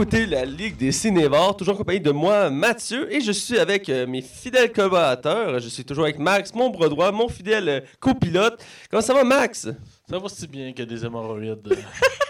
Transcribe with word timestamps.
Écoutez 0.00 0.26
la 0.26 0.44
Ligue 0.44 0.76
des 0.76 0.92
Cinévores, 0.92 1.56
toujours 1.56 1.74
en 1.74 1.78
compagnie 1.78 1.98
de 1.98 2.12
moi, 2.12 2.50
Mathieu, 2.50 3.12
et 3.12 3.20
je 3.20 3.32
suis 3.32 3.58
avec 3.58 3.88
euh, 3.88 4.06
mes 4.06 4.22
fidèles 4.22 4.70
collaborateurs. 4.70 5.58
Je 5.58 5.68
suis 5.68 5.84
toujours 5.84 6.04
avec 6.04 6.20
Max, 6.20 6.54
mon 6.54 6.70
bras 6.70 6.88
droit, 6.88 7.10
mon 7.10 7.28
fidèle 7.28 7.68
euh, 7.68 7.80
copilote. 7.98 8.64
Comment 8.88 9.02
ça 9.02 9.12
va, 9.12 9.24
Max? 9.24 9.68
Ça 10.08 10.18
va 10.20 10.28
si 10.28 10.46
bien 10.46 10.72
que 10.72 10.84
des 10.84 11.04
hémorroïdes. 11.04 11.76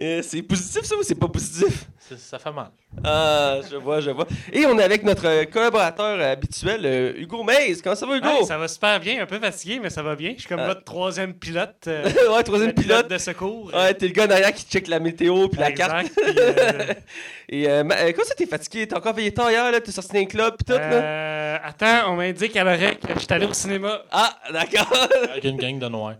Euh, 0.00 0.20
c'est 0.22 0.42
positif, 0.42 0.82
ça, 0.82 0.94
ou 0.94 1.02
c'est 1.02 1.14
pas 1.14 1.28
positif? 1.28 1.84
Ça- 1.98 2.16
ça 2.18 2.38
fait 2.38 2.52
mal. 2.52 2.68
Ah, 3.02 3.58
je 3.70 3.76
vois, 3.76 4.00
je 4.00 4.10
vois. 4.10 4.26
Et 4.52 4.66
on 4.66 4.78
est 4.78 4.82
avec 4.82 5.02
notre 5.04 5.26
euh, 5.26 5.44
collaborateur 5.46 6.20
habituel, 6.20 6.82
euh, 6.84 7.12
Hugo 7.16 7.42
Mays. 7.42 7.76
Comment 7.82 7.96
ça 7.96 8.04
va, 8.06 8.16
Hugo? 8.18 8.28
Ouais, 8.28 8.44
ça 8.44 8.58
va 8.58 8.68
super 8.68 9.00
bien, 9.00 9.22
un 9.22 9.26
peu 9.26 9.38
fatigué, 9.38 9.80
mais 9.82 9.88
ça 9.90 10.02
va 10.02 10.14
bien. 10.14 10.32
Je 10.34 10.40
suis 10.40 10.48
comme 10.48 10.60
Ah. 10.60 10.66
votre 10.68 10.84
troisième 10.84 11.32
pilote. 11.34 11.74
euh, 11.88 12.04
ouais, 12.36 12.42
troisième 12.42 12.74
pilote. 12.74 13.08
de 13.08 13.16
secours. 13.18 13.72
Ouais, 13.74 13.94
t'es 13.94 14.06
le 14.08 14.12
gars 14.12 14.26
derrière 14.26 14.52
qui 14.52 14.64
check 14.66 14.86
la 14.86 15.00
météo 15.00 15.48
puis 15.48 15.60
la 15.60 15.72
carte. 15.72 16.06
Exact, 16.06 16.20
puis, 16.22 16.34
euh, 16.38 16.94
Et 17.48 17.68
euh, 17.68 17.82
euh, 17.84 18.12
comment 18.12 18.26
ça, 18.26 18.34
t'es 18.34 18.46
fatigué? 18.46 18.86
T'as 18.86 18.98
encore 18.98 19.14
veillé 19.14 19.32
tard 19.32 19.50
hier, 19.50 19.72
là? 19.72 19.80
T'es 19.80 19.92
sorti 19.92 20.12
d'un 20.12 20.26
club 20.26 20.56
pis 20.58 20.64
tout, 20.64 20.72
là? 20.72 20.80
euh, 20.92 21.58
attends, 21.64 22.12
on 22.12 22.16
m'indique 22.16 22.54
à 22.56 22.64
l'oreille 22.64 22.98
que 22.98 23.14
je 23.14 23.18
suis 23.20 23.28
allé 23.32 23.46
au 23.46 23.52
cinéma. 23.54 24.02
Ah, 24.12 24.36
d'accord. 24.52 24.92
Avec 25.30 25.44
une 25.44 25.56
gang 25.56 25.78
de 25.78 25.88
noirs. 25.88 26.16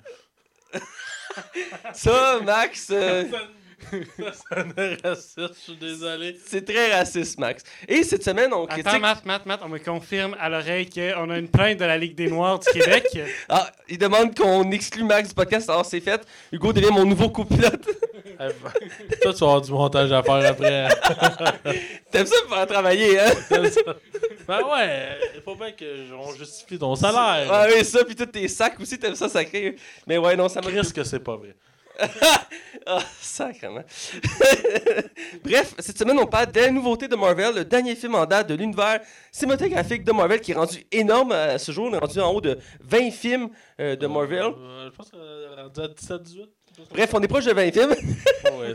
ça, 1.92 2.38
Max, 2.44 2.88
euh, 2.90 3.24
Ça 3.80 4.32
sonne 4.54 4.74
raciste, 5.04 5.38
je 5.38 5.60
suis 5.60 5.76
désolé. 5.76 6.36
c'est 6.44 6.64
très 6.64 6.94
raciste, 6.94 7.38
Max. 7.38 7.62
Et 7.86 8.02
cette 8.02 8.24
semaine, 8.24 8.52
on 8.52 8.66
critique... 8.66 8.86
Attends, 8.86 9.00
Matt, 9.00 9.24
Matt, 9.24 9.46
Matt, 9.46 9.60
on 9.64 9.68
me 9.68 9.78
confirme 9.78 10.36
à 10.40 10.48
l'oreille 10.48 10.88
qu'on 10.88 11.30
a 11.30 11.38
une 11.38 11.48
plainte 11.48 11.78
de 11.78 11.84
la 11.84 11.98
Ligue 11.98 12.14
des 12.14 12.28
Noirs 12.28 12.58
du 12.58 12.70
Québec. 12.70 13.06
Ah, 13.48 13.70
il 13.88 13.98
demande 13.98 14.36
qu'on 14.36 14.70
exclue 14.72 15.04
Max 15.04 15.28
du 15.28 15.34
podcast. 15.34 15.68
Alors, 15.70 15.84
c'est 15.84 16.00
fait. 16.00 16.26
Hugo 16.50 16.72
devient 16.72 16.90
mon 16.90 17.04
nouveau 17.04 17.28
copilote. 17.28 17.86
Toi, 19.22 19.32
tu 19.32 19.38
vas 19.40 19.46
avoir 19.46 19.60
du 19.60 19.70
montage 19.70 20.12
à 20.12 20.22
faire 20.22 20.50
après. 20.50 20.88
T'aimes 22.10 22.26
ça 22.26 22.36
pour 22.46 22.56
faire 22.56 22.66
travailler, 22.66 23.20
hein? 23.20 23.32
ben 24.48 24.60
ouais, 24.62 25.18
il 25.36 25.42
faut 25.42 25.54
bien 25.54 25.72
qu'on 25.72 26.32
justifie 26.34 26.78
ton 26.78 26.96
salaire. 26.96 27.48
Ah 27.50 27.66
oui, 27.72 27.84
ça, 27.84 28.04
puis 28.04 28.16
tous 28.16 28.26
tes 28.26 28.48
sacs 28.48 28.78
aussi, 28.80 28.98
t'aimes 28.98 29.14
ça 29.14 29.28
sacré. 29.28 29.76
Mais 30.06 30.18
ouais, 30.18 30.36
non, 30.36 30.48
ça 30.48 30.60
m'a... 30.60 30.70
Chris 30.70 30.92
que 30.92 31.04
c'est 31.04 31.20
pas 31.20 31.36
vrai. 31.36 31.54
Ah, 32.88 33.00
sacrément. 33.20 33.82
Bref, 35.44 35.74
cette 35.80 35.98
semaine, 35.98 36.18
on 36.20 36.26
parle 36.26 36.52
des 36.52 36.70
nouveautés 36.70 37.08
de 37.08 37.16
Marvel, 37.16 37.56
le 37.56 37.64
dernier 37.64 37.96
film 37.96 38.14
en 38.14 38.24
date 38.26 38.48
de 38.48 38.54
l'univers 38.54 39.00
cinématographique 39.32 40.04
de 40.04 40.12
Marvel 40.12 40.40
qui 40.40 40.52
est 40.52 40.54
rendu 40.54 40.86
énorme 40.92 41.32
à 41.32 41.58
ce 41.58 41.72
jour. 41.72 41.88
On 41.90 41.94
est 41.94 41.98
rendu 41.98 42.20
en 42.20 42.32
haut 42.32 42.40
de 42.40 42.56
20 42.80 43.10
films 43.10 43.48
euh, 43.80 43.96
de 43.96 44.06
Marvel. 44.06 44.44
Euh, 44.44 44.88
je 44.88 44.96
pense 44.96 45.10
qu'on 45.10 45.18
est 45.18 45.62
rendu 45.62 45.80
à 45.80 45.88
17-18. 45.88 46.48
Bref, 46.90 47.10
on 47.14 47.20
est 47.20 47.28
proche 47.28 47.44
de 47.44 47.52
20 47.52 47.72
films. 47.72 47.90
Ouais, 47.90 48.72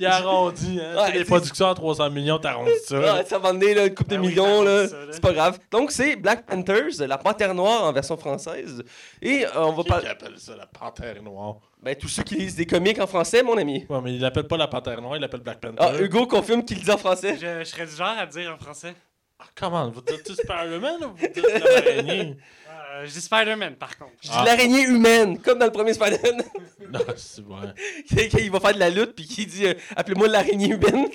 il 0.00 0.06
a 0.06 0.16
arrondi, 0.16 0.80
hein. 0.80 0.96
Ouais, 0.96 1.12
les 1.12 1.24
productions 1.24 1.68
à 1.68 1.74
300 1.74 2.10
millions, 2.10 2.38
t'arrondis 2.38 2.70
ça. 2.84 2.96
Ah, 2.98 3.00
là. 3.00 3.24
ça 3.24 3.38
va 3.38 3.52
donner 3.52 3.74
là, 3.74 3.86
une 3.86 3.94
coupe 3.94 4.08
de 4.08 4.16
Ah 4.16 4.20
oui, 4.20 4.28
millions, 4.28 4.62
là. 4.62 4.86
c'est 5.10 5.20
pas 5.20 5.32
grave. 5.32 5.58
Donc, 5.70 5.90
c'est 5.92 6.16
Black 6.16 6.44
Panthers, 6.46 7.06
la 7.06 7.18
panthère 7.18 7.54
noire 7.54 7.84
en 7.84 7.92
version 7.92 8.16
française. 8.16 8.82
Et 9.20 9.44
euh, 9.44 9.48
on 9.56 9.72
va 9.72 9.84
parler. 9.84 10.04
qui 10.04 10.10
appelle 10.10 10.38
ça 10.38 10.56
la 10.56 10.66
panthère 10.66 11.22
noire? 11.22 11.56
Ben, 11.82 11.94
tous 11.96 12.08
ceux 12.08 12.22
qui 12.22 12.34
lisent 12.36 12.56
des 12.56 12.66
comics 12.66 13.00
en 13.00 13.06
français, 13.06 13.42
mon 13.42 13.56
ami. 13.56 13.86
Ouais, 13.88 14.00
mais 14.02 14.14
il 14.14 14.20
l'appelle 14.20 14.46
pas 14.46 14.56
la 14.56 14.68
panthère 14.68 15.00
noire, 15.00 15.16
il 15.16 15.20
l'appelle 15.20 15.40
Black 15.40 15.60
Panther. 15.60 15.76
Ah, 15.78 15.92
Hugo 16.00 16.26
confirme 16.26 16.64
qu'il 16.64 16.78
le 16.78 16.84
dit 16.84 16.90
en 16.90 16.98
français. 16.98 17.36
Je, 17.40 17.60
je 17.60 17.64
serais 17.64 17.86
du 17.86 17.94
genre 17.96 18.14
à 18.18 18.26
dire 18.26 18.56
en 18.58 18.62
français. 18.62 18.94
Ah, 19.42 19.48
comment? 19.54 19.90
Vous 19.90 20.00
dites-tu 20.02 20.34
Spider-Man 20.34 21.04
ou 21.04 21.08
vous 21.16 21.26
dites 21.26 21.42
l'araignée? 21.64 22.36
Euh, 22.94 23.06
je 23.06 23.12
dis 23.12 23.22
Spider-Man, 23.22 23.76
par 23.76 23.96
contre. 23.96 24.12
Je 24.20 24.28
dis 24.28 24.34
Ah. 24.36 24.44
l'araignée 24.44 24.82
humaine, 24.82 25.38
comme 25.38 25.58
dans 25.58 25.64
le 25.64 25.72
premier 25.72 25.94
Spider-Man. 25.94 26.42
non, 26.92 27.00
c'est 27.16 27.42
vrai. 27.42 27.72
Quand 28.30 28.38
il 28.38 28.50
va 28.50 28.60
faire 28.60 28.74
de 28.74 28.78
la 28.80 28.90
lutte, 28.90 29.14
puis 29.14 29.24
qui 29.26 29.46
dit 29.46 29.64
euh, 29.66 29.72
Appelez-moi 29.96 30.28
l'araignée 30.28 30.68
humaine. 30.74 31.06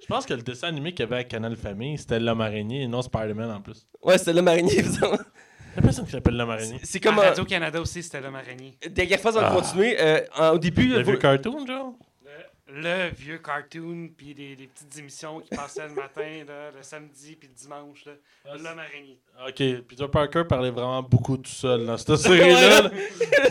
Je 0.00 0.06
pense 0.06 0.24
que 0.24 0.32
le 0.32 0.40
dessin 0.40 0.68
animé 0.68 0.92
qu'il 0.92 1.00
y 1.00 1.02
avait 1.02 1.16
à 1.18 1.24
Canal 1.24 1.54
Famille, 1.56 1.98
c'était 1.98 2.18
l'homme 2.18 2.40
araignée 2.40 2.84
et 2.84 2.88
non 2.88 3.02
Spider-Man 3.02 3.50
en 3.50 3.60
plus. 3.60 3.86
Ouais, 4.02 4.16
c'était 4.16 4.32
l'homme 4.32 4.48
araignée, 4.48 4.78
évidemment. 4.78 5.18
Il 5.76 5.80
a 5.80 5.82
personne 5.82 6.06
qui 6.06 6.12
s'appelle 6.12 6.34
l'homme 6.36 6.48
araignée. 6.50 6.80
C'est 6.82 6.98
Comme 6.98 7.16
comme. 7.16 7.24
euh, 7.24 7.28
Radio-Canada 7.28 7.80
aussi, 7.82 8.02
c'était 8.02 8.20
l'homme 8.22 8.36
araignée. 8.36 8.78
Dernière 8.88 9.20
fois, 9.20 9.32
on 9.32 9.40
va 9.40 9.50
Ah. 9.52 9.54
continuer. 9.54 9.96
Euh, 10.00 10.20
en- 10.38 10.50
au 10.52 10.58
début, 10.58 10.88
Le 10.88 11.02
vous- 11.02 11.10
vieux 11.10 11.18
cartoon, 11.18 11.66
genre? 11.66 11.92
Le 12.74 13.10
vieux 13.14 13.38
cartoon, 13.38 14.08
puis 14.16 14.32
les, 14.32 14.56
les 14.56 14.66
petites 14.66 14.98
émissions 14.98 15.40
qui 15.40 15.54
passaient 15.54 15.86
le 15.88 15.94
matin, 15.94 16.44
là, 16.48 16.70
le 16.74 16.82
samedi, 16.82 17.36
puis 17.38 17.48
le 17.48 17.54
dimanche. 17.54 18.04
là. 18.06 18.12
Ah, 18.46 18.56
L'homme 18.56 18.78
araignée. 18.78 19.18
Ok, 19.46 19.56
Peter 19.88 20.06
Parker 20.10 20.44
parlait 20.48 20.70
vraiment 20.70 21.02
beaucoup 21.02 21.36
tout 21.36 21.50
seul 21.50 21.84
dans 21.84 21.98
cette 21.98 22.16
série-là. 22.16 22.82
là. 22.82 22.90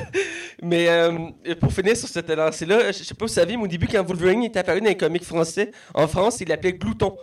Mais 0.64 0.88
euh, 0.90 1.30
pour 1.60 1.72
finir 1.72 1.96
sur 1.98 2.08
cette 2.08 2.30
lancée-là, 2.30 2.92
je 2.92 2.98
je 3.00 3.04
sais 3.04 3.14
pas 3.14 3.28
si 3.28 3.34
vous 3.34 3.40
saviez, 3.40 3.58
mais 3.58 3.64
au 3.64 3.68
début, 3.68 3.88
quand 3.88 4.04
Wolverine 4.04 4.44
est 4.44 4.56
apparu 4.58 4.80
dans 4.80 4.88
les 4.88 4.98
comics 4.98 5.24
français, 5.24 5.72
en 5.94 6.08
France, 6.08 6.40
il 6.42 6.48
l'appelait 6.50 6.74
Glouton. 6.74 7.16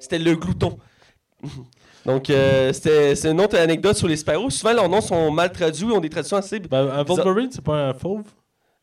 C'était 0.00 0.18
le 0.18 0.34
Glouton. 0.34 0.78
Donc, 2.06 2.30
euh, 2.30 2.72
c'était- 2.72 3.14
c'est 3.14 3.30
une 3.30 3.40
autre 3.40 3.58
anecdote 3.58 3.96
sur 3.96 4.08
les 4.08 4.16
super-héros. 4.16 4.48
Souvent, 4.50 4.72
leurs 4.72 4.88
noms 4.88 5.00
sont 5.02 5.30
mal 5.30 5.52
traduits, 5.52 5.86
ont 5.86 6.00
des 6.00 6.08
traductions 6.08 6.36
assez. 6.38 6.58
Ben, 6.60 6.88
un 6.88 7.02
Wolverine, 7.02 7.50
c'est 7.50 7.64
pas 7.64 7.88
un 7.88 7.94
fauve? 7.94 8.24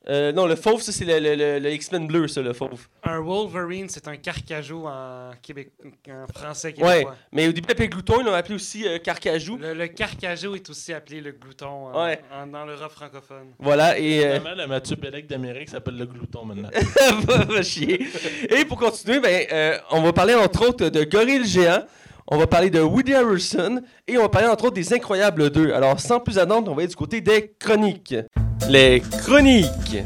Euh, 0.09 0.33
non, 0.33 0.45
le 0.47 0.55
fauve, 0.57 0.81
ça, 0.81 0.91
c'est 0.91 1.05
le, 1.05 1.17
le- 1.19 1.35
le- 1.35 1.59
le 1.59 1.71
X-Men 1.71 2.07
bleu, 2.07 2.27
ça, 2.27 2.41
le 2.41 2.51
fauve. 2.51 2.87
Un 3.03 3.21
Wolverine, 3.21 3.87
c'est 3.87 4.05
un 4.09 4.17
carcajou 4.17 4.85
en, 4.85 5.31
Québec, 5.41 5.71
en 6.09 6.25
français 6.33 6.73
Ouais, 6.77 6.89
québécois. 6.99 7.15
mais 7.31 7.47
au 7.47 7.53
début, 7.53 7.69
l'appelaient 7.69 7.87
Glouton, 7.87 8.15
ils 8.19 8.25
l'ont 8.25 8.33
appelé 8.33 8.55
aussi 8.55 8.85
euh, 8.85 8.97
Carcajou. 8.99 9.57
Le, 9.57 9.73
le 9.73 9.87
carcajou 9.87 10.55
est 10.55 10.69
aussi 10.69 10.91
appelé 10.93 11.21
le 11.21 11.31
glouton 11.31 11.67
en- 11.87 12.03
Ouais. 12.05 12.19
en- 12.33 12.47
dans 12.47 12.65
l'Europe 12.65 12.91
francophone. 12.91 13.53
Voilà, 13.59 13.97
et. 13.97 14.25
euh, 14.25 14.39
Finalement, 14.39 14.61
le 14.63 14.67
Mathieu 14.67 14.97
Bellec 14.97 15.25
d'Amérique 15.27 15.69
s'appelle 15.69 15.97
le 15.97 16.05
glouton 16.05 16.43
maintenant. 16.43 16.69
va, 17.25 17.45
va 17.45 17.63
chier. 17.63 18.05
Et 18.49 18.65
pour 18.65 18.77
continuer, 18.77 19.21
ben, 19.21 19.45
euh, 19.53 19.77
on 19.91 20.01
va 20.01 20.11
parler 20.11 20.33
entre 20.35 20.67
autres 20.67 20.89
de 20.89 21.03
Gorille 21.05 21.45
Géant, 21.45 21.83
on 22.27 22.37
va 22.37 22.47
parler 22.47 22.69
de 22.69 22.81
Woody 22.81 23.13
Harrelson 23.13 23.81
et 24.07 24.17
on 24.17 24.23
va 24.23 24.29
parler 24.29 24.47
entre 24.49 24.65
autres 24.65 24.75
des 24.75 24.93
Incroyables 24.93 25.49
2. 25.49 25.71
Alors 25.73 25.97
sans 25.99 26.19
plus 26.19 26.37
attendre, 26.37 26.69
on 26.71 26.75
va 26.75 26.81
aller 26.81 26.87
du 26.89 26.95
côté 26.95 27.21
des 27.21 27.53
chroniques. 27.59 28.15
Les 28.69 29.01
chroniques. 29.21 30.03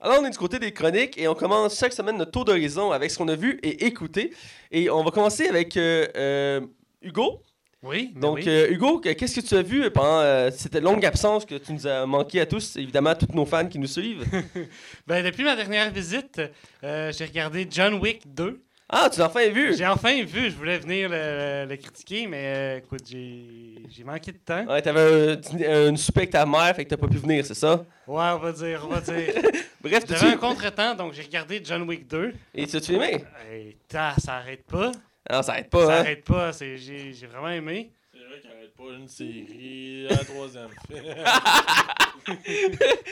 Alors, 0.00 0.18
on 0.20 0.24
est 0.26 0.30
du 0.30 0.38
côté 0.38 0.58
des 0.60 0.72
chroniques 0.72 1.18
et 1.18 1.26
on 1.26 1.34
commence 1.34 1.76
chaque 1.78 1.92
semaine 1.92 2.16
notre 2.16 2.30
tour 2.30 2.44
d'horizon 2.44 2.92
avec 2.92 3.10
ce 3.10 3.18
qu'on 3.18 3.26
a 3.28 3.34
vu 3.34 3.58
et 3.64 3.86
écouté. 3.86 4.32
Et 4.70 4.88
on 4.90 5.02
va 5.02 5.10
commencer 5.10 5.48
avec 5.48 5.76
euh, 5.76 6.06
euh, 6.16 6.60
Hugo. 7.02 7.42
Oui, 7.82 8.10
mais 8.14 8.20
Donc, 8.20 8.36
oui. 8.38 8.44
euh, 8.48 8.70
Hugo, 8.70 9.00
que- 9.00 9.12
qu'est-ce 9.12 9.40
que 9.40 9.46
tu 9.46 9.54
as 9.56 9.62
vu 9.62 9.88
pendant 9.90 10.50
cette 10.50 10.74
longue 10.76 11.04
absence 11.04 11.44
que 11.44 11.54
tu 11.56 11.72
nous 11.72 11.86
as 11.86 12.06
manqué 12.06 12.40
à 12.40 12.46
tous, 12.46 12.76
évidemment, 12.76 13.10
à 13.10 13.14
tous 13.16 13.32
nos 13.34 13.46
fans 13.46 13.66
qui 13.66 13.78
nous 13.78 13.86
suivent? 13.86 14.24
Ben, 15.06 15.24
depuis 15.24 15.44
ma 15.44 15.54
dernière 15.56 15.90
visite, 15.92 16.40
j'ai 16.82 17.24
regardé 17.24 17.66
John 17.70 17.94
Wick 17.94 18.22
2. 18.34 18.60
Ah, 18.90 19.08
tu 19.12 19.18
l'as 19.20 19.26
enfin 19.26 19.48
vu? 19.50 19.74
J'ai 19.76 19.86
enfin 19.86 20.22
vu, 20.24 20.50
je 20.50 20.56
voulais 20.56 20.78
venir 20.78 21.08
le, 21.10 21.66
le 21.68 21.76
critiquer, 21.76 22.26
mais 22.26 22.42
euh, 22.56 22.78
écoute, 22.78 23.02
j'ai 23.06 24.04
manqué 24.04 24.32
de 24.32 24.38
temps. 24.38 24.64
Ouais, 24.66 24.80
t'avais 24.80 25.36
un 25.66 25.88
une 25.90 25.96
souper 25.96 26.20
avec 26.20 26.30
ta 26.30 26.46
mère, 26.46 26.74
fait 26.74 26.84
que 26.84 26.90
t'as 26.90 26.96
pas 26.96 27.06
pu 27.08 27.18
venir, 27.18 27.44
c'est 27.44 27.54
ça? 27.54 27.84
Ouais, 28.06 28.30
on 28.34 28.38
va 28.38 28.52
dire, 28.52 28.80
on 28.84 28.88
va 28.88 29.00
dire. 29.00 29.34
Bref, 29.82 30.04
J'avais 30.08 30.32
un 30.32 30.36
contretemps, 30.36 30.94
donc 30.94 31.12
j'ai 31.12 31.22
regardé 31.22 31.60
John 31.62 31.82
Wick 31.82 32.08
2. 32.08 32.32
Et 32.54 32.66
tu 32.66 32.76
as-tu 32.76 32.94
aimé? 32.94 33.24
Et 33.52 33.76
ça 33.88 34.14
arrête 34.28 34.64
pas. 34.64 34.90
Non, 35.30 35.42
ça 35.42 35.52
arrête 35.52 35.68
Ça 35.70 35.78
pas, 35.78 35.84
hein? 35.94 36.00
arrête 36.00 36.24
pas, 36.24 36.52
c'est- 36.52 36.76
j'ai 36.78 37.26
vraiment 37.30 37.50
aimé. 37.50 37.90
C'est 38.12 38.18
vrai 38.26 38.40
qu'il 38.40 38.50
arrête 38.50 38.67
pas 38.78 38.94
une 38.96 39.08
série, 39.08 40.06
un 40.10 40.16
troisième 40.16 40.68
film. 40.88 41.04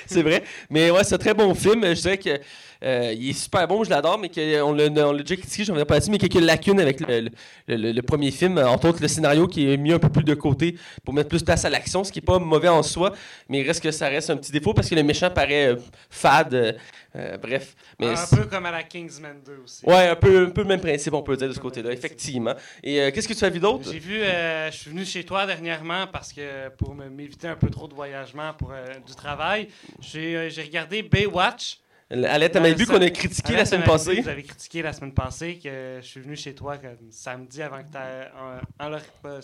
c'est 0.06 0.22
vrai. 0.22 0.42
Mais 0.70 0.90
ouais, 0.90 1.04
c'est 1.04 1.14
un 1.14 1.18
très 1.18 1.34
bon 1.34 1.54
film. 1.54 1.82
Je 1.84 2.00
dirais 2.00 2.18
que 2.18 2.38
euh, 2.84 3.12
il 3.16 3.30
est 3.30 3.32
super 3.32 3.66
bon, 3.66 3.82
je 3.82 3.90
l'adore, 3.90 4.18
mais 4.18 4.28
qu'on 4.28 4.72
l'a 4.74 4.84
on 5.06 5.12
l'a 5.12 5.22
déjà 5.22 5.36
critiqué, 5.36 5.64
j'en 5.64 5.72
reviens 5.72 5.86
pas 5.86 5.94
là-dessus, 5.94 6.10
mais 6.10 6.18
quelques 6.18 6.34
lacunes 6.40 6.78
avec 6.80 7.00
le, 7.00 7.20
le- 7.68 7.76
le- 7.76 7.92
le 7.92 8.02
premier 8.02 8.30
film. 8.30 8.58
Entre 8.58 8.88
autres, 8.88 9.00
le 9.02 9.08
scénario 9.08 9.46
qui 9.48 9.70
est 9.72 9.76
mis 9.76 9.92
un 9.92 9.98
peu 9.98 10.08
plus 10.10 10.24
de 10.24 10.34
côté 10.34 10.76
pour 11.04 11.14
mettre 11.14 11.28
plus 11.30 11.40
de 11.40 11.44
place 11.46 11.64
à 11.64 11.70
l'action, 11.70 12.04
ce 12.04 12.12
qui 12.12 12.18
est 12.18 12.22
pas 12.22 12.38
mauvais 12.38 12.68
en 12.68 12.82
soi, 12.82 13.12
mais 13.48 13.60
il 13.60 13.66
reste 13.66 13.82
que 13.82 13.90
ça 13.90 14.08
reste 14.08 14.30
un 14.30 14.36
petit 14.36 14.52
défaut 14.52 14.74
parce 14.74 14.88
que 14.90 14.94
le 14.94 15.02
méchant 15.02 15.30
paraît 15.30 15.68
euh, 15.68 15.76
fade. 16.10 16.54
euh, 16.54 16.72
euh, 17.16 17.38
bref. 17.38 17.74
Mais 17.98 18.08
un 18.08 18.26
peu 18.36 18.44
comme 18.44 18.66
à 18.66 18.70
la 18.70 18.82
Kingsman 18.82 19.38
2 19.46 19.60
aussi. 19.64 19.86
Ouais, 19.86 20.08
un 20.08 20.16
peu, 20.16 20.48
un 20.48 20.50
peu 20.50 20.60
le 20.60 20.66
même 20.68 20.80
principe, 20.82 21.14
on 21.14 21.22
peut 21.22 21.34
dire, 21.34 21.48
de 21.48 21.54
ce 21.54 21.58
côté-là, 21.58 21.90
effectivement. 21.90 22.52
Et 22.84 23.00
euh, 23.00 23.10
qu'est-ce 23.10 23.26
que 23.26 23.32
tu 23.32 23.42
as 23.42 23.48
vu 23.48 23.58
d'autre? 23.58 23.90
J'ai 23.90 23.98
vu, 23.98 24.20
euh, 24.20 24.70
je 24.70 24.76
suis 24.76 24.90
venu 24.90 25.02
chez 25.06 25.24
toi 25.24 25.46
dernièrement 25.56 26.06
parce 26.06 26.32
que 26.32 26.68
pour 26.70 26.94
m'éviter 26.94 27.48
un 27.48 27.56
peu 27.56 27.68
trop 27.70 27.88
de 27.88 27.94
voyagement 27.94 28.52
pour 28.54 28.72
euh, 28.72 28.84
du 29.06 29.14
travail, 29.14 29.68
j'ai 30.00 30.36
euh, 30.36 30.48
regardé 30.58 31.02
Baywatch. 31.02 31.78
Alette, 32.08 32.52
t'as 32.52 32.60
même 32.60 32.74
vu 32.76 32.86
qu'on 32.86 33.00
a 33.02 33.10
critiqué 33.10 33.54
la 33.54 33.64
semaine 33.64 33.82
passée. 33.84 34.20
Vous 34.20 34.28
avez 34.28 34.44
critiqué 34.44 34.80
la 34.80 34.92
semaine 34.92 35.12
passée 35.12 35.58
que 35.58 35.98
je 36.00 36.06
suis 36.06 36.20
venu 36.20 36.36
chez 36.36 36.54
toi 36.54 36.76
comme 36.78 36.96
samedi 37.10 37.60
avant 37.62 37.78
que 37.78 37.90
tu 37.90 37.98
en, 37.98 38.84
en 38.86 38.88
leur- 38.90 39.00
euh, 39.24 39.40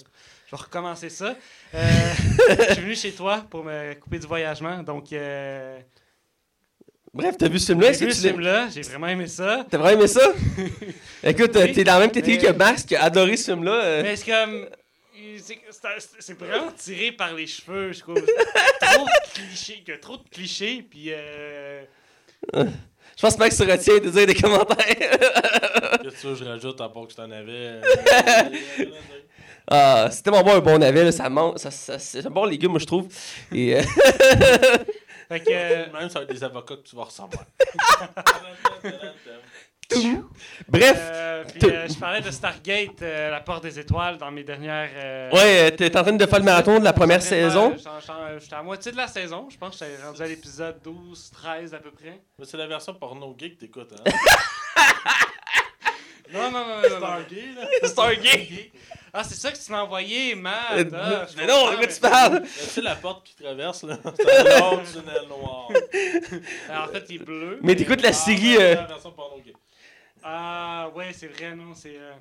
Je 0.46 0.56
vais 0.56 0.62
recommencer 0.62 1.08
ça. 1.08 1.34
Euh, 1.74 1.80
je 2.68 2.72
suis 2.74 2.82
venu 2.82 2.94
chez 2.94 3.10
toi 3.12 3.44
pour 3.50 3.64
me 3.64 3.94
couper 3.94 4.20
du 4.20 4.28
voyagement. 4.28 4.80
Donc, 4.84 5.12
Bref, 7.14 7.36
t'as 7.38 7.48
vu 7.48 7.58
ce 7.58 7.66
film-là? 7.72 7.92
j'ai 7.92 8.06
vu 8.06 8.12
ce 8.12 8.26
film-là. 8.28 8.68
J'ai 8.72 8.80
vraiment 8.82 9.08
aimé 9.08 9.26
ça. 9.26 9.66
T'as 9.68 9.76
vraiment 9.78 9.98
aimé 9.98 10.06
ça? 10.08 10.32
Écoute, 11.24 11.50
Oui, 11.56 11.72
t'es 11.72 11.84
dans 11.84 11.94
la 11.94 12.00
même 12.00 12.10
catégorie 12.10 12.46
mais- 12.46 12.52
que 12.52 12.56
Max 12.58 12.84
qui 12.84 12.96
a 12.96 13.02
adoré 13.04 13.36
ce 13.36 13.50
film-là. 13.52 14.02
Mais 14.02 14.16
c'est 14.16 14.30
comme. 14.30 14.66
C'est- 16.20 16.38
vraiment 16.38 16.72
tiré 16.72 17.12
par 17.12 17.34
les 17.34 17.46
cheveux, 17.46 17.92
je 17.92 18.00
trouve. 18.00 18.14
trop 18.16 19.04
de 19.04 19.32
clichés, 19.34 19.82
que 19.86 19.92
trop 20.00 20.16
de 20.16 20.28
clichés, 20.30 20.82
puis 20.88 21.06
euh, 21.08 21.82
Je 22.54 23.20
pense 23.20 23.34
que 23.34 23.38
Max 23.40 23.56
se 23.56 23.64
retient 23.64 23.98
de 23.98 24.08
dire 24.10 24.26
des 24.26 24.34
commentaires. 24.34 24.86
Qu'est-ce 26.02 26.22
que 26.22 26.28
que 26.28 26.34
je 26.34 26.44
rajoute 26.44 26.80
à 26.80 26.88
part 26.88 27.04
que 27.06 27.12
je 27.12 27.16
t'en 27.16 27.30
avais? 27.30 27.80
euh, 27.80 27.82
ah, 29.70 30.08
c'est 30.10 30.22
tellement 30.22 30.42
bon 30.42 30.54
un 30.54 30.60
bon 30.60 30.78
navet, 30.78 31.04
là, 31.04 31.12
ça 31.12 31.28
mange. 31.28 31.58
Ça, 31.58 31.70
ça- 31.70 31.98
c'est 31.98 32.24
un 32.26 32.30
bon 32.30 32.44
légume, 32.46 32.70
moi, 32.72 32.80
je 32.80 32.86
trouve. 32.86 33.08
Et, 33.52 33.76
euh, 33.76 33.82
fait 35.28 35.40
que 35.40 35.50
euh, 35.50 35.86
Même 35.92 36.08
ça 36.10 36.18
va 36.20 36.24
être 36.24 36.32
des 36.32 36.42
avocats 36.44 36.76
que 36.76 36.82
tu 36.88 36.96
vas 36.96 37.04
recevoir. 37.04 37.44
Bref, 40.68 40.96
euh, 41.00 41.44
puis, 41.44 41.70
euh, 41.70 41.86
je 41.88 41.94
parlais 41.98 42.20
de 42.20 42.30
Stargate, 42.30 43.02
euh, 43.02 43.30
la 43.30 43.40
porte 43.40 43.62
des 43.64 43.78
étoiles, 43.78 44.16
dans 44.18 44.30
mes 44.30 44.44
dernières. 44.44 44.90
euh, 44.94 45.30
ouais, 45.32 45.70
t'es 45.72 45.96
en 45.96 46.02
train 46.02 46.12
de 46.12 46.26
faire 46.26 46.38
le 46.38 46.44
marathon 46.44 46.78
de 46.78 46.84
la 46.84 46.92
première 46.92 47.22
saison? 47.22 47.74
j'étais 48.40 48.54
à 48.54 48.62
moitié 48.62 48.92
de 48.92 48.96
la 48.96 49.08
saison, 49.08 49.48
je 49.50 49.56
pense 49.58 49.78
que 49.78 49.84
j'étais 49.84 50.02
rendu 50.02 50.22
à 50.22 50.26
l'épisode 50.26 50.76
12, 50.84 51.30
13 51.32 51.74
à 51.74 51.78
peu 51.78 51.90
près. 51.90 52.20
Mais 52.38 52.44
c'est 52.44 52.56
la 52.56 52.66
version 52.66 52.94
porno 52.94 53.34
gay 53.34 53.50
que 53.52 53.60
t'écoutes, 53.60 53.92
hein? 53.92 54.10
Non, 56.32 56.50
non, 56.50 56.60
non, 56.66 56.76
non. 56.80 56.96
Stargay, 56.96 57.44
là. 57.54 57.88
Stargate. 57.88 58.48
Ah, 59.12 59.22
c'est 59.22 59.34
ça 59.34 59.52
que 59.52 59.58
tu 59.58 59.70
m'as 59.70 59.82
envoyé, 59.82 60.34
Matt. 60.34 60.54
Euh, 60.78 60.84
Ah, 60.94 61.26
je 61.30 61.36
mais 61.36 61.46
non, 61.46 61.66
de 61.66 61.70
quoi 61.72 61.80
mais- 61.80 61.88
tu 61.88 62.00
parles? 62.00 62.42
Sais, 62.46 62.80
la 62.80 62.94
porte 62.96 63.26
qui 63.26 63.34
traverse, 63.36 63.82
là? 63.82 63.98
C'est 64.16 64.54
un 64.54 64.60
long 64.60 64.78
tunnel 64.82 65.28
noir. 65.28 65.68
Alors, 66.70 66.84
en 66.84 66.88
fait, 66.88 67.04
il 67.10 67.16
est 67.16 67.24
bleu. 67.24 67.58
Mais 67.62 67.76
t'écoutes 67.76 68.00
la 68.00 68.14
série. 68.14 68.56
euh, 68.56 68.76
La 68.76 68.84
version 68.86 69.10
porno 69.12 69.42
gay. 69.44 69.52
Ah, 70.24 70.90
ouais, 70.96 71.06
c'est 71.12 71.26
vrai, 71.28 71.54
non, 71.56 71.72
c'est. 71.74 71.96
euh, 71.96 72.12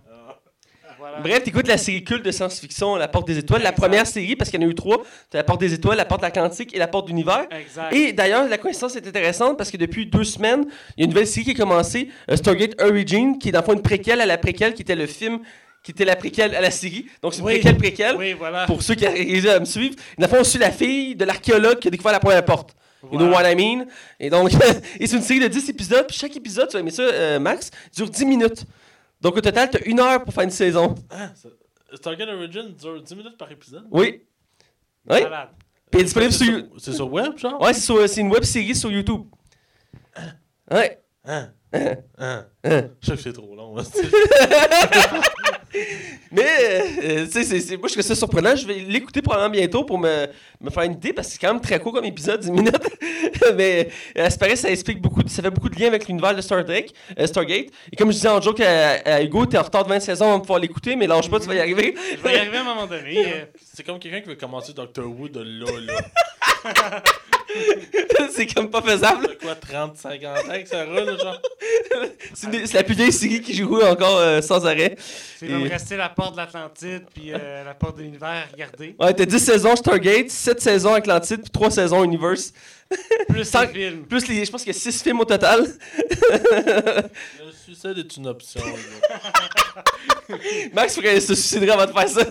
Ah. 0.84 0.96
voilà. 0.98 1.20
Bref, 1.20 1.44
t'écoutes 1.44 1.68
la 1.68 1.78
série 1.78 2.04
culte 2.04 2.26
de 2.26 2.32
science-fiction, 2.32 2.96
La 2.98 3.08
Porte 3.08 3.28
des 3.28 3.38
Étoiles, 3.38 3.62
la 3.62 3.72
première 3.72 4.06
série, 4.08 4.36
parce 4.36 4.50
qu'il 4.50 4.60
y 4.62 4.66
en 4.66 4.68
a 4.68 4.72
eu 4.72 4.76
trois. 4.76 5.02
T'as 5.30 5.38
La 5.40 5.44
Porte 5.44 5.62
des 5.62 5.74
Étoiles, 5.74 5.96
La 5.98 6.06
Porte 6.06 6.24
Atlantique 6.24 6.76
et 6.76 6.80
La 6.80 6.88
Porte 6.88 7.08
d'Univers. 7.08 7.46
Exact. 7.52 7.94
Et 7.94 8.12
d'ailleurs, 8.14 8.48
la 8.48 8.58
coïncidence 8.58 8.96
est 8.96 9.08
intéressante 9.08 9.58
parce 9.58 9.72
que 9.72 9.78
depuis 9.78 10.06
deux 10.08 10.24
semaines, 10.26 10.66
il 10.98 11.02
y 11.02 11.04
a 11.04 11.06
une 11.06 11.12
nouvelle 11.12 11.28
série 11.28 11.46
qui 11.46 11.52
est 11.52 11.56
commencée, 11.56 12.10
euh, 12.30 12.36
Stargate 12.36 12.82
Origin, 12.82 13.38
qui 13.38 13.50
est 13.50 13.52
dans 13.52 13.60
le 13.60 13.66
fond 13.66 13.74
une 13.74 13.82
préquelle 13.82 14.20
à 14.20 14.26
la 14.26 14.38
préquelle, 14.38 14.74
qui 14.74 14.82
était 14.82 14.96
le 14.96 15.06
film, 15.08 15.40
qui 15.84 15.92
était 15.92 16.06
la 16.06 16.16
préquelle 16.16 16.54
à 16.56 16.62
la 16.62 16.72
série. 16.72 17.06
Donc 17.22 17.34
c'est 17.36 17.40
une 17.40 17.46
Oui. 17.46 17.54
préquelle 17.60 17.78
préquelle. 17.78 18.16
Oui, 18.18 18.34
voilà. 18.34 18.66
Pour 18.66 18.82
ceux 18.82 18.96
qui 18.96 19.06
arrivent 19.06 19.48
à 19.50 19.60
me 19.60 19.66
suivre, 19.66 19.96
dans 20.18 20.26
le 20.26 20.30
fond, 20.30 20.38
on 20.42 20.44
suit 20.44 20.60
la 20.60 20.72
fille 20.72 21.16
de 21.16 21.24
l'archéologue 21.26 21.80
qui 21.80 21.88
a 21.88 21.92
découvert 21.92 22.12
la 22.14 22.20
première 22.20 22.44
porte. 22.44 22.76
You 23.04 23.18
know 23.18 23.30
what 23.30 23.50
I 23.50 23.56
mean? 23.56 23.86
Et 24.20 24.30
donc, 24.30 24.52
et 25.00 25.08
c'est 25.08 25.16
une 25.16 25.24
série 25.24 25.40
de 25.40 25.48
10 25.48 25.70
épisodes, 25.70 26.06
puis 26.08 26.16
chaque 26.18 26.36
épisode, 26.36 26.68
tu 26.68 26.74
vas 26.74 26.80
aimer 26.80 26.92
ça, 26.92 27.04
euh, 27.04 27.40
Max, 27.40 27.72
dure 27.96 28.10
10 28.10 28.26
minutes. 28.26 28.66
Donc 29.20 29.38
au 29.38 29.42
total, 29.42 29.70
t'as 29.70 29.80
une 29.86 30.00
heure 30.00 30.24
pour 30.24 30.34
faire 30.34 30.44
une 30.44 30.52
saison. 30.52 30.96
Ah, 31.10 31.30
Stargate 31.94 32.30
Origin 32.30 32.74
dure 32.74 33.02
10 33.02 33.16
minutes 33.16 33.38
par 33.38 33.52
épisode? 33.52 33.86
Oui. 33.92 34.24
Oui. 35.10 35.18
Puis 35.20 36.00
elle 36.00 36.02
est 36.02 36.04
disponible 36.04 36.32
C'est 36.32 36.46
sur, 36.46 36.68
C'est 36.78 36.94
sur 36.94 37.12
web, 37.12 37.38
genre? 37.38 37.62
Ouais, 37.62 37.74
c'est 37.74 38.08
c'est 38.08 38.22
une 38.22 38.32
web 38.32 38.44
série 38.44 38.76
sur 38.76 38.92
YouTube. 38.92 39.24
Ouais. 40.70 41.02
Hein? 41.26 41.50
Hein. 41.74 41.96
Hein? 42.18 42.46
Hein. 42.64 42.90
Je 43.02 43.08
sais 43.08 43.16
que 43.16 43.22
c'est 43.22 43.34
trop 43.34 43.56
long. 43.56 43.76
Mais, 46.32 46.44
euh, 47.04 47.28
tu 47.32 47.44
sais, 47.44 47.78
moi, 47.78 47.88
je 47.88 47.94
trouve 47.94 48.04
ça 48.04 48.16
surprenant. 48.16 48.56
Je 48.56 48.66
vais 48.66 48.76
l'écouter 48.76 49.22
probablement 49.22 49.52
bientôt 49.52 49.84
pour 49.84 49.98
me, 49.98 50.28
me 50.60 50.70
faire 50.70 50.84
une 50.84 50.94
idée 50.94 51.14
parce 51.14 51.28
que 51.28 51.34
c'est 51.34 51.40
quand 51.40 51.54
même 51.54 51.62
très 51.62 51.80
court 51.80 51.94
comme 51.94 52.06
épisode, 52.06 52.40
10 52.40 52.52
minutes. 52.52 52.76
Mais, 53.56 53.90
à 54.16 54.30
ce 54.30 54.38
paraît, 54.38 54.56
ça 54.56 54.70
explique 54.70 55.02
beaucoup, 55.02 55.22
ça 55.28 55.42
fait 55.42 55.50
beaucoup 55.50 55.70
de 55.70 55.80
liens 55.80 55.88
avec 55.88 56.08
l'univers 56.08 56.36
de 56.36 56.42
Star 56.42 56.64
Trek, 56.66 56.88
euh, 57.20 57.28
Stargate. 57.28 57.68
Et 57.92 57.96
comme 57.96 58.10
je 58.10 58.16
disais 58.16 58.30
en 58.30 58.42
joke 58.42 58.60
à, 58.62 58.92
à 59.06 59.22
Hugo, 59.22 59.46
t'es 59.46 59.58
en 59.58 59.64
retard 59.64 59.84
de 59.84 59.90
20 59.90 60.00
saisons, 60.00 60.26
on 60.26 60.34
va 60.34 60.40
pouvoir 60.40 60.60
l'écouter, 60.60 60.96
mais 60.96 61.08
lâche 61.08 61.30
pas, 61.30 61.40
tu 61.40 61.48
vas 61.48 61.56
y 61.56 61.60
arriver. 61.60 61.96
Je 62.18 62.22
vais 62.22 62.36
y 62.36 62.38
arriver 62.38 62.58
à 62.58 62.62
un 62.62 62.66
moment 62.66 62.88
donné. 62.88 63.26
C'est 63.74 63.84
comme 63.84 64.00
quelqu'un 64.00 64.22
qui 64.22 64.30
veut 64.30 64.36
commencer 64.36 64.74
Doctor 64.74 65.06
Who 65.08 65.30
de 65.30 65.42
là, 65.42 65.72
là. 65.86 65.94
c'est 68.34 68.54
comme 68.54 68.70
pas 68.70 68.82
faisable. 68.82 69.28
De 69.28 69.34
quoi, 69.34 69.56
30, 69.56 69.98
50 69.98 70.38
ans 70.38 70.62
que 70.62 70.68
ça 70.68 70.86
roule, 70.86 71.20
genre? 71.20 71.42
C'est 72.34 72.66
c'est 72.68 72.78
la 72.78 72.84
plus 72.84 72.96
vieille 72.96 73.12
série 73.12 73.42
qui 73.42 73.54
joue 73.54 73.82
encore 73.82 74.18
euh, 74.18 74.42
sans 74.42 74.66
arrêt. 74.66 74.96
Il 75.42 75.50
va 75.52 75.58
me 75.58 75.66
Et- 75.66 75.70
rester 75.70 75.98
la 75.98 76.10
porte 76.10 76.34
de 76.34 76.38
l'Atlantide 76.38 77.04
puis 77.14 77.34
euh, 77.34 77.64
la 77.64 77.74
porte 77.74 77.98
de 77.98 78.04
l'univers 78.04 78.30
à 78.30 78.44
regarder. 78.52 78.96
Ouais, 79.00 79.14
t'as 79.14 79.26
10 79.26 79.40
saisons 79.40 79.76
Stargate, 79.76 80.30
7 80.30 80.62
saisons 80.62 80.94
Atlantide, 80.94 81.42
puis 81.42 81.52
3 81.52 81.72
saisons 81.72 82.04
Universe. 82.04 82.54
Plus 83.30 83.46
Sans- 83.46 83.62
les 83.62 83.68
films. 83.90 84.06
Plus 84.06 84.28
les, 84.28 84.46
je 84.46 84.52
pense 84.52 84.64
qu'il 84.64 84.74
y 84.74 84.76
a 84.76 84.80
6 84.80 85.02
films 85.02 85.20
au 85.22 85.26
total. 85.26 85.66
Le 86.30 87.52
suicide 87.66 87.98
est 87.98 88.18
une 88.18 88.28
option. 88.28 88.62
Max 90.74 90.96
ferait 90.96 91.20
se 91.20 91.36
suiciderait 91.36 91.72
avant 91.72 91.86
de 91.86 91.92
faire 91.98 92.10
ça. 92.10 92.22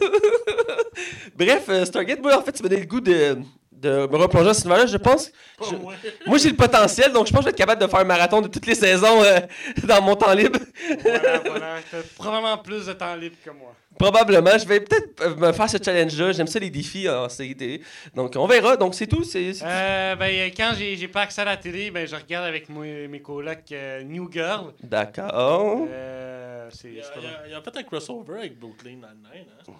Bref, 1.36 1.62
euh, 1.68 1.84
Stargate, 1.84 2.20
moi 2.22 2.38
en 2.38 2.42
fait, 2.42 2.52
tu 2.52 2.62
m'as 2.62 2.68
donné 2.68 2.80
le 2.82 2.86
goût 2.86 3.00
de, 3.00 3.38
de 3.80 4.06
me 4.06 4.16
replonger 4.16 4.46
dans 4.46 4.54
ce 4.54 4.60
univers-là. 4.62 4.86
Je 4.86 4.96
pense. 4.98 5.30
je- 5.60 5.76
moi 6.26 6.38
j'ai 6.38 6.50
le 6.50 6.56
potentiel, 6.56 7.12
donc 7.12 7.26
je 7.26 7.32
pense 7.32 7.40
que 7.40 7.44
je 7.44 7.44
vais 7.46 7.50
être 7.50 7.56
capable 7.58 7.80
de 7.82 7.86
faire 7.86 8.00
un 8.00 8.04
marathon 8.04 8.40
de 8.42 8.48
toutes 8.48 8.66
les 8.66 8.74
saisons 8.74 9.22
euh, 9.22 9.40
dans 9.84 10.02
mon 10.02 10.14
temps 10.16 10.32
libre. 10.34 10.58
Voilà, 11.02 11.38
voilà. 11.46 11.76
T'as 11.90 11.98
probablement 12.16 12.58
plus 12.58 12.86
de 12.86 12.92
temps 12.92 13.14
libre 13.16 13.36
que 13.44 13.50
moi. 13.50 13.74
Probablement. 13.98 14.56
Je 14.58 14.66
vais 14.66 14.80
peut-être 14.80 15.20
euh, 15.22 15.34
me 15.36 15.52
faire 15.52 15.68
ce 15.68 15.76
challenge-là. 15.82 16.32
J'aime 16.32 16.46
ça 16.46 16.58
les 16.58 16.70
défis 16.70 17.08
en 17.08 17.28
série 17.28 17.56
télé. 17.56 17.82
Donc 18.14 18.32
on 18.36 18.46
verra. 18.46 18.76
Donc 18.76 18.94
c'est 18.94 19.06
tout. 19.06 19.24
C'est. 19.24 19.52
c'est- 19.52 19.64
Euh, 19.66 20.14
ben, 20.16 20.50
quand 20.56 20.72
j'ai 20.78 20.96
j'ai 20.96 21.08
pas 21.08 21.22
accès 21.22 21.42
à 21.42 21.44
la 21.46 21.56
télé, 21.56 21.90
ben, 21.90 22.06
je 22.06 22.14
regarde 22.16 22.46
avec 22.46 22.68
moi- 22.68 22.84
mes 23.08 23.20
colocs 23.20 23.58
euh, 23.72 24.02
New 24.04 24.30
Girl. 24.32 24.72
D'accord. 24.82 25.86
Euh, 25.90 26.68
c'est 26.72 26.88
Il 26.88 26.94
y 26.94 27.00
a, 27.00 27.04
il 27.16 27.22
y 27.22 27.26
bon. 27.26 27.28
a- 27.28 27.46
il 27.48 27.52
y 27.52 27.54
a 27.54 27.60
fait 27.62 27.76
un 27.76 27.82
crossover 27.82 28.38
avec 28.38 28.58
Brooklyn 28.58 28.92
Nine-Nine. 28.92 29.46
Hein? 29.68 29.72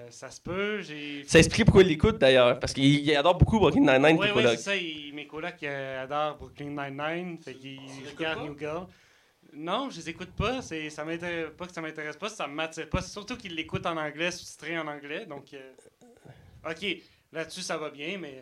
Euh, 0.00 0.06
ça 0.10 0.30
se 0.30 0.40
peut, 0.40 0.80
j'ai. 0.82 1.24
Ça 1.26 1.38
explique 1.38 1.64
pourquoi 1.66 1.82
il 1.82 1.88
l'écoute 1.88 2.18
d'ailleurs. 2.18 2.58
Parce 2.58 2.72
qu'il 2.72 2.84
il 2.84 3.16
adore 3.16 3.36
beaucoup 3.36 3.58
Brooklyn 3.58 3.80
Nine-Nine. 3.82 4.16
Oui, 4.18 4.26
tes 4.28 4.32
oui, 4.32 4.42
c'est 4.50 4.56
ça. 4.56 4.76
il- 4.76 5.12
mes 5.14 5.26
colocs 5.26 5.62
euh, 5.62 6.02
adorent 6.04 6.36
Brooklyn 6.38 6.70
Nine-Nine. 6.70 7.38
Fait 7.42 7.54
qu'ils 7.54 7.80
regardent? 8.16 8.44
New 8.44 8.58
Girl. 8.58 8.86
Non, 9.52 9.90
je 9.90 9.96
les 9.96 10.10
écoute 10.10 10.30
pas. 10.36 10.62
C'est, 10.62 10.90
ça 10.90 11.04
m'intéresse 11.04 11.50
pas 11.56 11.66
que 11.66 11.72
ça 11.72 11.80
m'intéresse 11.80 12.16
pas, 12.16 12.28
ça 12.28 12.46
m'attire 12.46 12.88
pas. 12.88 13.02
C'est 13.02 13.10
surtout 13.12 13.36
qu'ils 13.36 13.54
l'écoutent 13.54 13.86
en 13.86 13.96
anglais, 13.96 14.30
sous-titré 14.30 14.78
en 14.78 14.86
anglais. 14.86 15.26
Donc, 15.26 15.52
euh, 15.54 15.72
ok, 16.70 16.86
là-dessus 17.32 17.62
ça 17.62 17.76
va 17.76 17.90
bien, 17.90 18.16
mais 18.18 18.38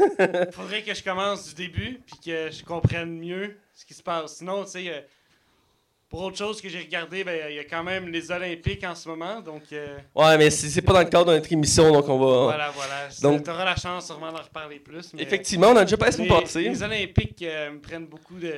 euh, 0.00 0.50
faudrait 0.52 0.82
que 0.82 0.94
je 0.94 1.02
commence 1.04 1.48
du 1.48 1.54
début 1.54 2.00
puis 2.06 2.16
que 2.24 2.50
je 2.50 2.64
comprenne 2.64 3.18
mieux 3.18 3.56
ce 3.74 3.84
qui 3.84 3.94
se 3.94 4.02
passe. 4.02 4.38
Sinon, 4.38 4.64
tu 4.64 4.70
sais, 4.72 4.88
euh, 4.88 5.00
pour 6.12 6.22
autre 6.24 6.36
chose 6.36 6.60
que 6.60 6.68
j'ai 6.68 6.80
regardé, 6.80 7.24
ben 7.24 7.46
il 7.48 7.56
y 7.56 7.58
a 7.58 7.64
quand 7.64 7.82
même 7.82 8.08
les 8.08 8.30
Olympiques 8.30 8.84
en 8.84 8.94
ce 8.94 9.08
moment, 9.08 9.40
donc 9.40 9.62
euh, 9.72 9.96
Ouais, 10.14 10.36
mais 10.36 10.50
c'est 10.50 10.68
c'est 10.68 10.82
pas 10.82 10.92
dans 10.92 10.98
le 11.00 11.06
cadre 11.06 11.24
de 11.32 11.36
notre 11.36 11.50
émission, 11.50 11.90
donc 11.90 12.06
on 12.08 12.18
va. 12.18 12.42
voilà, 12.44 12.70
voilà. 12.76 13.08
Donc- 13.22 13.42
Tu 13.42 13.50
auras 13.50 13.64
la 13.64 13.76
chance 13.76 14.04
sûrement 14.06 14.30
d'en 14.30 14.42
reparler 14.42 14.78
plus. 14.78 15.10
Mais, 15.14 15.22
Effectivement, 15.22 15.68
on 15.68 15.76
a 15.76 15.84
déjà 15.84 15.96
passé 15.96 16.22
les, 16.22 16.28
une 16.28 16.40
passée. 16.40 16.62
les 16.68 16.82
Olympiques 16.82 17.42
euh, 17.42 17.70
me 17.72 17.80
prennent 17.80 18.06
beaucoup 18.06 18.34
de, 18.38 18.52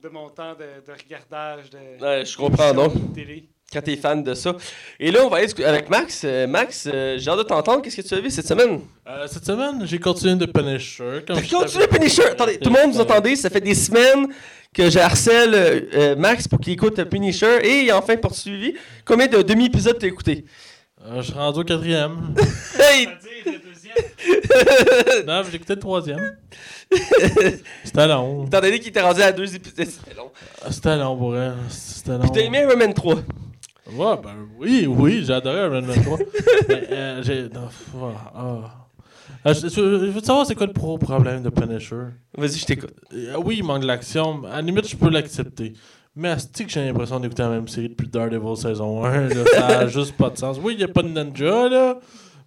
de 0.00 0.08
mon 0.08 0.28
temps 0.28 0.52
de, 0.54 0.86
de 0.86 0.92
regardage 0.96 1.70
de 1.70 1.78
Ouais, 2.00 2.24
je 2.24 2.36
comprends 2.36 2.72
donc. 2.72 2.94
de 2.94 3.14
télé. 3.14 3.48
Quand 3.72 3.82
t'es 3.82 3.96
fan 3.96 4.22
de 4.22 4.32
ça. 4.34 4.54
Et 5.00 5.10
là, 5.10 5.24
on 5.24 5.28
va 5.28 5.38
aller 5.38 5.46
discuter 5.46 5.66
avec 5.66 5.90
Max. 5.90 6.22
Euh, 6.24 6.46
Max, 6.46 6.88
euh, 6.88 7.18
j'ai 7.18 7.28
hâte 7.28 7.38
de 7.38 7.42
t'entendre. 7.42 7.82
Qu'est-ce 7.82 7.96
que 7.96 8.02
tu 8.06 8.14
as 8.14 8.20
vu 8.20 8.30
cette 8.30 8.46
semaine? 8.46 8.80
Euh, 9.08 9.26
cette 9.26 9.44
semaine, 9.44 9.84
j'ai 9.84 9.98
continué 9.98 10.36
de 10.36 10.46
Punisher. 10.46 11.22
Je 11.26 11.32
Continue 11.34 11.72
t'avais- 11.72 11.88
Punisher! 11.88 12.26
Attendez, 12.26 12.58
tout 12.60 12.70
le 12.70 12.80
monde, 12.80 12.92
vous 12.94 13.00
entendez? 13.00 13.34
Ça 13.34 13.50
fait 13.50 13.60
des 13.60 13.74
semaines 13.74 14.28
que 14.76 14.90
je 14.90 14.98
harcèle 14.98 15.54
euh, 15.54 16.16
Max 16.16 16.46
pour 16.46 16.60
qu'il 16.60 16.74
écoute 16.74 17.02
Punisher 17.04 17.66
et 17.66 17.84
il 17.84 17.90
a 17.90 17.96
enfin 17.96 18.16
poursuivi. 18.18 18.74
Combien 19.06 19.26
de 19.26 19.40
demi-épisodes 19.40 19.96
t'as 19.98 20.06
écouté? 20.06 20.44
Euh, 21.02 21.22
je 21.22 21.30
suis 21.30 21.32
rendu 21.32 21.60
au 21.60 21.64
quatrième. 21.64 22.34
Hey! 22.78 23.08
C'est-à-dire 23.08 23.60
le 23.64 23.72
deuxième. 23.72 25.26
non, 25.26 25.42
j'ai 25.48 25.56
écouté 25.56 25.74
le 25.74 25.80
troisième. 25.80 26.36
C'était 27.84 28.06
long. 28.06 28.44
Étant 28.46 28.60
donné 28.60 28.78
qu'il 28.78 28.88
était 28.88 29.00
rendu 29.00 29.22
à 29.22 29.32
deux 29.32 29.54
épisodes, 29.54 29.86
c'était 29.88 30.14
long. 30.14 30.30
Ah, 30.62 30.70
C'était 30.70 30.96
long 30.98 31.16
pour 31.16 31.34
elle. 31.34 31.54
C'était 31.70 32.12
long. 32.12 32.20
Puis 32.20 32.30
t'as 32.34 32.40
aimé 32.40 32.58
Iron 32.60 32.76
Man 32.76 32.92
3. 32.92 33.14
Ouais, 33.14 33.22
ben 34.22 34.34
oui, 34.58 34.86
oui, 34.86 35.24
j'ai 35.24 35.32
adoré 35.32 35.58
Iron 35.60 35.80
Man 35.86 36.02
3. 36.02 36.18
Mais, 36.68 36.88
euh, 36.90 37.22
j'ai. 37.22 37.48
ah. 38.34 38.85
Euh, 39.46 39.54
je, 39.54 39.80
veux 40.10 40.20
savoir 40.20 40.44
c'est 40.44 40.54
quoi 40.56 40.66
le 40.66 40.72
pro 40.72 40.98
problème 40.98 41.42
de 41.42 41.50
Punisher? 41.50 42.06
Vas-y, 42.36 42.58
je 42.58 42.66
t'écoute. 42.66 42.94
Euh, 43.12 43.36
oui, 43.44 43.56
il 43.58 43.64
manque 43.64 43.82
de 43.82 43.86
l'action. 43.86 44.44
À 44.44 44.56
la 44.56 44.62
limite, 44.62 44.88
je 44.88 44.96
peux 44.96 45.08
l'accepter. 45.10 45.72
Mais 46.16 46.30
asti 46.30 46.64
que 46.66 46.72
j'ai 46.72 46.84
l'impression 46.84 47.20
d'écouter 47.20 47.42
la 47.42 47.50
même 47.50 47.68
série 47.68 47.90
depuis 47.90 48.08
Daredevil 48.08 48.56
saison 48.56 49.04
1. 49.04 49.28
là, 49.28 49.44
ça 49.52 49.66
a 49.80 49.86
juste 49.86 50.16
pas 50.16 50.30
de 50.30 50.38
sens. 50.38 50.58
Oui, 50.62 50.72
il 50.74 50.78
n'y 50.78 50.84
a 50.84 50.88
pas 50.88 51.02
de 51.02 51.08
ninja, 51.08 51.68
là. 51.68 51.98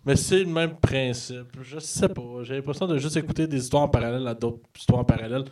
Mais 0.05 0.15
c'est 0.15 0.39
le 0.39 0.45
même 0.49 0.75
principe. 0.75 1.57
Je 1.61 1.79
sais 1.79 2.09
pas. 2.09 2.21
J'ai 2.43 2.55
l'impression 2.55 2.87
de 2.87 2.97
juste 2.97 3.15
écouter 3.17 3.47
des 3.47 3.57
histoires 3.61 3.83
en 3.83 3.89
parallèle 3.89 4.27
à 4.27 4.33
d'autres 4.33 4.59
histoires 4.75 4.99
en 4.99 5.05
parallèle. 5.05 5.43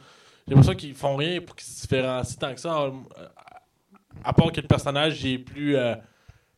J'ai 0.47 0.53
l'impression 0.53 0.75
qu'ils 0.75 0.95
font 0.95 1.15
rien 1.15 1.39
pour 1.41 1.55
qu'ils 1.55 1.67
se 1.67 1.81
différencient 1.81 2.39
tant 2.39 2.53
que 2.53 2.59
ça. 2.59 2.75
Euh, 2.81 2.91
À 4.23 4.33
part 4.33 4.51
que 4.51 4.61
le 4.61 4.67
personnage 4.67 5.23
il 5.23 5.33
est 5.33 5.37
plus. 5.39 5.75
euh, 5.77 5.95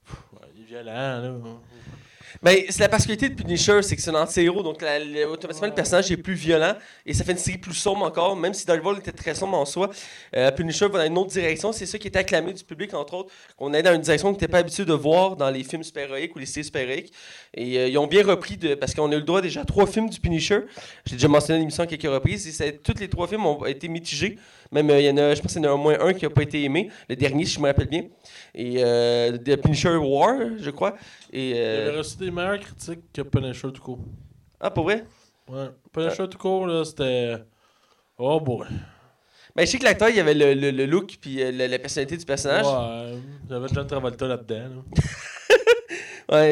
pff, 0.05 0.23
il 0.55 0.61
est 0.61 0.65
violent, 0.65 0.93
là. 0.93 1.31
Ben, 2.43 2.55
c'est 2.69 2.79
la 2.81 2.89
particularité 2.89 3.29
de 3.29 3.35
Punisher, 3.41 3.81
c'est 3.81 3.95
que 3.95 4.01
c'est 4.01 4.11
un 4.11 4.21
anti-héros, 4.21 4.63
donc 4.63 4.81
la- 4.81 4.99
le- 4.99 5.27
automatiquement 5.29 5.67
le 5.67 5.73
personnage 5.73 6.11
est 6.11 6.17
plus 6.17 6.33
violent 6.35 6.73
et 7.05 7.13
ça 7.13 7.23
fait 7.23 7.31
une 7.33 7.37
série 7.37 7.57
plus 7.57 7.73
sombre 7.73 8.05
encore, 8.05 8.35
même 8.35 8.53
si 8.53 8.65
Daredevil 8.65 8.99
était 8.99 9.11
très 9.11 9.33
sombre 9.35 9.57
en 9.57 9.65
soi. 9.65 9.89
Euh, 10.35 10.51
Punisher 10.51 10.87
va 10.87 10.99
dans 10.99 11.05
une 11.05 11.17
autre 11.17 11.31
direction, 11.31 11.71
c'est 11.71 11.85
ça 11.85 11.97
qui 11.97 12.07
était 12.07 12.19
acclamé 12.19 12.53
du 12.53 12.63
public, 12.63 12.93
entre 12.93 13.13
autres, 13.15 13.33
qu'on 13.57 13.73
est 13.73 13.83
dans 13.83 13.93
une 13.93 14.01
direction 14.01 14.27
qu'on 14.29 14.33
n'était 14.33 14.47
pas 14.47 14.59
habitué 14.59 14.85
de 14.85 14.93
voir 14.93 15.35
dans 15.35 15.49
les 15.49 15.63
films 15.63 15.83
super-héroïques 15.83 16.35
ou 16.35 16.39
les 16.39 16.45
séries 16.45 16.65
super-héroïques. 16.65 17.13
Et 17.53 17.77
euh, 17.77 17.87
ils 17.87 17.97
ont 17.97 18.07
bien 18.07 18.23
repris, 18.25 18.57
de, 18.57 18.75
parce 18.75 18.93
qu'on 18.93 19.09
a 19.11 19.15
eu 19.15 19.19
le 19.19 19.23
droit 19.23 19.41
déjà 19.41 19.61
à 19.61 19.65
trois 19.65 19.87
films 19.87 20.09
du 20.09 20.19
Punisher. 20.19 20.59
J'ai 21.05 21.15
déjà 21.15 21.27
mentionné 21.27 21.59
l'émission 21.59 21.83
à 21.83 21.87
quelques 21.87 22.03
reprises, 22.13 22.47
et 22.47 22.51
c'est- 22.51 22.81
tous 22.83 22.99
les 22.99 23.07
trois 23.09 23.27
films 23.27 23.45
ont 23.45 23.65
été 23.65 23.87
mitigés. 23.87 24.37
Même, 24.71 24.89
euh, 24.91 24.99
il 25.01 25.05
y 25.05 25.09
en 25.09 25.17
a, 25.17 25.33
je 25.33 25.41
pense 25.41 25.53
qu'il 25.53 25.63
y 25.63 25.65
en 25.65 25.71
a 25.71 25.73
au 25.73 25.77
moins 25.77 25.97
un 25.99 26.13
qui 26.13 26.25
n'a 26.25 26.29
pas 26.29 26.43
été 26.43 26.63
aimé, 26.63 26.89
le 27.09 27.15
dernier, 27.15 27.45
si 27.45 27.55
je 27.55 27.59
me 27.59 27.65
rappelle 27.67 27.87
bien. 27.87 28.03
Et 28.53 28.75
The 29.45 29.55
Punisher 29.61 29.95
War, 29.95 30.35
je 30.59 30.69
crois. 30.69 30.95
Et, 31.31 31.49
Il 31.51 31.57
avait 31.57 31.97
reçu 31.97 32.17
des 32.19 32.31
meilleures 32.31 32.59
critiques 32.59 33.11
que 33.13 33.21
Punisher 33.21 33.71
tout 33.73 33.81
court. 33.81 33.99
Ah, 34.59 34.69
pour 34.71 34.83
vrai? 34.85 35.05
Ouais. 35.47 35.69
Punisher 35.91 36.27
tout 36.29 36.37
court, 36.37 36.67
là, 36.67 36.83
c'était. 36.85 37.37
Oh 38.17 38.39
boy. 38.39 38.67
Ben, 39.55 39.65
je 39.65 39.71
sais 39.71 39.79
que 39.79 39.83
l'acteur, 39.83 40.09
il 40.09 40.19
avait 40.19 40.33
le, 40.35 40.53
le- 40.53 40.71
le 40.71 40.85
look 40.85 41.17
puis 41.19 41.41
euh, 41.41 41.51
la, 41.51 41.67
la 41.67 41.79
personnalité 41.79 42.17
du 42.17 42.25
personnage. 42.25 42.65
Ouais. 42.65 43.13
Ouais. 43.13 43.19
Il 43.45 43.51
y 43.51 43.55
avait 43.55 43.67
John 43.73 43.87
Travolta 43.87 44.27
là-dedans. 44.27 44.55
là. 44.75 45.01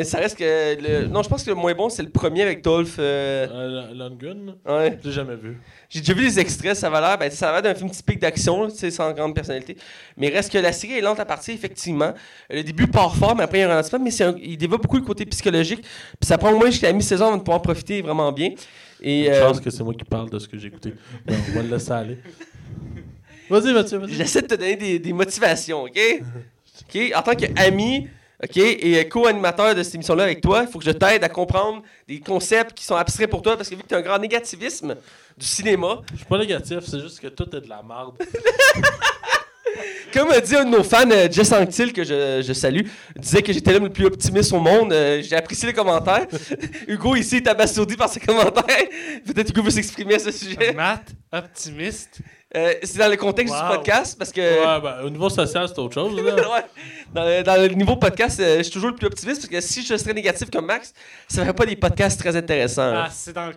ça 0.03 0.17
reste 0.17 0.37
que. 0.37 0.81
Le... 0.81 1.07
Non, 1.07 1.21
je 1.21 1.29
pense 1.29 1.43
que 1.43 1.49
le 1.49 1.55
moins 1.55 1.73
bon, 1.75 1.87
c'est 1.89 2.01
le 2.03 2.09
premier 2.09 2.41
avec 2.41 2.63
Dolph. 2.63 2.95
euh, 2.99 3.47
Euh, 3.51 3.93
Lundgren, 3.93 4.55
Ouais. 4.67 4.97
je 5.01 5.07
l'ai 5.07 5.13
jamais 5.13 5.35
vu. 5.35 5.57
J'ai 5.89 5.99
déjà 5.99 6.13
vu 6.13 6.23
les 6.23 6.39
extraits, 6.39 6.75
ça 6.75 6.89
va 6.89 6.99
l'air. 6.99 7.17
Ben, 7.17 7.29
ça 7.31 7.49
a 7.49 7.53
l'air 7.53 7.61
d'un 7.61 7.75
film 7.75 7.89
typique 7.91 8.19
d'action, 8.19 8.67
sans 8.69 9.11
grande 9.13 9.35
personnalité. 9.35 9.77
Mais 10.17 10.29
reste 10.29 10.51
que 10.51 10.57
la 10.57 10.71
série 10.71 10.93
est 10.93 11.01
lente 11.01 11.19
à 11.19 11.25
partir, 11.25 11.53
effectivement. 11.53 12.13
Le 12.49 12.63
début 12.63 12.87
part 12.87 13.15
fort, 13.15 13.35
mais 13.35 13.43
après, 13.43 13.59
il 13.59 13.61
y 13.61 13.63
a 13.63 13.67
un 13.67 13.69
ralentissement. 13.69 13.99
Mais 13.99 14.11
c'est 14.11 14.23
un- 14.23 14.35
il 14.41 14.57
développe 14.57 14.81
beaucoup 14.81 14.97
le 14.97 15.03
côté 15.03 15.25
psychologique. 15.25 15.81
Puis 15.81 16.27
ça 16.27 16.37
prend 16.37 16.51
au 16.51 16.57
moins 16.57 16.71
jusqu'à 16.71 16.87
la 16.87 16.93
mi-saison 16.93 17.27
avant 17.27 17.37
de 17.37 17.41
pouvoir 17.43 17.59
en 17.59 17.61
profiter 17.61 18.01
vraiment 18.01 18.31
bien. 18.31 18.51
Et. 19.01 19.25
Je 19.25 19.29
euh, 19.31 19.47
pense 19.47 19.61
que 19.61 19.69
c'est 19.69 19.83
moi 19.83 19.93
qui 19.93 20.05
parle 20.05 20.29
de 20.29 20.39
ce 20.39 20.47
que 20.47 20.57
j'ai 20.57 20.67
écouté. 20.69 20.93
On 21.29 21.33
va 21.55 21.61
le 21.61 21.69
laisser 21.69 21.91
aller. 21.91 22.17
Vas-y, 23.49 23.73
Mathieu, 23.73 23.97
vas-y. 23.99 24.13
J'essaie 24.13 24.41
de 24.41 24.47
te 24.47 24.55
donner 24.55 24.75
des, 24.75 24.99
des 24.99 25.13
motivations, 25.13 25.83
OK? 25.83 25.97
OK? 26.81 27.01
En 27.15 27.21
tant 27.21 27.33
qu'ami, 27.35 28.07
OK, 28.43 28.57
et 28.57 28.99
euh, 28.99 29.03
co-animateur 29.05 29.73
de 29.73 29.81
cette 29.81 29.95
émission-là 29.95 30.23
avec 30.23 30.41
toi, 30.41 30.63
il 30.63 30.71
faut 30.71 30.77
que 30.77 30.85
je 30.85 30.91
t'aide 30.91 31.23
à 31.23 31.29
comprendre 31.29 31.81
des 32.07 32.19
concepts 32.19 32.73
qui 32.77 32.85
sont 32.85 32.95
abstraits 32.95 33.29
pour 33.29 33.41
toi, 33.41 33.57
parce 33.57 33.67
que 33.67 33.75
vu 33.75 33.81
que 33.81 33.87
tu 33.87 33.95
as 33.95 33.97
un 33.97 34.01
grand 34.01 34.19
négativisme 34.19 34.95
du 35.35 35.45
cinéma, 35.45 36.01
Je 36.11 36.17
suis 36.17 36.25
pas 36.25 36.37
négatif, 36.37 36.79
c'est 36.85 36.99
juste 36.99 37.19
que 37.19 37.27
tout 37.27 37.55
est 37.55 37.61
de 37.61 37.67
la 37.69 37.81
merde. 37.81 38.13
comme 40.13 40.31
a 40.31 40.39
dit 40.39 40.55
un 40.55 40.65
de 40.65 40.69
nos 40.69 40.83
fans, 40.83 41.09
euh, 41.11 41.27
Jess 41.31 41.51
Anctil, 41.51 41.93
que 41.93 42.03
je, 42.03 42.43
je 42.45 42.53
salue, 42.53 42.81
disait 43.15 43.41
que 43.41 43.53
j'étais 43.53 43.73
l'homme 43.73 43.85
le 43.85 43.89
plus 43.91 44.05
optimiste 44.05 44.53
au 44.53 44.59
monde. 44.59 44.93
Euh, 44.93 45.21
J'ai 45.21 45.35
apprécié 45.35 45.67
les 45.67 45.73
commentaires. 45.73 46.27
Hugo, 46.87 47.15
ici, 47.15 47.37
est 47.37 47.47
abasourdi 47.47 47.95
par 47.95 48.09
ses 48.09 48.19
commentaires. 48.19 48.85
Peut-être 49.25 49.49
Hugo 49.49 49.63
veut 49.63 49.71
s'exprimer 49.71 50.15
à 50.15 50.19
ce 50.19 50.31
sujet. 50.31 50.73
Matt, 50.73 51.07
optimiste? 51.31 52.19
Euh, 52.55 52.73
C'est 52.83 52.97
dans 52.99 53.09
le 53.09 53.17
contexte 53.17 53.53
du 53.53 53.59
podcast, 53.61 54.17
parce 54.17 54.31
que... 54.31 54.39
Ouais, 54.41 54.81
ben, 54.81 55.01
au 55.03 55.09
niveau 55.09 55.29
social, 55.29 55.67
c'est 55.67 55.77
autre 55.79 55.93
chose. 55.93 56.15
Là. 56.15 56.33
Ouais. 56.49 56.65
Dans, 57.13 57.23
le, 57.25 57.43
dans 57.43 57.55
le 57.61 57.67
niveau 57.69 57.95
podcast, 57.97 58.39
euh, 58.39 58.57
je 58.59 58.63
suis 58.63 58.71
toujours 58.71 58.89
le 58.91 58.95
plus 58.95 59.07
optimiste 59.07 59.41
parce 59.41 59.49
que 59.51 59.61
si 59.61 59.83
je 59.85 59.95
serais 59.97 60.13
négatif 60.13 60.49
comme 60.49 60.65
Max, 60.65 60.93
ça 61.27 61.41
ferait 61.41 61.53
pas 61.53 61.65
des 61.65 61.75
podcasts 61.75 62.19
très 62.19 62.35
intéressants. 62.35 62.89
Ah, 62.89 62.93
là. 62.93 63.09
c'est 63.11 63.33
dans, 63.33 63.47
le- 63.47 63.55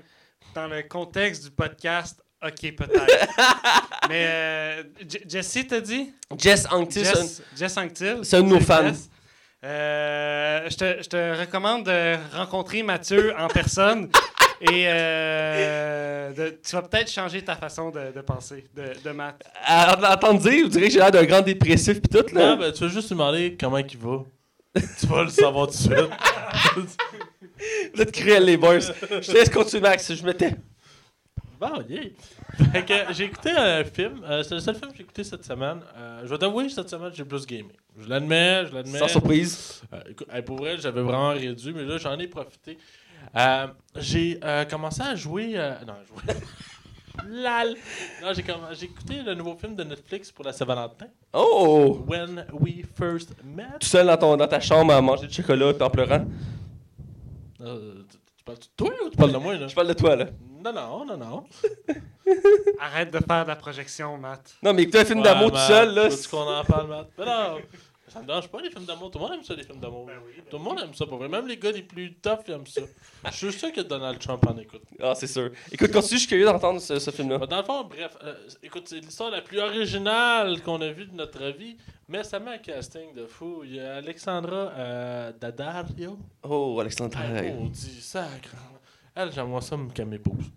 dans 0.55 0.67
le 0.67 0.83
contexte 0.83 1.45
du 1.45 1.51
podcast. 1.51 2.21
Ok, 2.45 2.75
peut-être. 2.75 3.29
Mais 4.09 4.27
euh, 4.29 4.83
J- 5.09 5.19
Jesse 5.29 5.67
t'a 5.69 5.81
dit? 5.81 6.13
Jess 6.39 6.67
Anctil, 6.71 7.05
Jess, 7.05 7.43
Jess 7.57 7.77
Anctil. 7.77 8.19
c'est 8.23 8.37
un 8.39 8.43
de 8.43 8.49
nos 8.49 8.61
fans. 8.61 8.93
Euh, 9.63 10.61
je, 10.71 10.77
te, 10.77 11.03
je 11.03 11.09
te 11.09 11.39
recommande 11.41 11.85
de 11.85 12.17
rencontrer 12.35 12.83
Mathieu 12.83 13.35
en 13.39 13.49
personne 13.49 14.09
et 14.61 14.85
euh, 14.89 16.33
de- 16.33 16.59
tu 16.63 16.73
vas 16.77 16.83
peut-être 16.83 17.11
changer 17.11 17.43
ta 17.43 17.57
façon 17.57 17.91
de, 17.91 18.13
de 18.15 18.21
penser 18.21 18.67
de, 18.75 18.93
de 19.05 19.11
Matt. 19.11 19.43
à 19.65 19.97
l'entendre 20.01 20.41
dire, 20.41 20.65
vous 20.65 20.69
direz 20.71 20.87
que 20.89 20.93
j'ai 20.93 20.99
l'air 20.99 21.11
d'un 21.11 21.25
grand 21.25 21.41
dépressif 21.41 22.01
pis 22.01 22.09
tout. 22.09 22.25
Là. 22.35 22.57
ben, 22.57 22.73
tu 22.73 22.83
veux 22.85 22.89
juste 22.91 23.09
lui 23.09 23.17
demander 23.17 23.57
comment 23.59 23.79
il 23.79 23.97
va. 23.99 24.19
tu 25.01 25.07
vas 25.07 25.23
le 25.25 25.31
savoir 25.31 25.67
tout 25.69 25.73
de 25.73 25.79
suite. 25.79 25.95
Vous 27.95 28.01
êtes 28.01 28.13
cruels, 28.13 28.45
les 28.45 28.57
boys. 28.57 28.79
Je 28.81 29.19
te 29.21 29.33
laisse 29.33 29.51
continuer, 29.51 29.83
Max. 29.83 30.15
Je 30.15 30.25
me 30.25 30.33
tais. 30.33 30.55
Bon, 31.61 31.85
yeah. 31.91 32.05
Fait 32.73 32.85
que 32.87 33.13
j'ai 33.13 33.25
écouté 33.25 33.51
un 33.51 33.85
film. 33.85 34.25
euh, 34.25 34.43
c'est 34.43 34.55
le 34.55 34.61
seul 34.61 34.75
film 34.77 34.91
que 34.91 34.97
j'ai 34.97 35.03
écouté 35.03 35.25
cette 35.25 35.45
semaine. 35.45 35.81
Euh, 35.95 36.23
je 36.25 36.29
vais 36.29 36.39
t'avouer, 36.39 36.71
cette 36.71 36.89
semaine, 36.89 37.11
j'ai 37.13 37.25
plus 37.25 37.45
gamé. 37.47 37.69
Je 37.99 38.09
l'admets, 38.09 38.65
je 38.67 38.75
l'admets. 38.75 38.99
Sans 38.99 39.09
surprise. 39.09 39.83
Euh, 39.93 40.01
écoute, 40.09 40.27
pour 40.47 40.57
vrai, 40.57 40.79
j'avais 40.79 41.03
vraiment 41.03 41.31
réduit, 41.31 41.73
mais 41.75 41.85
là, 41.85 41.99
j'en 41.99 42.19
ai 42.19 42.29
profité. 42.29 42.79
Euh, 43.37 43.67
j'ai 43.97 44.39
euh, 44.43 44.65
commencé 44.65 45.03
à 45.03 45.15
jouer. 45.15 45.53
euh, 45.57 45.75
non, 45.87 45.95
à 45.95 46.05
jouer. 46.05 46.35
Lal! 47.29 47.75
Non, 48.23 48.33
j'ai 48.33 48.43
comm- 48.43 48.73
j'ai 48.73 48.87
écouté 48.87 49.23
le 49.23 49.35
nouveau 49.35 49.55
film 49.57 49.75
de 49.77 49.85
Netflix 49.85 50.31
pour 50.33 50.45
la 50.45 50.53
Saint-Valentin. 50.53 51.07
Oh! 51.33 52.03
When 52.07 52.47
We 52.53 52.85
First 52.97 53.35
Met. 53.45 53.65
Tout 53.81 53.87
seul 53.87 54.07
dans, 54.07 54.17
ton, 54.17 54.37
dans 54.37 54.47
ta 54.49 54.61
chambre 54.61 54.93
à 54.95 55.01
manger 55.03 55.27
du 55.27 55.35
chocolat 55.35 55.71
et 55.79 55.83
en 55.83 55.91
pleurant. 55.91 56.25
Euh, 57.61 58.03
tu, 58.11 58.17
tu 58.39 58.45
parles 58.45 58.59
de 58.59 58.65
toi 58.77 58.91
ou 59.05 59.11
tu 59.11 59.17
parles 59.17 59.33
de 59.33 59.37
moi, 59.39 59.55
là? 59.57 59.67
Je 59.69 59.75
parle 59.75 59.89
de 59.89 59.93
toi, 59.93 60.17
là. 60.17 60.27
Non, 60.65 60.73
non, 60.73 61.05
non, 61.05 61.17
non. 61.17 61.45
Arrête 62.81 63.11
de 63.13 63.19
faire 63.19 63.45
de 63.45 63.49
la 63.49 63.57
projection, 63.57 64.17
Matt. 64.17 64.55
Non, 64.63 64.73
mais 64.73 64.83
écouter 64.83 65.01
un 65.01 65.05
film 65.05 65.19
Ouais, 65.19 65.25
d'amour 65.25 65.51
tout 65.53 65.59
seul, 65.59 65.95
là. 65.95 66.09
veux-tu 66.09 66.29
qu'on 66.29 66.39
en 66.49 66.65
parle, 66.65 66.89
Matt? 66.89 67.09
Mais 67.19 67.27
non! 67.27 67.59
Ça 68.13 68.21
me 68.21 68.27
dérange 68.27 68.49
pas, 68.49 68.61
les 68.61 68.71
films 68.71 68.85
d'amour. 68.85 69.11
Tout 69.11 69.19
le 69.19 69.25
monde 69.25 69.35
aime 69.35 69.45
ça, 69.45 69.55
les 69.55 69.63
films 69.63 69.79
d'amour. 69.79 70.09
Tout 70.51 70.59
le 70.59 70.63
monde 70.63 70.81
aime 70.83 70.95
ça, 70.95 71.07
pour 71.07 71.19
vrai. 71.19 71.29
Même 71.29 71.47
les 71.47 71.57
gars 71.57 71.71
les 71.71 71.83
plus 71.83 72.15
tough, 72.15 72.41
ils 72.49 72.53
aiment 72.55 72.67
ça. 72.67 72.81
Je 73.27 73.31
suis 73.31 73.53
sûr 73.53 73.73
que 73.73 73.81
Donald 73.83 74.19
Trump 74.19 74.45
en 74.49 74.59
écoute. 74.59 74.83
Ah, 75.01 75.15
c'est 75.15 75.29
sûr. 75.29 75.51
Écoute, 75.71 75.93
continue, 75.93 76.15
je 76.15 76.19
suis 76.19 76.29
curieux 76.29 76.45
d'entendre 76.45 76.81
ce, 76.81 76.99
ce 76.99 77.11
film-là. 77.11 77.39
Dans 77.47 77.57
le 77.59 77.63
fond, 77.63 77.85
bref, 77.85 78.17
euh, 78.25 78.35
écoute, 78.63 78.89
c'est 78.89 79.01
l'histoire 79.01 79.31
la 79.31 79.43
plus 79.43 79.61
originale 79.61 80.61
qu'on 80.63 80.81
a 80.81 80.91
vue 80.91 81.07
de 81.07 81.15
notre 81.15 81.45
vie, 81.57 81.77
mais 82.09 82.25
ça 82.25 82.41
met 82.41 82.55
un 82.55 82.59
casting 82.59 83.15
de 83.15 83.27
fou. 83.27 83.63
Il 83.65 83.77
y 83.77 83.81
a 83.81 83.97
Alexandra 83.97 84.73
euh, 84.77 85.33
Daddario. 85.41 86.19
Oh, 86.43 86.79
Alexandre. 86.81 87.17
Hey, 87.19 87.55
oh, 87.61 87.69
dit 87.69 88.01
sacre. 88.01 88.51
Elle, 89.15 89.33
j'aimerais 89.33 89.61
ça 89.61 89.77
qu'elle 89.95 90.07
m'épouse. 90.07 90.51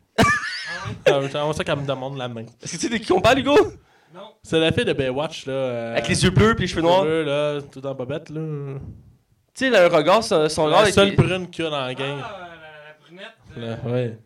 Euh, 1.08 1.28
j'aimerais 1.32 1.54
ça 1.54 1.64
qu'elle 1.64 1.80
me 1.80 1.86
demande 1.86 2.18
la 2.18 2.28
main. 2.28 2.46
Est-ce 2.62 2.74
que 2.74 2.78
tu 2.78 2.88
sais 2.88 2.90
de 2.90 2.98
qui 2.98 3.12
on 3.12 3.22
parle, 3.22 3.40
Hugo? 3.40 3.56
C'est 4.44 4.60
la 4.60 4.72
fille 4.72 4.86
de 4.86 4.94
Baywatch, 4.94 5.46
là. 5.46 5.54
euh, 5.54 5.92
Avec 5.94 6.08
les 6.08 6.24
yeux 6.24 6.30
bleus 6.30 6.56
et 6.58 6.62
les 6.62 6.68
cheveux 6.68 6.82
noirs. 6.82 7.04
cheveux, 7.04 7.24
là, 7.24 7.62
tout 7.72 7.86
en 7.86 7.94
bobette, 7.96 8.30
là. 8.30 8.42
Tu 9.56 9.66
sais, 9.66 9.70
le 9.70 9.88
regard, 9.96 10.24
son, 10.24 10.48
son 10.50 10.66
regard. 10.66 10.82
La 10.84 10.90
est- 10.90 10.92
seule 10.92 11.16
brune 11.16 11.50
qu'il 11.50 11.64
y 11.64 11.68
a 11.68 11.72
dans 11.72 11.82
la 11.86 11.94
gang. 11.94 12.20
Ah, 12.24 12.40
la, 12.40 13.18
la 13.18 13.28
brunette. 13.58 13.80
Là, 13.86 13.92
ouais. 13.92 14.18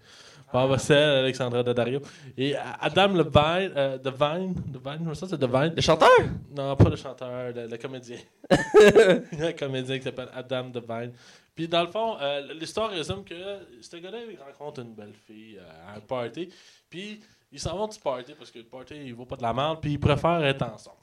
Bon, 0.53 0.69
bah, 0.69 0.77
c'est 0.77 0.93
elle, 0.93 1.19
Alexandra 1.25 1.61
Daddario. 1.61 1.99
Et 2.37 2.55
euh, 2.55 2.59
Adam 2.79 3.09
Levine, 3.09 3.71
euh, 3.75 3.97
Devine, 3.97 4.53
Devine, 4.67 4.99
je 5.03 5.09
me 5.09 5.13
sens 5.13 5.29
que 5.29 5.35
c'est 5.35 5.41
Devine. 5.41 5.73
Le 5.75 5.81
chanteur? 5.81 6.09
Non, 6.55 6.73
pas 6.77 6.89
le 6.89 6.95
chanteur, 6.95 7.29
le, 7.53 7.67
le 7.67 7.77
comédien. 7.77 8.17
le 8.49 9.51
comédien 9.51 9.97
qui 9.97 10.03
s'appelle 10.03 10.29
Adam 10.33 10.69
Devine. 10.69 11.11
Puis 11.57 11.67
dans 11.67 11.81
le 11.81 11.87
fond, 11.87 12.17
euh, 12.21 12.53
l'histoire 12.53 12.91
résume 12.91 13.23
que 13.23 13.67
ce 13.81 13.97
gars-là, 13.97 14.19
il 14.29 14.37
rencontre 14.37 14.81
une 14.81 14.93
belle 14.93 15.15
fille 15.25 15.57
euh, 15.57 15.87
à 15.87 15.95
un 15.95 15.99
party. 15.99 16.49
Puis 16.87 17.19
ils 17.51 17.59
s'en 17.59 17.75
vont 17.75 17.87
du 17.87 17.97
party 17.97 18.35
parce 18.37 18.51
que 18.51 18.59
le 18.59 18.65
party, 18.65 18.93
il 18.93 19.15
vaut 19.15 19.25
pas 19.25 19.37
de 19.37 19.41
la 19.41 19.53
merde. 19.53 19.79
Puis 19.81 19.93
ils 19.93 19.99
préfèrent 19.99 20.45
être 20.45 20.61
ensemble. 20.61 20.97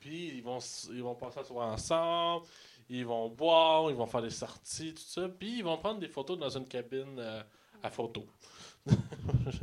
Puis 0.00 0.32
ils 0.34 0.42
vont, 0.42 0.58
ils 0.92 1.04
vont 1.04 1.14
passer 1.14 1.38
la 1.38 1.44
soirée 1.44 1.70
ensemble. 1.70 2.46
Ils 2.88 3.06
vont 3.06 3.28
boire, 3.28 3.88
ils 3.92 3.96
vont 3.96 4.06
faire 4.06 4.22
des 4.22 4.30
sorties, 4.30 4.92
tout 4.92 5.02
ça. 5.06 5.28
Puis 5.28 5.58
ils 5.58 5.64
vont 5.64 5.78
prendre 5.78 6.00
des 6.00 6.08
photos 6.08 6.36
dans 6.36 6.50
une 6.50 6.66
cabine 6.66 7.16
euh, 7.20 7.40
à 7.80 7.90
photo. 7.90 8.26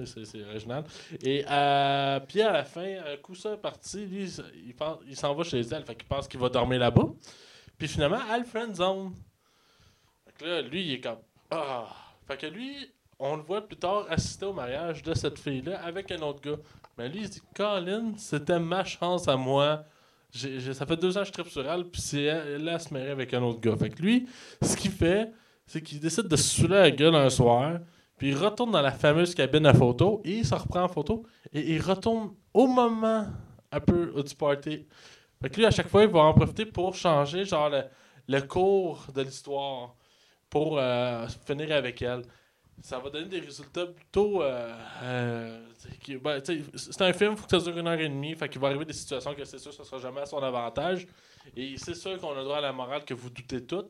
c'est 0.06 0.42
original. 0.42 0.86
Et 1.22 1.44
euh, 1.50 2.22
puis 2.22 2.42
à 2.42 2.54
la 2.54 2.64
fin, 2.64 3.00
un 3.04 3.36
ça 3.36 3.58
parti, 3.58 4.06
lui, 4.06 4.24
il 4.56 4.74
il, 5.06 5.18
s'en 5.18 5.36
va 5.36 5.44
chez 5.44 5.60
elle, 5.60 5.84
fait 5.84 5.96
qu'il 5.96 6.08
pense 6.08 6.30
qu'il 6.30 6.40
va 6.40 6.48
dormir 6.48 6.80
là-bas. 6.80 7.10
Puis 7.78 7.90
finalement, 7.90 8.22
elle 8.34 8.46
friend 8.46 8.74
zone. 8.74 9.12
Fait 9.12 9.27
que 10.38 10.46
là, 10.46 10.62
lui, 10.62 10.84
il 10.86 10.94
est 10.94 11.02
comme 11.02 11.20
ah. 11.52 11.88
Fait 12.28 12.38
que 12.38 12.48
lui, 12.48 12.76
on 13.20 13.36
le 13.36 13.42
voit 13.42 13.68
plus 13.68 13.78
tard 13.78 14.06
assister 14.10 14.46
au 14.46 14.54
mariage 14.54 15.02
de 15.04 15.14
cette 15.14 15.40
fille-là 15.40 15.82
avec 15.84 16.12
un 16.12 16.22
autre 16.22 16.42
gars. 16.42 16.62
Mais 16.98 17.10
lui, 17.10 17.20
il 17.20 17.28
se 17.28 17.34
dit 17.34 17.42
Colin, 17.56 18.14
c'était 18.18 18.60
ma 18.60 18.84
chance 18.84 19.28
à 19.28 19.38
moi. 19.38 19.84
Ça 20.32 20.86
fait 20.86 20.98
deux 20.98 21.18
ans 21.18 21.22
que 21.22 21.28
je 21.28 21.32
tripe 21.32 21.48
sur 21.48 21.70
elle, 21.70 21.86
puis 21.86 22.02
c'est 22.02 22.24
elle, 22.24 22.62
elle, 22.62 22.68
elle 22.68 22.80
se 22.80 22.94
marie 22.94 23.10
avec 23.10 23.34
un 23.34 23.42
autre 23.42 23.60
gars. 23.60 23.76
Fait 23.78 23.90
que 23.90 24.02
lui, 24.02 24.28
ce 24.62 24.76
qu'il 24.76 24.92
fait, 24.92 25.32
c'est 25.66 25.82
qu'il 25.82 26.00
décide 26.00 26.28
de 26.28 26.36
se 26.36 26.62
saouler 26.62 26.76
la 26.76 26.92
gueule 26.92 27.16
un 27.16 27.30
soir, 27.30 27.80
puis 28.18 28.30
il 28.30 28.36
retourne 28.36 28.72
dans 28.72 28.82
la 28.82 28.92
fameuse 28.92 29.34
cabine 29.34 29.66
à 29.66 29.74
photo, 29.74 30.22
et 30.26 30.40
il 30.40 30.46
se 30.46 30.54
reprend 30.54 30.84
en 30.84 30.88
photo, 30.88 31.24
et 31.54 31.76
il 31.76 31.82
retourne 31.82 32.34
au 32.54 32.68
moment 32.68 33.26
un 33.72 33.80
peu 33.80 34.14
du 34.22 34.36
party. 34.36 34.86
Fait 35.42 35.50
que 35.50 35.56
lui, 35.56 35.66
à 35.66 35.72
chaque 35.72 35.88
fois, 35.88 36.04
il 36.04 36.10
va 36.10 36.20
en 36.20 36.34
profiter 36.34 36.66
pour 36.66 36.94
changer 36.94 37.46
genre 37.46 37.70
le, 37.70 37.84
le 38.28 38.42
cours 38.42 39.06
de 39.14 39.22
l'histoire, 39.22 39.96
pour 40.50 40.78
euh, 40.80 41.28
finir 41.46 41.72
avec 41.76 42.02
elle. 42.02 42.24
Ça 42.82 43.00
va 43.00 43.10
donner 43.10 43.28
des 43.28 43.40
résultats 43.40 43.88
plutôt. 43.88 44.44
euh, 44.44 44.72
euh, 45.02 45.60
ben, 46.22 46.42
c'est 46.76 47.02
un 47.02 47.12
film, 47.14 47.32
il 47.34 47.38
faut 47.38 47.48
que 47.48 47.58
ça 47.58 47.64
dure 47.64 47.78
une 47.78 47.88
heure 47.88 48.00
et 48.00 48.08
demie. 48.08 48.36
Fait 48.36 48.48
qu'il 48.48 48.62
va 48.62 48.68
arriver 48.68 48.86
des 48.86 48.94
situations 48.94 49.34
que 49.34 49.44
c'est 49.46 49.58
sûr 49.58 49.72
que 49.72 49.78
ça 49.78 49.84
sera 49.84 49.98
jamais 50.00 50.22
à 50.22 50.26
son 50.28 50.38
avantage. 50.40 51.08
Et 51.56 51.76
c'est 51.78 51.96
sûr 51.96 52.20
qu'on 52.20 52.38
a 52.38 52.44
droit 52.44 52.58
à 52.58 52.62
la 52.62 52.72
morale 52.74 53.04
que 53.04 53.14
vous 53.16 53.30
doutez 53.32 53.66
toutes. 53.66 53.90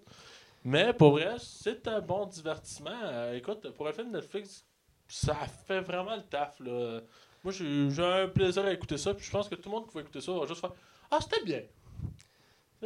Mais 0.63 0.93
pour 0.93 1.11
vrai, 1.11 1.35
c'est 1.39 1.87
un 1.87 1.99
bon 2.01 2.25
divertissement. 2.25 3.31
Écoute, 3.33 3.69
pour 3.71 3.87
un 3.87 3.91
film 3.93 4.11
Netflix, 4.11 4.65
ça 5.07 5.35
fait 5.67 5.81
vraiment 5.81 6.15
le 6.15 6.23
taf. 6.23 6.59
Là. 6.61 7.01
Moi, 7.43 7.53
j'ai 7.53 8.03
un 8.03 8.27
plaisir 8.29 8.65
à 8.65 8.71
écouter 8.73 8.97
ça. 8.97 9.13
Puis 9.13 9.25
je 9.25 9.31
pense 9.31 9.49
que 9.49 9.55
tout 9.55 9.69
le 9.69 9.75
monde 9.75 9.87
qui 9.87 9.95
va 9.95 10.01
écouter 10.01 10.21
ça 10.21 10.31
va 10.31 10.45
juste 10.45 10.61
faire 10.61 10.71
Ah, 11.11 11.19
c'était 11.21 11.43
bien. 11.43 11.61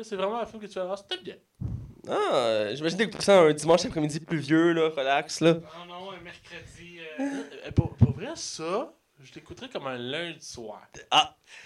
C'est 0.04 0.16
vraiment 0.16 0.40
un 0.40 0.46
film 0.46 0.62
que 0.62 0.68
tu 0.68 0.74
fais 0.74 0.82
Ah, 0.82 0.96
c'était 0.98 1.22
bien. 1.24 1.36
Ah, 2.08 2.14
euh, 2.34 2.76
j'imagine 2.76 2.98
d'écouter 2.98 3.24
ça 3.24 3.42
un 3.42 3.54
dimanche 3.54 3.86
après-midi 3.86 4.20
pluvieux, 4.20 4.74
là, 4.74 4.90
relax, 4.90 5.40
là. 5.42 5.54
Non, 5.54 5.86
non, 5.88 6.12
un 6.12 6.20
mercredi. 6.22 7.00
euh, 7.20 7.44
Euh, 7.68 7.72
pour, 7.72 7.96
pour 7.96 8.12
vrai, 8.14 8.30
ça, 8.36 8.92
je 9.20 9.34
l'écouterais 9.36 9.70
comme 9.70 9.86
un 9.88 9.98
lundi 9.98 10.44
soir. 10.44 10.82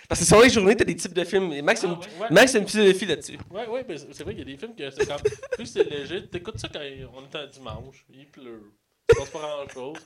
Parce 0.10 0.20
que 0.20 0.26
sur 0.28 0.42
les 0.42 0.50
journées, 0.50 0.76
t'as 0.76 0.84
des 0.84 0.96
types 0.96 1.14
de 1.14 1.24
films. 1.24 1.54
Et 1.54 1.62
Max, 1.62 1.84
a 1.84 1.88
Ah, 1.88 1.92
une- 1.94 2.00
ouais. 2.00 2.22
Ouais. 2.22 2.28
Max 2.32 2.54
a 2.56 2.58
une 2.60 2.68
philosophie 2.68 3.06
là-dessus. 3.06 3.38
Ouais, 3.50 3.66
ouais, 3.68 3.86
mais 3.88 3.98
c'est 3.98 4.24
vrai 4.24 4.36
qu'il 4.36 4.40
y 4.40 4.52
a 4.52 4.54
des 4.54 4.58
films 4.58 4.76
que 4.76 4.90
c'est 4.92 5.06
comme. 5.08 5.22
plus 5.54 5.66
c'est 5.66 5.84
léger, 5.86 6.28
t'écoutes 6.28 6.60
ça 6.60 6.68
quand 6.68 6.80
on 6.82 7.24
est 7.24 7.36
un 7.36 7.48
dimanche, 7.48 8.06
il 8.10 8.28
pleut, 8.30 8.74
il 9.10 9.16
se 9.16 9.20
passe 9.22 9.30
pas 9.30 9.40
grand 9.40 9.70
chose. 9.70 9.98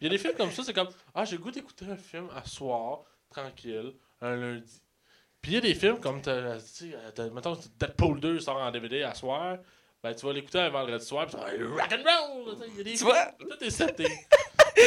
Il 0.00 0.04
y 0.04 0.06
a 0.06 0.10
des 0.10 0.18
films 0.18 0.34
comme 0.36 0.50
ça, 0.52 0.62
c'est 0.64 0.72
comme 0.72 0.88
Ah, 1.14 1.24
j'ai 1.24 1.36
le 1.36 1.42
goût 1.42 1.50
d'écouter 1.50 1.86
un 1.90 1.96
film 1.96 2.28
à 2.36 2.44
soir, 2.44 3.00
tranquille, 3.30 3.94
un 4.20 4.36
lundi. 4.36 4.80
Puis 5.42 5.52
il 5.52 5.54
y 5.54 5.58
a 5.58 5.60
des 5.60 5.74
films 5.74 5.98
comme, 5.98 6.22
t'as- 6.22 6.56
tu 6.58 6.62
sais, 6.64 6.94
euh, 6.94 7.10
t'as- 7.14 7.28
mettons, 7.30 7.58
Deadpool 7.78 8.20
2 8.20 8.38
sort 8.40 8.58
en 8.58 8.70
DVD 8.70 9.02
à 9.02 9.12
soir, 9.12 9.56
ben 10.02 10.14
tu 10.14 10.24
vas 10.24 10.32
l'écouter 10.32 10.60
un 10.60 10.70
vendredi 10.70 11.04
soir, 11.04 11.26
pis 11.26 11.32
tu 11.32 11.38
vas 11.38 11.46
rock 11.46 11.92
and 11.92 12.04
roll! 12.04 12.54
tu 12.54 12.60
sais, 12.62 12.70
il 12.72 12.78
y 12.78 12.80
a 12.80 12.84
des 12.84 12.92
Tu 12.92 13.04
vois? 13.04 13.26
Tout 13.38 13.64
est 13.64 13.70
seté. 13.70 14.04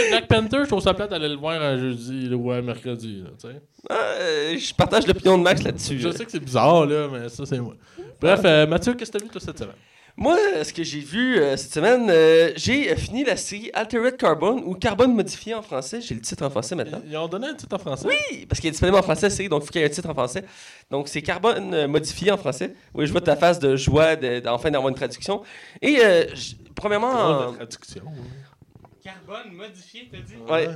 Black 0.09 0.27
Panther, 0.27 0.59
je 0.63 0.67
trouve 0.67 0.81
ça 0.81 0.93
plate 0.93 1.09
d'aller 1.09 1.27
le 1.29 1.35
voir 1.35 1.61
un 1.61 1.77
jeudi 1.77 2.33
ou 2.33 2.51
un 2.51 2.61
mercredi, 2.61 3.21
là, 3.21 3.29
tu 3.39 3.47
sais. 3.49 3.61
Euh, 3.91 4.57
je 4.57 4.73
partage 4.73 5.05
l'opinion 5.07 5.37
de 5.37 5.43
Max 5.43 5.61
là-dessus. 5.61 5.99
Je 5.99 6.09
sais 6.09 6.25
que 6.25 6.31
c'est 6.31 6.39
bizarre, 6.39 6.85
là, 6.85 7.07
mais 7.11 7.29
ça, 7.29 7.45
c'est 7.45 7.59
moi. 7.59 7.75
Bref, 8.19 8.39
euh, 8.45 8.65
Mathieu, 8.65 8.93
qu'est-ce 8.93 9.11
que 9.11 9.17
t'as 9.17 9.23
vu, 9.25 9.29
toi, 9.29 9.41
cette 9.41 9.59
semaine? 9.59 9.75
Moi, 10.17 10.37
ce 10.63 10.71
que 10.71 10.81
j'ai 10.83 11.01
vu 11.01 11.37
euh, 11.37 11.57
cette 11.57 11.73
semaine, 11.73 12.07
euh, 12.09 12.53
j'ai 12.55 12.95
fini 12.95 13.25
la 13.25 13.35
série 13.35 13.69
Altered 13.73 14.15
Carbon 14.15 14.61
ou 14.65 14.73
Carbone 14.73 15.13
modifié 15.13 15.53
en 15.53 15.61
français. 15.61 15.99
J'ai 15.99 16.15
le 16.15 16.21
titre 16.21 16.45
en 16.45 16.49
français 16.49 16.73
maintenant. 16.73 17.01
Ils 17.05 17.17
ont 17.17 17.27
donné 17.27 17.47
un 17.47 17.53
titre 17.53 17.75
en 17.75 17.79
français? 17.79 18.07
Oui, 18.07 18.45
parce 18.45 18.61
qu'il 18.61 18.69
est 18.69 18.71
disponible 18.71 18.97
en 18.97 19.01
français, 19.01 19.29
série, 19.29 19.49
donc 19.49 19.63
il 19.63 19.65
faut 19.65 19.71
qu'il 19.73 19.81
y 19.81 19.83
ait 19.83 19.87
un 19.87 19.91
titre 19.91 20.09
en 20.09 20.13
français. 20.13 20.45
Donc 20.89 21.09
c'est 21.09 21.21
Carbone 21.21 21.73
euh, 21.73 21.87
modifié 21.89 22.31
en 22.31 22.37
français. 22.37 22.73
Oui, 22.93 23.05
je 23.07 23.11
vois 23.11 23.19
ta 23.19 23.35
face 23.35 23.59
de 23.59 23.75
joie 23.75 24.15
de- 24.15 24.39
d'enfin 24.39 24.71
d'avoir 24.71 24.87
une 24.89 24.95
traduction. 24.95 25.43
Et 25.81 25.97
euh, 25.99 26.23
premièrement, 26.75 27.11
en- 27.11 27.51
de 27.51 27.55
traduction. 27.57 28.03
Carbone 29.03 29.51
modifié, 29.53 30.09
t'as 30.09 30.19
dit? 30.19 30.35
Ouais. 30.49 30.69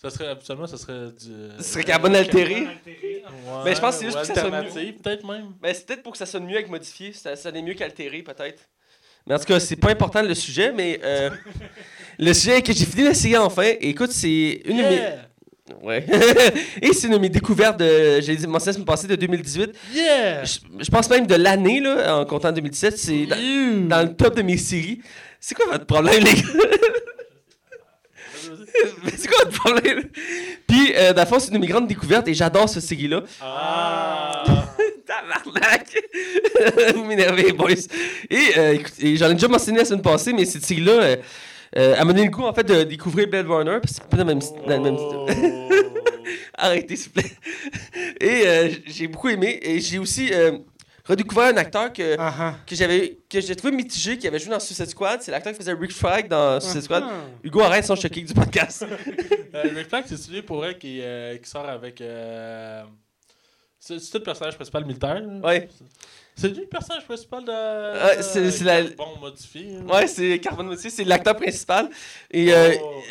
Ça 0.00 0.10
serait, 0.10 0.28
habituellement, 0.28 0.68
ça 0.68 0.76
serait 0.78 1.10
du... 1.10 1.32
ce 1.58 1.64
serait 1.64 1.82
Carbone 1.82 2.14
altéré. 2.14 2.54
Carbone 2.54 2.68
altéré. 2.68 3.24
Ouais, 3.26 3.62
Mais 3.64 3.74
je 3.74 3.80
pense 3.80 3.96
que 3.96 3.98
c'est 3.98 4.04
juste 4.06 4.16
ou 4.16 4.20
pour 4.20 4.28
que 4.28 4.34
ça 4.34 4.42
sonne 4.42 4.54
alternative, 4.54 4.94
peut-être 5.02 5.26
même. 5.26 5.46
Ben, 5.60 5.74
c'est 5.74 5.86
peut-être 5.86 6.02
pour 6.04 6.12
que 6.12 6.18
ça 6.18 6.26
sonne 6.26 6.44
mieux 6.44 6.54
avec 6.54 6.70
modifié. 6.70 7.12
Ça 7.12 7.34
sonne 7.34 7.60
mieux 7.62 7.74
qu'altéré, 7.74 8.22
peut-être. 8.22 8.62
Mais 9.26 9.34
en 9.34 9.38
tout 9.40 9.46
cas, 9.46 9.58
c'est 9.58 9.74
pas 9.74 9.90
important 9.90 10.22
le 10.22 10.34
sujet, 10.34 10.70
mais 10.70 11.00
euh, 11.02 11.30
le 12.18 12.32
sujet 12.32 12.58
est 12.58 12.62
que 12.62 12.72
j'ai 12.72 12.84
fini 12.84 13.02
la 13.02 13.14
série 13.14 13.36
enfin. 13.38 13.64
Et 13.64 13.88
écoute, 13.88 14.12
c'est 14.12 14.62
une 14.66 14.76
de 14.76 14.82
mes. 14.82 14.94
Yeah! 14.94 15.28
Ouais. 15.82 16.06
Et 16.80 16.92
c'est 16.94 17.08
une 17.08 17.14
de 17.14 17.18
mes 17.18 17.28
découvertes 17.28 17.78
de. 17.80 18.20
J'ai 18.20 18.36
dit, 18.36 18.46
mon 18.46 18.60
semaine 18.60 18.84
passée 18.84 19.08
de 19.08 19.16
2018. 19.16 19.74
Yeah! 19.92 20.44
Je, 20.44 20.60
je 20.78 20.90
pense 20.90 21.10
même 21.10 21.26
de 21.26 21.34
l'année, 21.34 21.80
là, 21.80 22.18
en 22.18 22.24
comptant 22.24 22.52
2017. 22.52 22.96
C'est 22.96 23.26
dans, 23.26 23.88
dans 23.88 24.02
le 24.02 24.14
top 24.14 24.36
de 24.36 24.42
mes 24.42 24.56
séries. 24.56 25.02
C'est 25.40 25.56
quoi 25.56 25.66
votre 25.72 25.86
problème, 25.86 26.22
les 26.22 26.34
gars? 26.34 26.48
c'est 29.16 29.28
quoi 29.28 29.44
votre 29.44 29.58
problème? 29.58 30.04
Puis, 30.66 30.92
euh, 30.96 31.12
dans 31.12 31.22
le 31.22 31.28
fond, 31.28 31.38
c'est 31.38 31.48
une 31.48 31.54
de 31.54 31.58
mes 31.58 31.66
grandes 31.66 31.86
découvertes 31.88 32.28
et 32.28 32.34
j'adore 32.34 32.68
cette 32.68 32.82
série-là. 32.82 33.22
Ah! 33.40 34.44
Tabarnak! 35.06 35.86
Vous 36.94 37.04
m'énervez, 37.04 37.52
boys. 37.52 37.70
Et, 38.30 38.58
euh, 38.58 38.78
et 39.00 39.16
j'en 39.16 39.30
ai 39.30 39.34
déjà 39.34 39.48
mentionné 39.48 39.78
la 39.78 39.84
semaine 39.84 40.02
passée, 40.02 40.32
mais 40.32 40.44
cette 40.44 40.64
série-là, 40.64 40.92
euh, 40.92 41.16
euh, 41.76 41.94
elle 41.98 42.04
m'a 42.04 42.12
donné 42.12 42.24
le 42.24 42.30
goût, 42.30 42.44
en 42.44 42.52
fait, 42.52 42.64
de 42.64 42.82
découvrir 42.84 43.28
Blade 43.28 43.46
Runner, 43.48 43.78
parce 43.82 43.94
que 43.94 44.00
c'est 44.02 44.08
pas 44.08 44.16
dans 44.16 44.24
le 44.24 44.34
même... 44.34 44.40
dans 44.40 44.76
le 44.76 44.82
même- 44.82 44.96
Oh. 45.00 45.26
Arrêtez, 46.60 46.96
s'il 46.96 47.12
vous 47.14 47.20
plaît. 47.20 47.30
Et 48.20 48.42
euh, 48.46 48.68
j'ai 48.86 49.06
beaucoup 49.06 49.28
aimé. 49.28 49.58
Et 49.62 49.80
j'ai 49.80 49.98
aussi 49.98 50.30
euh, 50.32 50.58
redécouvert 51.08 51.46
un 51.54 51.56
acteur 51.56 51.92
que, 51.92 52.16
Ah, 52.18 52.34
ah. 52.38 52.54
que 52.66 52.74
j'avais 52.76 53.18
que 53.28 53.40
j'ai 53.40 53.56
trouvé 53.56 53.74
mitigé, 53.74 54.18
qui 54.18 54.26
avait 54.28 54.38
joué 54.38 54.50
dans 54.50 54.60
Suicide 54.60 54.86
Squad. 54.86 55.22
C'est 55.22 55.30
l'acteur 55.30 55.52
qui 55.52 55.58
faisait 55.58 55.72
Rick 55.72 55.92
Flag 55.92 56.28
dans 56.28 56.60
Suicide 56.60 56.82
Squad. 56.82 57.04
Ah. 57.06 57.12
Hugo, 57.42 57.60
arrête 57.62 57.84
sans 57.84 57.96
choquer 57.96 58.22
du 58.22 58.34
podcast. 58.34 58.84
Euh, 59.54 59.62
Rick 59.74 59.88
Flag, 59.88 60.04
c'est 60.06 60.18
celui 60.18 60.42
pour 60.42 60.64
elle 60.66 60.76
qui, 60.78 61.00
euh, 61.00 61.36
qui 61.38 61.48
sort 61.48 61.66
avec... 61.66 62.02
euh, 62.02 62.82
C'est 63.80 63.98
c'est 63.98 64.18
le 64.18 64.22
personnage 64.22 64.56
principal 64.56 64.84
militaire? 64.84 65.20
là? 65.22 65.60
C'est 66.40 66.48
lui 66.48 66.60
le 66.60 66.66
personnage 66.66 67.04
principal 67.04 67.44
de... 67.44 67.50
Ouais, 67.50 68.22
c'est- 68.22 68.50
c'est 68.52 68.64
la- 68.64 68.82
Bon 68.84 69.06
modifié. 69.20 69.66
là. 69.86 69.94
Ouais, 69.94 70.06
c'est 70.06 70.38
Carbone 70.38 70.68
aussi, 70.68 70.88
c'est 70.88 71.02
l'acteur 71.02 71.34
principal. 71.34 71.88
Et 72.30 72.54
euh, 72.54 72.74
Oh, 72.80 73.02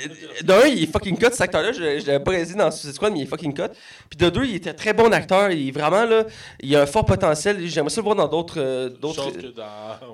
d'un, 0.43 0.65
il 0.67 0.83
est 0.83 0.91
fucking 0.91 1.17
cut 1.17 1.25
cet 1.31 1.41
acteur-là. 1.41 1.73
Je, 1.73 1.99
je 1.99 2.05
l'avais 2.07 2.23
pas 2.23 2.31
réalisé 2.31 2.55
dans 2.55 2.71
Suicide 2.71 2.93
Squad, 2.95 3.11
mais 3.11 3.19
il 3.19 3.23
est 3.23 3.25
fucking 3.25 3.53
cut. 3.53 3.63
Puis 4.09 4.17
de 4.17 4.29
deux, 4.29 4.45
il 4.45 4.55
était 4.55 4.73
très 4.73 4.93
bon 4.93 5.11
acteur. 5.11 5.51
Il 5.51 5.67
est 5.67 5.71
vraiment 5.71 6.05
là, 6.05 6.23
il 6.61 6.73
a 6.75 6.83
un 6.83 6.85
fort 6.85 7.05
potentiel. 7.05 7.59
J'aimerais 7.67 7.89
ça 7.89 7.99
le 7.99 8.05
voir 8.05 8.15
dans 8.15 8.27
d'autres. 8.27 8.55
euh, 8.61 8.89
d'autres 8.89 9.23
Chose 9.23 9.33
que 9.33 9.47
dans, 9.47 9.63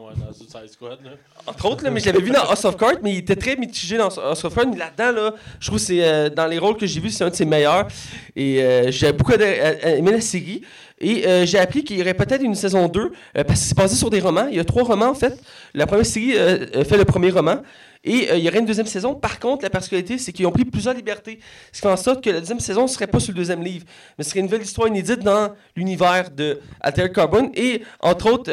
ouais, 0.08 0.13
dans 0.17 0.34
Suicide 0.34 0.69
Squad. 0.71 0.97
Là. 1.04 1.12
Entre 1.45 1.65
autres, 1.65 1.84
là, 1.84 1.91
mais 1.91 1.99
je 1.99 2.08
l'avais 2.08 2.21
vu 2.21 2.32
dans 2.32 2.41
House 2.49 2.65
of 2.65 2.78
Cards, 2.78 2.97
mais 3.04 3.12
il 3.13 3.17
était 3.19 3.36
très 3.36 3.56
mitigé 3.56 3.97
dans 3.97 4.08
House 4.17 4.43
of 4.43 4.56
Cards. 4.56 4.67
Mais 4.71 4.78
là-dedans, 4.78 5.12
là, 5.21 5.34
je 5.60 5.67
trouve 5.67 5.78
que 5.80 5.86
c'est 5.86 6.04
euh, 6.04 6.30
dans 6.30 6.47
les 6.47 6.58
rôles 6.58 6.78
que 6.78 6.88
j'ai 6.88 6.99
vus, 6.99 7.12
c'est 7.12 7.23
un 7.23 7.30
de 7.30 7.36
ses 7.36 7.45
meilleurs. 7.45 7.88
Et 8.36 8.63
euh, 8.63 8.89
j'ai 8.91 9.12
beaucoup 9.13 9.34
aimé 9.34 10.12
la 10.12 10.21
série. 10.21 10.63
Et 11.04 11.28
euh, 11.28 11.46
j'ai 11.46 11.60
appris 11.60 11.84
qu'il 11.84 11.98
y 11.98 12.02
aurait 12.02 12.13
peut-être 12.13 12.42
une 12.42 12.56
saison 12.56 12.88
2, 12.88 13.02
euh, 13.02 13.44
parce 13.44 13.60
que 13.60 13.66
c'est 13.68 13.78
basé 13.78 13.96
sur 13.96 14.10
des 14.10 14.22
romans. 14.22 14.48
Il 14.50 14.56
y 14.56 14.60
a 14.60 14.63
trois 14.63 14.84
romans, 14.84 15.10
en 15.10 15.13
fait. 15.13 15.38
La 15.74 15.86
première 15.86 16.06
série 16.06 16.36
euh, 16.38 16.84
fait 16.86 16.98
le 16.98 17.04
premier 17.04 17.30
roman. 17.30 17.58
Et 18.06 18.36
il 18.36 18.44
y 18.44 18.50
aurait 18.50 18.60
une 18.60 18.66
deuxième 18.66 18.86
saison. 18.86 19.16
Par 19.16 19.39
contre, 19.39 19.63
la 19.63 19.70
particularité, 19.70 20.18
c'est 20.18 20.34
qu'ils 20.34 20.46
ont 20.46 20.52
pris 20.52 20.66
plusieurs 20.66 20.94
libertés. 20.94 21.39
Ce 21.72 21.80
qui 21.80 21.88
fait 21.88 21.94
en 21.94 21.96
sorte 21.96 22.22
que 22.22 22.30
la 22.30 22.42
deuxième 22.42 22.60
saison 22.60 22.84
ne 22.84 22.88
serait 22.88 23.08
pas 23.08 23.22
sur 23.22 23.32
le 23.32 23.38
deuxième 23.38 23.63
livre, 23.63 23.86
mais 24.18 24.26
ce 24.26 24.32
serait 24.32 24.42
une 24.42 24.48
nouvelle 24.48 24.63
histoire 24.63 24.89
inédite 24.89 25.20
dans 25.20 25.54
l'univers 25.78 26.30
de 26.30 26.60
Altered 26.82 27.13
Carbon. 27.13 27.50
Et, 27.56 27.82
entre 28.02 28.30
autres, 28.30 28.52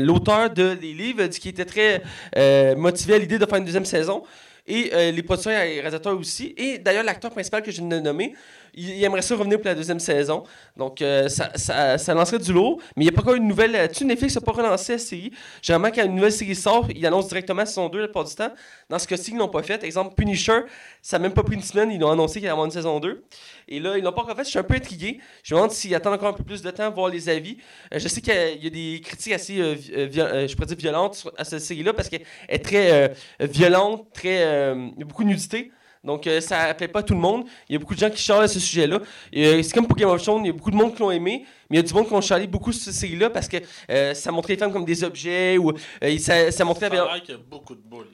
l'auteur 0.00 0.50
de 0.50 0.76
les 0.82 0.92
livres 0.92 1.26
qu'il 1.28 1.52
était 1.52 1.64
très 1.64 2.02
motivé 2.76 3.14
à 3.14 3.18
l'idée 3.18 3.38
de 3.38 3.46
faire 3.46 3.56
une 3.56 3.64
deuxième 3.64 3.86
saison. 3.86 4.22
Et 4.66 4.90
les 5.12 5.22
producteurs 5.22 5.62
et 5.62 5.76
les 5.76 5.80
réalisateurs 5.80 6.18
aussi. 6.18 6.54
Et 6.58 6.76
d'ailleurs, 6.76 7.04
l'acteur 7.04 7.30
principal 7.30 7.62
que 7.62 7.70
je 7.70 7.78
viens 7.78 7.88
de 7.88 8.00
nommer, 8.00 8.34
il, 8.76 9.04
aimerait 9.04 9.22
ça 9.22 9.36
revenir 9.36 9.58
pour 9.58 9.66
la 9.66 9.74
deuxième 9.74 10.00
saison. 10.00 10.44
Donc, 10.76 11.00
euh, 11.02 11.28
ça, 11.28 11.50
ça, 11.54 11.98
ça 11.98 12.14
lancerait 12.14 12.38
du 12.38 12.52
lourd. 12.52 12.80
Mais 12.96 13.04
il 13.04 13.08
n'y 13.08 13.14
a 13.14 13.16
pas 13.16 13.22
encore 13.22 13.34
une 13.34 13.46
nouvelle 13.48 13.72
là-dessus. 13.72 14.04
Netflix 14.04 14.34
n'a 14.34 14.40
pas 14.40 14.52
relancé 14.52 14.92
la 14.92 14.98
série. 14.98 15.32
Généralement, 15.62 15.90
quand 15.94 16.04
une 16.04 16.14
nouvelle 16.14 16.32
série 16.32 16.54
sort, 16.54 16.86
ils 16.94 17.04
annoncent 17.06 17.28
directement 17.28 17.64
saison 17.64 17.88
2 17.88 17.98
la 18.00 18.06
plupart 18.06 18.24
du 18.24 18.34
temps. 18.34 18.52
Dans 18.90 18.98
ce 18.98 19.06
cas-ci, 19.06 19.30
ils 19.30 19.34
ne 19.34 19.40
l'ont 19.40 19.48
pas 19.48 19.62
fait. 19.62 19.82
Exemple, 19.84 20.14
Punisher, 20.14 20.60
ça 21.02 21.18
n'a 21.18 21.22
même 21.22 21.34
pas 21.34 21.42
pris 21.42 21.54
une 21.54 21.62
semaine. 21.62 21.90
Ils 21.90 22.02
ont 22.04 22.10
annoncé 22.10 22.34
qu'il 22.34 22.46
allait 22.46 22.52
avoir 22.52 22.66
une 22.66 22.72
saison 22.72 23.00
2. 23.00 23.24
Et 23.68 23.80
là, 23.80 23.96
ils 23.96 24.04
l'ont 24.04 24.12
pas 24.12 24.22
encore 24.22 24.36
fait. 24.36 24.44
Je 24.44 24.50
suis 24.50 24.58
un 24.58 24.62
peu 24.62 24.74
intrigué. 24.74 25.20
Je 25.42 25.54
me 25.54 25.58
demande 25.58 25.72
s'ils 25.72 25.94
attendent 25.94 26.14
encore 26.14 26.28
un 26.28 26.32
peu 26.34 26.44
plus 26.44 26.62
de 26.62 26.70
temps, 26.70 26.90
voir 26.90 27.08
les 27.08 27.28
avis. 27.28 27.56
Euh, 27.92 27.98
je 27.98 28.08
sais 28.08 28.20
qu'il 28.20 28.34
y 28.34 28.66
a- 28.66 28.70
des 28.70 29.00
critiques 29.04 29.32
assez, 29.32 29.60
euh, 29.60 29.74
euh, 29.96 30.08
euh, 30.16 30.48
je 30.48 30.54
pourrais 30.54 30.66
dire 30.66 30.76
violentes 30.76 31.26
à 31.36 31.44
cette 31.44 31.60
série-là 31.60 31.92
parce 31.92 32.08
qu'elle 32.08 32.22
est 32.48 32.58
très 32.64 32.90
euh, 32.92 33.08
violente, 33.40 34.06
très, 34.12 34.42
euh, 34.44 34.88
beaucoup 34.98 35.22
de 35.24 35.28
nudité. 35.28 35.70
Donc, 36.04 36.26
euh, 36.26 36.40
ça 36.40 36.68
ne 36.68 36.72
plaît 36.74 36.86
pas 36.88 37.02
tout 37.02 37.14
le 37.14 37.20
monde. 37.20 37.46
Il 37.68 37.72
y 37.72 37.76
a 37.76 37.78
beaucoup 37.78 37.94
de 37.94 37.98
gens 37.98 38.10
qui 38.10 38.18
chialent 38.18 38.42
à 38.44 38.48
ce 38.48 38.60
sujet-là. 38.60 39.00
Et, 39.32 39.46
euh, 39.46 39.62
c'est 39.62 39.72
comme 39.72 39.86
pour 39.86 39.96
Game 39.96 40.10
of 40.10 40.22
Thrones, 40.22 40.44
il 40.44 40.48
y 40.48 40.50
a 40.50 40.52
beaucoup 40.52 40.70
de 40.70 40.76
monde 40.76 40.94
qui 40.94 41.00
l'ont 41.00 41.10
aimé, 41.10 41.46
mais 41.70 41.78
il 41.78 41.80
y 41.80 41.80
a 41.80 41.82
du 41.82 41.94
monde 41.94 42.06
qui 42.06 42.12
ont 42.12 42.20
chialé 42.20 42.46
beaucoup 42.46 42.72
sur 42.72 42.84
cette 42.84 42.92
série-là 42.94 43.30
parce 43.30 43.48
que 43.48 43.56
euh, 43.90 44.12
ça 44.12 44.30
montrait 44.30 44.52
les 44.52 44.58
femmes 44.58 44.72
comme 44.72 44.84
des 44.84 45.02
objets 45.02 45.56
ou 45.56 45.72
ça, 46.18 46.52
ça 46.52 46.64
montrait... 46.64 46.90
Ça 46.90 47.10
a 47.10 47.20
qu'il 47.20 47.30
y 47.34 47.38
a 47.38 47.40
beaucoup 47.40 47.74
de 47.74 47.80
boules. 47.80 48.08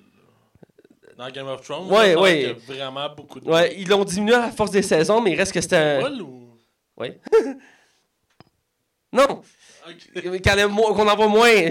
Dans 1.19 1.29
Game 1.31 1.49
of 1.49 1.63
Thrones, 1.63 1.91
Ouais, 1.91 2.15
là, 2.15 2.21
ouais. 2.21 2.55
qu'il 2.65 2.77
y 2.77 2.81
a 2.81 2.87
vraiment 2.87 3.09
beaucoup 3.15 3.41
de 3.41 3.45
boules. 3.45 3.55
Ouais, 3.55 3.75
ils 3.77 3.89
l'ont 3.89 4.05
diminué 4.05 4.35
à 4.35 4.53
force 4.53 4.71
des 4.71 4.83
saisons, 4.83 5.21
mais 5.21 5.33
il 5.33 5.37
reste 5.37 5.53
que 5.53 5.61
c'était 5.61 5.77
un... 5.77 6.01
Boules 6.01 6.23
ou... 6.23 6.59
Non! 9.13 9.43
Ok, 9.89 10.43
Qu'on 10.43 11.09
en 11.09 11.17
voit 11.17 11.27
moins! 11.29 11.67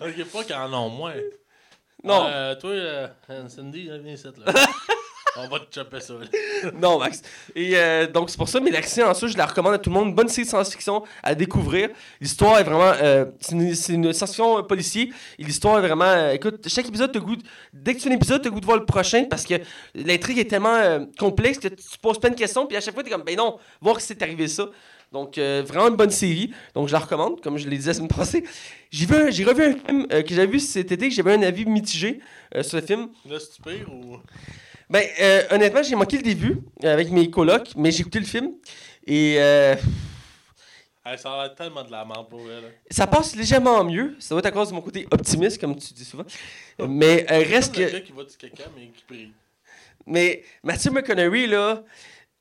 Ok, 0.00 0.24
pas 0.32 0.44
qu'ils 0.44 0.54
en 0.54 0.72
ont 0.72 0.90
moins. 0.90 1.14
non! 2.04 2.54
Toi, 2.60 2.70
euh, 2.70 3.08
Cindy, 3.48 3.90
viens 4.02 4.12
ici, 4.12 4.28
là. 4.44 4.52
On 5.38 5.48
va 5.48 5.60
te 5.60 5.74
chopper 5.74 6.00
ça. 6.00 6.14
là. 6.14 6.70
Non, 6.80 6.98
Max. 6.98 7.22
Et 7.54 7.72
euh, 7.76 8.06
donc, 8.06 8.30
c'est 8.30 8.36
pour 8.36 8.48
ça, 8.48 8.60
mais 8.60 8.70
l'action 8.70 9.06
en 9.06 9.14
soi, 9.14 9.28
je 9.28 9.36
la 9.36 9.46
recommande 9.46 9.74
à 9.74 9.78
tout 9.78 9.90
le 9.90 9.94
monde. 9.94 10.08
Une 10.08 10.14
bonne 10.14 10.28
série 10.28 10.44
de 10.44 10.50
science-fiction 10.50 11.02
à 11.22 11.34
découvrir. 11.34 11.90
L'histoire 12.20 12.58
est 12.58 12.64
vraiment. 12.64 12.92
euh, 13.02 13.26
c'est 13.40 13.52
une, 13.52 13.62
une 14.06 14.12
science-fiction 14.12 14.58
euh, 14.58 14.62
policier. 14.62 15.12
Et 15.38 15.44
l'histoire 15.44 15.78
est 15.78 15.86
vraiment. 15.86 16.04
euh, 16.04 16.32
écoute, 16.32 16.66
chaque 16.68 16.88
épisode, 16.88 17.12
te 17.12 17.18
goût. 17.18 17.36
dès 17.72 17.94
que 17.94 17.98
tu 17.98 18.04
fais 18.04 18.12
un 18.12 18.16
épisode, 18.16 18.42
tu 18.42 18.48
as 18.48 18.50
goût 18.50 18.60
de 18.60 18.66
voir 18.66 18.78
le 18.78 18.86
prochain 18.86 19.24
parce 19.28 19.44
que 19.44 19.54
l'intrigue 19.94 20.38
est 20.38 20.50
tellement 20.50 21.06
complexe 21.18 21.58
que 21.58 21.68
tu 21.68 21.76
te 21.76 21.98
poses 22.00 22.18
plein 22.18 22.30
de 22.30 22.36
questions. 22.36 22.66
Puis 22.66 22.76
à 22.76 22.80
chaque 22.80 22.94
fois, 22.94 23.02
tu 23.02 23.10
es 23.10 23.12
comme, 23.12 23.24
ben 23.24 23.36
non, 23.36 23.58
voir 23.80 24.00
si 24.00 24.08
c'est 24.08 24.22
arrivé 24.22 24.48
ça. 24.48 24.66
Donc, 25.12 25.38
euh, 25.38 25.62
vraiment 25.66 25.88
une 25.88 25.96
bonne 25.96 26.10
série. 26.10 26.52
Donc, 26.74 26.88
je 26.88 26.92
la 26.92 26.98
recommande, 26.98 27.40
comme 27.40 27.58
je 27.58 27.68
l'ai 27.68 27.78
dit 27.78 27.86
la 27.86 27.94
semaine 27.94 28.08
passée. 28.08 28.44
J'ai, 28.90 29.06
revu 29.06 29.62
un 29.62 29.72
film 29.74 30.06
euh, 30.12 30.22
que 30.22 30.34
j'avais 30.34 30.46
vu 30.46 30.60
cet 30.60 30.90
été, 30.92 31.08
que 31.08 31.14
j'avais 31.14 31.34
un 31.34 31.42
avis 31.42 31.64
mitigé 31.64 32.20
euh, 32.54 32.62
sur 32.62 32.78
le 32.80 32.86
film. 32.86 33.08
C'est 33.28 33.62
pire 33.62 33.88
ou? 33.92 34.18
Ben, 34.88 35.02
euh, 35.20 35.42
honnêtement, 35.50 35.82
j'ai 35.82 35.96
manqué 35.96 36.16
le 36.16 36.22
début 36.22 36.58
euh, 36.84 36.92
avec 36.92 37.10
mes 37.10 37.28
colocs, 37.30 37.70
mais 37.76 37.90
j'ai 37.90 38.00
écouté 38.00 38.20
le 38.20 38.24
film. 38.26 38.52
Et. 39.06 39.36
euh, 39.38 39.74
ça 41.16 41.32
a 41.32 41.42
l'air 41.46 41.54
tellement 41.54 41.82
de 41.84 41.90
la 41.90 42.04
merde 42.04 42.28
pour 42.28 42.40
elle. 42.42 42.62
là. 42.64 42.68
Ça 42.90 43.06
passe 43.06 43.34
légèrement 43.36 43.82
mieux. 43.84 44.14
Ça 44.20 44.30
doit 44.34 44.40
être 44.40 44.46
à 44.46 44.50
cause 44.52 44.68
de 44.70 44.74
mon 44.74 44.80
côté 44.82 45.06
optimiste, 45.10 45.60
comme 45.60 45.76
tu 45.76 45.92
dis 45.94 46.04
souvent. 46.04 46.24
Mais 46.80 47.26
euh, 47.30 47.38
reste 47.48 47.74
que. 47.74 47.90
gars 47.90 48.00
qui 48.00 48.12
va 48.12 48.24
du 48.24 48.36
caca, 48.36 48.64
mais 48.76 48.86
qui 48.88 49.02
prie. 49.04 49.32
Mais 50.06 50.44
Matthew 50.62 50.90
McConaughey, 50.92 51.46
là. 51.48 51.82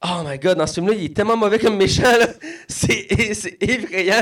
Oh 0.03 0.21
my 0.23 0.37
god, 0.37 0.57
dans 0.59 0.67
ce 0.67 0.75
film-là, 0.75 0.93
il 0.93 1.05
est 1.05 1.15
tellement 1.15 1.37
mauvais 1.37 1.57
comme 1.57 1.77
méchant, 1.77 2.03
là. 2.03 2.27
C'est 2.67 3.33
c'est 3.33 3.57
effrayant. 3.61 4.21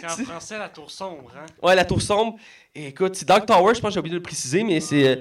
C'est 0.00 0.06
en 0.22 0.24
français 0.24 0.58
la 0.58 0.68
tour 0.70 0.90
sombre, 0.90 1.30
hein? 1.36 1.44
Ouais, 1.62 1.74
la 1.74 1.84
tour 1.84 2.00
sombre. 2.00 2.38
Et 2.74 2.88
écoute, 2.88 3.16
c'est 3.16 3.26
Dark 3.26 3.44
Tower, 3.44 3.74
je 3.74 3.80
pense 3.80 3.90
que 3.90 3.94
j'ai 3.94 4.00
oublié 4.00 4.12
de 4.12 4.18
le 4.18 4.22
préciser, 4.22 4.62
mais 4.62 4.80
c'est. 4.80 5.06
euh, 5.08 5.16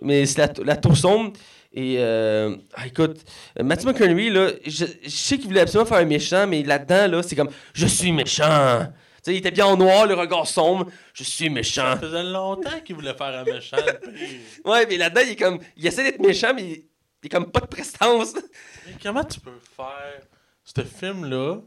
Mais 0.00 0.24
c'est 0.26 0.38
la, 0.38 0.64
la 0.64 0.76
tour 0.76 0.96
sombre. 0.96 1.32
Et 1.72 1.96
euh, 1.98 2.56
ah, 2.74 2.86
écoute, 2.86 3.18
Matthew 3.60 3.86
McConaughey, 3.86 4.30
là, 4.30 4.50
je, 4.66 4.86
je 5.04 5.08
sais 5.08 5.38
qu'il 5.38 5.46
voulait 5.46 5.60
absolument 5.60 5.88
faire 5.88 5.98
un 5.98 6.04
méchant, 6.04 6.46
mais 6.46 6.62
là-dedans, 6.62 7.06
là, 7.08 7.22
c'est 7.22 7.36
comme 7.36 7.50
Je 7.72 7.86
suis 7.86 8.12
méchant. 8.12 8.86
Tu 9.22 9.24
sais, 9.24 9.34
il 9.34 9.38
était 9.38 9.50
bien 9.50 9.66
en 9.66 9.76
noir, 9.76 10.06
le 10.06 10.14
regard 10.14 10.46
sombre. 10.46 10.86
Je 11.12 11.22
suis 11.24 11.50
méchant. 11.50 11.92
Ça 11.92 11.98
faisait 11.98 12.22
longtemps 12.22 12.80
qu'il 12.84 12.96
voulait 12.96 13.14
faire 13.14 13.38
un 13.38 13.44
méchant. 13.44 13.76
Ouais, 14.64 14.86
mais 14.86 14.96
là-dedans, 14.96 15.20
il 15.24 15.32
est 15.32 15.36
comme. 15.36 15.58
Il 15.76 15.86
essaie 15.86 16.02
d'être 16.02 16.20
méchant, 16.20 16.52
mais 16.54 16.62
il, 16.62 16.84
il 17.22 17.26
est 17.26 17.28
comme 17.28 17.50
pas 17.50 17.60
de 17.60 17.66
prestance. 17.66 18.34
Mais 18.86 18.94
comment 19.02 19.22
tu 19.24 19.38
peux 19.40 19.58
faire 19.76 20.22
ce 20.64 20.82
film-là 20.82 21.58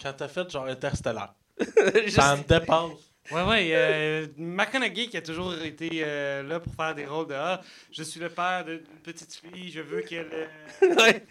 quand 0.00 0.12
t'as 0.12 0.28
fait 0.28 0.50
genre 0.50 0.66
Interstellar? 0.66 1.34
Ça 2.08 2.36
me 2.36 2.42
dépasse. 2.42 3.07
Ouais, 3.30 3.42
ouais. 3.42 3.70
Euh, 3.72 4.26
McConaughey 4.38 5.08
qui 5.08 5.16
a 5.16 5.22
toujours 5.22 5.54
été 5.62 5.90
euh, 6.02 6.42
là 6.42 6.60
pour 6.60 6.74
faire 6.74 6.94
des 6.94 7.04
rôles 7.04 7.28
de 7.28 7.34
Ah, 7.34 7.60
je 7.92 8.02
suis 8.02 8.20
le 8.20 8.30
père 8.30 8.64
d'une 8.64 8.80
petite 9.02 9.34
fille, 9.34 9.70
je 9.70 9.80
veux 9.80 10.00
qu'elle. 10.00 10.48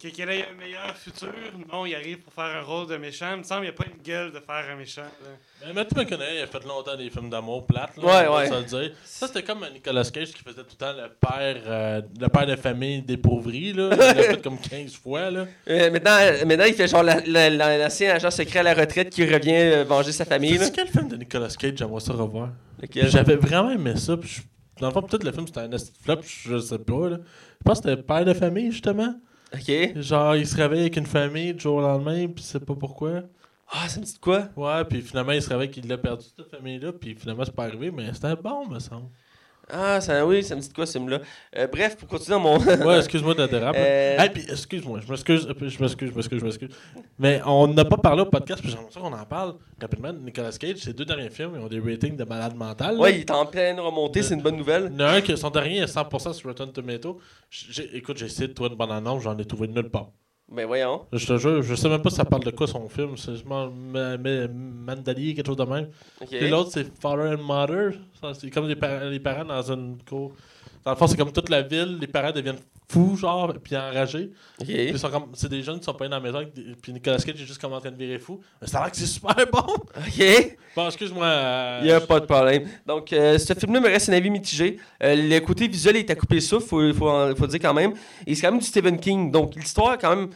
que- 0.00 0.08
qu'elle 0.08 0.30
ait 0.30 0.46
un 0.48 0.54
meilleur 0.54 0.96
futur? 0.96 1.32
Non, 1.72 1.84
il 1.86 1.94
arrive 1.94 2.18
pour 2.18 2.32
faire 2.32 2.44
un 2.56 2.62
rôle 2.62 2.86
de 2.86 2.96
méchant. 2.96 3.32
Il 3.32 3.38
me 3.38 3.42
semble 3.42 3.62
qu'il 3.66 3.70
n'y 3.70 3.76
a 3.76 3.82
pas 3.84 3.86
une 3.96 4.02
gueule 4.02 4.32
de 4.32 4.38
faire 4.38 4.64
un 4.72 4.76
méchant. 4.76 5.02
là. 5.02 5.28
Mais 5.66 5.72
Matthew 5.72 5.96
McConaughey, 5.96 6.36
il 6.36 6.42
a 6.42 6.46
fait 6.46 6.64
longtemps 6.64 6.96
des 6.96 7.10
films 7.10 7.30
d'amour 7.30 7.66
plates. 7.66 7.96
Là, 7.96 8.04
Ouais, 8.04 8.28
on 8.28 8.36
ouais. 8.36 8.60
le 8.60 8.64
dire. 8.64 8.92
Ça, 9.04 9.26
c'était 9.26 9.42
comme 9.42 9.64
Nicolas 9.72 10.04
Cage 10.04 10.28
qui 10.32 10.42
faisait 10.42 10.62
tout 10.62 10.66
le 10.70 10.76
temps 10.76 10.92
le 10.92 11.08
père, 11.08 11.62
euh, 11.66 12.02
le 12.20 12.28
père 12.28 12.46
de 12.46 12.54
famille 12.56 13.02
dépauvri. 13.02 13.72
Là. 13.72 13.90
Il 13.92 13.98
l'a 13.98 14.14
fait 14.22 14.42
comme 14.42 14.58
15 14.60 14.94
fois. 14.94 15.30
Là. 15.30 15.46
Euh, 15.68 15.90
maintenant, 15.90 16.16
euh, 16.20 16.44
maintenant, 16.44 16.64
il 16.66 16.74
fait 16.74 16.86
genre 16.88 17.02
la- 17.02 17.20
la- 17.26 17.50
la- 17.50 17.78
l'ancien 17.78 18.14
agent 18.14 18.30
secret 18.30 18.60
à 18.60 18.62
la 18.62 18.74
retraite 18.74 19.10
qui 19.10 19.24
revient 19.26 19.52
euh, 19.56 19.84
venger 19.84 20.12
sa 20.12 20.24
famille. 20.24 20.58
C'est 20.58 20.72
quel 20.74 20.88
film 20.88 21.08
de 21.08 21.16
Nicolas 21.16 21.48
Cage? 21.58 21.72
J'aimerais 21.76 22.00
ça 22.00 22.12
revoir? 22.12 22.50
J'avais 22.94 23.36
vraiment 23.36 23.70
aimé 23.70 23.96
ça. 23.96 24.16
Puis 24.16 24.28
je- 24.28 24.40
Dans 24.80 24.86
le 24.86 24.92
fond, 24.92 25.02
peut-être 25.02 25.24
le 25.24 25.32
film 25.32 25.44
c'était 25.48 25.58
un 25.58 25.70
flop, 26.04 26.20
je 26.22 26.56
sais 26.60 26.78
pas. 26.78 27.08
Là. 27.08 27.16
Je 27.16 27.64
pense 27.64 27.80
que 27.80 27.88
c'était 27.90 28.00
père 28.00 28.24
de 28.24 28.32
famille, 28.32 28.70
justement. 28.70 29.12
Ok. 29.52 29.96
Genre, 30.00 30.36
il 30.36 30.46
se 30.46 30.56
réveille 30.56 30.80
avec 30.80 30.96
une 30.96 31.06
famille 31.06 31.54
du 31.54 31.60
jour 31.60 31.76
au 31.76 31.80
lendemain, 31.80 32.28
puis 32.28 32.44
c'est 32.44 32.64
pas 32.64 32.74
pourquoi. 32.74 33.22
Ah, 33.70 33.88
ça 33.88 34.00
me 34.00 34.04
dit 34.04 34.14
de 34.14 34.18
quoi? 34.18 34.48
Ouais, 34.56 34.84
puis 34.84 35.02
finalement, 35.02 35.32
il 35.32 35.42
se 35.42 35.48
réveille 35.48 35.70
qu'il 35.70 35.86
l'a 35.88 35.98
perdu, 35.98 36.26
cette 36.36 36.50
famille-là, 36.50 36.92
puis 36.92 37.14
finalement, 37.14 37.44
c'est 37.44 37.54
pas 37.54 37.64
arrivé, 37.64 37.90
mais 37.90 38.12
c'était 38.14 38.36
bon, 38.36 38.66
me 38.68 38.78
semble. 38.78 39.10
Ah, 39.70 40.00
ça, 40.00 40.26
oui, 40.26 40.42
ça 40.42 40.54
me 40.56 40.60
dit 40.60 40.68
de 40.68 40.74
quoi 40.74 40.86
ce 40.86 40.92
film-là? 40.98 41.20
Euh, 41.56 41.66
bref, 41.66 41.96
pour 41.96 42.08
continuer 42.08 42.36
dans 42.36 42.40
mon. 42.40 42.58
Ouais, 42.86 42.98
excuse-moi 42.98 43.34
de 43.34 43.46
déraper. 43.46 43.78
Euh, 43.80 44.28
puis 44.32 44.44
excuse-moi, 44.48 45.00
je 45.04 45.10
m'excuse, 45.10 45.46
je 45.48 45.64
m'excuse, 45.82 46.10
je 46.10 46.14
m'excuse, 46.14 46.38
je 46.40 46.44
m'excuse. 46.44 46.68
Mais 47.18 47.40
on 47.44 47.66
n'a 47.68 47.84
pas 47.84 47.96
parlé 47.96 48.22
au 48.22 48.26
podcast, 48.26 48.60
puis 48.60 48.70
j'aimerais 48.70 48.90
ça 48.90 49.00
qu'on 49.00 49.12
en 49.12 49.24
parle 49.26 49.56
rapidement. 49.80 50.12
Nicolas 50.12 50.52
Cage, 50.52 50.76
ses 50.78 50.92
deux 50.92 51.04
derniers 51.04 51.30
films, 51.30 51.52
ils 51.56 51.60
ont 51.60 51.68
des 51.68 51.80
ratings 51.80 52.16
de 52.16 52.24
malade 52.24 52.54
mental. 52.56 52.96
là. 52.96 53.00
ouais, 53.00 53.14
il 53.16 53.20
est 53.20 53.30
en 53.30 53.46
pleine 53.46 53.78
remontée, 53.80 54.22
c'est 54.22 54.34
une 54.34 54.42
bonne 54.42 54.56
nouvelle. 54.56 54.90
Il 54.92 55.00
y 55.00 55.04
en 55.04 55.08
a 55.08 55.12
un 55.12 55.20
qui, 55.20 55.36
son 55.36 55.50
dernier 55.50 55.78
est 55.78 55.94
100% 55.94 56.32
sur 56.32 56.48
Rotten 56.48 56.72
Tomato. 56.72 57.18
Écoute, 57.92 58.16
j'ai 58.18 58.26
essayé 58.26 58.48
de 58.48 58.52
trouver 58.52 58.70
une 58.70 58.76
bonne 58.76 58.92
annonce, 58.92 59.22
j'en 59.22 59.36
ai 59.38 59.44
trouvé 59.44 59.68
nulle 59.68 59.90
part. 59.90 60.10
Ben 60.50 60.66
voyons. 60.66 61.04
Je 61.12 61.26
te 61.26 61.36
jure, 61.36 61.62
je 61.62 61.74
sais 61.74 61.88
même 61.90 62.00
pas 62.00 62.08
si 62.10 62.16
ça 62.16 62.24
parle 62.24 62.42
de 62.44 62.50
quoi 62.50 62.66
son 62.66 62.88
film. 62.88 63.16
C'est 63.18 63.32
justement 63.32 63.70
Ma- 63.70 64.16
Ma- 64.16 64.48
Mandali, 64.48 65.34
quelque 65.34 65.46
chose 65.46 65.56
de 65.56 65.64
même. 65.64 65.88
Et 66.32 66.48
l'autre, 66.48 66.70
c'est 66.72 66.84
Father 67.00 67.34
and 67.38 67.42
Mother. 67.42 67.92
C'est 68.34 68.50
comme 68.50 68.66
les, 68.66 68.76
par- 68.76 69.04
les 69.04 69.20
parents 69.20 69.44
dans 69.44 69.62
une 69.72 69.98
cour. 70.08 70.32
Dans 70.84 70.92
le 70.92 70.96
fond, 70.96 71.06
c'est 71.06 71.18
comme 71.18 71.32
toute 71.32 71.50
la 71.50 71.60
ville, 71.62 71.98
les 72.00 72.06
parents 72.06 72.32
deviennent 72.32 72.60
fous, 72.90 73.16
genre, 73.16 73.52
puis 73.62 73.76
enragés. 73.76 74.30
Comme, 74.58 75.26
c'est 75.34 75.48
des 75.50 75.62
jeunes 75.62 75.78
qui 75.78 75.84
sont 75.84 75.94
pas 75.94 76.08
dans 76.08 76.16
la 76.16 76.22
maison, 76.22 76.44
puis 76.80 76.92
Nicolas 76.92 77.18
Cage 77.18 77.34
est 77.40 77.46
juste 77.46 77.60
comme 77.60 77.72
en 77.74 77.80
train 77.80 77.90
de 77.90 77.96
virer 77.96 78.18
fou. 78.18 78.40
Mais 78.60 78.66
ça 78.66 78.78
a 78.78 78.82
l'air 78.84 78.90
que 78.90 78.96
c'est 78.96 79.06
super 79.06 79.34
bon. 79.52 79.60
Ok. 79.96 80.56
Bon, 80.74 80.86
excuse-moi. 80.86 81.26
euh, 81.26 81.78
Il 81.82 81.86
n'y 81.86 81.92
a 81.92 82.00
pas 82.00 82.20
de 82.20 82.26
problème. 82.26 82.68
Donc, 82.86 83.12
euh, 83.12 83.36
ce 83.38 83.52
film-là 83.54 83.80
me 83.80 83.88
reste 83.88 84.08
un 84.08 84.12
avis 84.14 84.30
mitigé. 84.30 84.78
Euh, 85.02 85.14
le 85.16 85.38
côté 85.40 85.68
visuel 85.68 85.96
est 85.96 86.10
à 86.10 86.14
couper 86.14 86.36
le 86.36 86.40
souffle, 86.40 86.66
faut, 86.66 86.94
faut, 86.94 87.36
faut 87.36 87.46
dire 87.46 87.60
quand 87.60 87.74
même. 87.74 87.92
Et 88.26 88.34
c'est 88.34 88.42
quand 88.42 88.52
même 88.52 88.60
du 88.60 88.66
Stephen 88.66 88.98
King. 88.98 89.30
Donc, 89.30 89.54
l'histoire, 89.54 89.98
quand 89.98 90.14
même. 90.16 90.30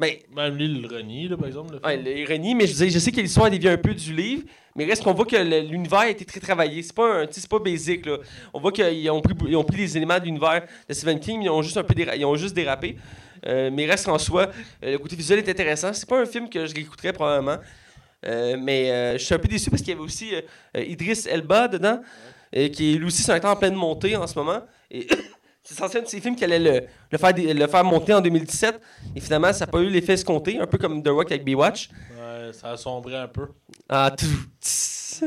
Ben, 0.00 0.14
Même 0.34 0.56
lui, 0.56 0.64
il 0.64 0.80
le 0.80 0.88
renie, 0.88 1.28
là, 1.28 1.36
par 1.36 1.46
exemple. 1.46 1.74
Le 1.74 1.86
ouais, 1.86 2.02
film. 2.02 2.16
l'ironie, 2.16 2.54
mais 2.54 2.66
je, 2.66 2.98
sais 2.98 3.12
que 3.12 3.20
l'histoire 3.20 3.50
dévie 3.50 3.68
un 3.68 3.76
peu 3.76 3.92
du 3.92 4.14
livre. 4.14 4.44
Mais 4.74 4.86
reste 4.86 5.04
qu'on 5.04 5.12
voit 5.12 5.26
que 5.26 5.36
l'univers 5.36 5.98
a 5.98 6.08
été 6.08 6.24
très 6.24 6.40
travaillé. 6.40 6.82
C'est 6.82 6.94
pas 6.94 7.22
un, 7.22 7.26
c'est 7.30 7.46
pas 7.46 7.58
basic 7.58 8.06
là. 8.06 8.16
On 8.54 8.60
voit 8.60 8.72
qu'ils 8.72 9.10
ont 9.10 9.20
pris, 9.20 9.34
ils 9.46 9.56
ont 9.56 9.64
pris 9.64 9.76
les 9.76 9.96
éléments 9.98 10.18
de 10.18 10.24
l'univers 10.24 10.64
de 10.88 10.94
Stephen 10.94 11.20
King, 11.20 11.40
mais 11.40 11.44
ils 11.46 11.50
ont 11.50 11.60
juste 11.60 11.76
un 11.76 11.82
peu 11.82 11.92
déra- 11.92 12.16
ils 12.16 12.24
ont 12.24 12.36
juste 12.36 12.54
dérapé. 12.54 12.96
Euh, 13.46 13.70
mais 13.70 13.84
reste 13.84 14.06
qu'en 14.06 14.18
soi, 14.18 14.48
euh, 14.82 14.92
le 14.92 14.98
côté 14.98 15.16
visuel 15.16 15.40
est 15.40 15.48
intéressant. 15.50 15.92
C'est 15.92 16.08
pas 16.08 16.20
un 16.20 16.26
film 16.26 16.48
que 16.48 16.64
je 16.64 16.74
réécouterais 16.74 17.12
probablement. 17.12 17.58
Euh, 18.26 18.56
mais 18.58 19.18
je 19.18 19.24
suis 19.24 19.34
un 19.34 19.38
peu 19.38 19.48
déçu 19.48 19.68
parce 19.68 19.82
qu'il 19.82 19.90
y 19.90 19.96
avait 19.96 20.04
aussi 20.04 20.32
Idris 20.74 21.24
Elba 21.28 21.68
dedans, 21.68 22.00
qui 22.52 22.94
est 22.94 22.98
lui 22.98 23.06
aussi 23.06 23.22
sur 23.22 23.34
un 23.34 23.40
temps 23.40 23.52
en 23.52 23.56
pleine 23.56 23.74
montée 23.74 24.16
en 24.16 24.26
ce 24.26 24.38
moment. 24.38 24.60
Et 24.90 25.06
c'est 25.62 25.74
censé 25.74 25.98
être 25.98 26.08
ces 26.08 26.20
films 26.20 26.36
qui 26.36 26.44
allait 26.44 26.58
le, 26.58 26.86
le 27.10 27.18
faire, 27.18 27.32
le 27.36 27.66
faire 27.66 27.84
monter 27.84 28.14
en 28.14 28.20
2017. 28.20 28.80
Et 29.14 29.20
finalement, 29.20 29.52
ça 29.52 29.66
n'a 29.66 29.72
pas 29.72 29.78
eu 29.80 29.88
l'effet 29.88 30.14
escompté, 30.14 30.58
un 30.58 30.66
peu 30.66 30.78
comme 30.78 31.02
The 31.02 31.08
Rock 31.08 31.30
avec 31.30 31.44
Baywatch. 31.44 31.88
Ouais, 32.18 32.50
ça 32.52 32.70
a 32.72 32.76
sombré 32.76 33.16
un 33.16 33.28
peu. 33.28 33.48
Ah, 33.88 34.10
tout. 34.16 34.26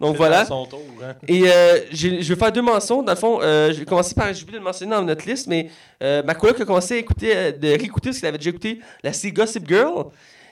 Donc 0.00 0.16
voilà. 0.16 0.44
tour, 0.46 0.80
hein. 1.02 1.14
Et 1.28 1.42
euh, 1.46 1.78
j'ai- 1.92 2.22
je 2.22 2.32
vais 2.34 2.38
faire 2.38 2.52
deux 2.52 2.62
mentions. 2.62 3.02
Dans 3.02 3.12
le 3.12 3.18
fond, 3.18 3.40
euh, 3.40 3.72
je 3.72 3.78
vais 3.80 3.84
commencer 3.84 4.14
par, 4.14 4.32
j'ai 4.32 4.42
oublié 4.42 4.54
de 4.58 4.62
le 4.62 4.64
mentionner 4.64 4.90
dans 4.92 5.02
notre 5.02 5.26
liste, 5.26 5.46
mais 5.46 5.70
euh, 6.02 6.22
ma 6.22 6.34
coloc 6.34 6.60
a 6.60 6.64
commencé 6.64 6.94
à 6.94 6.96
écouter, 6.98 7.36
euh, 7.36 7.52
de 7.52 7.68
réécouter 7.68 8.08
parce 8.10 8.18
qu'elle 8.20 8.28
avait 8.30 8.38
déjà 8.38 8.50
écouté 8.50 8.80
la 9.02 9.12
série 9.12 9.32
Gossip 9.32 9.66
Girl. 9.68 10.06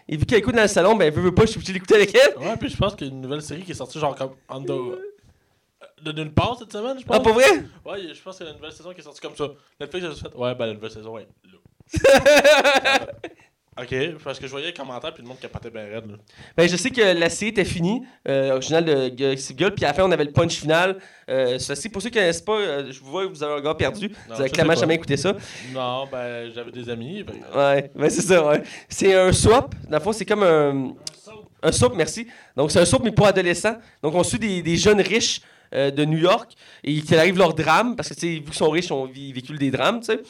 Et 0.08 0.16
vu 0.16 0.24
qu'elle 0.26 0.38
écoute 0.38 0.54
dans 0.54 0.62
le 0.62 0.68
salon, 0.68 0.94
ben, 0.96 1.06
elle 1.06 1.12
veut, 1.14 1.22
veut 1.22 1.34
pas, 1.34 1.42
je 1.42 1.50
suis 1.50 1.58
obligé 1.58 1.72
d'écouter 1.72 1.94
avec 1.94 2.14
elle. 2.14 2.36
Ouais, 2.38 2.56
puis 2.58 2.68
je 2.68 2.76
pense 2.76 2.94
qu'il 2.94 3.06
y 3.06 3.10
a 3.10 3.12
une 3.12 3.20
nouvelle 3.20 3.42
série 3.42 3.62
qui 3.62 3.72
est 3.72 3.74
sortie 3.74 3.98
genre 3.98 4.14
comme 4.14 4.32
on 4.48 4.62
the- 4.62 4.98
de 6.02 6.12
nulle 6.12 6.32
part 6.32 6.56
cette 6.58 6.72
semaine, 6.72 6.98
je 6.98 7.04
pense? 7.04 7.16
Ah, 7.16 7.20
pour 7.20 7.32
vrai? 7.34 7.44
Ouais, 7.84 8.14
je 8.14 8.22
pense 8.22 8.36
qu'il 8.36 8.46
y 8.46 8.48
a 8.48 8.52
une 8.52 8.58
nouvelle 8.58 8.72
saison 8.72 8.92
qui 8.92 9.00
est 9.00 9.04
sortie 9.04 9.20
comme 9.20 9.36
ça. 9.36 9.48
Netflix 9.80 10.06
a 10.06 10.10
juste 10.10 10.22
fait 10.22 10.34
Ouais, 10.36 10.54
ben 10.54 10.66
la 10.66 10.74
nouvelle 10.74 10.90
saison 10.90 11.18
est 11.18 11.26
là. 11.44 11.58
ok, 13.82 13.94
parce 14.22 14.38
que 14.38 14.46
je 14.46 14.50
voyais 14.50 14.66
les 14.68 14.72
commentaires 14.74 15.12
puis 15.14 15.22
le 15.22 15.28
monde 15.28 15.38
capotait 15.40 15.70
bien 15.70 15.82
raide. 15.84 16.10
Là. 16.10 16.16
Ben, 16.56 16.68
je 16.68 16.76
sais 16.76 16.90
que 16.90 17.00
la 17.18 17.30
série 17.30 17.50
était 17.50 17.64
finie, 17.64 18.02
euh, 18.28 18.52
originale 18.52 18.84
de 18.84 19.08
Gossip 19.08 19.58
Girl, 19.58 19.74
puis 19.74 19.84
à 19.84 19.88
la 19.88 19.94
fin, 19.94 20.04
on 20.04 20.10
avait 20.10 20.24
le 20.24 20.32
punch 20.32 20.54
final. 20.56 20.98
Euh, 21.28 21.58
ceci, 21.58 21.88
pour 21.88 22.02
ceux 22.02 22.10
qui 22.10 22.18
ne 22.18 22.22
connaissent 22.22 22.40
pas, 22.42 22.58
euh, 22.58 22.92
je 22.92 23.00
vous 23.00 23.10
vois 23.10 23.24
que 23.26 23.30
vous 23.30 23.42
avez 23.42 23.52
un 23.52 23.56
regard 23.56 23.76
perdu. 23.76 24.08
Non, 24.28 24.34
vous 24.34 24.40
avez 24.40 24.50
clairement 24.50 24.74
jamais 24.74 24.94
écouté 24.94 25.16
ça. 25.16 25.34
Non, 25.72 26.06
ben 26.10 26.50
j'avais 26.54 26.70
des 26.70 26.88
amis. 26.88 27.24
fait 27.24 27.38
que- 27.38 27.56
Ouais, 27.58 27.90
ben 27.94 28.10
c'est 28.10 28.22
ça, 28.22 28.46
ouais. 28.46 28.62
C'est 28.88 29.14
un 29.14 29.32
swap. 29.32 29.74
Dans 29.88 29.98
le 29.98 30.02
fond, 30.02 30.12
c'est 30.12 30.26
comme 30.26 30.42
un. 30.42 30.92
Un 31.64 31.70
soap, 31.70 31.94
merci. 31.94 32.26
Donc, 32.56 32.72
c'est 32.72 32.80
un 32.80 32.84
soap, 32.84 33.04
mais 33.04 33.12
pour 33.12 33.24
adolescents. 33.24 33.76
Donc, 34.02 34.16
on 34.16 34.24
suit 34.24 34.40
des, 34.40 34.62
des 34.62 34.76
jeunes 34.76 35.00
riches 35.00 35.40
euh, 35.74 35.90
de 35.90 36.04
New 36.04 36.18
York 36.18 36.52
et 36.84 37.00
qu'il 37.00 37.16
arrive 37.18 37.38
leur 37.38 37.54
drame, 37.54 37.96
parce 37.96 38.08
que, 38.08 38.14
tu 38.14 38.20
sais, 38.20 38.26
vu 38.34 38.42
qu'ils 38.42 38.54
sont 38.54 38.70
riches, 38.70 38.90
on 38.90 39.06
véhiculent 39.06 39.58
des 39.58 39.70
drames, 39.70 40.00
tu 40.00 40.06
sais. 40.06 40.20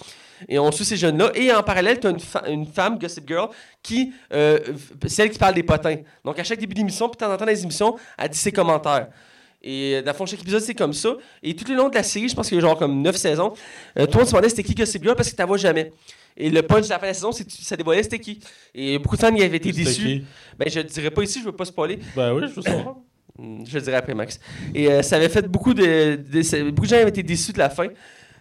Et 0.48 0.58
on 0.58 0.72
suit 0.72 0.84
ces 0.84 0.96
jeunes-là. 0.96 1.30
Et 1.36 1.52
en 1.52 1.62
parallèle, 1.62 2.00
tu 2.00 2.08
as 2.08 2.10
une, 2.10 2.18
fa- 2.18 2.42
une 2.48 2.66
femme, 2.66 2.98
Gossip 2.98 3.26
Girl, 3.28 3.48
qui. 3.82 4.12
Euh, 4.32 4.58
celle 5.06 5.30
qui 5.30 5.38
parle 5.38 5.54
des 5.54 5.62
potins. 5.62 5.96
Donc, 6.24 6.36
à 6.38 6.42
chaque 6.44 6.58
début 6.58 6.74
d'émission, 6.74 7.08
puis 7.08 7.14
de 7.16 7.18
temps 7.24 7.32
en 7.32 7.36
temps 7.36 7.44
dans 7.44 7.50
les 7.52 7.62
émissions, 7.62 7.94
elle 8.18 8.28
dit 8.28 8.38
ses 8.38 8.50
commentaires. 8.50 9.06
Et 9.62 9.94
euh, 9.94 10.02
dans 10.02 10.10
le 10.10 10.16
fond, 10.16 10.26
chaque 10.26 10.40
épisode, 10.40 10.60
c'est 10.60 10.74
comme 10.74 10.92
ça. 10.92 11.10
Et 11.44 11.54
tout 11.54 11.64
le 11.70 11.76
long 11.76 11.88
de 11.88 11.94
la 11.94 12.02
série, 12.02 12.28
je 12.28 12.34
pense 12.34 12.48
qu'il 12.48 12.56
y 12.56 12.58
a 12.58 12.62
genre 12.62 12.76
comme 12.76 13.00
9 13.02 13.14
saisons, 13.14 13.52
euh, 14.00 14.06
toi, 14.06 14.22
on 14.22 14.24
se 14.24 14.30
demandait 14.32 14.48
c'était 14.48 14.64
qui 14.64 14.74
Gossip 14.74 15.00
Girl 15.04 15.14
parce 15.14 15.28
que 15.30 15.34
tu 15.36 15.40
la 15.40 15.46
vois 15.46 15.58
jamais. 15.58 15.92
Et 16.36 16.50
le 16.50 16.62
punch 16.62 16.84
de 16.86 16.88
la 16.90 16.96
fin 16.98 17.02
de 17.02 17.10
la 17.10 17.14
saison, 17.14 17.30
c'est 17.30 17.44
que 17.44 17.52
ça 17.52 17.76
dévoilait 17.76 18.02
c'était 18.02 18.18
qui. 18.18 18.40
Et 18.74 18.98
beaucoup 18.98 19.14
de 19.14 19.20
fans 19.20 19.32
y 19.36 19.42
avaient 19.44 19.58
été 19.58 19.70
déçus. 19.70 20.02
qui? 20.02 20.24
Ben, 20.58 20.68
je 20.68 20.80
le 20.80 20.86
dirais 20.86 21.10
pas 21.12 21.22
ici, 21.22 21.38
je 21.38 21.44
veux 21.44 21.52
pas 21.52 21.66
spoiler. 21.66 22.00
Ben 22.16 22.32
oui, 22.32 22.42
je 22.48 22.54
veux 22.54 22.62
savoir. 22.62 22.96
Hmm, 23.38 23.64
Je 23.66 23.74
le 23.78 23.80
dirai 23.84 23.96
après, 23.96 24.14
Max. 24.14 24.38
Et 24.74 24.88
euh, 24.90 25.02
ça 25.02 25.16
avait 25.16 25.28
fait 25.28 25.46
beaucoup 25.48 25.74
de, 25.74 26.16
de- 26.16 26.70
Beaucoup 26.70 26.86
de 26.86 26.90
gens 26.90 26.96
avaient 26.96 27.08
été 27.08 27.22
déçus 27.22 27.52
de 27.52 27.58
la 27.58 27.70
fin. 27.70 27.88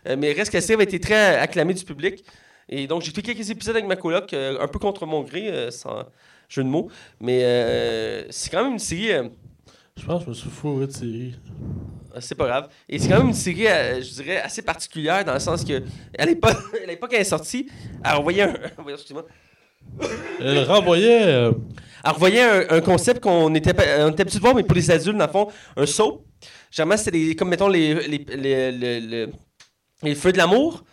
Euh, 0.08 0.16
mais 0.18 0.32
reste 0.34 0.52
série 0.60 0.74
avait 0.74 0.84
été 0.84 1.00
très 1.00 1.38
acclamée 1.38 1.74
du 1.74 1.84
public. 1.86 2.24
Et 2.70 2.88
donc, 2.88 3.02
j'ai 3.02 3.12
fait 3.12 3.22
quelques 3.22 3.50
épisodes 3.50 3.76
avec 3.76 3.88
ma 3.88 3.96
coloc, 3.96 4.34
euh, 4.34 4.58
un 4.60 4.68
peu 4.68 4.80
contre 4.80 5.06
mon 5.06 5.22
gré, 5.22 5.50
euh, 5.50 5.72
sans 5.72 6.06
jeu 6.50 6.64
de 6.64 6.70
mots. 6.70 6.90
Mais 7.20 8.26
c'est 8.30 8.50
quand 8.50 8.64
même 8.64 8.74
une 8.74 8.80
série. 8.80 9.12
Je 9.98 10.06
pense 10.06 10.20
que 10.20 10.26
je 10.26 10.30
me 10.30 10.34
suis 10.36 10.50
fourré 10.50 10.88
de 10.88 10.92
série. 10.92 11.36
c'est 12.20 12.36
pas 12.36 12.48
grave. 12.48 12.70
Et 12.90 12.98
c'est 12.98 13.10
quand 13.10 13.20
même 13.20 13.28
une 13.30 13.34
série, 13.34 13.66
je 14.02 14.14
dirais, 14.22 14.42
assez 14.42 14.62
particulière 14.62 15.24
dans 15.26 15.34
le 15.34 15.40
sens 15.40 15.64
que, 15.66 15.84
à 16.18 16.26
l'époque, 16.26 16.58
elle 17.14 17.22
est 17.22 17.24
sortie, 17.26 17.70
elle 18.04 18.16
envoyait 18.16 18.44
un. 18.44 18.54
Elle 20.40 20.64
renvoyait. 20.64 21.24
euh, 21.26 21.52
Elle 22.04 22.12
revoyait 22.12 22.42
un, 22.42 22.78
un 22.78 22.82
concept 22.82 23.22
qu'on 23.22 23.54
était, 23.54 23.74
pas- 23.76 23.84
on 24.06 24.10
était 24.12 24.22
habitué 24.22 24.40
de 24.40 24.44
voir, 24.44 24.56
mais 24.56 24.64
pour 24.64 24.76
les 24.76 24.90
adultes, 24.90 25.18
dans 25.18 25.26
le 25.28 25.32
fond, 25.32 25.48
un 25.78 25.86
soap. 25.86 26.24
Généralement, 26.72 26.98
c'était 26.98 27.12
des- 27.12 27.36
comme, 27.36 27.50
mettons, 27.50 27.68
les, 27.68 27.94
les, 28.08 28.26
les, 28.36 28.72
les- 28.72 29.00
les- 29.02 29.28
les 30.04 30.16
feux 30.16 30.32
de 30.32 30.38
l'amour. 30.38 30.84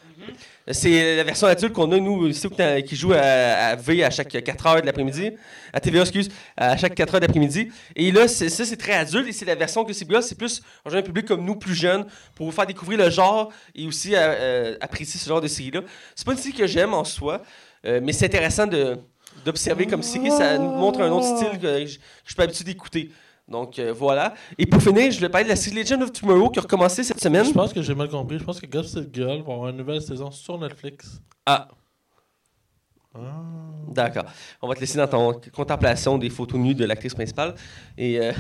C'est 0.71 1.17
la 1.17 1.25
version 1.25 1.47
adulte 1.47 1.73
qu'on 1.73 1.91
a, 1.93 1.99
nous, 1.99 2.27
ici, 2.29 2.47
qui 2.87 2.95
joue 2.95 3.15
à, 3.15 3.21
à 3.21 3.77
V 3.77 4.05
à 4.05 4.11
chaque 4.11 4.29
4 4.45 4.67
heures 4.67 4.81
de 4.83 4.87
l'après-midi. 4.87 5.31
À 5.73 5.81
TVA, 5.81 6.03
excuse, 6.03 6.29
à 6.59 6.77
chaque 6.77 6.95
4 6.95 7.15
heures 7.15 7.21
d'après-midi. 7.21 7.71
Et 7.97 8.13
là, 8.13 8.29
c'est- 8.29 8.51
ça, 8.51 8.67
c'est 8.67 8.77
très 8.77 8.93
adulte. 8.93 9.29
Et 9.29 9.33
c'est 9.33 9.47
la 9.47 9.55
version 9.55 9.83
que 9.87 9.95
CBS, 9.95 10.21
c'est 10.29 10.37
plus 10.37 10.61
un 10.85 11.01
public 11.01 11.25
comme 11.25 11.43
nous, 11.43 11.57
plus 11.57 11.75
jeunes, 11.75 12.05
pour 12.35 12.45
vous 12.45 12.53
faire 12.53 12.67
découvrir 12.67 12.99
le 12.99 13.09
genre 13.09 13.51
et 13.75 13.87
aussi 13.87 14.15
euh, 14.15 14.19
euh, 14.21 14.77
apprécier 14.83 15.19
ce 15.19 15.27
genre 15.27 15.41
de 15.41 15.49
série-là. 15.49 15.81
C'est 16.15 16.27
pas 16.27 16.33
une 16.33 16.39
série 16.39 16.55
que 16.55 16.67
j'aime 16.67 16.93
en 16.93 17.05
soi, 17.05 17.41
euh, 17.87 18.01
mais 18.03 18.13
c'est 18.13 18.27
intéressant 18.27 18.67
de 18.67 18.99
d'observer 19.45 19.87
comme 19.87 20.03
série. 20.03 20.31
Ça 20.31 20.59
nous 20.59 20.71
montre 20.71 21.01
un 21.01 21.11
autre 21.11 21.37
style 21.37 21.59
que 21.59 21.87
je, 21.87 21.97
que 21.97 22.03
je 22.25 22.29
suis 22.29 22.35
pas 22.35 22.45
habitué 22.45 22.65
d'écouter. 22.65 23.11
Donc 23.49 23.79
euh, 23.79 23.93
voilà. 23.93 24.35
Et 24.59 24.67
pour 24.67 24.83
finir, 24.83 25.11
je 25.11 25.21
vais 25.21 25.29
parler 25.29 25.45
de 25.45 25.51
la 25.51 25.57
série 25.57 25.77
Legend 25.77 26.03
of 26.03 26.13
Tomorrow 26.13 26.51
qui 26.51 26.59
a 26.59 26.63
recommencé 26.63 27.03
cette 27.03 27.21
semaine. 27.21 27.47
Je 27.47 27.53
pense 27.53 27.73
que 27.73 27.81
j'ai 27.81 27.95
mal 27.95 28.09
compris. 28.09 28.39
Je 28.39 28.45
pense 28.45 28.61
que 28.61 28.67
Gossip 28.67 29.15
Girl 29.15 29.43
va 29.43 29.53
avoir 29.55 29.69
une 29.69 29.77
nouvelle 29.77 30.03
saison 30.03 30.31
sur 30.31 30.59
Netflix. 30.59 31.21
Ah. 31.47 31.69
D'accord. 33.93 34.25
On 34.63 34.69
va 34.69 34.75
te 34.75 34.81
laisser 34.81 34.99
dans 34.99 35.07
ton 35.09 35.41
contemplation 35.53 36.19
des 36.19 36.31
photos 36.31 36.61
nues 36.61 36.75
de 36.75 36.85
l'actrice 36.85 37.15
principale. 37.15 37.55
Et 37.97 38.19
euh, 38.21 38.33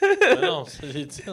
non, 0.42 0.64
c'est 0.66 1.24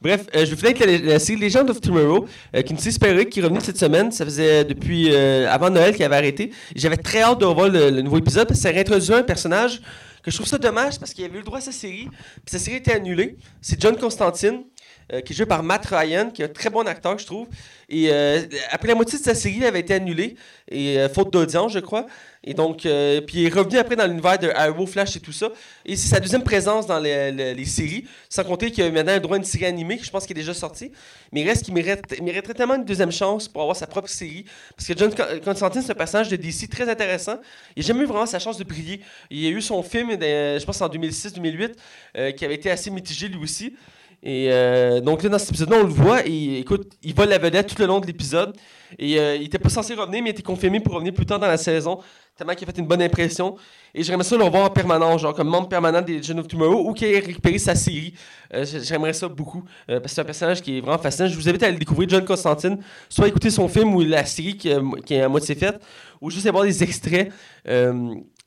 bref, 0.00 0.26
euh, 0.34 0.44
je 0.44 0.54
vais 0.54 0.56
finir 0.56 0.88
avec 0.88 1.02
la, 1.04 1.12
la 1.12 1.18
série 1.18 1.40
Legend 1.40 1.68
of 1.70 1.80
Tomorrow, 1.80 2.26
euh, 2.54 2.62
qui 2.62 2.72
est 2.72 2.76
une 2.76 2.78
série 2.78 3.26
qui 3.26 3.40
est 3.40 3.42
revenue 3.42 3.60
cette 3.60 3.78
semaine. 3.78 4.12
Ça 4.12 4.24
faisait 4.24 4.64
depuis 4.64 5.08
euh, 5.12 5.50
avant 5.50 5.70
Noël 5.70 5.96
qu'elle 5.96 6.06
avait 6.06 6.16
arrêté. 6.16 6.52
J'avais 6.74 6.96
très 6.96 7.22
hâte 7.22 7.40
de 7.40 7.44
revoir 7.44 7.68
le, 7.68 7.90
le 7.90 8.02
nouveau 8.02 8.18
épisode 8.18 8.46
parce 8.48 8.60
que 8.60 8.62
ça 8.62 8.70
réintroduisait 8.70 9.14
un 9.14 9.22
personnage 9.22 9.80
que 10.22 10.30
je 10.30 10.36
trouve 10.36 10.48
ça 10.48 10.58
dommage 10.58 10.98
parce 10.98 11.12
qu'il 11.12 11.24
avait 11.24 11.36
eu 11.36 11.38
le 11.38 11.44
droit 11.44 11.58
à 11.58 11.62
sa 11.62 11.72
série. 11.72 12.08
Puis 12.44 12.52
sa 12.52 12.58
série 12.58 12.76
a 12.76 12.78
été 12.78 12.92
annulée. 12.92 13.36
C'est 13.60 13.80
John 13.80 13.96
Constantine. 13.96 14.64
Euh, 15.12 15.20
qui 15.20 15.32
est 15.32 15.36
joué 15.36 15.46
par 15.46 15.62
Matt 15.62 15.86
Ryan, 15.86 16.30
qui 16.30 16.42
est 16.42 16.46
un 16.46 16.48
très 16.48 16.70
bon 16.70 16.86
acteur, 16.86 17.18
je 17.18 17.26
trouve. 17.26 17.46
Et 17.88 18.10
euh, 18.12 18.42
après 18.70 18.88
la 18.88 18.94
moitié 18.94 19.18
de 19.18 19.24
sa 19.24 19.34
série, 19.34 19.58
elle 19.60 19.66
avait 19.68 19.80
été 19.80 19.94
annulée, 19.94 20.36
et 20.70 20.98
euh, 20.98 21.08
faute 21.08 21.32
d'audience, 21.32 21.72
je 21.72 21.78
crois. 21.78 22.06
Et 22.44 22.54
donc, 22.54 22.82
puis 22.82 23.40
il 23.40 23.46
est 23.46 23.52
revenu 23.52 23.78
après 23.78 23.96
dans 23.96 24.06
l'univers 24.06 24.38
de 24.38 24.48
Arrow, 24.54 24.86
Flash 24.86 25.16
et 25.16 25.20
tout 25.20 25.32
ça. 25.32 25.48
Et 25.84 25.96
c'est 25.96 26.08
sa 26.08 26.20
deuxième 26.20 26.44
présence 26.44 26.86
dans 26.86 27.00
les, 27.00 27.32
les- 27.32 27.64
séries, 27.64 28.04
sans 28.30 28.44
compter 28.44 28.70
qu'il 28.70 28.84
a 28.84 28.90
maintenant 28.90 29.12
un 29.12 29.18
droit 29.18 29.34
à 29.36 29.38
une 29.38 29.44
série 29.44 29.64
animée, 29.66 29.98
que 29.98 30.04
je 30.04 30.10
pense 30.10 30.24
qu'il 30.24 30.36
est 30.38 30.40
déjà 30.40 30.54
sorti. 30.54 30.92
Mais 31.32 31.40
il 31.42 31.48
reste 31.48 31.64
qu'il 31.64 31.74
mérite, 31.74 32.00
il 32.16 32.22
mériterait 32.22 32.54
tellement 32.54 32.76
une 32.76 32.84
deuxième 32.84 33.10
chance 33.12 33.48
pour 33.48 33.60
avoir 33.62 33.76
sa 33.76 33.86
propre 33.88 34.08
série. 34.08 34.44
Parce 34.76 34.86
que 34.88 34.96
John 34.96 35.12
Con- 35.14 35.24
Constantine, 35.44 35.82
c'est 35.82 35.90
un 35.92 35.96
personnage 35.96 36.28
de 36.28 36.36
DC 36.36 36.70
très 36.70 36.88
intéressant. 36.88 37.38
Il 37.76 37.82
n'a 37.82 37.86
jamais 37.88 38.04
eu 38.04 38.06
vraiment 38.06 38.24
sa 38.24 38.38
chance 38.38 38.56
de 38.56 38.64
briller. 38.64 39.00
Il 39.30 39.40
y 39.40 39.46
a 39.48 39.50
eu 39.50 39.60
son 39.60 39.82
film, 39.82 40.10
je 40.12 40.64
pense 40.64 40.80
en 40.80 40.88
2006-2008, 40.88 41.72
euh, 42.16 42.30
qui 42.30 42.44
avait 42.44 42.54
été 42.54 42.70
assez 42.70 42.90
mitigé 42.90 43.28
lui 43.28 43.42
aussi. 43.42 43.74
Et 44.22 44.48
euh, 44.50 45.00
donc 45.00 45.22
là, 45.22 45.28
dans 45.28 45.38
cet 45.38 45.50
épisode-là, 45.50 45.76
on 45.80 45.84
le 45.84 45.92
voit 45.92 46.26
et 46.26 46.58
écoute, 46.58 46.90
il 47.02 47.14
vole 47.14 47.28
la 47.28 47.38
vedette 47.38 47.68
tout 47.68 47.80
le 47.80 47.86
long 47.86 48.00
de 48.00 48.06
l'épisode. 48.06 48.56
Et 48.98 49.18
euh, 49.20 49.36
il 49.36 49.44
était 49.44 49.58
pas 49.58 49.68
censé 49.68 49.94
revenir, 49.94 50.22
mais 50.22 50.30
il 50.30 50.32
était 50.32 50.42
confirmé 50.42 50.80
pour 50.80 50.94
revenir 50.94 51.12
plus 51.14 51.24
tard 51.26 51.38
dans 51.38 51.46
la 51.46 51.56
saison. 51.56 52.00
Tellement 52.36 52.54
qu'il 52.54 52.68
a 52.68 52.72
fait 52.72 52.78
une 52.80 52.86
bonne 52.86 53.02
impression. 53.02 53.56
Et 53.94 54.02
j'aimerais 54.02 54.24
ça 54.24 54.36
le 54.36 54.44
revoir 54.44 54.64
en 54.64 54.70
permanence, 54.70 55.20
genre 55.22 55.34
comme 55.34 55.48
membre 55.48 55.68
permanent 55.68 56.02
des 56.02 56.16
Legends 56.18 56.38
of 56.38 56.48
Tomorrow 56.48 56.88
ou 56.88 56.94
qu'il 56.94 57.08
ait 57.08 57.18
récupéré 57.20 57.58
sa 57.58 57.74
série. 57.74 58.14
Euh, 58.54 58.64
j'ai- 58.64 58.82
j'aimerais 58.82 59.12
ça 59.12 59.28
beaucoup. 59.28 59.62
parce 59.86 60.02
que 60.02 60.08
c'est 60.08 60.20
un 60.20 60.24
personnage 60.24 60.62
qui 60.62 60.78
est 60.78 60.80
vraiment 60.80 60.98
fascinant. 60.98 61.28
Je 61.28 61.36
vous 61.36 61.48
invite 61.48 61.62
à 61.62 61.66
aller 61.66 61.78
découvrir 61.78 62.08
John 62.08 62.24
Constantine. 62.24 62.78
Soit 63.08 63.28
écouter 63.28 63.50
son 63.50 63.68
film 63.68 63.94
ou 63.94 64.00
la 64.02 64.24
série 64.24 64.56
qui, 64.56 64.70
qui 65.06 65.14
est 65.14 65.22
à 65.22 65.28
moitié 65.28 65.54
faite, 65.54 65.80
ou 66.20 66.30
juste 66.30 66.46
avoir 66.46 66.64
des 66.64 66.82
extraits. 66.82 67.30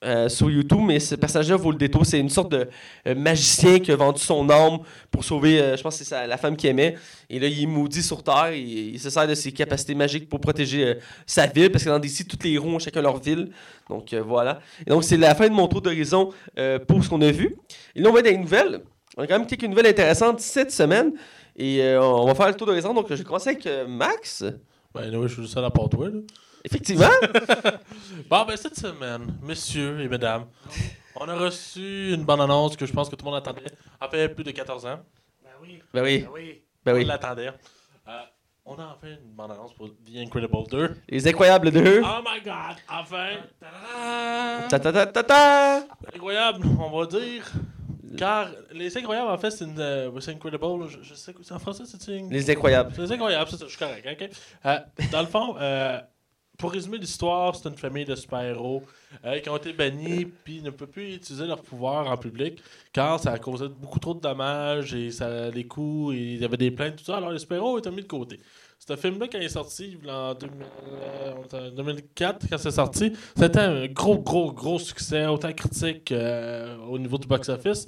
Euh, 0.03 0.29
sur 0.29 0.49
YouTube, 0.49 0.79
mais 0.83 0.99
ce 0.99 1.13
personnage-là 1.13 1.57
vaut 1.57 1.71
le 1.71 1.77
détour. 1.77 2.07
C'est 2.07 2.19
une 2.19 2.29
sorte 2.29 2.51
de 2.51 2.67
euh, 3.07 3.13
magicien 3.13 3.77
qui 3.77 3.91
a 3.91 3.95
vendu 3.95 4.19
son 4.19 4.49
âme 4.49 4.79
pour 5.11 5.23
sauver, 5.23 5.61
euh, 5.61 5.77
je 5.77 5.83
pense 5.83 5.99
que 5.99 6.03
c'est 6.03 6.25
la 6.25 6.37
femme 6.37 6.57
qu'il 6.57 6.71
aimait. 6.71 6.95
Et 7.29 7.39
là, 7.39 7.45
il 7.45 7.61
est 7.61 7.65
maudit 7.67 8.01
sur 8.01 8.23
Terre 8.23 8.51
il 8.51 8.99
se 8.99 9.11
sert 9.11 9.27
de 9.27 9.35
ses 9.35 9.51
capacités 9.51 9.93
magiques 9.93 10.27
pour 10.27 10.39
protéger 10.39 10.97
sa 11.27 11.45
ville, 11.45 11.71
parce 11.71 11.83
que 11.83 11.89
dans 11.89 11.99
DC, 11.99 12.27
tous 12.27 12.39
les 12.43 12.53
héros 12.53 12.69
ont 12.69 12.79
chacun 12.79 13.03
leur 13.03 13.19
ville. 13.19 13.51
Donc 13.89 14.11
voilà. 14.15 14.59
Et 14.87 14.89
donc, 14.89 15.03
c'est 15.03 15.17
la 15.17 15.35
fin 15.35 15.47
de 15.47 15.53
mon 15.53 15.67
tour 15.67 15.83
d'horizon 15.83 16.31
pour 16.87 17.03
ce 17.03 17.09
qu'on 17.09 17.21
a 17.21 17.31
vu. 17.31 17.55
Et 17.95 18.01
là, 18.01 18.09
on 18.09 18.13
va 18.13 18.21
les 18.21 18.37
nouvelles. 18.37 18.81
On 19.17 19.21
a 19.21 19.27
quand 19.27 19.37
même 19.37 19.47
quelques 19.47 19.65
nouvelles 19.65 19.87
intéressantes 19.87 20.39
cette 20.39 20.71
semaine. 20.71 21.13
Et 21.55 21.95
on 21.97 22.25
va 22.25 22.33
faire 22.33 22.47
le 22.47 22.55
tour 22.55 22.65
d'horizon. 22.65 22.91
Donc, 22.93 23.05
je 23.07 23.13
vais 23.13 23.23
commencer 23.23 23.49
avec 23.51 23.67
Max. 23.87 24.43
Ben, 24.95 25.15
oui, 25.15 25.27
je 25.27 25.33
suis 25.33 25.41
le 25.43 25.47
seul 25.47 25.63
à 25.63 25.69
part 25.69 25.89
là. 25.93 26.09
Effectivement. 26.63 27.07
Bon, 28.29 28.45
ben, 28.45 28.55
cette 28.55 28.75
semaine, 28.77 29.33
messieurs 29.41 29.99
et 30.01 30.07
mesdames, 30.07 30.45
on 31.15 31.27
a 31.27 31.35
reçu 31.35 32.13
une 32.13 32.23
bonne 32.23 32.39
annonce 32.39 32.75
que 32.77 32.85
je 32.85 32.93
pense 32.93 33.09
que 33.09 33.15
tout 33.15 33.25
le 33.25 33.31
monde 33.31 33.39
attendait. 33.39 33.63
En 33.99 34.07
fait, 34.09 34.29
plus 34.29 34.43
de 34.43 34.51
14 34.51 34.85
ans. 34.85 34.99
Ben 35.43 35.49
oui. 35.61 35.81
ben 35.93 36.03
oui. 36.03 36.19
Ben 36.21 36.29
oui. 36.33 36.61
Ben 36.85 36.93
On 36.93 36.95
oui. 36.97 37.05
l'attendait. 37.05 37.47
Euh, 38.07 38.11
on 38.65 38.75
a 38.75 38.83
enfin 38.95 39.07
une 39.07 39.31
bonne 39.33 39.51
annonce 39.51 39.73
pour 39.73 39.89
The 39.89 40.17
Incredible 40.17 40.63
2. 40.69 40.95
Les 41.09 41.27
incroyables 41.27 41.71
deux. 41.71 42.01
Oh 42.03 42.21
my 42.23 42.41
god, 42.43 42.77
enfin! 42.89 43.37
Ta 44.69 44.79
ta 44.79 44.91
ta 44.93 45.05
ta 45.07 45.23
ta. 45.23 45.77
Incroyable, 46.15 46.61
on 46.79 46.97
va 46.99 47.05
dire. 47.07 47.51
Car 48.17 48.49
les 48.71 48.95
incroyables, 48.97 49.29
en 49.31 49.37
fait, 49.37 49.51
c'est 49.51 49.65
une. 49.65 49.79
euh, 49.79 50.11
c'est 50.19 50.31
Incredible. 50.31 50.87
Je, 50.89 51.01
je 51.01 51.13
sais 51.15 51.33
que 51.33 51.43
c'est 51.43 51.53
en 51.53 51.59
français, 51.59 51.83
c'est 51.85 52.17
une. 52.17 52.29
Les 52.29 52.49
incroyables. 52.49 52.93
C'est 52.95 53.11
incroyable, 53.11 53.49
c'est 53.49 53.57
ça, 53.57 53.65
je 53.65 53.69
suis 53.69 53.79
correct, 53.79 54.07
ok? 54.21 54.29
Euh, 54.65 54.79
dans 55.11 55.21
le 55.21 55.27
fond, 55.27 55.55
euh, 55.59 55.99
pour 56.61 56.71
résumer 56.71 56.99
l'histoire, 56.99 57.55
c'est 57.55 57.67
une 57.67 57.75
famille 57.75 58.05
de 58.05 58.15
super-héros 58.15 58.83
euh, 59.25 59.39
qui 59.39 59.49
ont 59.49 59.57
été 59.57 59.73
bannis 59.73 60.25
puis 60.43 60.61
ne 60.61 60.69
peuvent 60.69 60.87
plus 60.87 61.15
utiliser 61.15 61.47
leur 61.47 61.61
pouvoir 61.63 62.07
en 62.07 62.17
public 62.17 62.61
car 62.93 63.19
ça 63.19 63.31
a 63.31 63.39
causé 63.39 63.67
beaucoup 63.67 63.99
trop 63.99 64.13
de 64.13 64.19
dommages 64.19 64.93
et 64.93 65.09
ça, 65.09 65.49
les 65.49 65.65
coups, 65.65 66.13
et 66.15 66.19
il 66.19 66.37
y 66.37 66.45
avait 66.45 66.57
des 66.57 66.69
plaintes, 66.69 66.97
tout 66.97 67.03
ça. 67.03 67.17
Alors 67.17 67.31
les 67.31 67.39
super-héros 67.39 67.79
étaient 67.79 67.89
mis 67.89 68.03
de 68.03 68.07
côté. 68.07 68.39
Ce 68.77 68.95
film-là, 68.95 69.27
quand 69.27 69.39
il 69.39 69.45
est 69.45 69.49
sorti, 69.49 69.97
en 70.07 70.33
2000, 70.35 70.65
euh, 71.53 71.71
2004, 71.71 72.47
quand 72.47 72.57
c'est 72.57 72.71
sorti, 72.71 73.13
c'était 73.35 73.59
un 73.59 73.87
gros, 73.87 74.19
gros, 74.19 74.51
gros 74.51 74.79
succès, 74.79 75.25
autant 75.25 75.53
critique 75.53 76.11
euh, 76.11 76.77
au 76.89 76.99
niveau 76.99 77.17
du 77.17 77.27
box-office. 77.27 77.85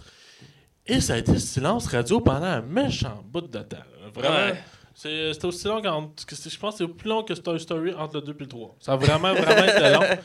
Et 0.85 0.99
ça 0.99 1.13
a 1.13 1.17
été 1.17 1.37
silence 1.37 1.87
radio 1.87 2.19
pendant 2.19 2.45
un 2.45 2.61
méchant 2.61 3.23
bout 3.25 3.41
de 3.41 3.59
temps. 3.59 3.77
Vraiment. 4.13 4.55
C'est- 4.95 5.33
C'était 5.33 5.45
aussi 5.45 5.67
long 5.67 5.81
qu'entre. 5.81 6.23
Je 6.29 6.57
pense 6.59 6.77
que 6.77 6.85
c'est 6.85 6.93
plus 6.93 7.09
long 7.09 7.23
que 7.23 7.33
Toy 7.33 7.59
Story 7.59 7.93
entre 7.93 8.15
le 8.15 8.21
2 8.21 8.31
et 8.33 8.39
le 8.41 8.47
3. 8.47 8.75
Ça 8.79 8.93
a 8.93 8.95
vraiment, 8.95 9.33
vraiment 9.33 9.63
été 9.63 9.89
long. 9.93 10.17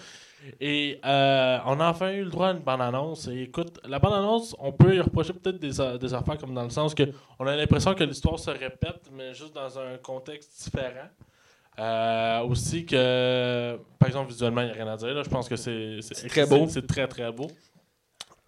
Et 0.60 1.00
euh, 1.04 1.58
on 1.66 1.80
a 1.80 1.88
enfin 1.90 2.12
eu 2.12 2.22
le 2.22 2.30
droit 2.30 2.48
à 2.48 2.52
une 2.52 2.60
bande-annonce. 2.60 3.26
Et 3.28 3.42
écoute, 3.42 3.80
la 3.84 3.98
bande-annonce, 3.98 4.54
on 4.60 4.72
peut 4.72 4.94
y 4.94 5.00
reprocher 5.00 5.32
peut-être 5.32 5.58
des, 5.58 5.98
des 5.98 6.14
affaires 6.14 6.38
comme 6.38 6.54
dans 6.54 6.62
le 6.62 6.70
sens 6.70 6.94
que 6.94 7.02
on 7.40 7.46
a 7.46 7.56
l'impression 7.56 7.92
que 7.94 8.04
l'histoire 8.04 8.38
se 8.38 8.50
répète, 8.50 9.10
mais 9.12 9.34
juste 9.34 9.54
dans 9.54 9.78
un 9.78 9.96
contexte 9.98 10.62
différent. 10.64 11.08
Euh, 11.80 12.40
aussi 12.42 12.84
que, 12.86 13.78
par 13.98 14.08
exemple, 14.08 14.30
visuellement, 14.30 14.60
il 14.62 14.66
n'y 14.66 14.70
a 14.72 14.74
rien 14.74 14.88
à 14.88 14.96
dire. 14.96 15.08
là. 15.14 15.22
Je 15.22 15.28
pense 15.30 15.48
que 15.48 15.56
c'est 15.56 15.98
c'est 16.02 16.28
très 16.28 16.46
beau. 16.46 16.66
C'est 16.68 16.86
très, 16.86 17.06
très 17.08 17.30
beau. 17.32 17.48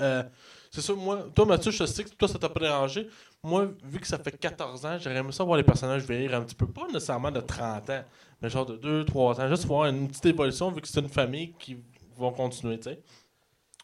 Euh, 0.00 0.22
c'est 0.70 0.80
sûr, 0.80 0.96
moi, 0.96 1.26
toi, 1.34 1.44
Mathieu, 1.46 1.70
je 1.72 1.84
sais 1.84 2.04
que 2.04 2.10
toi, 2.10 2.28
ça 2.28 2.38
t'a 2.38 2.48
pas 2.48 2.60
dérangé. 2.60 3.08
Moi, 3.42 3.68
vu 3.84 3.98
que 3.98 4.06
ça 4.06 4.18
fait 4.18 4.32
14 4.38 4.86
ans, 4.86 4.96
j'aurais 5.00 5.16
aimé 5.16 5.32
ça 5.32 5.42
voir 5.44 5.56
les 5.56 5.62
personnages 5.64 6.02
vieillir 6.02 6.34
un 6.34 6.42
petit 6.42 6.54
peu. 6.54 6.66
Pas 6.66 6.86
nécessairement 6.86 7.30
de 7.30 7.40
30 7.40 7.90
ans, 7.90 8.04
mais 8.40 8.48
genre 8.50 8.66
de 8.66 8.76
2, 8.76 9.04
3 9.04 9.40
ans. 9.40 9.48
Juste 9.48 9.64
avoir 9.64 9.86
une 9.86 10.08
petite 10.08 10.26
évolution, 10.26 10.70
vu 10.70 10.80
que 10.80 10.88
c'est 10.88 11.00
une 11.00 11.08
famille 11.08 11.52
qui 11.58 11.76
vont 12.16 12.30
continuer, 12.32 12.78
tu 12.78 12.90
sais. 12.90 13.00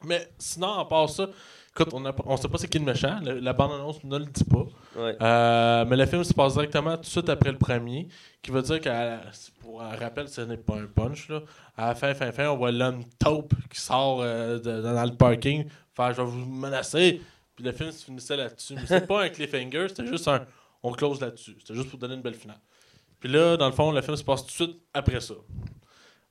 Mais 0.05 0.29
sinon, 0.39 0.75
à 0.79 0.85
part 0.85 1.09
ça, 1.09 1.27
écoute, 1.75 1.89
on, 1.95 2.05
a, 2.05 2.15
on 2.27 2.37
sait 2.37 2.49
pas 2.49 2.59
c'est 2.59 2.69
qui 2.69 2.79
le 2.79 2.85
méchant. 2.85 3.19
Le- 3.25 3.41
la 3.41 3.55
bande-annonce 3.55 4.05
ne 4.05 4.19
le 4.19 4.27
dit 4.27 4.45
pas. 4.45 4.67
Ouais. 4.95 5.17
Euh, 5.23 5.85
mais 5.89 5.97
le 5.97 6.05
film 6.07 6.23
se 6.23 6.35
passe 6.35 6.53
directement 6.53 6.97
tout 6.97 7.01
de 7.03 7.07
suite 7.07 7.29
après 7.31 7.51
le 7.51 7.57
premier, 7.59 8.07
qui 8.43 8.51
veut 8.51 8.61
dire 8.61 8.79
qu'à 8.81 9.23
pour 9.63 9.81
un 9.83 9.97
rappel, 9.97 10.29
ce 10.29 10.43
n'est 10.43 10.59
pas 10.59 10.77
un 10.77 10.87
punch. 10.87 11.31
Là. 11.31 11.41
À 11.79 11.89
la 11.89 11.95
fin, 11.95 12.13
fin, 12.15 12.31
fin, 12.31 12.49
on 12.51 12.57
voit 12.59 12.71
l'homme 12.73 13.05
taupe 13.19 13.55
qui 13.73 13.81
sort 13.81 14.21
euh, 14.21 14.59
de- 14.59 14.83
dans 14.83 15.05
le 15.05 15.17
parking, 15.17 15.65
faire 15.97 16.13
je 16.13 16.21
vais 16.23 16.29
vous 16.29 16.45
menacer. 16.45 17.21
Puis 17.55 17.65
le 17.65 17.73
film 17.73 17.91
se 17.91 18.05
finissait 18.05 18.37
là-dessus. 18.37 18.75
Mais 18.75 18.87
c'est 18.87 19.07
pas 19.07 19.25
un 19.25 19.29
cliffhanger, 19.31 19.87
c'était 19.89 20.07
juste 20.07 20.29
un 20.29 20.45
on 20.83 20.93
close 20.93 21.21
là-dessus. 21.21 21.57
C'était 21.59 21.75
juste 21.75 21.91
pour 21.91 21.99
donner 21.99 22.15
une 22.15 22.23
belle 22.23 22.35
finale. 22.35 22.61
Puis 23.19 23.31
là, 23.31 23.57
dans 23.57 23.67
le 23.67 23.73
fond, 23.73 23.91
le 23.91 24.03
film 24.03 24.17
se 24.17 24.23
passe 24.23 24.43
tout 24.43 24.49
de 24.49 24.53
suite 24.53 24.81
après 24.93 25.21
ça. 25.21 25.35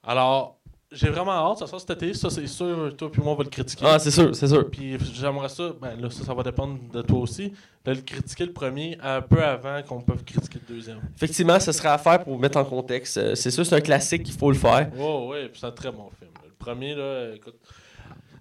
Alors, 0.03 0.59
j'ai 0.91 1.09
vraiment 1.09 1.31
hâte, 1.31 1.57
ça 1.57 1.67
sort 1.67 1.81
cet 1.81 1.89
été, 1.91 2.13
ça 2.13 2.29
c'est 2.29 2.45
sûr, 2.47 2.95
toi 2.95 3.11
puis 3.11 3.21
moi 3.21 3.33
on 3.33 3.35
va 3.35 3.43
le 3.43 3.49
critiquer. 3.49 3.83
Ah, 3.85 3.97
c'est 3.97 4.11
sûr, 4.11 4.35
c'est 4.35 4.47
sûr. 4.47 4.69
Puis 4.69 4.97
j'aimerais 5.13 5.49
ça, 5.49 5.73
ben 5.81 5.99
là, 5.99 6.09
ça, 6.09 6.23
ça 6.23 6.33
va 6.33 6.43
dépendre 6.43 6.77
de 6.93 7.01
toi 7.01 7.19
aussi, 7.19 7.51
de 7.83 7.91
le 7.91 8.01
critiquer 8.01 8.45
le 8.45 8.53
premier 8.53 8.97
un 9.01 9.21
peu 9.21 9.43
avant 9.43 9.81
qu'on 9.81 10.01
peut 10.01 10.15
critiquer 10.25 10.59
le 10.69 10.75
deuxième. 10.75 11.01
Effectivement, 11.15 11.59
ce 11.59 11.71
sera 11.71 11.93
à 11.93 11.97
faire 11.97 12.23
pour 12.23 12.33
vous 12.33 12.39
mettre 12.39 12.57
en 12.57 12.65
contexte. 12.65 13.17
Euh, 13.17 13.35
C'est 13.35 13.51
sûr, 13.51 13.65
c'est 13.65 13.75
un 13.75 13.81
classique, 13.81 14.21
il 14.27 14.33
faut 14.33 14.51
le 14.51 14.57
faire. 14.57 14.89
Oh, 14.99 15.29
ouais, 15.31 15.49
puis 15.49 15.59
c'est 15.59 15.65
un 15.67 15.71
très 15.71 15.91
bon 15.91 16.09
film. 16.19 16.31
Le 16.45 16.51
premier, 16.51 16.93
là, 16.93 17.33
écoute. 17.35 17.55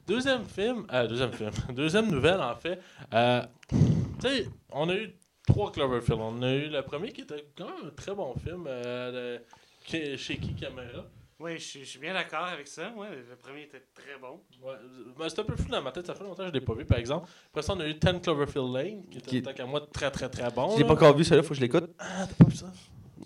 Deuxième 0.07 0.45
film, 0.45 0.87
euh, 0.93 1.07
deuxième 1.07 1.33
film, 1.33 1.51
deuxième 1.75 2.11
nouvelle 2.11 2.41
en 2.41 2.55
fait. 2.57 2.79
Euh, 3.13 3.43
tu 3.71 3.77
sais, 4.21 4.49
on 4.71 4.89
a 4.89 4.95
eu 4.95 5.15
trois 5.47 5.73
Cloverfield. 5.73 6.21
On 6.21 6.43
a 6.43 6.53
eu 6.53 6.69
le 6.69 6.83
premier 6.83 7.11
qui 7.13 7.23
était 7.23 7.47
quand 7.57 7.65
même 7.67 7.87
un 7.87 7.91
très 7.91 8.15
bon 8.15 8.35
film, 8.35 8.65
euh, 8.69 9.39
de- 9.39 10.17
chez 10.17 10.37
qui 10.39 10.55
Camera. 10.55 11.05
Oui, 11.41 11.59
je 11.59 11.85
suis- 11.85 11.99
bien 11.99 12.15
d'accord 12.15 12.45
avec 12.45 12.69
ça. 12.69 12.93
Ouais, 12.97 13.09
le 13.11 13.37
premier 13.37 13.63
était 13.63 13.83
très 13.95 14.17
bon. 14.21 14.41
Ouais, 14.63 14.75
mais 15.19 15.29
c'est 15.29 15.41
un 15.41 15.45
peu 15.45 15.57
flou 15.57 15.69
dans 15.71 15.83
ma 15.83 15.91
tête, 15.91 16.07
ça 16.07 16.15
fait 16.15 16.23
longtemps 16.23 16.43
que 16.45 16.49
je 16.49 16.53
l'ai 16.53 16.61
pas 16.61 16.75
vu 16.75 16.85
par 16.85 16.99
exemple. 16.99 17.29
Après 17.49 17.63
ça, 17.63 17.73
on 17.75 17.81
a 17.81 17.87
eu 17.89 17.95
10 17.95 18.21
Cloverfield 18.23 18.73
Lane, 18.73 19.03
qui 19.11 19.19
était 19.19 19.31
Qui- 19.31 19.43
tant 19.43 19.53
qu'à 19.53 19.67
moi 19.67 19.81
très 19.93 20.11
très 20.11 20.29
très 20.29 20.51
bon. 20.51 20.71
Je 20.75 20.79
l'ai 20.79 20.85
pas 20.87 20.93
encore 20.95 21.17
vu, 21.17 21.25
celui-là, 21.25 21.43
faut 21.43 21.49
que 21.51 21.55
je 21.57 21.61
l'écoute. 21.61 21.91
Ah, 21.99 22.27
t'as 22.29 22.45
pas 22.45 22.51
vu 22.51 22.57
ça? 22.57 22.67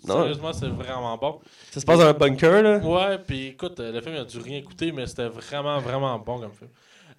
Non. 0.07 0.15
Sérieusement, 0.21 0.53
c'est 0.53 0.67
vraiment 0.67 1.17
bon. 1.17 1.39
Ça 1.71 1.79
se 1.79 1.85
passe 1.85 1.99
dans 1.99 2.05
un 2.05 2.13
bunker, 2.13 2.61
là? 2.63 2.77
Ouais, 2.77 3.17
puis 3.19 3.47
écoute, 3.47 3.79
euh, 3.79 3.91
le 3.91 4.01
film, 4.01 4.15
il 4.15 4.21
a 4.21 4.25
dû 4.25 4.39
rien 4.39 4.57
écouter, 4.59 4.91
mais 4.91 5.05
c'était 5.07 5.27
vraiment, 5.27 5.79
vraiment 5.79 6.17
bon 6.19 6.39
comme 6.39 6.51
film. 6.53 6.69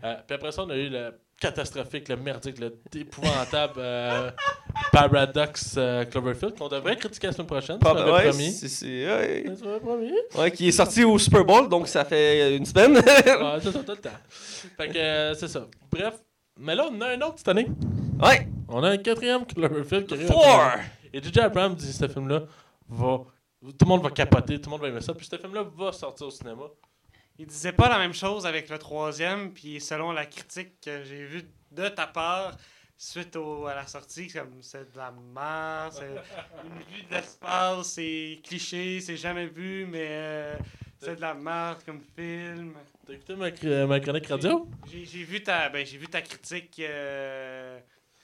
Euh, 0.05 0.15
puis 0.27 0.35
après 0.35 0.51
ça, 0.53 0.63
on 0.65 0.71
a 0.71 0.77
eu 0.77 0.89
le 0.89 1.13
catastrophique, 1.39 2.09
le 2.09 2.17
merdique, 2.17 2.59
le 2.59 2.75
épouvantable 2.95 3.75
euh, 3.79 4.31
Paradox 4.93 5.75
euh, 5.77 6.05
Cloverfield, 6.05 6.57
qu'on 6.59 6.69
devrait 6.69 6.97
critiquer 6.97 7.29
la 7.29 7.33
semaine 7.33 7.47
prochaine. 7.47 7.79
Pas- 7.79 7.95
l'avais 7.95 8.11
ouais, 8.13 8.29
promis. 8.29 8.51
c'est- 8.53 8.69
c'est- 8.69 9.07
ouais. 9.07 9.45
Ouais, 10.39 10.51
qui 10.51 10.69
est 10.69 10.73
sorti 10.73 11.05
au 11.05 11.19
Super 11.19 11.45
Bowl, 11.45 11.69
donc 11.69 11.89
ça 11.89 12.05
fait 12.05 12.57
une 12.57 12.65
semaine. 12.67 12.93
Ouais, 12.97 13.03
c'est 13.63 13.73
ça, 13.73 13.79
tout 13.81 13.93
le 13.93 13.97
temps. 13.97 14.11
Fait 14.77 14.89
que 14.89 14.99
euh, 14.99 15.35
c'est 15.35 15.49
ça. 15.49 15.67
Bref, 15.91 16.15
mais 16.59 16.75
là, 16.75 16.89
on 16.91 17.01
a 17.01 17.09
un 17.09 17.21
autre 17.23 17.35
cette 17.39 17.49
année. 17.49 17.69
ouais, 18.23 18.49
On 18.69 18.83
a 18.83 18.91
un 18.91 18.97
quatrième 18.99 19.45
Cloverfield 19.47 20.07
qui 20.07 20.15
arrive. 20.15 20.27
four! 20.27 20.61
Et 21.13 21.21
J.J. 21.23 21.41
Abrams 21.41 21.75
dit 21.75 21.93
ce 21.93 22.07
film-là 22.07 22.43
va. 22.91 23.25
Tout 23.63 23.75
le 23.83 23.87
monde 23.87 24.03
va 24.03 24.11
capoter, 24.11 24.61
tout 24.61 24.69
le 24.69 24.73
monde 24.73 24.81
va 24.83 24.89
aimer 24.89 25.01
ça. 25.01 25.15
Puis 25.15 25.27
ce 25.27 25.37
film-là 25.37 25.63
va 25.63 25.93
sortir 25.93 26.27
au 26.27 26.31
cinéma. 26.31 26.65
Il 27.39 27.47
disait 27.47 27.73
pas 27.73 27.89
la 27.89 27.99
même 27.99 28.13
chose 28.15 28.47
avec 28.47 28.69
le 28.69 28.79
troisième, 28.79 29.53
puis 29.53 29.81
selon 29.81 30.13
la 30.13 30.27
critique 30.27 30.81
que 30.81 31.03
j'ai 31.05 31.25
vue 31.25 31.45
de 31.71 31.89
ta 31.89 32.07
part, 32.07 32.57
suite 32.97 33.35
au- 33.37 33.67
à 33.67 33.75
la 33.75 33.87
sortie, 33.87 34.29
comme 34.29 34.63
c'est 34.63 34.93
de 34.93 34.97
la 34.99 35.11
merde, 35.11 35.93
c'est 35.93 36.07
une 36.65 36.79
vue 36.95 37.03
de 37.09 37.15
l'espace, 37.15 37.87
c'est 37.87 38.41
cliché, 38.45 39.01
c'est 39.01 39.17
jamais 39.17 39.47
vu, 39.47 39.87
mais 39.87 40.07
euh, 40.11 40.57
c'est 40.99 41.17
de 41.17 41.21
la 41.23 41.33
merde 41.35 41.79
comme 41.87 42.01
film. 42.17 42.75
T'as 43.07 43.13
écouté 43.15 43.35
ma, 43.37 43.87
ma 43.87 44.01
chronique 44.01 44.27
radio? 44.27 44.69
J'ai 44.91 45.05
j'ai 45.07 45.25
vu 45.25 45.43
ta 45.43 45.69
ben, 45.71 45.87
j'ai 45.87 45.97
vu 45.97 46.09
ta 46.09 46.21
critique 46.21 46.79
euh, 46.81 47.81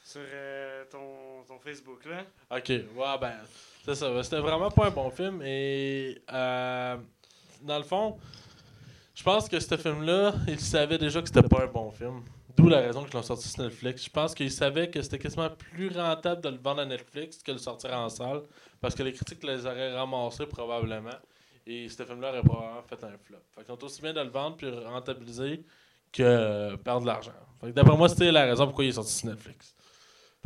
sur 0.07 0.21
euh, 0.25 0.85
ton, 0.89 1.43
ton 1.49 1.59
Facebook 1.59 2.05
là. 2.05 2.23
Ok, 2.57 2.69
ben, 3.21 3.33
c'est 3.85 3.97
ça. 3.97 4.23
C'était 4.23 4.39
vraiment 4.39 4.71
pas 4.71 4.87
un 4.87 4.91
bon 4.91 5.11
film. 5.11 5.43
Et 5.43 6.23
euh, 6.33 6.97
dans 7.61 7.79
le 7.79 7.83
fond, 7.83 8.17
je 9.15 9.23
pense 9.25 9.49
que 9.49 9.59
ce 9.59 9.77
film-là, 9.77 10.33
il 10.47 10.61
savait 10.61 10.99
déjà 10.99 11.21
que 11.21 11.27
c'était 11.27 11.43
pas 11.43 11.65
un 11.65 11.67
bon 11.67 11.91
film. 11.91 12.23
D'où 12.57 12.69
la 12.69 12.81
raison 12.81 13.03
qu'ils 13.05 13.15
l'ont 13.15 13.23
sorti 13.23 13.49
sur 13.49 13.65
Netflix. 13.65 14.05
Je 14.05 14.11
pense 14.11 14.35
qu'ils 14.35 14.53
savaient 14.53 14.89
que 14.89 15.03
c'était 15.03 15.19
quasiment 15.19 15.51
plus 15.51 15.89
rentable 15.89 16.41
de 16.41 16.51
le 16.51 16.57
vendre 16.57 16.83
à 16.83 16.87
Netflix 16.87 17.39
que 17.43 17.51
de 17.51 17.57
le 17.57 17.63
sortir 17.63 17.93
en 17.93 18.09
salle. 18.09 18.43
Parce 18.81 18.95
que 18.95 19.03
les 19.03 19.13
critiques 19.13 19.43
les 19.43 19.67
auraient 19.67 19.93
ramassés 19.93 20.47
probablement. 20.47 21.19
Et 21.67 21.89
ce 21.89 22.05
film-là 22.05 22.31
aurait 22.31 22.43
probablement 22.43 22.83
fait 22.83 23.03
un 23.03 23.19
flop. 23.25 23.39
Fait 23.57 23.69
ont 23.71 23.79
aussi 23.83 24.01
bien 24.01 24.15
de 24.15 24.21
le 24.21 24.31
vendre 24.31 24.57
puis 24.57 24.71
rentabiliser 24.71 25.65
que 26.13 26.23
euh, 26.23 26.77
perdre 26.77 27.03
de 27.03 27.07
l'argent. 27.09 27.33
D'après 27.63 27.97
moi, 27.97 28.09
c'était 28.09 28.31
la 28.31 28.45
raison 28.45 28.67
pourquoi 28.67 28.85
il 28.85 28.89
est 28.89 28.93
sorti 28.93 29.13
sur 29.13 29.29
Netflix. 29.29 29.76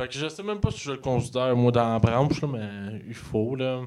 Fait 0.00 0.08
que 0.08 0.14
je 0.14 0.28
sais 0.28 0.42
même 0.42 0.60
pas 0.60 0.70
si 0.70 0.80
je 0.80 0.92
le 0.92 0.96
considère, 0.96 1.54
moi, 1.54 1.70
dans 1.70 1.92
la 1.92 1.98
branche, 1.98 2.40
là, 2.40 2.48
mais 2.50 3.02
il 3.06 3.12
faut, 3.12 3.54
là. 3.54 3.82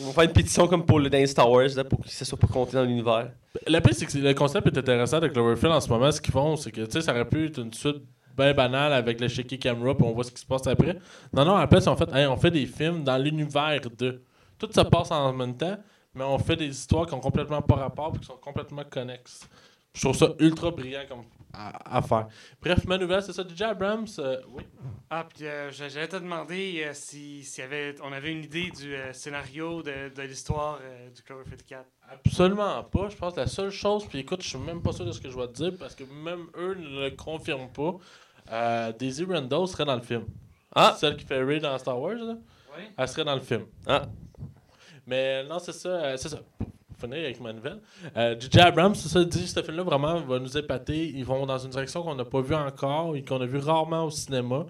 On 0.00 0.06
va 0.06 0.12
faire 0.12 0.22
une 0.22 0.32
pétition 0.32 0.68
comme 0.68 0.86
pour 0.86 1.00
le 1.00 1.10
dans 1.10 1.26
Star 1.26 1.50
Wars, 1.50 1.66
là, 1.74 1.82
pour 1.82 1.98
que 2.00 2.08
ça 2.08 2.24
soit 2.24 2.38
pas 2.38 2.46
compté 2.46 2.76
dans 2.76 2.84
l'univers. 2.84 3.32
Le 3.66 3.80
pire, 3.80 3.92
c'est 3.92 4.06
que 4.06 4.18
le 4.18 4.34
concept 4.34 4.68
est 4.68 4.78
intéressant 4.78 5.18
de 5.18 5.26
Cloverfield 5.26 5.74
en 5.74 5.80
ce 5.80 5.88
moment. 5.88 6.12
Ce 6.12 6.20
qu'ils 6.20 6.32
font, 6.32 6.54
c'est 6.54 6.70
que, 6.70 6.82
tu 6.82 6.92
sais, 6.92 7.00
ça 7.00 7.10
aurait 7.10 7.28
pu 7.28 7.46
être 7.46 7.58
une 7.58 7.72
suite 7.72 8.04
bien 8.36 8.54
banale 8.54 8.92
avec 8.92 9.20
le 9.20 9.26
shaky 9.26 9.58
camera, 9.58 9.96
puis 9.96 10.06
on 10.06 10.12
voit 10.12 10.22
ce 10.22 10.30
qui 10.30 10.40
se 10.40 10.46
passe 10.46 10.64
après. 10.68 10.96
Non, 11.32 11.44
non, 11.44 11.56
après, 11.56 11.80
c'est 11.80 11.88
en 11.88 11.96
fait, 11.96 12.08
hey, 12.14 12.28
on 12.28 12.36
fait 12.36 12.52
des 12.52 12.66
films 12.66 13.02
dans 13.02 13.18
l'univers 13.18 13.80
de. 13.98 14.22
Tout 14.60 14.68
ça 14.70 14.84
passe 14.84 15.10
en 15.10 15.32
même 15.32 15.56
temps, 15.56 15.76
mais 16.14 16.22
on 16.22 16.38
fait 16.38 16.54
des 16.54 16.68
histoires 16.68 17.04
qui 17.04 17.14
ont 17.14 17.20
complètement 17.20 17.62
pas 17.62 17.74
rapport, 17.74 18.12
puis 18.12 18.20
qui 18.20 18.26
sont 18.28 18.38
complètement 18.40 18.84
connexes. 18.88 19.40
Je 19.92 20.02
trouve 20.02 20.14
ça 20.14 20.28
ultra 20.38 20.70
brillant 20.70 21.02
comme 21.08 21.24
à, 21.52 21.96
à 21.98 22.02
faire. 22.02 22.28
Bref, 22.60 22.84
ma 22.86 22.98
nouvelle, 22.98 23.22
c'est 23.22 23.32
ça. 23.32 23.42
DJ 23.42 23.62
Abrams, 23.62 24.06
euh, 24.18 24.40
oui. 24.50 24.62
Ah 25.10 25.26
puis 25.28 25.46
euh, 25.46 25.70
j'a- 25.70 25.88
j'allais 25.88 26.08
te 26.08 26.16
demander 26.16 26.82
euh, 26.84 26.90
si, 26.94 27.42
s'il 27.42 27.62
y 27.62 27.66
avait 27.66 27.94
on 28.02 28.12
avait 28.12 28.30
une 28.32 28.44
idée 28.44 28.70
du 28.70 28.94
euh, 28.94 29.12
scénario 29.12 29.82
de, 29.82 30.14
de 30.14 30.22
l'histoire 30.22 30.78
euh, 30.82 31.08
du 31.10 31.22
Cloverfield 31.22 31.64
4. 31.64 31.84
Absolument 32.26 32.82
pas. 32.84 33.08
Je 33.08 33.16
pense 33.16 33.34
que 33.34 33.40
la 33.40 33.46
seule 33.46 33.70
chose, 33.70 34.04
puis 34.06 34.18
écoute, 34.18 34.42
je 34.42 34.48
suis 34.48 34.58
même 34.58 34.82
pas 34.82 34.92
sûr 34.92 35.04
de 35.06 35.12
ce 35.12 35.20
que 35.20 35.30
je 35.30 35.36
vais 35.38 35.46
te 35.48 35.52
dire 35.52 35.72
parce 35.78 35.94
que 35.94 36.04
même 36.04 36.46
eux 36.56 36.74
ne 36.74 37.04
le 37.04 37.10
confirment 37.16 37.70
pas. 37.72 37.94
Euh, 38.52 38.92
Daisy 38.92 39.24
Randall 39.24 39.66
serait 39.68 39.84
dans 39.84 39.96
le 39.96 40.02
film. 40.02 40.24
Ah! 40.74 40.94
Celle 40.98 41.16
qui 41.16 41.24
fait 41.24 41.42
Ray 41.42 41.60
dans 41.60 41.76
Star 41.78 41.98
Wars, 42.00 42.14
là, 42.14 42.34
Oui. 42.76 42.84
elle 42.96 43.08
serait 43.08 43.24
dans 43.24 43.34
le 43.34 43.40
film. 43.40 43.64
Ah. 43.86 44.02
Mais 45.06 45.44
non, 45.44 45.58
c'est 45.58 45.72
ça. 45.72 45.88
euh, 45.88 46.16
c'est 46.18 46.28
ça. 46.28 46.40
Finir 47.00 47.18
avec 47.24 47.40
ma 47.40 47.52
nouvelle. 47.52 47.80
Euh, 48.16 48.34
J.J. 48.38 48.60
Abrams, 48.60 48.94
c'est 48.94 49.08
ça, 49.08 49.24
dit 49.24 49.46
ce 49.46 49.62
film-là 49.62 49.82
vraiment 49.84 50.20
va 50.20 50.38
nous 50.38 50.56
épater. 50.58 51.08
Ils 51.14 51.24
vont 51.24 51.46
dans 51.46 51.58
une 51.58 51.70
direction 51.70 52.02
qu'on 52.02 52.14
n'a 52.14 52.24
pas 52.24 52.40
vue 52.40 52.54
encore 52.54 53.14
et 53.16 53.24
qu'on 53.24 53.40
a 53.40 53.46
vu 53.46 53.58
rarement 53.58 54.04
au 54.04 54.10
cinéma. 54.10 54.66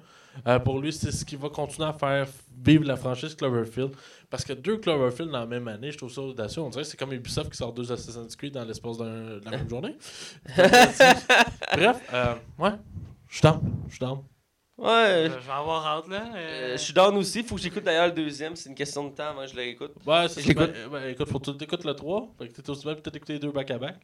Euh, 0.46 0.58
pour 0.60 0.78
lui, 0.78 0.92
c'est 0.92 1.10
ce 1.10 1.24
qui 1.24 1.34
va 1.36 1.48
continuer 1.48 1.88
à 1.88 1.92
faire 1.92 2.26
vivre 2.64 2.84
la 2.84 2.96
franchise 2.96 3.34
Cloverfield. 3.34 3.90
Parce 4.30 4.44
que 4.44 4.52
deux 4.52 4.76
Cloverfield 4.76 5.30
dans 5.32 5.40
la 5.40 5.46
même 5.46 5.66
année, 5.68 5.90
je 5.90 5.98
trouve 5.98 6.12
ça 6.12 6.20
audacieux. 6.20 6.62
On 6.62 6.68
dirait 6.68 6.84
que 6.84 6.88
c'est 6.90 6.96
comme 6.96 7.12
Ubisoft 7.12 7.50
qui 7.50 7.56
sort 7.56 7.72
deux 7.72 7.90
Assassin's 7.90 8.36
Creed 8.36 8.52
dans 8.54 8.64
l'espace 8.64 8.98
d'un- 8.98 9.38
de 9.38 9.44
la 9.44 9.50
même 9.52 9.68
journée. 9.68 9.96
Bref, 10.56 12.00
euh, 12.12 12.34
ouais, 12.58 12.70
je 13.28 13.34
suis 13.34 13.42
down. 13.42 13.60
Je 13.88 13.94
suis 13.94 14.00
down. 14.00 14.18
Ouais. 14.78 15.24
Je 15.24 15.46
vais 15.46 15.52
avoir 15.52 15.84
hâte 15.86 16.08
là. 16.08 16.22
euh, 16.34 16.36
Euh, 16.36 16.72
je 16.72 16.76
suis 16.82 16.92
down 16.92 17.16
aussi, 17.16 17.42
faut 17.42 17.56
que 17.56 17.60
j'écoute 17.60 17.82
d'ailleurs 17.82 18.06
le 18.06 18.12
deuxième, 18.12 18.54
c'est 18.54 18.68
une 18.68 18.74
question 18.76 19.04
de 19.04 19.10
temps 19.14 19.30
avant 19.30 19.40
que 19.42 19.48
je 19.48 19.54
le 19.56 19.62
réécoute. 19.62 19.90
Ouais, 20.06 20.28
c'est 20.28 20.40
l'écoute. 20.46 20.70
Ben, 20.72 20.88
ben, 21.00 21.08
écoute, 21.10 21.28
faut 21.28 21.40
que 21.40 21.50
tu 21.50 21.64
écoutes 21.64 21.84
le 21.84 21.94
3. 21.94 22.28
Fait 22.38 22.48
que 22.48 22.60
t'es 22.60 22.70
aussi 22.70 22.84
bien 22.84 22.94
peut-être 22.94 23.16
écouter 23.16 23.32
les 23.34 23.38
deux 23.40 23.50
back-à-back. 23.50 23.96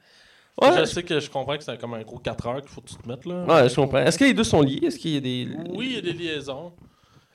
Ouais, 0.60 0.78
Je 0.80 0.84
sais 0.84 1.02
que 1.02 1.18
je 1.20 1.30
comprends 1.30 1.56
que 1.56 1.64
c'est 1.64 1.78
comme 1.78 1.94
un 1.94 2.02
gros 2.02 2.18
4 2.18 2.46
heures 2.46 2.60
qu'il 2.60 2.70
faut 2.70 2.80
que 2.80 2.88
tu 2.88 2.96
te 2.96 3.08
mettes 3.08 3.24
là. 3.26 3.44
ouais 3.44 3.68
je 3.68 3.74
comprends. 3.76 3.98
Est-ce 3.98 4.18
que 4.18 4.24
les 4.24 4.34
deux 4.34 4.44
sont 4.44 4.62
liés? 4.62 4.80
Est-ce 4.84 4.98
qu'il 4.98 5.12
y 5.12 5.16
a 5.16 5.20
des. 5.20 5.48
Oui, 5.70 5.86
il 5.90 5.94
y 5.94 5.98
a 5.98 6.00
des 6.00 6.12
liaisons. 6.12 6.72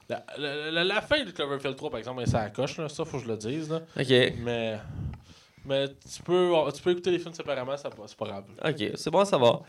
La, 0.10 0.26
la- 0.38 0.72
la- 0.72 0.84
la 0.84 1.02
fin 1.02 1.24
de 1.24 1.30
Cloverfield 1.32 1.76
3, 1.76 1.90
par 1.92 2.00
exemple, 2.00 2.26
ça 2.28 2.50
coche, 2.50 2.78
là, 2.78 2.90
ça 2.90 3.06
faut 3.06 3.20
que 3.20 3.24
je 3.26 3.30
le 3.30 3.38
dise. 3.38 3.70
Là. 3.70 3.82
Ok, 3.98 4.34
Mais, 4.44 4.80
mais 5.66 5.88
tu, 5.88 6.24
peux, 6.24 6.52
tu 6.76 6.82
peux 6.82 6.92
écouter 6.92 7.12
les 7.12 7.20
films 7.20 7.34
séparément, 7.34 7.78
ça, 7.78 7.90
c'est 8.08 8.18
pas 8.18 8.26
grave. 8.26 8.44
ok, 8.66 8.92
c'est 8.96 9.12
bon 9.12 9.20
à 9.20 9.26
savoir. 9.26 9.62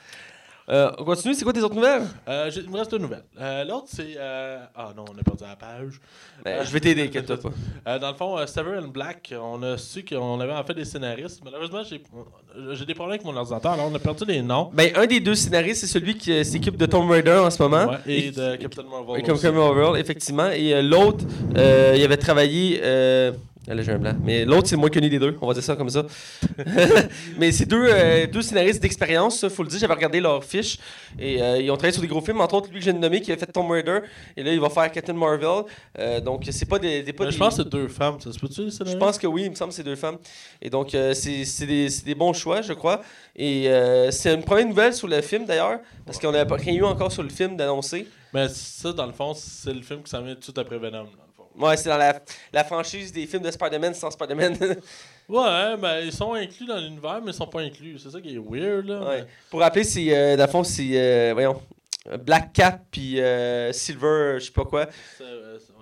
Euh, 0.70 0.90
on 0.98 1.04
continue, 1.04 1.35
c'est 1.35 1.42
quoi 1.42 1.52
tes 1.52 1.62
autres 1.62 1.74
nouvelles? 1.74 2.02
Euh, 2.28 2.48
j'ai- 2.50 2.61
il 2.61 2.70
me 2.70 2.76
reste 2.78 2.92
deux 2.92 2.98
nouvelles. 2.98 3.24
Euh, 3.40 3.64
L'autre, 3.64 3.87
c'est. 3.88 4.14
euh, 4.16 4.59
Ah 4.76 4.90
non, 4.96 5.04
on 5.12 5.18
a 5.18 5.22
perdu 5.22 5.42
la 5.42 5.56
page. 5.56 6.00
Ben, 6.44 6.64
Je 6.64 6.70
vais 6.70 6.78
t'aider, 6.78 7.02
inquiète-toi 7.02 7.38
pas. 7.38 7.50
Euh, 7.88 7.98
dans 7.98 8.11
le 8.11 8.14
fond, 8.16 8.38
euh, 8.38 8.46
Sever 8.46 8.78
and 8.78 8.88
Black, 8.88 9.35
on 9.40 9.62
a 9.64 9.76
su 9.78 10.04
qu'on 10.04 10.38
avait 10.38 10.52
en 10.52 10.62
fait 10.62 10.74
des 10.74 10.85
scénaristes. 10.85 11.40
Malheureusement, 11.44 11.83
j'ai 11.83 12.00
euh, 12.56 12.74
j'ai 12.74 12.85
des 12.85 12.94
problèmes 12.94 13.14
avec 13.14 13.24
mon 13.24 13.37
ordinateur, 13.37 13.72
alors 13.72 13.88
on 13.90 13.94
a 13.94 13.98
perdu 13.98 14.24
les 14.26 14.42
noms. 14.42 14.70
Ben, 14.72 14.92
un 14.96 15.06
des 15.06 15.18
deux 15.18 15.35
scénaristes, 15.35 15.80
c'est 15.80 15.87
celui 15.87 16.16
qui 16.16 16.30
euh, 16.33 16.44
s'occupe 16.44 16.76
de 16.76 16.87
Tomb 16.87 17.11
Raider 17.11 17.33
en 17.44 17.50
ce 17.50 17.61
moment. 17.62 17.87
Ouais, 17.92 17.98
et 18.06 18.30
de 18.30 18.56
Captain 18.56 18.83
Marvel. 18.85 19.22
Comme 19.24 19.35
aussi. 19.35 19.42
Cameron 19.42 19.70
Overall, 19.70 19.98
effectivement. 19.98 20.50
Et 20.50 20.72
euh, 20.74 20.83
l'autre, 20.83 21.24
euh, 21.56 21.94
il 21.96 22.04
avait 22.04 22.16
travaillé. 22.16 22.80
Euh... 22.83 23.33
Là, 23.74 23.83
j'ai 23.83 23.92
un 23.92 23.98
blanc. 23.98 24.14
Mais 24.24 24.44
l'autre, 24.44 24.66
c'est 24.68 24.74
le 24.74 24.80
moins 24.80 24.90
connu 24.90 25.09
des 25.09 25.18
deux. 25.18 25.37
On 25.40 25.46
va 25.46 25.54
dire 25.54 25.62
ça 25.62 25.76
comme 25.76 25.90
ça. 25.90 26.04
Mais 27.38 27.52
c'est 27.52 27.66
deux, 27.66 27.87
euh, 27.88 28.26
deux 28.26 28.42
scénaristes 28.42 28.83
d'expérience, 28.83 29.42
il 29.42 29.50
faut 29.50 29.62
le 29.62 29.68
dire. 29.68 29.78
J'avais 29.78 29.94
regardé 29.94 30.20
leurs 30.20 30.42
fiches. 30.44 30.78
Et 31.18 31.40
euh, 31.40 31.61
ils 31.61 31.70
ont 31.70 31.74
travaillé 31.76 31.92
sur 31.92 32.02
des 32.02 32.09
gros 32.09 32.20
films, 32.20 32.40
entre 32.40 32.54
autres 32.56 32.70
lui 32.72 32.80
que 32.80 32.87
de 32.90 32.98
nommer, 32.98 33.20
qui 33.20 33.30
a 33.33 33.37
fait 33.37 33.46
Tomb 33.46 33.70
Raider. 33.70 34.00
Et 34.37 34.42
là, 34.42 34.52
il 34.52 34.61
va 34.61 34.70
faire 34.70 34.90
Captain 34.90 35.12
Marvel. 35.12 35.64
Euh, 35.98 36.20
donc, 36.20 36.44
c'est 36.50 36.68
pas 36.68 36.78
des. 36.78 37.02
des- 37.02 37.12
pas 37.12 37.26
des- 37.26 37.30
je 37.33 37.38
pense 37.38 37.56
que 37.56 37.62
c'est 37.62 37.68
deux 37.68 37.88
femmes, 37.88 38.20
ça 38.20 38.33
se 38.33 38.38
peut-tu 38.38 38.64
les 38.64 38.70
je 38.70 38.96
pense 38.96 39.18
que 39.18 39.26
oui, 39.26 39.44
il 39.44 39.50
me 39.50 39.54
semble 39.54 39.70
que 39.70 39.76
c'est 39.76 39.83
deux 39.85 39.96
femmes. 39.96 40.18
Et 40.61 40.68
donc, 40.70 40.94
euh, 40.94 41.14
c'est 41.14 41.44
c'est 41.44 41.66
des, 41.66 41.88
c'est 41.90 42.04
des 42.04 42.14
bons 42.14 42.33
choix, 42.33 42.62
je 42.62 42.72
crois. 42.72 43.00
Et 43.37 43.68
c'est 44.11 44.35
une 44.35 44.42
première 44.42 44.66
nouvelle 44.66 44.92
sur 44.94 45.06
le 45.09 45.20
film, 45.22 45.44
d'ailleurs, 45.46 45.78
parce 46.04 46.18
qu'on 46.18 46.33
n'a 46.33 46.44
rien 46.44 46.74
eu 46.74 46.85
encore 46.85 47.12
sur 47.12 47.22
le 47.22 47.28
film 47.30 47.56
d'annoncer. 47.56 48.06
Mais 48.35 48.48
ça, 48.48 48.92
dans 48.92 49.06
le 49.06 49.12
fond, 49.12 49.33
c'est 49.35 49.72
le 49.72 49.83
film 49.83 50.02
qui 50.02 50.11
s'en 50.11 50.22
vient 50.22 50.35
tout 50.37 50.54
après 50.56 50.78
Venom, 50.78 51.06
fond. 51.06 51.12
Ouais, 51.58 51.76
c'est 51.76 51.88
dans 51.88 51.96
la, 51.96 52.20
la 52.52 52.64
franchise 52.64 53.12
des 53.12 53.26
films 53.26 53.42
de 53.42 53.50
Spider-Man 53.50 53.94
sans 53.94 54.10
Spider-Man. 54.10 54.56
Ouais, 55.28 55.76
ben 55.76 56.00
ils 56.00 56.12
sont 56.12 56.34
inclus 56.34 56.66
dans 56.66 56.78
l'univers, 56.78 57.20
mais 57.24 57.30
ils 57.30 57.34
sont 57.34 57.46
pas 57.46 57.60
inclus. 57.60 58.00
C'est 58.00 58.10
ça 58.10 58.20
qui 58.20 58.34
est 58.34 58.38
weird, 58.38 58.84
là. 58.86 59.08
Ouais. 59.08 59.24
Pour 59.48 59.60
rappeler, 59.60 59.84
c'est, 59.84 60.12
euh, 60.12 60.36
dans 60.36 60.46
le 60.46 60.50
fond, 60.50 60.64
c'est, 60.64 60.90
euh, 60.94 61.30
voyons, 61.34 61.62
Black 62.24 62.52
Cat 62.52 62.80
puis 62.90 63.20
euh, 63.20 63.72
Silver, 63.72 64.38
je 64.40 64.46
sais 64.46 64.50
pas 64.50 64.64
quoi. 64.64 64.86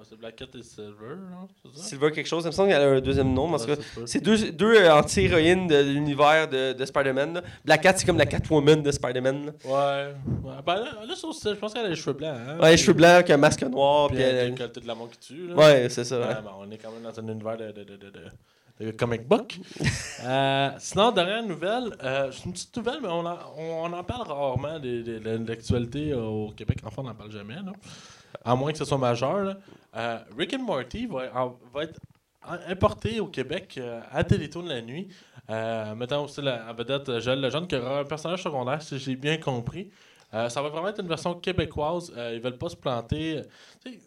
C'est 0.08 0.16
c'est- 0.16 0.16
ouais, 0.16 0.16
c'est 0.16 0.18
Black 0.18 0.36
Cat 0.36 0.58
et 0.58 0.62
Silver, 0.62 1.16
non? 1.30 1.48
Ça? 1.74 1.82
Silver 1.82 2.12
quelque 2.12 2.26
chose, 2.26 2.44
il 2.44 2.48
me 2.48 2.52
semble 2.52 2.68
qu'il 2.70 2.78
y 2.78 2.82
a 2.82 2.88
un 2.88 3.00
deuxième 3.00 3.32
nom, 3.32 3.50
parce 3.50 3.66
que 3.66 3.72
c'est 4.06 4.20
deux, 4.20 4.50
deux 4.52 4.74
euh, 4.76 4.94
anti-héroïnes 4.94 5.66
de 5.66 5.76
l'univers 5.82 6.48
de, 6.48 6.72
de 6.72 6.84
Spider-Man. 6.84 7.42
Black 7.64 7.82
Cat, 7.82 7.94
c'est 7.96 8.06
comme 8.06 8.18
la 8.18 8.26
Catwoman 8.26 8.82
de 8.82 8.90
Spider-Man. 8.90 9.52
Ouais. 9.64 9.70
ouais. 9.70 10.52
Ben 10.64 10.76
là, 10.76 10.92
je 11.14 11.54
pense 11.54 11.72
qu'elle 11.74 11.86
a 11.86 11.88
les 11.88 11.96
cheveux 11.96 12.14
blancs. 12.16 12.36
Hein? 12.48 12.58
Ouais, 12.60 12.76
cheveux 12.76 12.92
blancs, 12.94 13.10
avec 13.10 13.30
un 13.30 13.36
masque 13.36 13.62
noir. 13.64 14.08
Puis 14.08 14.16
Puis 14.16 14.24
elle 14.24 14.36
a 14.36 14.42
elle- 14.42 14.48
une 14.50 14.54
qualité 14.54 14.80
de 14.80 14.86
l'amour 14.86 15.10
qui 15.10 15.18
tue, 15.18 15.48
là. 15.48 15.54
Ouais, 15.54 15.88
c'est 15.88 16.04
ça. 16.04 16.18
Ouais, 16.18 16.26
ouais. 16.26 16.34
ben, 16.34 16.52
on 16.58 16.70
est 16.70 16.78
quand 16.78 16.90
même 16.90 17.02
dans 17.02 17.20
un 17.20 17.28
univers 17.32 17.56
de, 17.56 17.72
de, 17.72 17.84
de, 17.84 18.90
comic 18.92 19.26
book. 19.26 19.56
Euh, 20.24 20.70
sinon, 20.78 21.12
dernière 21.12 21.44
nouvelle, 21.44 21.92
euh, 22.02 22.30
c'est 22.32 22.44
une 22.44 22.52
petite 22.52 22.76
nouvelle, 22.76 22.98
mais 23.00 23.06
on 23.08 23.24
en, 23.24 23.36
on, 23.56 23.84
on 23.84 23.92
en 23.92 24.02
parle 24.02 24.26
rarement 24.26 24.80
de, 24.80 25.00
de- 25.02 25.18
de- 25.20 25.36
de 25.38 25.48
l'actualité 25.48 26.12
au 26.12 26.50
Québec. 26.56 26.78
Enfin, 26.84 27.02
on 27.02 27.04
n'en 27.06 27.14
parle 27.14 27.30
jamais, 27.30 27.54
là. 27.54 27.70
à 28.44 28.56
moins 28.56 28.72
que 28.72 28.78
ce 28.78 28.84
soit 28.84 28.98
majeur. 28.98 29.38
là. 29.44 29.56
Euh, 29.98 30.18
Rick 30.36 30.54
and 30.54 30.62
Morty 30.62 31.06
va, 31.06 31.30
en- 31.34 31.58
va 31.72 31.82
être 31.84 32.00
importé 32.68 33.20
au 33.20 33.26
Québec 33.26 33.74
euh, 33.78 34.00
à 34.10 34.24
Télétoon 34.24 34.62
de 34.62 34.68
la 34.68 34.80
nuit. 34.80 35.08
Euh, 35.50 35.94
mettant 35.94 36.24
aussi 36.24 36.40
la 36.42 36.72
vedette 36.72 37.08
euh, 37.08 37.20
Joël 37.20 37.40
Lejeune, 37.40 37.66
qui 37.66 37.76
aura 37.76 38.00
un 38.00 38.04
personnage 38.04 38.42
secondaire, 38.42 38.80
si 38.82 38.98
j'ai 38.98 39.16
bien 39.16 39.38
compris. 39.38 39.90
Euh, 40.34 40.48
ça 40.50 40.60
va 40.62 40.68
vraiment 40.68 40.88
être 40.88 41.00
une 41.00 41.08
version 41.08 41.34
québécoise. 41.34 42.12
Euh, 42.16 42.34
ils 42.34 42.40
veulent 42.40 42.58
pas 42.58 42.68
se 42.68 42.76
planter. 42.76 43.42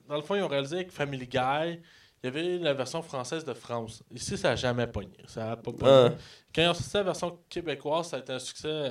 Dans 0.07 0.15
le 0.15 0.21
fond, 0.21 0.35
ils 0.35 0.43
ont 0.43 0.47
réalisé 0.47 0.75
avec 0.77 0.91
Family 0.91 1.25
Guy. 1.27 1.79
il 2.23 2.25
y 2.25 2.27
avait 2.27 2.57
la 2.59 2.73
version 2.75 3.01
française 3.01 3.43
de 3.43 3.53
France. 3.55 4.03
Ici, 4.11 4.37
ça 4.37 4.49
n'a 4.49 4.55
jamais 4.55 4.85
pogné. 4.85 5.17
Ça 5.25 5.51
a 5.53 5.55
pas 5.55 5.71
pogné. 5.71 5.83
Ah. 5.91 6.09
Quand 6.53 6.61
ils 6.61 6.67
ont 6.69 6.73
sorti 6.75 6.97
la 6.97 7.03
version 7.03 7.39
québécoise, 7.49 8.09
ça 8.09 8.17
a 8.17 8.19
été 8.19 8.31
un 8.33 8.39
succès 8.39 8.89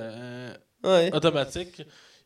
Ouais. 0.83 1.13
automatique. 1.15 1.81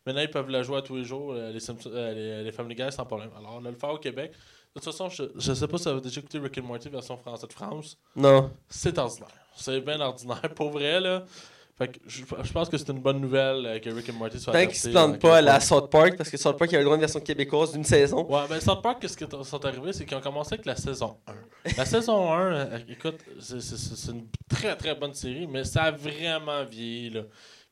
Maintenant, 0.05 0.21
ils 0.21 0.29
peuvent 0.29 0.49
la 0.49 0.63
jouer 0.63 0.77
à 0.77 0.81
tous 0.81 0.95
les 0.95 1.03
jours, 1.03 1.33
les, 1.33 1.51
les, 1.53 2.43
les 2.43 2.51
Family 2.51 2.75
Guy, 2.75 2.91
sans 2.91 3.05
problème. 3.05 3.29
Alors, 3.37 3.59
on 3.61 3.65
a 3.65 3.69
le 3.71 3.75
faire 3.77 3.89
au 3.91 3.97
Québec. 3.97 4.33
De 4.75 4.81
toute 4.81 4.91
façon, 4.91 5.07
je, 5.09 5.23
je 5.37 5.53
sais 5.53 5.67
pas 5.67 5.77
si 5.77 5.83
vous 5.85 5.89
avez 5.91 6.01
déjà 6.01 6.19
écouté 6.19 6.37
Rick 6.37 6.57
and 6.57 6.63
Morty 6.63 6.89
version 6.89 7.15
française 7.17 7.47
de 7.47 7.53
France. 7.53 7.97
Non. 8.15 8.51
C'est 8.67 8.97
ordinaire. 8.97 9.29
C'est 9.55 9.79
bien 9.79 10.01
ordinaire, 10.01 10.41
pour 10.53 10.69
vrai, 10.71 10.99
là. 10.99 11.23
Fait 11.77 11.89
que 11.89 11.99
je, 12.07 12.23
je 12.43 12.51
pense 12.53 12.69
que 12.69 12.77
c'est 12.77 12.87
une 12.89 12.99
bonne 13.01 13.19
nouvelle 13.19 13.65
euh, 13.65 13.79
que 13.79 13.89
Rick 13.89 14.09
and 14.09 14.13
Morty 14.13 14.39
soit 14.39 14.53
Tant 14.53 14.65
qu'ils 14.65 14.75
se 14.75 14.89
en 14.89 14.91
plantent 14.91 15.19
pas 15.19 15.37
à 15.37 15.41
la. 15.41 15.59
South 15.61 15.89
Park, 15.89 16.15
parce 16.17 16.29
que 16.29 16.37
South 16.37 16.57
Park 16.57 16.71
il 16.71 16.73
y 16.73 16.75
avait 16.75 16.83
le 16.83 16.85
droit 16.85 16.95
à 16.95 16.97
une 16.97 17.01
version 17.01 17.19
québécoise 17.19 17.71
d'une 17.73 17.83
saison. 17.83 18.25
Ouais, 18.29 18.47
ben 18.49 18.59
South 18.61 18.81
Park, 18.81 19.01
qu'est-ce 19.01 19.17
qui 19.17 19.25
est- 19.25 19.43
sont 19.43 19.65
arrivés, 19.65 19.91
c'est 19.93 20.05
qu'ils 20.05 20.15
ont 20.17 20.21
commencé 20.21 20.53
avec 20.53 20.65
la 20.65 20.75
saison 20.77 21.17
1. 21.27 21.33
La 21.77 21.85
saison 21.85 22.31
1, 22.33 22.39
euh, 22.53 22.79
écoute, 22.87 23.17
c'est- 23.41 23.59
c'est 23.61 23.77
c'est 23.77 24.11
une 24.11 24.27
très 24.49 24.75
très 24.77 24.95
bonne 24.95 25.13
série, 25.13 25.47
mais 25.47 25.63
ça 25.65 25.83
a 25.83 25.91
vraiment 25.91 26.63
vieilli, 26.63 27.09
là. 27.11 27.21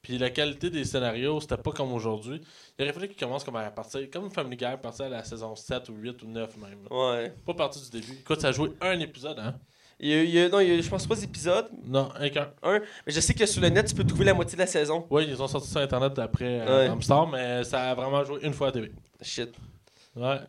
Puis 0.04 0.18
la 0.18 0.30
qualité 0.30 0.70
des 0.70 0.84
scénarios, 0.84 1.40
c'était 1.42 1.58
pas 1.58 1.72
comme 1.72 1.92
aujourd'hui. 1.94 2.42
Il 2.78 2.84
aurait 2.84 2.94
fallu 2.94 3.08
qu'ils 3.08 3.18
commencent 3.18 3.44
comme 3.46 3.56
à 3.56 3.72
partir, 3.72 4.02
comme 4.12 4.30
Family 4.30 4.58
Guy, 4.58 4.66
à 4.66 4.78
partir 4.78 5.06
à 5.06 5.10
la 5.10 5.24
saison 5.24 5.56
7 5.56 5.90
ou 5.90 5.94
8 5.96 6.22
ou 6.24 6.28
9 6.28 6.58
même. 6.58 6.80
Ouais. 6.92 7.34
Pas 7.46 7.54
partir 7.54 7.82
du 7.82 7.90
début. 8.02 8.20
Écoute, 8.20 8.42
ça 8.42 8.50
a 8.50 8.52
joué 8.52 8.72
un 8.82 9.00
épisode, 9.00 9.40
hein? 9.40 9.56
Il 10.00 10.10
y 10.10 10.14
a, 10.14 10.24
il 10.24 10.30
y 10.30 10.40
a- 10.40 10.50
non, 10.50 10.60
il 10.60 10.68
y 10.76 10.78
a, 10.78 10.82
je 10.82 10.90
pense 10.90 11.08
pas 11.08 11.16
d'épisodes. 11.16 11.70
Non, 11.86 12.10
un 12.20 12.28
qu'un. 12.30 12.52
Un. 12.64 12.80
Mais 13.08 13.14
je 13.14 13.20
sais 13.22 13.34
que 13.34 13.46
sur 13.46 13.62
le 13.62 13.70
net, 13.70 13.88
tu 13.88 13.96
peux 13.96 14.04
trouver 14.04 14.26
la 14.26 14.34
moitié 14.34 14.56
de 14.58 14.62
la 14.62 14.68
saison. 14.68 15.06
Oui, 15.10 15.26
ils 15.30 15.42
ont 15.42 15.48
sorti 15.48 15.70
sur 15.70 15.80
Internet 15.80 16.20
après 16.20 16.60
euh, 16.68 16.86
Ouais. 16.86 16.90
Hamstar, 16.90 17.26
mais 17.28 17.64
ça 17.64 17.92
a 17.92 17.96
vraiment 17.96 18.24
joué 18.26 18.40
une 18.44 18.54
fois 18.54 18.68
à 18.68 18.72
télé. 18.74 18.92
Shit. 19.22 19.52
Ouais. 20.18 20.40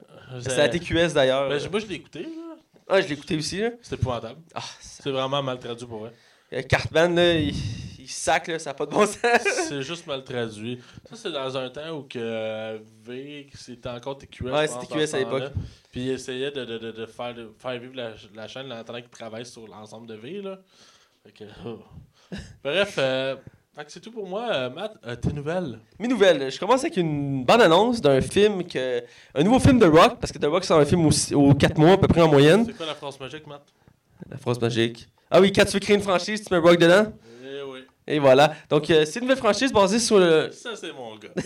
C'est 0.40 0.58
à 0.60 0.68
TQS 0.68 1.12
d'ailleurs. 1.14 1.48
Ben, 1.48 1.60
moi, 1.70 1.78
je 1.78 1.86
l'ai 1.86 1.94
écouté, 1.94 2.22
là. 2.24 2.56
Ah, 2.88 3.00
je 3.00 3.06
l'ai 3.06 3.12
écouté 3.14 3.36
aussi. 3.36 3.60
Là. 3.60 3.70
C'était 3.80 3.96
épouvantable. 3.96 4.40
Ah, 4.54 4.60
ça- 4.80 5.02
C'est 5.04 5.10
vraiment 5.10 5.42
mal 5.42 5.60
traduit 5.60 5.86
pour 5.86 6.00
vrai. 6.00 6.12
euh, 6.52 6.62
Cartman, 6.62 7.14
là, 7.14 7.34
il, 7.34 7.54
il 8.04 8.10
sac, 8.10 8.48
là, 8.48 8.58
ça 8.58 8.70
n'a 8.70 8.74
pas 8.74 8.86
de 8.86 8.90
bon 8.90 9.06
sens. 9.06 9.18
c'est 9.68 9.82
juste 9.82 10.06
mal 10.06 10.22
traduit. 10.22 10.78
Ça, 11.08 11.16
c'est 11.16 11.32
dans 11.32 11.56
un 11.56 11.70
temps 11.70 11.90
où 11.90 12.02
que 12.02 12.18
euh, 12.18 12.78
V, 13.02 13.48
c'était 13.54 13.88
encore 13.88 14.18
TQS. 14.18 14.44
Ouais, 14.44 14.66
c'était 14.66 14.86
TQS 14.86 15.14
à 15.14 15.18
l'époque. 15.18 15.52
Puis 15.90 16.02
il 16.02 16.10
essayait 16.10 16.50
de, 16.50 16.64
de, 16.64 16.78
de, 16.78 16.92
de 16.92 17.06
faire, 17.06 17.34
faire 17.58 17.78
vivre 17.80 17.94
la, 17.96 18.12
la 18.34 18.46
chaîne 18.46 18.70
en 18.72 18.76
attendant 18.76 19.00
qu'il 19.00 19.08
travaille 19.10 19.46
sur 19.46 19.66
l'ensemble 19.66 20.06
de 20.06 20.14
V. 20.14 20.42
Là. 20.42 20.58
Fait 21.24 21.32
que, 21.32 21.44
oh. 21.66 21.78
Bref, 22.62 22.96
euh, 22.98 23.36
c'est 23.88 24.00
tout 24.00 24.10
pour 24.10 24.28
moi. 24.28 24.48
Euh, 24.52 24.70
Matt, 24.70 24.96
euh, 25.06 25.16
tes 25.16 25.32
nouvelles? 25.32 25.78
Mes 25.98 26.08
nouvelles, 26.08 26.50
je 26.50 26.58
commence 26.58 26.80
avec 26.80 26.96
une 26.96 27.44
bande 27.44 27.62
annonce 27.62 28.00
d'un 28.00 28.20
film 28.20 28.64
que. 28.64 29.02
Un 29.34 29.42
nouveau 29.42 29.58
film 29.58 29.78
de 29.78 29.86
Rock, 29.86 30.18
parce 30.20 30.32
que 30.32 30.38
The 30.38 30.46
Rock 30.46 30.64
sort 30.64 30.80
un 30.80 30.84
film 30.84 31.06
aux, 31.06 31.32
aux 31.34 31.54
4 31.54 31.78
mois 31.78 31.92
à 31.92 31.96
peu 31.98 32.08
près 32.08 32.20
en 32.20 32.28
moyenne. 32.28 32.66
C'est 32.66 32.76
quoi 32.76 32.86
la 32.86 32.94
France 32.94 33.18
magique, 33.18 33.46
Matt? 33.46 33.62
La 34.30 34.36
phrase 34.36 34.60
magique. 34.60 35.08
Ah 35.30 35.40
oui, 35.40 35.52
quand 35.52 35.64
tu 35.64 35.72
veux 35.72 35.80
créer 35.80 35.96
une 35.96 36.02
franchise, 36.02 36.44
tu 36.44 36.52
mets 36.52 36.60
Rock 36.60 36.78
dedans? 36.78 37.12
Et 38.06 38.18
voilà. 38.18 38.52
Donc, 38.68 38.90
euh, 38.90 39.04
c'est 39.06 39.14
une 39.20 39.22
nouvelle 39.22 39.38
franchise 39.38 39.72
basée 39.72 39.98
sur 39.98 40.18
le. 40.18 40.50
Ça, 40.52 40.70
c'est 40.78 40.92
mon 40.92 41.16
gars. 41.16 41.30
Ça, 41.36 41.42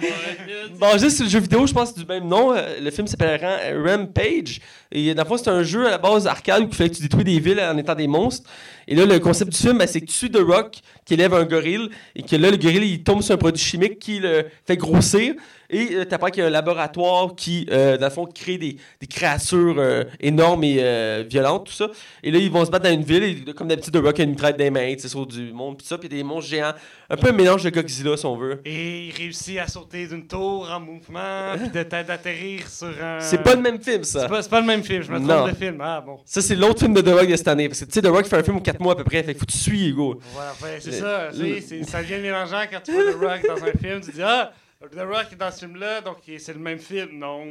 c'est 0.00 0.08
mon 0.08 0.46
gars. 0.46 0.78
Basé 0.92 1.10
sur 1.10 1.24
le 1.24 1.30
jeu 1.30 1.38
vidéo, 1.40 1.66
je 1.66 1.74
pense, 1.74 1.94
du 1.94 2.06
même 2.06 2.26
nom. 2.26 2.54
Euh, 2.54 2.80
Le 2.80 2.90
film 2.90 3.06
s'appelle 3.06 3.38
Ram- 3.44 3.86
Rampage. 3.86 4.60
Et 4.90 5.12
dans 5.14 5.22
le 5.22 5.28
fond, 5.28 5.36
c'est 5.36 5.50
un 5.50 5.62
jeu 5.62 5.86
à 5.86 5.90
la 5.90 5.98
base 5.98 6.26
arcade 6.26 6.62
où 6.62 6.68
il 6.68 6.74
fallait 6.74 6.88
que 6.90 6.96
tu 6.96 7.02
détruis 7.02 7.24
des 7.24 7.38
villes 7.40 7.60
en 7.60 7.76
étant 7.76 7.94
des 7.94 8.06
monstres. 8.06 8.48
Et 8.88 8.94
là, 8.94 9.04
le 9.04 9.18
concept 9.18 9.52
du 9.52 9.58
film, 9.58 9.76
ben, 9.78 9.86
c'est 9.86 10.00
que 10.00 10.06
tu 10.06 10.12
suis 10.14 10.30
The 10.30 10.38
Rock 10.38 10.76
qui 11.04 11.12
élève 11.14 11.34
un 11.34 11.44
gorille 11.44 11.90
et 12.16 12.22
que 12.22 12.36
là, 12.36 12.50
le 12.50 12.56
gorille, 12.56 12.92
il 12.92 13.02
tombe 13.02 13.20
sur 13.22 13.34
un 13.34 13.38
produit 13.38 13.62
chimique 13.62 13.98
qui 13.98 14.18
le 14.18 14.46
fait 14.66 14.76
grossir. 14.78 15.34
Et 15.72 15.94
euh, 15.94 16.04
t'apprends 16.04 16.28
qu'il 16.28 16.42
y 16.42 16.44
a 16.44 16.48
un 16.48 16.50
laboratoire 16.50 17.34
qui, 17.34 17.66
euh, 17.72 17.96
dans 17.96 18.06
le 18.06 18.12
fond, 18.12 18.26
crée 18.26 18.58
des, 18.58 18.76
des 19.00 19.06
créatures 19.08 19.76
euh, 19.78 20.04
énormes 20.20 20.62
et 20.64 20.76
euh, 20.80 21.24
violentes, 21.28 21.66
tout 21.66 21.72
ça. 21.72 21.88
Et 22.22 22.30
là, 22.30 22.38
ils 22.38 22.50
vont 22.50 22.64
se 22.64 22.70
battre 22.70 22.84
dans 22.84 22.92
une 22.94 23.02
ville. 23.02 23.24
Et 23.48 23.52
comme 23.54 23.68
d'habitude, 23.68 23.92
The 23.94 24.04
Rock 24.04 24.20
a 24.20 24.22
une 24.22 24.30
mitraille 24.30 24.54
des 24.56 24.70
mains, 24.70 24.94
tu 24.94 25.00
sais, 25.00 25.08
sur 25.08 25.26
du 25.26 25.52
monde, 25.52 25.78
puis 25.78 25.86
ça. 25.86 25.96
A 26.02 26.08
des 26.08 26.22
monstres 26.22 26.50
géants. 26.50 26.72
Un 27.08 27.16
peu 27.16 27.28
un 27.28 27.32
mélange 27.32 27.62
de 27.64 27.70
Godzilla, 27.70 28.16
si 28.16 28.26
on 28.26 28.36
veut. 28.36 28.60
Et 28.64 29.06
il 29.08 29.12
réussit 29.14 29.58
à 29.58 29.66
sauter 29.66 30.06
d'une 30.06 30.26
tour 30.26 30.68
en 30.70 30.80
mouvement, 30.80 31.54
puis 31.58 31.68
d'atterrir 31.70 32.68
sur 32.68 32.88
un. 33.02 33.20
C'est 33.20 33.42
pas 33.42 33.54
le 33.54 33.60
même 33.62 33.80
film, 33.80 34.02
ça. 34.04 34.20
C'est 34.22 34.28
pas, 34.28 34.42
c'est 34.42 34.48
pas 34.50 34.60
le 34.60 34.66
même 34.66 34.82
film, 34.82 35.02
je 35.02 35.10
me 35.12 35.18
trompe 35.26 35.50
de 35.50 35.54
film. 35.56 35.78
Ah 35.82 36.00
bon. 36.04 36.18
Ça, 36.24 36.40
c'est 36.42 36.54
l'autre 36.54 36.80
film 36.80 36.92
de 36.94 37.00
The 37.00 37.08
Rock 37.08 37.28
de 37.28 37.36
cette 37.36 37.48
année. 37.48 37.68
Parce 37.68 37.80
que 37.80 37.84
tu 37.86 37.92
sais, 37.92 38.02
The 38.02 38.06
Rock 38.08 38.26
fait 38.26 38.36
un 38.36 38.42
film 38.42 38.56
aux 38.56 38.60
4 38.60 38.80
mois 38.80 38.92
à 38.92 38.96
peu 38.96 39.04
près. 39.04 39.22
Fait 39.22 39.32
qu'il 39.32 39.40
faut 39.40 39.46
que 39.46 39.52
tu 39.52 39.58
suis, 39.58 39.88
Hugo. 39.88 40.20
Voilà, 40.34 40.52
ouais, 40.62 40.78
c'est 40.80 40.90
Le- 40.90 40.96
ça. 40.96 41.28
c'est- 41.32 41.84
ça 41.84 42.02
devient 42.02 42.18
mélangeant 42.20 42.62
quand 42.70 42.80
tu 42.84 42.92
vois 42.92 43.04
The 43.12 43.16
Rock 43.16 43.46
dans 43.56 43.64
un 43.64 43.72
film. 43.78 44.00
Tu 44.00 44.10
dis 44.12 44.22
Ah, 44.22 44.52
The 44.90 45.00
Rock 45.00 45.26
est 45.32 45.36
dans 45.36 45.50
ce 45.50 45.60
film-là, 45.60 46.00
donc 46.00 46.16
c'est 46.38 46.52
le 46.52 46.58
même 46.58 46.78
film. 46.78 47.10
Non. 47.12 47.46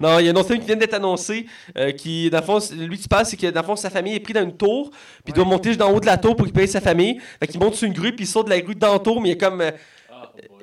Non, 0.00 0.18
il 0.18 0.26
y 0.26 0.28
a 0.28 0.32
un 0.32 0.36
autre 0.36 0.48
film 0.48 0.60
qui 0.60 0.66
vient 0.66 0.76
d'être 0.76 0.94
annoncé. 0.94 1.46
euh, 1.76 1.92
qui, 1.92 2.30
dans 2.30 2.38
le 2.38 2.44
fond, 2.44 2.58
lui 2.74 2.96
qui 2.96 3.02
se 3.02 3.08
passe, 3.08 3.30
c'est 3.30 3.36
que 3.36 3.48
dans 3.48 3.60
le 3.60 3.66
fond, 3.66 3.76
sa 3.76 3.90
famille 3.90 4.14
est 4.14 4.20
prise 4.20 4.34
dans 4.34 4.42
une 4.42 4.56
tour. 4.56 4.90
Puis 4.90 5.28
il 5.28 5.34
doit 5.34 5.44
monter 5.44 5.70
jusqu'en 5.70 5.92
haut 5.92 6.00
de 6.00 6.06
la 6.06 6.16
tour 6.16 6.34
pour 6.34 6.46
récupérer 6.46 6.66
sa 6.66 6.80
famille. 6.80 7.20
Fait 7.40 7.46
qu'il 7.46 7.60
monte 7.60 7.74
sur 7.74 7.86
une 7.86 7.92
grue, 7.92 8.14
puis 8.14 8.24
il 8.24 8.28
saute 8.28 8.46
de 8.46 8.50
la 8.50 8.60
grue 8.60 8.74
dans 8.74 8.94
la 8.94 8.98
tour. 8.98 9.20
Mais 9.20 9.30
il 9.30 9.32
y 9.32 9.34
a 9.34 9.48
comme, 9.48 9.60
euh. 9.60 9.70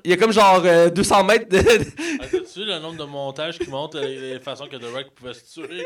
Il 0.04 0.12
y 0.12 0.14
a 0.14 0.18
comme 0.18 0.32
genre 0.32 0.62
euh, 0.66 0.90
200 0.90 1.24
mètres 1.24 1.50
de. 1.50 1.58
Ah, 1.60 2.26
T'as-tu 2.32 2.66
le 2.66 2.80
nombre 2.80 2.98
de 2.98 3.04
montages 3.04 3.58
qui 3.60 3.70
montrent 3.70 4.00
les, 4.00 4.34
les 4.34 4.40
façons 4.40 4.68
que 4.68 4.76
The 4.78 4.86
Rock 4.94 5.12
pouvait 5.16 5.34
se 5.34 5.54
tuer? 5.62 5.86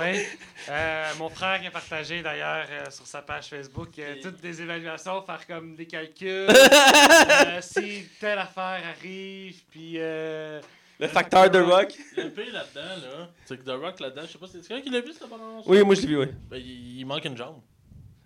Ouais. 0.00 0.26
Euh, 0.68 1.10
mon 1.18 1.28
frère 1.28 1.60
qui 1.60 1.66
a 1.66 1.70
partagé 1.70 2.22
d'ailleurs 2.22 2.66
euh, 2.70 2.90
sur 2.90 3.06
sa 3.06 3.22
page 3.22 3.46
Facebook 3.46 3.90
euh, 3.98 4.16
toutes 4.22 4.40
des 4.40 4.60
évaluations, 4.62 5.22
faire 5.22 5.46
comme 5.46 5.74
des 5.74 5.86
calculs. 5.86 6.48
euh, 6.50 7.60
si 7.60 8.06
telle 8.20 8.38
affaire 8.38 8.80
arrive, 8.98 9.60
puis. 9.70 9.94
euh, 9.96 10.60
le 11.00 11.08
facteur 11.08 11.50
de 11.50 11.58
Rock. 11.60 11.92
Le 12.16 12.28
pire 12.30 12.52
là-dedans, 12.52 13.08
là, 13.08 13.28
c'est 13.44 13.56
que 13.58 13.64
The 13.64 13.74
Rock 13.80 13.98
là-dedans, 14.00 14.22
je 14.24 14.32
sais 14.32 14.38
pas 14.38 14.46
si 14.46 14.52
c'est 14.62 14.68
quelqu'un 14.68 14.82
qui 14.84 14.90
l'a 14.90 15.00
vu 15.00 15.12
cette 15.12 15.28
bande 15.28 15.62
Oui, 15.66 15.82
moi 15.82 15.94
je 15.96 16.00
l'ai 16.02 16.06
vu, 16.06 16.18
oui. 16.18 16.26
Ben, 16.48 16.58
il, 16.58 17.00
il 17.00 17.04
manque 17.06 17.24
une 17.24 17.36
jambe. 17.36 17.60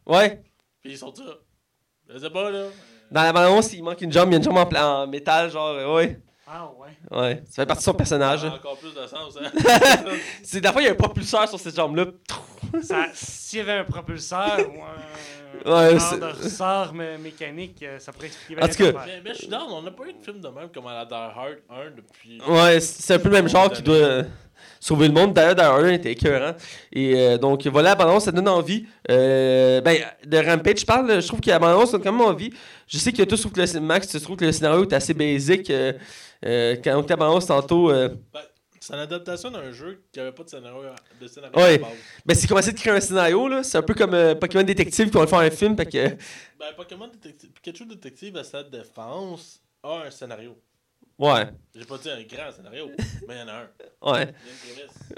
Ouais. 0.05 0.43
Puis 0.83 0.93
ils 0.93 0.99
sont 0.99 1.14
ça. 1.14 1.22
Je 2.09 2.18
sais 2.18 2.31
pas, 2.31 2.51
là. 2.51 2.66
Dans 3.11 3.23
la 3.23 3.33
bande-annonce, 3.33 3.73
il 3.73 3.83
manque 3.83 4.01
une 4.03 4.13
jambe. 4.13 4.29
Il 4.29 4.33
y 4.33 4.35
a 4.35 4.39
une 4.39 4.45
jambe 4.45 4.59
en, 4.77 5.07
métal, 5.07 5.51
genre. 5.51 5.69
euh, 5.69 5.95
ouais. 5.95 6.19
Ah 6.49 6.69
ouais. 6.79 7.19
Ouais. 7.19 7.43
Ça 7.49 7.63
fait 7.63 7.67
partie 7.67 7.81
de 7.83 7.85
son 7.85 7.95
personnage. 7.95 8.41
Ça 8.41 8.47
a 8.49 8.55
encore 8.55 8.79
plus 8.79 8.95
de 8.95 9.07
sens, 9.07 9.37
hein. 9.41 9.51
C'est, 10.43 10.63
la 10.63 10.73
fois, 10.73 10.83
il 10.83 10.87
y 10.87 10.89
a 10.89 10.93
un 10.93 10.97
propulseur 10.97 11.49
sur 11.49 11.59
cette 11.59 11.75
jambe-là. 11.77 12.07
Ça- 12.83 13.07
S'il 13.15 13.59
y 13.59 13.63
avait 13.63 13.79
un 13.81 13.85
propulseur 13.85 14.59
ou 14.59 14.83
un 14.83 15.67
Ouais, 15.73 15.99
genre 15.99 16.19
de 16.19 16.25
ressort 16.45 16.93
mé- 16.95 17.19
mécanique, 17.19 17.83
euh, 17.83 17.99
ça 17.99 18.13
pourrait 18.13 18.27
expliquer 18.27 18.63
En 18.63 18.69
tout 18.69 18.75
cas- 18.75 19.03
mais, 19.07 19.21
mais 19.25 19.31
je 19.35 19.39
suis 19.39 19.49
down, 19.49 19.67
on 19.71 19.83
n'a 19.83 19.91
pas 19.91 20.05
eu 20.05 20.13
de 20.13 20.23
film 20.23 20.41
de 20.41 20.49
même 20.49 20.69
comme 20.69 20.87
à 20.87 20.95
la 20.95 21.05
Die 21.05 21.15
Hard 21.15 21.59
1 21.71 21.91
depuis. 21.97 22.41
Ouais, 22.47 22.79
c'est 22.81 23.15
un 23.15 23.19
peu 23.19 23.29
le 23.31 23.35
même 23.37 23.49
genre 23.49 23.71
qui 23.73 23.83
doit 23.83 23.95
euh, 23.97 24.23
sauver 24.87 25.09
le 25.09 25.14
monde. 25.14 25.34
D'ailleurs, 25.34 25.55
d'ailleurs, 25.57 25.74
un 25.76 25.89
était 25.89 26.12
écœurant. 26.12 26.55
Et 26.93 27.14
euh, 27.16 27.39
donc, 27.39 27.66
voilà, 27.66 27.91
la 27.91 27.95
bande 27.97 28.20
ça 28.20 28.30
donne 28.30 28.49
envie. 28.49 28.87
Euh, 29.11 29.80
ben, 29.80 29.99
de 30.24 30.37
Rampage, 30.39 30.80
je 30.80 30.87
parle, 30.87 31.20
je 31.20 31.26
trouve 31.26 31.41
que 31.41 31.51
la 31.51 31.59
bande 31.59 31.91
donne 31.91 32.03
quand 32.03 32.12
même 32.12 32.20
envie. 32.20 32.53
Je 32.87 32.99
sais 32.99 33.12
que 33.12 33.22
toi, 33.24 33.37
trouve 33.37 33.53
que 33.53 33.61
le, 33.61 33.80
Max, 33.80 34.07
tu 34.09 34.20
trouves 34.20 34.37
que 34.37 34.45
le 34.45 34.53
scénario 34.53 34.84
est 34.84 34.93
assez 34.93 35.12
basique. 35.12 35.70
Euh, 35.70 36.76
quand 36.84 36.97
on 36.99 37.03
était 37.03 37.14
à 37.14 37.16
tantôt, 37.16 37.89
Ben, 37.89 38.16
c'est 38.78 38.93
une 38.95 39.01
adaptation 39.01 39.51
d'un 39.51 39.72
jeu 39.72 40.05
qui 40.12 40.20
avait 40.20 40.30
pas 40.30 40.45
de 40.45 40.51
scénario, 40.51 40.82
de 41.20 41.26
scénario 41.26 41.57
Ouais. 41.59 41.80
ben, 42.24 42.34
c'est 42.37 42.47
commencé 42.47 42.70
de 42.70 42.78
créer 42.78 42.93
un 42.93 43.01
scénario. 43.01 43.49
là. 43.49 43.64
C'est 43.64 43.78
un 43.78 43.82
peu 43.82 43.95
comme 43.95 44.16
Pokémon 44.39 44.62
Détective 44.62 45.11
qui 45.11 45.18
va 45.18 45.26
faire 45.26 45.41
un 45.41 45.51
film. 45.51 45.76
Fait 45.76 45.87
que, 45.87 46.09
Ben, 46.61 46.72
Pokémon 46.76 47.09
Détective, 47.09 47.51
Pikachu 47.51 47.87
Détective 47.87 48.37
à 48.37 48.45
sa 48.45 48.62
défense 48.62 49.61
a 49.82 50.05
un 50.07 50.11
scénario. 50.11 50.57
Ouais, 51.19 51.45
J'ai 51.75 51.85
pas 51.85 51.99
dit 51.99 52.11
un 52.11 52.23
grand 52.23 52.53
scénario, 52.53 52.91
mais 53.29 53.35
il 53.35 53.39
y 53.39 53.43
en 53.43 53.49
a 53.49 53.53
un. 53.53 54.12
ouais. 54.12 54.35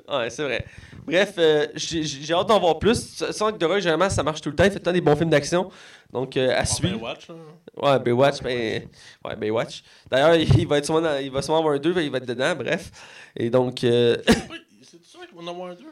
Une. 0.08 0.14
Ouais, 0.14 0.30
c'est 0.30 0.42
vrai. 0.42 0.64
Bref, 1.06 1.34
euh, 1.38 1.66
j'ai 1.74 2.32
hâte 2.34 2.48
d'en 2.48 2.60
voir 2.60 2.78
plus. 2.78 3.22
Sans 3.30 3.52
que 3.52 3.58
de 3.58 3.64
Rock, 3.66 3.78
généralement, 3.78 4.10
ça 4.10 4.22
marche 4.22 4.40
tout 4.40 4.50
le 4.50 4.56
temps. 4.56 4.64
Il 4.64 4.70
fait 4.72 4.92
des 4.92 5.00
bons 5.00 5.16
films 5.16 5.30
d'action. 5.30 5.70
Donc, 6.12 6.36
euh, 6.36 6.54
à 6.56 6.64
suivre. 6.64 7.00
Watch, 7.02 7.28
là. 7.28 7.34
Ouais, 7.76 7.98
Baywatch, 8.00 8.42
ben. 8.42 8.88
Ouais, 9.24 9.36
Baywatch. 9.36 9.82
D'ailleurs, 10.10 10.34
il 10.36 10.66
va 10.66 10.78
être 10.78 10.84
sûrement 10.84 11.00
dans- 11.02 11.18
il 11.18 11.30
va 11.30 11.42
sûrement 11.42 11.58
avoir 11.60 11.74
un 11.74 11.78
2, 11.78 11.94
il 12.02 12.10
va 12.10 12.18
être 12.18 12.26
dedans, 12.26 12.54
bref. 12.56 12.90
Et 13.36 13.50
donc. 13.50 13.84
euh, 13.84 14.16
c'est 14.82 15.04
sûr 15.04 15.20
qu'on 15.34 15.44
en 15.46 15.50
a 15.50 15.52
moins 15.52 15.74
deux. 15.74 15.84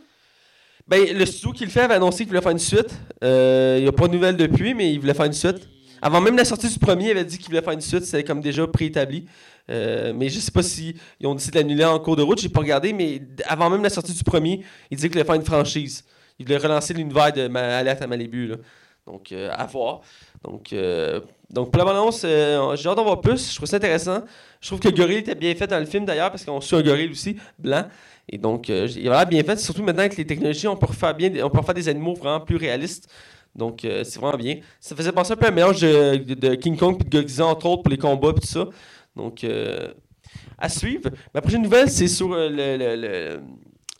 ben, 0.88 1.16
le 1.16 1.26
studio 1.26 1.52
qui 1.52 1.64
le 1.64 1.70
fait 1.70 1.80
avait 1.82 1.94
annoncé 1.94 2.18
qu'il 2.18 2.28
voulait 2.28 2.40
faire 2.40 2.52
une 2.52 2.58
suite. 2.58 2.90
Euh, 3.22 3.76
il 3.78 3.82
n'y 3.82 3.88
a 3.88 3.92
pas 3.92 4.08
de 4.08 4.12
nouvelles 4.14 4.36
depuis, 4.36 4.74
mais 4.74 4.92
il 4.92 5.00
voulait 5.00 5.14
faire 5.14 5.26
une 5.26 5.32
suite. 5.32 5.68
Avant 6.02 6.20
même 6.20 6.36
la 6.36 6.44
sortie 6.44 6.68
du 6.68 6.78
premier, 6.78 7.06
il 7.06 7.10
avait 7.12 7.24
dit 7.24 7.38
qu'il 7.38 7.46
voulait 7.46 7.62
faire 7.62 7.72
une 7.72 7.80
suite. 7.80 8.04
C'était 8.04 8.24
comme 8.24 8.40
déjà 8.40 8.66
préétabli. 8.66 9.26
Euh, 9.70 10.12
mais 10.14 10.28
je 10.28 10.38
sais 10.38 10.52
pas 10.52 10.62
si 10.62 10.96
ils 11.20 11.26
ont 11.26 11.34
décidé 11.34 11.58
de 11.58 11.64
l'annuler 11.64 11.84
en 11.84 11.98
cours 11.98 12.16
de 12.16 12.22
route. 12.22 12.40
J'ai 12.40 12.48
pas 12.48 12.60
regardé, 12.60 12.92
mais 12.92 13.22
avant 13.46 13.70
même 13.70 13.82
la 13.82 13.90
sortie 13.90 14.12
du 14.12 14.24
premier, 14.24 14.62
il 14.90 14.96
disait 14.96 15.08
qu'il 15.08 15.16
voulait 15.18 15.26
faire 15.26 15.34
une 15.34 15.44
franchise. 15.44 16.04
Il 16.38 16.46
voulait 16.46 16.58
relancer 16.58 16.94
l'univers 16.94 17.32
de 17.32 17.48
Ma 17.48 17.78
Alerte 17.78 18.02
à 18.02 18.06
Malibu. 18.06 18.52
Donc, 19.06 19.30
euh, 19.30 19.50
à 19.52 19.66
voir. 19.66 20.00
Donc, 20.42 20.72
euh, 20.72 21.20
donc 21.48 21.70
pour 21.70 21.78
la 21.78 21.84
balance, 21.84 22.22
euh, 22.24 22.74
j'ai 22.74 22.88
hâte 22.88 22.96
d'en 22.96 23.04
voir 23.04 23.20
plus. 23.20 23.50
Je 23.50 23.56
trouve 23.56 23.68
ça 23.68 23.76
intéressant. 23.76 24.22
Je 24.60 24.66
trouve 24.66 24.80
que 24.80 24.88
le 24.88 24.96
gorille 24.96 25.18
était 25.18 25.34
bien 25.34 25.54
fait 25.54 25.66
dans 25.66 25.78
le 25.78 25.86
film 25.86 26.04
d'ailleurs, 26.04 26.30
parce 26.30 26.44
qu'on 26.44 26.60
suit 26.60 26.76
un 26.76 26.82
gorille 26.82 27.10
aussi, 27.10 27.36
blanc. 27.58 27.86
Et 28.28 28.36
donc, 28.36 28.68
euh, 28.68 28.88
il 28.96 29.08
a 29.10 29.24
bien 29.24 29.44
fait. 29.44 29.58
Surtout 29.58 29.84
maintenant 29.84 30.00
avec 30.00 30.16
les 30.16 30.26
technologies, 30.26 30.66
on 30.66 30.76
peut 30.76 30.86
refaire, 30.86 31.14
bien, 31.14 31.30
on 31.44 31.50
peut 31.50 31.58
refaire 31.58 31.74
des 31.74 31.88
animaux 31.88 32.14
vraiment 32.14 32.40
plus 32.40 32.56
réalistes. 32.56 33.08
Donc, 33.54 33.80
c'est 33.82 34.18
vraiment 34.18 34.36
bien. 34.36 34.58
Ça 34.78 34.94
faisait 34.94 35.12
penser 35.12 35.32
un 35.32 35.36
peu 35.36 35.46
à 35.46 35.48
un 35.48 35.52
mélange 35.52 35.80
de 35.80 36.54
King 36.56 36.76
Kong 36.76 36.98
et 37.00 37.04
de 37.04 37.08
Godzilla, 37.08 37.46
entre 37.46 37.64
autres, 37.64 37.84
pour 37.84 37.90
les 37.90 37.96
combats 37.96 38.28
et 38.28 38.34
tout 38.34 38.46
ça. 38.46 38.66
Donc, 39.16 39.42
euh, 39.44 39.92
à 40.58 40.68
suivre. 40.68 41.10
Ma 41.34 41.40
prochaine 41.40 41.62
nouvelle, 41.62 41.90
c'est 41.90 42.08
sur 42.08 42.32
euh, 42.32 42.48
le, 42.48 42.76
le- 42.76 42.96
le- 42.96 43.40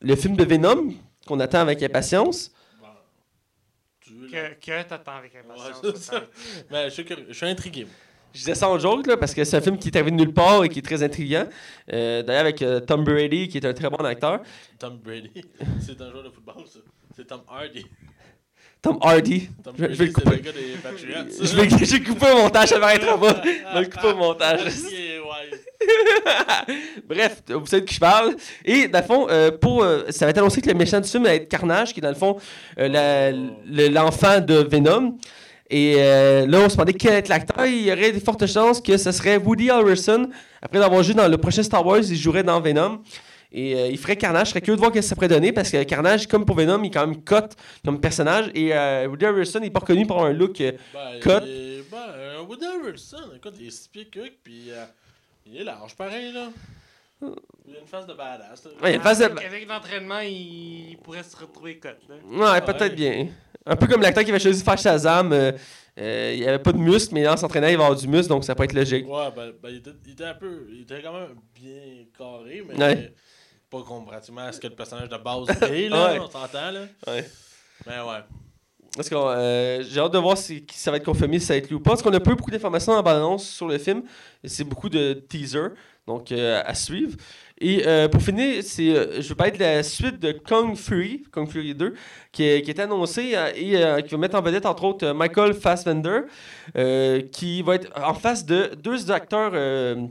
le 0.02 0.16
film 0.16 0.36
de 0.36 0.44
Venom, 0.44 0.92
qu'on 1.26 1.40
attend 1.40 1.60
avec 1.60 1.82
impatience. 1.82 2.52
Bon. 2.80 2.86
Tu? 4.00 4.12
Que, 4.30 4.54
que 4.54 4.82
t'attends 4.88 5.16
avec 5.16 5.32
impatience. 5.34 5.82
Ouais, 5.82 5.92
ça. 5.96 6.22
Ben, 6.70 6.84
je 6.88 6.94
suis 6.94 7.04
curieux. 7.04 7.26
Je 7.28 7.34
suis 7.34 7.46
intrigué. 7.46 7.86
Je 8.34 8.40
disais 8.40 8.54
ça 8.54 8.68
en 8.68 8.78
joke, 8.78 9.06
là, 9.06 9.16
parce 9.16 9.32
que 9.32 9.42
c'est 9.44 9.56
un 9.56 9.62
film 9.62 9.78
qui 9.78 9.88
est 9.88 9.96
arrivé 9.96 10.10
de 10.10 10.16
nulle 10.16 10.34
part 10.34 10.62
et 10.64 10.68
qui 10.68 10.80
est 10.80 10.82
très 10.82 11.02
intriguant. 11.02 11.46
Euh, 11.90 12.22
D'ailleurs, 12.22 12.42
avec 12.42 12.60
euh, 12.60 12.80
Tom 12.80 13.02
Brady, 13.02 13.48
qui 13.48 13.56
est 13.56 13.64
un 13.64 13.72
très 13.72 13.88
bon 13.88 14.04
acteur. 14.04 14.42
Tom 14.78 14.98
Brady, 14.98 15.30
c'est 15.80 15.98
un 16.02 16.10
joueur 16.10 16.24
de 16.24 16.28
football, 16.30 16.64
ça. 16.66 16.80
C'est 17.16 17.26
Tom 17.26 17.40
Hardy. 17.48 17.86
Tom 18.82 18.98
Hardy. 19.00 19.48
Tom 19.64 19.74
Je- 19.76 19.82
vais 19.84 19.88
le 19.96 20.04
le 20.06 20.12
couper. 20.12 20.40
gars 20.40 20.52
des 20.52 20.76
Patriots. 20.82 21.24
Je 21.42 21.56
vais, 21.56 21.84
j'ai 21.86 22.02
coupé 22.02 22.26
au 22.32 22.36
montage, 22.42 22.68
ça 22.68 22.78
m'arrêtera 22.78 23.18
pas. 23.18 23.42
Je 23.44 23.74
vais 23.74 23.80
le 23.80 23.86
couper 23.90 24.08
au 24.08 24.16
montage. 24.16 24.60
Ouais. 24.64 25.58
Bref, 27.08 27.42
vous 27.48 27.66
savez 27.66 27.82
de 27.82 27.86
qui 27.86 27.94
je 27.94 28.00
parle. 28.00 28.34
Et 28.64 28.88
dans 28.88 29.00
le 29.00 29.04
fond, 29.04 29.26
euh, 29.28 29.50
pour, 29.50 29.82
euh, 29.82 30.04
ça 30.10 30.24
va 30.24 30.30
être 30.30 30.38
annoncé 30.38 30.60
que 30.60 30.68
le 30.68 30.74
méchant 30.74 31.00
du 31.00 31.08
film 31.08 31.24
va 31.24 31.34
être 31.34 31.48
Carnage, 31.48 31.92
qui 31.92 32.00
est 32.00 32.02
dans 32.02 32.08
le 32.08 32.14
fond 32.14 32.36
euh, 32.78 32.88
la- 32.88 33.32
le- 33.32 33.88
l'enfant 33.88 34.40
de 34.40 34.54
Venom. 34.54 35.16
Et 35.68 35.94
là, 35.96 36.60
on 36.60 36.68
se 36.68 36.74
demandait 36.74 36.92
quel 36.92 37.14
est 37.14 37.28
l'acteur. 37.28 37.66
Il 37.66 37.82
y 37.82 37.90
aurait 37.92 38.12
des 38.12 38.20
fortes 38.20 38.46
chances 38.46 38.80
que 38.80 38.96
ce 38.96 39.10
serait 39.10 39.36
Woody 39.36 39.68
Harrelson. 39.68 40.28
Après 40.62 40.78
d'avoir 40.78 41.02
joué 41.02 41.14
dans 41.14 41.26
le 41.26 41.36
prochain 41.38 41.64
Star 41.64 41.84
Wars, 41.84 41.98
il 42.08 42.16
jouerait 42.16 42.44
dans 42.44 42.60
Venom. 42.60 43.00
Et 43.53 43.74
euh, 43.74 43.86
il 43.88 43.99
ferait 43.99 44.16
Carnage. 44.16 44.47
Je 44.47 44.51
serais 44.51 44.61
curieux 44.61 44.76
de 44.76 44.80
voir 44.80 44.90
ce 44.92 44.99
que 44.99 45.03
ça 45.03 45.14
pourrait 45.14 45.28
donner 45.28 45.53
parce 45.53 45.70
que 45.70 45.82
Carnage, 45.84 46.26
comme 46.26 46.44
pour 46.44 46.57
Venom, 46.57 46.82
il 46.82 46.86
est 46.88 46.90
quand 46.90 47.07
même 47.07 47.22
cut 47.24 47.34
comme 47.84 48.01
personnage. 48.01 48.51
Et 48.55 48.74
euh, 48.74 49.07
Woody 49.09 49.24
Harrelson 49.26 49.61
n'est 49.61 49.70
pas 49.70 49.80
reconnu 49.80 50.07
pour 50.07 50.16
avoir 50.16 50.30
un 50.30 50.34
look. 50.34 50.61
euh, 50.61 50.72
Ben, 50.92 51.20
Cut. 51.20 51.47
il 51.47 51.51
est- 51.51 51.90
Ben, 51.90 51.99
euh, 52.14 52.42
Woody 52.42 52.64
Harrelson, 52.66 53.16
écoute, 53.36 53.55
il 53.61 53.68
est 53.68 53.70
6 53.70 53.88
pieds 53.88 54.07
puis 54.42 54.70
euh, 54.70 54.84
il 55.47 55.59
est 55.59 55.64
large, 55.64 55.94
pareil, 55.97 56.32
là. 56.32 56.49
Il 57.22 57.74
a 57.76 57.80
une 57.80 57.86
face 57.86 58.07
de 58.07 58.12
badass. 58.12 58.66
Ouais, 58.66 58.72
il 58.82 58.86
a 58.86 58.94
une 58.97 59.01
face 59.01 59.18
de- 59.20 59.24
Avec, 59.24 59.44
avec 59.44 59.68
l'entraînement, 59.68 60.20
il 60.20 60.99
pourrait 61.03 61.22
se 61.22 61.36
retrouver 61.36 61.78
cote. 61.78 61.97
là. 62.09 62.16
Ouais, 62.55 62.61
peut-être 62.61 62.80
Ouais. 62.82 62.90
bien. 62.90 63.28
Un 63.64 63.74
peu 63.76 63.86
comme 63.86 64.03
l'acteur 64.03 64.22
qui 64.22 64.30
avait 64.30 64.38
choisi 64.38 64.61
de 64.61 64.64
faire 64.64 64.76
Shazam. 64.78 65.32
euh, 65.32 65.51
euh, 65.99 66.34
il 66.36 66.47
avait 66.47 66.59
pas 66.59 66.72
de 66.72 66.78
muscle, 66.78 67.14
mais 67.14 67.26
en 67.26 67.36
s'entraînant, 67.36 67.68
il 67.68 67.76
va 67.78 67.84
avoir 67.84 67.99
du 67.99 68.07
muscle, 68.07 68.28
donc 68.28 68.44
ça 68.44 68.55
peut 68.55 68.64
être 68.64 68.74
logique. 68.74 69.07
Ouais, 69.09 69.30
ben, 69.34 69.53
ben, 69.62 69.70
il, 69.70 69.76
était, 69.78 69.90
il 70.05 70.12
était 70.12 70.24
un 70.24 70.34
peu. 70.34 70.66
Il 70.70 70.82
était 70.82 71.01
quand 71.03 71.14
même 71.14 71.34
bien 71.55 72.05
carré, 72.16 72.62
mais. 72.68 72.76
Ouais. 72.84 73.14
Pas 73.76 73.88
comparativement 73.88 74.42
à 74.42 74.52
ce 74.52 74.60
que 74.60 74.66
le 74.66 74.74
personnage 74.74 75.08
de 75.08 75.16
base 75.16 75.48
est, 75.70 75.88
là. 75.88 76.12
Ouais. 76.12 76.20
On 76.20 76.30
s'entend, 76.30 76.70
là? 76.70 76.80
Ouais. 77.06 77.28
Mais 77.86 78.00
ouais. 78.00 78.22
Parce 78.96 79.10
que 79.10 79.14
euh, 79.14 79.82
j'ai 79.82 80.00
hâte 80.00 80.12
de 80.12 80.18
voir 80.18 80.38
si, 80.38 80.64
ça 80.72 80.90
va 80.90 80.96
être 80.96 81.04
confirmé, 81.04 81.38
si 81.38 81.46
ça 81.46 81.52
va 81.52 81.58
être 81.58 81.68
lui 81.68 81.76
ou 81.76 81.80
pas. 81.80 81.90
Parce 81.90 82.02
qu'on 82.02 82.12
a 82.12 82.20
pas 82.20 82.30
eu 82.30 82.36
beaucoup 82.36 82.50
d'informations 82.50 82.92
en 82.92 83.02
bande-annonce 83.02 83.46
sur 83.48 83.68
le 83.68 83.76
film. 83.78 84.02
Et 84.42 84.48
C'est 84.48 84.64
beaucoup 84.64 84.88
de 84.88 85.12
teasers, 85.12 85.72
donc 86.06 86.32
euh, 86.32 86.62
à 86.64 86.74
suivre. 86.74 87.16
Et 87.59 87.86
euh, 87.86 88.09
pour 88.09 88.20
finir, 88.20 88.57
euh, 88.59 89.20
je 89.20 89.28
vais 89.28 89.34
parler 89.34 89.52
de 89.52 89.59
la 89.59 89.82
suite 89.82 90.20
de 90.20 90.32
Kung 90.32 90.76
Fury, 90.76 91.24
Kung 91.32 91.48
Fury 91.48 91.74
2, 91.74 91.94
qui 92.30 92.44
est, 92.44 92.62
qui 92.62 92.78
annoncée 92.80 93.32
euh, 93.34 93.98
et 93.98 94.02
qui 94.02 94.11
va 94.11 94.18
mettre 94.18 94.36
en 94.36 94.42
vedette, 94.42 94.66
entre 94.66 94.84
autres, 94.84 95.12
Michael 95.12 95.54
Fassbender, 95.54 96.20
qui 97.32 97.62
va 97.62 97.76
être 97.76 97.90
en 97.96 98.14
face 98.14 98.44
de 98.44 98.72
deux 98.82 99.11
acteurs 99.11 99.52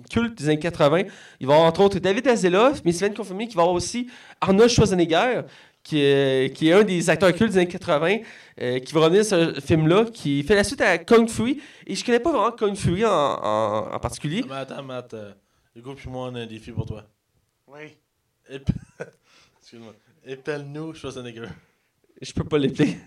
cultes 0.09 0.37
des 0.37 0.49
années 0.49 0.59
80. 0.59 1.03
Il 1.39 1.47
va 1.47 1.53
avoir, 1.53 1.67
entre 1.67 1.81
autres, 1.81 1.99
David 1.99 2.27
Hasselhoff, 2.27 2.81
mais 2.83 2.91
bien 2.91 3.09
confirmé 3.09 3.47
qu'il 3.47 3.55
va 3.57 3.61
avoir 3.63 3.75
aussi 3.75 4.07
Arnold 4.41 4.69
Schwarzenegger, 4.69 5.41
qui 5.85 5.99
est, 6.01 6.73
un 6.73 6.83
des 6.83 7.09
acteurs 7.09 7.31
cultes 7.33 7.51
des 7.51 7.59
années 7.59 7.67
80, 7.67 8.17
euh, 8.59 8.79
qui 8.79 8.93
va 8.93 9.01
revenir 9.01 9.23
ce 9.23 9.53
film-là, 9.61 10.05
qui 10.05 10.41
fait 10.43 10.55
la 10.55 10.63
suite 10.63 10.81
à 10.81 10.97
Kung 10.97 11.29
Fury. 11.29 11.61
Et 11.85 11.93
je 11.95 12.03
connais 12.03 12.19
pas 12.19 12.31
vraiment 12.31 12.51
Kung 12.51 12.75
Fury 12.75 13.05
en, 13.05 13.11
en- 13.11 13.99
particulier. 13.99 14.43
Mais 14.49 14.55
attends, 14.55 14.81
Matt. 14.83 15.13
Euh, 15.13 15.31
Hugo 15.75 15.93
puis 15.93 16.09
moi, 16.09 16.29
on 16.31 16.35
a 16.35 16.39
un 16.41 16.45
défi 16.47 16.71
pour 16.71 16.85
toi. 16.85 17.03
Oui. 17.75 17.97
Excuse-moi. 19.59 19.93
Épelle-nous 20.25 20.93
Schwarzenegger. 20.93 21.47
Je 22.21 22.31
peux 22.33 22.43
pas 22.43 22.57
l'appeler. 22.57 22.97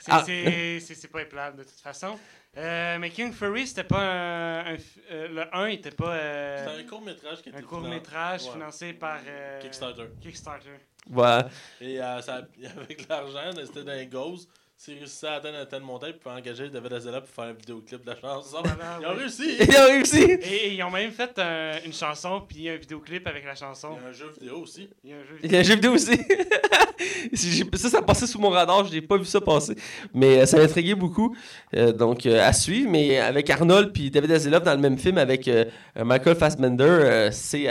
C'est 0.00 0.12
Ah. 0.12 1.08
pas 1.12 1.22
éplable 1.22 1.58
de 1.58 1.62
toute 1.64 1.80
façon. 1.80 2.18
Euh, 2.56 2.98
mais 2.98 3.10
King 3.10 3.32
Fury, 3.32 3.66
c'était 3.66 3.84
pas 3.84 4.00
un. 4.00 4.76
euh, 5.10 5.28
le 5.28 5.54
1 5.56 5.66
était 5.66 5.90
pas 5.90 6.14
euh, 6.14 6.64
C'est 6.76 6.80
un 6.84 6.86
court-métrage 6.86 7.42
qui 7.42 7.48
était 7.48 7.58
un 7.58 7.62
court-métrage 7.62 8.44
Ouais. 8.44 8.52
financé 8.52 8.92
par. 8.92 9.20
euh, 9.26 9.60
Kickstarter. 9.60 10.06
Kickstarter. 10.20 10.70
Voilà. 11.06 11.48
Et 11.80 12.00
euh, 12.00 12.20
ça, 12.20 12.46
avec 12.76 13.08
l'argent, 13.08 13.50
c'était 13.64 13.82
dans 13.84 13.92
les 13.94 14.06
gauze. 14.06 14.48
S'ils 14.84 14.98
réussissaient 14.98 15.28
à 15.28 15.32
atteindre 15.36 15.56
un 15.62 15.64
tel 15.64 15.80
montant, 15.80 16.08
ils 16.08 16.12
pouvaient 16.12 16.34
engager 16.34 16.68
David 16.68 16.92
Azella 16.92 17.22
pour 17.22 17.30
faire 17.30 17.44
un 17.44 17.52
vidéoclip 17.54 18.04
de 18.04 18.10
la 18.10 18.20
chanson. 18.20 18.58
Ils 19.00 19.06
ont 19.06 19.14
réussi! 19.14 19.56
Il 19.60 19.74
a 19.76 19.86
réussi! 19.86 20.20
Et, 20.22 20.74
ils 20.74 20.82
ont 20.82 20.90
même 20.90 21.10
fait 21.10 21.38
un- 21.38 21.78
une 21.86 21.92
chanson 21.94 22.42
puis 22.46 22.68
un 22.68 22.76
vidéoclip 22.76 23.26
avec 23.26 23.46
la 23.46 23.54
chanson. 23.54 23.96
Il 23.98 24.02
y 24.02 24.06
a 24.06 24.08
un 24.10 24.12
jeu 24.12 24.32
vidéo 24.38 24.56
aussi. 24.58 24.90
Il 25.02 25.08
y 25.08 25.12
a 25.14 25.16
un 25.16 25.20
jeu 25.24 25.38
Il 25.42 25.52
y 25.52 25.56
a 25.56 25.58
un 25.60 25.62
jeu 25.62 25.74
vidéo 25.76 25.92
aussi. 25.92 26.18
J'ai- 27.32 27.64
ça, 27.78 27.88
ça 27.88 28.02
passait 28.02 28.26
sous 28.26 28.38
mon 28.38 28.50
radar, 28.50 28.84
je 28.84 28.92
n'ai 28.92 29.00
pas 29.00 29.16
vu 29.16 29.24
ça 29.24 29.40
passer. 29.40 29.74
Mais 30.12 30.40
euh, 30.40 30.46
ça 30.46 30.58
m'a 30.58 30.64
intrigué 30.64 30.94
beaucoup. 30.94 31.34
Euh, 31.74 31.90
donc, 31.92 32.26
euh, 32.26 32.46
à 32.46 32.52
suivre. 32.52 32.90
Mais 32.90 33.18
avec 33.18 33.48
Arnold 33.48 33.90
puis 33.90 34.10
David 34.10 34.32
Hasselhoff 34.32 34.64
dans 34.64 34.74
le 34.74 34.80
même 34.80 34.98
film 34.98 35.16
avec 35.16 35.48
euh, 35.48 35.64
Michael 35.96 36.36
Fassbender, 36.36 36.84
euh, 36.84 37.30
c'est 37.32 37.68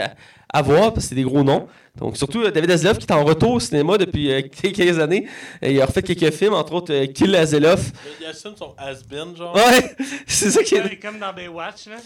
à, 0.54 0.62
voir 0.62 0.92
parce 0.92 1.06
que 1.06 1.08
c'est 1.10 1.14
des 1.14 1.22
gros 1.22 1.42
noms. 1.42 1.66
Donc, 1.96 2.16
surtout 2.16 2.42
euh, 2.42 2.50
David 2.50 2.70
Hasselhoff 2.70 2.98
qui 2.98 3.06
est 3.06 3.12
en 3.12 3.24
retour 3.24 3.52
au 3.52 3.60
cinéma 3.60 3.98
depuis 3.98 4.32
euh, 4.32 4.42
quelques 4.72 4.98
années. 4.98 5.26
Euh, 5.62 5.70
il 5.70 5.80
a 5.80 5.86
refait 5.86 6.02
quelques 6.02 6.32
films, 6.32 6.54
entre 6.54 6.72
autres 6.74 6.92
euh, 6.92 7.06
Kill 7.06 7.34
Hasselhoff. 7.34 7.92
Il 8.20 8.26
assume 8.26 8.54
son 8.56 8.74
has-been, 8.76 9.36
genre. 9.36 9.54
Ouais, 9.54 9.94
c'est 10.26 10.50
ça 10.50 10.62
qui 10.62 10.74
est. 10.74 11.00
Comme 11.00 11.18
dans 11.18 11.32
Baywatch, 11.32 11.86
là. 11.86 11.96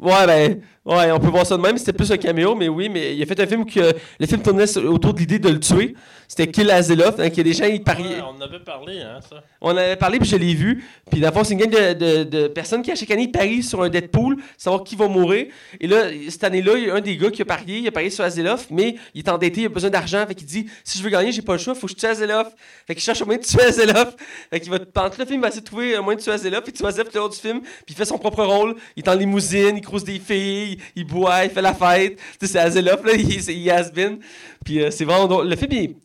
Ouais, 0.00 0.26
ben, 0.26 0.60
ouais, 0.86 1.12
on 1.12 1.20
peut 1.20 1.28
voir 1.28 1.46
ça 1.46 1.56
de 1.56 1.62
même. 1.62 1.76
C'était 1.76 1.92
plus 1.92 2.10
un 2.10 2.16
caméo, 2.16 2.54
mais 2.54 2.68
oui, 2.68 2.88
mais 2.88 3.14
il 3.14 3.22
a 3.22 3.26
fait 3.26 3.38
un 3.38 3.46
film 3.46 3.64
que 3.64 3.92
le 4.18 4.26
film 4.26 4.42
tournait 4.42 4.76
autour 4.78 5.12
de 5.14 5.18
l'idée 5.20 5.38
de 5.38 5.48
le 5.50 5.60
tuer. 5.60 5.94
C'était 6.28 6.46
Kill 6.50 6.70
Hasselhoff, 6.70 7.18
hein, 7.18 7.26
a 7.26 7.28
des 7.42 7.52
gens, 7.52 7.66
ils 7.66 7.82
pariaient. 7.82 8.16
Ouais, 8.16 8.22
on 8.22 8.36
en 8.38 8.40
avait 8.40 8.58
parlé, 8.60 9.00
hein, 9.00 9.20
ça. 9.28 9.42
On 9.60 9.70
en 9.70 9.76
avait 9.76 9.96
parlé, 9.96 10.18
puis 10.18 10.28
je 10.28 10.36
l'ai 10.36 10.54
vu. 10.54 10.84
Puis, 11.10 11.20
dans 11.20 11.28
le 11.28 11.34
fond, 11.34 11.44
c'est 11.44 11.54
une 11.54 11.60
gang 11.60 11.70
de, 11.70 11.92
de- 11.92 12.24
de 12.24 12.46
personnes 12.48 12.82
qui, 12.82 12.90
à 12.90 12.94
chaque 12.94 13.10
année, 13.10 13.28
parient 13.28 13.62
sur 13.62 13.82
un 13.82 13.88
Deadpool, 13.88 14.36
savoir 14.56 14.84
qui 14.84 14.96
va 14.96 15.08
mourir. 15.08 15.46
Et 15.80 15.86
là, 15.86 16.04
cette 16.28 16.44
année-là, 16.44 16.72
il 16.76 16.84
y 16.86 16.90
a 16.90 16.94
un 16.94 17.00
des 17.00 17.16
gars 17.16 17.30
qui 17.30 17.42
a 17.42 17.44
parié, 17.44 17.78
il 17.78 17.88
a 17.88 17.92
parié 17.92 18.10
sur 18.10 18.24
Hasselhoff, 18.24 18.66
mais 18.70 18.96
il 19.14 19.20
est 19.20 19.28
endetté, 19.28 19.62
il 19.62 19.66
a 19.66 19.68
besoin 19.68 19.90
d'argent. 19.90 20.24
Fait 20.26 20.34
qu'il 20.34 20.46
dit 20.46 20.66
si 20.82 20.98
je 20.98 21.02
veux 21.04 21.10
gagner, 21.10 21.32
j'ai 21.32 21.42
pas 21.42 21.52
le 21.52 21.58
choix, 21.58 21.74
faut 21.74 21.86
que 21.86 21.92
je 21.92 21.96
tue 21.98 22.06
Hasselhoff. 22.06 22.48
Fait 22.86 22.94
qu'il 22.94 23.02
cherche 23.02 23.22
un 23.22 23.24
moyen 23.26 23.40
de 23.40 23.44
tuer 23.44 23.62
Hasselhoff. 23.62 24.14
Fait 24.50 24.60
qu'il 24.60 24.70
va, 24.70 24.78
pendant 24.80 25.10
tout 25.10 25.20
le 25.20 25.26
film, 25.26 25.38
il 25.38 25.42
va 25.42 25.48
essayer 25.48 25.60
de 25.60 25.66
trouver 25.66 25.96
un 25.96 26.02
moyen 26.02 26.16
de 26.18 26.22
tuer 26.22 26.32
Hasselhoff, 26.32 26.64
puis 26.64 26.72
tu 26.72 26.84
Hasselhoff 26.84 27.08
tout 27.10 27.16
le 27.18 27.20
long 27.22 27.28
du 27.28 27.38
film, 27.38 27.60
puis 27.60 27.70
il 27.90 27.94
fait 27.94 28.04
son 28.04 28.18
propre 28.18 28.44
rôle. 28.44 28.74
Il 28.96 29.04
est 29.04 29.08
en 29.08 29.14
limousine, 29.14 29.76
il 29.76 29.80
croise 29.82 30.04
des 30.04 30.18
filles, 30.18 30.78
il 30.96 31.04
boit, 31.06 31.44
il 31.44 31.50
fait 31.50 31.62
la 31.62 31.74
fête. 31.74 32.18
Tu 32.40 32.46
sais, 32.46 32.70
c'est 32.70 32.82
là, 32.82 32.96
il, 33.14 33.50
il 33.50 33.70
has 33.70 33.90
been. 33.92 34.18
Puis 34.64 34.82
euh, 34.82 34.90
c'est 34.90 35.04
vraiment 35.04 35.26
drôle. 35.28 35.48
Le 35.48 35.56
film, 35.56 35.72
il- 35.72 35.96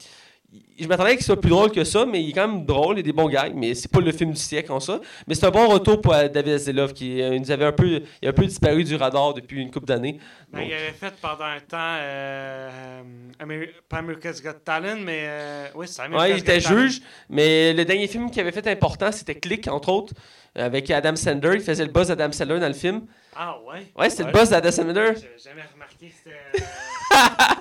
je 0.79 0.87
m'attendais 0.87 1.15
qu'il 1.17 1.25
soit 1.25 1.39
plus 1.39 1.49
drôle 1.49 1.71
que 1.71 1.83
ça, 1.83 2.05
mais 2.05 2.23
il 2.23 2.29
est 2.29 2.33
quand 2.33 2.47
même 2.47 2.65
drôle, 2.65 2.95
il 2.95 2.99
y 2.99 3.01
a 3.01 3.03
des 3.03 3.11
bons 3.11 3.27
gags, 3.27 3.53
mais 3.53 3.75
c'est 3.75 3.91
pas 3.91 3.99
le 3.99 4.11
film 4.13 4.31
du 4.31 4.39
siècle 4.39 4.71
en 4.71 4.79
ça. 4.79 4.99
Mais 5.27 5.35
c'est 5.35 5.45
un 5.45 5.51
bon 5.51 5.67
retour 5.67 5.99
pour 5.99 6.13
euh, 6.13 6.29
David 6.29 6.53
Hasselhoff, 6.53 6.93
qui 6.93 7.21
euh, 7.21 7.37
nous 7.37 7.51
avait 7.51 7.65
un 7.65 7.73
peu, 7.73 8.01
il 8.21 8.25
a 8.27 8.29
un 8.29 8.33
peu 8.33 8.45
disparu 8.45 8.83
du 8.85 8.95
radar 8.95 9.33
depuis 9.33 9.61
une 9.61 9.69
couple 9.71 9.87
d'années. 9.87 10.17
Ben, 10.53 10.61
il 10.61 10.73
avait 10.73 10.93
fait 10.93 11.13
pendant 11.21 11.43
un 11.43 11.59
temps. 11.59 11.77
Euh, 11.99 13.01
Ameri- 13.41 13.69
pas 13.89 13.97
America's 13.97 14.41
Got 14.41 14.53
Talent, 14.63 14.99
mais. 15.03 15.23
euh, 15.25 15.67
oui, 15.75 15.85
c'est 15.87 16.01
America's 16.01 16.29
Ouais, 16.29 16.37
il 16.37 16.39
était 16.39 16.57
Got 16.59 16.63
Talent. 16.69 16.81
juge, 16.81 17.01
mais 17.29 17.73
le 17.73 17.83
dernier 17.85 18.07
film 18.07 18.31
qu'il 18.31 18.39
avait 18.41 18.51
fait 18.53 18.67
important, 18.67 19.11
c'était 19.11 19.35
Click, 19.35 19.67
entre 19.67 19.89
autres, 19.89 20.13
avec 20.55 20.89
Adam 20.89 21.15
Sandler. 21.17 21.55
Il 21.55 21.61
faisait 21.61 21.85
le 21.85 21.91
boss 21.91 22.07
d'Adam 22.07 22.31
Sandler 22.31 22.59
dans 22.61 22.67
le 22.69 22.73
film. 22.73 23.01
Ah, 23.35 23.57
ouais? 23.67 23.85
Ouais, 23.97 24.09
c'était 24.09 24.23
Ouais. 24.23 24.31
le 24.31 24.37
boss 24.39 24.49
d'Adam 24.49 24.71
Sandler. 24.71 25.11
J'ai 25.15 25.43
jamais 25.49 25.61
remarqué 25.73 26.09
c'était. 26.23 26.63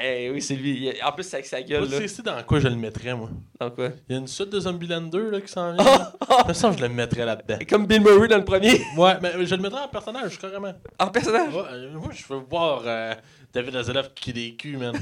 Eh 0.00 0.30
oui, 0.30 0.40
c'est 0.40 0.54
lui. 0.54 0.92
En 1.04 1.10
plus, 1.12 1.24
c'est 1.24 1.36
avec 1.36 1.46
sa 1.46 1.56
Moi, 1.58 1.66
gueule. 1.66 1.88
tu 1.88 2.06
sais 2.08 2.22
dans 2.22 2.40
quoi 2.44 2.60
je 2.60 2.68
le 2.68 2.76
mettrais, 2.76 3.12
moi? 3.14 3.28
Donc, 3.60 3.74
quoi? 3.74 3.88
Il 4.08 4.12
y 4.12 4.16
a 4.16 4.20
une 4.20 4.28
suite 4.28 4.50
de 4.50 4.60
Zombieland 4.60 5.00
2 5.00 5.30
là, 5.30 5.40
qui 5.40 5.48
s'en 5.48 5.72
vient. 5.72 5.84
là. 5.84 6.12
Je 6.44 6.48
me 6.48 6.52
sens 6.52 6.74
que 6.76 6.80
je 6.82 6.86
le 6.86 6.92
mettrais 6.94 7.24
là-dedans. 7.24 7.58
Comme 7.68 7.86
Bill 7.86 8.00
Murray 8.00 8.28
dans 8.28 8.36
le 8.36 8.44
premier, 8.44 8.80
Ouais, 8.96 9.14
mais 9.20 9.32
je 9.44 9.54
le 9.56 9.62
mettrais 9.62 9.80
en 9.82 9.88
personnage, 9.88 10.38
carrément. 10.38 10.72
en 10.98 11.06
personnage? 11.08 11.52
Ouais, 11.52 11.62
euh, 11.72 11.90
moi, 11.94 12.10
je 12.12 12.22
veux 12.32 12.40
voir 12.48 12.82
euh, 12.86 13.14
David 13.52 13.74
Hasselhoff 13.76 14.14
qui 14.14 14.32
des 14.32 14.54
culs, 14.54 14.78
man. 14.78 14.94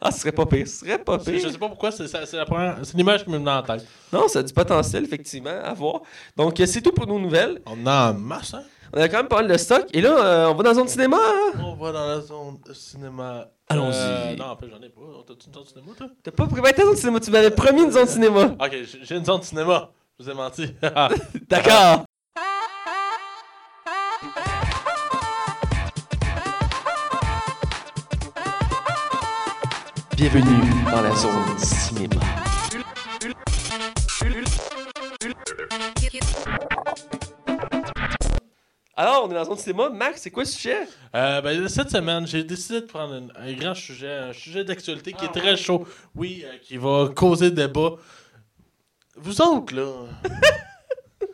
Ah, 0.00 0.10
ce 0.10 0.20
serait 0.20 0.32
pas 0.32 0.46
pire. 0.46 0.66
Ce 0.66 0.78
serait 0.84 0.98
pas 0.98 1.18
pire. 1.18 1.38
Je 1.38 1.48
sais 1.48 1.58
pas 1.58 1.68
pourquoi, 1.68 1.92
c'est 1.92 2.04
première- 2.46 2.78
c'est 2.82 2.96
l'image 2.96 3.24
qui 3.24 3.30
me 3.30 3.38
vient 3.38 3.58
en 3.58 3.62
tête. 3.62 3.86
Non, 4.12 4.26
ça 4.26 4.40
a 4.40 4.42
du 4.42 4.52
potentiel, 4.52 5.04
effectivement, 5.04 5.50
à 5.62 5.72
voir. 5.72 6.00
Donc, 6.36 6.58
euh, 6.58 6.66
c'est 6.66 6.80
tout 6.82 6.92
pour 6.92 7.06
nos 7.06 7.18
nouvelles. 7.20 7.60
On 7.66 7.86
a 7.86 8.10
en 8.10 8.14
masse, 8.14 8.54
hein? 8.54 8.62
On 8.94 9.00
a 9.00 9.08
quand 9.08 9.18
même 9.18 9.28
pas 9.28 9.36
mal 9.36 9.48
de 9.48 9.56
stock. 9.56 9.84
Et 9.92 10.00
là, 10.00 10.10
euh, 10.10 10.46
on 10.50 10.54
va 10.54 10.62
dans 10.62 10.70
une 10.70 10.76
zone 10.76 10.88
cinéma. 10.88 11.16
hein? 11.18 11.58
On 11.62 11.74
va 11.74 11.92
dans 11.92 12.06
la 12.06 12.20
zone 12.20 12.58
de 12.66 12.72
cinéma. 12.72 13.46
Allons-y. 13.68 13.94
Euh, 13.96 14.36
non, 14.36 14.44
en 14.46 14.56
fait, 14.56 14.66
j'en 14.70 14.80
ai 14.80 14.88
pas. 14.88 15.00
T'as-tu 15.26 15.48
une 15.48 15.54
zone 15.54 15.64
de 15.64 15.68
cinéma, 15.68 15.92
toi? 15.96 16.06
T'as 16.22 16.30
pas 16.30 16.46
préparé 16.46 16.72
ta 16.72 16.84
zone 16.84 16.96
cinéma. 16.96 17.20
Tu 17.20 17.30
m'avais 17.30 17.50
promis 17.50 17.82
une 17.82 17.90
zone 17.92 18.06
cinéma. 18.06 18.44
Ok, 18.60 18.70
j'ai- 18.72 18.86
j'ai 19.02 19.16
une 19.16 19.24
zone 19.24 19.40
de 19.40 19.44
cinéma. 19.44 19.90
Je 20.18 20.24
vous 20.24 20.30
ai 20.30 20.34
menti. 20.34 20.74
D'accord. 21.48 22.04
Bienvenue 30.16 30.62
dans 30.90 31.02
la 31.02 31.14
zone 31.14 31.58
cinéma. 31.58 32.20
Alors, 38.98 39.24
on 39.26 39.30
est 39.30 39.34
dans 39.34 39.44
zone 39.44 39.58
cinéma. 39.58 39.90
Max, 39.90 40.22
c'est 40.22 40.30
quoi 40.30 40.44
le 40.44 40.48
sujet? 40.48 40.78
Euh, 41.14 41.40
ben, 41.42 41.68
cette 41.68 41.90
semaine, 41.90 42.26
j'ai 42.26 42.42
décidé 42.44 42.80
de 42.80 42.86
prendre 42.86 43.14
un, 43.14 43.28
un 43.46 43.52
grand 43.52 43.74
sujet, 43.74 44.10
un 44.10 44.32
sujet 44.32 44.64
d'actualité 44.64 45.12
qui 45.12 45.18
Ah, 45.22 45.26
est 45.26 45.38
très 45.38 45.50
ouais. 45.50 45.56
chaud. 45.56 45.86
Oui, 46.14 46.44
euh, 46.46 46.56
qui 46.62 46.78
va 46.78 47.10
causer 47.14 47.50
débat. 47.50 47.90
Vous 49.16 49.40
autres, 49.42 49.74
là. 49.74 49.92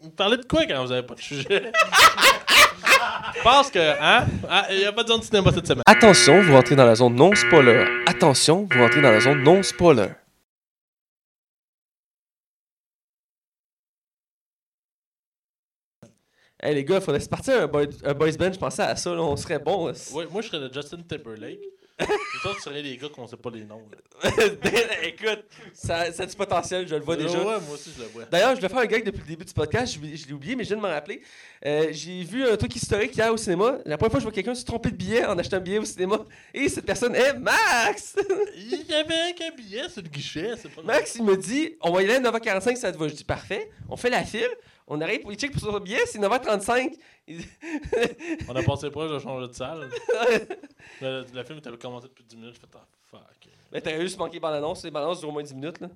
vous 0.00 0.10
parlez 0.10 0.36
de 0.36 0.44
quoi 0.44 0.64
quand 0.66 0.84
vous 0.84 0.92
avez 0.92 1.02
pas 1.02 1.14
de 1.14 1.20
sujet? 1.20 1.72
Je 3.36 3.42
pense 3.42 3.70
que, 3.70 3.78
hein? 4.00 4.24
Ah, 4.48 4.66
Il 4.70 4.78
n'y 4.78 4.84
a 4.84 4.92
pas 4.92 5.02
de 5.02 5.08
zone 5.08 5.22
cinéma 5.22 5.50
cette 5.52 5.66
semaine. 5.66 5.82
Attention, 5.86 6.40
vous 6.40 6.52
rentrez 6.54 6.76
dans 6.76 6.86
la 6.86 6.94
zone 6.94 7.14
non 7.16 7.34
spoiler. 7.34 7.84
Attention, 8.06 8.68
vous 8.70 8.78
rentrez 8.80 9.00
dans 9.00 9.10
la 9.10 9.20
zone 9.20 9.42
non 9.42 9.62
Hey 16.64 16.74
les 16.74 16.84
gars, 16.84 17.00
faudrait 17.00 17.20
se 17.20 17.28
partir 17.28 17.60
un, 17.62 17.66
boy- 17.66 17.88
un 18.04 18.14
boys 18.14 18.32
band, 18.32 18.52
je 18.52 18.58
pensais 18.58 18.82
à 18.82 18.96
ça, 18.96 19.14
là, 19.14 19.20
on 19.22 19.36
serait 19.36 19.58
bon. 19.58 19.88
Ouais, 20.12 20.26
moi, 20.30 20.40
je 20.40 20.48
serais 20.48 20.58
le 20.60 20.72
Justin 20.72 21.02
Timberlake. 21.06 21.60
Vous 22.00 22.50
autres 22.50 22.60
seriez 22.62 22.82
les 22.82 22.96
gars 22.96 23.08
qu'on 23.08 23.26
sait 23.28 23.36
pas 23.36 23.50
les 23.50 23.62
noms. 23.64 23.82
là. 24.24 24.30
Écoute, 25.04 25.44
ça, 25.72 26.10
ça 26.10 26.24
a 26.24 26.26
du 26.26 26.34
potentiel, 26.34 26.88
je 26.88 26.94
le 26.96 27.02
vois 27.02 27.16
déjà. 27.16 27.38
Ouais, 27.38 27.44
moi 27.44 27.74
aussi, 27.74 27.90
je 27.96 28.02
le 28.02 28.08
vois. 28.08 28.24
D'ailleurs, 28.24 28.50
je 28.50 28.56
voulais 28.56 28.68
faire 28.68 28.78
un 28.78 28.86
gag 28.86 29.04
depuis 29.04 29.20
le 29.20 29.26
début 29.28 29.44
du 29.44 29.52
podcast, 29.52 29.94
je, 30.02 30.16
je 30.16 30.26
l'ai 30.26 30.32
oublié, 30.32 30.56
mais 30.56 30.64
je 30.64 30.68
viens 30.70 30.78
de 30.78 30.82
m'en 30.82 30.88
rappeler. 30.88 31.20
Euh, 31.64 31.88
J'ai 31.92 32.24
vu 32.24 32.44
un 32.48 32.56
truc 32.56 32.74
historique 32.74 33.14
hier 33.16 33.32
au 33.32 33.36
cinéma. 33.36 33.78
La 33.84 33.96
première 33.96 34.10
fois 34.10 34.18
que 34.18 34.22
je 34.22 34.24
vois 34.24 34.32
quelqu'un 34.32 34.54
se 34.56 34.64
tromper 34.64 34.90
de 34.90 34.96
billet 34.96 35.24
en 35.24 35.38
achetant 35.38 35.58
un 35.58 35.60
billet 35.60 35.78
au 35.78 35.84
cinéma. 35.84 36.24
Et 36.52 36.68
cette 36.68 36.84
personne 36.86 37.14
est 37.14 37.34
Max! 37.34 38.16
Il 38.56 38.86
y 38.88 38.94
avait 38.94 39.32
qu'un 39.34 39.54
billet 39.54 39.88
sur 39.88 40.02
le 40.02 40.08
guichet, 40.08 40.54
c'est 40.60 40.70
pas 40.74 40.82
Max, 40.82 41.14
il 41.14 41.22
me 41.24 41.36
dit 41.36 41.76
on 41.80 41.92
va 41.92 42.02
y 42.02 42.06
aller 42.10 42.14
à 42.26 42.30
9h45, 42.32 42.74
ça 42.76 42.90
te 42.92 42.98
va? 42.98 43.06
Je 43.06 43.14
dis 43.14 43.24
parfait. 43.24 43.70
On 43.88 43.96
fait 43.96 44.10
la 44.10 44.24
file. 44.24 44.48
On 44.86 45.00
arrive 45.00 45.20
pour 45.22 45.32
il 45.32 45.38
check 45.38 45.50
pour 45.52 45.60
son 45.62 45.78
billet, 45.80 46.04
c'est 46.06 46.18
9h35. 46.18 46.94
Il 47.26 47.38
dit- 47.38 47.48
On 48.48 48.54
a 48.54 48.62
passé 48.62 48.90
proche 48.90 49.10
de 49.10 49.18
changer 49.18 49.48
de 49.48 49.52
salle. 49.54 49.88
Le, 51.00 51.24
le 51.34 51.42
film 51.44 51.58
était 51.58 51.70
commencé 51.78 52.08
depuis 52.08 52.24
10 52.24 52.36
minutes. 52.36 52.54
Je 52.56 52.60
fais, 52.60 52.66
ah, 52.74 52.86
fuck. 53.10 53.48
Ben, 53.72 53.80
t'aurais 53.80 54.00
juste 54.02 54.18
manqué 54.18 54.38
bandes 54.38 54.54
annonces. 54.54 54.84
Les 54.84 54.90
bandes 54.90 55.04
annonces 55.04 55.20
durent 55.20 55.30
au 55.30 55.32
moins 55.32 55.42
10 55.42 55.54
minutes. 55.54 55.80
Là. 55.80 55.88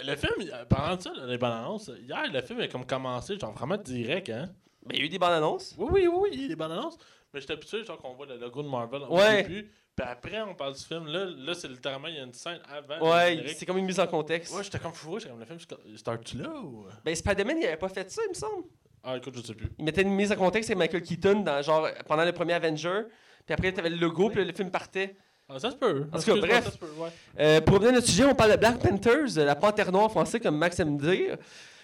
Le 0.00 0.14
film, 0.16 0.34
de 0.38 1.00
ça, 1.02 1.12
les 1.26 1.38
bandes 1.38 1.52
annonces, 1.52 1.90
hier, 2.06 2.30
le 2.30 2.40
film 2.42 2.60
a 2.60 2.68
comme 2.68 2.84
commencé, 2.84 3.38
genre 3.38 3.52
vraiment 3.52 3.78
direct, 3.78 4.28
hein. 4.28 4.50
Ben, 4.84 4.94
il 4.94 4.98
y 4.98 5.02
a 5.02 5.04
eu 5.06 5.08
des 5.08 5.18
bandes 5.18 5.32
annonces. 5.32 5.74
Oui, 5.78 5.88
oui, 5.92 6.06
oui, 6.12 6.28
il 6.34 6.42
y 6.42 6.44
a 6.44 6.48
des 6.48 6.56
bandes 6.56 6.72
annonces. 6.72 6.98
Mais 7.32 7.40
j'étais 7.40 7.54
habitué, 7.54 7.82
genre, 7.84 7.96
qu'on 7.98 8.12
voit 8.14 8.26
le 8.26 8.36
logo 8.36 8.62
de 8.62 8.68
Marvel 8.68 9.02
au 9.08 9.16
Ouais. 9.16 9.42
début. 9.42 9.70
Puis 9.98 10.06
après, 10.08 10.40
on 10.42 10.54
parle 10.54 10.74
du 10.74 10.84
film. 10.84 11.06
Là, 11.08 11.24
là 11.24 11.54
c'est 11.54 11.66
littéralement, 11.66 12.06
il 12.06 12.14
y 12.14 12.20
a 12.20 12.22
une 12.22 12.32
scène 12.32 12.60
avant. 12.68 13.10
Ouais, 13.10 13.52
c'est 13.56 13.66
comme 13.66 13.78
une 13.78 13.84
mise 13.84 13.98
en 13.98 14.06
contexte. 14.06 14.54
Ouais, 14.54 14.62
j'étais 14.62 14.78
comme 14.78 14.92
fou, 14.92 15.18
j'étais 15.18 15.30
comme 15.30 15.40
le 15.40 15.44
film, 15.44 15.58
start-tu 15.96 16.36
là 16.36 16.50
ou? 16.50 16.86
Ben, 17.04 17.16
Spider-Man, 17.16 17.56
il 17.58 17.66
avait 17.66 17.76
pas 17.76 17.88
fait 17.88 18.08
ça, 18.08 18.22
il 18.24 18.28
me 18.28 18.34
semble. 18.34 18.64
Ah, 19.02 19.16
écoute, 19.16 19.34
je 19.36 19.42
sais 19.42 19.54
plus. 19.54 19.68
Il 19.76 19.84
mettait 19.84 20.02
une 20.02 20.14
mise 20.14 20.30
en 20.30 20.36
contexte 20.36 20.70
avec 20.70 20.78
Michael 20.78 21.02
Keaton 21.02 21.40
dans, 21.40 21.60
genre, 21.62 21.88
pendant 22.06 22.24
le 22.24 22.30
premier 22.30 22.52
Avenger. 22.52 23.02
Puis 23.44 23.54
après, 23.54 23.72
t'avais 23.72 23.90
le 23.90 23.96
logo, 23.96 24.30
puis 24.30 24.44
le 24.44 24.52
film 24.52 24.70
partait. 24.70 25.16
Ah, 25.48 25.58
ça 25.58 25.72
se 25.72 25.76
peut. 25.76 26.06
En 26.12 26.18
tout 26.18 26.24
cas, 26.32 26.46
bref. 26.46 26.64
ça 26.64 26.70
se 26.70 26.78
peut, 26.78 26.92
ouais. 26.96 27.08
Euh, 27.40 27.60
pour 27.60 27.74
revenir 27.74 27.94
à 27.94 27.96
notre 27.96 28.06
sujet, 28.06 28.24
on 28.24 28.36
parle 28.36 28.52
de 28.52 28.56
Black 28.56 28.78
Panthers, 28.78 29.36
la 29.36 29.56
panthère 29.56 29.90
noire 29.90 30.04
en 30.04 30.08
français, 30.10 30.38
comme 30.38 30.58
Max 30.58 30.78
aime 30.78 30.96
dire. 30.96 31.38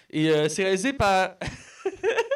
Et 0.09 0.29
euh, 0.29 0.47
c'est 0.47 0.63
réalisé 0.63 0.93
par. 0.93 1.35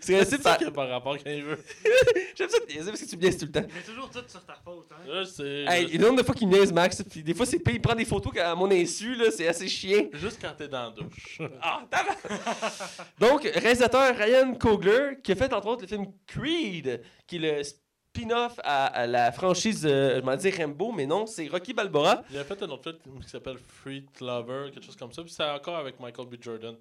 c'est 0.00 0.42
par. 0.42 0.52
ça 0.52 0.58
qui 0.58 0.64
a 0.64 0.70
pas 0.70 0.86
rapport 0.86 1.16
quand 1.18 1.30
il 1.30 1.42
veut. 1.44 1.58
J'aime 2.34 2.48
ça 2.48 2.60
te 2.60 2.72
niaiser 2.72 2.90
parce 2.90 3.00
que 3.02 3.08
tu 3.08 3.16
me 3.16 3.22
niaises 3.22 3.38
tout 3.38 3.46
le 3.46 3.52
temps. 3.52 3.66
Il 3.68 3.74
met 3.74 3.82
toujours 3.82 4.10
tout 4.10 4.22
sur 4.26 4.44
ta 4.44 4.54
faute. 4.54 4.88
Hein? 4.92 5.12
Là, 5.12 5.24
c'est. 5.24 5.64
Hey, 5.68 5.86
le 5.86 5.98
nombre 5.98 6.18
de 6.18 6.22
fois 6.22 6.34
qu'il 6.34 6.48
me 6.48 6.56
niaise, 6.56 6.72
Max, 6.72 7.02
puis 7.02 7.22
des 7.22 7.34
fois, 7.34 7.46
c'est 7.46 7.58
pire, 7.58 7.74
il 7.74 7.80
prend 7.80 7.94
des 7.94 8.04
photos 8.04 8.36
à 8.38 8.54
mon 8.54 8.70
insu, 8.70 9.14
là, 9.14 9.30
c'est 9.30 9.46
assez 9.46 9.68
chiant. 9.68 10.04
Juste 10.12 10.38
quand 10.40 10.52
t'es 10.56 10.68
dans 10.68 10.84
la 10.84 10.90
douche. 10.90 11.40
Ah! 11.62 11.82
Donc, 13.18 13.42
réalisateur 13.42 14.16
Ryan 14.16 14.54
Coogler, 14.54 15.18
qui 15.22 15.32
a 15.32 15.36
fait 15.36 15.52
entre 15.52 15.66
autres 15.68 15.82
le 15.82 15.88
film 15.88 16.06
Creed, 16.26 17.02
qui 17.26 17.36
est 17.36 17.38
le 17.38 17.62
spin-off 17.62 18.58
à, 18.64 18.86
à 18.86 19.06
la 19.06 19.30
franchise, 19.32 19.82
euh, 19.84 20.20
je 20.20 20.24
m'en 20.24 20.36
dire 20.36 20.54
Rambo, 20.58 20.92
mais 20.92 21.06
non, 21.06 21.26
c'est 21.26 21.46
Rocky 21.48 21.72
Balboa. 21.74 22.24
Il 22.30 22.38
a 22.38 22.44
fait 22.44 22.62
un 22.62 22.68
autre 22.70 22.92
film 23.02 23.20
qui 23.20 23.28
s'appelle 23.28 23.58
Free 23.58 24.06
Lover, 24.20 24.70
quelque 24.72 24.84
chose 24.84 24.96
comme 24.96 25.12
ça. 25.12 25.22
Puis 25.22 25.32
c'est 25.32 25.44
encore 25.44 25.76
avec 25.76 26.00
Michael 26.00 26.26
B. 26.26 26.36
Jordan. 26.40 26.76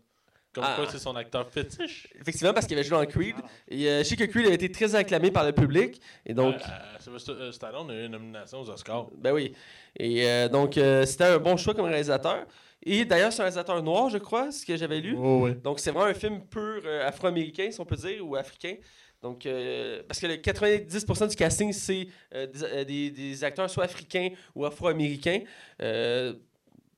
Comme 0.53 0.63
Ah. 0.65 0.73
quoi, 0.75 0.87
c'est 0.91 0.97
son 0.97 1.15
acteur 1.15 1.47
fétiche. 1.49 2.07
Effectivement, 2.19 2.53
parce 2.53 2.65
qu'il 2.65 2.75
avait 2.77 2.87
joué 2.87 2.97
dans 2.97 3.05
Creed. 3.05 3.35
Et 3.67 3.87
euh, 3.87 3.99
je 3.99 4.03
sais 4.03 4.15
que 4.15 4.23
Creed 4.23 4.47
a 4.47 4.53
été 4.53 4.71
très 4.71 4.95
acclamé 4.95 5.29
par 5.29 5.45
le 5.45 5.51
public. 5.51 6.01
Et 6.25 6.33
donc, 6.33 6.55
Euh, 6.55 6.99
Sylvester 6.99 7.31
euh, 7.33 7.51
Stallone 7.51 7.91
a 7.91 7.93
eu 7.93 8.05
une 8.05 8.11
nomination 8.13 8.61
aux 8.61 8.69
Oscars. 8.69 9.07
ben 9.15 9.31
oui. 9.31 9.53
Et 9.97 10.27
euh, 10.27 10.49
donc, 10.49 10.77
euh, 10.77 11.05
c'était 11.05 11.25
un 11.25 11.37
bon 11.37 11.55
choix 11.55 11.73
comme 11.75 11.85
réalisateur. 11.85 12.45
Et 12.83 13.05
d'ailleurs, 13.05 13.31
c'est 13.31 13.41
un 13.41 13.43
réalisateur 13.43 13.83
noir, 13.83 14.09
je 14.09 14.17
crois, 14.17 14.51
ce 14.51 14.65
que 14.65 14.75
j'avais 14.75 15.01
lu. 15.01 15.15
Oh, 15.17 15.41
oui. 15.43 15.55
Donc, 15.55 15.79
c'est 15.79 15.91
vraiment 15.91 16.07
un 16.09 16.13
film 16.15 16.41
pur 16.47 16.81
euh, 16.85 17.07
afro-américain, 17.07 17.69
si 17.71 17.79
on 17.79 17.85
peut 17.85 17.95
dire, 17.97 18.25
ou 18.25 18.35
africain. 18.35 18.75
Donc, 19.21 19.45
euh, 19.45 20.01
parce 20.07 20.19
que 20.19 20.27
le 20.27 20.37
90% 20.37 21.27
du 21.27 21.35
casting, 21.35 21.73
c'est 21.73 22.07
euh, 22.33 22.47
des, 22.47 22.63
euh, 22.63 22.83
des- 22.85 23.11
des 23.11 23.43
acteurs 23.43 23.69
soit 23.69 23.83
africains 23.83 24.29
ou 24.55 24.65
afro-américains. 24.65 25.41
Euh, 25.81 26.33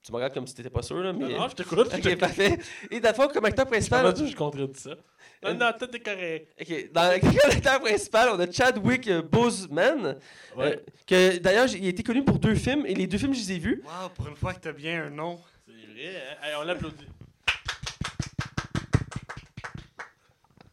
tu 0.03 0.11
me 0.11 0.15
regardes 0.17 0.33
comme 0.33 0.47
si 0.47 0.55
t'étais 0.55 0.69
pas 0.69 0.81
sûr, 0.81 0.97
là, 0.97 1.13
mais... 1.13 1.29
Non, 1.29 1.41
non, 1.41 1.47
je 1.49 1.55
t'écoute. 1.55 1.89
je 1.91 2.09
Ok, 2.09 2.17
parfait. 2.17 2.57
Et 2.89 2.99
d'abord, 2.99 3.31
comme 3.31 3.45
acteur 3.45 3.67
principal... 3.67 4.15
Je 4.15 4.35
contredis 4.35 4.79
ça? 4.79 4.95
Non, 5.43 5.53
non, 5.53 5.71
tout 5.77 5.95
est 5.95 5.99
correct. 5.99 6.53
Ok, 6.59 6.91
dans 6.91 7.03
l'acteur 7.03 7.79
principal, 7.81 8.29
on 8.33 8.39
a 8.39 8.51
Chadwick 8.51 9.11
Boseman, 9.31 10.17
Ouais, 10.55 10.65
euh, 10.65 10.75
que 11.05 11.37
d'ailleurs, 11.37 11.67
il 11.73 11.85
a 11.85 11.89
été 11.89 12.03
connu 12.03 12.23
pour 12.23 12.39
deux 12.39 12.55
films, 12.55 12.85
et 12.85 12.93
les 12.95 13.07
deux 13.07 13.17
films, 13.17 13.33
je 13.33 13.39
les 13.39 13.51
ai 13.53 13.59
vus. 13.59 13.83
Wow, 13.85 14.09
pour 14.15 14.27
une 14.27 14.35
fois 14.35 14.53
que 14.53 14.59
t'as 14.59 14.71
bien 14.71 15.05
un 15.05 15.09
nom. 15.09 15.39
c'est 15.67 15.73
vrai. 15.73 16.15
Hein? 16.15 16.47
Hey, 16.47 16.53
on 16.59 16.63
l'applaudit. 16.63 17.07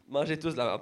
Mangez 0.08 0.38
tous 0.38 0.52
de 0.52 0.56
la 0.56 0.64
merde. 0.64 0.80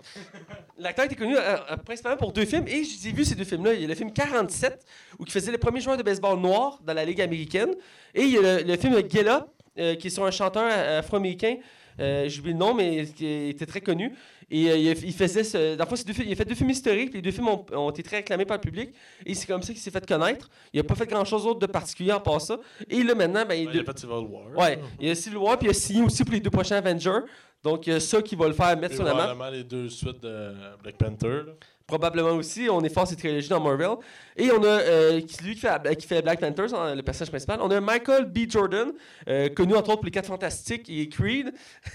L'acteur 0.78 1.04
était 1.06 1.14
connu 1.16 1.36
euh, 1.36 1.56
euh, 1.70 1.76
principalement 1.78 2.16
pour 2.18 2.32
deux 2.32 2.44
films, 2.44 2.66
et 2.68 2.84
je 2.84 2.96
les 3.02 3.08
ai 3.08 3.12
vus 3.12 3.24
ces 3.24 3.34
deux 3.34 3.44
films-là. 3.44 3.74
Il 3.74 3.80
y 3.82 3.84
a 3.84 3.88
le 3.88 3.94
film 3.94 4.12
47, 4.12 4.84
où 5.18 5.24
il 5.24 5.32
faisait 5.32 5.50
le 5.52 5.58
premier 5.58 5.80
joueur 5.80 5.96
de 5.96 6.02
baseball 6.02 6.38
noir 6.38 6.78
dans 6.84 6.94
la 6.94 7.04
Ligue 7.04 7.20
américaine, 7.20 7.74
et 8.14 8.22
il 8.22 8.30
y 8.30 8.38
a 8.38 8.42
le, 8.58 8.62
le 8.62 8.76
film 8.76 8.94
Get 9.10 9.28
Up, 9.28 9.46
euh, 9.78 9.94
qui 9.96 10.06
est 10.06 10.10
sur 10.10 10.24
un 10.24 10.30
chanteur 10.30 10.68
euh, 10.70 11.00
afro-américain. 11.00 11.56
Euh, 11.98 12.28
J'oublie 12.28 12.52
le 12.52 12.58
nom, 12.58 12.74
mais 12.74 13.06
qui 13.06 13.26
était 13.48 13.64
très 13.64 13.80
connu. 13.80 14.12
Et 14.50 14.70
euh, 14.70 14.76
il, 14.76 14.88
a- 14.90 14.92
il 14.92 15.12
faisait 15.14 15.42
ce, 15.42 15.74
dans 15.76 15.84
le 15.84 15.88
fond, 15.88 15.96
c'est 15.96 16.06
deux 16.06 16.12
films- 16.12 16.28
il 16.28 16.32
a 16.32 16.36
fait 16.36 16.44
deux 16.44 16.54
films 16.54 16.68
historiques, 16.70 17.08
puis 17.10 17.18
les 17.18 17.22
deux 17.22 17.30
films 17.32 17.48
ont, 17.48 17.64
ont 17.72 17.90
été 17.90 18.02
très 18.02 18.18
acclamés 18.18 18.44
par 18.44 18.58
le 18.58 18.60
public, 18.60 18.90
et 19.24 19.34
c'est 19.34 19.46
comme 19.46 19.62
ça 19.62 19.72
qu'il 19.72 19.80
s'est 19.80 19.90
fait 19.90 20.06
connaître. 20.06 20.48
Il 20.74 20.76
n'a 20.76 20.84
pas 20.84 20.94
fait 20.94 21.06
grand-chose 21.06 21.44
d'autre 21.44 21.58
de 21.60 21.66
particulier 21.66 22.12
en 22.12 22.20
part 22.20 22.40
ça. 22.40 22.58
Et 22.90 23.02
là, 23.02 23.14
maintenant, 23.14 23.44
ben, 23.48 23.54
il, 23.54 23.70
il 23.74 23.80
a 23.80 23.84
fait 23.84 23.98
Civil 23.98 24.12
War. 24.28 24.44
Ouais, 24.56 24.78
il 25.00 25.10
a 25.10 25.14
Civil 25.14 25.38
War, 25.38 25.58
puis 25.58 25.66
il 25.68 25.70
a 25.70 25.74
signé 25.74 26.02
aussi 26.02 26.22
pour 26.22 26.34
les 26.34 26.40
deux 26.40 26.50
prochains 26.50 26.76
Avengers. 26.76 27.20
Donc, 27.62 27.86
il 27.86 27.92
y 27.92 27.96
a 27.96 28.00
ça 28.00 28.22
qui 28.22 28.36
va 28.36 28.46
le 28.46 28.54
faire 28.54 28.76
mettre 28.76 28.94
Et 28.94 28.96
sur 28.96 29.04
la 29.04 29.12
map. 29.14 29.18
probablement 29.26 29.50
les 29.50 29.64
deux 29.64 29.88
suites 29.88 30.22
de 30.22 30.52
Black 30.82 30.96
Panther. 30.98 31.42
là. 31.46 31.52
Probablement 31.86 32.30
aussi. 32.32 32.68
On 32.68 32.82
est 32.82 32.88
fort 32.92 33.06
cette 33.06 33.18
trilogie 33.20 33.48
dans 33.48 33.60
Marvel. 33.60 33.90
Et 34.36 34.50
on 34.50 34.60
a 34.64 34.66
euh, 34.66 35.20
lui 35.42 35.54
qui 35.54 35.60
fait, 35.60 35.96
qui 35.96 36.06
fait 36.06 36.20
Black 36.20 36.40
Panthers, 36.40 36.74
hein, 36.74 36.94
le 36.96 37.02
personnage 37.02 37.30
principal. 37.30 37.60
On 37.62 37.70
a 37.70 37.80
Michael 37.80 38.24
B. 38.24 38.38
Jordan, 38.50 38.90
euh, 39.28 39.48
connu 39.50 39.74
entre 39.76 39.90
autres 39.90 39.98
pour 40.00 40.04
Les 40.06 40.10
4 40.10 40.26
Fantastiques 40.26 40.88
et 40.90 41.08
Creed. 41.08 41.52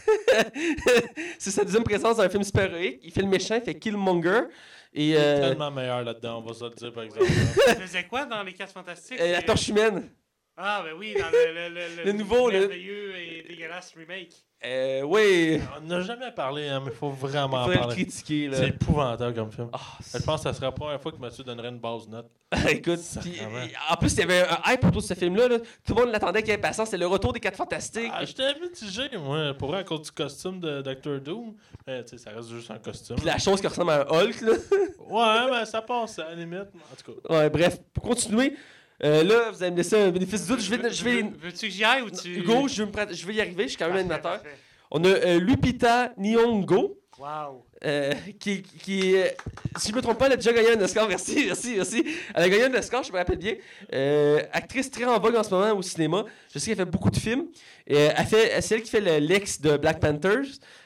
C'est 1.40 1.52
sa 1.52 1.64
deuxième 1.66 1.84
présence 1.84 2.18
dans 2.18 2.24
un 2.24 2.30
film 2.30 2.44
super-héroïque. 2.44 3.02
Il 3.04 3.12
fait 3.12 3.22
le 3.22 3.28
méchant, 3.28 3.56
il 3.56 3.62
fait 3.62 3.76
Killmonger. 3.76 4.44
Et 4.94 5.10
Il 5.10 5.14
est 5.14 5.18
euh, 5.18 5.50
tellement 5.50 5.72
meilleur 5.72 6.04
là-dedans, 6.04 6.40
on 6.44 6.48
va 6.48 6.54
se 6.54 6.64
le 6.66 6.70
dire 6.72 6.94
par 6.94 7.04
exemple. 7.04 7.26
Tu 7.26 7.76
faisais 7.82 8.04
quoi 8.06 8.26
dans 8.26 8.44
les 8.44 8.54
4 8.54 8.72
Fantastiques? 8.74 9.20
Euh, 9.20 9.32
la 9.34 9.42
torche 9.42 9.68
humaine. 9.70 10.10
Ah, 10.58 10.84
ben 10.86 10.94
oui, 10.98 11.16
dans 11.18 11.30
le, 11.30 11.70
le, 11.70 11.70
le, 11.98 12.04
Le 12.06 12.12
nouveau, 12.12 12.50
le- 12.50 12.60
merveilleux 12.60 13.16
et 13.16 13.46
dégueulasse 13.48 13.94
remake. 13.98 14.34
Euh, 14.64 15.02
oui. 15.02 15.60
on 15.78 15.82
n'a 15.88 16.02
jamais 16.02 16.32
parlé, 16.32 16.68
hein, 16.68 16.82
mais 16.86 16.92
il 16.92 16.96
faut 16.96 17.10
vraiment 17.10 17.66
le 17.66 17.74
parler. 17.74 17.96
critiquer. 17.96 18.48
Là. 18.48 18.58
C'est 18.58 18.68
épouvantable 18.68 19.34
comme 19.34 19.52
film. 19.52 19.70
Ah, 19.74 19.80
Je 20.14 20.24
pense 20.24 20.42
que 20.42 20.50
ça 20.50 20.54
serait 20.54 20.68
la 20.68 20.72
première 20.72 21.02
fois 21.02 21.12
que 21.12 21.18
Mathieu 21.18 21.44
donnerait 21.44 21.70
une 21.70 21.80
base 21.80 22.08
note. 22.08 22.30
Écoute, 22.70 23.00
en 23.90 23.96
plus, 23.96 24.14
il 24.14 24.20
y 24.20 24.22
avait 24.22 24.42
un 24.42 24.60
hype 24.72 24.84
autour 24.86 25.02
de 25.02 25.08
ce 25.08 25.14
film-là. 25.16 25.48
là. 25.48 25.58
Tout 25.60 25.96
le 25.96 26.02
monde 26.04 26.12
l'attendait 26.12 26.40
avec 26.44 26.50
impatience. 26.50 26.90
C'est 26.90 26.98
le 27.00 27.08
retour 27.08 27.34
des 27.34 27.40
4 27.40 27.56
Fantastiques. 27.58 28.12
Ah, 28.14 28.24
J'étais 28.24 28.54
mitigé, 28.60 29.10
moi, 29.18 29.56
pour 29.58 29.70
vrai, 29.70 29.80
à 29.80 29.84
cause 29.84 30.04
du 30.04 30.12
costume 30.12 30.60
de 30.60 30.82
Doctor 30.84 31.20
Doom. 31.20 31.56
Mais, 31.88 32.04
tu 32.04 32.10
sais, 32.12 32.24
ça 32.24 32.30
reste 32.36 32.50
juste 32.50 32.70
un 32.70 32.78
costume. 32.78 33.16
Puis 33.16 33.26
la 33.26 33.40
chose 33.40 33.62
qui 33.62 33.66
ressemble 33.68 33.90
à 33.92 34.02
un 34.02 34.26
Hulk. 34.26 34.42
Là. 34.42 34.52
Ouais, 35.00 35.52
mais 35.60 35.66
ça 35.66 35.82
passe, 35.82 36.20
à 36.20 36.26
la 36.30 36.36
limite. 36.36 36.60
En 36.92 36.96
tout 37.04 37.14
cas. 37.20 37.34
Ouais, 37.36 37.50
bref, 37.50 37.80
pour 37.94 38.04
continuer, 38.04 38.54
euh, 39.04 39.24
là, 39.24 39.52
vous 39.52 39.62
allez 39.64 39.72
me 39.72 39.78
laisser 39.78 39.96
un 40.00 40.10
bénéfice 40.12 40.46
doute. 40.48 40.60
Je 40.62 40.70
vais, 40.76 40.90
je 40.92 41.04
vais, 41.04 41.22
Veux- 41.24 41.30
Veux-tu 41.42 41.68
que 41.68 41.74
j'y 41.74 41.84
aille 41.84 42.04
ou 42.04 42.10
tu. 42.12 42.38
Hugo, 42.38 42.68
je 42.68 42.84
vais, 42.84 42.86
me 42.88 42.92
prête- 42.92 43.14
je 43.16 43.26
vais 43.26 43.34
y 43.34 43.42
arriver. 43.42 43.64
Je 43.64 43.70
suis 43.70 43.78
quand 43.78 43.86
même 43.92 44.08
Parfait, 44.08 44.14
animateur. 44.28 44.42
parfait. 44.44 44.58
On 44.92 45.04
a 45.04 45.08
euh, 45.08 45.40
Lupita 45.40 46.14
Nyong'o, 46.18 46.98
Wow. 47.18 47.64
euh, 47.86 48.14
qui, 48.40 48.62
qui 48.64 49.16
euh, 49.16 49.26
si 49.78 49.90
je 49.92 49.96
me 49.96 50.02
trompe 50.02 50.18
pas, 50.18 50.26
elle 50.26 50.34
a 50.34 50.36
déjà 50.36 50.52
gagné 50.54 50.72
un 50.76 50.82
Oscar. 50.82 51.08
Merci, 51.08 51.44
merci, 51.46 51.74
merci. 51.78 52.06
Elle 52.36 52.44
a 52.44 52.50
gagné 52.50 52.64
un 52.66 52.74
Oscar, 52.74 53.04
je 53.04 53.12
me 53.12 53.18
rappelle 53.18 53.38
bien. 53.38 53.56
Euh, 53.94 54.42
actrice 54.52 54.90
très 54.92 55.06
en 55.06 55.20
vogue 55.20 55.36
en 55.36 55.44
ce 55.44 55.50
moment 55.52 55.72
au 55.78 55.82
cinéma. 55.82 56.26
Je 56.54 56.60
sais 56.60 56.68
qu'elle 56.72 56.78
fait 56.78 56.86
beaucoup 56.92 57.10
de 57.12 57.18
films. 57.18 57.46
Et, 57.88 57.96
elle 57.96 58.26
fait, 58.26 58.60
c'est 58.62 58.76
elle 58.76 58.82
qui 58.84 58.90
fait 58.90 59.02
le- 59.02 59.18
l'ex 59.26 59.62
de 59.62 59.78
Black 59.78 60.00
Panthers 60.00 60.46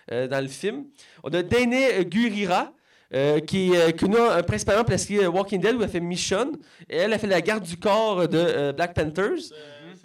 dans 0.09 0.41
le 0.41 0.47
film. 0.49 0.85
On 1.23 1.29
a 1.33 1.41
Dane 1.41 2.03
Gurira. 2.03 2.71
Euh, 3.13 3.39
qui 3.39 3.71
est 3.73 3.77
euh, 3.77 3.91
connue 3.91 4.15
euh, 4.17 4.41
principalement 4.43 4.83
la 4.87 4.97
série 4.97 5.23
euh, 5.23 5.29
Walking 5.29 5.61
Dead 5.61 5.75
où 5.75 5.83
elle 5.83 5.89
fait 5.89 5.99
Mission. 5.99 6.51
Et 6.89 6.97
elle 6.97 7.13
a 7.13 7.17
fait 7.19 7.27
la 7.27 7.41
garde 7.41 7.63
du 7.63 7.77
corps 7.77 8.27
de 8.27 8.37
euh, 8.37 8.71
Black 8.73 8.93
Panthers. 8.93 9.39
C'est- 9.39 9.55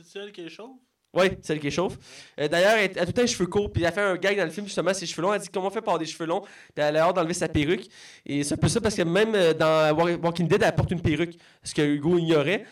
C'est-tu 0.03 0.19
elle 0.19 0.33
qui 0.33 0.43
est 0.43 0.49
chauve? 0.49 0.71
Oui, 1.13 1.27
celle 1.43 1.59
qui 1.59 1.73
chauffe. 1.73 1.99
Euh, 2.39 2.47
D'ailleurs, 2.47 2.75
elle, 2.77 2.93
elle 2.95 2.99
a 2.99 3.03
tout 3.03 3.09
le 3.09 3.13
temps 3.15 3.23
les 3.23 3.27
cheveux 3.29 3.47
courts, 3.49 3.73
puis 3.73 3.83
elle 3.83 3.89
a 3.89 3.93
fait 3.93 4.01
un 4.01 4.15
gag 4.17 4.37
dans 4.37 4.45
le 4.45 4.51
film, 4.51 4.67
justement, 4.67 4.95
ses 4.95 5.07
cheveux 5.07 5.23
longs. 5.23 5.35
Elle 5.35 5.41
dit 5.41 5.49
comment 5.49 5.67
on 5.67 5.71
fait 5.71 5.81
pour 5.81 5.89
avoir 5.89 5.99
des 5.99 6.07
cheveux 6.07 6.27
longs, 6.27 6.41
puis 6.43 6.51
elle 6.77 6.97
a 6.97 7.01
hâte 7.09 7.17
d'enlever 7.17 7.35
sa 7.35 7.49
perruque. 7.49 7.87
Et 8.25 8.45
c'est 8.45 8.55
un 8.55 8.57
peu 8.57 8.69
ça, 8.69 8.81
parce 8.81 8.95
que 8.95 9.03
même 9.03 9.35
euh, 9.35 9.53
dans 9.53 9.93
Wa- 9.97 10.13
Walking 10.23 10.47
Dead, 10.47 10.63
elle 10.63 10.73
porte 10.75 10.93
une 10.93 11.03
perruque, 11.03 11.35
ce 11.65 11.75
que 11.75 11.83
Hugo 11.83 12.17
ignorait. 12.17 12.65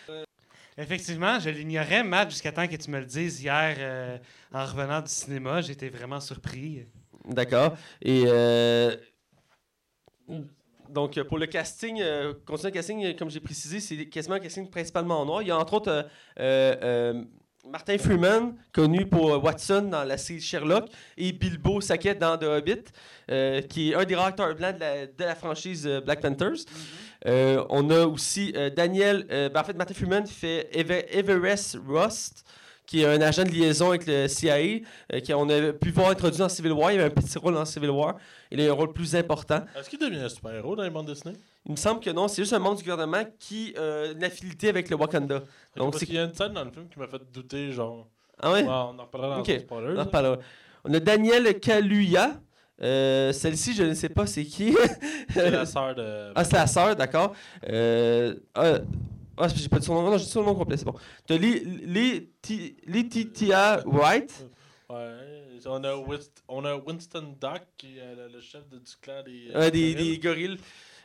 Effectivement, 0.77 1.41
je 1.41 1.51
l'ignorais, 1.51 2.05
Matt, 2.05 2.31
jusqu'à 2.31 2.53
temps 2.53 2.69
que 2.69 2.77
tu 2.77 2.91
me 2.91 3.01
le 3.01 3.05
dises 3.07 3.43
hier 3.43 3.75
euh, 3.79 4.17
en 4.53 4.65
revenant 4.65 5.01
du 5.01 5.11
cinéma. 5.11 5.61
J'étais 5.61 5.89
vraiment 5.89 6.21
surpris. 6.21 6.87
D'accord. 7.25 7.77
Et 8.01 8.23
euh, 8.27 8.95
donc, 10.89 11.19
euh, 11.19 11.25
pour 11.25 11.39
le 11.39 11.47
casting, 11.47 12.01
euh, 12.01 12.33
continuer 12.47 12.71
le 12.71 12.75
casting, 12.75 13.05
euh, 13.05 13.13
comme 13.19 13.31
j'ai 13.31 13.41
précisé, 13.41 13.81
c'est 13.81 14.07
quasiment 14.07 14.37
un 14.37 14.41
casting 14.41 14.69
principalement 14.71 15.21
en 15.21 15.27
noir. 15.27 15.43
Il 15.43 15.49
y 15.49 15.51
a 15.51 15.59
entre 15.59 15.75
autres 15.75 16.09
euh, 16.41 17.25
Martin 17.71 17.99
Freeman, 17.99 18.55
connu 18.73 19.05
pour 19.05 19.45
Watson 19.45 19.83
dans 19.91 20.05
la 20.05 20.17
série 20.17 20.41
Sherlock, 20.41 20.87
et 21.19 21.33
Bilbo 21.33 21.83
Sackett 21.83 22.19
dans 22.19 22.39
The 22.39 22.45
Hobbit, 22.45 22.85
qui 23.69 23.91
est 23.91 23.95
un 23.95 24.05
des 24.05 24.15
rares 24.15 24.29
acteurs 24.29 24.55
blancs 24.55 24.77
de 24.77 24.81
la, 24.81 25.07
de 25.07 25.25
la 25.25 25.35
franchise 25.35 25.87
Black 26.05 26.23
Panthers. 26.23 26.65
Euh, 27.27 27.63
on 27.69 27.91
a 27.91 28.07
aussi 28.07 28.55
Daniel, 28.75 29.27
ben, 29.29 29.61
en 29.61 29.65
fait, 29.65 29.77
Martin 29.77 29.93
Freeman 29.93 30.27
fait 30.27 30.71
Ever- 30.73 31.05
Everest 31.11 31.77
Rust, 31.87 32.47
qui 32.89 33.03
est 33.03 33.05
un 33.05 33.21
agent 33.21 33.45
de 33.45 33.51
liaison 33.51 33.91
avec 33.91 34.07
le 34.07 34.27
CIA, 34.29 34.57
euh, 35.13 35.21
qu'on 35.27 35.49
a 35.51 35.73
pu 35.75 35.91
voir 35.91 36.09
introduit 36.09 36.39
dans 36.39 36.49
Civil 36.49 36.73
War. 36.73 36.91
Il 36.91 37.01
avait 37.01 37.11
un 37.11 37.11
petit 37.11 37.37
rôle 37.39 37.53
dans 37.53 37.67
Civil 37.67 37.91
War. 37.91 38.17
Il 38.51 38.61
a 38.63 38.71
un 38.71 38.73
rôle 38.73 38.93
plus 38.95 39.15
important. 39.15 39.61
Est-ce 39.79 39.91
qu'il 39.91 39.99
devient 39.99 40.21
un 40.21 40.29
super-héros 40.31 40.75
dans 40.75 40.83
les 40.85 40.89
bandes 40.91 41.07
dessinées? 41.07 41.35
Il 41.67 41.73
me 41.73 41.77
semble 41.77 42.01
que 42.01 42.09
non, 42.09 42.29
c'est 42.29 42.41
juste 42.43 42.55
un 42.55 42.59
membre 42.59 42.79
du 42.79 42.83
gouvernement 42.85 43.25
qui 43.39 43.75
euh, 43.79 44.09
a 44.09 44.13
une 44.13 44.25
affinité 44.25 44.71
avec 44.71 44.89
le 44.89 44.97
Wakanda. 44.97 45.43
Donc, 45.77 45.93
Parce 45.93 46.05
qu'il 46.05 46.15
y 46.15 46.19
a 46.19 46.25
une 46.25 46.33
scène 46.35 46.55
dans 46.55 46.65
le 46.65 46.71
film 46.71 46.89
qui 46.89 46.99
m'a 46.99 47.07
fait 47.07 47.21
douter, 47.31 47.71
genre. 47.73 48.09
Ah 48.41 48.53
ouais? 48.53 48.63
Ouais, 48.63 48.69
on 48.69 48.99
en 48.99 49.03
reparlera 49.03 49.35
dans 49.35 49.41
Ok. 49.43 49.49
le 49.49 49.59
spoiler. 49.59 49.87
On 49.89 49.93
en 49.93 49.95
là. 49.95 50.03
reparlera. 50.05 50.39
On 50.85 50.95
a 50.95 51.01
Daniel 51.01 51.61
Kaluuya. 51.61 52.41
Euh, 52.81 53.33
Celle-ci, 53.33 53.75
je 53.75 53.83
ne 53.83 53.93
sais 53.95 54.09
pas 54.09 54.27
c'est 54.27 54.45
qui. 54.45 54.75
C'est 55.35 55.51
la 55.51 55.67
sœur 55.67 55.95
de. 55.95 56.33
ah, 56.35 56.45
c'est 56.45 56.55
la 56.57 56.67
sœur, 56.69 56.97
d'accord. 56.97 57.35
Euh, 57.69 58.35
ah, 58.55 58.79
ah, 59.39 59.49
j'ai 59.49 59.69
pas 59.69 59.79
dit 59.79 59.87
son 59.87 59.95
nom. 59.95 60.03
Non, 60.11 60.19
j'ai 60.19 60.25
dit 60.25 60.31
son 60.31 60.43
nom 60.43 60.55
complet, 60.55 60.77
c'est 60.77 60.85
bon. 60.85 60.95
Tu 61.27 61.33
as 61.35 61.39
Letitia 62.87 63.83
Wright. 63.87 64.47
Ouais. 64.91 65.11
On 65.67 65.83
a, 65.85 65.95
Wist- 65.97 66.43
on 66.49 66.65
a 66.65 66.77
Winston 66.77 67.35
Duck, 67.41 67.63
qui 67.77 67.99
est 67.99 68.15
le, 68.33 68.41
chef 68.41 68.69
de- 68.69 68.79
du 68.79 68.93
clan 69.03 69.23
des. 69.25 69.95
Des, 69.95 70.19
gorilles. 70.19 70.59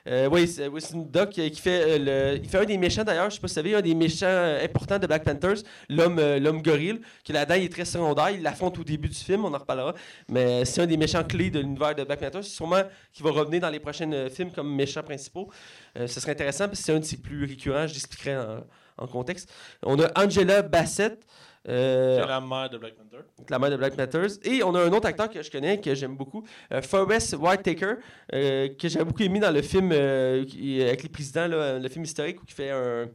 Euh, 0.05 0.27
oui, 0.29 0.47
c'est 0.47 0.69
Duck 0.69 1.39
euh, 1.39 1.49
qui 1.49 1.61
fait 1.61 1.99
euh, 1.99 2.33
le, 2.33 2.37
il 2.43 2.49
fait 2.49 2.57
un 2.57 2.65
des 2.65 2.77
méchants 2.77 3.05
d'ailleurs, 3.05 3.29
je 3.29 3.35
sais 3.35 3.41
pas 3.41 3.47
si 3.47 3.53
vous 3.53 3.61
savez, 3.61 3.75
un 3.75 3.81
des 3.81 3.95
méchants 3.95 4.27
importants 4.61 4.99
de 4.99 5.07
Black 5.07 5.23
Panthers, 5.23 5.63
l'homme 5.87 6.19
l'homme 6.39 6.61
gorille, 6.61 6.99
qui 7.23 7.31
là-dedans 7.31 7.55
est 7.55 7.71
très 7.71 7.85
secondaire, 7.85 8.31
il 8.31 8.41
l'affronte 8.41 8.77
au 8.77 8.83
début 8.83 9.07
du 9.07 9.15
film, 9.15 9.45
on 9.45 9.53
en 9.53 9.57
reparlera, 9.57 9.93
mais 10.27 10.65
c'est 10.65 10.81
un 10.81 10.87
des 10.87 10.97
méchants 10.97 11.23
clés 11.23 11.49
de 11.49 11.59
l'univers 11.59 11.95
de 11.95 12.03
Black 12.03 12.19
Panthers, 12.19 12.43
sûrement 12.43 12.83
qui 13.13 13.23
va 13.23 13.31
revenir 13.31 13.61
dans 13.61 13.69
les 13.69 13.79
prochains 13.79 14.29
films 14.29 14.51
comme 14.51 14.75
méchants 14.75 15.03
principaux. 15.03 15.49
Euh, 15.97 16.07
ce 16.07 16.19
serait 16.19 16.33
intéressant 16.33 16.65
parce 16.65 16.79
que 16.79 16.85
c'est 16.85 16.93
un 16.93 16.99
de 16.99 17.05
ses 17.05 17.17
plus 17.17 17.45
récurrents, 17.45 17.87
je 17.87 17.93
l'expliquerai 17.93 18.35
en, 18.35 18.63
en 18.97 19.07
contexte. 19.07 19.49
On 19.83 19.97
a 20.01 20.11
Angela 20.21 20.61
Bassett. 20.63 21.25
Euh, 21.69 22.19
C'est 22.21 22.27
la 22.27 22.41
mère 22.41 22.69
de 22.69 22.77
Black 22.77 22.93
Panther. 22.95 23.23
la 23.49 23.59
mère 23.59 23.69
de 23.71 23.77
Black 23.77 23.95
Panthers. 23.95 24.31
Et 24.43 24.63
on 24.63 24.73
a 24.75 24.81
un 24.83 24.91
autre 24.91 25.07
acteur 25.07 25.29
que 25.29 25.41
je 25.41 25.49
connais, 25.51 25.79
que 25.79 25.95
j'aime 25.95 26.15
beaucoup, 26.15 26.43
euh, 26.71 26.81
Forrest 26.81 27.35
Whitaker, 27.39 27.95
euh, 28.33 28.69
que 28.77 28.87
j'avais 28.89 29.05
beaucoup 29.05 29.23
aimé 29.23 29.39
dans 29.39 29.51
le 29.51 29.61
film 29.61 29.91
euh, 29.93 30.43
qui- 30.45 30.81
avec 30.81 31.03
les 31.03 31.09
présidents, 31.09 31.47
là, 31.47 31.79
le 31.79 31.89
film 31.89 32.03
historique 32.05 32.39
où 32.41 32.45
il 32.47 32.53
fait 32.53 32.71
un. 32.71 33.07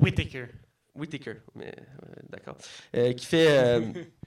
Whitaker. 0.00 0.46
Whitaker, 0.94 1.34
mais 1.54 1.68
euh, 1.68 2.06
d'accord. 2.28 2.56
Euh, 2.96 3.12
qui 3.12 3.26
fait. 3.26 3.80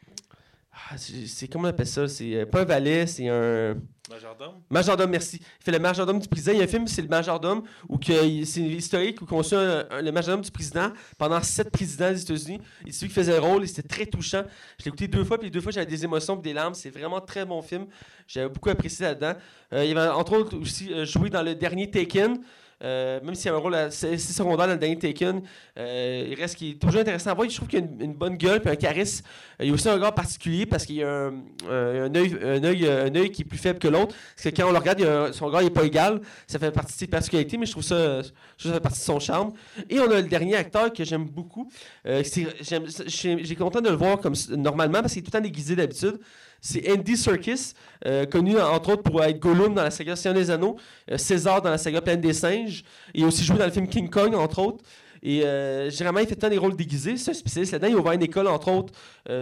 euh, 0.74 0.78
ah, 0.91 0.97
c'est 0.97 1.47
comment 1.47 1.65
on 1.65 1.69
appelle 1.69 1.88
ça? 1.88 2.07
C'est 2.07 2.36
euh, 2.36 2.45
pas 2.45 2.61
un 2.61 2.65
valet, 2.65 3.05
c'est 3.07 3.28
un. 3.28 3.76
Majordome? 4.09 4.55
Majordome, 4.69 5.09
merci. 5.11 5.38
Il 5.39 5.63
fait 5.63 5.72
le 5.72 5.80
majordome 5.80 6.19
du 6.19 6.28
président. 6.28 6.51
Il 6.53 6.57
y 6.57 6.61
a 6.61 6.65
un 6.65 6.67
film, 6.67 6.86
c'est 6.88 7.01
le 7.01 7.07
majordome, 7.07 7.63
où 7.88 7.97
que 7.97 8.11
c'est 8.45 8.61
historique, 8.61 9.22
où 9.22 9.26
on 9.32 9.41
suit 9.43 9.55
un- 9.55 9.86
un- 9.89 10.01
le 10.01 10.11
majordome 10.11 10.43
du 10.43 10.51
président 10.51 10.91
pendant 11.17 11.41
sept 11.41 11.69
présidents 11.69 12.11
des 12.11 12.22
États-Unis. 12.22 12.59
Et 12.86 12.91
c'est 12.91 13.05
lui 13.05 13.09
qui 13.09 13.15
faisait 13.15 13.34
le 13.34 13.39
rôle, 13.39 13.63
et 13.63 13.67
c'était 13.67 13.88
très 13.88 14.05
touchant. 14.05 14.43
Je 14.80 14.84
l'ai 14.86 14.89
écouté 14.89 15.07
deux 15.07 15.24
fois, 15.24 15.38
puis 15.38 15.47
les 15.47 15.51
deux 15.51 15.61
fois, 15.61 15.72
j'avais 15.72 15.86
des 15.86 16.03
émotions 16.03 16.38
et 16.38 16.41
des 16.41 16.53
larmes. 16.53 16.74
C'est 16.74 16.89
vraiment 16.89 17.17
un 17.17 17.22
très 17.22 17.45
bon 17.45 17.61
film. 17.61 17.86
J'avais 18.28 18.49
beaucoup 18.49 18.69
apprécié 18.69 19.05
là-dedans. 19.05 19.34
Euh, 19.74 19.86
il 19.86 19.97
avait 19.97 20.09
entre 20.09 20.34
autres 20.34 20.57
aussi 20.57 20.91
euh, 20.93 21.05
joué 21.05 21.30
dans 21.30 21.43
le 21.43 21.55
dernier 21.55 21.89
Taken. 21.89 22.39
Euh, 22.84 23.19
même 23.23 23.36
s'il 23.36 23.47
y 23.47 23.49
a 23.49 23.55
un 23.55 23.59
rôle 23.59 23.75
assez 23.75 24.17
secondaire 24.17 24.67
dans 24.67 24.73
le 24.73 24.79
dernier 24.79 24.97
Taken, 24.97 25.41
euh, 25.77 26.27
il 26.29 26.36
reste 26.36 26.57
toujours 26.79 27.01
intéressant 27.01 27.32
à 27.32 27.34
voir. 27.34 27.49
Je 27.49 27.55
trouve 27.55 27.67
qu'il 27.67 27.79
a 27.79 28.03
une, 28.03 28.13
bonne 28.13 28.38
gueule 28.38 28.59
puis 28.59 28.71
un 28.71 28.75
charisme. 28.75 29.25
Il 29.59 29.67
y 29.67 29.69
a 29.69 29.73
aussi 29.73 29.88
un 29.88 29.93
regard 29.93 30.15
particulier 30.15 30.65
parce 30.65 30.86
qu'il 30.86 30.95
y 30.95 31.03
a 31.03 31.27
un, 31.27 31.34
euh, 31.69 32.09
œil, 32.15 32.38
un, 32.43 32.63
œil, 32.63 32.88
un 32.88 33.15
œil 33.15 33.32
qui 33.32 33.43
est 33.43 33.45
plus 33.45 33.57
faible 33.57 33.79
que 33.79 33.88
l'autre. 33.88 34.15
Parce 34.36 34.49
que 34.49 34.61
quand 34.61 34.67
on 34.67 34.71
le 34.71 34.79
regarde, 34.79 35.32
son 35.34 35.45
regard 35.45 35.61
n'est 35.61 35.69
pas 35.69 35.84
égal. 35.84 36.21
Ça 36.47 36.57
fait 36.57 36.71
partie 36.71 36.93
de 36.93 36.99
ses 36.99 37.07
particularités, 37.07 37.57
mais 37.57 37.65
je 37.65 37.71
trouve 37.71 37.84
ça, 37.84 38.21
je 38.21 38.29
trouve 38.57 38.71
ça 38.71 38.73
fait 38.73 38.79
partie 38.79 38.99
de 38.99 39.05
son 39.05 39.19
charme. 39.19 39.51
Et 39.89 39.99
on 39.99 40.09
a 40.09 40.21
le 40.21 40.27
dernier 40.27 40.55
acteur 40.55 40.91
que 40.91 41.03
j'aime 41.03 41.25
beaucoup. 41.25 41.69
J'ai 42.05 43.55
content 43.55 43.82
de 43.82 43.89
le 43.89 43.95
voir 43.95 44.19
normalement 44.49 45.01
parce 45.01 45.13
qu'il 45.13 45.21
est 45.21 45.25
tout 45.25 45.32
le 45.34 45.39
temps 45.39 45.43
déguisé 45.43 45.75
d'habitude. 45.75 46.19
C'est 46.64 46.91
Andy 46.91 47.18
Serkis, 47.18 47.74
euh, 48.05 48.28
connu 48.28 48.59
entre 48.59 48.93
autres 48.93 49.01
pour 49.01 49.24
être 49.24 49.39
Gollum 49.39 49.74
dans 49.74 49.82
la 49.82 49.89
saga 49.89 50.16
Seigneur 50.16 50.39
des 50.39 50.51
Anneaux, 50.51 50.78
euh, 51.09 51.18
César 51.18 51.59
dans 51.59 51.72
la 51.72 51.80
saga 51.80 52.01
Planète 52.01 52.22
des 52.22 52.34
Singes, 52.34 52.84
et 53.16 53.26
aussi 53.26 53.43
joué 53.43 53.57
dans 53.57 53.66
le 53.66 53.72
film 53.72 53.88
King 53.88 54.07
Kong, 54.12 54.36
entre 54.36 54.59
autres. 54.59 54.84
Et 55.24 55.43
euh, 55.43 55.89
généralement, 55.89 56.20
il 56.20 56.28
fait 56.28 56.36
tant 56.36 56.49
des 56.49 56.59
rôles 56.59 56.76
déguisés. 56.76 57.18
C'est 57.18 57.32
un 57.32 57.34
spécialiste 57.34 57.74
là-dedans. 57.74 57.88
Il 57.89 57.95
a 57.95 57.97
ouvert 57.97 58.14
une 58.14 58.24
école, 58.24 58.47
entre 58.47 58.72
autres, 58.72 58.93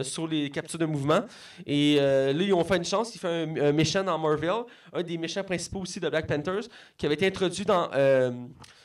sur 0.04 0.28
les 0.28 0.50
captures 0.50 0.80
de 0.80 0.86
mouvement. 0.86 1.22
Et 1.66 1.96
là, 1.96 2.32
ils 2.32 2.54
ont 2.54 2.66
fait 2.66 2.76
une 2.76 2.84
chance. 2.84 3.16
Il 3.16 3.20
fait 3.20 3.48
un, 3.62 3.72
méchant 3.72 4.04
dans 4.04 4.18
Marvel, 4.18 4.64
un 4.92 5.04
des 5.04 5.18
méchants 5.18 5.44
principaux 5.44 5.80
aussi 5.80 6.02
de 6.02 6.10
Black 6.10 6.28
Panthers, 6.28 6.68
qui 6.98 7.06
avait 7.06 7.16
été 7.16 7.28
introduit 7.28 7.64
dans 7.64 7.90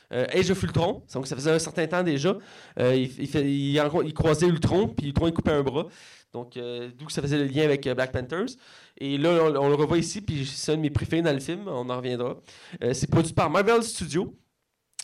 Age 0.09 0.51
of 0.51 0.63
Ultron. 0.63 1.03
Donc, 1.13 1.27
ça 1.27 1.35
faisait 1.35 1.51
un 1.51 1.59
certain 1.59 1.85
temps 1.85 2.01
déjà. 2.01 2.37
Il, 2.79 3.11
il, 3.19 3.35
il, 3.35 3.91
il 4.05 4.13
croisait 4.13 4.47
Ultron, 4.47 4.87
puis 4.87 5.07
Ultron, 5.07 5.27
il 5.27 5.33
coupait 5.33 5.51
un 5.51 5.63
bras. 5.63 5.87
Donc, 6.35 6.57
euh, 6.57 6.89
d'où 6.99 7.07
ça 7.07 7.21
faisait 7.21 7.37
le 7.37 7.45
lien 7.45 7.63
avec 7.63 7.87
euh, 7.87 7.95
Black 7.95 8.11
Panthers. 8.11 8.57
Et 8.97 9.17
là, 9.17 9.29
on, 9.57 9.69
le 9.69 9.75
revoit 9.75 9.97
ici, 9.97 10.19
puis 10.19 10.45
c'est 10.45 10.73
un 10.73 10.75
de 10.75 10.81
mes 10.81 10.89
préférés 10.89 11.21
dans 11.21 11.31
le 11.31 11.39
film. 11.39 11.65
On 11.65 11.89
en 11.89 11.95
reviendra. 11.95 12.35
Euh, 12.83 12.93
c'est 12.93 13.07
produit 13.09 13.31
par 13.31 13.49
Marvel 13.49 13.81
Studios. 13.83 14.35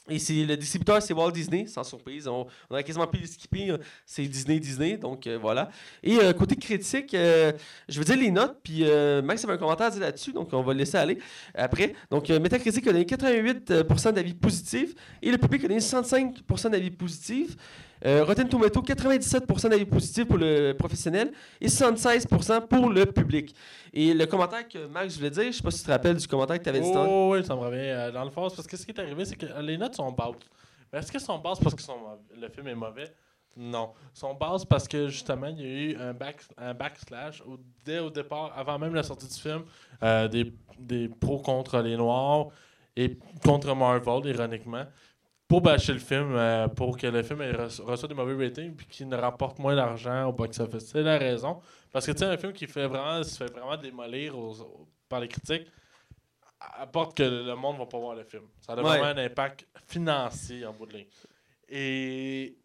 Et 0.09 0.19
c'est 0.19 0.43
le 0.43 0.57
distributeur, 0.57 1.01
c'est 1.01 1.13
Walt 1.13 1.31
Disney, 1.31 1.67
sans 1.67 1.85
surprise. 1.85 2.27
On, 2.27 2.45
a 2.69 2.83
quasiment 2.83 3.07
pu 3.07 3.19
le 3.19 3.27
skipper. 3.27 3.69
euh, 3.69 3.77
C'est 4.05 4.23
Disney, 4.23 4.59
Disney. 4.59 4.97
Donc 4.97 5.25
euh, 5.25 5.37
voilà. 5.37 5.69
Et 6.03 6.17
côté 6.37 6.57
critique, 6.57 7.11
je 7.13 7.97
veux 7.97 8.03
dire 8.03 8.17
les 8.17 8.31
notes. 8.31 8.57
Puis 8.61 8.83
Max 9.23 9.45
avait 9.45 9.53
un 9.53 9.57
commentaire 9.57 9.87
à 9.87 9.91
dire 9.91 10.01
là-dessus. 10.01 10.33
Donc 10.33 10.49
on 10.51 10.63
va 10.63 10.73
le 10.73 10.79
laisser 10.79 10.97
aller 10.97 11.17
après. 11.55 11.93
Donc 12.09 12.27
Metacritic 12.27 12.85
a 12.87 12.91
donné 12.91 13.05
88% 13.05 14.11
d'avis 14.11 14.33
positifs. 14.33 14.95
Et 15.21 15.31
le 15.31 15.37
public 15.37 15.63
a 15.63 15.67
donné 15.69 15.79
65% 15.79 16.71
d'avis 16.71 16.91
positifs. 16.91 17.55
Euh, 18.05 18.23
Rotten 18.23 18.49
Tomato, 18.49 18.81
97% 18.81 19.69
d'avis 19.69 19.85
positifs 19.85 20.25
pour 20.27 20.37
le 20.37 20.73
professionnel 20.73 21.31
et 21.59 21.67
76% 21.67 22.67
pour 22.67 22.89
le 22.89 23.05
public. 23.05 23.53
Et 23.93 24.13
le 24.13 24.25
commentaire 24.25 24.67
que 24.67 24.87
Max 24.87 25.17
voulait 25.17 25.29
dire, 25.29 25.43
je 25.45 25.51
sais 25.51 25.63
pas 25.63 25.71
si 25.71 25.79
tu 25.79 25.85
te 25.85 25.91
rappelles 25.91 26.15
du 26.17 26.27
commentaire 26.27 26.57
que 26.57 26.63
tu 26.63 26.69
avais 26.69 26.79
dit. 26.79 26.91
Oh, 26.95 27.31
oui, 27.33 27.45
ça 27.45 27.55
me 27.55 27.61
revient 27.61 27.77
euh, 27.79 28.11
dans 28.11 28.23
le 28.23 28.31
fond. 28.31 28.49
Parce 28.49 28.65
que 28.67 28.75
ce 28.77 28.85
qui 28.85 28.91
est 28.91 28.99
arrivé, 28.99 29.23
c'est 29.25 29.35
que 29.35 29.45
euh, 29.45 29.61
les 29.61 29.77
notes 29.77 29.95
sont 29.95 30.11
basses. 30.11 30.35
Est-ce 30.91 31.11
qu'elles 31.11 31.21
sont 31.21 31.37
basses 31.37 31.59
parce 31.59 31.75
que 31.75 31.81
le 32.39 32.49
film 32.49 32.67
est 32.67 32.75
mauvais? 32.75 33.13
Non. 33.55 33.91
Elles 34.13 34.19
sont 34.19 34.33
basses 34.33 34.65
parce 34.65 34.87
que 34.87 35.07
justement, 35.07 35.47
il 35.47 35.59
y 35.61 35.63
a 35.63 35.67
eu 35.67 35.95
un, 35.97 36.13
back, 36.13 36.41
un 36.57 36.73
backslash 36.73 37.41
au- 37.41 37.59
dès 37.85 37.99
au 37.99 38.09
départ, 38.09 38.51
avant 38.57 38.79
même 38.79 38.95
la 38.95 39.03
sortie 39.03 39.27
du 39.27 39.39
film, 39.39 39.63
euh, 40.03 40.27
des 40.79 41.07
pros 41.09 41.37
contre 41.39 41.79
les 41.81 41.95
Noirs 41.97 42.47
et 42.95 43.17
contre 43.43 43.73
Marvel, 43.75 44.25
ironiquement. 44.33 44.85
Pour 45.51 45.59
bâcher 45.59 45.91
le 45.91 45.99
film, 45.99 46.33
euh, 46.33 46.69
pour 46.69 46.97
que 46.97 47.07
le 47.07 47.23
film 47.23 47.41
reçoive 47.41 48.07
des 48.07 48.13
mauvais 48.15 48.45
ratings 48.47 48.73
puis 48.73 48.85
qu'il 48.87 49.09
ne 49.09 49.17
rapporte 49.17 49.59
moins 49.59 49.75
d'argent 49.75 50.29
au 50.29 50.31
box-office. 50.31 50.85
C'est 50.87 51.03
la 51.03 51.17
raison. 51.17 51.59
Parce 51.91 52.05
que 52.05 52.13
tu 52.13 52.19
sais, 52.19 52.25
un 52.25 52.37
film 52.37 52.53
qui 52.53 52.67
fait 52.67 52.87
vraiment, 52.87 53.21
se 53.21 53.35
fait 53.35 53.51
vraiment 53.51 53.75
démolir 53.75 54.37
aux- 54.37 54.61
aux- 54.61 54.87
par 55.09 55.19
les 55.19 55.27
critiques, 55.27 55.67
apporte 56.79 57.17
que 57.17 57.23
le 57.23 57.53
monde 57.55 57.77
va 57.77 57.85
pas 57.85 57.99
voir 57.99 58.15
le 58.15 58.23
film. 58.23 58.43
Ça 58.61 58.71
a 58.71 58.75
Ouais. 58.77 58.81
vraiment 58.83 59.07
un 59.07 59.17
impact 59.17 59.67
financier 59.87 60.65
en 60.65 60.71
bout 60.71 60.85
de 60.85 60.93
ligne. 60.93 61.07
Et 61.67 62.57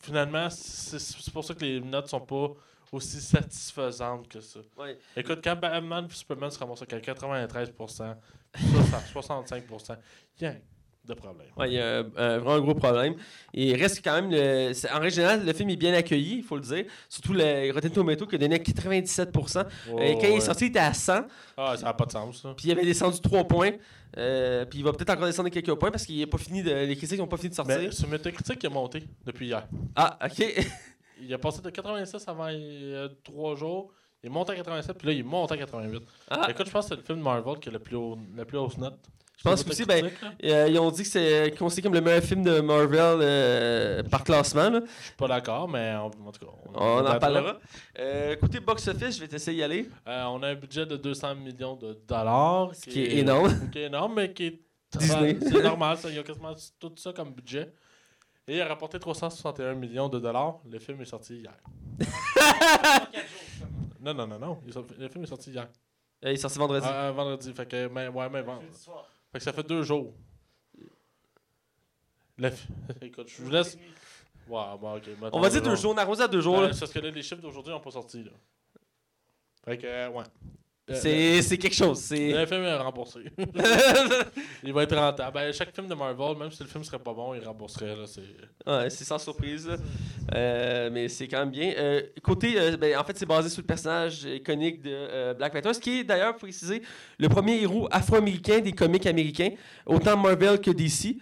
finalement, 0.00 0.48
c'est 0.48 1.30
pour 1.30 1.44
ça 1.44 1.52
que 1.54 1.60
les 1.62 1.78
notes 1.80 2.08
sont 2.08 2.20
pas 2.20 2.52
aussi 2.90 3.20
satisfaisantes 3.20 4.28
que 4.28 4.40
ça. 4.40 4.60
Ouais. 4.78 4.98
Écoute, 5.14 5.40
quand 5.44 5.56
Batman 5.56 6.06
et 6.10 6.14
Superman 6.14 6.50
se 6.50 6.58
ramassent 6.58 6.82
avec 6.90 7.04
93%, 7.04 8.16
65%, 9.12 9.96
il 10.38 10.42
y 10.44 10.46
a 10.46 10.54
de 11.04 11.14
problèmes. 11.14 11.48
Ouais, 11.56 11.68
il 11.68 11.74
y 11.74 11.80
a 11.80 11.98
un, 11.98 12.04
un 12.16 12.38
vraiment 12.38 12.60
gros 12.60 12.74
problème. 12.74 13.14
Et 13.52 13.70
il 13.70 13.76
reste 13.80 14.02
quand 14.04 14.14
même. 14.14 14.30
Le, 14.30 14.72
en 14.94 15.00
règle 15.00 15.14
générale, 15.14 15.44
le 15.44 15.52
film 15.52 15.70
est 15.70 15.76
bien 15.76 15.92
accueilli, 15.94 16.38
il 16.38 16.42
faut 16.44 16.56
le 16.56 16.62
dire. 16.62 16.84
Surtout 17.08 17.32
le 17.32 17.72
Rotten 17.72 17.90
Tomato 17.90 18.26
qui 18.26 18.36
a 18.36 18.38
donné 18.38 18.56
à 18.56 18.58
97%. 18.58 19.66
Et 20.00 20.14
quand 20.14 20.28
il 20.28 20.36
est 20.36 20.40
sorti, 20.40 20.66
il 20.66 20.68
était 20.68 20.78
à 20.78 20.94
100. 20.94 21.26
Ah, 21.56 21.76
ça 21.76 21.86
n'a 21.86 21.94
pas 21.94 22.06
de 22.06 22.12
sens, 22.12 22.42
ça. 22.42 22.54
Puis 22.56 22.68
il 22.68 22.72
avait 22.72 22.84
descendu 22.84 23.20
3 23.20 23.44
points. 23.44 23.72
Euh, 24.18 24.64
puis 24.66 24.80
il 24.80 24.84
va 24.84 24.92
peut-être 24.92 25.10
encore 25.10 25.26
descendre 25.26 25.48
de 25.48 25.54
quelques 25.54 25.74
points 25.74 25.90
parce 25.90 26.04
qu'il 26.04 26.20
est 26.20 26.26
pas 26.26 26.38
fini 26.38 26.62
de, 26.62 26.70
les 26.70 26.96
critiques 26.96 27.18
n'ont 27.18 27.26
pas 27.26 27.38
fini 27.38 27.50
de 27.50 27.54
sortir. 27.54 27.78
Mais 27.78 28.08
Metacritic, 28.08 28.62
il 28.62 28.66
a 28.66 28.70
monté 28.70 29.04
depuis 29.24 29.46
hier. 29.46 29.66
Ah, 29.96 30.18
ok. 30.24 30.44
il 31.22 31.32
a 31.32 31.38
passé 31.38 31.62
de 31.62 31.70
86 31.70 32.28
avant 32.28 32.48
euh, 32.50 33.08
3 33.24 33.56
jours. 33.56 33.92
Il 34.22 34.28
est 34.28 34.30
monté 34.30 34.52
à 34.52 34.56
87, 34.56 34.96
puis 34.98 35.08
là, 35.08 35.12
il 35.14 35.24
monte 35.24 35.50
à 35.50 35.56
88. 35.56 36.00
Ah. 36.30 36.46
Écoute, 36.48 36.66
je 36.66 36.70
pense 36.70 36.84
que 36.84 36.90
c'est 36.90 37.00
le 37.00 37.04
film 37.04 37.18
de 37.18 37.24
Marvel 37.24 37.58
qui 37.58 37.70
a 37.70 37.72
le 37.72 37.80
plus 37.80 37.96
haut, 37.96 38.16
la 38.36 38.44
plus 38.44 38.56
hausse 38.56 38.78
note. 38.78 39.00
Je 39.44 39.50
pense 39.50 39.62
C'est 39.62 39.70
aussi, 39.70 39.84
ben? 39.84 40.08
Euh, 40.44 40.68
ils 40.70 40.78
ont 40.78 40.90
dit 40.92 41.02
que 41.02 41.08
c'est 41.08 41.52
considéré 41.58 41.82
comme 41.82 41.94
le 41.94 42.00
meilleur 42.00 42.22
film 42.22 42.44
de 42.44 42.60
Marvel 42.60 43.18
euh, 43.20 44.02
par 44.04 44.22
classement. 44.22 44.70
là. 44.70 44.80
Je 45.00 45.04
suis 45.06 45.16
pas 45.16 45.26
d'accord, 45.26 45.68
mais 45.68 45.94
on- 45.96 46.28
en 46.28 46.30
tout 46.32 46.46
cas. 46.46 46.52
On 46.74 46.78
en 46.78 46.96
débattra. 46.98 47.18
parlera. 47.18 47.58
Euh, 47.98 48.36
côté 48.36 48.60
box-office, 48.60 49.16
je 49.16 49.20
vais 49.20 49.28
t'essayer 49.28 49.56
d'y 49.58 49.62
aller. 49.64 49.90
Euh, 50.06 50.24
on 50.26 50.42
a 50.44 50.48
un 50.50 50.54
budget 50.54 50.86
de 50.86 50.96
200 50.96 51.34
millions 51.34 51.74
de 51.74 51.98
dollars. 52.06 52.70
Ce 52.74 52.88
qui 52.88 53.02
est 53.02 53.16
énorme. 53.18 53.52
Qui 53.72 53.80
est 53.80 53.86
énorme, 53.86 54.14
mais 54.14 54.32
qui 54.32 54.46
est. 54.46 54.60
Disney. 54.96 55.36
C'est 55.42 55.62
normal, 55.62 55.96
ça. 55.96 56.08
Il 56.08 56.14
y 56.14 56.18
a 56.18 56.22
quasiment 56.22 56.54
tout 56.78 56.92
ça 56.96 57.12
comme 57.12 57.32
budget. 57.32 57.72
Et 58.46 58.56
il 58.56 58.60
a 58.60 58.66
rapporté 58.68 58.98
361 58.98 59.74
millions 59.74 60.08
de 60.08 60.18
dollars. 60.20 60.58
Le 60.70 60.78
film 60.78 61.00
est 61.00 61.06
sorti 61.06 61.36
hier. 61.38 61.54
Non, 64.00 64.14
non, 64.14 64.26
non, 64.26 64.38
non. 64.38 64.58
Le 64.98 65.08
film 65.08 65.24
est 65.24 65.28
sorti 65.28 65.50
hier. 65.50 65.68
Il 66.22 66.30
est 66.30 66.36
sorti 66.36 66.58
vendredi. 66.58 66.86
Vendredi. 67.14 67.52
Fait 67.52 67.66
que, 67.66 67.88
mais, 67.88 68.08
ouais, 68.08 68.28
mais 68.30 68.42
vendredi. 68.42 68.66
Fait 69.32 69.38
que 69.38 69.44
ça 69.44 69.52
fait 69.52 69.62
deux 69.62 69.82
jours. 69.82 70.14
Fi- 72.38 72.68
Écoute, 73.02 73.28
je 73.28 73.42
vous 73.42 73.50
laisse. 73.50 73.78
Bon, 74.46 74.60
ok. 74.96 75.02
on 75.32 75.40
va 75.40 75.48
dire 75.48 75.62
deux 75.62 75.76
jours. 75.76 75.92
On 75.94 75.98
a 75.98 76.02
arrosé 76.02 76.22
à 76.24 76.28
deux 76.28 76.40
jours. 76.40 76.60
là. 76.60 76.66
Ouais, 76.66 76.72
c'est 76.72 76.80
parce 76.80 76.92
que 76.92 76.98
là, 76.98 77.10
les 77.10 77.22
chiffres 77.22 77.40
d'aujourd'hui 77.40 77.72
n'ont 77.72 77.80
pas 77.80 77.90
sorti. 77.92 78.24
Là. 78.24 78.32
Fait 79.64 79.78
que, 79.78 79.86
euh, 79.86 80.08
ouais. 80.10 80.24
Euh, 80.94 81.40
C'est 81.42 81.58
quelque 81.58 81.74
chose. 81.74 81.98
C'est. 81.98 82.32
Le 82.32 82.46
film 82.46 82.62
est 82.64 82.76
remboursé. 82.76 83.20
il 84.62 84.72
va 84.72 84.82
être 84.82 84.96
rentable. 84.96 85.34
Ben, 85.34 85.52
chaque 85.52 85.74
film 85.74 85.86
de 85.88 85.94
Marvel, 85.94 86.36
même 86.38 86.50
si 86.50 86.62
le 86.62 86.68
film 86.68 86.84
serait 86.84 86.98
pas 86.98 87.12
bon, 87.12 87.34
il 87.34 87.44
rembourserait. 87.44 87.94
Ouais, 88.66 88.90
c'est 88.90 89.04
sans 89.04 89.18
surprise. 89.18 89.68
Euh, 90.34 90.90
mais 90.92 91.08
c'est 91.08 91.26
quand 91.28 91.40
même 91.40 91.50
bien. 91.50 91.72
Euh, 91.76 92.02
côté, 92.22 92.54
euh, 92.56 92.76
ben, 92.76 92.96
en 92.96 93.04
fait, 93.04 93.16
c'est 93.16 93.26
basé 93.26 93.48
sur 93.48 93.62
le 93.62 93.66
personnage 93.66 94.24
iconique 94.24 94.82
de 94.82 95.34
Black 95.34 95.52
Panther, 95.52 95.74
ce 95.74 95.80
qui 95.80 96.00
est 96.00 96.04
d'ailleurs, 96.04 96.34
faut 96.34 96.40
préciser, 96.40 96.82
le 97.18 97.28
premier 97.28 97.60
héros 97.62 97.88
afro-américain 97.90 98.60
des 98.60 98.72
comics 98.72 99.06
américains, 99.06 99.50
autant 99.86 100.16
Marvel 100.16 100.60
que 100.60 100.70
DC. 100.70 101.16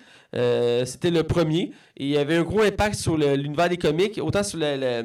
C'était 0.87 1.11
le 1.11 1.23
premier. 1.25 1.73
Et 1.97 2.05
il 2.05 2.09
y 2.11 2.17
avait 2.17 2.37
un 2.37 2.43
gros 2.43 2.63
impact 2.63 2.95
sur 2.95 3.17
l'univers 3.17 3.69
des 3.69 3.77
comics, 3.77 4.19
autant 4.23 4.43
sur 4.43 4.59
le- 4.59 5.05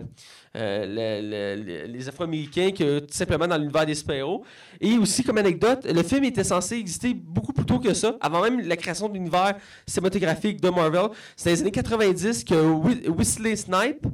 euh, 0.55 0.85
le- 0.87 1.55
le- 1.57 1.63
le- 1.63 1.85
les 1.91 2.07
Afro-Américains 2.09 2.71
que 2.71 2.99
tout 2.99 3.13
simplement 3.13 3.47
dans 3.47 3.57
l'univers 3.57 3.85
des 3.85 3.95
super-héros. 3.95 4.43
Et 4.81 4.97
aussi, 4.97 5.23
comme 5.23 5.37
anecdote, 5.37 5.85
le 5.85 6.01
film 6.03 6.23
était 6.23 6.43
censé 6.43 6.75
exister 6.77 7.13
beaucoup 7.13 7.53
plus 7.53 7.65
tôt 7.65 7.79
que 7.79 7.93
ça, 7.93 8.15
avant 8.21 8.41
même 8.41 8.61
la 8.61 8.77
création 8.77 9.09
de 9.09 9.13
l'univers 9.15 9.55
cinématographique 9.87 10.61
de 10.61 10.69
Marvel. 10.69 11.07
C'est 11.35 11.49
dans 11.49 11.55
les 11.55 11.61
années 11.61 11.71
90 11.71 12.43
que 12.43 12.55
Wesley 13.09 13.55
Snipe, 13.55 14.05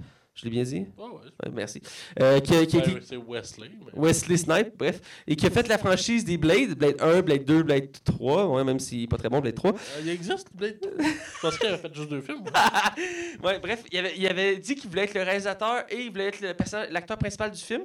je 0.42 0.46
l'ai 0.46 0.52
bien 0.52 0.64
dit? 0.64 0.86
Ouais, 0.98 1.06
ouais. 1.06 1.12
Ouais, 1.46 1.52
merci. 1.54 1.82
Euh, 2.20 2.40
qui 2.40 2.66
qui 2.68 2.78
Ben, 2.78 2.84
qui- 3.00 3.06
c'est 3.06 3.16
Wesley. 3.18 3.70
mais- 3.86 4.02
Wesley 4.02 4.38
Snipe, 4.38 4.78
bref, 4.78 5.00
et 5.28 5.36
qui 5.36 5.46
a 5.46 5.50
fait 5.52 5.68
la 5.68 5.78
franchise 5.78 6.26
des 6.26 6.38
Blade, 6.38 6.76
Blade 6.76 6.96
1, 7.00 7.22
Blade 7.22 7.46
2, 7.46 7.64
Blade 7.64 7.90
3, 8.04 8.48
ouais, 8.48 8.64
même 8.64 8.80
s'il 8.80 9.02
n'est 9.02 9.08
pas 9.08 9.18
très 9.18 9.30
bon, 9.30 9.40
Blade 9.40 9.56
3. 9.56 9.72
Euh, 9.72 9.76
il 10.02 10.10
existe, 10.10 10.48
Blade. 10.54 10.78
Je 10.82 11.42
pensais 11.42 11.58
qu'il 11.60 11.68
avait 11.68 11.78
fait 11.78 11.94
juste 11.96 12.10
deux 12.10 12.22
films. 12.22 12.44
Ouais, 13.44 13.60
bref, 13.60 13.84
il 13.92 13.98
avait, 14.00 14.14
il 14.18 14.28
avait 14.28 14.58
dit 14.58 14.76
qu'il 14.76 14.90
voulait 14.90 15.04
être 15.04 15.14
le 15.14 15.24
réalisateur 15.24 15.84
et 15.90 16.02
il 16.02 16.12
voulait 16.12 16.28
être 16.28 16.42
le 16.42 16.54
l'acteur 16.92 17.18
principal 17.18 17.52
du 17.52 17.60
film. 17.62 17.84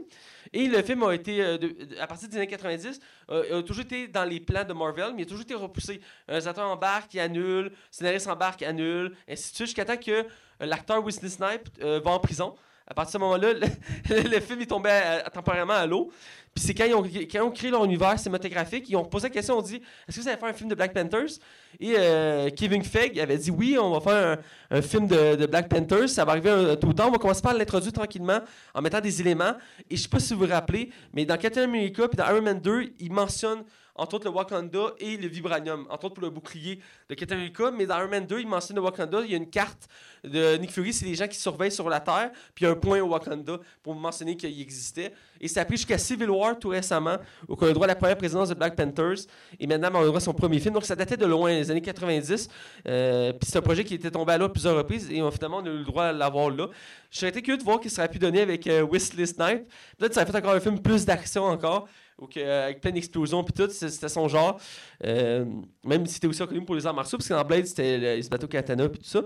Et 0.52 0.66
le 0.68 0.82
film 0.82 1.02
a 1.02 1.12
été, 1.14 1.40
euh, 1.42 1.59
de- 1.59 1.74
à 2.00 2.07
partir 2.07 2.28
des 2.28 2.36
années 2.36 2.46
90, 2.46 3.00
euh, 3.30 3.59
a 3.59 3.62
toujours 3.62 3.82
été 3.84 4.07
dans 4.09 4.24
les 4.24 4.38
plans 4.40 4.64
de 4.64 4.72
Marvel, 4.72 5.12
mais 5.14 5.22
il 5.22 5.24
a 5.24 5.28
toujours 5.28 5.42
été 5.42 5.54
repoussé. 5.54 6.00
Un 6.28 6.32
réalisateur 6.32 6.66
embarque, 6.68 7.12
il 7.14 7.20
annule, 7.20 7.72
scénariste 7.90 8.28
embarque, 8.28 8.61
il 8.61 8.66
annule, 8.66 9.12
ainsi 9.28 9.50
de 9.50 9.57
suite, 9.57 9.66
jusqu'à 9.68 9.84
temps 9.84 9.96
que 9.96 10.24
l'acteur 10.61 11.04
Wesley 11.04 11.28
Snipe 11.28 11.68
euh, 11.82 12.00
va 12.04 12.12
en 12.12 12.18
prison. 12.18 12.54
À 12.88 12.94
partir 12.94 13.18
de 13.18 13.24
ce 13.24 13.28
moment-là, 13.28 13.52
le, 14.09 14.40
film 14.40 14.61
est 14.61 14.66
tombé 14.66 14.90
à- 14.90 15.28
temporairement 15.28 15.74
à 15.74 15.86
l'eau. 15.86 16.12
Puis 16.54 16.64
c'est 16.64 16.72
quand 16.72 16.84
ils, 16.84 16.94
ont, 16.94 17.04
ils 17.04 17.52
créé 17.52 17.70
leur 17.70 17.84
univers 17.84 18.18
cinématographique, 18.18 18.88
ils 18.88 18.96
ont 18.96 19.04
posé 19.04 19.24
la 19.24 19.34
question, 19.34 19.59
on 19.59 19.62
dit 19.62 19.82
est-ce 20.09 20.16
que 20.16 20.22
vous 20.22 20.28
allez 20.28 20.38
faire 20.38 20.48
un 20.48 20.52
film 20.52 20.70
de 20.70 20.74
Black 20.74 20.94
Panthers? 20.94 21.40
Et 21.80 21.96
euh, 21.98 22.48
Kevin 22.57 22.82
Feige 22.82 23.18
avait 23.18 23.36
dit 23.36 23.50
oui, 23.50 23.76
on 23.78 23.90
va 23.90 24.00
faire 24.00 24.38
un, 24.70 24.82
film 24.82 25.09
de, 25.09 25.44
Black 25.46 25.68
Panthers, 25.68 26.09
ça 26.09 26.24
va 26.24 26.32
arriver 26.32 26.76
tout 26.80 26.86
le 26.88 26.94
temps. 26.94 27.09
On 27.09 27.11
va 27.11 27.18
commencer 27.18 27.42
par 27.42 27.54
l'introduire 27.54 27.92
tranquillement 27.92 28.38
en 28.72 28.80
mettant 28.80 29.00
des 29.00 29.20
éléments. 29.20 29.54
Et 29.90 29.96
je 29.96 30.02
sais 30.02 30.09
pas 30.09 30.20
si 30.20 30.32
vous 30.32 30.46
vous 30.46 30.52
rappelez, 30.52 30.90
mais 31.12 31.26
dans 31.26 31.36
Captain 31.36 31.64
America 31.64 32.09
puis 32.09 32.16
dans 32.16 32.26
Iron 32.28 32.42
Man 32.42 32.61
2, 32.61 32.92
il 33.00 33.12
mentionne 33.12 33.64
entre 33.97 34.20
le 34.24 34.30
Wakanda 34.30 34.94
et 34.99 35.16
le 35.16 35.28
Vibranium, 35.28 35.86
entre 35.90 36.07
autres 36.07 36.14
pour 36.14 36.24
le 36.24 36.30
bouclier 36.30 36.80
de 37.09 37.32
America. 37.32 37.70
Mais 37.70 37.86
dans 37.86 37.99
Iron 37.99 38.09
Man 38.09 38.26
2, 38.26 38.40
il 38.40 38.47
mentionne 38.47 38.76
le 38.76 38.82
Wakanda. 38.82 39.20
Il 39.24 39.30
y 39.30 39.34
a 39.34 39.36
une 39.36 39.51
carte 39.51 39.88
de 40.24 40.57
Nick 40.57 40.72
Fury, 40.72 40.92
c'est 40.92 41.05
les 41.05 41.14
gens 41.14 41.28
qui 41.28 41.38
surveillent 41.38 41.72
sur 41.72 41.88
la 41.88 42.01
Terre, 42.01 42.30
puis 42.55 42.64
il 42.64 42.68
y 42.68 42.68
a 42.68 42.72
un 42.72 42.76
point 42.76 43.01
au 43.01 43.09
Wakanda 43.09 43.59
pour 43.82 43.94
mentionner 43.94 44.36
qu'il 44.36 44.61
existait. 44.61 45.12
Et 45.40 45.49
ça 45.49 45.61
a 45.61 45.64
pris 45.64 45.76
jusqu'à 45.76 45.99
Civil 45.99 46.30
War 46.30 46.59
tout 46.59 46.68
récemment, 46.68 47.16
où 47.49 47.55
on 47.59 47.62
a 47.62 47.66
le 47.66 47.72
droit 47.72 47.86
à 47.86 47.88
la 47.88 47.94
première 47.94 48.16
présidence 48.16 48.49
de 48.49 48.55
Black 48.55 48.74
Panthers. 48.74 49.26
Et 49.59 49.66
maintenant, 49.66 49.90
on 49.92 49.99
a 49.99 50.01
le 50.01 50.07
droit 50.07 50.18
à 50.18 50.20
son 50.20 50.34
premier 50.34 50.59
film. 50.59 50.74
Donc 50.74 50.84
ça 50.84 50.97
datait 50.97 51.16
de 51.16 51.26
loin, 51.26 51.51
les 51.51 51.70
années 51.70 51.82
90. 51.82 52.49
Euh, 52.88 53.32
puis 53.32 53.49
c'est 53.51 53.59
un 53.59 53.62
projet 53.62 53.84
qui 53.84 53.94
était 53.94 54.11
tombé 54.11 54.32
à 54.32 54.38
l'eau 54.38 54.49
plusieurs 54.49 54.76
reprises, 54.76 55.11
et 55.11 55.22
finalement, 55.30 55.59
on 55.59 55.66
a 55.66 55.70
eu 55.70 55.78
le 55.78 55.84
droit 55.84 56.05
à 56.05 56.12
l'avoir 56.12 56.51
là. 56.51 56.68
Je 57.11 57.18
serais 57.18 57.30
été 57.30 57.42
curieux 57.42 57.59
de 57.59 57.64
voir 57.64 57.80
qu'il 57.80 57.90
serait 57.90 58.09
pu 58.09 58.18
donner 58.18 58.40
avec 58.40 58.66
euh, 58.66 58.84
Wesley 58.84 59.26
Snipe. 59.26 59.68
Peut-être 59.97 60.09
que 60.09 60.14
ça 60.14 60.22
aurait 60.22 60.32
fait 60.32 60.38
encore 60.38 60.55
un 60.55 60.61
film 60.61 60.80
plus 60.80 61.05
d'action 61.05 61.44
encore, 61.44 61.88
ou 62.18 62.26
que, 62.26 62.40
euh, 62.40 62.64
avec 62.64 62.80
plein 62.80 62.92
d'explosions, 62.92 63.44
puis 63.44 63.52
tout, 63.52 63.70
c'était 63.70 64.08
son 64.08 64.28
genre. 64.28 64.58
Euh, 65.04 65.44
même 65.84 66.06
si 66.06 66.14
c'était 66.14 66.26
aussi 66.26 66.42
reconnu 66.42 66.64
pour 66.64 66.74
les 66.74 66.86
arts 66.86 66.94
martiaux, 66.94 67.18
parce 67.18 67.28
que 67.28 67.34
dans 67.34 67.44
Blade, 67.44 67.66
c'était 67.66 68.18
il 68.18 68.24
se 68.24 68.30
battait 68.30 68.44
au 68.44 68.48
katana, 68.48 68.88
puis 68.88 69.00
tout 69.00 69.08
ça. 69.08 69.22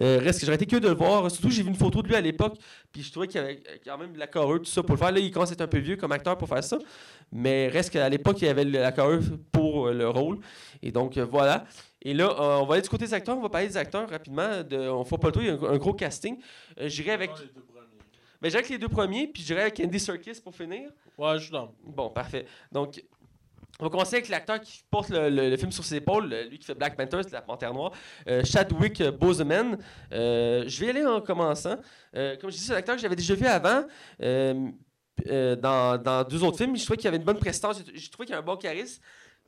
Euh, 0.00 0.18
reste 0.22 0.44
j'aurais 0.44 0.56
été 0.56 0.66
curieux 0.66 0.82
de 0.82 0.88
le 0.88 0.94
voir. 0.94 1.30
Surtout, 1.30 1.50
j'ai 1.50 1.62
vu 1.62 1.68
une 1.68 1.74
photo 1.74 2.02
de 2.02 2.08
lui 2.08 2.16
à 2.16 2.20
l'époque, 2.20 2.56
puis 2.92 3.02
je 3.02 3.10
trouvais 3.10 3.28
qu'il 3.28 3.40
avait 3.40 3.62
quand 3.84 3.96
même 3.96 4.12
de 4.12 4.18
la 4.18 4.26
carrure, 4.26 4.58
tout 4.58 4.66
ça 4.66 4.82
pour 4.82 4.94
le 4.94 4.98
faire. 4.98 5.12
Là, 5.12 5.20
il 5.20 5.30
commence 5.30 5.50
à 5.50 5.52
être 5.54 5.62
un 5.62 5.66
peu 5.66 5.78
vieux 5.78 5.96
comme 5.96 6.12
acteur 6.12 6.36
pour 6.36 6.48
faire 6.48 6.62
ça. 6.62 6.78
Mais 7.32 7.68
reste 7.68 7.90
qu'à 7.90 8.08
l'époque, 8.08 8.40
il 8.42 8.48
avait 8.48 8.64
la 8.64 8.92
carrure 8.92 9.22
pour 9.50 9.90
le 9.90 10.08
rôle. 10.08 10.38
Et 10.82 10.92
donc, 10.92 11.16
voilà. 11.16 11.64
Et 12.02 12.12
là, 12.12 12.30
on 12.60 12.66
va 12.66 12.74
aller 12.74 12.82
du 12.82 12.88
côté 12.90 13.06
des 13.06 13.14
acteurs. 13.14 13.38
On 13.38 13.40
va 13.40 13.48
parler 13.48 13.68
des 13.68 13.76
acteurs 13.78 14.08
rapidement. 14.08 14.62
De, 14.62 14.76
on 14.76 15.00
ne 15.00 15.04
fait 15.04 15.16
pas 15.16 15.28
le 15.28 15.32
tour, 15.32 15.42
il 15.42 15.48
y 15.48 15.50
a 15.50 15.54
un, 15.54 15.74
un 15.74 15.78
gros 15.78 15.94
casting. 15.94 16.38
J'irai 16.78 17.12
avec, 17.12 17.30
Ben, 18.44 18.50
j'irai 18.50 18.58
avec 18.58 18.68
les 18.70 18.76
deux 18.78 18.88
premiers, 18.90 19.26
puis 19.26 19.42
j'irai 19.42 19.62
avec 19.62 19.80
Andy 19.80 19.98
Serkis 19.98 20.38
pour 20.44 20.54
finir. 20.54 20.90
Ouais, 21.16 21.38
je 21.38 21.44
suis 21.44 21.50
dans. 21.50 21.74
Bon, 21.82 22.10
parfait. 22.10 22.44
Donc, 22.70 23.02
on 23.80 23.84
va 23.84 23.90
commencer 23.90 24.16
avec 24.16 24.28
l'acteur 24.28 24.60
qui 24.60 24.84
porte 24.90 25.08
le, 25.08 25.30
le- 25.30 25.48
le 25.48 25.56
film 25.56 25.72
sur 25.72 25.82
ses 25.82 25.96
épaules, 25.96 26.28
le- 26.28 26.42
lui 26.48 26.58
qui 26.58 26.66
fait 26.66 26.74
Black 26.74 26.94
Panther, 26.94 27.22
c'est 27.22 27.32
la 27.32 27.40
Panthère 27.40 27.72
Noire, 27.72 27.92
euh, 28.28 28.44
Chadwick 28.44 29.02
Boseman. 29.18 29.78
Euh, 30.12 30.64
je 30.66 30.78
vais 30.80 30.86
y 30.86 30.90
aller 30.90 31.06
en 31.06 31.22
commençant. 31.22 31.76
Euh, 32.14 32.36
comme 32.36 32.50
je 32.50 32.56
dis, 32.56 32.62
c'est 32.64 32.74
un 32.74 32.76
acteur 32.76 32.96
que 32.96 33.00
j'avais 33.00 33.16
déjà 33.16 33.34
vu 33.34 33.46
avant. 33.46 33.84
dans, 34.20 36.02
dans 36.02 36.24
deux 36.28 36.42
autres 36.44 36.58
films, 36.58 36.76
je 36.76 36.84
trouvais 36.84 36.98
qu'il 36.98 37.08
avait 37.08 37.16
une 37.16 37.24
bonne 37.24 37.38
prestance, 37.38 37.82
je, 37.94 38.10
trouvais 38.10 38.26
qu'il 38.26 38.34
a 38.34 38.38
un 38.38 38.42
bon 38.42 38.56
charisme. 38.56 39.00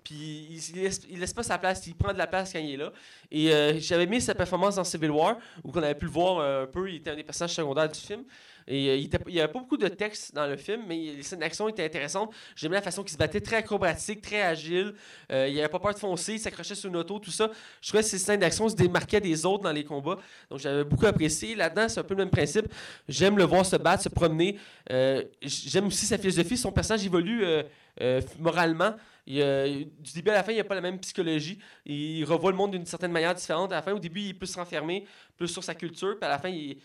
Puis 0.05 0.14
il, 0.51 0.76
il 0.76 0.82
laisse, 0.82 1.01
il 1.11 1.18
laisse 1.18 1.34
pas 1.34 1.42
sa 1.42 1.59
place, 1.59 1.86
il 1.86 1.94
prend 1.97 2.12
de 2.12 2.18
la 2.18 2.28
place 2.28 2.53
quand 2.53 2.61
il 2.61 2.74
est 2.74 2.76
là. 2.76 2.92
Et 3.30 3.80
j'avais 3.80 4.05
aimé 4.05 4.20
sa 4.20 4.34
performance 4.34 4.76
dans 4.76 4.84
Civil 4.84 5.11
War, 5.11 5.36
où 5.64 5.70
on 5.74 5.82
avait 5.82 5.94
pu 5.97 6.05
le 6.07 6.11
voir 6.12 6.40
un 6.62 6.66
peu, 6.66 6.88
il 6.88 6.97
était 6.97 7.11
un 7.11 7.16
des 7.16 7.24
personnages 7.24 7.55
secondaires 7.55 7.88
du 7.88 7.99
film. 7.99 8.22
Euh, 8.69 8.97
il, 8.97 9.05
était- 9.05 9.19
il 9.29 9.35
y 9.35 9.41
avait 9.41 9.53
pas 9.53 9.61
beaucoup 9.61 9.77
de 9.77 9.89
texte 9.89 10.35
dans 10.35 10.47
le 10.47 10.57
film, 10.57 10.83
mais 10.89 10.97
les 10.97 11.23
scènes 11.23 11.39
d'action 11.41 11.69
étaient 11.69 11.85
intéressantes. 11.85 12.33
J'aimais 12.57 12.75
la 12.77 12.83
façon 12.83 13.03
qu'il 13.03 13.12
se 13.12 13.17
battait, 13.19 13.41
très 13.41 13.57
acrobatique, 13.57 14.23
très 14.23 14.43
agile. 14.43 14.95
Euh, 15.31 15.49
il 15.49 15.59
avait 15.59 15.69
pas 15.69 15.79
peur 15.79 15.95
de 15.95 15.99
foncer, 15.99 16.35
il 16.35 16.41
s'accrochait 16.41 16.75
sur 16.75 16.89
une 16.91 16.97
auto, 16.97 17.19
tout 17.19 17.31
ça. 17.31 17.51
Je 17.81 17.89
trouvais 17.89 18.03
que 18.03 18.09
ces 18.09 18.19
scènes 18.19 18.41
d'action 18.41 18.69
se 18.69 18.75
démarquaient 18.75 19.21
des 19.21 19.47
autres 19.47 19.62
dans 19.64 19.73
les 19.73 19.85
combats. 19.85 20.19
Donc 20.51 20.59
j'avais 20.59 20.85
beaucoup 20.85 21.07
apprécié. 21.07 21.55
Là-dedans, 21.55 21.89
c'est 21.89 22.01
un 22.01 22.05
peu 22.05 22.14
le 22.14 22.25
même 22.25 22.31
principe. 22.31 22.67
J'aime 23.09 23.37
le 23.39 23.45
voir 23.45 23.64
se 23.64 23.77
battre, 23.77 24.03
se 24.03 24.09
promener. 24.09 24.59
Euh, 24.91 25.23
J'aime 25.43 25.87
aussi 25.87 26.07
sa 26.07 26.19
philosophie. 26.19 26.57
Son 26.57 26.73
personnage 26.73 27.05
évolue 27.07 27.45
moralement. 28.39 28.95
Du 29.27 30.12
début 30.14 30.31
à 30.31 30.35
la 30.35 30.43
fin, 30.43 30.53
il 30.53 30.59
n'a 30.59 30.64
pas 30.64 30.74
la 30.77 30.81
même 30.81 30.99
psychologie. 31.01 31.59
Il 31.85 32.24
revoit 32.24 32.51
le 32.53 32.57
monde 32.57 32.72
d'une 32.72 32.87
certaine 32.87 33.12
manière 33.12 33.35
différente. 33.35 33.72
À 33.72 33.77
la 33.77 33.83
fin, 33.83 33.93
au 33.93 33.99
début, 33.99 34.20
il 34.20 34.29
est 34.31 34.35
plus 34.35 34.55
renfermé, 34.55 35.05
plus 35.37 35.49
sur 35.49 35.64
sa 35.64 35.74
culture. 35.74 36.16
Puis 36.18 36.24
à 36.27 36.29
la 36.29 36.39
fin, 36.39 36.49
il, 36.49 36.79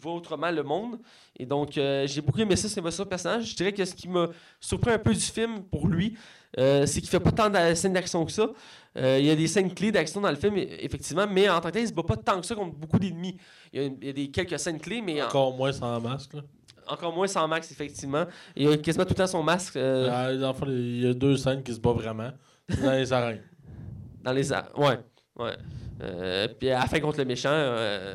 voit 0.00 0.14
autrement 0.14 0.50
le 0.50 0.64
monde. 0.64 0.98
Et 1.38 1.46
donc, 1.46 1.78
euh, 1.78 2.06
j'ai 2.08 2.20
beaucoup 2.20 2.40
aimé 2.40 2.56
ça, 2.56 2.68
de 2.80 3.04
personnage. 3.04 3.50
Je 3.50 3.56
dirais 3.56 3.72
que 3.72 3.84
ce 3.84 3.94
qui 3.94 4.08
m'a 4.08 4.28
surpris 4.60 4.90
un 4.90 4.98
peu 4.98 5.14
du 5.14 5.20
film 5.20 5.62
pour 5.62 5.86
lui, 5.86 6.16
euh, 6.58 6.86
c'est 6.86 7.00
qu'il 7.00 7.08
fait 7.08 7.20
pas 7.20 7.32
tant 7.32 7.50
de 7.50 7.74
scènes 7.74 7.92
d'action 7.92 8.24
que 8.24 8.32
ça. 8.32 8.50
Euh, 8.96 9.18
il 9.20 9.26
y 9.26 9.30
a 9.30 9.36
des 9.36 9.46
scènes 9.46 9.72
clés 9.72 9.92
d'action 9.92 10.20
dans 10.20 10.30
le 10.30 10.36
film, 10.36 10.56
effectivement, 10.56 11.26
mais 11.30 11.48
en 11.48 11.60
tant 11.60 11.68
que 11.68 11.74
tel, 11.74 11.82
il 11.82 11.88
se 11.88 11.92
bat 11.92 12.02
pas 12.02 12.16
tant 12.16 12.40
que 12.40 12.46
ça 12.46 12.54
contre 12.54 12.74
beaucoup 12.74 12.98
d'ennemis. 12.98 13.36
Il 13.72 13.82
y 13.82 13.84
a, 13.84 14.10
a 14.10 14.12
des, 14.12 14.30
quelques 14.30 14.58
scènes 14.58 14.80
clés, 14.80 15.02
mais 15.02 15.22
en- 15.22 15.26
Encore 15.26 15.54
moins 15.56 15.72
sans 15.72 16.00
masque. 16.00 16.32
Là. 16.34 16.40
Encore 16.88 17.12
moins 17.14 17.26
sans 17.26 17.46
max, 17.48 17.70
effectivement. 17.70 18.24
Il 18.54 18.68
a 18.68 18.76
quasiment 18.76 19.04
tout 19.04 19.10
le 19.10 19.16
temps 19.16 19.26
son 19.26 19.42
masque 19.42 19.76
euh, 19.76 20.08
Ah, 20.12 20.32
il 20.66 21.00
y 21.02 21.06
a 21.08 21.14
deux 21.14 21.36
scènes 21.36 21.62
qui 21.62 21.74
se 21.74 21.80
battent 21.80 21.96
vraiment. 21.96 22.30
C'est 22.68 22.82
dans 22.82 22.92
les 22.92 23.12
arènes. 23.12 23.42
dans 24.22 24.32
les 24.32 24.52
airs. 24.52 24.70
Ouais, 24.78 24.98
ouais. 25.38 25.56
Euh, 26.02 26.48
puis 26.58 26.70
à 26.70 26.80
la 26.80 26.86
fin 26.86 27.00
contre 27.00 27.18
le 27.18 27.24
méchant, 27.24 27.50
euh, 27.52 28.14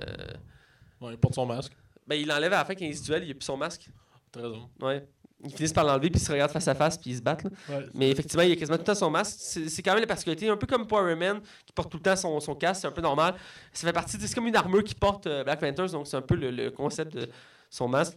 Ouais, 1.01 1.13
il 1.13 1.17
porte 1.17 1.33
son 1.35 1.45
masque. 1.45 1.71
ben, 2.05 2.15
il 2.15 2.27
l'enlève 2.27 2.53
à 2.53 2.57
la 2.57 2.65
fin 2.65 2.75
quand 2.75 2.85
il 2.85 2.95
se 2.95 3.03
duel, 3.03 3.23
il 3.23 3.31
a 3.31 3.33
plus 3.33 3.45
son 3.45 3.57
masque. 3.57 3.89
T'as 4.31 4.41
raison. 4.41 4.69
Ouais. 4.81 5.07
Ils 5.43 5.49
finissent 5.51 5.73
par 5.73 5.83
l'enlever, 5.85 6.11
puis 6.11 6.21
ils 6.21 6.23
se 6.23 6.31
regardent 6.31 6.51
face 6.51 6.67
à 6.67 6.75
face, 6.75 6.99
puis 6.99 7.09
ils 7.09 7.17
se 7.17 7.21
battent. 7.23 7.43
là. 7.45 7.49
Ouais, 7.69 7.85
Mais 7.95 8.11
effectivement, 8.11 8.43
il 8.43 8.51
a 8.51 8.55
quasiment 8.55 8.77
tout 8.77 8.83
le 8.83 8.85
temps 8.85 8.93
son 8.95 9.09
masque. 9.09 9.37
C'est 9.39 9.67
c'est 9.69 9.81
quand 9.81 9.93
même 9.93 10.01
la 10.01 10.05
particularité, 10.07 10.47
un 10.47 10.55
peu 10.57 10.67
comme 10.67 10.85
Power 10.85 11.15
Man, 11.15 11.41
qui 11.65 11.73
porte 11.73 11.89
tout 11.91 11.97
le 11.97 12.03
temps 12.03 12.15
son, 12.15 12.39
son 12.39 12.53
casque, 12.53 12.81
c'est 12.81 12.87
un 12.87 12.91
peu 12.91 13.01
normal. 13.01 13.33
Ça 13.73 13.87
fait 13.87 13.93
partie, 13.93 14.17
c'est 14.19 14.35
comme 14.35 14.45
une 14.45 14.55
armure 14.55 14.83
qui 14.83 14.93
porte 14.93 15.25
euh, 15.25 15.43
Black 15.43 15.59
Panthers, 15.59 15.89
donc 15.89 16.05
c'est 16.05 16.17
un 16.17 16.21
peu 16.21 16.35
le, 16.35 16.51
le 16.51 16.69
concept 16.69 17.15
de 17.15 17.27
son 17.71 17.87
masque. 17.87 18.15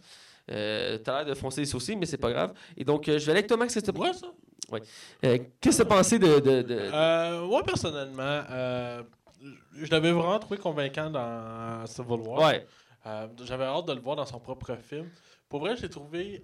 Euh, 0.51 0.97
T'as 0.99 1.17
l'air 1.17 1.25
de 1.25 1.33
foncer 1.33 1.61
les 1.61 1.65
sourcils, 1.67 1.95
mais 1.95 2.05
c'est 2.05 2.17
pas 2.17 2.31
grave. 2.31 2.53
Et 2.77 2.83
donc, 2.83 3.07
euh, 3.07 3.17
je 3.17 3.25
vais 3.25 3.31
aller 3.31 3.39
avec 3.39 3.47
toi, 3.47 3.57
Max. 3.57 3.73
Ça. 3.73 3.81
euh, 5.23 5.37
qu'est-ce 5.61 5.77
que 5.79 5.83
t'as 5.83 5.89
pensé 5.95 6.19
de. 6.19 6.39
de, 6.39 6.61
de- 6.61 6.89
Euh, 6.93 7.45
moi, 7.47 7.63
personnellement, 7.63 8.41
je 9.75 9.89
l'avais 9.91 10.11
vraiment 10.11 10.39
trouvé 10.39 10.57
convaincant 10.59 11.09
dans 11.09 11.85
Civil 11.87 12.19
War. 12.27 12.41
Ouais. 12.49 12.65
J'avais 13.43 13.65
hâte 13.65 13.85
de 13.87 13.93
le 13.93 13.99
voir 14.01 14.15
dans 14.15 14.25
son 14.25 14.39
propre 14.39 14.75
film. 14.75 15.09
Pour 15.49 15.59
vrai, 15.59 15.75
je 15.77 15.83
l'ai 15.83 15.89
trouvé 15.89 16.43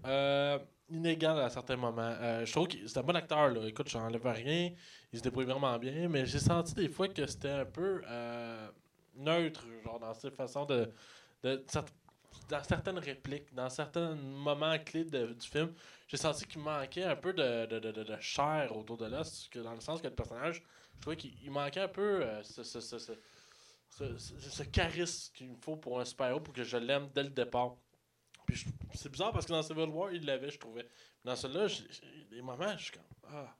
inégal 0.89 1.39
à 1.39 1.49
certains 1.49 1.77
moments. 1.77 2.13
Je 2.43 2.51
trouve 2.51 2.67
que 2.67 2.75
c'est 2.85 2.97
un 2.99 3.03
bon 3.03 3.15
acteur. 3.15 3.49
Là. 3.49 3.67
Écoute, 3.67 3.89
j'enlève 3.89 4.25
rien. 4.25 4.69
Il 5.13 5.19
se 5.19 5.23
débrouille 5.23 5.45
vraiment 5.45 5.77
bien. 5.79 6.07
Mais 6.09 6.25
j'ai 6.25 6.39
senti 6.39 6.73
des 6.75 6.89
fois 6.89 7.07
que 7.07 7.25
c'était 7.25 7.49
un 7.49 7.65
peu 7.65 8.01
neutre, 9.15 9.63
genre 9.83 9.99
dans 9.99 10.13
ses 10.13 10.31
façons 10.31 10.65
de. 10.65 10.89
de 11.43 11.63
dans 12.49 12.63
certaines 12.63 12.99
répliques, 12.99 13.53
dans 13.53 13.69
certains 13.69 14.15
moments 14.15 14.77
clés 14.79 15.05
de- 15.05 15.33
du 15.33 15.47
film, 15.47 15.73
j'ai 16.07 16.17
senti 16.17 16.45
qu'il 16.45 16.61
manquait 16.61 17.03
un 17.03 17.15
peu 17.15 17.33
de, 17.33 17.65
de, 17.65 17.79
de, 17.79 18.19
chair 18.19 18.75
autour 18.75 18.97
de 18.97 19.05
là. 19.05 19.23
que 19.49 19.59
Dans 19.59 19.73
le 19.73 19.79
sens 19.79 20.01
que 20.01 20.07
le 20.07 20.13
personnage, 20.15 20.63
je 20.95 21.01
trouvais 21.01 21.17
qu'il 21.17 21.33
il 21.43 21.51
manquait 21.51 21.81
un 21.81 21.87
peu 21.87 22.23
euh, 22.23 22.43
ce, 22.43 22.63
ce, 22.63 22.79
ce, 22.79 23.13
ce, 24.17 24.63
charisme 24.63 25.33
qu'il 25.33 25.49
me 25.49 25.55
faut 25.57 25.75
pour 25.77 25.99
un 25.99 26.05
super-héros 26.05 26.39
pour 26.41 26.53
que 26.53 26.63
je 26.63 26.77
l'aime 26.77 27.09
dès 27.13 27.23
le 27.23 27.29
départ. 27.29 27.75
Puis 28.45 28.65
c'est 28.93 29.09
bizarre 29.09 29.31
parce 29.31 29.45
que 29.45 29.51
dans 29.51 29.63
Civil 29.63 29.89
War, 29.89 30.11
il 30.11 30.25
l'avait, 30.25 30.49
je 30.49 30.59
trouvais. 30.59 30.87
Dans 31.23 31.35
celui-là, 31.35 31.67
des 32.29 32.41
moments, 32.41 32.77
je 32.77 32.83
suis 32.83 32.91
comme. 32.93 33.03
Ah. 33.29 33.55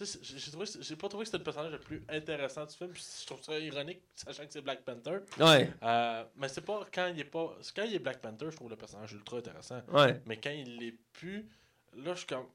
J'ai- 0.00 0.96
pas 0.96 1.08
trouvé 1.08 1.22
que 1.24 1.26
c'était 1.26 1.38
le 1.38 1.44
personnage 1.44 1.72
le 1.72 1.78
plus 1.78 2.04
intéressant 2.08 2.64
du 2.66 2.74
film. 2.74 2.90
Puis 2.90 3.02
je 3.22 3.26
trouve 3.26 3.42
ça 3.42 3.58
ironique, 3.58 4.02
sachant 4.14 4.44
que 4.46 4.52
c'est 4.52 4.60
Black 4.60 4.82
Panther. 4.84 5.18
Ouais. 5.38 5.70
Euh, 5.82 6.24
mais 6.36 6.48
c'est 6.48 6.60
pas 6.60 6.86
quand 6.92 7.06
il 7.06 7.18
est 7.20 7.24
pas. 7.24 7.56
Quand 7.74 7.82
il 7.84 7.94
est 7.94 7.98
Black 7.98 8.20
Panther, 8.20 8.46
je 8.50 8.56
trouve 8.56 8.68
le 8.70 8.76
personnage 8.76 9.12
ultra 9.12 9.38
intéressant. 9.38 9.80
Ouais. 9.88 10.20
Mais 10.26 10.38
quand 10.38 10.50
il 10.50 10.76
l'est 10.78 10.98
plus, 11.12 11.48
là, 11.94 12.12
je 12.12 12.18
suis 12.18 12.26
comme. 12.26 12.46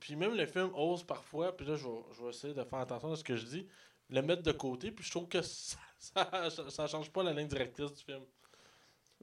Puis 0.00 0.16
même 0.16 0.34
le 0.34 0.46
film 0.46 0.70
ose 0.74 1.04
parfois, 1.04 1.56
puis 1.56 1.64
là, 1.64 1.76
je 1.76 1.86
vais, 1.86 2.00
je 2.16 2.22
vais 2.24 2.30
essayer 2.30 2.54
de 2.54 2.64
faire 2.64 2.80
attention 2.80 3.12
à 3.12 3.16
ce 3.16 3.22
que 3.22 3.36
je 3.36 3.46
dis, 3.46 3.68
le 4.10 4.20
mettre 4.22 4.42
de 4.42 4.50
côté, 4.52 4.90
puis 4.90 5.04
je 5.04 5.10
trouve 5.12 5.28
que 5.28 5.40
ça, 5.42 5.78
ça, 6.50 6.68
ça 6.70 6.86
change 6.88 7.10
pas 7.10 7.22
la 7.22 7.32
ligne 7.32 7.46
directrice 7.46 7.92
du 7.92 8.02
film. 8.02 8.22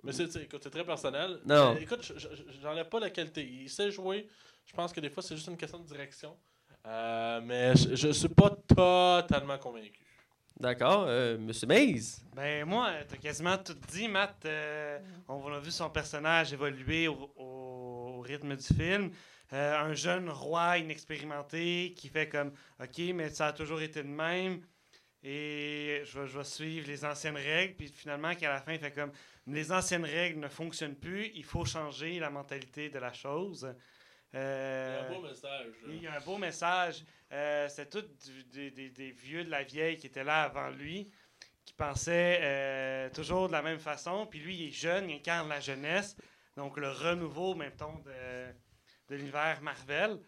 Mais 0.03 0.13
c'est, 0.13 0.31
c'est- 0.31 0.43
écoute, 0.43 0.61
c'est 0.63 0.69
très 0.69 0.85
personnel. 0.85 1.41
Non. 1.45 1.75
Euh, 1.75 1.79
écoute, 1.79 2.01
je- 2.03 2.17
je- 2.17 2.29
j'enlève 2.61 2.87
pas 2.87 3.01
la 3.01 3.09
qualité. 3.09 3.43
Il 3.45 3.69
sait 3.69 3.91
jouer. 3.91 4.29
Je 4.65 4.73
pense 4.73 4.93
que 4.93 5.01
des 5.01 5.09
fois, 5.09 5.21
c'est 5.21 5.35
juste 5.35 5.49
une 5.49 5.57
question 5.57 5.79
de 5.79 5.85
direction. 5.87 6.37
Euh, 6.85 7.41
mais 7.43 7.75
je, 7.75 7.95
je 7.95 8.09
suis 8.09 8.29
pas 8.29 8.49
totalement 8.49 9.57
convaincu. 9.57 9.99
D'accord. 10.59 11.05
Euh, 11.07 11.37
Monsieur 11.37 11.67
Maze. 11.67 12.23
Ben 12.35 12.65
moi, 12.65 12.91
t'as 13.07 13.17
quasiment 13.17 13.57
tout 13.57 13.75
dit, 13.91 14.07
Matt. 14.07 14.43
Euh, 14.45 14.99
on 15.27 15.51
a 15.53 15.59
vu 15.59 15.71
son 15.71 15.89
personnage 15.89 16.51
évoluer 16.51 17.07
au, 17.07 17.31
au- 17.37 18.15
au 18.17 18.21
rythme 18.21 18.55
du 18.55 18.65
film. 18.73 19.11
Euh, 19.53 19.77
un 19.79 19.93
jeune 19.93 20.29
roi 20.29 20.77
inexpérimenté 20.77 21.93
qui 21.95 22.09
fait 22.09 22.27
comme 22.29 22.51
OK, 22.81 22.99
mais 23.15 23.29
ça 23.29 23.47
a 23.47 23.53
toujours 23.53 23.81
été 23.81 24.03
de 24.03 24.07
même. 24.09 24.61
Et 25.23 26.01
je 26.05 26.19
vais, 26.19 26.27
je 26.27 26.37
vais 26.37 26.43
suivre 26.43 26.87
les 26.87 27.03
anciennes 27.05 27.35
règles. 27.37 27.75
Puis 27.75 27.87
finalement, 27.87 28.33
qu'à 28.35 28.49
la 28.49 28.61
fin, 28.61 28.73
il 28.73 28.79
fait 28.79 28.91
comme 28.91 29.11
les 29.47 29.71
anciennes 29.71 30.05
règles 30.05 30.39
ne 30.39 30.47
fonctionnent 30.49 30.95
plus. 30.95 31.31
Il 31.35 31.43
faut 31.45 31.65
changer 31.65 32.19
la 32.19 32.29
mentalité 32.29 32.89
de 32.89 32.99
la 32.99 33.11
chose. 33.13 33.73
Euh, 34.35 35.09
message. 35.21 35.67
il 35.87 36.03
y 36.03 36.07
a 36.07 36.15
un 36.15 36.19
beau 36.19 36.37
message. 36.37 37.03
Euh, 37.31 37.67
c'est 37.69 37.89
tout 37.89 38.01
du- 38.25 38.43
des, 38.45 38.71
des- 38.71 38.89
des 38.89 39.11
vieux 39.11 39.43
de 39.43 39.49
la 39.49 39.63
vieille 39.63 39.97
qui 39.97 40.07
étaient 40.07 40.23
là 40.23 40.43
avant 40.43 40.69
lui, 40.69 41.09
qui 41.65 41.73
pensaient 41.73 42.39
euh, 42.41 43.09
toujours 43.09 43.47
de 43.47 43.53
la 43.53 43.61
même 43.61 43.79
façon. 43.79 44.27
Puis 44.27 44.39
lui, 44.39 44.55
il 44.55 44.67
est 44.67 44.71
jeune, 44.71 45.09
il 45.09 45.15
incarne 45.15 45.49
la 45.49 45.59
jeunesse. 45.59 46.15
Donc 46.57 46.77
le 46.77 46.89
renouveau, 46.89 47.55
mettons, 47.55 47.95
de, 48.05 48.51
de 49.09 49.15
l'univers 49.15 49.61
Marvel. 49.61 50.19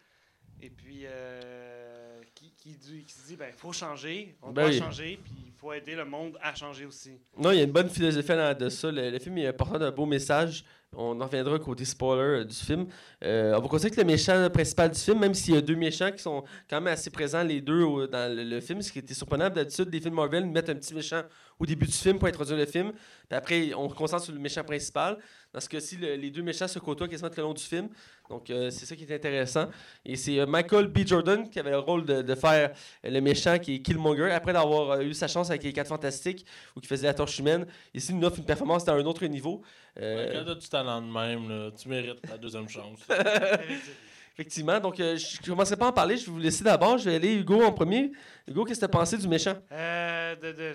Et 0.60 0.70
puis, 0.70 1.00
euh, 1.04 2.20
qui, 2.34 2.52
qui, 2.54 2.76
dit- 2.76 3.04
qui 3.04 3.12
se 3.12 3.26
dit, 3.26 3.36
ben, 3.36 3.48
il 3.48 3.54
faut 3.58 3.72
changer, 3.72 4.36
on 4.42 4.52
Ben 4.52 4.62
doit 4.62 4.70
oui. 4.70 4.78
changer, 4.78 5.18
puis 5.24 5.34
il 5.46 5.52
faut 5.52 5.72
aider 5.72 5.96
le 5.96 6.04
monde 6.04 6.38
à 6.40 6.54
changer 6.54 6.86
aussi. 6.86 7.20
Non, 7.36 7.50
il 7.50 7.58
y 7.58 7.60
a 7.60 7.64
une 7.64 7.72
bonne 7.72 7.88
philosophie 7.90 8.28
de 8.58 8.68
ça. 8.68 8.90
Le, 8.92 9.10
le 9.10 9.18
film 9.18 9.38
il 9.38 9.52
porteur 9.52 9.78
d'un 9.80 9.90
beau 9.90 10.06
message. 10.06 10.64
On 10.94 11.18
en 11.20 11.24
reviendra 11.24 11.58
côté 11.58 11.84
spoiler 11.86 12.40
euh, 12.40 12.44
du 12.44 12.54
film. 12.54 12.86
Euh, 13.24 13.54
on 13.56 13.60
va 13.62 13.68
considérer 13.68 13.94
que 13.96 14.00
le 14.02 14.06
méchant 14.06 14.50
principal 14.50 14.90
du 14.90 14.98
film, 14.98 15.18
même 15.20 15.32
s'il 15.32 15.54
y 15.54 15.56
a 15.56 15.62
deux 15.62 15.74
méchants 15.76 16.10
qui 16.12 16.22
sont 16.22 16.44
quand 16.68 16.80
même 16.80 16.92
assez 16.92 17.08
présents, 17.10 17.42
les 17.42 17.60
deux, 17.62 17.82
au- 17.82 18.06
dans 18.06 18.34
le, 18.34 18.44
le 18.44 18.60
film, 18.60 18.82
ce 18.82 18.92
qui 18.92 18.98
était 18.98 19.14
surprenant. 19.14 19.48
D'habitude, 19.48 19.88
les 19.90 20.00
films 20.00 20.14
Marvel 20.14 20.44
mettent 20.46 20.68
un 20.68 20.74
petit 20.74 20.94
méchant 20.94 21.22
au 21.62 21.66
début 21.66 21.86
du 21.86 21.92
film 21.92 22.18
pour 22.18 22.26
introduire 22.26 22.56
le 22.58 22.66
film. 22.66 22.90
Puis 23.28 23.38
après, 23.38 23.72
on 23.74 23.88
se 23.88 23.94
concentre 23.94 24.24
sur 24.24 24.32
le 24.34 24.40
méchant 24.40 24.64
principal. 24.64 25.16
Dans 25.52 25.60
ce 25.60 25.68
cas-ci, 25.68 25.96
le- 25.96 26.16
les 26.16 26.30
deux 26.30 26.42
méchants 26.42 26.66
se 26.66 26.78
côtoient 26.80 27.06
quasiment 27.06 27.28
tout 27.30 27.36
le 27.36 27.42
long 27.44 27.54
du 27.54 27.62
film. 27.62 27.88
Donc, 28.28 28.50
euh, 28.50 28.70
c'est 28.70 28.84
ça 28.84 28.96
qui 28.96 29.04
est 29.04 29.14
intéressant. 29.14 29.68
Et 30.04 30.16
c'est 30.16 30.40
euh, 30.40 30.46
Michael 30.46 30.88
B. 30.88 31.06
Jordan 31.06 31.48
qui 31.48 31.60
avait 31.60 31.70
le 31.70 31.78
rôle 31.78 32.04
de, 32.04 32.22
de 32.22 32.34
faire 32.34 32.72
le 33.04 33.20
méchant 33.20 33.58
qui 33.60 33.76
est 33.76 33.78
Killmonger. 33.80 34.32
Après 34.32 34.52
d'avoir 34.52 34.90
euh, 34.92 35.02
eu 35.02 35.14
sa 35.14 35.28
chance 35.28 35.50
avec 35.50 35.62
les 35.62 35.72
4 35.72 35.86
Fantastiques, 35.86 36.44
où 36.74 36.80
il 36.82 36.86
faisait 36.88 37.06
la 37.06 37.14
torche 37.14 37.38
humaine, 37.38 37.64
ici, 37.94 38.10
il 38.10 38.18
nous 38.18 38.26
offre 38.26 38.38
une 38.38 38.44
performance 38.44 38.84
dans 38.84 38.94
un 38.94 39.04
autre 39.04 39.24
niveau. 39.26 39.62
Euh, 40.00 40.32
Quand 40.32 40.44
t'as 40.46 40.54
du 40.56 40.68
talent 40.68 41.00
de 41.00 41.12
même, 41.12 41.48
là, 41.48 41.70
tu 41.80 41.88
mérites 41.88 42.22
ta 42.22 42.36
deuxième 42.38 42.68
chance. 42.68 42.98
effectivement. 44.34 44.80
Donc, 44.80 44.98
euh, 45.00 45.16
je 45.16 45.40
ne 45.42 45.46
commencerai 45.46 45.76
pas 45.76 45.86
à 45.86 45.88
en 45.90 45.92
parler. 45.92 46.16
Je 46.16 46.26
vais 46.26 46.32
vous 46.32 46.38
laisser 46.38 46.64
d'abord. 46.64 46.98
Je 46.98 47.08
vais 47.10 47.16
aller 47.16 47.34
Hugo 47.34 47.62
en 47.62 47.72
premier. 47.72 48.10
Hugo, 48.48 48.64
qu'est-ce 48.64 48.80
que 48.80 48.86
tu 48.86 48.90
as 48.90 48.98
pensé 48.98 49.18
du 49.18 49.28
méchant? 49.28 49.54
Euh, 49.70 50.34
de, 50.36 50.52
de, 50.52 50.72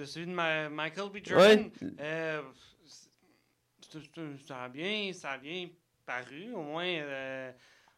de 0.00 0.04
celui 0.06 0.26
de 0.26 0.32
Ma- 0.32 0.68
Michael 0.70 1.10
B. 1.10 1.18
Jordan. 1.22 1.70
Ouais. 1.82 1.88
Euh, 2.00 2.42
ça 4.46 4.64
a 4.64 4.68
bien, 4.68 5.12
ça 5.12 5.32
a 5.32 5.38
bien 5.38 5.68
paru. 6.06 6.52
Au 6.54 6.62
moins, 6.62 6.86
euh, 6.86 7.52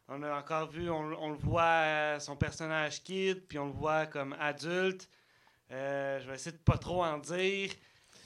on 0.07 0.21
a 0.23 0.37
encore 0.37 0.69
vu, 0.69 0.89
on, 0.89 0.99
on 1.21 1.29
le 1.29 1.37
voit 1.37 2.19
son 2.19 2.35
personnage 2.35 3.01
kid, 3.03 3.47
puis 3.47 3.57
on 3.59 3.67
le 3.67 3.71
voit 3.71 4.05
comme 4.07 4.35
adulte. 4.39 5.09
Euh, 5.71 6.19
je 6.19 6.27
vais 6.27 6.35
essayer 6.35 6.55
de 6.57 6.61
pas 6.61 6.77
trop 6.77 7.03
en 7.03 7.17
dire, 7.19 7.71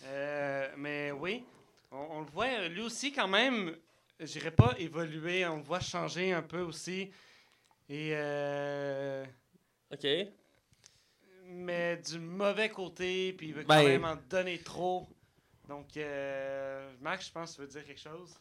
Euh, 0.05 0.69
mais 0.77 1.11
oui, 1.11 1.43
on, 1.91 1.97
on 2.17 2.19
le 2.21 2.27
voit 2.27 2.67
lui 2.67 2.81
aussi 2.81 3.11
quand 3.11 3.27
même. 3.27 3.75
Je 4.19 4.25
dirais 4.25 4.51
pas 4.51 4.73
évoluer, 4.79 5.45
on 5.45 5.57
le 5.57 5.63
voit 5.63 5.79
changer 5.79 6.31
un 6.33 6.41
peu 6.41 6.61
aussi. 6.61 7.11
Et 7.89 8.11
euh, 8.13 9.25
OK. 9.93 10.07
Mais 11.47 11.97
du 11.97 12.19
mauvais 12.19 12.69
côté, 12.69 13.33
puis 13.33 13.47
il 13.49 13.53
veut 13.53 13.63
Ben- 13.63 13.75
quand 13.81 13.87
même 13.87 14.05
en 14.05 14.15
donner 14.29 14.57
trop. 14.59 15.07
Donc, 15.67 15.97
euh, 15.97 16.89
Max, 17.01 17.27
je 17.27 17.31
pense 17.31 17.51
que 17.51 17.55
tu 17.55 17.61
veux 17.61 17.67
dire 17.67 17.85
quelque 17.85 17.99
chose? 17.99 18.33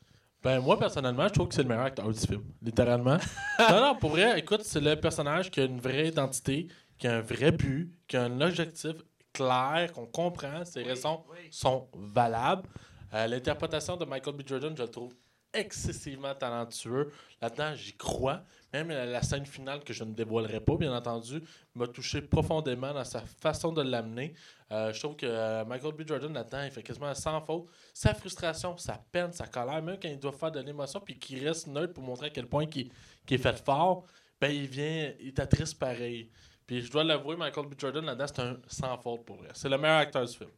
Ben, 0.42 0.60
moi, 0.60 0.78
personnellement, 0.78 1.26
je 1.28 1.32
trouve 1.32 1.48
que 1.48 1.54
c'est 1.54 1.62
le 1.62 1.68
meilleur 1.68 1.84
acteur 1.84 2.08
du 2.08 2.20
film. 2.20 2.44
Littéralement. 2.62 3.16
non, 3.58 3.80
non, 3.80 3.96
pour 3.96 4.10
vrai, 4.10 4.38
écoute, 4.38 4.62
c'est 4.62 4.80
le 4.80 4.94
personnage 4.94 5.50
qui 5.50 5.60
a 5.60 5.64
une 5.64 5.80
vraie 5.80 6.08
identité, 6.08 6.68
qui 6.98 7.06
a 7.08 7.16
un 7.16 7.20
vrai 7.20 7.50
but, 7.50 7.92
qui 8.06 8.16
a 8.16 8.24
un 8.24 8.40
objectif 8.40 8.92
clair, 9.32 9.90
qu'on 9.92 10.06
comprend, 10.06 10.64
ses 10.64 10.82
raisons 10.82 11.24
Oui. 11.30 11.48
sont 11.50 11.88
valables. 11.94 12.68
Euh, 13.12 13.26
L'interprétation 13.26 13.96
de 13.96 14.04
Michael 14.04 14.34
B. 14.36 14.42
Jordan, 14.46 14.74
je 14.76 14.82
le 14.82 14.88
trouve 14.88 15.14
excessivement 15.56 16.34
talentueux. 16.34 17.12
Là-dedans, 17.40 17.74
j'y 17.74 17.96
crois. 17.96 18.42
Même 18.72 18.88
la, 18.88 19.22
scène 19.22 19.46
finale, 19.46 19.82
que 19.84 19.92
je 19.92 20.04
ne 20.04 20.12
dévoilerai 20.12 20.60
pas, 20.60 20.76
bien 20.76 20.94
entendu, 20.94 21.42
m'a 21.74 21.86
touché 21.86 22.20
profondément 22.20 22.92
dans 22.92 23.04
sa 23.04 23.20
façon 23.20 23.72
de 23.72 23.82
l'amener. 23.82 24.34
Euh, 24.70 24.92
je 24.92 25.00
trouve 25.00 25.16
que 25.16 25.26
euh, 25.26 25.64
Michael 25.64 25.92
B. 25.94 26.06
Jordan, 26.06 26.32
là-dedans, 26.32 26.62
il 26.64 26.70
fait 26.70 26.82
quasiment 26.82 27.14
sans 27.14 27.40
faute. 27.40 27.66
Sa 27.94 28.12
frustration, 28.12 28.76
sa 28.76 28.98
peine, 29.12 29.32
sa 29.32 29.46
colère, 29.46 29.82
même 29.82 29.98
quand 30.00 30.08
il 30.08 30.18
doit 30.18 30.32
faire 30.32 30.50
de 30.50 30.60
l'émotion, 30.60 31.00
puis 31.00 31.18
qu'il 31.18 31.46
reste 31.46 31.68
neutre 31.68 31.94
pour 31.94 32.04
montrer 32.04 32.26
à 32.26 32.30
quel 32.30 32.46
point 32.46 32.64
il, 32.64 32.68
qu'il 32.68 32.90
est 33.30 33.38
fait 33.38 33.64
fort, 33.64 34.04
ben 34.40 34.50
il 34.50 34.66
vient, 34.66 35.12
il 35.20 35.32
t'attriste 35.32 35.78
pareil. 35.78 36.30
Puis 36.66 36.82
je 36.82 36.90
dois 36.90 37.04
l'avouer, 37.04 37.36
Michael 37.36 37.66
B. 37.66 37.74
Jordan, 37.78 38.04
là-dedans, 38.04 38.26
c'est 38.26 38.42
un 38.42 38.56
sans 38.66 38.98
faute 38.98 39.24
pour 39.24 39.36
vrai. 39.36 39.48
C'est 39.54 39.68
le 39.68 39.78
meilleur 39.78 39.98
acteur 39.98 40.26
du 40.26 40.36
film. 40.36 40.50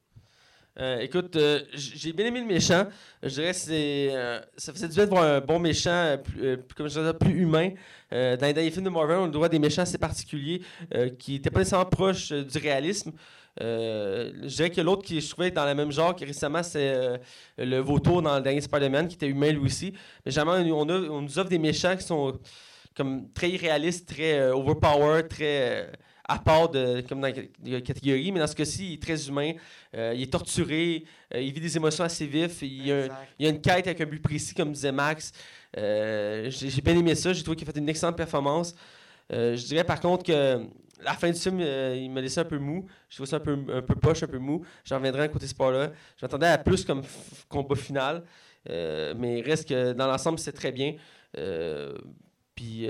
Euh, 0.81 1.01
écoute, 1.01 1.35
euh, 1.35 1.61
j'ai 1.73 2.13
bien 2.13 2.27
aimé 2.27 2.41
le 2.41 2.47
méchant. 2.47 2.87
Je 3.23 3.29
dirais 3.31 3.51
que 3.51 3.57
c'est, 3.57 4.09
euh, 4.13 4.41
ça 4.57 4.73
faisait 4.73 4.89
du 4.89 4.95
bien 4.95 5.05
de 5.07 5.11
voir 5.11 5.25
un 5.25 5.41
bon 5.41 5.59
méchant, 5.59 6.17
plus, 6.23 6.59
comme 6.77 6.89
je 6.89 7.01
disais, 7.01 7.15
plus 7.15 7.41
humain. 7.41 7.71
Euh, 8.13 8.37
dans 8.37 8.55
les 8.55 8.71
films 8.71 8.85
de 8.85 8.91
Marvel, 8.91 9.17
on 9.19 9.27
doit 9.27 9.49
des 9.49 9.59
méchants 9.59 9.83
assez 9.83 9.99
particuliers 9.99 10.63
qui 11.19 11.33
n'étaient 11.33 11.51
pas 11.51 11.61
nécessairement 11.61 11.87
proches 11.87 12.33
du 12.33 12.59
réalisme. 12.59 13.13
Je 13.61 14.47
dirais 14.47 14.71
que 14.71 14.81
l'autre 14.81 15.03
qui 15.03 15.21
je 15.21 15.29
trouvais 15.29 15.51
dans 15.51 15.67
le 15.67 15.75
même 15.75 15.91
genre 15.91 16.15
que 16.15 16.25
récemment, 16.25 16.63
c'est 16.63 17.21
le 17.59 17.79
vautour 17.79 18.23
dans 18.23 18.37
le 18.37 18.43
dernier 18.43 18.61
Spider-Man 18.61 19.09
qui 19.09 19.17
était 19.17 19.27
humain 19.27 19.51
lui 19.51 19.67
aussi. 19.67 19.93
Mais 20.25 20.31
jamais 20.31 20.53
on, 20.71 20.89
on 20.89 21.23
nous 21.23 21.39
offre 21.39 21.51
des 21.51 21.59
méchants 21.59 21.97
qui 21.97 22.05
sont 22.05 22.39
comme 22.99 23.33
très 23.33 23.51
irréalistes, 23.51 24.09
très 24.09 24.41
euh, 24.41 24.57
overpower, 24.57 25.23
très 25.29 25.89
à 26.29 26.39
part 26.39 26.69
de, 26.69 27.01
comme 27.09 27.23
dans 27.23 27.33
la 27.65 27.81
catégorie, 27.81 28.31
mais 28.31 28.39
dans 28.39 28.47
ce 28.47 28.55
cas-ci, 28.55 28.91
il 28.91 28.95
est 28.95 29.03
très 29.03 29.29
humain. 29.29 29.55
Euh, 29.97 30.13
il 30.15 30.23
est 30.23 30.31
torturé, 30.31 31.05
euh, 31.35 31.41
il 31.41 31.53
vit 31.53 31.61
des 31.61 31.75
émotions 31.75 32.05
assez 32.05 32.27
vives, 32.27 32.55
il 32.61 32.87
y, 32.87 32.93
a, 32.93 33.09
une 33.39 33.61
quête 33.63 33.87
avec 33.87 34.01
un 34.03 34.05
but 34.05 34.23
précis, 34.23 34.55
comme 34.55 34.71
disait 34.71 34.93
Max. 34.93 35.33
Euh, 35.79 36.51
j'ai 36.51 36.83
bien 36.83 36.97
aimé 36.97 37.15
ça, 37.15 37.33
j'ai 37.33 37.43
trouvé 37.43 37.57
qu'il 37.57 37.67
a 37.67 37.73
fait 37.73 37.79
une 37.79 37.89
excellente 37.89 38.17
performance. 38.17 38.75
Je 39.31 39.67
dirais 39.67 39.85
par 39.85 40.01
contre 40.01 40.25
que 40.25 40.67
la 41.03 41.15
fin 41.15 41.31
du 41.31 41.39
film, 41.39 41.61
il 41.61 42.11
m'a 42.11 42.21
laissé 42.21 42.41
un 42.41 42.45
peu 42.45 42.59
mou. 42.59 42.87
Je 43.09 43.17
trouve 43.17 43.27
ça 43.27 43.37
un 43.37 43.41
peu, 43.41 43.59
un 43.73 43.83
peu 43.83 43.95
poche, 43.95 44.23
un 44.23 44.27
peu 44.27 44.39
mou. 44.39 44.65
J'en 44.85 44.97
reviendrai 44.97 45.23
à 45.23 45.29
côté 45.29 45.47
ce 45.47 45.51
sport-là. 45.51 45.93
Je 46.17 46.25
m'attendais 46.25 46.47
à 46.47 46.59
plus 46.59 46.85
comme 46.85 47.03
combat 47.49 47.77
final. 47.77 48.25
Mais 48.69 49.43
reste 49.43 49.69
que 49.69 49.93
dans 49.93 50.07
l'ensemble, 50.07 50.39
c'est 50.39 50.53
très 50.53 50.73
bien. 50.73 50.95
Puis 52.55 52.89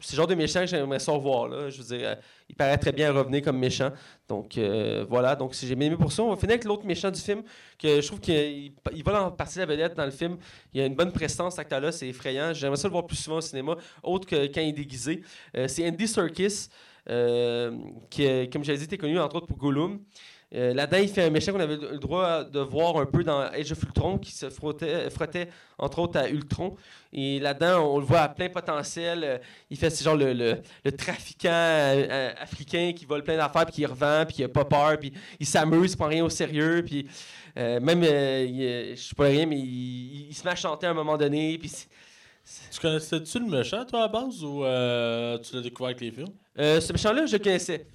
c'est 0.00 0.12
le 0.12 0.16
genre 0.16 0.26
de 0.26 0.34
méchant 0.34 0.60
que 0.60 0.66
j'aimerais 0.66 0.98
ça 0.98 1.12
revoir. 1.12 1.48
Là. 1.48 1.70
Je 1.70 1.80
veux 1.80 1.96
dire, 1.96 2.08
euh, 2.08 2.14
il 2.48 2.54
paraît 2.54 2.76
très 2.78 2.92
bien 2.92 3.12
revenir 3.12 3.42
comme 3.42 3.58
méchant. 3.58 3.90
Donc 4.28 4.58
euh, 4.58 5.04
voilà, 5.08 5.36
donc 5.36 5.54
si 5.54 5.66
j'ai 5.66 5.72
aimé 5.72 5.90
pour 5.90 6.12
ça, 6.12 6.22
on 6.22 6.30
va 6.30 6.36
finir 6.36 6.52
avec 6.52 6.64
l'autre 6.64 6.84
méchant 6.84 7.10
du 7.10 7.20
film, 7.20 7.42
que 7.78 8.00
je 8.00 8.06
trouve 8.06 8.20
qu'il 8.20 8.72
il 8.92 9.04
vole 9.04 9.16
en 9.16 9.30
partie 9.30 9.58
la 9.58 9.66
vedette 9.66 9.94
dans 9.94 10.04
le 10.04 10.10
film. 10.10 10.36
Il 10.72 10.80
a 10.80 10.86
une 10.86 10.94
bonne 10.94 11.12
prestance, 11.12 11.54
cet 11.54 11.60
acteur-là, 11.60 11.92
c'est 11.92 12.08
effrayant. 12.08 12.52
J'aimerais 12.52 12.76
ça 12.76 12.88
le 12.88 12.92
voir 12.92 13.06
plus 13.06 13.16
souvent 13.16 13.36
au 13.36 13.42
cinéma, 13.42 13.76
autre 14.02 14.26
que 14.26 14.46
quand 14.46 14.60
il 14.60 14.68
est 14.68 14.72
déguisé. 14.72 15.22
Euh, 15.56 15.68
c'est 15.68 15.86
Andy 15.88 16.06
Serkis, 16.08 16.68
qui, 18.10 18.50
comme 18.50 18.64
j'avais 18.64 18.78
dit, 18.78 18.84
était 18.84 18.98
connu 18.98 19.18
entre 19.18 19.36
autres 19.36 19.46
pour 19.46 19.58
Gollum. 19.58 20.00
Euh, 20.54 20.72
Là-dedans, 20.72 20.98
il 21.02 21.08
fait 21.08 21.24
un 21.24 21.30
méchant 21.30 21.52
qu'on 21.52 21.58
avait 21.60 21.76
le 21.76 21.98
droit 21.98 22.44
de 22.44 22.60
voir 22.60 22.96
un 22.98 23.06
peu 23.06 23.24
dans 23.24 23.40
Age 23.40 23.72
of 23.72 23.82
Ultron, 23.82 24.18
qui 24.18 24.30
se 24.30 24.48
frottait, 24.50 25.10
frottait 25.10 25.48
entre 25.78 25.98
autres 25.98 26.18
à 26.18 26.28
Ultron. 26.28 26.76
Et 27.12 27.40
là-dedans, 27.40 27.92
on 27.94 27.98
le 27.98 28.04
voit 28.04 28.20
à 28.20 28.28
plein 28.28 28.48
potentiel. 28.48 29.24
Euh, 29.24 29.38
Il 29.70 29.76
fait 29.76 29.90
c'est 29.90 30.04
genre 30.04 30.16
le, 30.16 30.32
le- 30.32 30.58
le 30.84 30.92
trafiquant 30.92 31.48
euh, 31.50 32.32
africain 32.40 32.92
qui 32.94 33.04
vole 33.04 33.24
plein 33.24 33.36
d'affaires, 33.36 33.66
puis 33.66 33.74
qui 33.74 33.86
revend, 33.86 34.24
puis 34.26 34.36
qui 34.36 34.44
a 34.44 34.48
pas 34.48 34.64
peur, 34.64 34.96
puis 34.98 35.12
il 35.40 35.46
s'amuse, 35.46 35.92
il 35.92 35.96
prend 35.96 36.06
rien 36.08 36.24
au 36.24 36.28
sérieux, 36.30 36.82
puis 36.86 37.06
euh, 37.56 37.80
même, 37.80 38.02
je 38.04 38.94
sais 38.96 39.14
pas 39.16 39.24
rien, 39.24 39.46
mais 39.46 39.58
il, 39.58 40.28
il 40.28 40.34
se 40.34 40.44
met 40.44 40.50
à 40.52 40.56
chanter 40.56 40.86
à 40.86 40.90
un 40.90 40.94
moment 40.94 41.16
donné, 41.16 41.58
puis 41.58 41.68
c'est- 41.68 41.88
Tu 42.70 42.78
connaissais-tu 42.80 43.38
le 43.40 43.46
méchant, 43.46 43.84
toi, 43.86 44.04
à 44.04 44.08
base, 44.08 44.42
ou 44.44 44.60
tu 45.42 45.56
l'as 45.56 45.62
découvert 45.62 45.86
avec 45.90 46.00
les 46.00 46.12
films? 46.12 46.28
Ce 46.56 46.92
méchant-là, 46.92 47.26
je 47.26 47.32
le 47.36 47.42
connaissais. 47.42 47.86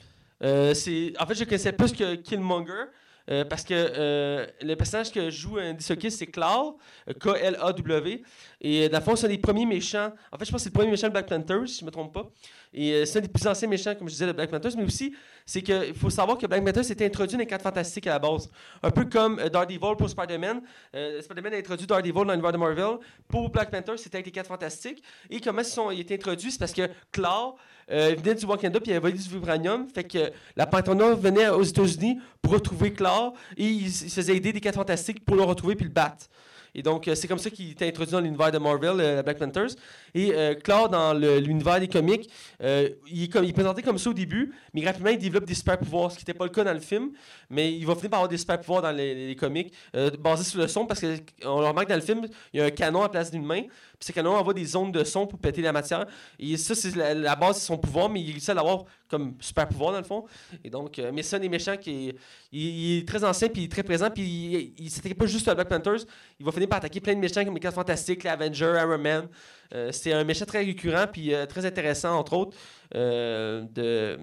Euh, 0.43 0.73
en 1.19 1.25
fait, 1.25 1.35
je 1.35 1.43
connaissais 1.43 1.73
plus 1.73 1.91
que 1.91 2.15
Killmonger. 2.15 2.85
euh, 3.29 3.45
parce 3.45 3.63
que 3.63 3.73
euh, 3.75 4.47
le 4.61 4.75
personnage 4.75 5.11
que 5.11 5.29
joue 5.29 5.59
Andy 5.59 5.83
Serkis, 5.83 6.11
c'est 6.11 6.29
euh, 6.35 7.13
K-L-A-W. 7.13 8.23
Et 8.61 8.89
dans 8.89 8.97
le 8.97 9.03
fond, 9.03 9.15
c'est 9.15 9.27
un 9.27 9.29
des 9.29 9.37
premiers 9.37 9.67
méchants. 9.67 10.11
En 10.31 10.37
fait, 10.37 10.45
je 10.45 10.51
pense 10.51 10.61
que 10.61 10.63
c'est 10.63 10.69
le 10.69 10.73
premier 10.73 10.89
méchant 10.91 11.07
de 11.07 11.13
Black 11.13 11.27
Panther, 11.27 11.67
si 11.67 11.79
je 11.79 11.83
ne 11.83 11.87
me 11.87 11.91
trompe 11.91 12.13
pas. 12.13 12.27
Et 12.73 13.05
c'est 13.05 13.19
un 13.19 13.21
des 13.21 13.27
plus 13.27 13.45
anciens 13.47 13.67
méchants, 13.67 13.93
comme 13.95 14.07
je 14.07 14.13
disais, 14.13 14.25
de 14.25 14.31
Black 14.31 14.49
Panther. 14.49 14.69
Mais 14.77 14.83
aussi, 14.83 15.15
c'est 15.45 15.61
qu'il 15.61 15.93
faut 15.93 16.09
savoir 16.09 16.37
que 16.37 16.47
Black 16.47 16.65
Panther 16.65 16.83
s'était 16.83 17.05
introduit 17.05 17.33
dans 17.33 17.39
les 17.39 17.47
4 17.47 17.61
Fantastiques 17.61 18.07
à 18.07 18.11
la 18.11 18.19
base. 18.19 18.49
Un 18.81 18.91
peu 18.91 19.05
comme 19.05 19.37
Daredevil 19.49 19.95
pour 19.97 20.09
Spider-Man. 20.09 20.61
Spider-Man 20.93 21.53
a 21.53 21.57
introduit 21.57 21.87
Daredevil 21.87 22.13
dans 22.13 22.31
l'univers 22.31 22.51
de 22.51 22.57
Marvel. 22.57 22.97
Pour 23.27 23.49
Black 23.49 23.69
Panther, 23.71 23.97
c'était 23.97 24.17
avec 24.17 24.25
les 24.27 24.31
4 24.31 24.47
Fantastiques. 24.47 25.03
Et 25.29 25.39
comment 25.39 25.61
ils 25.91 25.97
a 25.97 26.01
été 26.01 26.15
introduit, 26.15 26.51
c'est 26.51 26.59
parce 26.59 26.73
que 26.73 26.89
Claw 27.11 27.55
euh, 27.91 28.15
venait 28.17 28.35
du 28.35 28.45
Wakanda 28.45 28.79
puis 28.79 28.91
il 28.91 28.93
avait 28.93 29.09
volé 29.09 29.17
du 29.21 29.29
vibranium. 29.29 29.87
Fait 29.93 30.03
que 30.03 30.31
la 30.55 30.69
Noire 30.93 31.15
venait 31.15 31.49
aux 31.49 31.63
États-Unis 31.63 32.19
pour 32.41 32.53
retrouver 32.53 32.93
Claw 32.93 33.33
et 33.57 33.65
il, 33.65 33.91
se 33.91 34.05
faisait 34.05 34.35
aider 34.35 34.53
des 34.53 34.61
4 34.61 34.75
Fantastiques 34.75 35.25
pour 35.25 35.35
le 35.35 35.43
retrouver 35.43 35.75
puis 35.75 35.85
le 35.85 35.91
battre. 35.91 36.27
Et 36.75 36.81
donc, 36.81 37.07
euh, 37.07 37.15
c'est 37.15 37.27
comme 37.27 37.39
ça 37.39 37.49
qu'il 37.49 37.71
était 37.71 37.87
introduit 37.87 38.11
dans 38.11 38.19
l'univers 38.19 38.51
de 38.51 38.57
Marvel, 38.57 38.99
euh, 38.99 39.15
la 39.15 39.23
Black 39.23 39.37
Panthers. 39.37 39.71
Et 40.13 40.31
euh, 40.33 40.55
dans 40.89 41.13
l'univers 41.13 41.79
des 41.79 41.87
comics, 41.87 42.29
euh, 42.61 42.89
il, 43.07 43.23
est 43.23 43.27
comme, 43.27 43.51
présenté 43.51 43.81
comme 43.81 43.97
ça 43.97 44.09
au 44.09 44.13
début, 44.13 44.53
mais 44.73 44.85
rapidement, 44.85 45.09
il 45.09 45.17
développe 45.17 45.45
des 45.45 45.53
super 45.53 45.77
pouvoirs, 45.77 46.11
ce 46.11 46.17
qui 46.17 46.23
n'était 46.23 46.37
pas 46.37 46.45
le 46.45 46.51
cas 46.51 46.63
dans 46.63 46.73
le 46.73 46.79
film. 46.79 47.11
Mais 47.49 47.73
il 47.73 47.85
va 47.85 47.95
finir 47.95 48.11
par 48.11 48.19
avoir 48.19 48.29
des 48.29 48.37
super 48.37 48.59
pouvoirs 48.59 48.81
dans 48.81 48.91
les, 48.91 49.35
comics, 49.35 49.73
basés 50.19 50.43
sur 50.43 50.59
le 50.59 50.67
son, 50.67 50.85
parce 50.85 51.01
qu'on 51.01 51.55
remarque 51.55 51.89
dans 51.89 51.95
le 51.95 52.01
film, 52.01 52.25
il 52.53 52.59
y 52.59 52.63
a 52.63 52.65
un 52.65 52.71
canon 52.71 52.99
à 52.99 53.03
la 53.03 53.09
place 53.09 53.31
d'une 53.31 53.45
main, 53.45 53.63
puis 53.99 54.07
ce 54.07 54.11
canon 54.13 54.35
envoie 54.35 54.53
des 54.53 54.75
ondes 54.75 54.93
de 54.93 55.03
son 55.03 55.27
pour 55.27 55.39
péter 55.39 55.61
la 55.61 55.73
matière. 55.73 56.05
Et 56.39 56.55
ça, 56.57 56.73
c'est 56.73 56.95
la, 56.95 57.13
la 57.13 57.35
base 57.35 57.57
de 57.57 57.61
son 57.61 57.77
pouvoir, 57.77 58.09
mais 58.09 58.21
il 58.21 58.31
réussit 58.31 58.49
à 58.49 58.53
l'avoir 58.53 58.85
comme 59.09 59.35
super 59.39 59.67
pouvoir, 59.67 59.91
dans 59.91 59.97
le 59.97 60.03
fond. 60.03 60.25
Et 60.63 60.69
donc, 60.69 60.97
euh, 60.99 61.11
mais 61.13 61.21
c'est 61.23 61.35
un 61.35 61.39
des 61.39 61.49
méchants 61.49 61.77
qui 61.77 62.09
est, 62.09 62.15
il, 62.51 62.99
est 62.99 63.07
très 63.07 63.23
ancien, 63.23 63.49
puis 63.49 63.63
il 63.63 63.65
est 63.65 63.71
très 63.71 63.83
présent, 63.83 64.09
puis 64.09 64.23
il, 64.23 64.73
il 64.85 64.89
s'attaque 64.89 65.15
pas 65.15 65.25
juste 65.25 65.47
à 65.47 65.55
Black 65.55 65.67
Panthers, 65.67 66.05
il 66.39 66.45
va 66.45 66.51
finir 66.51 66.69
par 66.69 66.77
attaquer 66.77 67.01
plein 67.01 67.13
de 67.13 67.19
méchants 67.19 67.43
comme 67.43 67.55
les 67.55 67.59
4 67.59 67.73
Fantastiques, 67.73 68.23
les 68.23 68.29
Avengers, 68.29 68.75
Iron 68.77 68.97
Man. 68.97 69.27
Euh, 69.73 69.91
c'est 69.91 70.13
un 70.13 70.23
méchant 70.23 70.45
très 70.45 70.59
récurrent, 70.59 71.05
puis 71.11 71.33
euh, 71.33 71.45
très 71.45 71.65
intéressant, 71.65 72.17
entre 72.17 72.33
autres, 72.33 72.57
euh, 72.95 73.63
de 73.71 74.17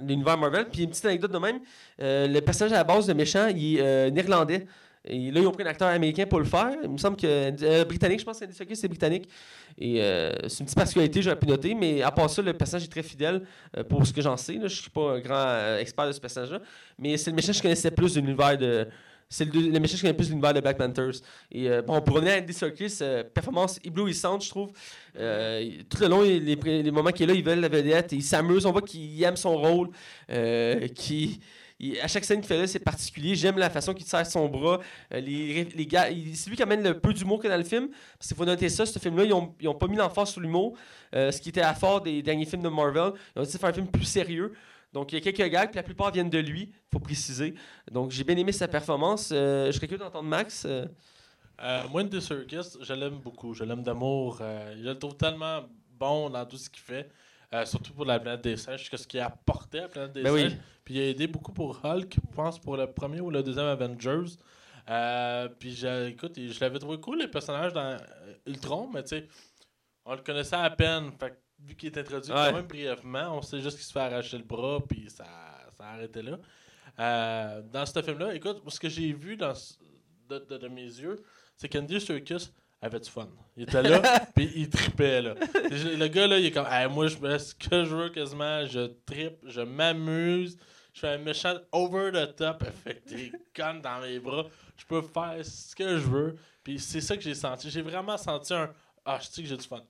l'univers 0.00 0.38
Marvel. 0.38 0.68
Puis 0.70 0.84
une 0.84 0.90
petite 0.90 1.04
anecdote 1.04 1.32
de 1.32 1.38
même, 1.38 1.60
le 1.98 2.40
personnage 2.40 2.72
à 2.72 2.76
la 2.76 2.84
base 2.84 3.06
de 3.06 3.12
méchant, 3.12 3.48
il 3.48 3.78
est 3.78 4.10
néerlandais. 4.10 4.66
Et 5.04 5.32
là, 5.32 5.40
ils 5.40 5.46
ont 5.46 5.52
pris 5.52 5.64
un 5.64 5.66
acteur 5.66 5.88
américain 5.88 6.26
pour 6.26 6.38
le 6.38 6.44
faire. 6.44 6.76
Il 6.82 6.90
me 6.90 6.98
semble 6.98 7.16
que. 7.16 7.26
euh, 7.26 7.84
britannique, 7.84 8.20
je 8.20 8.24
pense 8.24 8.38
que 8.38 8.74
c'est 8.74 8.88
britannique. 8.88 9.28
Et 9.78 10.00
euh, 10.00 10.32
c'est 10.48 10.60
une 10.60 10.66
petite 10.66 10.76
particularité, 10.76 11.22
j'aurais 11.22 11.38
pu 11.38 11.46
noter. 11.46 11.74
Mais 11.74 12.02
à 12.02 12.10
part 12.12 12.30
ça, 12.30 12.40
le 12.40 12.52
personnage 12.52 12.84
est 12.84 12.90
très 12.90 13.02
fidèle 13.02 13.42
euh, 13.76 13.82
pour 13.82 14.06
ce 14.06 14.12
que 14.12 14.22
j'en 14.22 14.36
sais. 14.36 14.58
Je 14.62 14.68
suis 14.68 14.90
pas 14.90 15.14
un 15.14 15.20
grand 15.20 15.44
euh, 15.46 15.78
expert 15.78 16.06
de 16.06 16.12
ce 16.12 16.20
personnage-là. 16.20 16.60
Mais 16.98 17.16
c'est 17.16 17.30
le 17.30 17.36
méchant 17.36 17.48
que 17.48 17.58
je 17.58 17.62
connaissais 17.62 17.90
plus 17.90 18.14
de 18.14 18.20
l'univers 18.20 18.56
de. 18.56 18.86
C'est 19.28 19.52
le, 19.52 19.60
le 19.60 19.80
méchant 19.80 19.96
que 19.96 20.06
je 20.06 20.12
plus 20.12 20.26
de 20.26 20.32
l'univers 20.32 20.54
de 20.54 20.60
Black 20.60 20.76
Panthers. 20.76 21.22
Et 21.50 21.66
bon, 21.86 22.00
pour 22.02 22.16
revenir 22.16 22.34
à 22.34 22.36
Andy 22.36 22.52
Serkis, 22.52 22.98
performance 23.32 23.80
éblouissante, 23.82 24.44
je 24.44 24.50
trouve. 24.50 24.68
Tout 24.68 26.02
le 26.02 26.06
long, 26.06 26.20
les, 26.20 26.90
moments 26.90 27.10
qu'il 27.10 27.24
est 27.30 27.32
là, 27.32 27.38
il 27.38 27.42
veut 27.42 27.54
la 27.54 27.68
vedette, 27.68 28.12
il 28.12 28.22
s'amuse, 28.22 28.66
on 28.66 28.72
voit 28.72 28.82
qu'il 28.82 29.22
aime 29.24 29.36
son 29.36 29.56
rôle, 29.56 29.88
il- 31.82 32.00
à 32.00 32.08
chaque 32.08 32.24
scène 32.24 32.40
qu'il 32.40 32.48
fait 32.48 32.58
là, 32.58 32.66
c'est 32.66 32.78
particulier. 32.78 33.34
J'aime 33.34 33.58
la 33.58 33.68
façon 33.68 33.92
qu'il 33.92 34.06
serre 34.06 34.26
son 34.26 34.48
bras. 34.48 34.80
Euh, 35.12 35.20
les, 35.20 35.64
les 35.64 35.86
gars, 35.86 36.08
il- 36.10 36.36
c'est 36.36 36.48
lui 36.48 36.56
qui 36.56 36.62
amène 36.62 36.82
le 36.82 36.98
peu 36.98 37.12
d'humour 37.12 37.40
a 37.44 37.48
dans 37.48 37.56
le 37.58 37.64
film. 37.64 37.88
Parce 38.18 38.28
qu'il 38.28 38.36
faut 38.36 38.44
noter 38.46 38.68
ça, 38.70 38.86
ce 38.86 38.98
film-là, 38.98 39.24
ils 39.24 39.30
n'ont 39.30 39.54
ils 39.60 39.68
ont 39.68 39.74
pas 39.74 39.88
mis 39.88 39.96
l'emphase 39.96 40.30
sur 40.30 40.40
l'humour, 40.40 40.76
euh, 41.14 41.30
ce 41.30 41.40
qui 41.40 41.48
était 41.50 41.60
à 41.60 41.74
fort 41.74 42.00
des 42.00 42.22
derniers 42.22 42.46
films 42.46 42.62
de 42.62 42.68
Marvel. 42.68 43.12
Ils 43.34 43.40
ont 43.40 43.42
décidé 43.42 43.58
de 43.58 43.60
faire 43.60 43.70
un 43.70 43.72
film 43.74 43.86
plus 43.88 44.04
sérieux. 44.04 44.52
Donc, 44.92 45.10
il 45.12 45.14
y 45.14 45.18
a 45.18 45.32
quelques 45.32 45.50
gags, 45.50 45.68
puis 45.70 45.76
la 45.76 45.82
plupart 45.82 46.10
viennent 46.12 46.28
de 46.30 46.38
lui, 46.38 46.70
faut 46.92 46.98
préciser. 46.98 47.54
Donc, 47.90 48.10
j'ai 48.10 48.24
bien 48.24 48.36
aimé 48.36 48.52
sa 48.52 48.68
performance. 48.68 49.30
Euh, 49.32 49.66
je 49.68 49.72
serais 49.72 49.88
curieux 49.88 50.04
d'entendre 50.04 50.28
Max. 50.28 50.64
euh, 50.66 50.86
moi, 51.90 52.02
Andy 52.02 52.20
Serkis, 52.20 52.76
je 52.80 52.92
l'aime 52.92 53.18
beaucoup. 53.18 53.54
Je 53.54 53.64
l'aime 53.64 53.82
d'amour. 53.82 54.38
Je 54.40 54.82
le 54.82 54.98
trouve 54.98 55.16
tellement 55.16 55.62
bon 55.98 56.28
dans 56.30 56.44
tout 56.44 56.56
ce 56.58 56.68
qu'il 56.68 56.82
fait. 56.82 57.08
Euh, 57.54 57.64
surtout 57.66 57.92
pour 57.92 58.04
la 58.06 58.18
planète 58.18 58.40
des 58.42 58.56
singes, 58.56 58.88
ce 58.90 59.06
qu'il 59.06 59.20
a 59.20 59.26
apporté 59.26 59.78
à 59.78 59.82
la 59.82 59.88
planète 59.88 60.12
des 60.12 60.22
Ben 60.22 60.32
oui. 60.32 60.42
singes. 60.42 60.56
Puis 60.84 60.94
il 60.94 61.00
a 61.00 61.08
aidé 61.10 61.26
beaucoup 61.26 61.52
pour 61.52 61.78
Hulk, 61.84 62.14
je 62.14 62.34
pense, 62.34 62.58
pour 62.58 62.76
le 62.76 62.86
premier 62.90 63.20
ou 63.20 63.30
le 63.30 63.42
deuxième 63.42 63.66
Avengers. 63.66 64.36
Euh, 64.88 65.48
puis 65.58 65.84
écoute, 66.08 66.32
je 66.36 66.60
l'avais 66.60 66.78
trouvé 66.78 66.98
cool, 66.98 67.18
les 67.20 67.28
personnages 67.28 67.72
dans 67.72 67.80
euh, 67.92 67.98
Ultron, 68.46 68.88
mais 68.92 69.02
tu 69.02 69.10
sais, 69.10 69.28
on 70.04 70.14
le 70.14 70.22
connaissait 70.22 70.56
à 70.56 70.70
peine. 70.70 71.12
Fait 71.20 71.30
que 71.30 71.36
vu 71.64 71.76
qu'il 71.76 71.90
est 71.90 71.98
introduit 71.98 72.32
Ouais. 72.32 72.46
quand 72.48 72.52
même 72.56 72.66
brièvement, 72.66 73.36
on 73.36 73.42
sait 73.42 73.60
juste 73.60 73.76
qu'il 73.76 73.86
se 73.86 73.92
fait 73.92 74.00
arracher 74.00 74.38
le 74.38 74.44
bras, 74.44 74.78
puis 74.88 75.08
ça, 75.08 75.24
ça 75.76 75.84
a 75.84 75.92
arrêté 75.94 76.22
là. 76.22 76.38
Euh, 76.98 77.62
dans 77.70 77.86
ce 77.86 78.02
film-là, 78.02 78.34
écoute, 78.34 78.62
ce 78.68 78.80
que 78.80 78.88
j'ai 78.88 79.12
vu 79.12 79.36
dans, 79.36 79.52
de- 80.28 80.56
de 80.58 80.68
mes 80.68 80.82
yeux, 80.82 81.22
c'est 81.56 81.68
qu'Andy 81.68 82.00
Serkis 82.00 82.50
avait 82.82 83.00
du 83.00 83.08
fun. 83.10 83.28
Il 83.56 83.62
était 83.64 83.82
là, 83.82 84.26
puis 84.34 84.50
il 84.56 84.68
tripait, 84.68 85.22
là. 85.22 85.34
Le 85.70 86.06
gars, 86.08 86.26
là, 86.26 86.38
il 86.38 86.46
est 86.46 86.50
comme, 86.50 86.66
Hey, 86.68 86.88
moi, 86.88 87.06
je 87.06 87.16
fais 87.16 87.38
ce 87.38 87.54
que 87.54 87.84
je 87.84 87.94
veux 87.94 88.08
quasiment, 88.10 88.66
je 88.66 88.86
tripe, 89.06 89.38
je 89.46 89.60
m'amuse, 89.60 90.58
je 90.92 91.00
fais 91.00 91.08
un 91.10 91.18
méchant 91.18 91.54
over 91.70 92.10
the 92.12 92.34
top, 92.36 92.64
fait 92.84 92.96
que 93.02 93.08
des 93.08 93.32
connes 93.56 93.80
dans 93.80 94.00
mes 94.00 94.18
bras, 94.18 94.44
je 94.76 94.84
peux 94.84 95.00
faire 95.02 95.38
ce 95.44 95.74
que 95.74 95.96
je 95.96 96.02
veux. 96.06 96.36
Puis 96.64 96.78
c'est 96.78 97.00
ça 97.00 97.16
que 97.16 97.22
j'ai 97.22 97.34
senti. 97.34 97.70
J'ai 97.70 97.82
vraiment 97.82 98.16
senti 98.16 98.52
un, 98.54 98.70
ah, 99.04 99.18
je 99.20 99.26
sais 99.28 99.42
que 99.42 99.48
j'ai 99.48 99.56
du 99.56 99.66
fun. 99.66 99.82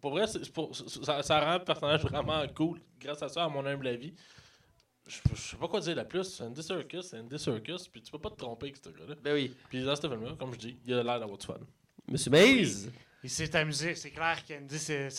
Pour 0.00 0.12
vrai, 0.12 0.26
c'est- 0.26 0.44
c'est 0.44 0.52
pour- 0.52 0.74
ça, 0.74 1.22
ça 1.22 1.40
rend 1.40 1.54
le 1.58 1.64
personnage 1.64 2.02
vraiment 2.02 2.46
cool, 2.54 2.80
grâce 3.00 3.22
à 3.22 3.28
ça, 3.28 3.44
à 3.44 3.48
mon 3.48 3.64
humble 3.66 3.86
avis. 3.88 4.14
Je, 5.06 5.16
je 5.34 5.40
sais 5.40 5.56
pas 5.56 5.66
quoi 5.68 5.80
dire 5.80 5.96
de 5.96 6.02
plus. 6.02 6.40
Andy 6.40 6.62
Serkis, 6.62 7.02
c'est 7.02 7.18
Andy 7.18 7.38
Serkis, 7.38 7.88
puis 7.90 8.02
tu 8.02 8.12
peux 8.12 8.18
pas 8.18 8.30
te 8.30 8.36
tromper 8.36 8.66
avec 8.66 8.76
ce 8.76 8.90
gars-là. 8.90 9.14
Ben 9.22 9.32
oui. 9.34 9.54
Puis 9.70 9.82
dans 9.82 9.96
ce 9.96 10.02
film-là, 10.02 10.32
comme 10.38 10.52
je 10.52 10.58
dis, 10.58 10.78
il 10.84 10.92
a 10.94 11.02
l'air 11.02 11.18
d'avoir 11.18 11.38
du 11.38 11.46
fun. 11.46 11.56
Monsieur 12.08 12.30
Maze. 12.30 12.90
Il 13.22 13.30
s'est 13.30 13.54
amusé. 13.56 13.94
C'est 13.94 14.10
clair 14.10 14.42
qu'Andy 14.46 14.78
s'était- 14.78 15.10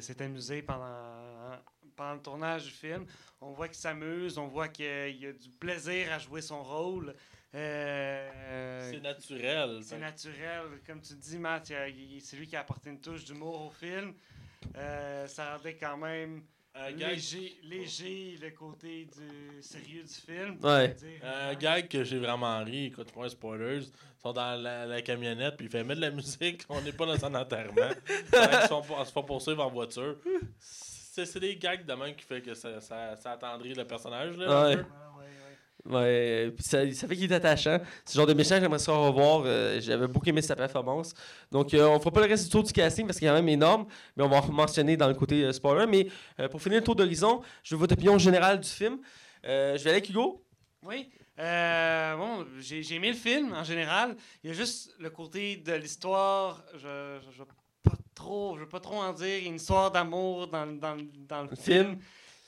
s'est 0.00 0.22
amusé 0.22 0.62
pendant, 0.62 1.56
pendant 1.96 2.14
le 2.14 2.20
tournage 2.20 2.64
du 2.64 2.70
film. 2.70 3.06
On 3.40 3.52
voit 3.52 3.68
qu'il 3.68 3.78
s'amuse, 3.78 4.36
on 4.38 4.48
voit 4.48 4.68
qu'il 4.68 4.86
a 4.86 5.32
du 5.32 5.50
plaisir 5.58 6.12
à 6.12 6.18
jouer 6.18 6.40
son 6.42 6.62
rôle. 6.62 7.14
Euh, 7.54 8.90
C'est 8.90 9.00
naturel. 9.00 9.80
c'est 9.82 9.98
naturel. 9.98 10.80
Comme 10.86 11.00
tu 11.00 11.14
dis, 11.14 11.38
Matt, 11.38 11.66
c'est 11.68 12.36
lui 12.36 12.46
qui 12.48 12.56
a 12.56 12.60
apporté 12.60 12.90
une 12.90 13.00
touche 13.00 13.24
d'humour 13.24 13.66
au 13.66 13.70
film. 13.70 14.12
Euh, 14.76 15.26
ça 15.28 15.56
rendait 15.56 15.76
quand 15.76 15.96
même 15.96 16.42
Un 16.76 16.90
gag, 16.90 17.10
léger, 17.10 17.56
léger 17.62 18.38
le 18.42 18.50
côté 18.50 19.06
du 19.06 19.62
sérieux 19.62 20.02
du 20.02 20.08
film. 20.12 20.58
Ouais. 20.62 20.96
un 21.22 21.54
gag 21.54 21.86
que 21.88 22.02
j'ai 22.02 22.18
vraiment 22.18 22.64
ri, 22.64 22.86
écoute, 22.86 23.14
moi, 23.14 23.28
spoilers, 23.28 23.82
ils 23.82 24.20
sont 24.20 24.32
dans 24.32 24.60
la, 24.60 24.84
la 24.84 25.00
camionnette, 25.02 25.56
puis 25.56 25.66
il 25.66 25.70
fait 25.70 25.84
mettre 25.84 26.00
de 26.00 26.06
la 26.06 26.10
musique, 26.10 26.62
on 26.68 26.80
n'est 26.80 26.92
pas 26.92 27.06
dans 27.06 27.24
un 27.24 27.34
enterrement. 27.36 27.90
ils 28.08 28.68
sont, 28.68 28.82
ils 29.00 29.06
se 29.06 29.12
font 29.12 29.22
poursuivre 29.22 29.64
en 29.64 29.70
voiture. 29.70 30.16
C'est 30.58 31.38
des 31.38 31.54
gags 31.56 31.86
de 31.86 31.94
même 31.94 32.16
qui 32.16 32.24
fait 32.24 32.42
que 32.42 32.54
ça, 32.54 32.80
ça, 32.80 33.14
ça 33.16 33.32
attendrit 33.32 33.72
le 33.72 33.84
personnage. 33.86 34.36
Là, 34.36 34.50
un 34.50 34.74
Ouais. 34.76 34.82
Ouais, 35.90 36.52
ça, 36.58 36.90
ça 36.92 37.06
fait 37.08 37.16
qu'il 37.16 37.30
est 37.32 37.34
attachant. 37.34 37.78
C'est 38.04 38.14
le 38.14 38.20
genre 38.20 38.26
de 38.26 38.34
méchant 38.34 38.56
que 38.56 38.60
j'aimerais 38.62 38.78
ça 38.78 38.92
revoir. 38.92 39.42
euh, 39.46 39.80
J'avais 39.80 40.06
beaucoup 40.06 40.28
aimé 40.28 40.42
sa 40.42 40.56
performance. 40.56 41.14
Donc, 41.50 41.72
euh, 41.74 41.86
on 41.86 41.98
fera 41.98 42.10
pas 42.10 42.20
le 42.20 42.26
reste 42.28 42.44
du 42.44 42.50
tour 42.50 42.62
du 42.62 42.72
casting 42.72 43.06
parce 43.06 43.18
qu'il 43.18 43.26
est 43.26 43.30
quand 43.30 43.36
même 43.36 43.48
énorme, 43.48 43.86
mais 44.16 44.24
on 44.24 44.28
va 44.28 44.38
en 44.38 44.52
mentionner 44.52 44.96
dans 44.96 45.08
le 45.08 45.14
côté 45.14 45.44
euh, 45.44 45.52
spoiler. 45.52 45.86
Mais 45.86 46.08
euh, 46.40 46.48
pour 46.48 46.60
finir 46.62 46.78
le 46.78 46.84
tour 46.84 46.96
d'horizon, 46.96 47.42
je 47.62 47.74
veux 47.74 47.80
votre 47.80 47.94
opinion 47.94 48.18
générale 48.18 48.60
du 48.60 48.68
film. 48.68 48.98
Je 49.42 49.48
vais 49.48 49.80
aller 49.80 49.90
avec 49.90 50.08
Hugo. 50.08 50.42
Oui. 50.82 51.10
Bon, 51.36 52.46
j'ai 52.60 52.94
aimé 52.94 53.08
le 53.10 53.16
film 53.16 53.52
en 53.52 53.64
général. 53.64 54.16
Il 54.42 54.48
y 54.48 54.50
a 54.50 54.54
juste 54.54 54.94
le 54.98 55.10
côté 55.10 55.56
de 55.56 55.72
l'histoire. 55.74 56.62
Je 56.74 57.18
je, 57.20 57.30
je 57.32 57.38
veux 57.40 57.44
pas 57.82 57.96
trop, 58.14 58.54
je 58.56 58.60
veux 58.62 58.68
pas 58.68 58.80
trop 58.80 58.96
en 59.02 59.12
dire. 59.12 59.26
Il 59.38 59.42
y 59.42 59.46
a 59.46 59.48
une 59.50 59.56
histoire 59.56 59.90
d'amour 59.90 60.46
dans, 60.46 60.66
dans, 60.66 60.96
dans 61.28 61.42
le 61.42 61.48
Le 61.50 61.56
film 61.56 61.86
film. 61.86 61.98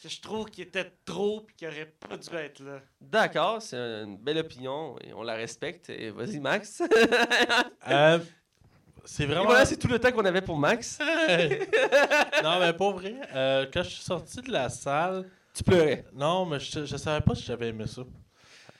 Que 0.02 0.08
je 0.08 0.20
trouve 0.20 0.46
qui 0.46 0.62
était 0.62 0.92
trop 1.04 1.40
puis 1.40 1.56
qui 1.56 1.66
aurait 1.66 1.86
pas 2.00 2.16
dû 2.16 2.34
être 2.36 2.60
là. 2.62 2.80
D'accord, 3.00 3.60
c'est 3.62 3.76
une 3.76 4.18
belle 4.18 4.38
opinion 4.38 4.96
et 5.02 5.12
on 5.14 5.22
la 5.22 5.34
respecte. 5.34 5.88
Et 5.90 6.10
vas-y, 6.10 6.38
Max. 6.40 6.82
Euh, 7.88 8.18
c'est 9.04 9.22
Et 9.22 9.26
vraiment. 9.26 9.44
voilà, 9.44 9.64
c'est 9.64 9.76
tout 9.76 9.86
le 9.86 9.98
temps 10.00 10.10
qu'on 10.10 10.24
avait 10.24 10.40
pour 10.42 10.56
Max. 10.58 10.98
non, 12.42 12.58
mais 12.60 12.72
pas 12.72 12.90
vrai. 12.90 13.14
Euh, 13.34 13.66
quand 13.72 13.82
je 13.84 13.90
suis 13.90 14.02
sorti 14.02 14.40
de 14.42 14.50
la 14.50 14.68
salle, 14.68 15.28
Tu 15.54 15.62
pleurais. 15.62 16.04
non, 16.12 16.44
mais 16.46 16.58
je, 16.58 16.84
je 16.84 16.96
savais 16.96 17.20
pas 17.24 17.34
si 17.34 17.44
j'avais 17.44 17.68
aimé 17.68 17.86
ça. 17.86 18.02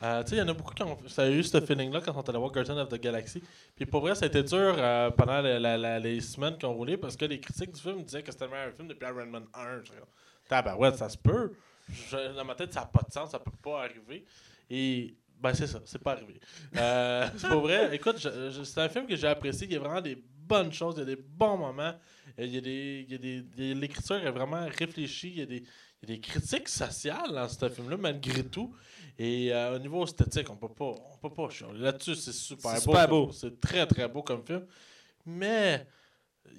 Euh, 0.02 0.22
tu 0.24 0.30
sais, 0.30 0.36
il 0.36 0.38
y 0.40 0.43
en 0.43 0.48
a 0.48 0.52
beaucoup 0.52 0.74
qui 0.74 0.82
ont 0.82 0.98
ça 1.09 1.22
a 1.22 1.28
eu 1.30 1.43
ce 1.43 1.59
feeling-là 1.60 2.01
quand 2.05 2.12
on 2.14 2.22
est 2.22 2.28
allé 2.28 2.38
voir 2.38 2.51
Guardian 2.51 2.76
of 2.78 2.88
the 2.88 3.01
Galaxy. 3.01 3.43
Puis 3.76 3.86
pour 3.86 4.01
vrai, 4.02 4.14
ça 4.14 4.24
a 4.26 4.28
été 4.28 4.43
dur 4.43 4.74
euh, 4.76 5.10
pendant 5.10 5.40
la- 5.40 5.59
la- 5.59 5.78
la- 5.78 5.98
les 5.98 6.20
semaines 6.20 6.59
qui 6.59 6.66
ont 6.66 6.74
roulé 6.74 6.97
parce 6.98 7.16
que 7.16 7.24
les 7.24 7.40
critiques 7.40 7.72
du 7.72 7.80
film 7.80 8.02
disaient 8.02 8.22
que 8.22 8.30
c'était 8.30 8.44
le 8.44 8.51
meilleur 8.51 8.74
film 8.74 8.88
depuis 8.88 9.06
Iron 9.06 9.26
Man 9.26 9.44
1. 9.55 9.80
Tabarouette, 10.48 10.97
ça 10.97 11.09
se 11.09 11.18
peut. 11.18 11.52
Je- 11.90 12.35
dans 12.36 12.44
ma 12.44 12.55
tête, 12.55 12.73
ça 12.73 12.81
n'a 12.81 12.86
pas 12.86 13.02
de 13.06 13.12
sens, 13.12 13.31
ça 13.31 13.39
peut 13.39 13.51
pas 13.62 13.82
arriver. 13.85 14.24
Et 14.70 15.14
ben 15.40 15.52
c'est 15.55 15.66
ça, 15.66 15.81
c'est 15.85 16.02
pas 16.02 16.12
arrivé. 16.12 16.40
Euh, 16.77 17.28
c'est 17.36 17.48
pas 17.48 17.56
vrai. 17.56 17.94
Écoute, 17.94 18.18
je- 18.18 18.51
je- 18.51 18.62
c'est 18.64 18.81
un 18.81 18.89
film 18.89 19.06
que 19.06 19.14
j'ai 19.16 19.28
apprécié. 19.28 19.66
Il 19.66 19.73
y 19.73 19.77
a 19.77 19.81
vraiment 19.81 20.01
des 20.01 20.16
bonnes 20.16 20.73
choses, 20.73 20.94
il 20.97 21.01
y 21.01 21.02
a 21.02 21.06
des 21.06 21.16
bons 21.23 21.56
moments. 21.56 21.94
Il 22.39 22.55
y 22.55 22.59
a 22.59 22.60
des, 22.60 23.06
il 23.09 23.12
y 23.12 23.14
a 23.14 23.18
des, 23.18 23.74
l'écriture 23.74 24.16
est 24.16 24.31
vraiment 24.31 24.66
réfléchie. 24.78 25.28
Il 25.31 25.39
y 25.39 25.43
a 25.43 25.47
des, 25.47 25.62
il 26.02 26.09
y 26.10 26.12
a 26.12 26.16
des 26.16 26.20
critiques 26.20 26.68
sociales 26.68 27.32
dans 27.32 27.48
ce 27.48 27.68
film-là, 27.68 27.97
malgré 27.97 28.44
tout. 28.44 28.74
Et 29.18 29.52
euh, 29.52 29.77
au 29.77 29.78
niveau 29.78 30.05
esthétique, 30.05 30.51
on 30.51 30.56
peut 30.56 30.68
pas, 30.68 30.93
on 31.12 31.16
peut 31.28 31.32
pas. 31.35 31.48
Là-dessus, 31.74 32.14
c'est 32.16 32.32
super 32.32 32.73
C'est 32.73 32.85
beau. 32.86 32.93
super 32.93 33.09
beau. 33.09 33.32
C'est 33.32 33.59
très, 33.60 33.86
très 33.86 34.06
beau 34.09 34.23
comme 34.23 34.44
film. 34.44 34.66
Mais 35.24 35.86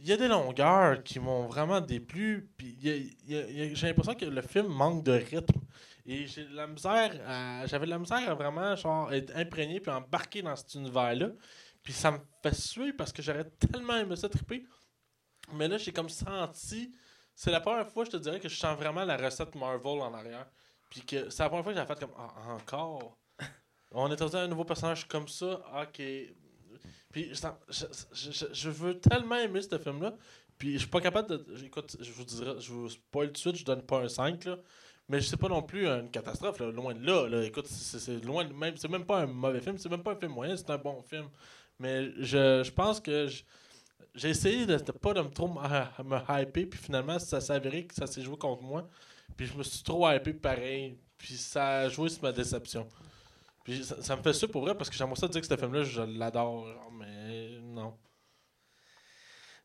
y 0.06 0.12
a 0.12 0.18
des 0.18 0.28
longueurs 0.28 1.04
qui 1.04 1.20
m'ont 1.20 1.48
vraiment 1.48 1.82
déplu. 1.82 2.50
Puis 2.58 2.78
il 2.82 3.16
il 3.28 3.38
il 3.50 3.76
j'ai 3.76 3.88
l'impression 3.88 4.16
que 4.16 4.26
le 4.26 4.42
film 4.42 4.68
manque 4.68 5.04
de 5.04 5.12
rythme. 5.14 5.60
Et 6.06 6.26
j'ai 6.28 6.46
de 6.46 6.56
la 6.56 6.68
misère 6.68 7.12
à- 7.28 7.66
j'avais 7.68 7.86
de 7.86 7.92
la 7.92 8.00
misère 8.00 8.30
à 8.30 8.34
vraiment 8.36 8.76
genre, 8.76 9.12
être 9.14 9.36
imprégné 9.36 9.80
puis 9.82 9.92
embarquer 9.92 10.42
dans 10.42 10.56
cet 10.56 10.74
univers-là. 10.76 11.30
Puis 11.84 11.94
ça 11.94 12.12
me 12.12 12.20
fait 12.44 12.56
suer 12.56 12.94
parce 12.94 13.12
que 13.14 13.22
j'aurais 13.22 13.46
tellement 13.50 13.96
aimé 13.98 14.16
ça 14.16 14.30
triper. 14.30 14.66
Mais 15.54 15.68
là, 15.68 15.78
j'ai 15.78 15.92
comme 15.94 16.10
senti. 16.10 16.92
C'est 17.36 17.52
la 17.52 17.62
première 17.62 17.88
fois, 17.90 18.06
je 18.06 18.12
te 18.12 18.18
dirais, 18.18 18.40
que 18.40 18.50
je 18.50 18.58
sens 18.58 18.78
vraiment 18.78 19.06
la 19.06 19.18
recette 19.18 19.56
Marvel 19.56 20.02
en 20.02 20.14
arrière. 20.14 20.48
Puis 20.90 21.02
que 21.02 21.30
c'est 21.30 21.44
la 21.44 21.50
première 21.50 21.64
fois 21.64 21.74
que 21.74 21.80
j'ai 21.80 21.86
fait 21.86 22.00
comme 22.00 22.14
Ah, 22.18 22.54
encore? 22.54 23.18
On 23.92 24.12
est 24.12 24.16
dans 24.18 24.36
un 24.36 24.48
nouveau 24.48 24.66
personnage 24.66 25.08
comme 25.08 25.28
ça? 25.28 25.62
Ok. 25.84 26.02
Puis 27.18 27.32
je, 27.34 27.86
je- 28.14 28.46
je- 28.54 28.70
veux 28.70 29.00
tellement 29.00 29.38
aimer 29.38 29.60
ce 29.64 29.76
film-là. 29.80 30.14
Puis 30.60 30.74
je 30.74 30.78
suis 30.80 30.88
pas 30.88 31.02
capable 31.02 31.30
de. 31.30 31.66
Écoute, 31.66 31.98
je 32.00 32.12
vous 32.12 32.24
je 32.60 32.72
vous 32.72 32.90
spoil 32.90 33.28
tout 33.30 33.34
de 33.34 33.38
suite, 33.40 33.56
je 33.56 33.66
donne 33.66 33.82
pas 33.82 34.02
un 34.02 34.08
5 34.08 34.46
là. 34.46 34.58
Mais 35.10 35.20
c'est 35.22 35.36
pas 35.38 35.48
non 35.48 35.64
plus 35.64 35.88
une 35.88 36.12
catastrophe, 36.12 36.60
là, 36.60 36.70
loin 36.70 36.94
de 36.94 37.04
là. 37.04 37.28
là. 37.28 37.44
Écoute, 37.44 37.66
c'est 37.66 38.24
loin 38.24 38.48
même. 38.48 38.78
C'est 38.78 38.88
même 38.88 39.04
pas 39.06 39.22
un 39.22 39.26
mauvais 39.26 39.62
film, 39.62 39.80
c'est 39.80 39.90
même 39.90 40.04
pas 40.04 40.12
un 40.12 40.16
film 40.16 40.32
moyen, 40.32 40.56
c'est 40.56 40.70
un 40.70 40.78
bon 40.78 41.02
film. 41.02 41.28
Mais 41.80 42.12
je, 42.20 42.62
je 42.64 42.72
pense 42.72 43.00
que 43.00 43.28
j'ai 44.14 44.30
essayé 44.30 44.68
de, 44.68 44.76
de 44.78 44.92
pas 44.92 45.14
de 45.16 45.22
me 45.22 45.30
trop 45.30 45.48
me, 45.48 46.04
me 46.04 46.18
hyper, 46.42 46.70
puis 46.70 46.80
finalement 46.80 47.18
ça 47.18 47.42
s'est 47.42 47.54
avéré 47.54 47.88
que 47.88 47.96
ça 47.96 48.06
s'est 48.06 48.22
joué 48.22 48.38
contre 48.38 48.62
moi. 48.62 48.88
Puis 49.36 49.48
je 49.48 49.56
me 49.58 49.64
suis 49.64 49.82
trop 49.82 50.08
hypé 50.12 50.34
pareil. 50.34 51.00
Puis 51.18 51.36
ça 51.36 51.80
a 51.80 51.90
joué 51.90 52.10
sur 52.10 52.22
ma 52.22 52.32
déception. 52.32 52.88
Puis 53.68 53.84
ça, 53.84 54.02
ça 54.02 54.16
me 54.16 54.22
fait 54.22 54.32
ça 54.32 54.48
pour 54.48 54.62
vrai 54.62 54.76
parce 54.76 54.90
que 54.90 54.96
j'aimerais 54.96 55.18
ça 55.18 55.28
dire 55.28 55.42
que 55.42 55.48
ce 55.48 55.58
film-là, 55.58 55.84
je 55.84 56.02
l'adore. 56.02 56.68
Mais 56.98 57.58
non. 57.62 57.94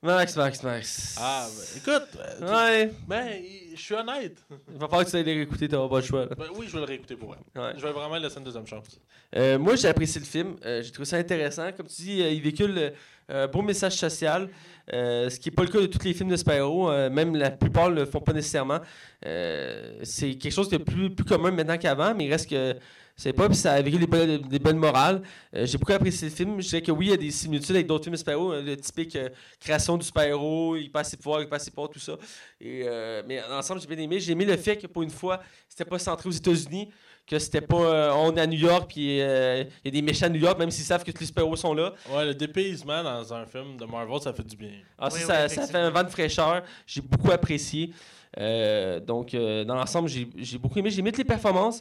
Max, 0.02 0.34
Max, 0.34 0.60
Max. 0.64 1.16
Ah, 1.20 1.46
ben, 1.48 1.78
écoute, 1.78 2.08
euh, 2.18 2.52
Ouais. 2.52 2.92
ben, 3.06 3.40
je 3.72 3.80
suis 3.80 3.94
honnête. 3.94 4.44
Il 4.50 4.76
va 4.76 4.88
falloir 4.88 5.04
que 5.04 5.10
tu 5.10 5.16
ailles 5.16 5.22
les 5.22 5.34
réécouter, 5.34 5.68
t'auras 5.68 5.88
pas 5.88 6.00
le 6.00 6.04
choix. 6.04 6.24
là. 6.26 6.34
Ben, 6.36 6.46
oui, 6.56 6.66
je 6.66 6.72
vais 6.72 6.78
le 6.80 6.84
réécouter 6.86 7.14
pour 7.14 7.28
vrai. 7.28 7.38
Ouais. 7.54 7.74
Je 7.76 7.82
vais 7.86 7.92
vraiment 7.92 8.16
laisser 8.16 8.38
une 8.38 8.42
deuxième 8.44 8.66
chance. 8.66 8.98
Euh, 9.36 9.56
moi, 9.60 9.76
j'ai 9.76 9.86
apprécié 9.86 10.20
le 10.20 10.26
film. 10.26 10.56
Euh, 10.64 10.82
j'ai 10.82 10.90
trouvé 10.90 11.06
ça 11.06 11.18
intéressant. 11.18 11.70
Comme 11.70 11.86
tu 11.86 12.02
dis, 12.02 12.20
euh, 12.20 12.30
il 12.30 12.42
véhicule 12.42 12.92
un 13.28 13.46
beau 13.46 13.62
message 13.62 13.92
social, 13.94 14.48
ce 14.90 15.38
qui 15.38 15.48
n'est 15.50 15.54
pas 15.54 15.62
le 15.62 15.68
cas 15.68 15.80
de 15.80 15.86
tous 15.86 16.02
les 16.04 16.14
films 16.14 16.30
de. 16.30 16.36
Euh, 16.48 17.08
même 17.08 17.36
la 17.36 17.52
plupart 17.52 17.88
ne 17.88 17.94
le 18.00 18.04
font 18.04 18.20
pas 18.20 18.32
nécessairement. 18.32 18.80
C'est 19.22 20.34
quelque 20.34 20.50
chose 20.50 20.68
de 20.68 20.78
plus, 20.78 21.14
plus 21.14 21.24
commun 21.24 21.52
maintenant 21.52 21.78
qu'avant, 21.78 22.12
mais 22.12 22.24
il 22.24 22.32
reste 22.32 22.50
que 22.50 22.74
c'est 23.16 23.32
pas, 23.32 23.46
puis 23.48 23.56
ça 23.56 23.80
véhicule 23.80 24.00
des, 24.00 24.06
bonnes- 24.06 24.38
des 24.42 24.58
bonnes 24.58 24.78
morales. 24.78 25.22
Euh, 25.54 25.64
j'ai 25.66 25.78
beaucoup 25.78 25.92
apprécié 25.92 26.28
le 26.28 26.34
film. 26.34 26.60
Je 26.60 26.68
dirais 26.68 26.82
que 26.82 26.90
oui, 26.92 27.06
il 27.06 27.10
y 27.10 27.14
a 27.14 27.16
des 27.16 27.30
similitudes 27.30 27.76
avec 27.76 27.86
d'autres 27.86 28.04
films 28.04 28.14
de 28.14 28.18
super-héros. 28.18 28.52
euh, 28.52 28.62
le 28.62 28.76
typique 28.76 29.14
euh, 29.16 29.28
création 29.60 29.96
du 29.96 30.04
super-héros, 30.04 30.76
il 30.76 30.90
passe 30.90 31.10
ses 31.10 31.16
pouvoirs, 31.16 31.42
il 31.42 31.48
passe 31.48 31.64
ses 31.64 31.70
pouvoirs, 31.70 31.90
tout 31.90 31.98
ça. 32.00 32.14
Et, 32.60 32.82
euh, 32.86 33.22
mais 33.26 33.40
ensemble, 33.44 33.80
j'ai 33.80 33.86
bien 33.86 33.98
aimé. 33.98 34.18
J'ai 34.18 34.32
aimé 34.32 34.44
le 34.44 34.56
fait 34.56 34.76
que 34.76 34.86
pour 34.86 35.02
une 35.02 35.10
fois, 35.10 35.40
c'était 35.68 35.84
pas 35.84 35.98
centré 35.98 36.28
aux 36.28 36.32
États-Unis 36.32 36.88
que 37.24 37.38
c'était 37.38 37.60
pas 37.60 37.76
euh, 37.76 38.12
on 38.16 38.34
est 38.36 38.40
à 38.40 38.46
New 38.48 38.58
York 38.58 38.90
puis 38.92 39.20
euh, 39.20 39.62
il 39.84 39.94
y 39.94 39.96
a 39.96 40.00
des 40.00 40.02
méchants 40.02 40.26
à 40.26 40.28
New 40.28 40.40
York 40.40 40.58
même 40.58 40.72
s'ils 40.72 40.84
savent 40.84 41.04
que 41.04 41.12
tous 41.12 41.20
les 41.20 41.26
super-héros 41.26 41.54
sont 41.54 41.72
là. 41.72 41.94
Ouais, 42.10 42.24
le 42.26 42.34
dépaysement 42.34 43.00
dans 43.04 43.32
un 43.32 43.46
film 43.46 43.76
de 43.76 43.84
Marvel, 43.84 44.20
ça 44.20 44.32
fait 44.32 44.42
du 44.42 44.56
bien. 44.56 44.72
Ah, 44.98 45.08
ça, 45.08 45.16
Oui, 45.16 45.22
ça, 45.24 45.46
oui, 45.48 45.54
ça 45.54 45.66
fait 45.68 45.78
un 45.78 45.90
vent 45.90 46.02
de 46.02 46.08
fraîcheur. 46.08 46.64
J'ai 46.84 47.00
beaucoup 47.00 47.30
apprécié. 47.30 47.92
Euh, 48.38 48.98
donc, 48.98 49.34
euh, 49.34 49.62
dans 49.64 49.76
l'ensemble, 49.76 50.08
j'ai 50.08 50.26
j'ai 50.36 50.58
beaucoup 50.58 50.78
aimé. 50.80 50.90
J'ai 50.90 50.98
aimé 50.98 51.10
toutes 51.12 51.18
les 51.18 51.24
performances. 51.24 51.80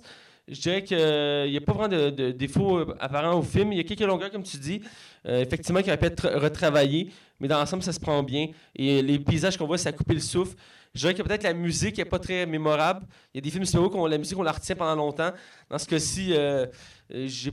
Je 0.52 0.60
dirais 0.60 0.84
qu'il 0.84 0.98
n'y 0.98 1.58
a 1.58 1.62
pas 1.62 1.74
vraiment 1.74 1.88
de, 1.88 2.10
de 2.10 2.32
défauts 2.32 2.80
euh, 2.80 2.96
apparents 3.00 3.40
au 3.40 3.42
film. 3.42 3.72
Il 3.72 3.78
y 3.78 3.80
a 3.80 3.84
quelques 3.84 4.02
longueurs, 4.02 4.30
comme 4.32 4.44
tu 4.44 4.58
dis, 4.58 4.82
euh, 5.26 5.42
effectivement, 5.42 5.82
qui 5.82 5.88
auraient 5.90 5.98
pu 5.98 6.06
être 6.06 6.30
retravaillées. 6.30 7.10
Mais 7.40 7.48
dans 7.48 7.58
l'ensemble, 7.58 7.84
ça 7.84 7.94
se 7.94 8.00
prend 8.00 8.22
bien. 8.22 8.50
Et 8.76 9.02
les 9.02 9.18
paysages 9.18 9.58
qu'on 9.58 9.66
voit, 9.66 9.78
ça 9.78 9.90
a 9.90 9.92
coupé 9.94 10.14
le 10.14 10.20
souffle. 10.20 10.56
Je 10.94 11.00
dirais 11.00 11.14
que 11.14 11.24
peut-être 11.24 11.44
la 11.44 11.54
musique 11.54 11.98
n'est 11.98 12.06
pas 12.06 12.20
très 12.20 12.46
mémorable. 12.46 13.06
Il 13.34 13.38
y 13.38 13.40
a 13.40 13.42
des 13.42 13.50
films 13.50 13.66
super 13.66 13.96
où 13.96 14.08
la 14.08 14.18
musique, 14.18 14.38
on 14.38 14.44
la 14.44 14.52
retient 14.52 14.76
pendant 14.76 14.96
longtemps. 14.96 15.32
Dans 15.70 15.78
ce 15.78 15.88
cas-ci, 15.88 16.34
euh, 16.34 16.66
euh, 17.14 17.28
j'ai 17.28 17.52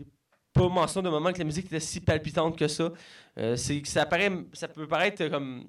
pas 0.52 0.68
mention 0.68 1.00
de 1.00 1.08
moment 1.08 1.32
que 1.32 1.38
la 1.38 1.44
musique 1.44 1.66
était 1.66 1.80
si 1.80 2.00
palpitante 2.00 2.58
que 2.58 2.66
ça. 2.66 2.92
Euh, 3.38 3.56
ça, 3.56 4.06
paraît, 4.06 4.32
ça 4.52 4.66
peut 4.66 4.88
paraître 4.88 5.28
comme 5.28 5.66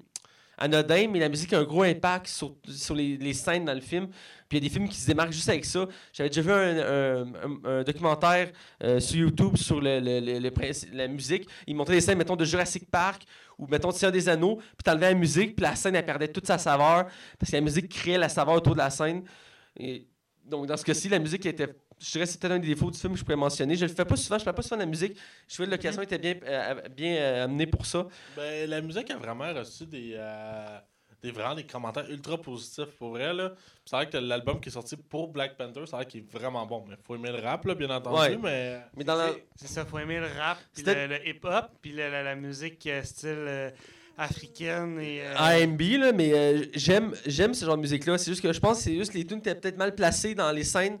anodin, 0.58 1.08
mais 1.08 1.20
la 1.20 1.28
musique 1.28 1.52
a 1.52 1.60
un 1.60 1.64
gros 1.64 1.82
impact 1.84 2.26
sur, 2.26 2.94
les 2.94 3.34
scènes 3.34 3.64
dans 3.64 3.74
le 3.74 3.80
film. 3.80 4.08
Puis 4.50 4.58
il 4.58 4.64
y 4.64 4.66
a 4.66 4.68
des 4.68 4.74
films 4.74 4.88
qui 4.88 4.98
se 4.98 5.06
démarquent 5.06 5.30
juste 5.30 5.48
avec 5.48 5.64
ça. 5.64 5.86
J'avais 6.12 6.28
déjà 6.28 6.42
vu 6.42 6.50
un, 6.50 7.84
documentaire 7.84 8.50
euh, 8.82 8.98
sur 8.98 9.16
YouTube 9.16 9.56
sur 9.56 9.80
le, 9.80 10.00
la 10.92 11.06
musique. 11.06 11.48
Il 11.68 11.76
montrait 11.76 11.94
des 11.94 12.00
scènes, 12.00 12.18
mettons, 12.18 12.34
de 12.34 12.44
Jurassic 12.44 12.90
Park 12.90 13.22
ou, 13.56 13.68
mettons, 13.68 13.92
Seigneur 13.92 14.10
des 14.10 14.28
Anneaux. 14.28 14.56
Puis 14.56 14.82
t'enlevais 14.84 15.10
la 15.10 15.14
musique, 15.14 15.54
puis 15.54 15.62
la 15.62 15.76
scène, 15.76 15.94
elle 15.94 16.04
perdait 16.04 16.26
toute 16.26 16.48
sa 16.48 16.58
saveur 16.58 17.06
parce 17.38 17.52
que 17.52 17.56
la 17.56 17.60
musique 17.60 17.88
créait 17.88 18.18
la 18.18 18.28
saveur 18.28 18.54
autour 18.54 18.72
de 18.72 18.78
la 18.78 18.90
scène. 18.90 19.22
Donc, 20.44 20.66
dans 20.66 20.76
ce 20.76 20.84
cas-ci, 20.84 21.08
la 21.08 21.20
musique 21.20 21.46
était. 21.46 21.68
Je 22.00 22.10
dirais 22.10 22.26
que 22.26 22.32
peut-être 22.32 22.52
un 22.52 22.58
des 22.58 22.66
défauts 22.66 22.90
du 22.90 22.98
film 22.98 23.12
que 23.12 23.20
je 23.20 23.24
pourrais 23.24 23.36
mentionner. 23.36 23.76
Je 23.76 23.84
le 23.84 23.92
fais 23.92 24.04
pas 24.04 24.16
souvent, 24.16 24.38
je 24.38 24.42
fais 24.42 24.52
pas 24.52 24.62
souvent 24.62 24.78
de 24.78 24.82
la 24.82 24.86
musique. 24.86 25.16
Je 25.46 25.54
trouvais 25.54 25.66
que 25.68 25.72
l'occasion 25.72 26.02
était 26.02 26.18
bien, 26.18 26.34
euh, 26.42 26.88
bien 26.88 27.14
euh, 27.14 27.44
amenée 27.44 27.68
pour 27.68 27.86
ça. 27.86 28.08
Ben, 28.34 28.68
la 28.68 28.80
musique 28.80 29.10
a 29.10 29.16
vraiment 29.16 29.52
reçu 29.54 29.86
des, 29.86 30.16
des, 31.22 31.30
vraiment 31.32 31.54
des 31.54 31.64
commentaires 31.64 32.08
ultra 32.10 32.38
positifs 32.38 32.90
pour 32.98 33.18
elle. 33.18 33.36
là. 33.36 33.52
C'est 33.84 33.96
vrai 33.96 34.08
que 34.08 34.16
l'album 34.16 34.60
qui 34.60 34.68
est 34.68 34.72
sorti 34.72 34.96
pour 34.96 35.28
Black 35.28 35.56
Panther, 35.56 35.82
c'est 35.84 35.96
vrai 35.96 36.06
qu'il 36.06 36.20
est 36.20 36.32
vraiment 36.32 36.64
bon. 36.66 36.84
Mais 36.88 36.96
faut 37.06 37.14
aimer 37.14 37.30
le 37.30 37.40
rap, 37.40 37.64
là, 37.66 37.74
bien 37.74 37.90
entendu. 37.90 38.18
Ouais. 38.20 38.36
Mais 38.36 38.80
Mais 38.96 39.04
dans 39.04 39.16
la... 39.16 39.30
C'est- 39.56 39.66
ça, 39.68 39.84
faut 39.84 39.98
aimer 39.98 40.18
le 40.20 40.26
rap, 40.38 40.58
puis 40.74 40.82
le, 40.84 41.06
le 41.06 41.28
hip-hop, 41.28 41.66
puis 41.82 41.92
la, 41.92 42.22
la 42.22 42.34
musique 42.36 42.86
euh, 42.86 43.02
style 43.02 43.28
euh, 43.36 43.70
africaine 44.16 44.98
et. 45.00 45.22
euh, 45.22 45.34
AMB, 45.36 45.80
là, 45.98 46.12
mais 46.12 46.32
euh, 46.32 46.64
j'aime, 46.74 47.14
j'aime 47.26 47.54
ce 47.54 47.64
genre 47.64 47.76
de 47.76 47.82
musique-là. 47.82 48.18
C'est 48.18 48.30
juste 48.30 48.42
que 48.42 48.52
je 48.52 48.60
pense 48.60 48.78
que 48.78 48.84
c'est 48.84 48.96
juste 48.96 49.12
que 49.12 49.18
les 49.18 49.26
tunes 49.26 49.38
étaient 49.38 49.54
peut-être 49.54 49.78
mal 49.78 49.94
placées 49.94 50.34
dans 50.34 50.52
les 50.52 50.64
scènes 50.64 50.98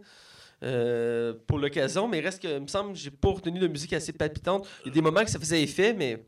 euh, 0.62 1.32
pour 1.46 1.58
l'occasion, 1.58 2.08
mais 2.08 2.20
reste 2.20 2.42
que, 2.42 2.48
il 2.48 2.60
me 2.62 2.66
semble, 2.66 2.92
que 2.92 2.98
j'ai 2.98 3.10
pas 3.10 3.28
retenu 3.30 3.58
de 3.58 3.66
musique 3.68 3.92
assez 3.92 4.12
palpitante. 4.12 4.66
Il 4.84 4.88
y 4.88 4.90
a 4.90 4.94
des 4.94 5.00
moments 5.02 5.24
que 5.24 5.30
ça 5.30 5.38
faisait 5.38 5.62
effet, 5.62 5.92
mais. 5.92 6.24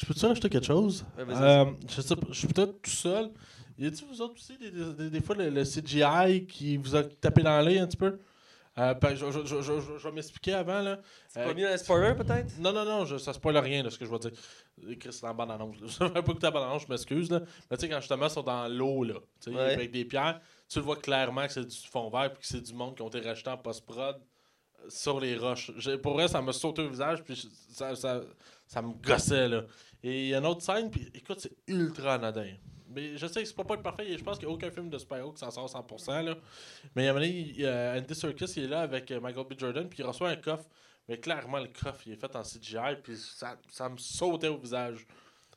Je 0.00 0.06
peux-tu 0.06 0.26
rajouter 0.26 0.48
quelque 0.48 0.66
chose? 0.66 1.04
Ouais. 1.18 1.24
Euh, 1.30 1.64
Je 1.88 2.00
sais 2.00 2.16
pas, 2.16 2.26
je 2.30 2.38
suis 2.38 2.48
peut-être 2.48 2.80
tout 2.82 2.90
seul. 2.90 3.30
Y 3.78 3.86
a-t-il 3.86 4.06
vous 4.08 4.20
autres 4.20 4.34
aussi 4.34 4.56
des, 4.58 4.70
des- 4.70 4.92
des- 4.94 5.10
des 5.10 5.20
fois 5.20 5.34
le, 5.36 5.48
le 5.50 5.64
CGI 5.64 6.46
qui 6.46 6.76
vous 6.76 6.94
a 6.96 7.02
tapé 7.04 7.42
dans 7.42 7.60
l'œil 7.64 7.78
un 7.78 7.86
petit 7.86 7.96
peu? 7.96 8.18
Euh, 8.78 8.94
ben, 8.94 9.14
je, 9.14 9.26
je, 9.30 9.40
je, 9.44 9.62
je- 9.62 9.98
je 9.98 10.04
vais 10.08 10.12
m'expliquer 10.12 10.52
avant. 10.54 10.80
Là. 10.80 11.00
C'est 11.28 11.40
Euh, 11.40 11.46
pas 11.46 11.54
mis 11.54 11.62
dans 11.62 12.14
peut-être? 12.16 12.58
Non, 12.60 12.72
non, 12.72 12.84
non, 12.84 13.04
je, 13.04 13.18
ça 13.18 13.32
spoil 13.32 13.56
rien 13.58 13.82
de 13.82 13.90
ce 13.90 13.98
que 13.98 14.04
je 14.06 14.10
vais 14.10 14.18
dire. 14.18 14.30
Euh, 14.86 14.94
Chris, 14.98 15.12
c'est 15.12 15.22
dans 15.22 15.28
la 15.28 15.34
bande-annonce. 15.34 15.76
Je 15.80 16.04
vais 16.04 16.10
pas 16.10 16.20
écouter 16.20 16.38
la 16.46 16.50
bande-annonce, 16.52 16.82
je 16.86 16.88
m'excuse. 16.92 17.30
là. 17.30 17.40
Mais 17.70 17.76
tu 17.76 17.82
sais, 17.82 17.88
quand 17.88 18.00
justement 18.00 18.26
ils 18.26 18.30
sont 18.30 18.42
dans 18.42 18.68
l'eau, 18.68 19.02
là, 19.04 19.14
Ouais. 19.48 19.58
avec 19.74 19.90
des 19.90 20.04
pierres, 20.04 20.40
tu 20.68 20.78
le 20.78 20.84
vois 20.84 20.96
clairement 20.96 21.46
que 21.46 21.52
c'est 21.52 21.64
du 21.66 21.76
fond 21.90 22.08
vert 22.10 22.32
puis 22.32 22.42
que 22.42 22.46
c'est 22.46 22.60
du 22.60 22.72
monde 22.74 22.94
qui 22.96 23.02
ont 23.02 23.08
été 23.08 23.20
rachetés 23.20 23.50
en 23.50 23.58
post-prod 23.58 24.16
sur 24.88 25.20
les 25.20 25.36
roches. 25.36 25.72
Pour 26.02 26.14
vrai, 26.14 26.28
ça 26.28 26.40
me 26.40 26.52
sauté 26.52 26.82
au 26.82 26.88
visage 26.88 27.22
puis 27.24 27.36
ça, 27.72 27.94
ça, 27.96 28.20
ça 28.66 28.80
me 28.82 28.92
gossait. 29.02 29.48
Là. 29.48 29.62
Et 30.02 30.22
il 30.24 30.28
y 30.28 30.34
a 30.34 30.38
une 30.38 30.46
autre 30.46 30.62
scène, 30.62 30.90
puis 30.90 31.10
écoute, 31.14 31.40
c'est 31.40 31.52
ultra 31.66 32.14
anodin. 32.14 32.52
Mais 32.92 33.16
je 33.16 33.26
sais 33.26 33.42
que 33.42 33.48
c'est 33.48 33.54
pas 33.54 33.64
pas 33.64 33.74
être 33.74 33.82
parfait. 33.82 34.16
Je 34.18 34.22
pense 34.24 34.38
qu'il 34.38 34.48
n'y 34.48 34.52
a 34.52 34.56
aucun 34.56 34.70
film 34.70 34.88
de 34.90 34.98
super-héros 34.98 35.32
qui 35.32 35.38
s'en 35.38 35.50
sort 35.50 35.68
100%. 35.68 36.22
Là. 36.24 36.34
Mais 36.96 37.02
il 37.02 37.06
y 37.06 37.08
a 37.08 37.10
un 37.10 37.14
moment 37.14 37.26
donné, 37.26 37.98
Andy 38.00 38.14
Serkis 38.14 38.52
il 38.56 38.64
est 38.64 38.68
là 38.68 38.80
avec 38.80 39.10
euh, 39.12 39.20
Michael 39.20 39.44
B. 39.48 39.52
Jordan, 39.58 39.88
puis 39.88 40.00
il 40.00 40.04
reçoit 40.06 40.30
un 40.30 40.36
coffre. 40.36 40.64
Mais 41.08 41.18
clairement, 41.18 41.58
le 41.58 41.68
coffre, 41.68 42.00
il 42.06 42.12
est 42.14 42.16
fait 42.16 42.34
en 42.34 42.42
CGI, 42.42 42.96
puis 43.02 43.16
ça, 43.16 43.56
ça 43.70 43.88
me 43.88 43.96
sautait 43.96 44.48
au 44.48 44.56
visage. 44.58 45.06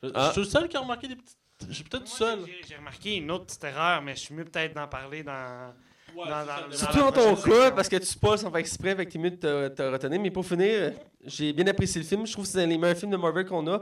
Je- 0.03 0.09
Ah. 0.13 0.27
Je 0.27 0.31
suis 0.33 0.41
le 0.41 0.47
seul 0.47 0.67
qui 0.69 0.77
a 0.77 0.81
remarqué 0.81 1.07
des 1.07 1.15
petites. 1.15 1.37
Je 1.67 1.73
suis 1.73 1.83
peut-être 1.85 2.07
seul. 2.07 2.39
j'ai- 2.67 2.75
remarqué 2.75 3.15
une 3.15 3.31
autre 3.31 3.45
petite 3.45 3.63
erreur, 3.63 4.01
mais 4.01 4.15
je 4.15 4.19
suis 4.21 4.35
mieux 4.35 4.45
peut-être 4.45 4.75
d'en 4.75 4.87
parler 4.87 5.23
dans. 5.23 5.73
Ouais, 6.15 6.27
dans- 6.29 6.45
dans- 6.45 6.71
Surtout 6.75 6.99
dans 6.99 7.11
ton 7.11 7.35
cas, 7.35 7.71
parce 7.71 7.87
que 7.89 7.95
tu 7.95 8.05
spoil 8.05 8.37
sans 8.37 8.49
faire 8.51 8.59
exprès, 8.59 8.89
avec 8.91 9.09
tes 9.09 9.17
minutes 9.17 9.39
te, 9.39 9.69
te 9.69 9.81
retenir. 9.81 10.19
Mais 10.19 10.29
pour 10.29 10.45
finir, 10.45 10.93
j'ai 11.25 11.53
bien 11.53 11.67
apprécié 11.67 12.01
le 12.01 12.07
film. 12.07 12.25
Je 12.25 12.31
trouve 12.31 12.45
que 12.45 12.51
c'est 12.51 12.61
un 12.61 12.67
des 12.67 12.77
meilleurs 12.77 12.97
films 12.97 13.11
de 13.11 13.17
Marvel 13.17 13.45
qu'on 13.45 13.67
a, 13.67 13.81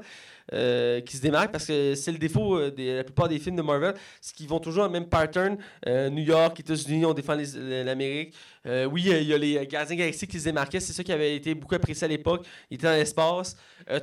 euh, 0.54 1.02
qui 1.02 1.18
se 1.18 1.22
démarque, 1.22 1.52
parce 1.52 1.66
que 1.66 1.96
c'est 1.96 2.12
le 2.12 2.18
défaut 2.18 2.58
euh, 2.58 2.72
de 2.72 2.98
la 2.98 3.04
plupart 3.04 3.30
des 3.30 3.40
films 3.40 3.56
de 3.56 3.62
Marvel, 3.62 3.94
c'est 4.20 4.36
qu'ils 4.36 4.48
vont 4.48 4.60
toujours 4.60 4.84
dans 4.84 4.88
le 4.88 5.00
même 5.00 5.08
pattern. 5.08 5.58
Euh, 5.88 6.10
New 6.10 6.24
York, 6.24 6.60
États-Unis, 6.60 7.06
on 7.06 7.14
défend 7.14 7.36
l'Amérique. 7.36 8.36
Euh, 8.66 8.86
oui, 8.86 9.04
il 9.06 9.24
y 9.24 9.34
a 9.34 9.38
les 9.38 9.66
gardiens 9.66 9.96
galaxiques 9.96 10.30
qui 10.30 10.40
se 10.40 10.46
démarquaient, 10.46 10.80
c'est 10.80 10.94
ça 10.94 11.04
qui 11.04 11.12
avait 11.12 11.36
été 11.36 11.56
beaucoup 11.56 11.76
apprécié 11.76 12.06
à 12.06 12.08
l'époque. 12.08 12.46
Il 12.70 12.76
était 12.76 12.88
dans 12.88 12.94
l'espace. 12.94 13.56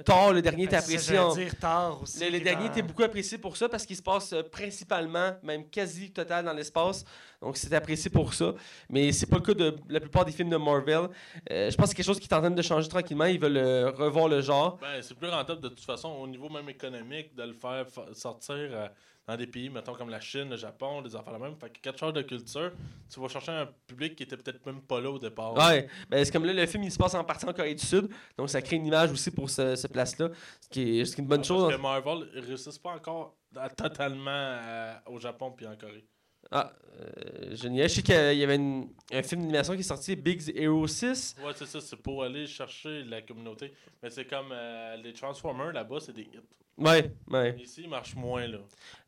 Thor, 0.05 0.33
le 0.33 0.43
dernier, 0.43 0.65
était 0.65 0.77
Ben, 0.77 0.83
c'est 0.83 0.99
ça, 0.99 1.13
apprécié 1.13 1.19
en... 1.19 1.35
dire 1.35 1.57
tard 1.57 2.03
aussi. 2.03 2.29
Le, 2.29 2.41
dernier 2.41 2.67
était 2.67 2.83
beaucoup 2.83 3.05
apprécié 3.05 3.39
pour 3.39 3.57
ça 3.57 3.69
parce 3.69 3.87
qu'il 3.87 3.95
se 3.95 4.03
passe 4.03 4.35
principalement, 4.51 5.37
même 5.43 5.69
quasi 5.71 6.11
total 6.11 6.45
dans 6.45 6.53
l'espace. 6.53 7.05
Donc 7.41 7.57
c'était 7.57 7.77
apprécié 7.77 8.11
pour 8.11 8.35
ça. 8.35 8.55
Mais 8.91 9.13
c'est 9.13 9.27
pas 9.27 9.37
le 9.37 9.43
cas 9.43 9.55
de 9.55 9.77
la 9.89 10.01
plupart 10.01 10.25
des 10.25 10.33
films 10.33 10.51
de 10.51 10.57
Marvel. 10.57 11.09
Je 11.49 11.75
pense 11.77 11.77
que 11.77 11.89
c'est 11.89 11.95
quelque 11.95 12.07
chose 12.07 12.19
qui 12.19 12.27
est 12.27 12.35
en 12.35 12.41
train 12.41 12.51
de 12.51 12.63
changer 12.63 12.89
tranquillement. 12.89 13.28
Ils 13.31 13.41
veulent 13.41 13.57
euh, 13.57 13.91
revoir 13.91 14.29
le 14.29 14.41
genre. 14.41 14.79
Ben, 14.81 15.01
c'est 15.03 15.15
plus 15.15 15.29
rentable 15.29 15.61
de 15.61 15.69
toute 15.69 15.81
façon 15.85 16.09
au 16.11 16.27
niveau 16.27 16.49
même 16.49 16.69
économique 16.69 17.35
de 17.35 17.43
le 17.45 17.53
faire 17.53 17.87
fa- 17.89 18.13
sortir 18.15 18.55
euh, 18.57 18.89
dans 19.27 19.37
des 19.37 19.47
pays, 19.47 19.69
mettons 19.69 19.93
comme 19.93 20.09
la 20.09 20.21
Chine, 20.21 20.49
le 20.49 20.57
Japon, 20.57 21.03
des 21.03 21.15
affaires 21.15 21.35
de 21.35 21.39
même. 21.39 21.55
Fait 21.57 21.69
que 21.71 21.79
quelque 21.81 21.99
chose 21.99 22.15
de 22.15 22.23
culture, 22.23 22.73
tu 23.13 23.21
vas 23.21 23.29
chercher 23.29 23.53
un 23.53 23.69
public 23.87 24.17
qui 24.17 24.23
était 24.23 24.37
peut-être 24.39 24.65
même 24.65 24.81
pas 24.81 25.01
là 25.01 25.11
au 25.11 25.19
départ. 25.19 25.55
Ouais, 25.55 25.87
ben, 26.09 26.25
c'est 26.25 26.33
comme 26.33 26.47
là, 26.47 26.53
le 26.55 26.67
film 26.67 26.83
il 26.85 26.91
se 26.93 26.97
passe 26.97 27.15
en 27.15 27.23
partie 27.25 27.45
en 27.47 27.53
Corée 27.53 27.75
du 27.75 27.85
Sud. 27.85 28.09
Donc 28.39 28.49
ça 28.49 28.63
crée 28.63 28.77
une 28.77 28.87
image 28.87 29.13
aussi 29.13 29.31
pour 29.31 29.51
ce, 29.51 29.77
ce 29.77 29.87
place-là. 29.87 30.31
Ce 30.63 30.69
qui 30.69 31.01
est, 31.01 31.05
ce 31.05 31.15
qui 31.15 31.21
est 31.21 31.25
une 31.25 31.29
bonne 31.29 31.41
Parce 31.41 31.49
chose. 31.49 31.71
que 31.75 31.81
Marvel 31.81 32.29
ne 32.35 32.41
réussissent 32.47 32.79
pas 32.79 32.93
encore 32.95 33.37
à- 33.55 33.69
totalement 33.69 34.31
euh, 34.31 34.95
au 35.07 35.19
Japon 35.19 35.53
puis 35.55 35.67
en 35.67 35.77
Corée. 35.77 36.07
Ah, 36.51 36.73
euh, 37.01 37.55
génial. 37.55 37.89
Je 37.89 37.95
sais 37.97 38.03
qu'il 38.03 38.15
y 38.39 38.43
avait 38.45 38.57
une- 38.57 38.89
un 39.13 39.23
film 39.23 39.43
d'animation 39.43 39.75
qui 39.75 39.81
est 39.81 39.83
sorti, 39.83 40.17
Big 40.17 40.41
Hero 40.55 40.87
6. 40.87 41.37
Ouais, 41.45 41.53
c'est 41.55 41.67
ça, 41.67 41.81
c'est 41.81 41.97
pour 41.97 42.23
aller 42.25 42.47
chercher 42.47 43.05
la 43.05 43.23
communauté. 43.23 43.73
Mais 44.03 44.11
c'est 44.11 44.25
comme 44.25 44.47
euh, 44.53 44.97
les 44.97 45.13
Transformers 45.13 45.73
là-bas, 45.73 45.99
c'est 46.01 46.13
des 46.15 46.23
hits. 46.23 46.41
Ouais, 46.79 47.13
ouais. 47.31 47.57
Ici, 47.61 47.83
ils 47.85 47.89
marchent 47.91 48.15
moins 48.15 48.47
là. 48.47 48.59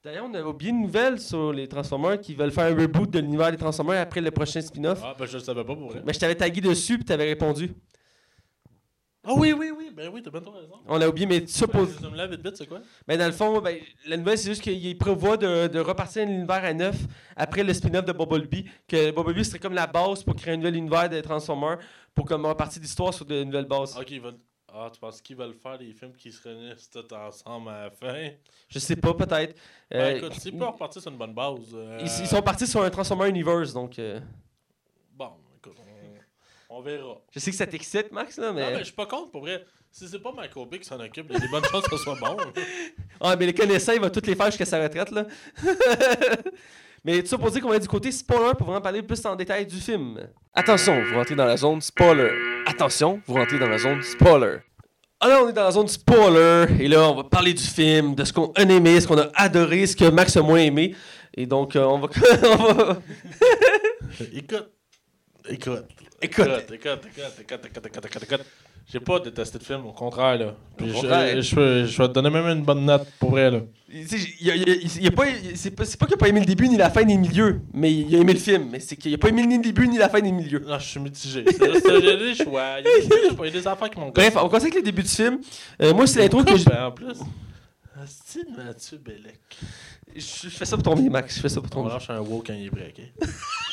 D'ailleurs, 0.02 0.26
on 0.28 0.34
avait 0.34 0.42
oublié 0.48 0.72
une 0.72 0.82
nouvelle 0.82 1.20
sur 1.20 1.52
les 1.52 1.68
Transformers 1.68 2.20
qui 2.20 2.34
veulent 2.34 2.50
faire 2.50 2.64
un 2.64 2.76
reboot 2.76 3.08
de 3.08 3.20
l'univers 3.20 3.50
des 3.52 3.56
Transformers 3.56 4.00
après 4.00 4.20
le 4.20 4.32
prochain 4.32 4.60
spin-off. 4.60 5.00
Ah, 5.04 5.14
ben 5.16 5.24
je 5.26 5.34
le 5.38 5.42
savais 5.44 5.62
pas 5.64 5.74
pour 5.76 5.88
vrai. 5.90 6.02
Mais 6.04 6.12
je 6.12 6.18
t'avais 6.18 6.34
tagué 6.34 6.60
dessus 6.60 6.96
puis 6.96 7.04
t'avais 7.04 7.26
répondu. 7.28 7.72
Ah 9.22 9.32
oui, 9.36 9.52
oui, 9.52 9.70
oui, 9.76 9.90
ben 9.94 10.10
oui, 10.12 10.22
t'as 10.22 10.30
bien 10.30 10.40
raison. 10.40 10.76
On 10.88 10.96
l'a 10.96 11.06
oublié, 11.08 11.26
mais 11.26 11.46
ça 11.46 11.66
pour. 11.66 11.82
Ben, 11.84 12.14
là 12.16 12.26
vite 12.26 12.42
vite, 12.42 12.56
c'est 12.56 12.66
quoi? 12.66 12.80
Ben, 13.06 13.18
dans 13.18 13.26
le 13.26 13.32
fond, 13.32 13.60
ben, 13.60 13.76
la 14.06 14.16
nouvelle, 14.16 14.38
c'est 14.38 14.48
juste 14.48 14.62
qu'il 14.62 14.96
prévoit 14.96 15.36
de, 15.36 15.66
de 15.66 15.78
repartir 15.78 16.24
l'univers 16.24 16.64
à 16.64 16.72
neuf 16.72 16.96
après 17.36 17.62
le 17.62 17.74
spin-off 17.74 18.04
de 18.06 18.12
Bumblebee. 18.12 18.64
Que 18.88 19.10
Bumblebee 19.10 19.44
serait 19.44 19.58
comme 19.58 19.74
la 19.74 19.86
base 19.86 20.22
pour 20.24 20.34
créer 20.36 20.54
un 20.54 20.56
nouvel 20.56 20.76
univers 20.76 21.10
de 21.10 21.20
Transformers 21.20 21.78
pour 22.14 22.24
comme 22.24 22.46
repartir 22.46 22.80
l'histoire 22.80 23.12
sur 23.12 23.26
de 23.26 23.44
nouvelles 23.44 23.66
bases. 23.66 23.94
Ok, 23.98 24.10
ils 24.10 24.20
veulent. 24.22 24.38
Ah, 24.72 24.88
tu 24.92 25.00
penses 25.00 25.20
qu'ils 25.20 25.36
veulent 25.36 25.56
faire 25.60 25.76
des 25.76 25.92
films 25.92 26.12
qui 26.16 26.30
se 26.30 26.40
réunissent 26.48 26.88
tous 26.88 27.12
ensemble 27.12 27.70
à 27.70 27.84
la 27.86 27.90
fin? 27.90 28.30
Je 28.68 28.78
sais 28.78 28.94
pas, 28.96 29.12
peut-être. 29.12 29.54
Ben 29.90 29.98
Euh, 30.00 30.16
écoute, 30.16 30.32
s'ils 30.34 30.56
peuvent 30.56 30.68
repartir 30.70 31.02
sur 31.02 31.10
une 31.10 31.18
bonne 31.18 31.34
base. 31.34 31.58
euh, 31.74 31.98
ils, 32.00 32.04
ils 32.06 32.26
sont 32.28 32.40
partis 32.40 32.68
sur 32.68 32.80
un 32.80 32.88
Transformer 32.88 33.28
Universe, 33.28 33.72
donc 33.74 33.98
euh, 33.98 34.20
on, 36.70 36.80
verra. 36.80 37.18
je 37.32 37.38
sais 37.38 37.50
que 37.50 37.56
ça 37.56 37.66
t'excite, 37.66 38.10
Max, 38.12 38.38
là, 38.38 38.48
Non, 38.48 38.54
mais 38.54 38.70
mais. 38.72 38.78
je 38.78 38.84
suis 38.84 38.92
pas 38.94 39.06
contre 39.06 39.30
pour 39.30 39.42
vrai. 39.42 39.64
Si 39.92 40.06
c'est 40.08 40.20
pas 40.20 40.30
Michael 40.32 40.68
Bay 40.68 40.78
qui 40.78 40.84
s'en 40.84 41.00
occupe, 41.00 41.26
il 41.30 41.32
y 41.34 41.36
a 41.36 41.40
des 41.40 41.48
bonnes 41.48 41.64
chances 41.64 41.84
que 41.88 41.96
ce 41.96 42.02
soit 42.04 42.16
bon. 42.20 42.36
Ah, 43.20 43.34
mais 43.36 43.46
les 43.46 43.52
connaissants, 43.54 43.92
il 43.92 44.00
va 44.00 44.08
toutes 44.08 44.26
les 44.28 44.34
faire 44.36 44.46
jusqu'à 44.46 44.64
sa 44.64 44.80
retraite, 44.82 45.10
là. 45.10 45.26
mais 47.04 47.20
tout 47.22 47.28
ça 47.28 47.38
pour 47.38 47.50
dire 47.50 47.60
qu'on 47.62 47.68
va 47.70 47.76
être 47.76 47.82
du 47.82 47.88
côté 47.88 48.10
spoiler 48.12 48.52
pour 48.56 48.66
vraiment 48.66 48.80
parler 48.80 49.02
plus 49.02 49.24
en 49.26 49.34
détail 49.36 49.66
du 49.66 49.76
film. 49.80 50.18
Attention, 50.54 51.02
vous 51.04 51.14
rentrez 51.16 51.34
dans 51.34 51.44
la 51.44 51.56
zone 51.56 51.80
spoiler. 51.80 52.30
Attention, 52.66 53.20
vous 53.26 53.34
rentrez 53.34 53.58
dans 53.58 53.68
la 53.68 53.78
zone 53.78 54.02
spoiler. 54.02 54.58
Alors, 55.22 55.44
on 55.44 55.48
est 55.50 55.52
dans 55.52 55.64
la 55.64 55.70
zone 55.70 55.88
spoiler, 55.88 56.66
et 56.80 56.88
là, 56.88 57.10
on 57.10 57.14
va 57.16 57.24
parler 57.24 57.52
du 57.52 57.62
film, 57.62 58.14
de 58.14 58.24
ce 58.24 58.32
qu'on 58.32 58.52
a 58.52 58.62
aimé, 58.62 59.00
ce 59.00 59.06
qu'on 59.06 59.18
a 59.18 59.28
adoré, 59.34 59.86
ce 59.86 59.94
que 59.94 60.08
Max 60.08 60.36
a 60.36 60.42
moins 60.42 60.60
aimé. 60.60 60.94
Et 61.34 61.44
donc, 61.46 61.76
euh, 61.76 61.84
on 61.84 61.98
va. 61.98 62.08
on 62.44 62.72
va- 62.72 62.98
écoute. 64.32 64.70
Écoute. 65.48 65.84
Écoute. 66.22 66.46
Écoute, 66.46 66.70
écoute, 66.72 66.72
écoute, 66.72 67.40
écoute, 67.40 67.66
écoute, 67.66 67.86
écoute, 67.86 68.06
écoute, 68.06 68.22
écoute. 68.24 68.46
J'ai 68.92 68.98
pas 68.98 69.20
détesté 69.20 69.56
le 69.58 69.64
film, 69.64 69.86
au 69.86 69.92
contraire, 69.92 70.36
là. 70.36 70.54
Puis 70.76 70.86
Au 70.86 70.88
je- 70.88 70.94
contraire. 71.00 71.36
Je, 71.36 71.40
je, 71.42 71.86
je 71.86 71.98
vais 72.02 72.08
te 72.08 72.12
donner 72.12 72.28
même 72.30 72.46
une 72.46 72.64
bonne 72.64 72.84
note 72.84 73.06
pour 73.20 73.30
vrai, 73.30 73.48
là. 73.50 73.60
Tu 73.88 74.06
sais, 74.08 74.16
il 74.40 74.46
y 74.46 74.50
a- 74.50 74.54
il 74.56 74.68
y 74.68 74.70
a- 74.72 74.74
il 74.74 75.02
y 75.02 75.06
a 75.06 75.10
pas- 75.12 75.26
C'est 75.54 75.70
pas, 75.70 75.84
c'est 75.84 75.96
pas 75.96 76.06
qu'il 76.06 76.14
a 76.14 76.18
pas 76.18 76.26
aimé 76.28 76.40
le 76.40 76.46
début 76.46 76.68
ni 76.68 76.76
la 76.76 76.90
fin 76.90 77.04
ni 77.04 77.14
le 77.14 77.20
milieu, 77.20 77.60
mais 77.72 77.92
il 77.94 78.14
a 78.16 78.18
aimé 78.18 78.32
le 78.32 78.38
film. 78.40 78.68
Mais 78.70 78.80
c'est 78.80 78.96
qu'il 78.96 79.14
a 79.14 79.18
pas 79.18 79.28
aimé 79.28 79.46
ni 79.46 79.56
le 79.58 79.62
début 79.62 79.86
ni 79.86 79.96
la 79.96 80.08
fin 80.08 80.20
ni 80.20 80.30
le 80.30 80.36
milieu. 80.36 80.58
Non, 80.60 80.78
je 80.80 80.86
suis 80.88 80.98
mitigé. 81.00 81.44
A 81.46 81.52
des 81.52 81.54
choix. 81.62 81.98
Il 81.98 82.04
y 82.04 82.10
a 82.10 82.16
des, 82.16 82.34
choix, 83.36 83.46
il 83.46 83.54
y 83.54 83.56
a 83.56 83.60
des 83.60 83.66
affaires 83.68 83.90
qui 83.90 83.98
m'ont 84.00 84.10
Bref, 84.10 84.34
on 84.36 84.48
commence 84.48 84.62
avec 84.62 84.74
le 84.74 84.82
début 84.82 85.02
du 85.04 85.08
film. 85.08 85.38
Euh, 85.80 85.94
moi, 85.94 86.06
c'est 86.08 86.18
l'intro 86.20 86.42
que 86.42 86.56
je... 86.56 86.64
Ben, 86.64 86.86
en 86.86 86.90
plus. 86.92 87.14
Asti 88.02 88.40
de 88.44 88.56
Mathieu 88.64 88.98
Bellec. 88.98 89.38
je. 90.16 90.20
je 90.20 90.48
fais 90.48 90.64
ça 90.64 90.76
pour 90.76 90.82
ton 90.82 90.94
bien, 90.96 91.10
Max. 91.10 91.36
Je 91.36 91.40
fais 91.40 91.48
ça 91.48 91.60
pour 91.60 91.70
ton 91.70 91.80
On 91.80 91.84
bien. 91.84 91.92
lâche 91.94 92.10
un 92.10 92.18
wow 92.20 92.42
quand 92.44 92.54
il 92.54 92.66
est 92.66 92.70
prêt, 92.70 92.92
ok? 92.96 93.28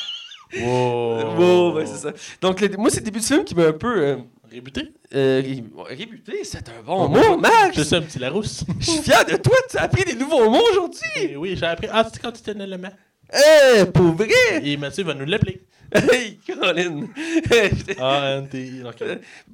wow. 0.60 1.36
Wow, 1.38 1.72
ouais, 1.74 1.86
c'est 1.86 1.98
ça. 1.98 2.12
Donc, 2.40 2.60
le- 2.60 2.76
moi, 2.76 2.90
c'est 2.90 3.00
le 3.00 3.04
début 3.04 3.20
du 3.20 3.26
film 3.26 3.44
qui 3.44 3.54
m'a 3.54 3.66
un 3.66 3.72
peu. 3.72 3.98
Euh, 4.02 4.16
Rébuté? 4.50 4.92
euh, 5.14 5.42
ré- 5.44 5.62
rébuté, 5.94 6.40
c'est 6.42 6.66
un 6.70 6.82
bon 6.82 7.06
mot, 7.10 7.36
Max! 7.36 7.76
Je 7.76 7.82
suis 7.82 7.94
un 7.96 8.00
petit 8.00 8.18
Larousse. 8.18 8.64
Je 8.80 8.90
suis 8.92 9.02
fier 9.02 9.22
de 9.26 9.36
toi, 9.36 9.54
tu 9.70 9.76
as 9.76 9.82
appris 9.82 10.04
des 10.04 10.14
nouveaux 10.14 10.48
mots 10.48 10.62
aujourd'hui! 10.72 11.00
Et 11.32 11.36
oui, 11.36 11.54
j'ai 11.54 11.66
appris. 11.66 11.86
Ah, 11.92 12.08
c'est 12.10 12.18
quand 12.22 12.32
tu 12.32 12.40
tenais 12.40 12.66
le 12.66 12.78
main. 12.78 12.88
Eh, 13.30 13.84
pour 13.84 14.14
vrai! 14.14 14.28
Et 14.62 14.78
Mathieu 14.78 15.04
va 15.04 15.12
nous 15.12 15.26
l'appeler. 15.26 15.60
Hey, 15.94 16.38
Colin! 16.46 17.08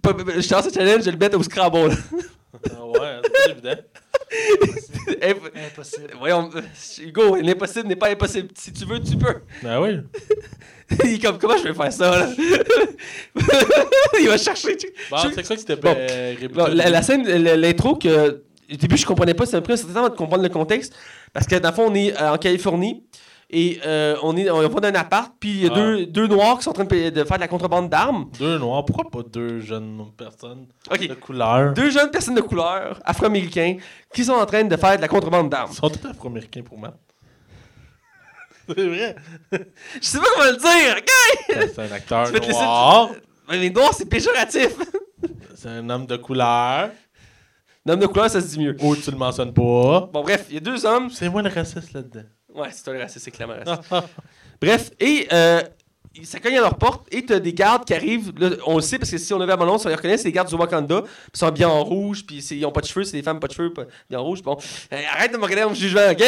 Pas- 0.02 0.14
pas- 0.14 0.22
Je 0.40 0.52
lance 0.54 0.68
ce 0.68 0.74
challenge, 0.74 1.00
je 1.00 1.04
vais 1.06 1.10
le 1.12 1.18
mettre 1.18 1.38
au 1.38 1.42
Scrabble. 1.42 1.90
Ah 2.70 2.86
ouais, 2.86 3.20
c'est 3.24 3.32
pas 3.32 3.50
évident. 3.50 3.82
Impossible. 5.66 6.10
Voyons, 6.18 6.50
euh, 6.54 6.60
Hugo, 7.02 7.36
l'impossible 7.36 7.88
n'est 7.88 7.96
pas 7.96 8.08
impossible. 8.10 8.48
Si 8.54 8.72
tu 8.72 8.84
veux, 8.84 9.00
tu 9.00 9.16
peux. 9.16 9.36
Ben 9.62 9.80
oui. 9.80 9.98
Il 11.04 11.14
est 11.14 11.18
comme, 11.18 11.38
comment 11.38 11.56
je 11.56 11.64
vais 11.64 11.74
faire 11.74 11.92
ça, 11.92 12.18
là? 12.18 12.28
Il 14.20 14.28
va 14.28 14.38
chercher. 14.38 14.76
tu- 14.76 14.92
Bon, 15.10 15.16
je- 15.18 15.28
c'est 15.34 15.42
quoi 15.46 15.56
que 15.56 15.60
c'était 15.60 15.76
Bon. 15.76 15.94
euh, 15.96 16.34
rébuté? 16.38 16.54
Bon, 16.54 16.66
la, 16.72 16.90
la 16.90 17.02
scène, 17.02 17.26
l'intro, 17.26 17.96
que 17.96 18.42
au 18.72 18.76
début, 18.76 18.96
je 18.96 19.04
comprenais 19.06 19.34
pas, 19.34 19.46
ça 19.46 19.58
m'a 19.58 19.60
pris 19.62 19.74
un 19.74 19.76
certain 19.76 19.94
temps 19.94 20.08
de 20.08 20.16
comprendre 20.16 20.42
le 20.42 20.48
contexte. 20.48 20.94
Parce 21.32 21.46
que, 21.46 21.56
dans 21.56 21.70
le 21.70 21.74
fond, 21.74 21.86
on 21.90 21.94
est 21.94 22.18
euh, 22.20 22.32
en 22.32 22.38
Californie. 22.38 23.04
Et 23.50 23.78
euh, 23.86 24.16
on, 24.22 24.36
est, 24.36 24.50
on 24.50 24.60
va 24.66 24.80
dans 24.80 24.88
un 24.88 24.94
appart, 24.94 25.32
puis 25.38 25.50
il 25.50 25.62
y 25.64 25.66
a 25.66 25.70
Ah. 25.72 25.74
deux, 25.76 26.06
deux 26.06 26.26
noirs 26.26 26.56
qui 26.58 26.64
sont 26.64 26.70
en 26.70 26.72
train 26.72 26.84
de, 26.84 27.24
faire 27.24 27.36
de 27.36 27.40
la 27.40 27.48
contrebande 27.48 27.88
d'armes. 27.90 28.30
Deux 28.38 28.58
noirs. 28.58 28.84
Pourquoi 28.84 29.10
pas 29.10 29.22
deux 29.28 29.60
jeunes 29.60 30.00
personnes 30.16 30.66
de 30.90 31.14
couleur? 31.14 31.72
Deux 31.74 31.90
jeunes 31.90 32.10
personnes 32.10 32.34
de 32.34 32.40
couleur, 32.40 32.98
afro-américains, 33.04 33.76
qui 34.12 34.24
sont 34.24 34.32
en 34.32 34.46
train 34.46 34.64
de 34.64 34.76
faire 34.76 34.96
de 34.96 35.02
la 35.02 35.08
contrebande 35.08 35.50
d'armes. 35.50 35.70
Ils 35.72 35.76
sont 35.76 35.90
tous 35.90 36.06
afro-américains 36.08 36.62
pour 36.62 36.78
moi. 36.78 36.94
C'est 38.66 38.86
vrai. 38.86 39.14
Je 39.52 39.58
sais 40.00 40.18
pas 40.18 40.24
comment 40.34 40.50
le 40.50 40.56
dire, 40.56 40.96
OK? 40.98 41.68
C'est 41.74 41.78
un 41.80 41.92
acteur 41.92 42.30
laisser- 42.32 42.50
noir. 42.52 43.10
Mais 43.48 43.58
les 43.58 43.68
noirs, 43.70 43.92
c'est 43.92 44.08
péjoratif. 44.08 44.70
C'est 45.54 45.68
un 45.68 45.90
homme 45.90 46.06
de 46.06 46.16
couleur. 46.16 46.88
L'homme 47.84 48.00
de 48.00 48.06
couleur, 48.06 48.30
ça 48.30 48.40
se 48.40 48.46
dit 48.46 48.58
mieux. 48.58 48.74
Ou 48.80 48.96
tu 48.96 49.10
le 49.10 49.18
mentionnes 49.18 49.52
pas. 49.52 50.08
Bon, 50.10 50.22
bref, 50.22 50.46
il 50.48 50.54
y 50.54 50.56
a 50.56 50.60
deux 50.60 50.86
hommes. 50.86 51.10
C'est 51.10 51.28
moi 51.28 51.42
le 51.42 51.50
raciste 51.50 51.92
là-dedans. 51.92 52.22
Ouais, 52.54 52.68
c'est 52.70 52.92
le 52.92 53.00
raciste, 53.00 53.24
c'est 53.24 53.30
clairement 53.30 53.54
raciste. 53.64 53.90
Bref, 54.60 54.90
et 55.00 55.26
euh, 55.32 55.60
ça 56.22 56.38
cogne 56.38 56.56
à 56.56 56.60
leur 56.60 56.76
porte 56.78 57.06
et 57.12 57.24
t'as 57.24 57.40
des 57.40 57.52
gardes 57.52 57.84
qui 57.84 57.92
arrivent. 57.92 58.32
Là, 58.38 58.50
on 58.66 58.76
le 58.76 58.82
sait 58.82 58.98
parce 58.98 59.10
que 59.10 59.18
si 59.18 59.34
on 59.34 59.40
avait 59.40 59.52
à 59.52 59.56
mon 59.56 59.66
nom, 59.66 59.76
on 59.84 59.88
les 59.88 59.94
reconnaît, 59.94 60.16
c'est 60.16 60.28
les 60.28 60.32
gardes 60.32 60.48
du 60.48 60.54
Wakanda. 60.54 61.02
Puis 61.02 61.10
ils 61.34 61.38
sont 61.38 61.50
bien 61.50 61.68
en 61.68 61.82
rouge, 61.82 62.24
puis 62.24 62.36
ils 62.38 62.64
ont 62.64 62.70
pas 62.72 62.80
de 62.80 62.86
cheveux, 62.86 63.04
c'est 63.04 63.16
des 63.16 63.22
femmes 63.24 63.40
pas 63.40 63.48
de 63.48 63.52
cheveux, 63.52 63.72
pas, 63.72 63.84
bien 64.08 64.20
en 64.20 64.24
rouge. 64.24 64.42
Bon, 64.42 64.56
Euh, 64.92 65.02
arrête 65.12 65.32
de 65.32 65.36
me 65.36 65.42
regarder 65.42 65.64
en 65.64 65.74
jugement, 65.74 66.08
ok? 66.10 66.22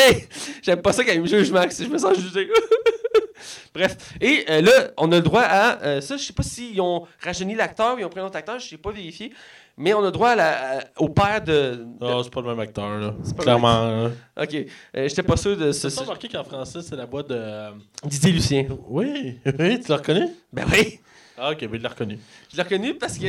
J'aime 0.63 0.83
pas 0.83 0.93
ça 0.93 1.05
quand 1.05 1.13
ils 1.13 1.23
me 1.23 1.27
jugent, 1.27 1.53
Max. 1.53 1.81
Je 1.83 1.89
me 1.89 1.99
sens 1.99 2.19
jugé. 2.19 2.51
Bref, 3.75 3.97
et 4.21 4.45
euh, 4.49 4.63
là, 4.63 4.91
on 4.97 5.13
a 5.13 5.17
le 5.17 5.23
droit 5.23 5.43
à. 5.43 5.81
euh, 5.83 6.01
ça, 6.01 6.17
je 6.17 6.25
sais 6.25 6.33
pas 6.33 6.43
s'ils 6.43 6.81
ont 6.81 7.07
rajeuni 7.23 7.55
l'acteur 7.55 7.95
ou 7.95 7.99
ils 7.99 8.05
ont 8.05 8.09
pris 8.09 8.21
un 8.21 8.25
autre 8.27 8.37
acteur, 8.37 8.59
je 8.59 8.67
sais 8.69 8.79
pas 8.79 8.91
vérifié. 8.91 9.33
Mais 9.79 9.93
on 9.93 10.03
a 10.05 10.11
droit 10.11 10.31
à 10.31 10.37
la- 10.37 10.79
à- 10.79 10.85
au 10.97 11.09
père 11.11 11.43
de. 11.43 11.53
de- 12.01 12.07
Ah, 12.07 12.21
c'est 12.25 12.33
pas 12.33 12.41
le 12.41 12.47
même 12.49 12.61
acteur, 12.61 12.89
là. 12.99 13.15
C'est 13.23 13.33
pas 13.37 13.43
le 13.43 13.45
Clairement. 13.45 14.07
Ok, 14.41 14.55
euh, 14.55 15.09
j'étais 15.09 15.23
pas 15.23 15.37
sûr 15.37 15.57
de 15.57 15.71
ce. 15.73 15.89
T'as 15.89 16.01
remarqué 16.03 16.29
qu'en 16.29 16.45
français, 16.45 16.81
c'est 16.83 16.97
la 16.97 17.05
boîte 17.07 17.29
de. 17.29 17.73
Didier 18.05 18.33
Lucien. 18.33 18.67
Oui, 18.89 19.39
oui, 19.59 19.81
tu 19.81 19.91
l'as 19.91 19.97
reconnu? 19.99 20.29
Ben 20.53 20.65
oui! 20.73 21.01
Ah, 21.39 21.51
ok, 21.51 21.61
ben 21.61 21.71
il 21.75 21.83
l'a 21.83 21.91
reconnu. 21.91 22.19
Je 22.51 22.57
l'ai 22.57 22.63
reconnu 22.63 22.95
parce 22.95 23.19
que. 23.19 23.27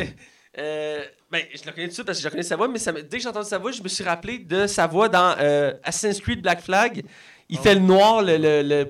euh, 0.58 1.04
ben, 1.30 1.42
je 1.54 1.64
l'ai 1.66 1.70
reconnu 1.72 1.88
tout 1.88 1.90
de 1.90 1.94
suite 1.96 2.06
parce 2.06 2.18
que 2.18 2.22
j'ai 2.22 2.28
reconnu 2.30 2.44
sa 2.44 2.56
voix, 2.56 2.68
mais 2.70 2.80
ça 2.80 2.94
dès 2.94 3.02
que 3.18 3.20
j'ai 3.20 3.28
entendu 3.28 3.48
sa 3.50 3.58
voix, 3.58 3.72
je 3.74 3.84
me 3.84 3.90
suis 3.90 4.04
rappelé 4.06 4.40
de 4.40 4.68
sa 4.68 4.88
voix 4.88 5.10
dans 5.10 5.36
euh, 5.40 5.74
Assassin's 5.84 6.22
Creed 6.22 6.42
Black 6.42 6.62
Flag. 6.62 7.04
Il 7.50 7.58
Oh. 7.60 7.62
fait 7.64 7.76
le 7.76 7.80
noir, 7.80 8.22
le, 8.24 8.38
le, 8.38 8.86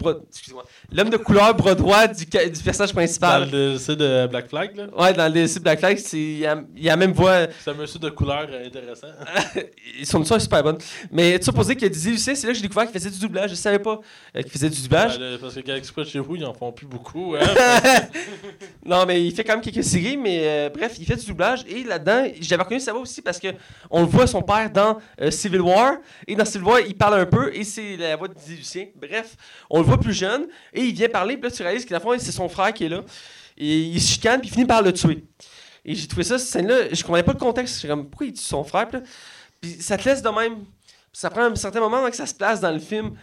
l'homme 0.92 1.10
de 1.12 1.18
couleur 1.18 1.54
bras 1.54 1.76
droit 1.76 2.08
du, 2.08 2.26
du 2.26 2.64
personnage 2.64 2.90
Dans 2.90 2.96
principal. 2.96 3.44
le 3.44 3.50
DLC 3.52 3.96
de 3.96 4.26
Black 4.28 4.50
Flag, 4.50 4.76
là. 4.76 4.88
Ouais, 4.98 5.14
dans 5.14 5.28
le 5.28 5.32
DLC 5.32 5.60
Black 5.60 5.78
Flag, 5.80 5.98
c'est, 6.00 6.18
il, 6.20 6.46
a, 6.46 6.60
il 6.76 6.88
a 6.90 6.94
la 6.94 6.96
même 6.98 7.12
voix. 7.12 7.46
C'est 7.64 7.70
un 7.70 7.76
monsieur 7.76 8.00
de 8.00 8.10
couleur 8.10 8.48
euh, 8.50 8.66
intéressant. 8.66 9.08
Son 10.04 10.22
histoire 10.24 10.40
est 10.40 10.44
super 10.44 10.64
bonne. 10.64 10.78
Mais 11.12 11.38
tu 11.38 11.46
sais, 11.46 11.52
posé 11.52 11.76
que 11.76 11.86
Dizzy 11.86 12.12
Lucien, 12.12 12.34
c'est 12.34 12.48
là 12.48 12.54
que 12.54 12.58
j'ai 12.58 12.64
découvert 12.64 12.86
qu'il 12.90 12.94
faisait 13.00 13.12
du 13.12 13.20
doublage. 13.20 13.52
Je 13.52 13.56
savais 13.56 13.78
pas 13.80 14.00
euh, 14.36 14.42
qu'il 14.42 14.52
faisait 14.52 14.70
du 14.72 14.82
doublage. 14.82 15.20
Ben, 15.20 15.38
parce 15.40 15.54
que 15.54 15.60
Galaxy 15.60 15.94
Quest 15.94 16.10
chez 16.10 16.20
vous, 16.20 16.36
ils 16.36 16.46
en 16.46 16.54
font 16.56 16.72
plus 16.72 16.88
beaucoup. 16.88 17.36
Hein? 17.40 17.46
non, 18.86 19.06
mais 19.06 19.24
il 19.24 19.34
fait 19.34 19.44
quand 19.44 19.54
même 19.54 19.62
quelques 19.62 19.84
séries, 19.84 20.18
mais 20.18 20.40
euh, 20.44 20.70
bref, 20.74 20.96
il 21.00 21.06
fait 21.06 21.16
du 21.16 21.26
doublage. 21.26 21.64
Et 21.68 21.84
là-dedans, 21.84 22.26
j'avais 22.42 22.64
reconnu 22.64 22.80
sa 22.80 22.92
voix 22.92 23.02
aussi 23.02 23.22
parce 23.22 23.40
que 23.40 23.48
on 23.90 24.02
le 24.02 24.08
voit 24.08 24.28
son 24.28 24.42
père 24.42 24.70
dans 24.72 24.98
euh, 25.22 25.32
Civil 25.32 25.62
War. 25.62 25.98
Et 26.28 26.36
dans 26.36 26.46
Civil 26.46 26.66
War, 26.68 26.80
il 26.80 26.96
parle 26.96 27.20
un 27.20 27.26
peu 27.26 27.54
et 27.56 27.64
c'est 27.64 27.98
la 27.98 28.16
voix 28.16 28.28
de 28.28 28.34
Lucien. 28.56 28.88
Bref, 28.96 29.36
on 29.70 29.80
le 29.80 29.86
voit 29.86 30.00
plus 30.00 30.14
jeune 30.14 30.48
et 30.74 30.84
il 30.84 30.94
vient 30.94 31.10
parler. 31.10 31.38
Puis 31.38 31.50
là, 31.50 31.56
tu 31.56 31.64
réalises 31.64 31.86
que 31.86 31.94
la 31.94 32.02
c'est 32.20 32.32
son 32.32 32.50
frère 32.50 32.74
qui 32.74 32.86
est 32.86 32.90
là. 32.90 33.04
Et 33.58 33.80
il 33.82 34.02
se 34.02 34.14
chicane, 34.14 34.40
puis 34.40 34.50
il 34.50 34.54
finit 34.54 34.66
par 34.66 34.82
le 34.82 34.94
tuer. 34.94 35.26
Et 35.84 35.96
j'ai 35.96 36.08
trouvé 36.08 36.24
ça, 36.24 36.38
cette 36.38 36.50
scène-là, 36.50 36.94
je 36.94 37.02
comprenais 37.02 37.24
pas 37.24 37.34
le 37.34 37.40
contexte. 37.40 37.76
J'étais 37.76 37.88
comme, 37.88 38.10
pourquoi 38.10 38.28
il 38.28 38.34
tue 38.34 38.44
son 38.44 38.64
frère? 38.64 38.88
Puis, 38.88 39.00
là, 39.00 39.06
puis 39.62 39.72
ça 39.80 39.98
te 39.98 40.08
laisse 40.08 40.22
de 40.22 40.30
même. 40.30 40.66
Ça 41.12 41.30
prend 41.30 41.44
un 41.44 41.56
certain 41.56 41.80
moment 41.80 41.98
avant 41.98 42.10
que 42.10 42.16
ça 42.16 42.28
se 42.28 42.36
place 42.36 42.60
dans 42.60 42.72
le 42.72 42.80
film. 42.80 43.14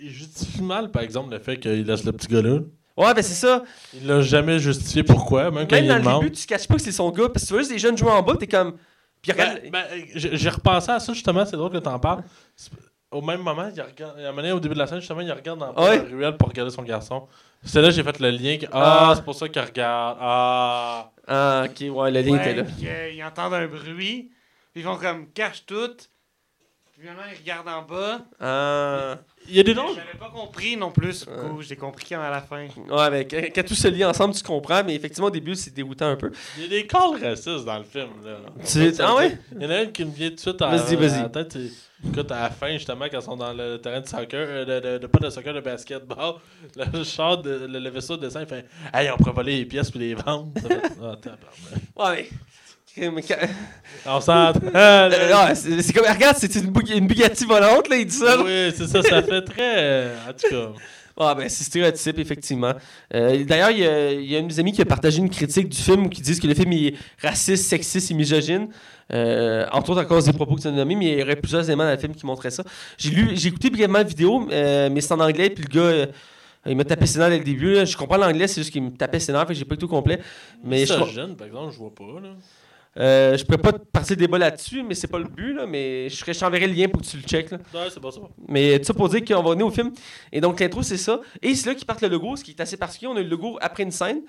Il 0.00 0.10
justifie 0.10 0.62
mal, 0.62 0.90
par 0.90 1.02
exemple, 1.02 1.32
le 1.32 1.40
fait 1.40 1.56
qu'il 1.56 1.84
laisse 1.84 2.04
le 2.04 2.12
petit 2.12 2.28
gars 2.28 2.42
là. 2.42 2.60
Ouais, 2.96 3.12
ben 3.12 3.22
c'est 3.22 3.34
ça. 3.34 3.64
Il 3.92 4.06
l'a 4.06 4.20
jamais 4.20 4.60
justifié 4.60 5.02
pourquoi, 5.02 5.50
même 5.50 5.66
quand 5.66 5.74
Même 5.74 5.84
il 5.84 5.88
dans 5.88 6.18
le 6.18 6.20
début, 6.20 6.30
tu 6.30 6.42
ne 6.42 6.46
caches 6.46 6.68
pas 6.68 6.76
que 6.76 6.82
c'est 6.82 6.92
son 6.92 7.10
gars. 7.10 7.28
Parce 7.28 7.42
que 7.42 7.48
tu 7.48 7.54
vois 7.54 7.62
juste 7.62 7.72
des 7.72 7.78
jeunes 7.78 7.98
jouer 7.98 8.10
en 8.10 8.22
bas, 8.22 8.36
t'es 8.38 8.46
comme. 8.46 8.76
Ben, 9.26 9.58
ben, 9.72 9.84
j'ai 10.14 10.36
j'ai 10.36 10.48
repensé 10.50 10.90
à 10.90 11.00
ça 11.00 11.12
justement, 11.12 11.46
c'est 11.46 11.56
drôle 11.56 11.72
que 11.72 11.78
t'en 11.78 11.98
parles. 11.98 12.22
Au 13.14 13.22
même 13.22 13.40
moment, 13.42 13.70
il 13.74 13.80
regarde, 13.80 14.18
à 14.18 14.22
un 14.22 14.26
moment 14.30 14.36
donné, 14.42 14.52
au 14.52 14.58
début 14.60 14.74
de 14.74 14.78
la 14.80 14.86
scène, 14.88 14.98
justement, 14.98 15.20
il 15.20 15.30
regarde 15.30 15.58
dans 15.60 15.72
Ouais. 15.74 15.96
la 15.98 16.02
ruelle 16.02 16.36
pour 16.36 16.48
regarder 16.48 16.72
son 16.72 16.82
garçon. 16.82 17.28
C'est 17.62 17.80
là 17.80 17.88
que 17.88 17.94
j'ai 17.94 18.02
fait 18.02 18.18
le 18.18 18.30
lien 18.30 18.58
que, 18.58 18.66
Ah. 18.72 19.10
ah, 19.10 19.12
c'est 19.14 19.24
pour 19.24 19.34
ça 19.36 19.48
qu'il 19.48 19.62
regarde. 19.62 20.18
Ah. 20.20 21.10
Ah, 21.28 21.64
ok, 21.66 21.94
ouais, 21.96 22.10
le 22.10 22.20
lien 22.22 22.36
était 22.40 22.54
là. 22.54 22.62
Ouais, 22.62 22.68
puis 22.76 22.86
qu'ils 23.12 23.24
entendent 23.24 23.54
un 23.54 23.66
bruit, 23.68 24.30
puis 24.72 24.82
ils 24.82 24.82
font 24.82 24.96
comme 24.96 25.28
cache 25.32 25.64
tout. 25.64 25.96
Finalement, 27.04 27.22
ils 27.30 27.38
regardent 27.38 27.68
en 27.68 27.82
bas. 27.82 28.20
Ah. 28.40 29.18
Il 29.46 29.54
y 29.56 29.60
a 29.60 29.62
des 29.62 29.74
noms. 29.74 29.88
J'avais 29.94 30.18
pas 30.18 30.30
compris 30.30 30.74
non 30.74 30.90
plus. 30.90 31.26
J'ai 31.60 31.76
compris 31.76 32.06
quand 32.08 32.22
à 32.22 32.30
la 32.30 32.40
fin. 32.40 32.66
Ouais, 32.88 33.10
mais 33.10 33.26
quand, 33.26 33.42
quand 33.54 33.62
tout 33.66 33.74
se 33.74 33.88
lie 33.88 34.02
ensemble, 34.06 34.32
tu 34.34 34.42
comprends, 34.42 34.82
mais 34.82 34.94
effectivement, 34.94 35.26
au 35.26 35.30
début, 35.30 35.54
c'est 35.54 35.74
déroutant 35.74 36.06
un 36.08 36.16
peu. 36.16 36.32
Il 36.56 36.62
y 36.62 36.66
a 36.66 36.68
des 36.70 36.86
calls 36.86 37.22
racistes 37.22 37.66
dans 37.66 37.76
le 37.76 37.84
film. 37.84 38.08
Là. 38.24 38.38
Tu- 38.66 38.94
ah 39.02 39.14
ouais? 39.16 39.36
Il 39.54 39.62
y 39.62 39.66
en 39.66 39.70
a 39.70 39.82
une 39.82 39.92
qui 39.92 40.02
me 40.06 40.12
vient 40.12 40.30
tout 40.30 40.36
de 40.36 40.40
suite 40.40 40.62
à, 40.62 40.74
Vas-y, 40.76 40.96
vas-y. 40.96 41.30
tête. 41.30 41.58
Écoute, 42.06 42.32
à 42.32 42.40
la 42.44 42.50
fin, 42.50 42.72
justement, 42.72 43.04
quand 43.10 43.18
ils 43.18 43.22
sont 43.22 43.36
dans 43.36 43.52
le 43.52 43.76
terrain 43.76 44.00
de 44.00 44.08
soccer, 44.08 44.46
euh, 44.48 44.64
de, 44.64 44.88
de- 44.94 44.98
de- 44.98 45.06
pas 45.06 45.18
de 45.18 45.28
soccer, 45.28 45.52
de 45.52 45.60
basketball, 45.60 46.36
le 46.94 47.04
char, 47.04 47.36
de, 47.42 47.66
le, 47.66 47.78
le 47.80 47.90
vaisseau 47.90 48.16
de 48.16 48.22
dessin, 48.22 48.40
il 48.40 48.46
fait 48.46 48.64
Hey, 48.94 49.10
on 49.10 49.18
pourrait 49.18 49.32
voler 49.32 49.56
les 49.58 49.64
pièces 49.66 49.90
puis 49.90 50.00
les 50.00 50.14
vendre. 50.14 50.48
Ça 50.62 50.68
fait, 50.68 50.82
Ah. 51.02 52.10
Ouais, 52.10 52.16
mais. 52.16 52.28
On 54.06 54.20
s'entend. 54.20 54.60
Euh, 54.74 55.54
c'est 55.54 55.92
comme, 55.92 56.06
regarde, 56.06 56.36
c'est 56.38 56.54
une, 56.56 56.72
une 56.94 57.06
Bugatti 57.06 57.44
volante, 57.44 57.88
là, 57.88 57.96
il 57.96 58.06
dit 58.06 58.14
ça. 58.14 58.40
Oui, 58.42 58.72
c'est 58.76 58.86
ça, 58.86 59.02
ça 59.02 59.22
fait 59.22 59.42
très. 59.42 59.74
euh, 59.78 60.16
En 60.28 60.32
tout 60.32 60.48
cas. 60.50 60.68
Ah, 61.16 61.32
ben, 61.36 61.48
c'est 61.48 61.62
stéréotype, 61.62 62.18
effectivement. 62.18 62.72
Euh, 63.14 63.44
D'ailleurs, 63.44 63.70
il 63.70 63.78
y, 64.24 64.32
y 64.32 64.36
a 64.36 64.40
un 64.40 64.42
de 64.42 64.46
mes 64.48 64.58
amis 64.58 64.72
qui 64.72 64.82
a 64.82 64.84
partagé 64.84 65.18
une 65.18 65.30
critique 65.30 65.68
du 65.68 65.80
film 65.80 66.10
qui 66.10 66.20
disent 66.20 66.40
que 66.40 66.48
le 66.48 66.54
film 66.54 66.72
est 66.72 66.94
raciste, 67.22 67.68
sexiste 67.68 68.10
et 68.10 68.14
misogyne. 68.14 68.66
Euh, 69.12 69.64
entre 69.70 69.90
autres 69.90 70.00
à 70.00 70.06
cause 70.06 70.24
des 70.24 70.32
propos 70.32 70.56
que 70.56 70.62
tu 70.62 70.66
as 70.66 70.72
nommés, 70.72 70.96
mais 70.96 71.12
il 71.12 71.18
y 71.20 71.22
aurait 71.22 71.36
plusieurs 71.36 71.62
éléments 71.66 71.84
dans 71.84 71.92
le 71.92 71.98
film 71.98 72.16
qui 72.16 72.26
montraient 72.26 72.50
ça. 72.50 72.64
J'ai 72.98 73.10
lu, 73.10 73.30
j'ai 73.34 73.46
écouté 73.50 73.70
brièvement 73.70 73.98
la 73.98 74.02
vidéo, 74.04 74.48
euh, 74.50 74.88
mais 74.90 75.00
c'est 75.00 75.12
en 75.12 75.20
anglais, 75.20 75.50
puis 75.50 75.62
le 75.62 75.72
gars. 75.72 76.06
il 76.66 76.76
m'a 76.76 76.84
tapé 76.84 77.04
nerfs 77.16 77.30
dès 77.30 77.38
le 77.38 77.44
début. 77.44 77.74
là. 77.74 77.84
Je 77.84 77.96
comprends 77.96 78.16
l'anglais, 78.16 78.48
c'est 78.48 78.62
juste 78.62 78.72
qu'il 78.72 78.82
me 78.82 78.90
tapait 78.90 79.18
nerfs, 79.28 79.42
fait 79.46 79.52
que 79.52 79.54
j'ai 79.54 79.64
pas 79.64 79.76
eu 79.76 79.78
tout 79.78 79.86
complet. 79.86 80.18
Mais 80.64 80.80
je, 80.80 80.94
ça 80.94 81.04
jeune, 81.04 81.36
par 81.36 81.46
exemple, 81.46 81.72
je 81.72 81.78
vois 81.78 81.94
pas. 81.94 82.20
Là. 82.20 82.30
Euh, 82.96 83.36
je 83.36 83.44
pourrais 83.44 83.58
pas 83.58 83.72
partir 83.72 84.16
débat 84.16 84.38
là-dessus, 84.38 84.82
mais 84.82 84.94
c'est 84.94 85.08
pas 85.08 85.18
le 85.18 85.24
but, 85.24 85.54
là, 85.54 85.66
mais 85.66 86.08
je, 86.08 86.38
t'enverrai 86.38 86.66
le 86.66 86.74
lien 86.74 86.88
pour 86.88 87.00
que 87.02 87.06
tu 87.06 87.16
le 87.16 87.22
checkes. 87.24 87.50
là. 87.50 87.58
Ouais, 87.74 87.88
c'est 87.92 88.00
pas 88.00 88.10
ça. 88.12 88.20
Mais 88.48 88.78
tout 88.78 88.84
ça 88.84 88.94
pour 88.94 89.08
dire 89.08 89.24
qu'on 89.24 89.42
va 89.42 89.50
venir 89.50 89.66
au 89.66 89.70
film. 89.70 89.92
Et 90.32 90.40
donc, 90.40 90.60
l'intro, 90.60 90.82
c'est 90.82 90.96
ça. 90.96 91.20
Et 91.42 91.54
c'est 91.54 91.68
là 91.70 91.74
qu'ils 91.74 91.86
partent 91.86 92.02
le 92.02 92.08
logo, 92.08 92.36
ce 92.36 92.44
qui 92.44 92.52
est 92.52 92.60
assez 92.60 92.76
particulier. 92.76 93.10
On 93.12 93.16
a 93.16 93.20
le 93.22 93.28
logo 93.28 93.58
après 93.60 93.82
une 93.82 93.90
scène. 93.90 94.22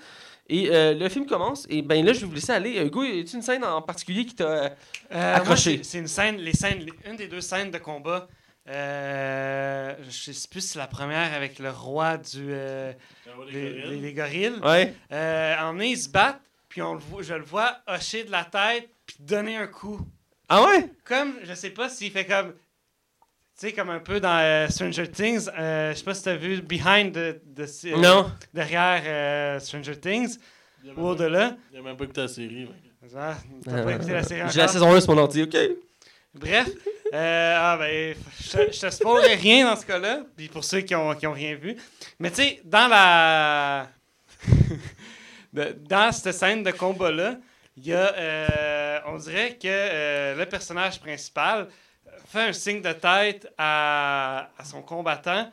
Et 0.48 0.68
euh, 0.70 0.94
le 0.94 1.08
film 1.08 1.26
commence. 1.26 1.66
Et 1.68 1.82
ben 1.82 2.04
là, 2.04 2.12
je 2.12 2.20
vais 2.20 2.26
vous 2.26 2.34
laisser 2.34 2.52
aller. 2.52 2.80
Hugo, 2.84 3.02
y 3.02 3.20
a-t-il 3.20 3.36
une 3.36 3.42
scène 3.42 3.64
en 3.64 3.82
particulier 3.82 4.24
qui 4.24 4.34
t'a. 4.36 4.44
Euh, 4.44 4.68
moi, 5.10 5.20
Accroché? 5.34 5.78
c'est- 5.78 5.82
c'est 5.84 5.98
une 5.98 6.06
scène, 6.06 6.36
les 6.36 6.52
scènes, 6.52 6.78
les- 6.80 7.10
une 7.10 7.16
des 7.16 7.26
deux 7.26 7.40
scènes 7.40 7.70
de 7.72 7.78
combat. 7.78 8.28
Euh, 8.68 9.94
je 10.08 10.32
sais 10.32 10.48
plus 10.48 10.60
si 10.60 10.68
c'est 10.68 10.78
la 10.78 10.86
première 10.86 11.34
avec 11.34 11.58
le 11.58 11.70
roi 11.70 12.16
du 12.18 12.46
euh, 12.50 12.92
les, 13.50 13.72
les- 13.72 13.96
les 14.00 14.12
gorilles. 14.12 14.54
Ouais. 14.64 14.94
Euh, 15.12 15.54
en 15.62 15.78
ils 15.80 15.96
se 15.96 16.08
battent, 16.08 16.40
puis 16.76 16.82
on 16.82 16.92
le 16.92 17.00
voit, 17.00 17.22
je 17.22 17.32
le 17.32 17.42
vois 17.42 17.78
hocher 17.86 18.24
de 18.24 18.30
la 18.30 18.44
tête 18.44 18.86
puis 19.06 19.16
donner 19.18 19.56
un 19.56 19.66
coup. 19.66 19.98
Ah 20.46 20.62
ouais? 20.62 20.90
Comme 21.04 21.32
je 21.42 21.54
sais 21.54 21.70
pas 21.70 21.88
s'il 21.88 22.10
fait 22.12 22.26
comme 22.26 22.52
tu 22.52 23.68
sais 23.68 23.72
comme 23.72 23.88
un 23.88 23.98
peu 23.98 24.20
dans 24.20 24.36
euh, 24.38 24.68
Stranger 24.68 25.10
Things. 25.10 25.48
Euh, 25.58 25.92
je 25.94 25.96
sais 25.96 26.04
pas 26.04 26.12
si 26.12 26.22
t'as 26.24 26.34
vu 26.36 26.60
Behind 26.60 27.14
the, 27.14 27.40
the- 27.54 27.86
euh, 27.86 27.96
Non. 27.96 28.30
derrière 28.52 29.00
euh, 29.06 29.58
Stranger 29.58 29.98
Things 29.98 30.36
ou 30.98 31.00
au-delà. 31.00 31.56
Il 31.72 31.78
a 31.78 31.82
même 31.82 31.96
pas 31.96 32.04
écouté 32.04 32.20
la 32.20 32.28
série. 32.28 32.66
mec. 32.66 33.10
Ah, 33.16 33.36
T'as 33.64 33.82
pas 33.82 33.92
écouté 33.94 34.12
la 34.12 34.22
série 34.22 34.50
J'ai 34.50 34.58
la 34.60 34.68
saison 34.68 34.92
1 34.94 35.00
sur 35.00 35.14
mon 35.14 35.22
ordi, 35.22 35.44
ok. 35.44 35.56
Bref, 36.34 36.68
euh, 37.14 37.54
ah 37.58 37.78
ben, 37.78 38.14
je, 38.38 38.50
te- 38.50 38.70
je 38.72 38.80
te 38.80 38.90
spoilerai 38.90 39.34
rien 39.36 39.64
dans 39.70 39.80
ce 39.80 39.86
cas-là, 39.86 40.24
puis 40.36 40.48
pour 40.48 40.62
ceux 40.62 40.82
qui 40.82 40.94
ont, 40.94 41.14
qui 41.14 41.26
ont 41.26 41.32
rien 41.32 41.54
vu. 41.54 41.74
Mais 42.18 42.28
tu 42.28 42.42
sais, 42.42 42.60
dans 42.64 42.86
la. 42.88 43.88
Dans 45.88 46.12
cette 46.12 46.32
scène 46.34 46.62
de 46.62 46.70
combat-là, 46.70 47.36
il 47.76 47.86
y 47.86 47.92
a. 47.94 48.14
euh, 48.14 48.98
on 49.06 49.16
dirait 49.16 49.54
que 49.54 49.66
euh, 49.66 50.34
le 50.36 50.46
personnage 50.46 51.00
principal 51.00 51.68
fait 52.28 52.48
un 52.48 52.52
signe 52.52 52.82
de 52.82 52.92
tête 52.92 53.52
à, 53.58 54.48
à 54.58 54.64
son 54.64 54.82
combattant 54.82 55.50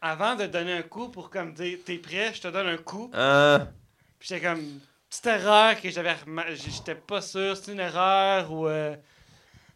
avant 0.00 0.34
de 0.36 0.46
donner 0.46 0.72
un 0.74 0.82
coup 0.82 1.08
pour 1.08 1.28
comme 1.30 1.52
dire 1.52 1.78
T'es 1.84 1.96
prêt, 1.98 2.32
je 2.34 2.40
te 2.42 2.48
donne 2.48 2.68
un 2.68 2.76
coup. 2.78 3.10
Ah. 3.14 3.66
Puis 4.18 4.28
j'étais 4.30 4.46
comme. 4.46 4.62
Petite 5.10 5.26
erreur 5.26 5.80
que 5.80 5.88
j'avais. 5.90 6.14
J'étais 6.54 6.94
pas 6.94 7.20
sûr, 7.22 7.56
c'est 7.56 7.72
une 7.72 7.80
erreur 7.80 8.52
ou. 8.52 8.68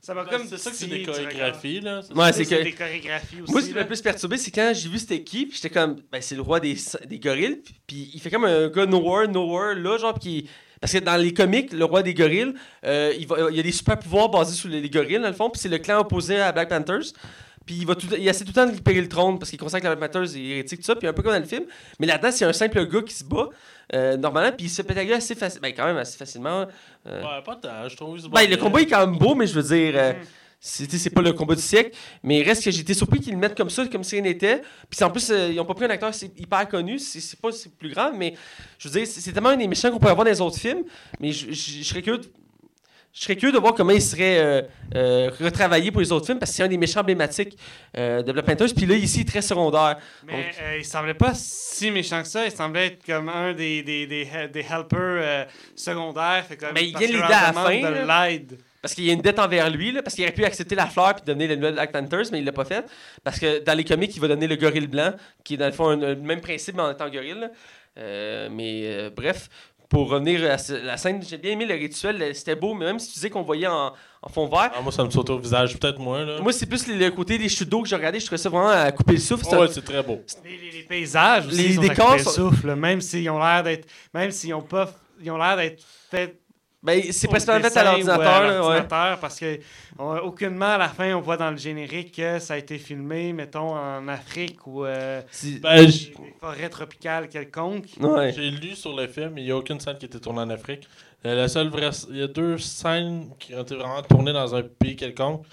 Ça 0.02 0.14
m'a 0.14 0.24
Ben, 0.24 0.30
comme. 0.30 0.46
c'est 0.48 0.58
ça 0.58 0.70
que 0.70 0.76
c'est 0.76 0.86
des 0.86 1.02
chorégraphies. 1.04 1.80
Là. 1.80 2.02
C'est- 2.02 2.12
Ouais, 2.12 2.32
C'est 2.32 2.44
que. 2.44 2.62
des 2.62 2.72
chorégraphies 2.72 3.40
aussi. 3.42 3.52
Moi, 3.52 3.62
ce 3.62 3.68
qui 3.68 3.74
m'a 3.74 3.84
plus 3.84 4.00
perturbé, 4.02 4.36
c'est 4.36 4.50
quand 4.50 4.72
j'ai 4.74 4.88
vu 4.88 4.98
c'était 4.98 5.22
qui, 5.22 5.46
puis 5.46 5.56
j'étais 5.56 5.70
comme, 5.72 5.96
ben, 6.10 6.20
c'est 6.20 6.34
le 6.34 6.42
roi 6.42 6.58
des, 6.60 6.76
des 7.06 7.18
gorilles, 7.20 7.56
puis- 7.64 7.74
puis 7.86 8.10
il 8.14 8.20
fait 8.20 8.30
comme 8.30 8.44
un 8.44 8.68
gars 8.68 8.84
nowhere, 8.86 9.28
nowhere, 9.28 9.74
là, 9.76 9.96
genre, 9.98 10.18
qui. 10.18 10.48
Parce 10.80 10.92
que 10.92 10.98
dans 10.98 11.16
les 11.16 11.32
comics, 11.32 11.72
le 11.72 11.84
roi 11.84 12.02
des 12.02 12.12
gorilles, 12.12 12.54
euh, 12.84 13.12
il, 13.16 13.24
va, 13.28 13.36
il 13.50 13.56
y 13.56 13.60
a 13.60 13.62
des 13.62 13.70
super 13.70 13.96
pouvoirs 13.98 14.28
basés 14.28 14.54
sur 14.56 14.68
les, 14.68 14.80
les 14.80 14.90
gorilles, 14.90 15.20
dans 15.20 15.28
le 15.28 15.32
fond, 15.32 15.48
puis 15.48 15.60
c'est 15.60 15.68
le 15.68 15.78
clan 15.78 16.00
opposé 16.00 16.40
à 16.40 16.50
Black 16.50 16.68
Panthers. 16.68 17.12
Puis 17.66 17.76
il, 17.76 17.86
va 17.86 17.94
tout, 17.94 18.06
il 18.18 18.26
essaie 18.26 18.44
tout 18.44 18.50
le 18.50 18.54
temps 18.54 18.64
de 18.66 18.70
récupérer 18.70 19.00
le 19.00 19.08
trône 19.08 19.38
parce 19.38 19.50
qu'il 19.50 19.58
considère 19.58 19.80
que 19.82 19.86
la 20.00 20.08
Panthers 20.08 20.36
est 20.36 20.40
hérétique, 20.40 20.80
tout 20.80 20.86
ça, 20.86 20.96
puis 20.96 21.06
un 21.06 21.12
peu 21.12 21.22
comme 21.22 21.32
dans 21.32 21.38
le 21.38 21.44
film. 21.44 21.64
Mais 22.00 22.06
là-dedans, 22.06 22.30
c'est 22.32 22.44
un 22.44 22.52
simple 22.52 22.84
gars 22.86 23.02
qui 23.02 23.14
se 23.14 23.24
bat, 23.24 23.48
euh, 23.94 24.16
normalement, 24.16 24.52
puis 24.56 24.66
il 24.66 24.70
se 24.70 24.82
pète 24.82 24.96
la 24.96 25.04
gueule 25.04 25.14
assez 25.18 25.34
facilement. 25.34 25.62
Ben, 25.68 25.74
quand 25.76 25.84
même 25.86 25.96
assez 25.96 26.16
facilement. 26.18 26.66
euh. 27.06 27.22
Ouais, 27.22 27.42
pas 27.44 27.56
tant, 27.56 27.88
je 27.88 27.96
trouve. 27.96 28.20
Ben, 28.30 28.48
le 28.50 28.56
combat 28.56 28.80
est 28.80 28.86
quand 28.86 29.06
même 29.06 29.16
beau, 29.18 29.34
mais 29.34 29.46
je 29.46 29.54
veux 29.54 29.62
dire. 29.62 29.92
euh, 29.96 30.12
Mhm. 30.12 30.18
c'est 30.60 31.10
pas 31.10 31.22
le 31.22 31.32
combat 31.32 31.56
du 31.56 31.60
siècle, 31.62 31.90
mais 32.22 32.38
il 32.38 32.44
reste 32.44 32.62
que 32.64 32.70
j'ai 32.70 32.82
été 32.82 32.94
surpris 32.94 33.18
qu'ils 33.18 33.32
le 33.32 33.38
mettent 33.38 33.56
comme 33.56 33.68
ça, 33.70 33.84
comme 33.88 34.04
si 34.04 34.14
rien 34.14 34.22
n'était. 34.22 34.62
Puis 34.88 35.02
en 35.02 35.10
plus, 35.10 35.28
euh, 35.30 35.50
ils 35.52 35.58
ont 35.58 35.64
pas 35.64 35.74
pris 35.74 35.84
un 35.86 35.90
acteur 35.90 36.12
hyper 36.38 36.68
connu, 36.68 36.98
c'est 37.00 37.18
c'est 37.20 37.40
pas 37.40 37.50
c'est 37.50 37.72
plus 37.74 37.90
grave, 37.90 38.14
mais 38.16 38.34
je 38.78 38.88
veux 38.88 38.94
dire, 38.98 39.06
c'est 39.08 39.20
c'est 39.20 39.32
tellement 39.32 39.48
un 39.48 39.56
des 39.56 39.66
méchants 39.66 39.90
qu'on 39.90 39.98
pourrait 39.98 40.12
avoir 40.12 40.24
dans 40.24 40.30
les 40.30 40.40
autres 40.40 40.58
films, 40.58 40.84
mais 41.18 41.32
je, 41.32 41.50
je- 41.52 41.78
je 41.78 41.82
serais 41.82 42.00
curieux 42.02 42.20
je 43.12 43.22
serais 43.22 43.36
curieux 43.36 43.52
de 43.52 43.58
voir 43.58 43.74
comment 43.74 43.92
il 43.92 44.00
serait 44.00 44.38
euh, 44.38 44.62
euh, 44.94 45.30
retravaillé 45.38 45.90
pour 45.90 46.00
les 46.00 46.10
autres 46.12 46.26
films, 46.26 46.38
parce 46.38 46.50
que 46.50 46.56
c'est 46.56 46.62
un 46.62 46.68
des 46.68 46.78
méchants 46.78 47.00
emblématiques 47.00 47.58
euh, 47.96 48.22
de 48.22 48.32
Black 48.32 48.46
Panthers, 48.46 48.74
puis 48.74 48.86
là, 48.86 48.94
ici, 48.94 49.18
il 49.18 49.22
est 49.22 49.28
très 49.28 49.42
secondaire. 49.42 49.98
Mais 50.26 50.50
euh, 50.62 50.78
il 50.78 50.84
semblait 50.84 51.14
pas 51.14 51.32
si 51.34 51.90
méchant 51.90 52.22
que 52.22 52.28
ça. 52.28 52.46
Il 52.46 52.52
semblait 52.52 52.86
être 52.86 53.04
comme 53.04 53.28
un 53.28 53.52
des, 53.52 53.82
des, 53.82 54.06
des, 54.06 54.26
des 54.52 54.60
helpers 54.60 55.46
secondaires. 55.76 56.44
Fait 56.48 56.56
comme, 56.56 56.72
Ben, 56.72 56.84
il 56.84 56.96
vient 56.96 57.06
que 57.06 57.12
l'aider 57.12 57.24
à 57.24 57.46
la 57.48 57.52
fin, 57.52 57.76
de 57.78 58.30
l'aide. 58.30 58.58
Parce 58.80 58.94
qu'il 58.94 59.04
y 59.04 59.10
a 59.10 59.12
une 59.12 59.22
dette 59.22 59.38
envers 59.38 59.70
lui, 59.70 59.92
là, 59.92 60.02
parce 60.02 60.16
qu'il 60.16 60.24
aurait 60.24 60.32
pu 60.32 60.44
accepter 60.44 60.74
la 60.74 60.86
fleur 60.86 61.14
puis 61.14 61.24
devenir 61.24 61.50
le 61.50 61.56
nouvel 61.56 61.74
Black 61.74 61.92
Panthers, 61.92 62.24
mais 62.32 62.40
il 62.40 62.44
l'a 62.44 62.52
pas 62.52 62.64
fait. 62.64 62.84
Parce 63.22 63.38
que 63.38 63.62
dans 63.62 63.74
les 63.74 63.84
comics, 63.84 64.14
il 64.16 64.20
va 64.20 64.26
donner 64.26 64.48
le 64.48 64.56
gorille 64.56 64.88
blanc, 64.88 65.12
qui 65.44 65.54
est 65.54 65.58
dans 65.58 65.66
le 65.66 65.72
fond 65.72 65.90
le 65.94 66.16
même 66.16 66.40
principe, 66.40 66.74
mais 66.74 66.82
en 66.82 66.90
étant 66.90 67.08
gorille. 67.08 67.48
Euh, 67.98 68.48
mais 68.50 68.82
euh, 68.86 69.10
bref, 69.14 69.50
pour 69.92 70.08
revenir 70.08 70.42
à 70.50 70.56
la 70.84 70.96
scène, 70.96 71.22
j'ai 71.22 71.36
bien 71.36 71.50
aimé 71.50 71.66
le 71.66 71.74
rituel, 71.74 72.34
c'était 72.34 72.56
beau, 72.56 72.72
mais 72.72 72.86
même 72.86 72.98
si 72.98 73.08
tu 73.08 73.12
disais 73.12 73.28
qu'on 73.28 73.42
voyait 73.42 73.66
en, 73.66 73.92
en 74.22 74.28
fond 74.30 74.46
vert. 74.48 74.72
Ah, 74.74 74.80
moi, 74.80 74.90
ça 74.90 75.04
me 75.04 75.10
saute 75.10 75.28
au 75.28 75.36
visage, 75.38 75.78
peut-être 75.78 75.98
moins. 75.98 76.24
Là. 76.24 76.40
Moi, 76.40 76.50
c'est 76.54 76.64
plus 76.64 76.86
le, 76.86 77.10
côté 77.10 77.36
des 77.36 77.50
chutes 77.50 77.68
d'eau 77.68 77.82
que 77.82 77.88
j'ai 77.90 77.96
regardé, 77.96 78.18
je 78.18 78.24
trouvais 78.24 78.38
ça 78.40 78.48
vraiment 78.48 78.70
à 78.70 78.90
couper 78.90 79.12
le 79.12 79.18
souffle. 79.20 79.44
Oh, 79.52 79.56
ouais, 79.56 79.68
c'est 79.70 79.84
très 79.84 80.02
beau. 80.02 80.18
Les, 80.42 80.56
les- 80.56 80.70
les 80.78 80.82
paysages 80.84 81.46
aussi 81.46 81.56
Les 81.68 81.76
décors 81.76 82.12
à 82.12 82.16
couper 82.16 82.24
le 82.24 82.30
souffle, 82.30 82.74
même 82.74 83.02
s'ils 83.02 83.28
ont 83.28 83.38
l'air 83.38 83.62
d'être. 83.62 83.86
Même 84.14 84.30
s'ils 84.30 84.54
ont 84.54 84.62
pas. 84.62 84.90
Ils 85.22 85.30
ont 85.30 85.36
l'air 85.36 85.58
d'être 85.58 85.82
faits 86.10 86.40
Ben, 86.84 87.00
c'est 87.12 87.28
principalement 87.28 87.68
fait 87.70 87.78
à 87.78 87.84
l'ordinateur. 87.84 88.68
ouais. 88.68 88.82
parce 89.20 89.38
que 89.38 89.60
on- 89.98 90.16
aucunement 90.18 90.66
à 90.74 90.78
la 90.78 90.88
fin 90.88 91.14
on 91.14 91.20
voit 91.20 91.36
dans 91.36 91.50
le 91.52 91.56
générique 91.56 92.16
que 92.16 92.40
ça 92.40 92.54
a 92.54 92.56
été 92.56 92.76
filmé, 92.78 93.32
mettons, 93.32 93.76
en 93.76 94.08
Afrique 94.08 94.66
ou 94.66 94.84
euh, 94.84 95.22
C'est- 95.30 95.60
Ben, 95.60 95.88
tropicales 96.70 97.28
quelconques. 97.28 97.86
ouais. 98.00 98.32
j'ai 98.32 98.50
lu 98.50 98.74
sur 98.74 98.96
le 98.96 99.06
film, 99.06 99.38
il 99.38 99.44
n'y 99.44 99.50
a 99.52 99.56
aucune 99.56 99.78
scène 99.78 99.96
qui 99.96 100.06
a 100.06 100.08
été 100.08 100.18
tournée 100.18 100.40
en 100.40 100.50
Afrique. 100.50 100.88
Euh, 101.24 101.36
la 101.36 101.46
seule 101.46 101.68
vraie, 101.68 101.90
il 102.10 102.16
y 102.16 102.22
a 102.22 102.26
deux 102.26 102.58
scènes 102.58 103.30
qui 103.38 103.54
ont 103.54 103.62
été 103.62 103.76
vraiment 103.76 104.02
tournées 104.02 104.32
dans 104.32 104.52
un 104.52 104.62
pays 104.64 104.96
quelconque. 104.96 105.44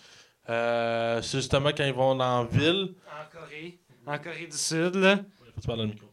Euh, 0.49 1.21
c'est 1.21 1.37
justement 1.37 1.69
quand 1.69 1.83
ils 1.85 1.93
vont 1.93 2.15
dans 2.15 2.41
la 2.41 2.47
ville. 2.49 2.95
En 3.05 3.31
Corée. 3.37 3.77
En 4.07 4.17
Corée 4.17 4.47
du 4.47 4.57
Sud, 4.57 4.95
là. 4.95 5.19
Faut 5.63 5.75
dans 5.75 5.83
le 5.83 5.89
micro. 5.89 6.08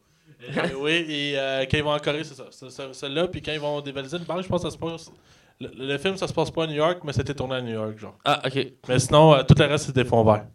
Euh, 0.47 0.69
oui, 0.79 1.05
et 1.09 1.33
euh, 1.37 1.65
quand 1.69 1.77
ils 1.77 1.83
vont 1.83 1.93
en 1.93 1.99
Corée, 1.99 2.23
c'est 2.23 2.35
ça. 2.35 2.93
Celle-là. 2.93 3.27
Puis 3.27 3.41
quand 3.41 3.51
ils 3.51 3.59
vont 3.59 3.81
dévaliser 3.81 4.17
une 4.17 4.23
banque, 4.23 4.43
je 4.43 4.47
pense 4.47 4.63
que 4.63 4.69
ça 4.69 4.73
se 4.73 4.77
passe. 4.77 5.11
Le, 5.59 5.69
le 5.73 5.97
film, 5.97 6.17
ça 6.17 6.27
se 6.27 6.33
passe 6.33 6.51
pas 6.51 6.63
à 6.63 6.67
New 6.67 6.73
York, 6.75 6.99
mais 7.03 7.13
c'était 7.13 7.33
tourné 7.33 7.55
à 7.55 7.61
New 7.61 7.73
York, 7.73 7.97
genre. 7.97 8.17
Ah, 8.23 8.41
ok. 8.45 8.67
Mais 8.87 8.99
sinon, 8.99 9.33
euh, 9.33 9.43
tout 9.43 9.55
le 9.57 9.65
reste, 9.65 9.85
c'est 9.87 9.95
des 9.95 10.05
fonds 10.05 10.23
verts. 10.23 10.45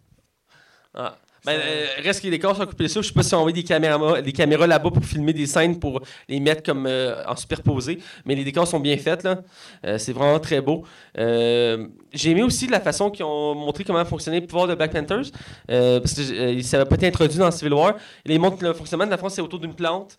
Ah. 0.93 1.15
Ben, 1.45 1.59
euh, 1.59 1.85
reste 2.01 2.21
que 2.21 2.25
les 2.25 2.31
décors 2.31 2.55
sont 2.55 2.65
coupés 2.65 2.87
ça. 2.87 3.01
Je 3.01 3.07
sais 3.07 3.13
pas 3.13 3.21
si 3.21 3.35
on 3.35 3.39
envoie 3.39 3.51
des 3.51 3.63
caméras, 3.63 4.21
des 4.21 4.31
caméras 4.31 4.65
là-bas 4.65 4.91
pour 4.91 5.03
filmer 5.03 5.33
des 5.33 5.45
scènes 5.45 5.77
pour 5.77 6.01
les 6.29 6.39
mettre 6.39 6.63
comme 6.63 6.85
euh, 6.87 7.21
en 7.27 7.35
superposé. 7.35 7.99
Mais 8.25 8.35
les 8.35 8.45
décors 8.45 8.65
sont 8.65 8.79
bien 8.79 8.95
faits. 8.97 9.27
Euh, 9.85 9.97
c'est 9.97 10.13
vraiment 10.13 10.39
très 10.39 10.61
beau. 10.61 10.85
J'ai 11.15 12.29
aimé 12.29 12.43
aussi 12.43 12.67
la 12.67 12.79
façon 12.79 13.09
qu'ils 13.09 13.25
ont 13.25 13.55
montré 13.55 13.83
comment 13.83 14.05
fonctionnait 14.05 14.39
le 14.39 14.47
pouvoir 14.47 14.67
de 14.67 14.75
Black 14.75 14.93
Panthers. 14.93 15.31
Parce 15.67 16.13
que 16.13 16.61
ça 16.61 16.77
n'avait 16.77 16.89
pas 16.89 16.95
été 16.95 17.07
introduit 17.07 17.37
dans 17.37 17.51
Civil 17.51 17.73
War. 17.73 17.95
Ils 18.25 18.39
montrent 18.39 18.63
le 18.63 18.73
fonctionnement 18.73 19.05
de 19.05 19.11
la 19.11 19.17
France, 19.17 19.33
c'est 19.33 19.41
autour 19.41 19.59
d'une 19.59 19.73
plante 19.73 20.17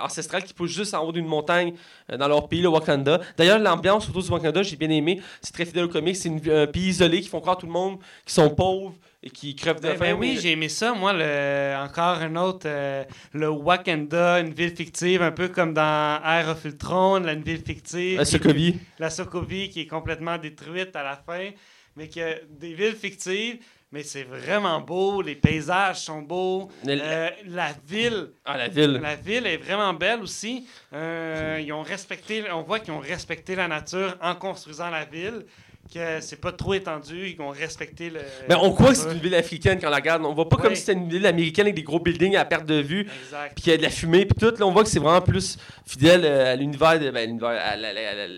ancestrale 0.00 0.42
qui 0.44 0.54
pousse 0.54 0.70
juste 0.70 0.94
en 0.94 1.04
haut 1.04 1.12
d'une 1.12 1.26
montagne 1.26 1.74
dans 2.08 2.28
leur 2.28 2.48
pays, 2.48 2.62
le 2.62 2.68
Wakanda. 2.68 3.20
D'ailleurs, 3.36 3.58
l'ambiance 3.58 4.08
autour 4.08 4.22
du 4.22 4.30
Wakanda, 4.30 4.62
j'ai 4.62 4.76
bien 4.76 4.90
aimé. 4.90 5.20
C'est 5.42 5.52
très 5.52 5.66
fidèle 5.66 5.84
au 5.84 5.88
comics. 5.88 6.16
C'est 6.16 6.30
un 6.30 6.66
pays 6.66 6.88
isolé 6.88 7.20
qui 7.20 7.28
font 7.28 7.40
croire 7.40 7.56
à 7.56 7.60
tout 7.60 7.66
le 7.66 7.72
monde 7.72 7.98
qui 8.24 8.32
sont 8.32 8.48
pauvres 8.48 8.94
et 9.26 9.30
qui 9.30 9.56
crèvent 9.56 9.80
de 9.80 9.88
Ben, 9.88 9.96
faim. 9.96 10.04
ben 10.04 10.16
oui, 10.18 10.34
mais- 10.34 10.40
j'ai 10.40 10.52
aimé 10.52 10.68
ça. 10.68 10.92
Moi, 10.94 11.12
le, 11.12 11.74
encore 11.82 12.18
un 12.18 12.36
autre, 12.36 12.66
euh, 12.66 13.02
le 13.32 13.48
Wakanda, 13.48 14.38
une 14.38 14.54
ville 14.54 14.74
fictive, 14.76 15.20
un 15.20 15.32
peu 15.32 15.48
comme 15.48 15.74
dans 15.74 16.20
Air 16.24 16.48
of 16.50 16.64
Ultron, 16.64 17.18
là, 17.20 17.32
une 17.32 17.42
ville 17.42 17.62
fictive. 17.64 18.20
Qui- 18.20 18.26
Sokovie. 18.26 18.78
la 19.00 19.10
Sokovie 19.10 19.68
qui 19.68 19.80
est 19.80 19.86
complètement 19.88 20.38
détruite 20.38 20.94
à 20.94 21.02
la 21.02 21.16
fin, 21.16 21.50
mais 21.96 22.08
qui 22.08 22.22
a 22.22 22.34
des 22.48 22.74
villes 22.74 22.94
fictives, 22.94 23.58
mais 23.90 24.02
c'est 24.04 24.24
vraiment 24.24 24.80
beau, 24.80 25.22
les 25.22 25.34
paysages 25.34 26.00
sont 26.00 26.22
beaux, 26.22 26.70
Le- 26.84 26.98
euh, 27.00 27.28
la 27.46 27.70
ville, 27.86 28.30
Ah, 28.44 28.56
la 28.56 28.68
ville. 28.68 29.00
la 29.02 29.16
ville 29.16 29.46
est 29.46 29.56
vraiment 29.56 29.92
belle 29.94 30.20
aussi. 30.22 30.66
Euh, 30.92 31.60
ils 31.60 31.72
ont 31.72 31.82
respecté, 31.82 32.44
on 32.52 32.62
voit 32.62 32.78
qu'ils 32.80 32.92
ont 32.92 33.00
respecté 33.00 33.56
la 33.56 33.66
nature 33.66 34.16
en 34.20 34.34
construisant 34.36 34.90
la 34.90 35.04
ville, 35.04 35.46
que 35.92 36.20
c'est 36.20 36.40
pas 36.40 36.52
trop 36.52 36.74
étendu, 36.74 37.28
ils 37.36 37.40
ont 37.40 37.50
respecté 37.50 38.10
le. 38.10 38.20
Ben, 38.48 38.58
on 38.60 38.72
croit 38.72 38.90
que 38.90 38.94
c'est 38.96 39.12
une 39.12 39.18
ville 39.18 39.34
africaine 39.34 39.78
quand 39.80 39.86
on 39.88 39.90
la 39.90 39.96
regarde. 39.96 40.24
On 40.24 40.34
voit 40.34 40.48
pas 40.48 40.56
Ouais. 40.56 40.62
comme 40.62 40.74
si 40.74 40.80
c'était 40.82 40.92
une 40.98 41.08
ville 41.08 41.26
américaine 41.26 41.66
avec 41.66 41.74
des 41.76 41.82
gros 41.82 42.00
buildings 42.00 42.36
à 42.36 42.44
perte 42.44 42.66
de 42.66 42.80
vue, 42.80 43.06
puis 43.54 43.62
qu'il 43.64 43.70
y 43.72 43.74
a 43.74 43.78
de 43.78 43.82
la 43.82 43.90
fumée, 43.90 44.26
puis 44.26 44.36
tout. 44.38 44.54
Là, 44.58 44.66
on 44.66 44.72
voit 44.72 44.82
que 44.82 44.88
c'est 44.90 44.98
vraiment 44.98 45.20
plus 45.22 45.58
fidèle 45.86 46.22
euh, 46.24 46.52
à 46.52 46.56
l'univers, 46.56 46.98
de, 46.98 47.10
ben, 47.10 47.38
à 47.42 47.76
la, 47.76 47.92
la- 47.92 48.14
la- 48.14 48.26
la- 48.28 48.34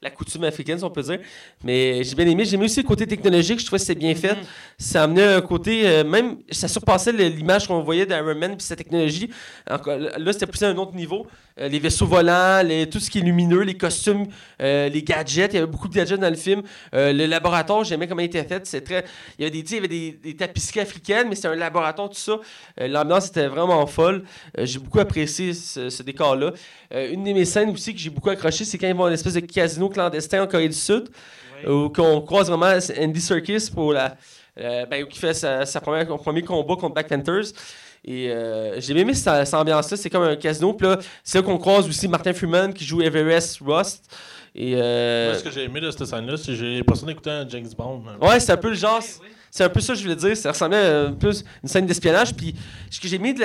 la 0.00 0.10
coutume 0.10 0.42
africaine, 0.42 0.78
si 0.78 0.84
on 0.84 0.90
peut 0.90 1.02
dire. 1.02 1.20
Mais 1.62 2.02
j'ai 2.02 2.16
bien 2.16 2.26
aimé. 2.26 2.44
J'ai 2.44 2.54
aimé 2.56 2.64
aussi 2.64 2.82
le 2.82 2.88
côté 2.88 3.06
technologique. 3.06 3.60
Je 3.60 3.66
trouvais 3.66 3.78
que 3.78 3.84
c'était 3.86 4.00
bien 4.00 4.14
fait. 4.16 4.36
Ça 4.82 5.04
amenait 5.04 5.22
un 5.34 5.40
côté, 5.40 5.86
euh, 5.86 6.02
même, 6.02 6.38
ça 6.50 6.66
surpassait 6.66 7.12
l'image 7.12 7.68
qu'on 7.68 7.82
voyait 7.82 8.04
d'Iron 8.04 8.34
Man 8.34 8.56
puis 8.56 8.66
sa 8.66 8.74
technologie. 8.74 9.30
Encore, 9.70 9.96
là, 9.96 10.32
c'était 10.32 10.46
plus 10.46 10.60
à 10.64 10.68
un 10.70 10.76
autre 10.76 10.94
niveau. 10.96 11.24
Euh, 11.60 11.68
les 11.68 11.78
vaisseaux 11.78 12.06
volants, 12.06 12.62
les- 12.64 12.88
tout 12.88 12.98
ce 12.98 13.08
qui 13.08 13.18
est 13.18 13.22
lumineux, 13.22 13.60
les 13.60 13.76
costumes, 13.76 14.26
euh, 14.60 14.88
les 14.88 15.02
gadgets. 15.04 15.52
Il 15.52 15.56
y 15.56 15.58
avait 15.58 15.70
beaucoup 15.70 15.86
de 15.86 15.94
gadgets 15.94 16.18
dans 16.18 16.30
le 16.30 16.34
film. 16.36 16.62
Le 16.92 17.26
laboratoire, 17.26 17.84
j'aimais 17.84 18.08
comment 18.08 18.22
il 18.22 18.24
était 18.26 18.42
fait. 18.42 18.66
C'est 18.66 18.80
très, 18.80 19.04
il 19.38 19.42
y 19.42 19.44
avait 19.46 19.52
des, 19.52 19.60
il 19.70 19.74
y 19.74 19.78
avait 19.78 19.86
des, 19.88 20.18
des 20.20 20.34
tapisseries 20.34 20.80
africaines, 20.80 21.28
mais 21.28 21.36
c'était 21.36 21.48
un 21.48 21.54
laboratoire, 21.54 22.08
tout 22.08 22.16
ça. 22.16 22.38
L'ambiance 22.78 23.28
était 23.28 23.46
vraiment 23.46 23.86
folle. 23.86 24.24
J'ai 24.58 24.80
beaucoup 24.80 24.98
apprécié 24.98 25.54
ce, 25.54 25.90
ce 25.90 26.02
décor-là. 26.02 26.52
Une 26.90 27.22
de 27.22 27.32
mes 27.32 27.44
scènes 27.44 27.70
aussi 27.70 27.94
que 27.94 28.00
j'ai 28.00 28.10
beaucoup 28.10 28.30
accroché, 28.30 28.64
c'est 28.64 28.78
quand 28.78 28.88
ils 28.88 28.94
vont 28.96 29.04
à 29.04 29.08
une 29.08 29.14
espèce 29.14 29.34
de 29.34 29.40
casino 29.40 29.88
clandestin 29.88 30.42
en 30.42 30.46
Corée 30.48 30.68
du 30.68 30.74
Sud 30.74 31.08
Oui. 31.66 31.72
où 31.72 31.88
qu'on 31.88 32.20
croise 32.22 32.48
vraiment 32.48 32.76
Andy 33.00 33.20
Serkis 33.20 33.70
pour 33.72 33.92
la, 33.92 34.16
euh, 34.58 34.86
ben, 34.86 35.06
qui 35.06 35.18
fait 35.18 35.34
sa, 35.34 35.64
sa 35.66 35.80
première, 35.80 36.06
son 36.06 36.18
premier 36.18 36.42
combat 36.42 36.74
contre 36.76 36.94
Black 36.94 37.08
Panthers. 37.08 37.52
Et 38.04 38.30
euh, 38.30 38.80
j'ai 38.80 38.94
bien 38.94 39.02
aimé 39.02 39.14
cette, 39.14 39.44
cette 39.46 39.54
ambiance-là. 39.54 39.96
C'est 39.96 40.10
comme 40.10 40.24
un 40.24 40.36
casino. 40.36 40.72
Puis 40.74 40.86
là, 40.86 40.98
c'est 41.22 41.38
là 41.38 41.44
qu'on 41.44 41.58
croise 41.58 41.88
aussi 41.88 42.08
Martin 42.08 42.32
Freeman 42.32 42.72
qui 42.74 42.84
joue 42.84 43.00
Everest 43.00 43.60
Rust. 43.64 44.12
Et 44.54 44.74
euh, 44.74 45.30
Moi, 45.30 45.38
ce 45.38 45.44
que 45.44 45.50
j'ai 45.50 45.64
aimé 45.64 45.80
de 45.80 45.90
cette 45.90 46.04
scène-là, 46.04 46.36
c'est 46.36 46.48
que 46.48 46.54
j'ai 46.54 46.76
l'impression 46.76 47.06
d'écouter 47.06 47.30
un 47.30 47.48
James 47.48 47.68
Bond. 47.76 48.02
ouais, 48.20 48.40
c'est 48.40 48.52
un 48.52 48.56
peu 48.56 48.68
le 48.68 48.74
genre. 48.74 49.00
Oui, 49.00 49.18
oui. 49.22 49.28
C'est 49.54 49.64
un 49.64 49.68
peu 49.68 49.80
ça 49.80 49.92
que 49.92 49.98
je 49.98 50.04
voulais 50.04 50.16
dire. 50.16 50.34
Ça 50.34 50.50
ressemblait 50.50 50.78
euh, 50.78 51.08
un 51.10 51.12
peu 51.12 51.28
à 51.28 51.32
une 51.62 51.68
scène 51.68 51.84
d'espionnage. 51.84 52.34
Puis 52.34 52.54
ce 52.90 52.98
que 52.98 53.06
j'ai 53.06 53.18
mis 53.18 53.34
de 53.34 53.42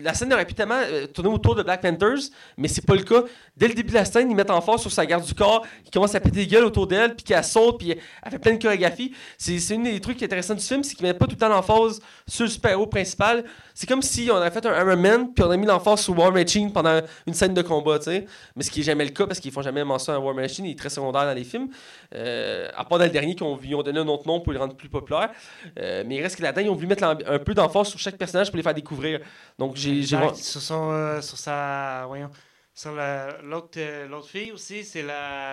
la, 0.00 0.14
scène 0.14 0.32
aurait 0.32 0.46
pu 0.46 0.54
tellement 0.54 0.80
euh, 0.80 1.08
tourner 1.08 1.28
autour 1.28 1.56
de 1.56 1.64
Black 1.64 1.82
Panthers, 1.82 2.30
mais 2.56 2.68
c'est 2.68 2.86
pas 2.86 2.94
le 2.94 3.02
cas. 3.02 3.24
Dès 3.56 3.66
le 3.66 3.74
début 3.74 3.88
de 3.88 3.94
la 3.94 4.04
scène, 4.04 4.30
ils 4.30 4.36
mettent 4.36 4.52
en 4.52 4.60
force 4.60 4.82
sur 4.82 4.92
sa 4.92 5.04
garde 5.04 5.24
du 5.24 5.34
corps, 5.34 5.66
qui 5.84 5.90
commence 5.90 6.14
à 6.14 6.20
péter 6.20 6.36
des 6.36 6.46
gueules 6.46 6.64
autour 6.64 6.86
d'elle, 6.86 7.16
puis 7.16 7.24
qu'elle 7.24 7.42
saute, 7.42 7.78
puis 7.78 7.90
elle 7.90 8.30
fait 8.30 8.38
plein 8.38 8.54
de 8.54 8.62
chorégraphies. 8.62 9.12
C'est 9.36 9.58
c'est 9.58 9.74
une 9.74 9.82
des 9.82 9.98
trucs 9.98 10.22
intéressants 10.22 10.54
du 10.54 10.64
film, 10.64 10.84
c'est 10.84 10.94
qu'ils 10.94 11.04
mettent 11.04 11.18
pas 11.18 11.26
tout 11.26 11.32
le 11.32 11.38
temps 11.38 11.48
l'emphase 11.48 12.00
sur 12.28 12.44
le 12.44 12.50
super-héros 12.50 12.86
principal. 12.86 13.44
C'est 13.74 13.88
comme 13.88 14.02
si 14.02 14.30
on 14.32 14.36
avait 14.36 14.50
fait 14.52 14.64
un 14.66 14.78
Iron 14.78 14.96
Man, 14.96 15.32
puis 15.34 15.44
on 15.44 15.50
a 15.50 15.56
mis 15.56 15.66
l'emphase 15.66 16.02
sur 16.02 16.16
War 16.16 16.30
Machine 16.30 16.72
pendant 16.72 17.00
une 17.26 17.34
scène 17.34 17.54
de 17.54 17.62
combat, 17.62 17.98
tu 17.98 18.04
sais. 18.04 18.24
Mais 18.54 18.62
ce 18.62 18.70
qui 18.70 18.80
est 18.80 18.84
jamais 18.84 19.04
le 19.04 19.10
cas, 19.10 19.26
parce 19.26 19.40
qu'ils 19.40 19.50
font 19.50 19.62
jamais 19.62 19.82
mention 19.82 20.12
à 20.12 20.18
War 20.20 20.32
Machine, 20.32 20.64
il 20.64 20.72
est 20.72 20.78
très 20.78 20.90
secondaire 20.90 21.24
dans 21.24 21.34
les 21.34 21.44
films. 21.44 21.68
Euh, 22.14 22.68
à 22.76 22.84
part 22.84 22.98
dans 22.98 23.04
le 23.04 23.10
dernier, 23.10 23.34
qu'on 23.34 23.56
lui 23.56 23.74
ont 23.74 23.82
donné 23.82 23.98
un 23.98 24.08
autre 24.08 24.28
nom 24.28 24.40
pour 24.40 24.52
le 24.52 24.58
rendre 24.58 24.76
plus 24.76 24.88
populaire. 24.88 25.30
Euh, 25.78 26.04
mais 26.06 26.16
il 26.16 26.22
reste 26.22 26.36
que 26.36 26.42
là-dedans, 26.42 26.62
ils 26.62 26.70
ont 26.70 26.74
voulu 26.74 26.86
mettre 26.86 27.04
un 27.04 27.38
peu 27.38 27.54
d'emphase 27.54 27.88
sur 27.88 27.98
chaque 27.98 28.16
personnage 28.16 28.48
pour 28.48 28.56
les 28.56 28.62
faire 28.62 28.74
découvrir. 28.74 29.20
Donc 29.58 29.76
j'ai. 29.76 30.00
vraiment- 30.02 30.34
Sur, 30.34 30.60
son, 30.60 30.90
euh, 30.92 31.20
sur 31.20 31.38
sa. 31.38 32.04
Voyons. 32.06 32.30
Sur 32.74 32.92
la- 32.94 33.36
l'autre 33.42 33.70
euh, 33.78 34.06
l'autre 34.08 34.28
fille 34.28 34.52
aussi, 34.52 34.84
c'est 34.84 35.04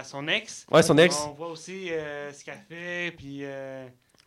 son 0.05 0.27
ex. 0.27 0.65
Ouais, 0.71 0.83
son 0.83 0.97
ex. 0.97 1.17
On 1.27 1.33
voit 1.33 1.49
aussi 1.49 1.89
ce 1.89 2.43
qu'elle 2.45 2.61
fait, 2.69 3.11
puis. 3.17 3.43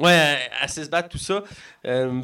Ouais, 0.00 0.38
sait 0.66 0.84
se 0.84 0.88
battre, 0.90 1.08
tout 1.10 1.18
ça. 1.18 1.44
Euh, 1.86 2.22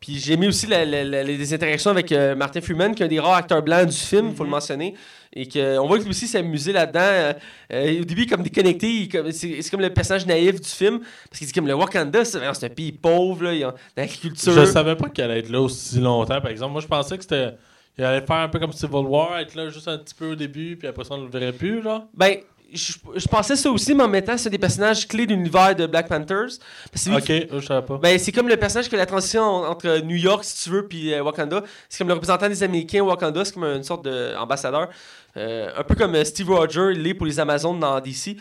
puis 0.00 0.18
j'ai 0.18 0.34
aimé 0.34 0.46
aussi 0.48 0.66
la- 0.66 0.84
la- 0.84 1.02
la- 1.04 1.22
les 1.22 1.54
interactions 1.54 1.90
avec 1.90 2.12
euh, 2.12 2.34
Martin 2.36 2.60
Freeman, 2.60 2.94
qui 2.94 3.02
est 3.02 3.06
un 3.06 3.08
des 3.08 3.20
rares 3.20 3.34
acteurs 3.34 3.62
blancs 3.62 3.86
du 3.88 3.96
film, 3.96 4.34
faut 4.34 4.44
le 4.44 4.48
Mhm. 4.48 4.54
mentionner. 4.54 4.94
Et 5.32 5.46
qu'on 5.48 5.86
voit 5.86 5.98
que 5.98 6.04
lui 6.04 6.10
aussi 6.10 6.26
s'est 6.26 6.38
amusé 6.38 6.72
là-dedans. 6.72 7.34
Euh, 7.72 8.00
au 8.00 8.04
début, 8.04 8.22
il 8.22 8.26
est 8.26 8.26
comme 8.34 8.42
déconnecté. 8.42 8.88
il 8.88 9.32
C'est 9.34 9.60
c'est 9.60 9.70
comme 9.70 9.80
le 9.82 9.90
personnage 9.92 10.24
naïf 10.24 10.60
du 10.60 10.68
film. 10.68 11.00
Parce 11.28 11.38
qu'il 11.38 11.46
dit 11.46 11.52
comme 11.52 11.66
le 11.66 11.74
Wakanda, 11.74 12.24
c'est 12.24 12.38
c'est 12.54 12.66
un 12.66 12.70
pays 12.70 12.92
pauvre, 12.92 13.44
là, 13.44 13.52
il 13.52 13.58
y 13.60 13.64
a 13.64 13.74
l'agriculture. 13.96 14.52
Je 14.52 14.64
savais 14.64 14.96
pas 14.96 15.08
qu'elle 15.10 15.30
allait 15.30 15.40
être 15.40 15.50
là 15.50 15.60
aussi 15.60 15.98
longtemps, 16.00 16.40
par 16.40 16.50
exemple. 16.50 16.72
Moi, 16.72 16.80
je 16.80 16.86
pensais 16.86 17.16
que 17.18 17.22
c'était. 17.22 17.54
Il 17.98 18.04
allait 18.04 18.24
faire 18.26 18.36
un 18.36 18.48
peu 18.48 18.58
comme 18.58 18.72
Civil 18.72 18.94
War, 19.06 19.38
être 19.38 19.54
là 19.54 19.68
juste 19.70 19.88
un 19.88 19.96
petit 19.98 20.14
peu 20.14 20.32
au 20.32 20.34
début, 20.34 20.76
puis 20.76 20.86
après 20.86 21.02
ça, 21.04 21.14
on 21.14 21.22
le 21.22 21.28
verrait 21.30 21.52
plus, 21.52 21.82
genre. 21.82 22.04
Ben, 22.14 22.36
je, 22.72 22.92
je 23.14 23.28
pensais 23.28 23.56
ça 23.56 23.70
aussi, 23.70 23.94
mais 23.94 24.02
en 24.04 24.08
même 24.08 24.24
temps, 24.24 24.36
c'est 24.36 24.50
des 24.50 24.58
personnages 24.58 25.06
clés 25.06 25.26
de 25.26 25.32
l'univers 25.34 25.74
de 25.74 25.86
Black 25.86 26.08
Panthers. 26.08 26.58
Parce 26.92 27.04
qui- 27.04 27.14
Ok, 27.44 27.48
je 27.60 27.66
savais 27.66 27.86
pas. 27.86 27.98
Ben, 27.98 28.18
c'est 28.18 28.32
comme 28.32 28.48
le 28.48 28.56
personnage 28.56 28.84
qui 28.86 28.90
fait 28.90 28.96
la 28.96 29.06
transition 29.06 29.42
en- 29.42 29.66
entre 29.70 30.00
New 30.00 30.16
York, 30.16 30.42
si 30.44 30.64
tu 30.64 30.70
veux, 30.70 30.86
puis 30.86 31.12
euh, 31.14 31.22
Wakanda. 31.22 31.62
C'est 31.88 31.98
comme 31.98 32.08
le 32.08 32.14
représentant 32.14 32.48
des 32.48 32.62
Américains 32.62 33.02
au 33.02 33.06
Wakanda, 33.08 33.44
c'est 33.44 33.54
comme 33.54 33.64
une 33.64 33.82
sorte 33.84 34.04
d'ambassadeur. 34.04 34.88
Euh, 35.36 35.68
un 35.76 35.82
peu 35.82 35.94
comme 35.94 36.14
euh, 36.14 36.24
Steve 36.24 36.50
Rogers, 36.50 36.92
il 36.94 37.06
est 37.06 37.12
pour 37.14 37.26
les 37.26 37.38
Amazones 37.38 37.78
dans 37.78 38.00
DC. 38.00 38.36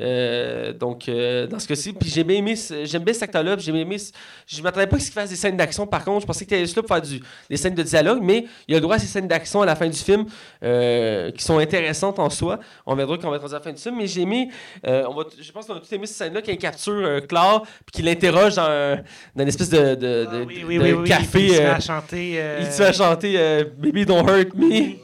Euh, 0.00 0.72
donc, 0.72 1.08
euh, 1.08 1.46
dans 1.46 1.58
ce 1.58 1.68
cas-ci, 1.68 1.92
puis 1.92 2.08
j'ai 2.08 2.24
bien 2.24 2.38
aimé, 2.38 2.56
ce- 2.56 2.84
j'aime 2.86 3.02
bien 3.04 3.12
cet 3.12 3.24
acteur-là, 3.24 3.56
j'ai 3.58 3.70
bien 3.70 3.82
aimé, 3.82 3.98
je 4.46 4.62
m'attendais 4.62 4.86
pas 4.86 4.96
à 4.96 4.98
ce 4.98 5.04
qu'il 5.04 5.12
fasse 5.12 5.28
des 5.28 5.36
scènes 5.36 5.56
d'action, 5.58 5.86
par 5.86 6.02
contre, 6.04 6.22
je 6.22 6.26
pensais 6.26 6.46
qu'il 6.46 6.54
était 6.56 6.64
juste 6.64 6.76
là 6.76 6.82
pour 6.82 6.96
faire 6.96 7.02
du, 7.02 7.20
des 7.50 7.56
scènes 7.58 7.74
de 7.74 7.82
dialogue, 7.82 8.20
mais 8.22 8.46
il 8.66 8.74
a 8.74 8.78
le 8.78 8.80
droit 8.80 8.96
à 8.96 8.98
ces 8.98 9.06
scènes 9.06 9.28
d'action 9.28 9.60
à 9.60 9.66
la 9.66 9.76
fin 9.76 9.86
du 9.88 9.98
film, 9.98 10.24
euh, 10.62 11.30
qui 11.32 11.44
sont 11.44 11.58
intéressantes 11.58 12.18
en 12.18 12.30
soi. 12.30 12.58
On 12.86 12.94
verra 12.94 13.18
quand 13.18 13.28
on 13.28 13.30
va 13.30 13.36
être 13.36 13.44
à 13.44 13.52
la 13.52 13.60
fin 13.60 13.72
du 13.72 13.80
film, 13.82 13.96
mais 13.98 14.06
j'ai 14.06 14.22
aimé, 14.22 14.48
euh, 14.86 15.04
on 15.08 15.14
va, 15.14 15.24
t- 15.24 15.36
je 15.42 15.52
pense 15.52 15.66
qu'on 15.66 15.74
a 15.74 15.80
tous 15.80 15.92
aimé 15.92 16.06
cette 16.06 16.16
scène-là, 16.16 16.40
il 16.46 16.56
capture 16.56 16.92
euh, 16.94 17.20
Claire, 17.20 17.60
puis 17.84 17.92
qu'il 17.92 18.04
l'interroge 18.06 18.54
dans, 18.54 18.62
un- 18.62 18.96
dans 19.36 19.42
une 19.42 19.48
espèce 19.48 19.68
de, 19.70 19.94
de, 19.96 20.26
ah 20.30 20.34
oui, 20.46 20.78
de 20.78 20.94
oui, 20.94 21.08
café. 21.08 21.42
Il 21.44 21.50
se 21.54 21.60
met 21.60 21.66
à 21.66 21.80
chanter. 21.80 22.42
il 22.60 22.66
se 22.66 22.82
fait 22.82 22.92
chanter 22.94 23.64
Baby 23.76 24.06
Don't 24.06 24.26
Hurt 24.26 24.54
Me, 24.54 24.96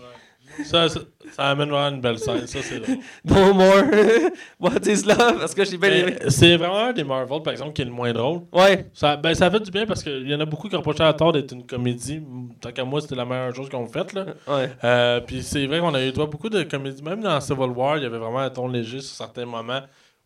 Ça, 0.64 0.88
ça, 0.88 1.00
ça 1.32 1.48
amène 1.50 1.68
vraiment 1.70 1.94
une 1.94 2.00
belle 2.00 2.18
scène, 2.18 2.46
ça, 2.46 2.58
c'est 2.62 2.80
drôle. 2.80 2.98
No 3.24 3.54
More, 3.54 3.82
What 4.60 4.80
is 4.86 5.02
Love, 5.04 5.38
parce 5.38 5.54
que 5.54 5.64
j'ai 5.64 5.76
bien 5.76 5.90
aimé. 5.90 6.16
C'est 6.28 6.56
vraiment 6.56 6.78
un 6.78 6.92
des 6.92 7.04
Marvel, 7.04 7.42
par 7.42 7.52
exemple, 7.52 7.72
qui 7.72 7.82
est 7.82 7.86
le 7.86 7.90
moins 7.90 8.12
drôle. 8.12 8.42
Ouais, 8.52 8.86
Ça, 8.94 9.16
ben, 9.16 9.34
ça 9.34 9.50
fait 9.50 9.60
du 9.60 9.70
bien 9.70 9.86
parce 9.86 10.02
qu'il 10.02 10.28
y 10.28 10.34
en 10.34 10.40
a 10.40 10.44
beaucoup 10.44 10.68
qui 10.68 10.76
reprochaient 10.76 11.04
à 11.04 11.12
tort 11.12 11.32
d'être 11.32 11.52
une 11.52 11.66
comédie. 11.66 12.22
Tant 12.60 12.72
qu'à 12.72 12.84
moi, 12.84 13.00
c'était 13.00 13.14
la 13.14 13.24
meilleure 13.24 13.54
chose 13.54 13.68
qu'on 13.68 13.86
fait. 13.86 14.12
Là. 14.12 14.26
ouais. 14.48 14.70
Euh, 14.84 15.20
puis 15.20 15.42
c'est 15.42 15.66
vrai 15.66 15.80
qu'on 15.80 15.94
a 15.94 16.02
eu 16.02 16.12
droit 16.12 16.26
à 16.26 16.28
beaucoup 16.28 16.48
de 16.48 16.62
comédies. 16.62 17.02
Même 17.02 17.20
dans 17.20 17.40
Civil 17.40 17.70
War, 17.70 17.96
il 17.98 18.02
y 18.02 18.06
avait 18.06 18.18
vraiment 18.18 18.40
un 18.40 18.50
ton 18.50 18.68
léger 18.68 19.00
sur 19.00 19.16
certains 19.16 19.46
moments. 19.46 19.80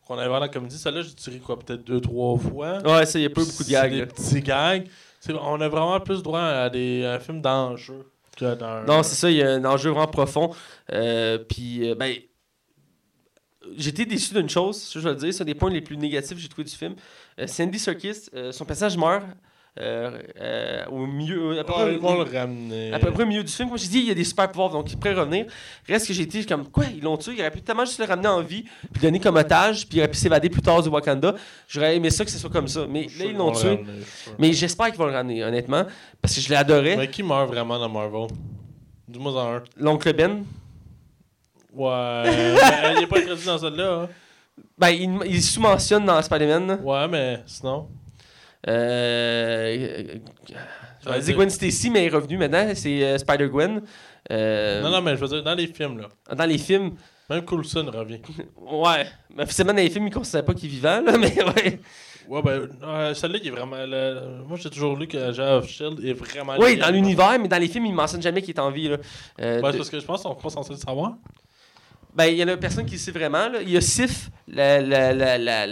Qu'on 0.07 0.19
avait 0.19 0.29
voir 0.29 0.41
la 0.41 0.49
comédie. 0.49 0.77
Celle-là, 0.77 1.03
j'ai 1.03 1.15
tiré 1.15 1.39
quoi, 1.39 1.59
peut-être 1.59 1.85
deux, 1.85 2.01
trois 2.01 2.37
fois. 2.37 2.79
Ouais, 2.83 3.07
ça, 3.07 3.19
il 3.19 3.23
y 3.23 3.27
a 3.27 3.31
pas 3.31 3.43
beaucoup 3.45 3.63
de 3.63 3.71
gags. 3.71 3.93
Des 3.93 4.01
là. 4.01 4.07
petits 4.07 4.41
gags. 4.41 4.87
On 5.29 5.61
a 5.61 5.69
vraiment 5.69 6.01
plus 6.01 6.23
droit 6.23 6.41
à 6.41 6.71
des 6.71 7.05
un 7.05 7.19
film 7.19 7.41
d'enjeu 7.41 8.07
Non, 8.87 9.03
c'est 9.03 9.17
ça, 9.17 9.31
il 9.31 9.37
y 9.37 9.43
a 9.43 9.51
un 9.51 9.65
enjeu 9.65 9.91
vraiment 9.91 10.07
profond. 10.07 10.55
Euh, 10.93 11.39
puis, 11.39 11.91
euh, 11.91 11.95
ben, 11.95 12.15
J'étais 13.77 14.07
déçu 14.07 14.33
d'une 14.33 14.49
chose, 14.49 14.91
je 14.93 14.99
vais 14.99 15.11
le 15.11 15.17
dire, 15.17 15.35
c'est 15.35 15.43
un 15.43 15.47
des 15.47 15.55
points 15.55 15.71
les 15.71 15.83
plus 15.83 15.97
négatifs 15.97 16.35
que 16.35 16.41
j'ai 16.41 16.49
trouvé 16.49 16.65
du 16.65 16.75
film. 16.75 16.97
Euh, 17.39 17.47
Sandy 17.47 17.79
Serkis, 17.79 18.31
son 18.53 18.65
personnage 18.65 18.97
meurt 18.97 19.23
euh, 19.79 20.19
euh, 20.41 20.85
au 20.91 21.07
milieu. 21.07 21.59
à 21.59 21.65
peu 21.65 21.73
Ouais, 21.73 21.79
près- 21.83 21.93
ils 21.95 21.99
vont 22.01 22.23
le 22.23 22.39
ramener. 22.39 22.93
à 22.93 22.99
peu 22.99 23.11
près 23.13 23.23
au 23.23 23.27
milieu 23.27 23.45
du 23.45 23.53
film. 23.53 23.69
Comme 23.69 23.79
j'ai 23.79 23.89
dit, 23.89 23.99
il 24.01 24.07
y 24.09 24.11
a 24.11 24.15
des 24.15 24.25
super 24.25 24.51
pouvoirs, 24.51 24.71
donc 24.71 24.91
il 24.91 24.97
pourrait 24.99 25.15
revenir. 25.15 25.47
Reste 25.89 26.09
que 26.09 26.13
j'ai 26.13 26.23
été 26.25 26.45
comme, 26.45 26.67
quoi, 26.69 26.85
ils 26.93 27.03
l'ont 27.03 27.17
tué. 27.17 27.33
Il 27.37 27.41
aurait 27.41 27.51
pu 27.51 27.63
tellement 27.63 27.85
juste 27.85 27.99
le 28.01 28.05
ramener 28.07 28.29
en 28.29 28.43
vie, 28.43 28.65
puis 28.93 29.01
donner 29.03 29.21
comme 29.21 29.37
otage, 29.37 29.87
puis 29.87 29.99
il 29.99 30.01
aurait 30.01 30.11
pu 30.11 30.17
s'évader 30.17 30.51
plus 30.51 30.63
tard 30.63 30.83
du 30.83 30.89
Wakanda. 30.89 31.35
J'aurais 31.69 31.97
aimé 31.97 32.11
ça 32.11 32.25
que 32.25 32.31
ce 32.31 32.39
soit 32.39 32.51
comme 32.51 32.69
ça. 32.69 32.87
Mais 32.89 33.09
Je 33.09 33.19
là, 33.21 33.25
ils 33.27 33.37
l'ont 33.37 33.53
tué. 33.53 33.69
ramener, 33.69 34.01
je. 34.01 34.31
Mais 34.39 34.53
j'espère 34.53 34.87
qu'ils 34.87 34.99
vont 34.99 35.07
le 35.07 35.13
ramener, 35.13 35.45
honnêtement, 35.45 35.85
parce 36.21 36.35
que 36.35 36.41
je 36.41 36.51
l'adorais. 36.53 36.97
Mais 36.97 37.09
qui 37.09 37.23
meurt 37.23 37.47
vraiment 37.49 37.79
dans 37.79 37.89
Marvel? 37.89 38.27
Dis-moi 39.09 39.33
en 39.33 39.55
un. 39.57 39.63
L'oncle 39.77 40.13
Ben, 40.13 40.45
Ouais. 41.73 42.23
mais 42.25 42.95
il 42.99 43.03
est 43.05 43.07
pas 43.07 43.21
crédit 43.21 43.45
dans 43.47 43.59
celle-là. 43.59 44.01
hein. 44.03 44.09
ben, 44.77 44.89
il, 44.89 45.19
il 45.27 45.43
sous-mentionne 45.43 46.05
dans 46.05 46.21
Spider-Man. 46.21 46.81
Ouais, 46.83 47.07
mais 47.09 47.41
sinon? 47.47 47.87
Euh, 48.69 50.19
je 51.05 51.09
vais 51.11 51.21
dire 51.21 51.35
Gwen 51.37 51.51
Stacy, 51.51 51.91
mais 51.91 52.01
elle 52.07 52.13
est 52.13 52.17
revenue 52.17 52.37
maintenant. 52.37 52.71
C'est 52.75 53.03
euh, 53.03 53.19
Spider-Gwen. 53.19 53.81
Euh, 54.31 54.83
Non, 54.83 54.91
non, 54.91 55.01
mais 55.01 55.17
je 55.17 55.21
veux 55.21 55.29
dire, 55.29 55.43
dans 55.43 55.55
les 55.55 55.67
films, 55.67 55.99
là. 55.99 56.09
Dans 56.35 56.45
les 56.45 56.59
films, 56.59 56.93
Même 57.31 57.45
Coulson 57.45 57.91
revient. 57.93 58.21
ouais. 58.57 59.07
Mais 59.35 59.45
officiellement, 59.45 59.73
dans 59.73 59.83
les 59.83 59.91
films, 59.91 60.07
ils 60.07 60.11
ne 60.11 60.15
considèrent 60.15 60.45
pas 60.45 60.55
qu'il 60.55 60.67
est 60.69 60.73
vivant, 60.73 61.01
là, 61.01 61.13
mais 61.19 61.35
ouais. 61.43 61.81
Ouais, 62.29 62.43
ben, 62.43 62.69
euh, 62.85 63.15
celle-là, 63.15 63.39
il 63.43 63.49
est 63.49 63.51
vraiment. 63.51 63.77
le- 63.79 64.45
Moi, 64.47 64.57
j'ai 64.63 64.71
toujours 64.71 64.97
lu 64.97 65.09
que 65.09 65.17
of 65.59 65.67
Shield 65.69 66.05
est 66.05 66.13
vraiment. 66.13 66.55
Oui, 66.59 66.77
dans 66.77 66.91
l'univers, 66.91 67.37
mais 67.41 67.49
dans 67.49 67.59
les 67.59 67.67
films, 67.67 67.87
ils 67.87 67.91
ne 67.93 67.97
mentionnent 67.97 68.23
jamais 68.23 68.41
qu'il 68.43 68.55
est 68.55 68.61
en 68.61 68.71
vie. 68.71 68.89
Là. 68.89 68.99
Euh, 69.41 69.61
Ouais, 69.61 69.73
c'est 69.73 69.79
parce 69.79 69.91
que 69.91 69.99
je 69.99 70.05
pense 70.05 70.23
qu'on 70.23 70.35
n'est 70.35 70.41
pas 70.41 70.51
censé 70.51 70.73
le 70.75 70.79
savoir. 70.79 71.15
Ben, 72.15 72.27
il 72.27 72.37
y 72.37 72.45
en 72.45 72.49
a 72.49 72.57
personne 72.57 72.85
qui 72.87 72.93
le 72.93 72.99
sait 72.99 73.11
vraiment. 73.11 73.49
Là. 73.49 73.63
Il 73.63 73.71
y 73.71 73.77
a 73.77 73.81
Sif, 73.81 74.31
la, 74.47 74.81
la, 74.81 75.13
la, 75.13 75.39
la, 75.39 75.67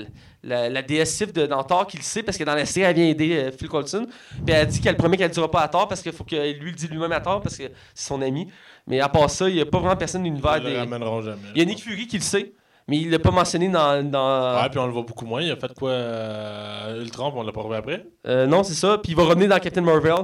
la, 0.49 0.69
la 0.69 0.83
déesse 0.83 1.15
Sif 1.15 1.33
de, 1.33 1.47
dans 1.47 1.63
Thor, 1.63 1.87
qui 1.87 1.97
le 1.99 2.03
sait 2.03 2.23
parce 2.23 2.37
que 2.37 2.45
dans 2.45 2.55
la 2.55 2.65
série, 2.67 2.87
elle 2.87 2.97
vient 2.97 3.07
aider 3.07 3.37
euh, 3.37 3.53
Phil 3.53 3.69
Coulson. 3.69 4.07
Puis 4.45 4.55
elle 4.55 4.67
dit 4.67 4.81
qu'elle 4.81 4.97
promet 4.97 5.17
qu'elle 5.17 5.29
ne 5.29 5.33
dira 5.35 5.51
pas 5.51 5.61
à 5.63 5.69
Thor 5.69 5.87
parce 5.89 6.03
qu'il 6.03 6.13
faut 6.13 6.25
que 6.25 6.35
lui 6.59 6.71
le 6.71 6.77
dise 6.77 6.91
lui-même 6.91 7.13
à 7.13 7.21
Thor 7.21 7.41
parce 7.41 7.57
que 7.57 7.65
c'est 7.95 8.07
son 8.09 8.21
ami. 8.23 8.49
Mais 8.87 9.01
à 9.01 9.09
part 9.09 9.29
ça, 9.31 9.49
il 9.49 9.55
n'y 9.55 9.61
a 9.61 9.67
pas 9.67 9.79
vraiment 9.79 9.97
personne 9.97 10.23
de 10.23 10.29
l'univers. 10.29 10.57
Ils 10.59 10.65
le 10.65 10.71
des- 10.71 10.79
ramèneront 10.79 11.23
jamais. 11.23 11.39
Il 11.55 11.59
y 11.59 11.63
a 11.63 11.65
Nick 11.67 11.83
Fury 11.83 12.07
qui 12.07 12.17
le 12.17 12.23
sait, 12.23 12.53
mais 12.89 12.97
il 12.99 13.11
l'a 13.11 13.19
pas 13.19 13.31
mentionné 13.31 13.69
dans. 13.69 14.03
dans... 14.09 14.63
Ouais, 14.63 14.69
puis 14.71 14.79
on 14.79 14.87
le 14.87 14.93
voit 14.93 15.03
beaucoup 15.03 15.27
moins. 15.27 15.43
Il 15.43 15.51
a 15.53 15.57
fait 15.57 15.73
quoi 15.75 15.91
euh, 15.91 17.03
Ultron, 17.03 17.31
puis 17.31 17.41
on 17.41 17.43
l'a 17.43 17.53
pas 17.53 17.61
revu 17.61 17.77
après? 17.77 18.07
Euh, 18.27 18.47
non, 18.47 18.63
c'est 18.63 18.75
ça. 18.75 18.97
Puis 18.99 19.13
il 19.13 19.17
va 19.17 19.25
revenir 19.25 19.49
dans 19.49 19.59
Captain 19.59 19.83
Marvel. 19.83 20.15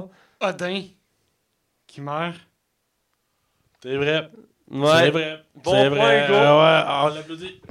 Odin 0.41 0.81
qui 1.87 2.01
meurt. 2.01 2.35
C'est 3.83 3.95
vrai. 3.97 4.29
C'est 4.71 4.77
Ouais. 4.79 5.09
vrai. 5.11 5.43
Bon 5.63 5.71
c'est 5.71 5.89
point, 5.89 5.89
vrai. 5.89 6.27
Euh, 6.29 6.31
ouais, 6.31 7.11
on 7.11 7.15
l'applaudit. 7.15 7.61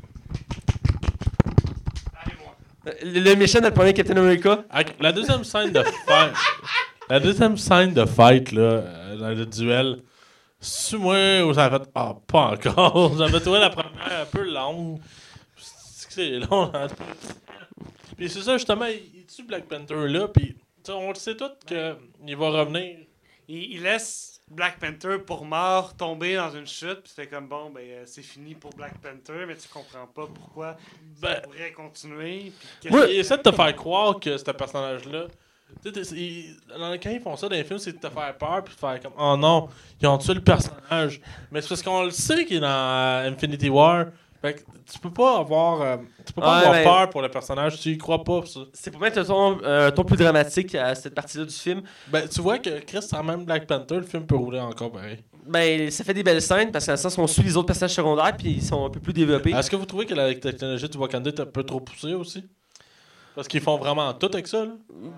Le, 3.03 3.21
le 3.21 3.35
méchant 3.37 3.61
dans 3.61 3.69
le 3.69 3.75
premier 3.75 3.93
Captain 3.95 4.17
America. 4.17 4.65
La 5.01 5.13
deuxième 5.13 5.45
scène 5.45 5.73
de 5.73 5.83
fight. 5.83 6.33
la 7.09 7.21
deuxième 7.21 7.57
scène 7.57 7.95
de 7.95 8.05
fight, 8.05 8.53
là, 8.53 8.63
euh, 8.63 9.17
dans 9.17 9.29
le 9.31 9.47
duel. 9.47 10.03
C'est 10.61 10.97
moi 10.97 11.43
où 11.45 11.53
ça 11.55 11.67
a. 11.67 11.81
Ah, 11.95 12.15
pas 12.27 12.53
encore. 12.53 13.15
J'avais 13.19 13.41
trouvé 13.41 13.59
la 13.61 13.71
première 13.71 14.23
un 14.23 14.25
peu 14.25 14.43
longue. 14.51 14.99
C'est 15.57 16.39
long. 16.39 16.71
hein? 16.75 16.87
Puis 18.17 18.31
c'est 18.31 18.43
ça, 18.43 18.57
justement, 18.57 18.87
il, 18.87 19.27
tue 19.27 19.43
Black 19.43 19.65
Panther 19.65 20.09
là. 20.09 20.29
Puis 20.29 20.57
on 20.89 21.09
le 21.09 21.15
sait 21.17 21.37
tous 21.37 21.51
qu'il 21.67 22.37
va 22.37 22.51
revenir. 22.51 22.99
Il 23.49 23.83
laisse 23.83 24.34
Black 24.55 24.79
Panther 24.79 25.19
pour 25.19 25.45
mort 25.45 25.95
tomber 25.97 26.37
dans 26.37 26.51
une 26.51 26.67
chute, 26.67 27.01
puis 27.03 27.13
c'est 27.15 27.27
comme 27.27 27.49
bon, 27.49 27.71
ben 27.71 27.83
euh, 27.83 28.03
c'est 28.07 28.23
fini 28.23 28.55
pour 28.55 28.71
Black 28.75 28.95
Panther, 28.99 29.45
mais 29.47 29.57
tu 29.57 29.69
comprends 29.69 30.07
pas 30.07 30.27
pourquoi 30.33 30.77
Ben, 31.21 31.35
ça 31.35 31.41
pourrait 31.43 31.73
continuer. 31.73 32.53
Puis 32.81 32.91
Moi, 32.91 33.07
que- 33.07 33.13
il 33.13 33.19
essaie 33.19 33.37
de 33.37 33.43
te 33.43 33.53
faire 33.53 33.75
croire 33.77 34.19
que 34.21 34.37
ce 34.37 34.45
personnage-là. 34.51 35.27
Quand 35.83 37.11
ils 37.11 37.21
font 37.21 37.37
ça 37.37 37.49
dans 37.49 37.57
les 37.57 37.65
films, 37.65 37.79
c'est 37.79 37.93
de 37.93 37.99
te 37.99 38.09
faire 38.09 38.37
peur 38.39 38.63
puis 38.65 38.75
de 38.75 38.79
faire 38.79 39.01
comme 39.01 39.13
Oh 39.19 39.37
non, 39.37 39.69
ils 40.01 40.07
ont 40.07 40.19
tué 40.19 40.35
le 40.35 40.41
personnage. 40.41 41.21
Mais 41.51 41.61
c'est 41.61 41.69
parce 41.69 41.83
qu'on 41.83 42.05
le 42.05 42.11
sait 42.11 42.45
qu'il 42.45 42.59
est 42.59 42.61
dans 42.61 42.67
euh, 42.69 43.29
Infinity 43.31 43.69
War. 43.69 44.07
Fait 44.45 44.53
que 44.57 44.61
tu 44.93 44.99
peux 44.99 45.11
pas 45.11 45.39
avoir, 45.39 45.81
euh, 45.81 45.97
tu 46.27 46.35
peux 46.35 46.43
pas 46.43 46.51
Ouais, 46.53 46.59
avoir 46.67 46.73
mais- 46.75 46.85
peur 46.85 47.09
pour 47.09 47.23
le 47.23 47.31
personnage, 47.31 47.81
tu 47.81 47.89
y 47.93 47.97
crois 47.97 48.23
pas 48.23 48.43
ça. 48.45 48.61
C'est 48.75 48.91
pour 48.91 49.01
mettre 49.01 49.19
un 49.19 49.25
ton, 49.25 49.59
un 49.65 49.91
ton 49.91 50.05
plus 50.05 50.19
dramatique 50.19 50.75
à 50.75 50.95
cette 50.95 51.15
partie-là 51.15 51.47
du 51.47 51.55
film. 51.55 51.81
Ben, 52.09 52.29
tu 52.29 52.43
vois 52.43 52.59
que 52.59 52.81
Chris, 52.81 53.01
sans 53.01 53.23
même 53.25 53.47
Black 53.47 53.67
Panther, 53.67 53.95
le 53.97 54.03
film 54.03 54.27
peut 54.27 54.37
rouler 54.37 54.61
encore 54.61 54.93
pareil. 54.93 55.25
Ben, 55.47 55.91
ça 55.91 56.05
fait 56.05 56.13
des 56.13 56.23
belles 56.23 56.43
scènes 56.43 56.71
parce 56.71 56.85
qu'à 56.85 56.99
sens 56.99 57.17
on 57.17 57.27
suit 57.27 57.43
les 57.43 57.57
autres 57.57 57.69
personnages 57.69 57.95
secondaires 57.95 58.37
puis 58.37 58.51
ils 58.51 58.63
sont 58.63 58.85
un 58.85 58.91
peu 58.91 59.01
plus 59.01 59.15
développés. 59.15 59.53
Est-ce 59.53 59.71
que 59.71 59.77
vous 59.77 59.87
trouvez 59.87 60.05
que 60.05 60.15
la 60.15 60.35
technologie 60.35 60.91
du 60.91 60.99
Wakanda 60.99 61.31
est 61.31 61.41
un 61.41 61.47
peu 61.47 61.63
trop 61.63 61.81
poussée 61.81 62.13
aussi? 62.13 62.45
Parce 63.35 63.49
qu'ils 63.49 63.61
font 63.61 63.77
vraiment 63.79 64.13
tout 64.15 64.31
avec 64.33 64.47
ça, 64.47 64.65
là. 64.65 64.71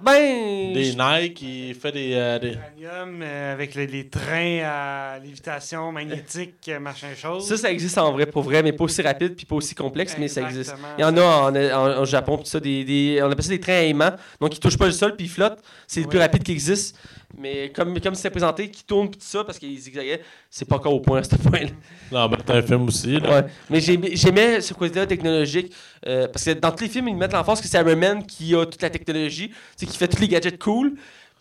Ben, 0.02 0.72
Des 0.72 0.94
Nike, 0.94 1.42
ils 1.42 1.74
font 1.74 1.90
des. 1.90 2.12
euh, 2.14 2.38
des... 2.38 2.56
Euh, 2.82 3.52
avec 3.52 3.74
les, 3.74 3.86
les 3.86 4.08
trains 4.08 4.60
à 4.64 5.18
lévitation 5.18 5.92
magnétique, 5.92 6.54
euh, 6.70 6.80
machin 6.80 7.08
chose. 7.14 7.46
ça, 7.46 7.56
ça 7.58 7.70
existe 7.70 7.98
en 7.98 8.12
vrai, 8.12 8.24
pour 8.24 8.42
vrai, 8.42 8.62
mais 8.62 8.72
pas 8.72 8.84
aussi 8.84 9.02
rapide 9.02 9.34
puis 9.36 9.44
pas 9.44 9.56
aussi 9.56 9.74
complexe, 9.74 10.16
mais 10.18 10.28
ça 10.28 10.40
existe. 10.42 10.74
Il 10.96 11.02
y 11.02 11.04
en 11.04 11.14
a 11.16 11.20
en, 11.22 11.54
en- 11.54 12.00
en 12.00 12.04
Japon, 12.06 12.38
pis 12.38 12.48
ça, 12.48 12.58
des, 12.58 12.84
des- 12.84 13.20
on 13.22 13.30
appelle 13.30 13.44
ça 13.44 13.50
des 13.50 13.60
trains 13.60 13.74
à 13.74 13.82
aimant. 13.82 14.12
Donc, 14.40 14.56
ils 14.56 14.60
touchent 14.60 14.78
pas 14.78 14.86
le 14.86 14.92
sol 14.92 15.14
puis 15.14 15.26
ils 15.26 15.30
flottent. 15.30 15.58
C'est 15.86 16.00
le 16.00 16.06
plus 16.08 16.16
Ouais. 16.18 16.24
rapide 16.24 16.42
qui 16.42 16.52
existe. 16.52 16.98
Mais 17.38 17.70
comme 17.70 17.98
comme 18.00 18.14
c'est 18.14 18.30
présenté, 18.30 18.70
qui 18.70 18.84
tournent 18.84 19.10
pis 19.10 19.18
tout 19.18 19.24
ça, 19.26 19.44
parce 19.44 19.58
qu'ils 19.58 19.78
zigzaguaient, 19.78 20.22
c'est 20.50 20.66
pas 20.66 20.76
encore 20.76 20.94
au 20.94 21.00
point 21.00 21.18
à 21.18 21.22
ce 21.24 21.36
point-là. 21.36 21.68
Non, 22.10 22.28
ben, 22.28 22.38
t'as 22.44 22.56
un 22.56 22.62
film 22.62 22.84
aussi, 22.84 23.20
là. 23.20 23.40
Ouais. 23.42 23.46
Mais 23.70 23.80
j'aimais 23.80 24.60
ce 24.60 24.72
côté-là 24.74 25.06
technologique. 25.06 25.72
euh, 26.06 26.28
parce 26.28 26.44
que 26.44 26.52
dans 26.52 26.70
tous 26.72 26.84
les 26.84 26.90
films, 26.90 27.08
ils 27.08 27.16
mettent 27.16 27.32
l'emphase 27.32 27.60
que 27.60 27.68
c'est 27.68 27.78
Iron 27.78 27.96
Man 27.96 28.24
qui 28.26 28.54
a 28.54 28.64
toute 28.64 28.80
la 28.82 28.90
technologie, 28.90 29.52
qui 29.76 29.86
fait 29.96 30.08
tous 30.08 30.20
les 30.20 30.28
gadgets 30.28 30.58
cool. 30.58 30.94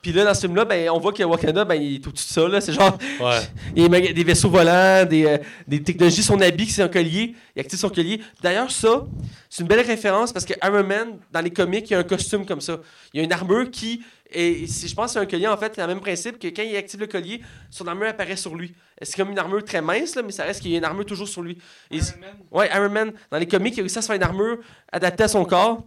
Puis 0.06 0.14
là, 0.14 0.24
dans 0.24 0.36
ce 0.36 0.42
film-là, 0.42 0.66
ben, 0.66 0.88
on 0.92 1.00
voit 1.00 1.12
que 1.12 1.24
Wakanda, 1.24 1.66
ben, 1.66 1.82
il 1.82 1.96
est 1.96 2.08
au-dessus 2.08 2.28
de 2.28 2.32
ça. 2.32 2.48
là. 2.48 2.62
C'est 2.62 2.74
genre, 2.74 2.96
Ouais. 3.20 3.40
il 3.76 3.82
y 3.92 4.08
a 4.10 4.14
des 4.14 4.24
vaisseaux 4.24 4.52
volants, 4.52 5.04
des, 5.04 5.26
euh, 5.26 5.38
des 5.68 5.82
technologies, 5.82 6.22
son 6.22 6.40
habit, 6.42 6.70
c'est 6.70 6.84
un 6.84 6.88
collier. 6.88 7.34
Il 7.56 7.60
active 7.62 7.80
son 7.80 7.90
collier. 7.90 8.22
D'ailleurs, 8.40 8.70
ça, 8.70 9.04
c'est 9.50 9.64
une 9.64 9.68
belle 9.68 9.84
référence 9.84 10.32
parce 10.32 10.46
que 10.46 10.54
Iron 10.64 10.84
Man, 10.84 11.18
dans 11.32 11.42
les 11.42 11.50
comics, 11.50 11.90
il 11.90 11.94
y 11.94 11.96
a 11.96 12.00
un 12.02 12.04
costume 12.04 12.46
comme 12.46 12.62
ça. 12.62 12.78
Il 13.16 13.18
y 13.18 13.22
a 13.22 13.24
une 13.24 13.34
armure 13.34 13.72
qui. 13.72 14.04
Et 14.32 14.68
je 14.68 14.94
pense 14.94 15.08
que 15.08 15.12
c'est 15.14 15.20
un 15.20 15.26
collier, 15.26 15.48
en 15.48 15.58
fait, 15.58 15.72
c'est 15.76 15.82
le 15.82 15.88
même 15.88 16.02
principe 16.02 16.38
que 16.38 16.50
quand 16.50 16.62
il 16.62 16.76
active 16.76 17.00
le 17.00 17.08
collier, 17.08 17.42
son 17.72 17.88
armure 17.88 18.08
apparaît 18.10 18.36
sur 18.36 18.54
lui. 18.54 18.76
C'est 19.02 19.16
comme 19.16 19.32
une 19.32 19.40
armure 19.40 19.64
très 19.64 19.82
mince, 19.82 20.14
là, 20.16 20.22
mais 20.22 20.32
ça 20.32 20.44
reste 20.44 20.62
qu'il 20.62 20.70
y 20.70 20.76
a 20.76 20.78
une 20.78 20.84
armure 20.86 21.06
toujours 21.08 21.28
sur 21.28 21.42
lui. 21.42 21.58
Et 21.90 21.98
Iron 21.98 22.06
Man? 22.22 22.30
Ouais, 22.52 22.70
Iron 22.76 22.90
Man, 22.90 23.12
dans 23.32 23.40
les 23.40 23.48
comics, 23.48 23.74
il 23.76 23.80
a 23.80 23.84
réussi 23.84 23.98
à 23.98 24.02
se 24.04 24.08
faire 24.08 24.16
une 24.18 24.24
armure 24.24 24.58
adaptée 24.92 25.24
à 25.24 25.28
son 25.30 25.46
corps. 25.46 25.84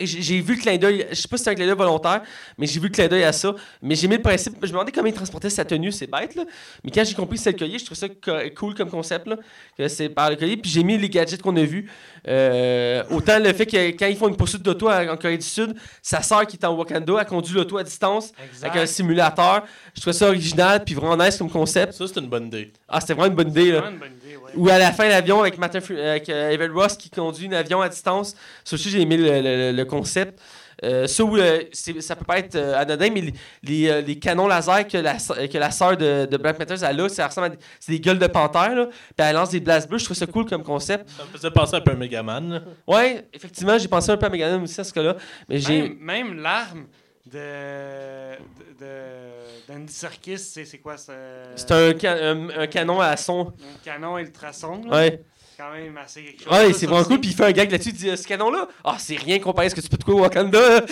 J'ai 0.00 0.40
vu 0.40 0.54
le 0.56 0.60
clin 0.60 0.76
d'œil, 0.76 1.06
je 1.10 1.14
sais 1.14 1.28
pas 1.28 1.36
si 1.36 1.44
c'est 1.44 1.50
un 1.50 1.54
clin 1.54 1.66
d'œil 1.66 1.76
volontaire, 1.76 2.22
mais 2.58 2.66
j'ai 2.66 2.80
vu 2.80 2.88
le 2.88 2.92
clin 2.92 3.06
d'œil 3.08 3.24
à 3.24 3.32
ça. 3.32 3.54
Mais 3.82 3.94
j'ai 3.94 4.08
mis 4.08 4.16
le 4.16 4.22
principe, 4.22 4.54
je 4.60 4.66
me 4.66 4.72
demandais 4.72 4.92
comment 4.92 5.06
il 5.08 5.12
transportait 5.14 5.50
sa 5.50 5.64
tenue, 5.64 5.92
c'est 5.92 6.06
bête, 6.06 6.34
là. 6.34 6.44
Mais 6.84 6.90
quand 6.90 7.04
j'ai 7.04 7.14
compris 7.14 7.36
que 7.36 7.42
c'était 7.44 7.52
le 7.52 7.58
collier, 7.58 7.78
je 7.78 7.84
trouve 7.84 7.96
ça 7.98 8.08
co- 8.08 8.32
cool 8.56 8.74
comme 8.74 8.90
concept, 8.90 9.26
là, 9.26 9.36
que 9.76 9.88
c'est 9.88 10.08
par 10.08 10.30
le 10.30 10.36
collier. 10.36 10.56
Puis 10.56 10.70
j'ai 10.70 10.82
mis 10.82 10.96
les 10.98 11.08
gadgets 11.08 11.40
qu'on 11.42 11.56
a 11.56 11.62
vus. 11.62 11.88
Euh, 12.28 13.02
autant 13.10 13.38
le 13.38 13.52
fait 13.52 13.66
que 13.66 13.90
quand 13.92 14.06
ils 14.06 14.16
font 14.16 14.28
une 14.28 14.36
poursuite 14.36 14.62
d'auto 14.62 14.88
en 14.88 15.08
en 15.08 15.16
Corée 15.16 15.38
du 15.38 15.46
Sud, 15.46 15.74
sa 16.02 16.22
sœur 16.22 16.46
qui 16.46 16.56
est 16.56 16.64
en 16.64 16.74
Wakanda 16.74 17.18
a 17.18 17.24
conduit 17.24 17.54
l'auto 17.54 17.78
à 17.78 17.82
distance 17.84 18.32
Exact. 18.44 18.68
avec 18.70 18.82
un 18.82 18.86
simulateur. 18.86 19.64
Je 19.94 20.00
trouvais 20.00 20.12
ça 20.16 20.28
original, 20.28 20.84
puis 20.84 20.94
vraiment 20.94 21.16
nice 21.16 21.36
comme 21.36 21.50
concept. 21.50 21.92
Ça, 21.94 22.04
c'est 22.06 22.20
une 22.20 22.28
bonne 22.28 22.46
idée. 22.46 22.72
Ah, 22.88 23.00
c'était 23.00 23.14
vraiment 23.14 23.28
une 23.28 23.34
bonne 23.36 23.48
idée, 23.48 23.72
là. 23.72 23.80
Vraiment 23.80 23.92
une 23.94 23.98
bonne 24.00 24.18
idée. 24.24 24.29
Ou 24.56 24.68
à 24.68 24.78
la 24.78 24.92
fin, 24.92 25.08
l'avion 25.08 25.40
avec, 25.40 25.58
Martin 25.58 25.78
avec 25.78 26.28
euh, 26.28 26.50
Evan 26.50 26.70
Ross 26.72 26.96
qui 26.96 27.10
conduit 27.10 27.48
un 27.48 27.52
avion 27.52 27.80
à 27.80 27.88
distance. 27.88 28.34
Ça 28.64 28.74
aussi, 28.74 28.90
j'ai 28.90 29.00
aimé 29.00 29.16
le, 29.16 29.40
le- 29.40 29.72
le 29.76 29.84
concept. 29.84 30.40
Euh, 30.82 31.06
ça, 31.06 31.22
où, 31.24 31.36
euh, 31.36 31.60
ça 31.72 32.16
peut 32.16 32.24
pas 32.24 32.38
être 32.38 32.56
euh, 32.56 32.74
anodin, 32.80 33.10
mais 33.12 33.20
les, 33.20 33.34
les, 33.62 33.88
euh, 33.90 34.00
les 34.00 34.18
canons 34.18 34.48
laser 34.48 34.88
que 34.88 34.96
la, 34.96 35.14
que 35.18 35.58
la 35.58 35.70
sœur 35.70 35.94
de, 35.94 36.24
de 36.24 36.36
Black 36.38 36.56
Panther 36.56 36.76
elle 36.82 37.00
a, 37.02 37.08
ça 37.10 37.26
ressemble 37.26 37.48
à 37.48 37.50
des, 37.50 37.58
c'est 37.78 37.92
des 37.92 38.00
gueules 38.00 38.18
de 38.18 38.26
panthère. 38.26 38.74
Là, 38.74 38.86
puis 38.86 38.94
elle 39.18 39.34
lance 39.34 39.50
des 39.50 39.60
blasts 39.60 39.90
bleus. 39.90 39.98
Je 39.98 40.06
trouve 40.06 40.16
ça 40.16 40.24
cool 40.26 40.46
comme 40.46 40.62
concept. 40.62 41.10
Ça 41.10 41.24
me 41.24 41.28
faisait 41.36 41.50
penser 41.50 41.76
un 41.76 41.82
peu 41.82 41.90
à 41.92 41.96
Megaman. 41.96 42.62
Ouais, 42.86 43.26
effectivement, 43.34 43.76
j'ai 43.76 43.88
pensé 43.88 44.10
un 44.10 44.16
peu 44.16 44.24
à 44.24 44.30
Megaman 44.30 44.62
aussi 44.62 44.80
à 44.80 44.84
ce 44.84 44.92
cas-là. 44.94 45.16
Mais 45.50 45.58
j'ai. 45.58 45.82
Même, 45.82 45.98
même 46.00 46.34
l'arme 46.40 46.86
de, 47.26 47.38
de, 47.38 48.80
de- 48.80 49.29
d'Andy 49.70 49.92
Serkis, 49.92 50.38
c'est, 50.38 50.78
quoi 50.78 50.96
ça? 50.96 51.12
C'est 51.56 51.70
un, 51.70 51.98
ca- 51.98 52.16
un, 52.32 52.48
un 52.50 52.66
canon 52.66 53.00
à 53.00 53.16
son. 53.16 53.48
Un 53.48 53.84
canon 53.84 54.18
ultrason. 54.18 54.82
là? 54.88 54.96
Ouais. 54.96 55.22
C'est 55.56 55.62
quand 55.62 55.72
même 55.72 55.96
assez 55.98 56.22
quelque 56.22 56.42
chose. 56.44 56.52
Ouais, 56.52 56.72
c'est 56.72 56.86
vraiment 56.86 57.04
cool. 57.04 57.20
Puis 57.20 57.30
il 57.30 57.36
fait 57.36 57.44
un 57.44 57.52
gag 57.52 57.70
là-dessus. 57.70 57.90
Il 57.90 57.94
dit 57.94 58.16
Ce 58.16 58.26
canon-là, 58.26 58.66
ah, 58.82 58.96
c'est 58.98 59.16
rien 59.16 59.38
comparé 59.38 59.66
à 59.66 59.70
ce 59.70 59.74
que 59.74 59.80
tu 59.82 59.88
peux 59.88 59.98
trouver 59.98 60.18
au 60.18 60.22
Wakanda. 60.22 60.58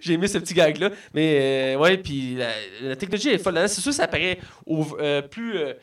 J'ai 0.00 0.14
aimé 0.14 0.26
ce 0.28 0.38
petit 0.38 0.54
gag-là. 0.54 0.90
Mais 1.14 1.74
euh, 1.74 1.78
ouais, 1.78 1.98
puis 1.98 2.36
la, 2.36 2.48
la 2.82 2.96
technologie 2.96 3.28
est 3.30 3.38
folle. 3.38 3.60
C'est 3.68 3.80
sûr, 3.80 3.92
ça 3.92 4.08
paraît 4.08 4.38
au- 4.66 4.96
euh, 5.00 5.22
plus. 5.22 5.58
euh, 5.58 5.74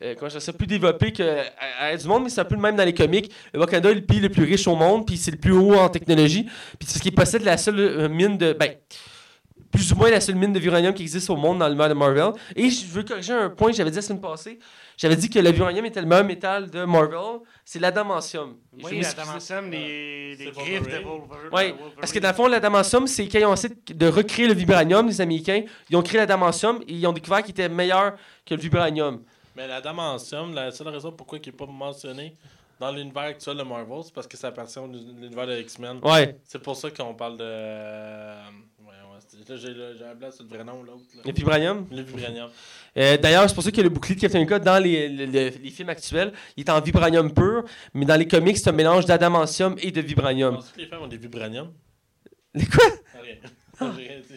euh, 0.00 0.14
comment 0.16 0.30
ça, 0.30 0.52
plus 0.52 0.68
développé 0.68 1.12
que 1.12 1.22
à- 1.24 1.86
à 1.86 1.96
du 1.96 2.06
monde, 2.06 2.22
mais 2.24 2.30
c'est 2.30 2.40
un 2.40 2.44
peu 2.44 2.54
le 2.54 2.60
même 2.60 2.76
dans 2.76 2.84
les 2.84 2.94
comics. 2.94 3.32
Le 3.52 3.58
Wakanda 3.58 3.90
est 3.90 3.94
le 3.94 4.04
pays 4.04 4.20
le 4.20 4.28
plus 4.28 4.44
riche 4.44 4.68
au 4.68 4.76
monde, 4.76 5.04
puis 5.04 5.16
c'est 5.16 5.32
le 5.32 5.38
plus 5.38 5.50
haut 5.52 5.74
en 5.74 5.88
technologie. 5.88 6.44
Puis 6.78 6.86
c'est 6.88 6.98
ce 6.98 7.02
qui 7.02 7.10
possède 7.10 7.42
la 7.42 7.56
seule 7.56 7.80
euh, 7.80 8.08
mine 8.08 8.38
de. 8.38 8.52
Ben, 8.52 8.74
plus 9.70 9.92
ou 9.92 9.96
moins 9.96 10.10
la 10.10 10.20
seule 10.20 10.34
mine 10.36 10.52
de 10.52 10.58
vibranium 10.58 10.94
qui 10.94 11.02
existe 11.02 11.28
au 11.30 11.36
monde 11.36 11.58
dans 11.58 11.66
l'univers 11.66 11.88
de 11.88 11.94
Marvel. 11.94 12.32
Et 12.56 12.70
je 12.70 12.86
veux 12.86 13.02
corriger 13.02 13.32
un 13.32 13.50
point 13.50 13.70
que 13.70 13.76
j'avais 13.76 13.90
dit 13.90 13.96
la 13.96 14.02
semaine 14.02 14.20
passée. 14.20 14.58
J'avais 14.96 15.16
dit 15.16 15.28
que 15.30 15.38
le 15.38 15.50
vibranium 15.50 15.84
était 15.86 16.00
le 16.00 16.06
meilleur 16.06 16.24
métal 16.24 16.70
de 16.70 16.84
Marvel. 16.84 17.40
C'est 17.64 17.78
l'adamantium. 17.78 18.56
Et 18.78 18.84
Oui, 18.84 19.00
l'adamantium, 19.00 19.70
les, 19.70 20.34
les 20.36 20.50
griffes 20.50 20.82
de 20.82 21.04
Wolverine. 21.04 21.04
Wolverine. 21.50 21.74
Oui, 21.80 21.92
parce 22.00 22.12
que 22.12 22.18
dans 22.18 22.28
le 22.28 22.34
fond, 22.34 22.46
l'adamantium, 22.48 23.06
c'est 23.06 23.28
quand 23.28 23.38
ils 23.38 23.44
ont 23.44 23.52
essayé 23.54 23.74
de 23.88 24.06
recréer 24.08 24.48
le 24.48 24.54
vibranium, 24.54 25.06
les 25.06 25.20
Américains, 25.20 25.62
ils 25.90 25.96
ont 25.96 26.02
créé 26.02 26.18
l'adamantium 26.18 26.80
et 26.88 26.94
ils 26.94 27.06
ont 27.06 27.12
découvert 27.12 27.42
qu'il 27.42 27.50
était 27.50 27.68
meilleur 27.68 28.14
que 28.46 28.54
le 28.54 28.60
vibranium. 28.60 29.22
Mais 29.54 29.66
l'adamantium, 29.68 30.54
la 30.54 30.70
seule 30.70 30.88
raison 30.88 31.12
pourquoi 31.12 31.38
il 31.38 31.46
n'est 31.46 31.52
pas 31.52 31.66
mentionné 31.66 32.36
dans 32.80 32.92
l'univers 32.92 33.24
actuel 33.24 33.56
de 33.56 33.64
Marvel, 33.64 34.04
c'est 34.04 34.14
parce 34.14 34.28
que 34.28 34.36
ça 34.36 34.48
appartient 34.48 34.78
à 34.78 34.86
l'univers 34.86 35.46
de 35.48 35.58
X-Men. 35.58 35.98
Ouais, 36.04 36.38
C'est 36.44 36.60
pour 36.62 36.76
ça 36.76 36.90
qu'on 36.90 37.12
parle 37.14 37.36
de. 37.36 38.77
Là, 39.48 39.56
j'ai 39.56 40.14
blanc 40.18 40.30
sur 40.30 40.44
le 40.44 40.48
vrai 40.48 40.64
nom, 40.64 40.82
l'autre. 40.82 41.02
là. 41.16 41.22
le 41.24 41.32
vibranium. 41.32 41.86
Le 41.90 42.02
vibranium. 42.02 42.50
Euh, 42.96 43.16
D'ailleurs, 43.16 43.48
c'est 43.48 43.54
pour 43.54 43.64
ça 43.64 43.70
que 43.70 43.80
le 43.80 43.88
bouclier 43.88 44.14
de 44.16 44.20
Captain 44.20 44.38
America, 44.38 44.58
dans 44.58 44.78
les, 44.82 45.08
le- 45.08 45.26
le- 45.26 45.52
les 45.62 45.70
films 45.70 45.88
actuels, 45.88 46.32
il 46.56 46.64
est 46.64 46.70
en 46.70 46.80
vibranium 46.80 47.32
pur, 47.32 47.64
mais 47.94 48.04
dans 48.04 48.16
les 48.16 48.26
comics, 48.28 48.56
c'est 48.56 48.68
un 48.68 48.72
mélange 48.72 49.06
d'adamantium 49.06 49.76
et 49.80 49.90
de 49.90 50.00
vibranium. 50.00 50.54
Penses-tu 50.56 50.74
que 50.76 50.80
les 50.80 50.86
femmes 50.86 51.02
ont 51.02 51.06
des 51.08 51.16
vibraniums 51.16 51.72
Les 52.54 52.66
quoi? 52.66 52.84
Ah, 53.14 53.18
Rien. 53.22 53.36
J'ai 53.96 54.08
rien 54.08 54.18
dit. 54.20 54.34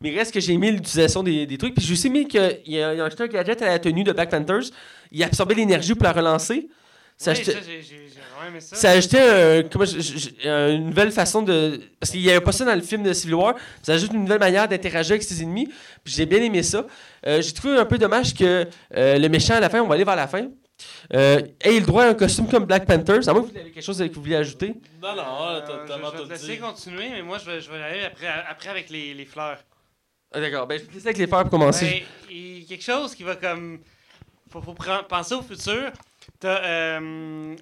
Mais 0.00 0.12
il 0.12 0.18
reste 0.18 0.34
que 0.34 0.40
j'ai 0.40 0.52
aimé 0.52 0.70
l'utilisation 0.70 1.22
des, 1.22 1.46
des 1.46 1.56
trucs. 1.56 1.74
Puis 1.74 1.84
j'ai 1.86 1.92
aussi 1.94 2.08
aimé 2.08 2.26
qu'il 2.26 2.60
y 2.66 2.78
a, 2.80 2.90
a 2.90 3.04
acheté 3.06 3.22
un 3.22 3.26
gadget 3.26 3.62
à 3.62 3.66
la 3.68 3.78
tenue 3.78 4.04
de 4.04 4.12
Black 4.12 4.28
Panthers. 4.30 4.64
Il 5.10 5.22
absorbait 5.22 5.54
l'énergie 5.54 5.94
pour 5.94 6.02
la 6.04 6.12
relancer. 6.12 6.68
Ça, 7.16 7.30
Oui, 7.32 7.38
achetait- 7.38 7.52
ça, 7.52 7.58
j'ai 7.64 7.80
j'ai- 7.80 8.08
j'ai 8.08 8.20
vraiment 8.34 8.48
aimé 8.50 8.60
ça. 8.60 8.74
ça 8.76 8.90
ajoutait 8.90 9.68
comment 9.72 9.84
je- 9.84 10.00
je- 10.00 10.18
je- 10.18 10.74
une 10.74 10.86
nouvelle 10.86 11.12
façon 11.12 11.42
de. 11.42 11.80
Parce 12.00 12.10
qu'il 12.10 12.20
n'y 12.20 12.28
avait 12.30 12.40
pas 12.40 12.50
ça 12.52 12.64
dans 12.64 12.74
le 12.74 12.80
film 12.82 13.04
de 13.04 13.12
Civil 13.12 13.34
War. 13.36 13.54
Ça 13.82 13.92
ajoute 13.94 14.12
une 14.12 14.22
nouvelle 14.22 14.40
manière 14.40 14.66
d'interagir 14.68 15.12
avec 15.12 15.22
ses 15.22 15.40
ennemis. 15.42 15.66
Puis 16.02 16.12
j'ai 16.14 16.26
bien 16.26 16.42
aimé 16.42 16.62
ça. 16.64 16.84
Euh, 17.26 17.40
j'ai 17.40 17.52
trouvé 17.52 17.76
un 17.78 17.84
peu 17.84 17.98
dommage 17.98 18.34
que 18.34 18.66
euh, 18.96 19.18
le 19.18 19.28
méchant 19.28 19.54
à 19.54 19.60
la 19.60 19.70
fin, 19.70 19.80
on 19.80 19.86
va 19.86 19.94
aller 19.94 20.02
vers 20.04 20.16
la 20.16 20.26
fin, 20.26 20.48
euh, 21.14 21.40
ait 21.60 21.78
le 21.78 21.86
droit 21.86 22.02
à 22.02 22.08
un 22.08 22.14
costume 22.14 22.48
comme 22.48 22.64
Black 22.64 22.84
Panthers. 22.84 23.28
À 23.28 23.32
moins 23.32 23.42
que 23.42 23.52
vous 23.52 23.58
avez 23.58 23.70
quelque 23.70 23.84
chose 23.84 23.98
que 23.98 24.12
vous 24.12 24.20
vouliez 24.20 24.36
ajouter. 24.36 24.74
Non, 25.00 25.14
non, 25.14 25.22
Euh, 25.22 25.60
t'as 25.60 25.66
je- 25.66 25.82
je 25.82 25.92
tellement 25.92 26.10
vais 26.10 26.18
tout 26.18 26.24
te 26.24 26.32
laisser 26.32 26.46
dit. 26.54 26.58
continuer, 26.58 27.10
mais 27.10 27.22
moi, 27.22 27.38
je 27.38 27.48
vais, 27.48 27.60
je 27.60 27.70
vais 27.70 27.78
y 27.78 27.82
aller 27.82 28.04
après, 28.04 28.26
après 28.26 28.68
avec 28.70 28.90
les, 28.90 29.14
les 29.14 29.24
fleurs. 29.24 29.58
Ah, 30.32 30.40
D'accord. 30.40 30.66
Ben, 30.66 30.78
je 30.78 30.82
vais 30.82 30.88
te 30.88 30.94
laisser 30.94 31.06
avec 31.06 31.18
les 31.18 31.28
fleurs 31.28 31.42
pour 31.42 31.50
commencer. 31.50 31.86
Ben, 32.28 32.34
il 32.34 32.58
y 32.58 32.64
a 32.64 32.66
quelque 32.66 32.82
chose 32.84 33.14
qui 33.14 33.22
va 33.22 33.36
comme. 33.36 33.78
Faut, 34.50 34.60
faut 34.60 34.74
penser 35.08 35.34
au 35.34 35.42
futur. 35.42 35.90
T'as 36.44 36.62
euh, 36.62 37.56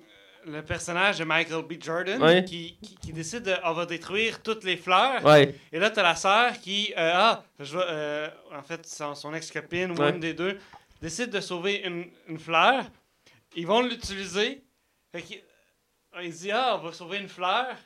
le 0.44 0.60
personnage 0.62 1.18
de 1.20 1.24
Michael 1.24 1.62
B. 1.62 1.74
Jordan 1.80 2.20
Ouais. 2.20 2.44
qui, 2.44 2.76
qui, 2.82 2.96
qui 2.96 3.12
décide 3.12 3.44
de. 3.44 3.54
On 3.62 3.74
va 3.74 3.86
détruire 3.86 4.42
toutes 4.42 4.64
les 4.64 4.76
fleurs. 4.76 5.24
Ouais. 5.24 5.54
Et 5.72 5.78
là, 5.78 5.88
t'as 5.90 6.02
la 6.02 6.16
sœur 6.16 6.58
qui. 6.60 6.92
euh, 6.98 7.12
ah, 7.14 7.44
je 7.60 7.78
vais, 7.78 7.84
euh, 7.86 8.28
en 8.52 8.62
fait, 8.64 8.84
son, 8.84 9.14
son 9.14 9.32
ex-copine 9.34 9.92
ou 9.92 9.94
Ouais. 10.02 10.10
une 10.10 10.18
des 10.18 10.34
deux 10.34 10.58
décide 11.00 11.30
de 11.30 11.38
sauver 11.40 11.82
une, 11.86 12.06
une 12.26 12.40
fleur. 12.40 12.84
Ils 13.54 13.68
vont 13.68 13.82
l'utiliser. 13.82 14.64
Fait 15.12 15.22
qu'il- 15.22 15.42
il 16.20 16.32
dit 16.32 16.50
Ah, 16.50 16.76
on 16.80 16.84
va 16.84 16.92
sauver 16.92 17.18
une 17.18 17.28
fleur. 17.28 17.76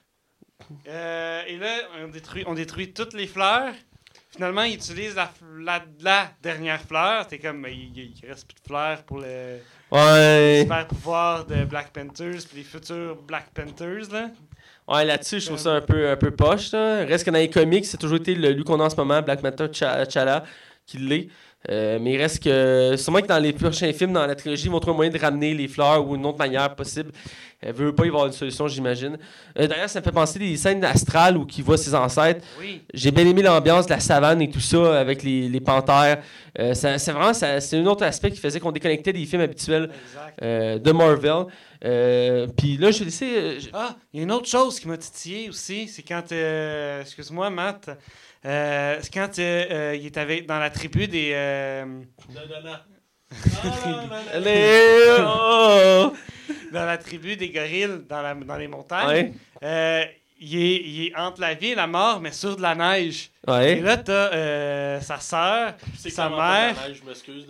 Euh, 0.88 1.42
et 1.46 1.58
là, 1.58 1.76
on 2.02 2.08
détruit, 2.08 2.44
on 2.46 2.54
détruit 2.54 2.94
toutes 2.94 3.12
les 3.12 3.26
fleurs. 3.26 3.74
Finalement, 4.30 4.62
ils 4.62 4.76
utilisent 4.76 5.14
la, 5.16 5.26
f- 5.26 5.58
la, 5.62 5.84
la 6.00 6.30
dernière 6.40 6.80
fleur. 6.80 7.26
T'es 7.26 7.38
comme, 7.38 7.58
mais 7.60 7.74
il, 7.74 7.98
il 7.98 8.26
reste 8.26 8.46
plus 8.48 8.54
de 8.62 8.66
fleurs 8.66 9.02
pour 9.04 9.18
le 9.18 9.58
Ouais. 9.90 10.60
super 10.62 10.86
pouvoir 10.88 11.46
de 11.46 11.64
Black 11.64 11.92
Panthers 11.92 12.44
puis 12.48 12.58
les 12.58 12.64
futurs 12.64 13.16
Black 13.26 13.46
Panthers. 13.54 14.12
Là. 14.12 14.30
Ouais, 14.88 15.04
là-dessus, 15.04 15.40
je 15.40 15.46
trouve 15.46 15.58
ça 15.58 15.72
un 15.72 15.80
peu, 15.80 16.10
un 16.10 16.16
peu 16.16 16.30
poche. 16.30 16.72
Là. 16.72 17.04
Reste 17.04 17.24
que 17.24 17.30
dans 17.30 17.38
les 17.38 17.50
comics, 17.50 17.84
c'est 17.84 17.96
toujours 17.96 18.18
été 18.18 18.34
le, 18.34 18.50
lui 18.52 18.64
qu'on 18.64 18.80
a 18.80 18.84
en 18.84 18.90
ce 18.90 18.96
moment, 18.96 19.20
Black 19.22 19.42
Manta 19.42 19.66
Chala, 19.72 20.44
qui 20.86 20.98
l'est. 20.98 21.28
Euh, 21.68 21.98
mais 22.00 22.12
il 22.12 22.18
reste 22.18 22.42
que. 22.42 22.94
Sûrement 22.96 23.20
que 23.20 23.26
dans 23.26 23.38
les 23.42 23.52
prochains 23.52 23.92
films, 23.92 24.12
dans 24.12 24.26
la 24.26 24.34
trilogie, 24.36 24.66
ils 24.66 24.70
vont 24.70 24.78
trouver 24.78 24.94
un 24.94 24.96
moyen 24.96 25.10
de 25.10 25.18
ramener 25.18 25.52
les 25.54 25.66
fleurs 25.68 26.06
ou 26.06 26.14
une 26.14 26.24
autre 26.24 26.38
manière 26.38 26.74
possible. 26.76 27.10
Elle 27.60 27.72
veut 27.72 27.94
pas 27.94 28.04
y 28.04 28.08
avoir 28.08 28.26
une 28.26 28.32
solution, 28.32 28.68
j'imagine. 28.68 29.18
Euh, 29.58 29.66
D'ailleurs, 29.66 29.88
ça 29.88 29.98
me 30.00 30.04
fait 30.04 30.12
penser 30.12 30.38
des 30.38 30.56
scènes 30.56 30.84
astrales 30.84 31.36
où 31.38 31.46
il 31.56 31.64
voit 31.64 31.78
ses 31.78 31.94
ancêtres. 31.94 32.44
Oui. 32.60 32.82
J'ai 32.94 33.10
bien 33.10 33.26
aimé 33.26 33.42
l'ambiance 33.42 33.86
de 33.86 33.90
la 33.90 34.00
savane 34.00 34.42
et 34.42 34.50
tout 34.50 34.60
ça 34.60 35.00
avec 35.00 35.22
les, 35.22 35.48
les 35.48 35.60
panthères. 35.60 36.22
Euh, 36.58 36.74
c'est 36.74 37.10
vraiment 37.10 37.32
c'est 37.34 37.74
un 37.78 37.86
autre 37.86 38.04
aspect 38.04 38.30
qui 38.30 38.38
faisait 38.38 38.60
qu'on 38.60 38.72
déconnectait 38.72 39.12
des 39.12 39.24
films 39.24 39.42
habituels 39.42 39.90
euh, 40.42 40.78
de 40.78 40.92
Marvel. 40.92 41.46
Euh, 41.84 42.46
Puis 42.56 42.76
là, 42.76 42.90
je 42.90 43.00
vais 43.00 43.04
laisser. 43.06 43.36
euh, 43.36 43.58
je- 43.60 43.68
Ah, 43.72 43.96
il 44.12 44.18
y 44.18 44.20
a 44.20 44.24
une 44.24 44.32
autre 44.32 44.48
chose 44.48 44.78
qui 44.78 44.86
m'a 44.88 44.96
titillé 44.98 45.48
aussi, 45.48 45.88
c'est 45.88 46.02
quand, 46.02 46.30
euh, 46.32 47.00
excuse-moi 47.02 47.50
Matt, 47.50 47.90
euh, 48.44 48.98
c'est 49.02 49.12
quand 49.12 49.38
euh, 49.38 49.66
euh, 49.70 49.96
il 49.98 50.06
est 50.06 50.16
avec, 50.18 50.46
dans 50.46 50.58
la 50.58 50.70
tribu 50.70 51.08
des... 51.08 51.30
euh, 51.34 51.84
Non, 51.84 52.02
non, 52.34 52.70
non. 52.70 52.76
Non, 53.64 53.70
non, 53.90 53.90
non, 53.96 54.06
non. 54.06 54.16
Allez! 54.34 55.16
oh! 55.26 56.12
dans 56.72 56.84
la 56.84 56.98
tribu 56.98 57.36
des 57.36 57.50
gorilles 57.50 58.02
dans, 58.08 58.22
la, 58.22 58.34
dans 58.34 58.56
les 58.56 58.68
montagnes, 58.68 59.08
Ouais. 59.08 59.32
euh, 59.62 60.04
il, 60.38 60.56
est, 60.62 60.76
il 60.84 61.06
est 61.06 61.16
entre 61.16 61.40
la 61.40 61.54
vie 61.54 61.68
et 61.68 61.74
la 61.74 61.86
mort, 61.86 62.20
mais 62.20 62.30
sur 62.32 62.56
de 62.56 62.62
la 62.62 62.74
neige. 62.74 63.30
Et 63.48 63.80
là, 63.80 63.96
t'as 63.96 64.12
euh, 64.32 65.00
sa 65.00 65.18
sœur 65.18 65.74
Sa 65.96 66.28
mère 66.28 66.74
neige, 66.88 67.02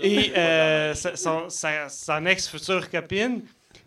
et 0.03 0.33
euh, 0.37 0.95
son, 0.95 1.49
sa, 1.51 1.89
son 1.89 2.25
ex-future 2.27 2.89
copine 2.91 3.43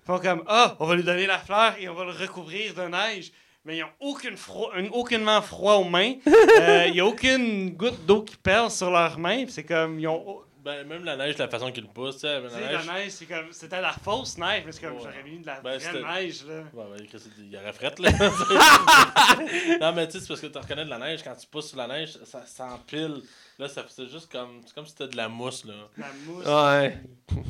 font 0.05 0.19
comme 0.19 0.43
Ah, 0.47 0.75
on 0.79 0.85
va 0.85 0.95
lui 0.95 1.03
donner 1.03 1.25
la 1.27 1.37
fleur 1.39 1.75
et 1.79 1.87
on 1.87 1.93
va 1.93 2.03
le 2.05 2.11
recouvrir 2.11 2.73
de 2.73 2.81
neige. 2.87 3.31
Mais 3.65 3.77
ils 3.77 3.81
n'ont 3.81 3.87
aucune 4.11 4.35
fro- 4.35 4.69
un- 4.75 4.89
aucunement 4.91 5.41
froid 5.41 5.75
aux 5.75 5.83
mains. 5.83 6.13
Euh, 6.61 6.85
Il 6.87 6.93
n'y 6.93 6.99
a 7.01 7.05
aucune 7.05 7.71
goutte 7.71 8.05
d'eau 8.05 8.21
qui 8.23 8.35
perle 8.37 8.69
sur 8.71 8.89
leurs 8.91 9.17
mains. 9.19 9.45
C'est 9.47 9.63
comme. 9.63 9.99
Ils 9.99 10.07
ont, 10.07 10.41
Ben, 10.63 10.85
même 10.85 11.05
la 11.05 11.15
neige, 11.15 11.37
la 11.37 11.47
façon 11.47 11.71
qu'il 11.71 11.87
pousse, 11.87 12.15
tu 12.15 12.21
sais, 12.21 12.39
la 12.39 12.49
neige. 12.49 12.85
la 12.85 12.93
neige, 12.93 13.11
c'est 13.11 13.25
comme. 13.25 13.51
C'était 13.51 13.81
la 13.81 13.93
fausse 13.93 14.37
neige, 14.37 14.63
mais 14.65 14.71
c'est 14.71 14.81
comme. 14.81 14.97
Ouais. 14.97 15.03
J'aurais 15.03 15.23
mis 15.23 15.39
de 15.39 15.45
la 15.45 15.61
Ben, 15.61 15.77
vraie 15.77 16.21
neige, 16.21 16.45
là. 16.45 16.63
Ouais, 16.73 17.07
Chris, 17.07 17.21
il 17.39 17.51
y 17.51 17.57
aurait 17.57 17.73
fret, 17.73 17.93
là. 17.99 18.11
non, 19.81 19.93
mais 19.93 20.07
tu 20.07 20.13
sais, 20.13 20.19
c'est 20.19 20.27
parce 20.27 20.41
que 20.41 20.47
tu 20.47 20.57
reconnais 20.57 20.85
de 20.85 20.89
la 20.89 20.99
neige, 20.99 21.23
quand 21.23 21.35
tu 21.35 21.47
pousses 21.47 21.69
sur 21.69 21.77
la 21.77 21.87
neige, 21.87 22.17
ça 22.25 22.45
s'empile. 22.45 23.21
Là, 23.57 23.67
ça 23.69 23.85
c'est 23.87 24.07
juste 24.07 24.31
comme. 24.31 24.61
C'est 24.65 24.73
comme 24.75 24.85
si 24.85 24.91
c'était 24.91 25.07
de 25.07 25.17
la 25.17 25.29
mousse, 25.29 25.65
là. 25.65 25.73
La 25.97 26.07
mousse. 26.25 26.45
Ouais. 26.45 26.97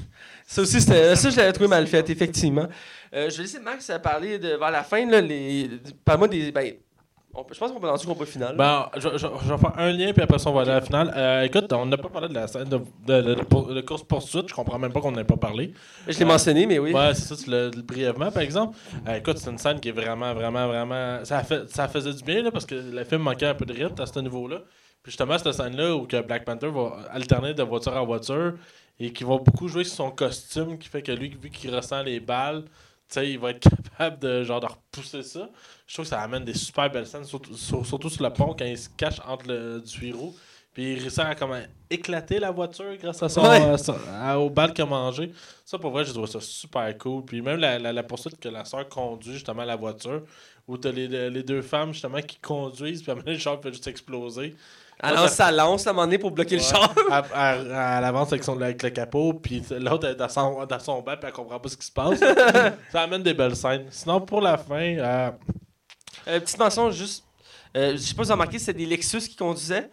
Ça 0.46 0.64
aussi, 0.64 0.82
c'était, 0.82 1.16
ça, 1.16 1.30
je 1.30 1.38
l'avais 1.38 1.54
trouvé 1.54 1.70
mal 1.70 1.86
fait, 1.86 2.10
effectivement. 2.10 2.68
Euh, 3.14 3.30
je 3.30 3.38
vais 3.38 3.44
laisser 3.44 3.60
Max 3.60 3.88
euh, 3.92 4.00
parler 4.00 4.40
de, 4.40 4.56
vers 4.56 4.72
la 4.72 4.84
fin. 4.84 5.06
Là, 5.06 5.22
les, 5.22 5.70
parle-moi 6.04 6.28
des. 6.28 6.52
Ben, 6.52 6.74
on 7.34 7.44
peut- 7.44 7.54
je 7.54 7.60
pense 7.60 7.72
qu'on 7.72 7.80
peut 7.80 7.88
lancer 7.88 8.08
le 8.08 8.14
combat 8.14 8.26
final. 8.26 8.56
Ben, 8.58 8.90
je, 8.96 9.10
je- 9.14 9.18
je 9.18 9.54
vais 9.54 9.58
faire 9.58 9.74
un 9.78 9.92
lien, 9.92 10.12
puis 10.14 10.22
après 10.24 10.40
ça, 10.40 10.50
on 10.50 10.54
va 10.54 10.62
aller 10.62 10.72
à 10.72 10.76
la 10.76 10.82
finale. 10.82 11.14
Euh, 11.16 11.42
écoute, 11.44 11.72
on 11.74 11.86
n'a 11.86 11.98
pas 11.98 12.10
parlé 12.10 12.28
de 12.28 12.34
la 12.34 12.48
scène 12.48 12.66
de, 12.70 12.78
de, 12.78 13.22
de- 13.22 13.36
de- 13.36 13.74
de 13.76 13.82
course-poursuite. 13.82 14.50
Je 14.50 14.54
comprends 14.54 14.80
même 14.80 14.92
pas 14.92 15.00
qu'on 15.02 15.12
n'ait 15.12 15.24
pas 15.24 15.38
parlé. 15.38 15.74
je 16.08 16.18
l'ai 16.18 16.26
mentionné, 16.26 16.66
mais 16.66 16.80
oui. 16.80 16.92
Ouais, 16.94 17.14
c'est 17.14 17.34
ça, 17.34 17.36
tu 17.42 17.50
l'as 17.50 17.70
brièvement, 17.70 18.32
par 18.32 18.42
exemple. 18.44 18.78
Euh, 19.08 19.16
écoute, 19.16 19.38
c'est 19.38 19.50
une 19.52 19.58
scène 19.58 19.80
qui 19.80 19.90
est 19.90 19.94
vraiment, 19.94 20.34
vraiment, 20.34 20.68
vraiment. 20.68 21.20
Ça, 21.24 21.44
fait, 21.44 21.70
ça 21.70 21.88
faisait 21.88 22.14
du 22.14 22.24
bien, 22.24 22.42
là, 22.42 22.52
parce 22.52 22.66
que 22.66 22.76
le 22.76 23.04
film 23.04 23.22
manquait 23.22 23.46
un 23.48 23.56
peu 23.56 23.66
de 23.66 23.74
rythme 23.74 24.02
à 24.02 24.06
ce 24.06 24.20
niveau-là. 24.20 24.58
Puis 25.02 25.12
justement, 25.12 25.38
cette 25.38 25.54
scène-là 25.54 25.96
où 25.96 26.06
que 26.06 26.22
Black 26.22 26.44
Panther 26.44 26.68
va 26.68 26.98
alterner 27.12 27.54
de 27.54 27.64
voiture 27.64 27.96
en 27.96 28.06
voiture 28.06 28.54
et 29.00 29.14
qui 29.14 29.24
va 29.24 29.38
beaucoup 29.38 29.70
jouer 29.70 29.86
sur 29.86 29.96
son 29.96 30.12
costume, 30.12 30.78
qui 30.78 30.90
fait 30.90 31.02
que 31.02 31.14
lui, 31.14 31.30
vu 31.42 31.50
qu'il 31.50 31.74
ressent 31.74 32.04
les 32.04 32.20
balles, 32.20 32.64
sais, 33.14 33.30
il 33.32 33.40
va 33.40 33.52
être 33.52 33.60
capable 33.98 34.20
de, 34.20 34.44
genre, 34.44 34.60
de 34.60 34.68
repousser 34.68 35.24
ça. 35.24 35.50
Je 35.88 35.94
trouve 35.94 36.06
que 36.06 36.10
ça 36.10 36.22
amène 36.22 36.44
des 36.46 36.54
super 36.54 36.90
belles 36.92 37.08
scènes, 37.08 37.24
surtout 37.26 37.56
sur, 37.56 37.86
surtout 37.86 38.10
sur 38.10 38.24
le 38.24 38.32
pont, 38.32 38.56
quand 38.58 38.66
il 38.66 38.78
se 38.78 38.90
cache 38.90 39.20
entre 39.28 39.48
le 39.48 39.82
tuyau. 39.86 40.34
Puis 40.74 40.94
il 40.94 41.00
réussit 41.00 41.20
à 41.20 41.34
comme, 41.36 41.58
éclater 41.90 42.40
la 42.40 42.52
voiture 42.52 42.96
grâce 43.02 43.22
à 43.24 43.28
son, 43.30 43.42
Ouais. 43.42 43.62
à 43.62 43.78
son- 43.78 43.96
à- 44.12 44.38
aux 44.38 44.50
balles 44.52 44.72
qu'il 44.74 44.84
a 44.84 44.88
mangées. 44.88 45.32
Ça, 45.66 45.80
pour 45.80 45.90
vrai, 45.92 46.06
j'ai 46.06 46.14
trouvé 46.14 46.28
ça 46.28 46.40
super 46.40 46.96
cool. 47.00 47.26
Puis 47.26 47.42
même 47.42 47.60
la, 47.60 47.80
la, 47.80 47.92
la 47.92 48.04
poursuite 48.04 48.40
que 48.40 48.48
la 48.50 48.64
soeur 48.66 48.88
conduit 48.88 49.34
justement 49.34 49.66
la 49.66 49.76
voiture, 49.76 50.22
où 50.68 50.78
t'as 50.78 50.92
les, 50.92 51.30
les 51.32 51.44
deux 51.44 51.64
femmes 51.64 51.92
justement 51.94 52.22
qui 52.22 52.38
conduisent, 52.38 53.02
puis 53.02 53.12
à 53.12 53.16
le 53.16 53.38
char 53.40 53.60
fait 53.62 53.72
juste 53.74 53.88
exploser. 53.88 54.56
Elle 55.02 55.16
lance 55.16 55.32
sa 55.32 55.52
lance 55.52 55.88
à 55.88 55.92
un 55.92 55.94
moment 55.94 56.06
donné 56.06 56.18
pour 56.18 56.32
bloquer 56.32 56.56
le 56.58 56.62
char. 56.62 56.94
Elle, 57.12 57.24
elle- 57.36 57.68
elle 57.72 58.04
avance 58.04 58.32
avec, 58.34 58.44
son, 58.44 58.60
avec 58.62 58.84
le 58.84 58.90
capot, 58.90 59.34
puis 59.34 59.64
l'autre 59.80 60.08
est 60.10 60.16
dans 60.16 60.28
son, 60.30 60.66
dans 60.66 60.80
son 60.80 61.02
banc, 61.02 61.14
puis 61.18 61.28
elle 61.28 61.32
comprend 61.32 61.60
pas 61.60 61.70
ce 61.70 61.78
qui 61.78 61.86
se 61.86 61.92
passe. 61.92 62.20
ça 62.92 63.02
amène 63.02 63.24
des 63.24 63.34
belles 63.34 63.56
scènes. 63.56 63.86
Sinon, 63.92 64.20
pour 64.22 64.42
la 64.42 64.58
fin, 64.58 64.76
euh, 64.98 65.32
Euh, 66.28 66.40
petite 66.42 66.58
mention, 66.60 66.92
juste. 66.92 67.24
Euh, 67.78 67.94
je 67.94 67.98
sais 67.98 68.14
pas 68.14 68.24
si 68.24 68.28
vous 68.28 68.32
avez 68.32 68.34
remarqué, 68.34 68.60
c'était 68.60 68.74
des 68.74 68.86
Lexus 68.86 69.20
qui 69.22 69.36
conduisaient. 69.36 69.90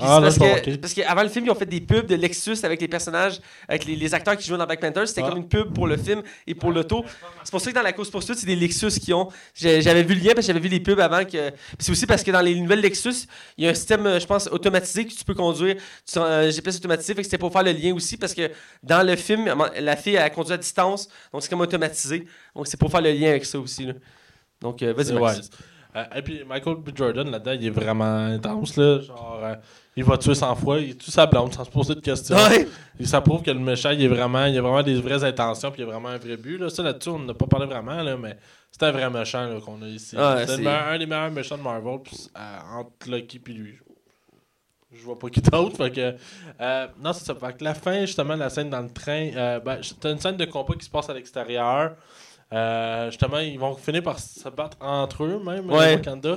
Ah, 0.00 0.20
là, 0.20 0.20
parce, 0.22 0.38
que, 0.38 0.76
parce 0.76 0.94
qu'avant 0.94 1.22
le 1.22 1.28
film, 1.28 1.46
ils 1.46 1.50
ont 1.50 1.54
fait 1.54 1.66
des 1.66 1.80
pubs 1.80 2.06
de 2.06 2.14
Lexus 2.14 2.56
avec 2.62 2.80
les 2.80 2.88
personnages, 2.88 3.40
avec 3.68 3.84
les, 3.84 3.96
les 3.96 4.14
acteurs 4.14 4.36
qui 4.36 4.46
jouaient 4.46 4.58
dans 4.58 4.66
Black 4.66 4.80
Panther. 4.80 5.06
C'était 5.06 5.22
Ah. 5.24 5.28
comme 5.28 5.38
une 5.38 5.48
pub 5.48 5.72
pour 5.74 5.86
le 5.86 5.96
film 5.96 6.22
et 6.46 6.54
pour 6.54 6.70
l'auto. 6.72 7.04
C'est 7.44 7.50
pour 7.50 7.60
ça 7.60 7.70
que 7.70 7.74
dans 7.76 7.82
la 7.82 7.92
course 7.92 8.10
poursuite, 8.10 8.38
c'est 8.38 8.46
des 8.46 8.56
Lexus 8.56 9.00
qui 9.00 9.12
ont. 9.12 9.28
J'avais 9.54 10.02
vu 10.02 10.14
le 10.14 10.20
lien 10.20 10.34
parce 10.34 10.46
que 10.46 10.52
j'avais 10.52 10.60
vu 10.60 10.68
les 10.68 10.80
pubs 10.80 11.00
avant. 11.00 11.24
que 11.24 11.50
C'est 11.78 11.92
aussi 11.92 12.06
parce 12.06 12.22
que 12.22 12.30
dans 12.30 12.40
les 12.40 12.54
nouvelles 12.54 12.80
Lexus, 12.80 13.26
il 13.56 13.64
y 13.64 13.66
a 13.66 13.70
un 13.70 13.74
système, 13.74 14.18
je 14.20 14.26
pense, 14.26 14.46
automatisé 14.48 15.06
que 15.06 15.12
tu 15.12 15.24
peux 15.24 15.34
conduire. 15.34 15.76
Tu, 16.10 16.18
euh, 16.18 16.50
GPS 16.50 16.76
automatisé, 16.76 17.14
fait 17.14 17.22
que 17.22 17.24
c'était 17.26 17.38
pour 17.38 17.52
faire 17.52 17.62
le 17.62 17.72
lien 17.72 17.94
aussi 17.94 18.16
parce 18.16 18.34
que 18.34 18.50
dans 18.82 19.06
le 19.06 19.16
film, 19.16 19.52
la 19.80 19.96
fille 19.96 20.14
elle 20.16 20.30
conduit 20.32 20.52
à 20.52 20.56
distance, 20.58 21.08
donc 21.32 21.42
c'est 21.42 21.48
comme 21.48 21.60
automatisé. 21.60 22.26
Donc 22.54 22.66
c'est 22.66 22.76
pour 22.76 22.90
faire 22.90 23.00
le 23.02 23.12
lien 23.12 23.30
avec 23.30 23.44
ça 23.44 23.58
aussi. 23.58 23.86
là. 23.86 23.92
Donc 24.60 24.82
euh, 24.82 24.92
vas-y. 24.92 25.12
Euh, 25.98 26.18
et 26.18 26.22
puis 26.22 26.44
Michael 26.44 26.76
B. 26.76 26.90
Jordan, 26.94 27.30
là-dedans, 27.30 27.52
il 27.52 27.66
est 27.66 27.70
vraiment 27.70 28.26
intense. 28.26 28.76
Là, 28.76 29.00
genre, 29.00 29.40
euh, 29.42 29.54
il 29.96 30.04
va 30.04 30.16
tuer 30.16 30.34
100 30.34 30.54
fois, 30.56 30.78
il 30.78 30.96
tue 30.96 31.10
sa 31.10 31.26
blonde 31.26 31.52
sans 31.52 31.64
se 31.64 31.70
poser 31.70 31.94
de 31.94 32.00
questions. 32.00 32.36
Ouais. 32.36 32.68
Ça 33.04 33.20
prouve 33.20 33.42
que 33.42 33.50
le 33.50 33.58
méchant, 33.58 33.90
il, 33.90 34.02
est 34.02 34.08
vraiment, 34.08 34.44
il 34.46 34.56
a 34.56 34.60
vraiment 34.60 34.82
des 34.82 35.00
vraies 35.00 35.24
intentions, 35.24 35.70
puis 35.70 35.82
il 35.82 35.84
a 35.84 35.90
vraiment 35.90 36.08
un 36.08 36.18
vrai 36.18 36.36
but. 36.36 36.58
Là. 36.58 36.70
Ça, 36.70 36.82
là-dessus, 36.82 37.08
on 37.08 37.18
n'a 37.18 37.34
pas 37.34 37.46
parlé 37.46 37.66
vraiment, 37.66 38.00
là, 38.02 38.16
mais 38.16 38.36
c'est 38.70 38.82
un 38.84 38.92
vrai 38.92 39.10
méchant 39.10 39.58
qu'on 39.64 39.82
a 39.82 39.88
ici. 39.88 40.16
Ouais, 40.16 40.46
c'est 40.46 40.66
un 40.66 40.98
des 40.98 41.06
meilleurs 41.06 41.30
méchants 41.30 41.58
de 41.58 41.62
Marvel, 41.62 41.98
puis, 42.04 42.16
euh, 42.36 42.78
entre 42.78 43.10
Loki 43.10 43.40
et 43.46 43.52
lui. 43.52 43.78
Je 44.92 45.02
vois 45.02 45.18
pas 45.18 45.28
qui 45.28 45.42
d'autre. 45.42 45.76
Fait 45.76 45.90
que, 45.90 46.14
euh, 46.60 46.86
non, 46.98 47.12
c'est 47.12 47.24
ça. 47.24 47.34
Fait 47.34 47.56
que 47.56 47.62
la 47.62 47.74
fin, 47.74 48.00
justement, 48.06 48.36
la 48.36 48.48
scène 48.48 48.70
dans 48.70 48.80
le 48.80 48.90
train, 48.90 49.30
euh, 49.36 49.60
ben, 49.60 49.78
c'est 49.82 50.02
une 50.06 50.18
scène 50.18 50.36
de 50.36 50.46
combat 50.46 50.74
qui 50.78 50.86
se 50.86 50.90
passe 50.90 51.10
à 51.10 51.14
l'extérieur. 51.14 51.94
Euh, 52.52 53.10
justement, 53.10 53.38
ils 53.38 53.58
vont 53.58 53.74
finir 53.74 54.02
par 54.02 54.18
se 54.18 54.48
battre 54.48 54.76
entre 54.80 55.24
eux, 55.24 55.40
même, 55.44 55.70
Ouais. 55.70 55.96
Wakanda. 55.96 56.36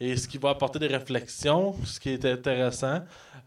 Et 0.00 0.16
ce 0.16 0.26
qui 0.26 0.38
va 0.38 0.50
apporter 0.50 0.78
des 0.80 0.88
réflexions, 0.88 1.76
ce 1.84 2.00
qui 2.00 2.10
est 2.10 2.24
intéressant. 2.24 3.02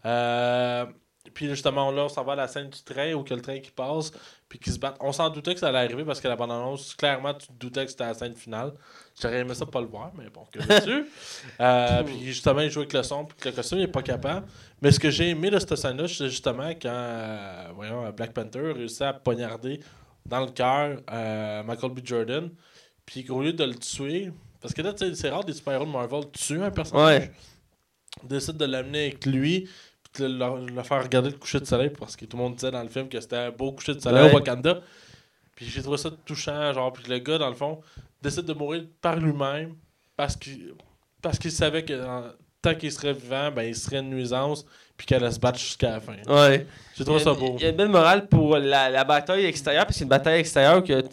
Euh, 0.06 0.86
puis 1.34 1.48
justement, 1.48 1.90
là, 1.90 2.04
on 2.04 2.08
s'en 2.08 2.24
va 2.24 2.32
à 2.32 2.36
la 2.36 2.48
scène 2.48 2.70
du 2.70 2.82
train, 2.82 3.12
où 3.12 3.22
que 3.22 3.34
le 3.34 3.42
train 3.42 3.58
qui 3.58 3.70
passe, 3.70 4.10
puis 4.48 4.58
qui 4.58 4.70
se 4.70 4.78
battent. 4.78 4.96
On 5.00 5.12
s'en 5.12 5.28
doutait 5.28 5.52
que 5.52 5.60
ça 5.60 5.68
allait 5.68 5.78
arriver 5.80 6.04
parce 6.04 6.20
que 6.20 6.28
la 6.28 6.36
bande-annonce, 6.36 6.94
clairement, 6.94 7.34
tu 7.34 7.48
te 7.48 7.52
doutais 7.52 7.84
que 7.84 7.90
c'était 7.90 8.06
la 8.06 8.14
scène 8.14 8.34
finale. 8.34 8.72
J'aurais 9.20 9.40
aimé 9.40 9.54
ça 9.54 9.66
pas 9.66 9.80
le 9.80 9.86
voir, 9.88 10.12
mais 10.16 10.30
bon, 10.30 10.44
que 10.50 10.60
veux-tu? 10.60 11.06
Euh, 11.60 12.02
puis 12.04 12.24
justement, 12.24 12.60
il 12.60 12.70
joue 12.70 12.80
avec 12.80 12.92
le 12.92 13.02
son, 13.02 13.24
puis 13.24 13.36
que 13.38 13.48
le 13.48 13.54
costume, 13.54 13.78
il 13.78 13.84
est 13.84 13.88
pas 13.88 14.02
capable. 14.02 14.46
Mais 14.80 14.90
ce 14.92 15.00
que 15.00 15.10
j'ai 15.10 15.30
aimé 15.30 15.50
de 15.50 15.58
cette 15.58 15.74
scène-là, 15.76 16.06
c'est 16.08 16.28
justement 16.28 16.68
quand, 16.70 16.88
euh, 16.88 17.68
voyons, 17.74 18.08
Black 18.10 18.32
Panther 18.32 18.72
réussit 18.72 19.02
à 19.02 19.12
poignarder 19.12 19.80
dans 20.28 20.40
le 20.44 20.50
cœur 20.50 21.00
euh, 21.10 21.62
Michael 21.62 21.92
B. 21.92 22.00
Jordan, 22.04 22.50
puis 23.04 23.24
qu'au 23.24 23.42
lieu 23.42 23.52
de 23.52 23.64
le 23.64 23.74
tuer, 23.74 24.30
parce 24.60 24.74
que 24.74 24.82
là, 24.82 24.92
c'est 25.14 25.28
rare 25.30 25.44
des 25.44 25.52
super-héros 25.52 25.84
de 25.86 25.90
Marvel 25.90 26.24
tuer 26.32 26.62
un 26.62 26.70
personnage. 26.70 27.20
Ouais. 27.22 27.30
Décide 28.24 28.56
de 28.56 28.64
l'amener 28.64 29.04
avec 29.06 29.26
lui, 29.26 29.68
puis 30.12 30.22
de 30.24 30.28
le, 30.28 30.66
le 30.74 30.82
faire 30.82 31.02
regarder 31.02 31.30
le 31.30 31.36
coucher 31.36 31.60
de 31.60 31.64
soleil, 31.66 31.90
parce 31.90 32.16
que 32.16 32.24
tout 32.24 32.36
le 32.36 32.42
monde 32.42 32.54
disait 32.56 32.70
dans 32.70 32.82
le 32.82 32.88
film 32.88 33.08
que 33.08 33.20
c'était 33.20 33.36
un 33.36 33.50
beau 33.50 33.72
coucher 33.72 33.94
de 33.94 34.00
soleil 34.00 34.24
Ouais. 34.24 34.32
au 34.32 34.34
Wakanda. 34.36 34.80
Puis 35.54 35.66
j'ai 35.66 35.82
trouvé 35.82 35.96
ça 35.98 36.10
touchant, 36.24 36.72
genre, 36.72 36.92
puis 36.92 37.04
le 37.08 37.18
gars, 37.18 37.38
dans 37.38 37.48
le 37.48 37.54
fond, 37.54 37.80
décide 38.22 38.44
de 38.44 38.52
mourir 38.54 38.84
par 39.00 39.16
lui-même, 39.16 39.74
parce 40.16 40.36
qu'il 40.36 40.74
parce 41.22 41.38
qu'il 41.38 41.50
savait 41.52 41.84
que 41.84 42.04
en- 42.06 42.30
tant 42.62 42.74
qu'il 42.74 42.90
serait 42.92 43.12
vivant, 43.12 43.50
ben, 43.52 43.62
il 43.62 43.74
serait 43.76 43.98
une 44.00 44.10
nuisance, 44.10 44.64
puis 44.96 45.06
qu'elle 45.06 45.30
se 45.32 45.38
battre 45.38 45.58
jusqu'à 45.58 45.90
la 45.90 46.00
fin. 46.00 46.14
Ouais. 46.26 46.66
J'ai 46.96 47.04
trouvé 47.04 47.20
ça 47.20 47.34
beau. 47.34 47.56
Il 47.58 47.62
y 47.62 47.66
a 47.66 47.70
une 47.70 47.76
belle 47.76 47.88
morale 47.88 48.26
pour 48.26 48.56
la, 48.56 48.88
la 48.88 49.04
bataille 49.04 49.44
extérieure, 49.44 49.84
parce 49.84 49.94
que 49.94 49.98
c'est 49.98 50.04
une 50.04 50.10
bataille 50.10 50.40
extérieure 50.40 50.82
que 50.82 51.04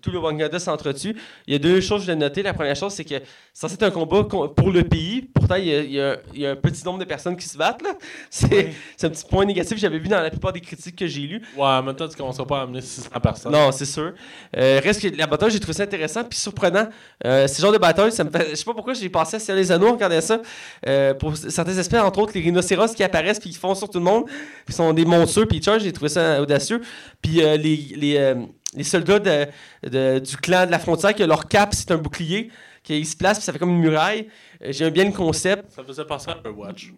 tout 0.00 0.10
le 0.10 0.18
Wakanda 0.18 0.58
s'entretue. 0.58 1.16
Il 1.46 1.52
y 1.52 1.56
a 1.56 1.58
deux 1.58 1.80
choses 1.80 2.00
que 2.02 2.06
je 2.06 2.12
voulais 2.12 2.24
noter. 2.24 2.42
La 2.42 2.54
première 2.54 2.76
chose, 2.76 2.92
c'est 2.92 3.04
que 3.04 3.14
c'est 3.52 3.60
censé 3.60 3.74
être 3.74 3.82
un 3.82 3.90
combat 3.90 4.24
pour 4.24 4.70
le 4.70 4.82
pays. 4.84 5.22
Pourtant, 5.34 5.56
il 5.56 5.66
y, 5.66 5.74
a, 5.74 5.80
il 5.82 5.92
y 5.92 6.00
a- 6.00 6.16
il 6.34 6.40
y 6.40 6.46
a 6.46 6.52
un 6.52 6.56
petit 6.56 6.84
nombre 6.84 6.98
de 6.98 7.04
personnes 7.04 7.36
qui 7.36 7.46
se 7.48 7.56
battent. 7.58 7.82
là. 7.82 7.90
C'est 8.30 8.52
Oui. 8.66 8.72
c'est 8.96 9.06
un 9.06 9.10
petit 9.10 9.24
point 9.28 9.44
négatif 9.44 9.74
que 9.74 9.80
j'avais 9.80 9.98
vu 9.98 10.08
dans 10.08 10.20
la 10.20 10.30
plupart 10.30 10.52
des 10.52 10.60
critiques 10.60 10.96
que 10.96 11.06
j'ai 11.06 11.22
lues. 11.22 11.42
Ouais, 11.56 11.64
en 11.64 11.82
même 11.82 11.94
temps, 11.96 12.08
tu 12.08 12.16
commenceras 12.16 12.46
pas 12.46 12.60
à 12.60 12.62
amener 12.62 12.80
600 12.80 13.08
personnes. 13.22 13.52
Non, 13.52 13.70
c'est 13.72 13.84
sûr. 13.84 14.12
Euh, 14.56 14.80
reste 14.82 15.02
que 15.02 15.16
la 15.16 15.26
bataille, 15.26 15.50
j'ai 15.50 15.60
trouvé 15.60 15.74
ça 15.74 15.82
intéressant 15.82 16.24
puis 16.24 16.38
surprenant. 16.38 16.88
Euh, 17.24 17.46
ce 17.46 17.60
genre 17.60 17.72
de 17.72 17.78
bataille, 17.78 18.12
ça 18.12 18.24
me 18.24 18.30
fait. 18.30 18.50
Je 18.50 18.54
sais 18.56 18.64
pas 18.64 18.74
pourquoi 18.74 18.94
j'ai 18.94 19.08
pensé 19.08 19.36
à 19.36 19.38
Ciel 19.38 19.56
les 19.56 19.70
Anneaux 19.72 19.88
en 19.88 19.92
regardant 19.92 20.20
ça. 20.20 20.40
Euh, 20.86 21.14
pour 21.14 21.36
certains 21.36 21.76
aspects, 21.78 21.94
entre 21.94 22.20
autres, 22.20 22.32
les 22.34 22.40
rhinocéros 22.40 22.94
qui 22.94 23.02
apparaissent 23.02 23.40
puis 23.40 23.50
qui 23.50 23.58
font 23.58 23.74
sur 23.74 23.88
tout 23.90 23.98
le 23.98 24.04
monde. 24.04 24.24
Ils 24.68 24.74
sont 24.74 24.92
des 24.92 25.04
monstrueux 25.04 25.46
puis 25.46 25.58
ils 25.58 25.62
chargent, 25.64 25.82
j'ai 25.82 25.92
trouvé 25.92 26.08
ça 26.08 26.40
audacieux. 26.40 26.80
Puis 27.20 27.42
euh, 27.42 27.56
les, 27.56 27.76
les, 27.96 28.34
les 28.74 28.84
soldats 28.84 29.18
de- 29.18 29.46
de- 29.88 30.18
du 30.18 30.36
clan 30.36 30.66
de 30.66 30.70
la 30.70 30.78
frontière, 30.78 31.14
que 31.14 31.22
leur 31.22 31.46
cap, 31.48 31.74
c'est 31.74 31.90
un 31.90 31.98
bouclier, 31.98 32.50
qu'ils 32.82 33.06
se 33.06 33.16
placent 33.16 33.38
puis 33.38 33.44
ça 33.44 33.52
fait 33.52 33.58
comme 33.58 33.70
une 33.70 33.80
muraille. 33.80 34.28
Euh, 34.62 34.68
J'aime 34.72 34.90
bien 34.92 35.04
le 35.04 35.12
concept. 35.12 35.70
Ça 35.72 35.84
faisait 35.84 36.04
penser 36.04 36.30
à 36.30 36.38
Overwatch. 36.38 36.92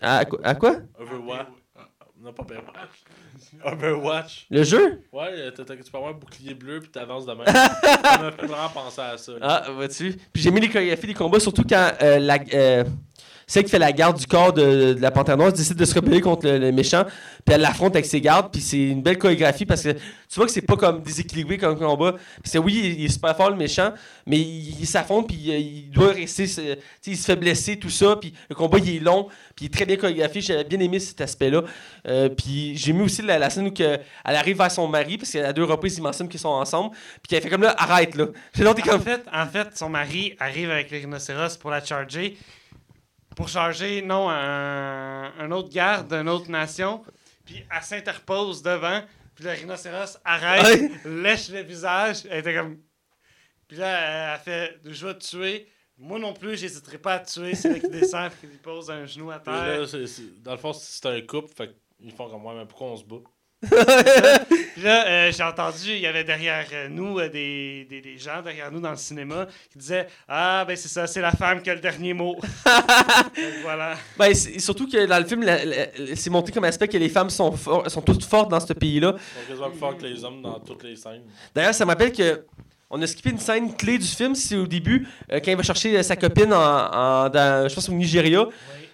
À, 0.00 0.24
quoi- 0.24 0.40
à 0.44 0.54
quoi? 0.54 0.76
Overwatch. 0.98 1.46
Non, 2.20 2.32
pas 2.32 2.42
Overwatch. 2.42 3.04
Overwatch. 3.64 4.46
Le 4.50 4.64
jeu? 4.64 5.02
Ouais, 5.12 5.52
t'as- 5.54 5.64
tu 5.64 5.90
peux 5.90 5.96
avoir 5.98 6.10
un 6.12 6.18
bouclier 6.18 6.54
bleu 6.54 6.80
puis 6.80 6.90
t'avances 6.90 7.24
de 7.26 7.32
même. 7.32 7.46
ça 7.46 8.18
m'a 8.20 8.32
fait 8.32 8.46
vraiment 8.46 8.68
penser 8.70 9.00
à 9.00 9.16
ça. 9.16 9.32
là. 9.32 9.38
Ah, 9.42 9.70
vois-tu? 9.70 10.14
Puis 10.32 10.42
j'ai 10.42 10.50
mis 10.50 10.60
les 10.60 10.68
chorégraphies 10.68 11.06
des 11.06 11.14
combats, 11.14 11.38
surtout 11.38 11.62
quand 11.68 11.92
euh, 12.02 12.18
la, 12.18 12.38
euh, 12.54 12.84
celle 13.48 13.64
qui 13.64 13.70
fait 13.70 13.78
la 13.78 13.92
garde 13.92 14.18
du 14.18 14.26
corps 14.26 14.52
de, 14.52 14.92
de 14.92 15.00
la 15.00 15.10
Panthère 15.10 15.36
Noire 15.36 15.52
décide 15.52 15.74
de 15.74 15.84
se 15.84 15.94
rebeller 15.94 16.20
contre 16.20 16.46
le, 16.46 16.58
le 16.58 16.70
méchant, 16.70 17.04
puis 17.44 17.54
elle 17.54 17.62
l'affronte 17.62 17.96
avec 17.96 18.06
ses 18.06 18.20
gardes, 18.20 18.52
puis 18.52 18.60
c'est 18.60 18.78
une 18.78 19.02
belle 19.02 19.18
chorégraphie 19.18 19.66
parce 19.66 19.82
que 19.82 19.92
tu 19.92 20.34
vois 20.36 20.44
que 20.44 20.52
c'est 20.52 20.60
pas 20.60 20.76
comme 20.76 21.02
déséquilibré 21.02 21.56
comme 21.56 21.78
combat. 21.78 22.14
C'est 22.44 22.58
oui, 22.58 22.78
il, 22.84 23.00
il 23.00 23.04
est 23.06 23.08
super 23.08 23.34
fort 23.34 23.48
le 23.48 23.56
méchant, 23.56 23.92
mais 24.26 24.38
il, 24.38 24.80
il 24.80 24.86
s'affronte, 24.86 25.28
puis 25.28 25.50
euh, 25.50 25.56
il 25.56 25.90
doit 25.90 26.12
rester, 26.12 26.44
il 27.06 27.16
se 27.16 27.24
fait 27.24 27.36
blesser, 27.36 27.78
tout 27.78 27.88
ça, 27.90 28.16
puis 28.16 28.34
le 28.50 28.54
combat 28.54 28.78
il 28.78 28.96
est 28.96 29.00
long, 29.00 29.28
puis 29.56 29.64
il 29.64 29.66
est 29.66 29.74
très 29.74 29.86
bien 29.86 29.96
chorégraphié. 29.96 30.42
J'avais 30.42 30.64
bien 30.64 30.80
aimé 30.80 30.98
cet 30.98 31.20
aspect-là. 31.22 31.62
Euh, 32.06 32.28
puis 32.28 32.76
j'ai 32.76 32.92
mis 32.92 33.02
aussi 33.02 33.22
la, 33.22 33.38
la 33.38 33.48
scène 33.48 33.68
où 33.68 33.70
que, 33.70 33.82
elle 34.24 34.36
arrive 34.36 34.58
vers 34.58 34.70
son 34.70 34.86
mari, 34.86 35.16
parce 35.16 35.30
qu'à 35.30 35.54
deux 35.54 35.64
reprises, 35.64 35.96
ils 35.96 36.02
mentionnent 36.02 36.28
qu'ils 36.28 36.40
sont 36.40 36.48
ensemble, 36.48 36.94
puis 37.22 37.30
qu'elle 37.30 37.42
fait 37.42 37.48
comme 37.48 37.62
là, 37.62 37.74
arrête 37.78 38.14
là. 38.14 38.26
En 38.98 39.00
fait, 39.00 39.22
en 39.32 39.46
fait, 39.46 39.68
son 39.76 39.88
mari 39.88 40.34
arrive 40.38 40.70
avec 40.70 40.90
le 40.90 40.98
rhinocéros 40.98 41.56
pour 41.58 41.70
la 41.70 41.82
charger. 41.82 42.36
Pour 43.38 43.48
charger, 43.48 44.02
non, 44.02 44.28
un, 44.28 45.32
un 45.38 45.50
autre 45.52 45.68
garde 45.68 46.12
d'une 46.12 46.28
autre 46.28 46.50
nation. 46.50 47.04
Puis 47.44 47.64
elle 47.70 47.82
s'interpose 47.84 48.62
devant. 48.62 49.00
Puis 49.36 49.44
le 49.44 49.52
rhinocéros 49.52 50.18
arrête, 50.24 50.90
lèche 51.04 51.48
le 51.50 51.60
visage. 51.60 52.26
Elle 52.28 52.40
était 52.40 52.56
comme. 52.56 52.80
Puis 53.68 53.76
là, 53.76 54.34
elle 54.34 54.40
fait 54.40 54.80
Je 54.84 55.06
vais 55.06 55.14
te 55.14 55.24
tuer. 55.24 55.68
Moi 55.98 56.18
non 56.18 56.32
plus, 56.32 56.58
j'hésiterai 56.58 56.98
pas 56.98 57.14
à 57.14 57.18
te 57.20 57.30
tuer. 57.30 57.54
C'est 57.54 57.70
là 57.74 57.78
qu'il 57.78 57.90
descend 57.90 58.26
et 58.26 58.40
qu'il 58.40 58.48
lui 58.48 58.56
pose 58.56 58.90
un 58.90 59.06
genou 59.06 59.30
à 59.30 59.38
terre. 59.38 59.82
là, 59.82 59.86
dans 60.42 60.52
le 60.52 60.58
fond, 60.58 60.72
c'est 60.72 61.06
un 61.06 61.20
couple, 61.20 61.54
fait 61.54 61.76
qu'ils 61.96 62.10
font 62.10 62.28
comme 62.28 62.42
moi, 62.42 62.54
mais 62.56 62.66
pourquoi 62.66 62.88
on 62.88 62.96
se 62.96 63.04
bat? 63.04 63.22
Puis 63.60 63.70
là, 64.84 65.06
euh, 65.08 65.32
j'ai 65.32 65.42
entendu, 65.42 65.88
il 65.88 65.98
y 66.00 66.06
avait 66.06 66.22
derrière 66.24 66.66
euh, 66.72 66.88
nous 66.88 67.18
euh, 67.18 67.28
des, 67.28 67.86
des, 67.90 68.00
des 68.00 68.16
gens 68.18 68.40
derrière 68.42 68.70
nous 68.70 68.80
dans 68.80 68.90
le 68.92 68.96
cinéma 68.96 69.46
qui 69.72 69.78
disaient 69.78 70.06
Ah, 70.28 70.64
ben 70.66 70.76
c'est 70.76 70.88
ça, 70.88 71.06
c'est 71.06 71.20
la 71.20 71.32
femme 71.32 71.60
qui 71.60 71.70
a 71.70 71.74
le 71.74 71.80
dernier 71.80 72.12
mot. 72.14 72.36
Donc, 72.64 73.44
voilà. 73.62 73.96
Ben, 74.16 74.32
c'est- 74.34 74.58
surtout 74.60 74.88
que 74.88 75.06
dans 75.06 75.18
le 75.18 75.24
film, 75.24 75.42
la- 75.42 75.64
la- 75.64 75.86
c'est 76.14 76.30
montré 76.30 76.52
comme 76.52 76.64
aspect 76.64 76.88
que 76.88 76.96
les 76.98 77.08
femmes 77.08 77.30
sont, 77.30 77.52
for- 77.52 77.90
sont 77.90 78.02
toutes 78.02 78.24
fortes 78.24 78.50
dans 78.50 78.60
ce 78.60 78.72
pays-là. 78.72 79.14
Ils 79.50 79.56
sont 79.56 79.70
plus 79.70 79.78
forts 79.78 79.96
que 79.96 80.06
les 80.06 80.22
hommes 80.24 80.42
dans 80.42 80.60
toutes 80.60 80.84
les 80.84 80.94
scènes. 80.96 81.22
D'ailleurs, 81.54 81.74
ça 81.74 81.84
m'appelle 81.84 82.12
que 82.12 82.44
on 82.90 83.02
a 83.02 83.06
skippé 83.06 83.30
une 83.30 83.38
scène 83.38 83.74
clé 83.76 83.98
du 83.98 84.06
film, 84.06 84.34
c'est 84.34 84.56
au 84.56 84.66
début, 84.66 85.06
euh, 85.30 85.40
quand 85.44 85.50
il 85.50 85.56
va 85.58 85.62
chercher 85.62 86.02
sa 86.02 86.16
copine 86.16 86.52
en, 86.54 86.56
en- 86.56 87.28
dans, 87.28 87.68
je 87.68 87.74
pense 87.74 87.88
au 87.88 87.92
Nigeria, 87.92 88.46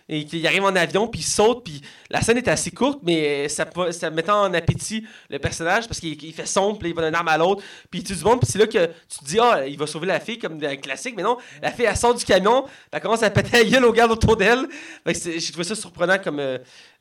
et 0.09 0.27
qu'il 0.27 0.47
arrive 0.47 0.65
en 0.65 0.77
avion, 0.77 1.09
puis 1.09 1.21
il 1.21 1.25
saute, 1.25 1.65
puis 1.65 1.81
la 2.11 2.21
scène 2.21 2.37
est 2.37 2.49
assez 2.49 2.71
courte, 2.71 2.99
mais 3.03 3.49
ça, 3.49 3.67
ça 3.91 4.11
mettait 4.11 4.31
en 4.31 4.53
appétit 4.53 5.07
le 5.31 5.39
personnage, 5.39 5.87
parce 5.89 5.99
qu'il 5.99 6.23
il 6.23 6.33
fait 6.35 6.45
sombre, 6.47 6.79
puis 6.79 6.91
il 6.91 6.95
va 6.95 7.03
d'un 7.03 7.15
arme 7.15 7.29
à 7.29 7.39
l'autre, 7.39 7.63
puis 7.91 8.01
il 8.01 8.05
tue 8.05 8.15
du 8.15 8.23
monde, 8.23 8.41
puis 8.41 8.51
c'est 8.51 8.59
là 8.59 8.67
que 8.67 8.87
tu 9.09 9.19
te 9.21 9.25
dis, 9.25 9.39
ah, 9.41 9.67
il 9.67 9.79
va 9.79 9.87
sauver 9.87 10.07
la 10.07 10.21
fille, 10.21 10.39
comme 10.39 10.59
dans 10.59 10.69
le 10.71 10.77
classique, 10.77 11.15
mais 11.17 11.23
non, 11.23 11.39
la 11.63 11.71
fille, 11.73 11.87
elle 11.87 11.97
sort 11.97 12.15
du 12.15 12.25
camion, 12.25 12.67
elle 12.93 13.01
commence 13.01 13.23
à 13.23 13.31
péter 13.31 13.65
la 13.65 13.71
gueule 13.71 13.85
aux 13.87 13.93
gardes 13.93 14.13
autour 14.13 14.37
d'elle. 14.37 14.67
J'ai 15.07 15.41
trouvé 15.53 15.65
ça 15.65 15.75
surprenant 15.75 16.19
comme 16.19 16.39
euh, 16.39 16.59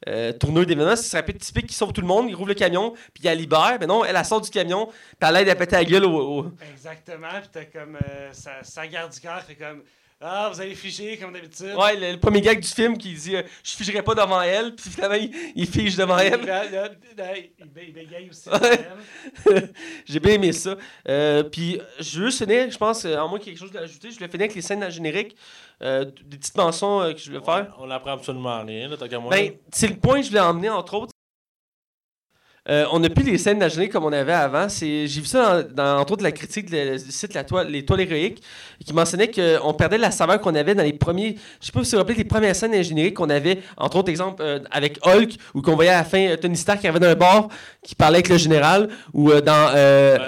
euh, 0.08 0.32
tourneur 0.34 0.66
d'événements. 0.66 0.96
Ce 0.96 1.04
serait 1.04 1.24
typique 1.34 1.68
qui 1.68 1.74
sauve 1.76 1.92
tout 1.92 2.02
le 2.02 2.08
monde, 2.08 2.28
il 2.30 2.36
rouvre 2.36 2.48
le 2.50 2.54
camion, 2.56 2.94
puis 3.14 3.24
il 3.26 3.32
libère, 3.32 3.78
mais 3.82 3.86
non, 3.88 4.06
elle, 4.06 4.16
elle 4.16 4.26
sort 4.26 4.40
du 4.40 4.50
camion, 4.50 4.86
puis 4.88 5.30
elle 5.30 5.36
aide 5.38 5.50
à 5.50 5.56
péter 5.56 5.76
la 5.76 5.84
gueule 5.86 6.06
au- 6.06 6.52
Exactement. 6.74 7.28
Puis 7.42 7.50
t'as 7.52 7.66
comme. 7.66 7.98
euh, 7.98 8.30
sa 8.64 8.88
garde 8.88 9.12
du 9.12 9.20
corps 9.20 9.42
fait 9.42 9.56
comme 9.56 9.82
Ah, 10.26 10.50
vous 10.54 10.62
allez 10.62 10.74
figer 10.76 11.18
comme 11.18 11.34
d'habitude. 11.34 11.74
Ouais, 11.78 11.98
le, 11.98 12.12
le 12.14 12.20
premier 12.20 12.40
gag 12.40 12.60
du 12.62 12.68
film 12.68 12.98
qui 12.98 13.14
dit 13.14 13.36
euh, 13.36 13.42
Je 13.64 13.72
figerai 13.72 14.02
pas 14.02 14.16
devant 14.16 14.42
elle, 14.42 14.74
puis 14.74 14.90
finalement 14.90 15.16
il, 15.16 15.32
il 15.56 15.68
fige 15.68 15.98
devant 15.98 16.18
Il, 16.20 16.28
elle. 16.28 16.40
il 17.60 17.66
bé- 17.68 17.86
il 17.88 17.94
bégaye 17.94 18.30
aussi. 18.30 18.48
Ouais. 18.50 18.60
devant 18.60 19.56
elle. 19.58 19.74
J'ai 20.06 20.20
bien 20.20 20.34
aimé 20.36 20.52
ça. 20.54 20.76
Euh, 21.10 21.44
puis 21.44 21.80
je 22.00 22.20
veux 22.20 22.26
juste 22.28 22.40
finir, 22.44 22.72
je 22.72 22.78
pense, 22.78 23.04
euh, 23.06 23.18
en 23.18 23.28
moins 23.28 23.40
quelque 23.40 23.58
chose 23.60 23.76
à 23.76 23.80
ajouter, 23.82 24.10
je 24.12 24.16
voulais 24.16 24.30
finir 24.30 24.46
avec 24.46 24.56
les 24.56 24.62
scènes 24.62 24.80
dans 24.80 24.86
le 24.86 24.92
générique, 24.92 25.36
euh, 25.82 26.06
des 26.06 26.38
petites 26.38 26.56
mentions 26.58 27.02
euh, 27.02 27.12
que 27.14 27.20
je 27.20 27.30
voulais 27.32 27.44
faire. 27.44 27.76
On 27.80 27.88
n'apprend 27.88 28.14
absolument 28.14 28.64
rien, 28.64 28.88
là, 28.88 28.96
tant 28.98 29.08
qu'à 29.08 29.20
moi. 29.20 29.30
Ben, 29.30 29.52
c'est 29.72 29.88
le 29.88 29.96
point 29.98 30.20
que 30.20 30.24
je 30.26 30.30
voulais 30.30 30.40
emmener, 30.42 30.70
entre 30.70 30.94
autres. 30.94 31.13
Euh, 32.70 32.86
on 32.94 33.00
n'a 33.00 33.10
plus 33.10 33.26
les 33.26 33.38
scènes 33.38 33.60
d'ingénierie 33.60 33.90
comme 33.90 34.06
on 34.06 34.14
avait 34.14 34.32
avant. 34.32 34.70
C'est, 34.70 35.06
j'ai 35.08 35.20
vu 35.20 35.28
ça 35.28 35.64
dans, 35.64 35.74
dans, 35.84 36.00
entre 36.00 36.14
autres, 36.14 36.24
la 36.24 36.32
critique 36.32 36.70
du 36.70 36.98
site 37.10 37.34
La 37.34 37.44
Toile, 37.44 37.68
Les 37.70 37.84
Toiles 37.84 38.00
Héroïques, 38.02 38.42
qui 38.86 38.94
mentionnait 38.94 39.30
qu'on 39.30 39.74
perdait 39.74 39.98
la 39.98 40.12
saveur 40.12 40.40
qu'on 40.40 40.56
avait 40.56 40.74
dans 40.74 40.84
les 40.84 40.94
premiers. 40.94 41.36
Je 41.60 41.66
sais 41.66 41.72
pas 41.74 41.84
si 41.84 41.92
vous 41.92 41.98
vous 41.98 41.98
rappelez 42.04 42.16
les 42.18 42.24
premières 42.24 42.56
scènes 42.56 42.72
d'ingénierie 42.72 43.14
qu'on 43.14 43.30
avait, 43.30 43.60
entre 43.76 43.98
autres, 43.98 44.10
exemple, 44.10 44.42
euh, 44.42 44.60
avec 44.72 44.98
Hulk, 45.06 45.32
où 45.54 45.62
qu'on 45.62 45.76
voyait 45.76 45.92
à 45.92 45.98
la 45.98 46.04
fin 46.06 46.26
euh, 46.26 46.38
Tony 46.38 46.56
Stark 46.56 46.80
qui 46.80 46.88
arrivait 46.88 47.06
dans 47.06 47.12
un 47.12 47.16
bar, 47.16 47.50
qui 47.84 47.96
parlait 47.96 48.18
avec 48.20 48.30
le 48.30 48.38
général, 48.38 48.88
ou 49.14 49.30
euh, 49.30 49.42
dans. 49.42 49.70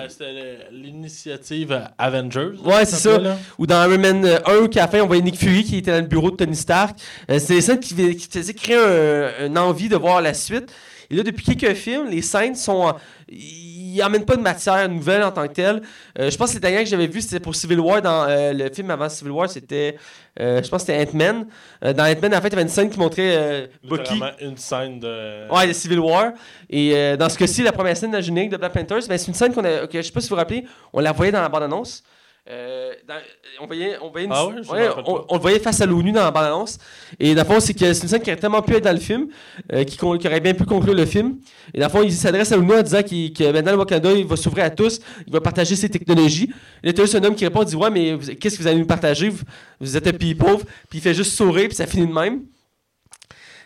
c'était 0.10 0.58
l'initiative 0.74 1.88
Avengers. 1.98 2.52
Ouais, 2.66 2.84
c'est 2.84 2.98
ça. 2.98 3.18
là. 3.18 3.38
Ou 3.58 3.66
dans 3.66 3.82
Iron 3.90 3.98
Man 3.98 4.26
euh, 4.26 4.64
1, 4.64 4.68
qu'à 4.68 4.82
la 4.82 4.88
fin, 4.90 5.00
on 5.02 5.08
voyait 5.08 5.22
Nick 5.22 5.38
Fury 5.38 5.64
qui 5.64 5.78
était 5.78 5.92
dans 5.92 6.02
le 6.02 6.08
bureau 6.08 6.32
de 6.32 6.36
Tony 6.36 6.56
Stark. 6.56 6.98
C'est 7.30 7.48
des 7.48 7.62
scènes 7.62 7.80
qui, 7.80 7.96
qui 7.96 8.28
faisaient 8.30 8.54
créer 8.54 8.76
un, 8.76 9.48
une 9.48 9.58
envie 9.58 9.88
de 9.88 9.96
voir 9.96 10.22
la 10.22 10.34
suite. 10.34 10.70
Et 11.10 11.16
là, 11.16 11.24
depuis 11.24 11.44
quelques 11.56 11.76
films, 11.76 12.08
les 12.10 12.22
scènes 12.22 12.56
sont. 12.56 12.94
Il 13.30 13.76
il 13.96 14.02
amène 14.02 14.26
pas 14.26 14.36
de 14.36 14.42
matière 14.42 14.90
nouvelle 14.90 15.24
en 15.24 15.32
tant 15.32 15.48
que 15.48 15.54
telle. 15.54 15.82
Euh, 16.20 16.30
je 16.30 16.36
pense 16.36 16.50
que 16.50 16.56
le 16.56 16.60
dernier 16.60 16.84
que 16.84 16.90
j'avais 16.90 17.08
vu, 17.08 17.22
c'était 17.22 17.40
pour 17.40 17.56
Civil 17.56 17.80
War. 17.80 18.02
Dans 18.02 18.26
euh, 18.28 18.52
le 18.52 18.70
film 18.70 18.92
avant 18.92 19.08
Civil 19.08 19.32
War, 19.32 19.50
c'était. 19.50 19.96
euh, 20.38 20.62
je 20.62 20.70
pense 20.70 20.84
que 20.84 20.92
c'était 20.92 21.10
Ant-Man. 21.10 21.48
Euh, 21.82 21.94
dans 21.94 22.04
Ant-Man, 22.04 22.36
en 22.36 22.42
fait, 22.42 22.48
il 22.50 22.52
y 22.52 22.56
avait 22.56 22.64
une 22.64 22.68
scène 22.68 22.90
qui 22.90 23.00
montrait 23.00 23.36
euh, 23.38 23.68
Bucky. 23.88 24.22
Une 24.42 24.58
scène 24.58 25.00
de. 25.00 25.50
Ouais, 25.50 25.66
de 25.68 25.72
Civil 25.72 26.00
War. 26.00 26.34
Et 26.70 26.92
euh, 26.94 27.16
dans 27.16 27.30
ce 27.30 27.38
cas-ci, 27.38 27.64
la 27.64 27.72
première 27.72 27.96
scène 27.96 28.12
de 28.12 28.18
la 28.18 28.22
générique 28.22 28.50
de 28.50 28.58
Black 28.58 28.74
Panthers, 28.74 29.08
ben, 29.08 29.18
c'est 29.18 29.28
une 29.28 29.34
scène 29.34 29.54
qu'on 29.54 29.64
a. 29.64 29.88
que 29.88 29.98
je 30.02 30.06
sais 30.08 30.12
pas 30.12 30.20
si 30.20 30.28
vous 30.28 30.36
vous 30.36 30.40
rappelez, 30.40 30.66
on 30.92 31.00
la 31.00 31.14
voyait 31.14 31.32
dans 31.32 31.42
la 31.42 31.48
bande-annonce. 31.48 32.04
Euh, 32.48 32.94
dans- 33.08 33.16
on 33.60 33.66
voyait, 33.66 33.98
on 34.04 34.10
voyait 34.12 34.28
une- 34.28 34.32
Ah 34.34 34.46
ouais, 34.48 34.54
ouais, 34.72 34.88
on, 35.08 35.26
on 35.30 35.36
le 35.36 35.42
voyait 35.42 35.58
face 35.60 35.82
à 35.82 35.88
l'ONU 35.88 36.12
dans 36.12 36.24
la 36.24 36.30
bande-annonce. 36.30 36.78
Et 37.20 37.34
dans 37.34 37.42
le 37.42 37.48
fond, 37.48 37.60
c'est 37.60 37.74
que 37.74 37.92
c'est 37.92 38.04
une 38.04 38.08
scène 38.10 38.22
qui 38.22 38.30
aurait 38.30 38.40
tellement 38.40 38.62
pu 38.62 38.76
être 38.76 38.84
dans 38.84 38.92
le 38.94 39.00
film, 39.00 39.30
euh, 39.74 39.84
qui, 39.84 39.98
qui 39.98 40.06
aurait 40.06 40.40
bien 40.40 40.54
pu 40.54 40.64
conclure 40.64 40.94
le 40.94 41.08
film. 41.08 41.38
Et 41.74 41.80
dans 41.80 41.88
le 41.88 41.92
fond, 41.92 42.04
il 42.04 42.12
s'adresse 42.14 42.52
à 42.52 42.58
l'ONU 42.58 42.74
en 42.74 42.84
disant 42.84 43.02
que 43.02 43.52
maintenant 43.52 43.72
le 43.72 43.78
Wakanda, 43.80 44.12
il 44.14 44.26
va 44.28 44.36
s'ouvrir 44.36 44.66
à 44.66 44.70
tous, 44.70 45.00
il 45.26 45.34
va 45.34 45.42
partager 45.42 45.76
ses 45.76 45.90
technologies. 45.90 46.52
Et 46.84 46.92
là, 46.92 46.94
juste 46.96 47.16
un 47.16 47.24
homme 47.24 47.36
qui 47.36 47.46
répond, 47.46 47.64
dit 47.64 47.76
Ouais, 47.76 47.90
mais 47.90 48.16
qu'est-ce 48.40 48.58
que 48.58 48.62
vous 48.62 48.68
allez 48.68 48.78
nous 48.80 48.86
partager? 48.86 49.30
Vous, 49.30 49.42
vous 49.80 49.98
êtes 49.98 50.06
un 50.06 50.14
pays 50.14 50.36
pauvre. 50.36 50.64
Puis 50.90 51.00
il 51.00 51.02
fait 51.02 51.16
juste 51.16 51.32
sourire, 51.36 51.68
puis 51.70 51.76
ça 51.76 51.88
finit 51.88 52.06
de 52.06 52.14
même. 52.14 52.42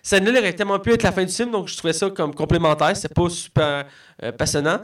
Cette 0.02 0.24
scène-là 0.24 0.40
aurait 0.40 0.54
tellement 0.54 0.80
pu 0.80 0.94
être 0.94 1.04
la 1.04 1.12
fin 1.12 1.24
du 1.24 1.32
film, 1.32 1.52
donc 1.52 1.68
je 1.68 1.78
trouvais 1.78 1.94
ça 1.94 2.10
comme 2.10 2.34
complémentaire. 2.34 2.96
C'est 2.96 3.14
pas 3.14 3.30
super 3.30 3.86
euh, 4.24 4.32
passionnant. 4.32 4.80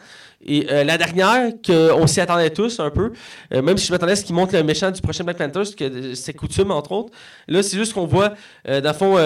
Et 0.45 0.67
euh, 0.69 0.83
la 0.83 0.97
dernière, 0.97 1.51
qu'on 1.65 2.07
s'y 2.07 2.21
attendait 2.21 2.49
tous 2.49 2.79
un 2.79 2.89
peu, 2.89 3.11
euh, 3.53 3.61
même 3.61 3.77
si 3.77 3.87
je 3.87 3.91
m'attendais 3.91 4.13
à 4.13 4.15
ce 4.15 4.23
qu'il 4.23 4.35
montre 4.35 4.53
le 4.53 4.63
méchant 4.63 4.91
du 4.91 5.01
prochain 5.01 5.23
Black 5.23 5.37
Panther, 5.37 5.63
que 5.75 6.13
c'est 6.13 6.33
coutume, 6.33 6.71
entre 6.71 6.91
autres. 6.91 7.13
Là, 7.47 7.63
c'est 7.63 7.77
juste 7.77 7.93
qu'on 7.93 8.05
voit, 8.05 8.33
dans 8.65 8.81
le 8.81 8.93
fond, 8.93 9.17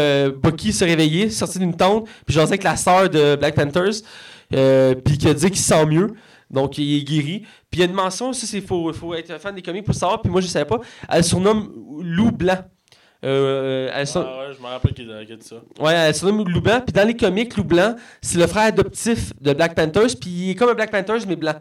Bucky 0.41 0.73
se 0.73 0.85
réveiller, 0.85 1.29
sortir 1.29 1.61
d'une 1.61 1.75
tente, 1.75 2.07
puis 2.25 2.33
j'en 2.35 2.43
avec 2.43 2.63
la 2.63 2.75
sœur 2.75 3.09
de 3.09 3.35
Black 3.35 3.55
Panthers, 3.55 4.01
puis 5.03 5.17
qui 5.17 5.27
a 5.27 5.33
dit 5.33 5.47
qu'il 5.47 5.59
se 5.59 5.67
sent 5.67 5.85
mieux. 5.85 6.15
Donc, 6.49 6.77
il 6.77 6.97
est 6.97 7.03
guéri. 7.03 7.45
Puis 7.69 7.73
il 7.73 7.79
y 7.79 7.81
a 7.83 7.85
une 7.85 7.93
mention, 7.93 8.33
ça, 8.33 8.47
c'est 8.47 8.61
faut, 8.61 8.91
faut 8.93 9.13
être 9.13 9.39
fan 9.39 9.53
des 9.53 9.61
comics 9.61 9.85
pour 9.85 9.93
savoir, 9.93 10.21
puis 10.21 10.31
moi, 10.31 10.41
je 10.41 10.47
savais 10.47 10.65
pas. 10.65 10.79
Elle 11.07 11.23
surnomme 11.23 11.71
Loup 12.01 12.31
Blanc. 12.31 12.63
Euh, 13.23 14.05
se- 14.05 14.17
Ah 14.19 14.39
ouais, 14.47 14.53
je 14.57 14.61
me 14.61 14.67
rappelle 14.67 14.93
qu'il 14.93 15.11
a 15.11 15.23
dit 15.25 15.35
ça. 15.41 15.57
Ouais, 15.79 15.93
elle 15.93 16.15
se 16.15 16.25
nomme 16.25 16.47
Lou 16.47 16.61
Blanc. 16.61 16.81
Puis 16.85 16.93
dans 16.93 17.05
les 17.07 17.15
comics, 17.17 17.55
Lou 17.57 17.63
Blanc, 17.63 17.95
c'est 18.21 18.37
le 18.37 18.47
frère 18.47 18.63
adoptif 18.67 19.33
de 19.41 19.53
Black 19.53 19.75
Panthers. 19.75 20.15
Puis 20.19 20.29
il 20.29 20.49
est 20.51 20.55
comme 20.55 20.69
un 20.69 20.73
Black 20.73 20.91
Panthers, 20.91 21.27
mais 21.27 21.35
blanc. 21.35 21.55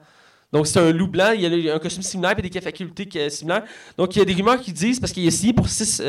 Donc 0.50 0.66
c'est 0.66 0.78
un 0.80 0.90
loup 0.92 1.08
blanc, 1.08 1.32
il 1.38 1.68
a 1.68 1.74
un 1.74 1.78
costume 1.78 2.02
similaire 2.02 2.34
et 2.38 2.40
des 2.48 2.60
facultés 2.62 3.28
similaires. 3.28 3.64
Donc 3.98 4.16
il 4.16 4.20
y 4.20 4.22
a 4.22 4.24
des 4.24 4.32
rumeurs 4.32 4.58
qui 4.58 4.72
disent, 4.72 4.98
parce 4.98 5.12
qu'il 5.12 5.28
a 5.28 5.30
signé 5.30 5.52
pour 5.52 5.68
6 5.68 6.00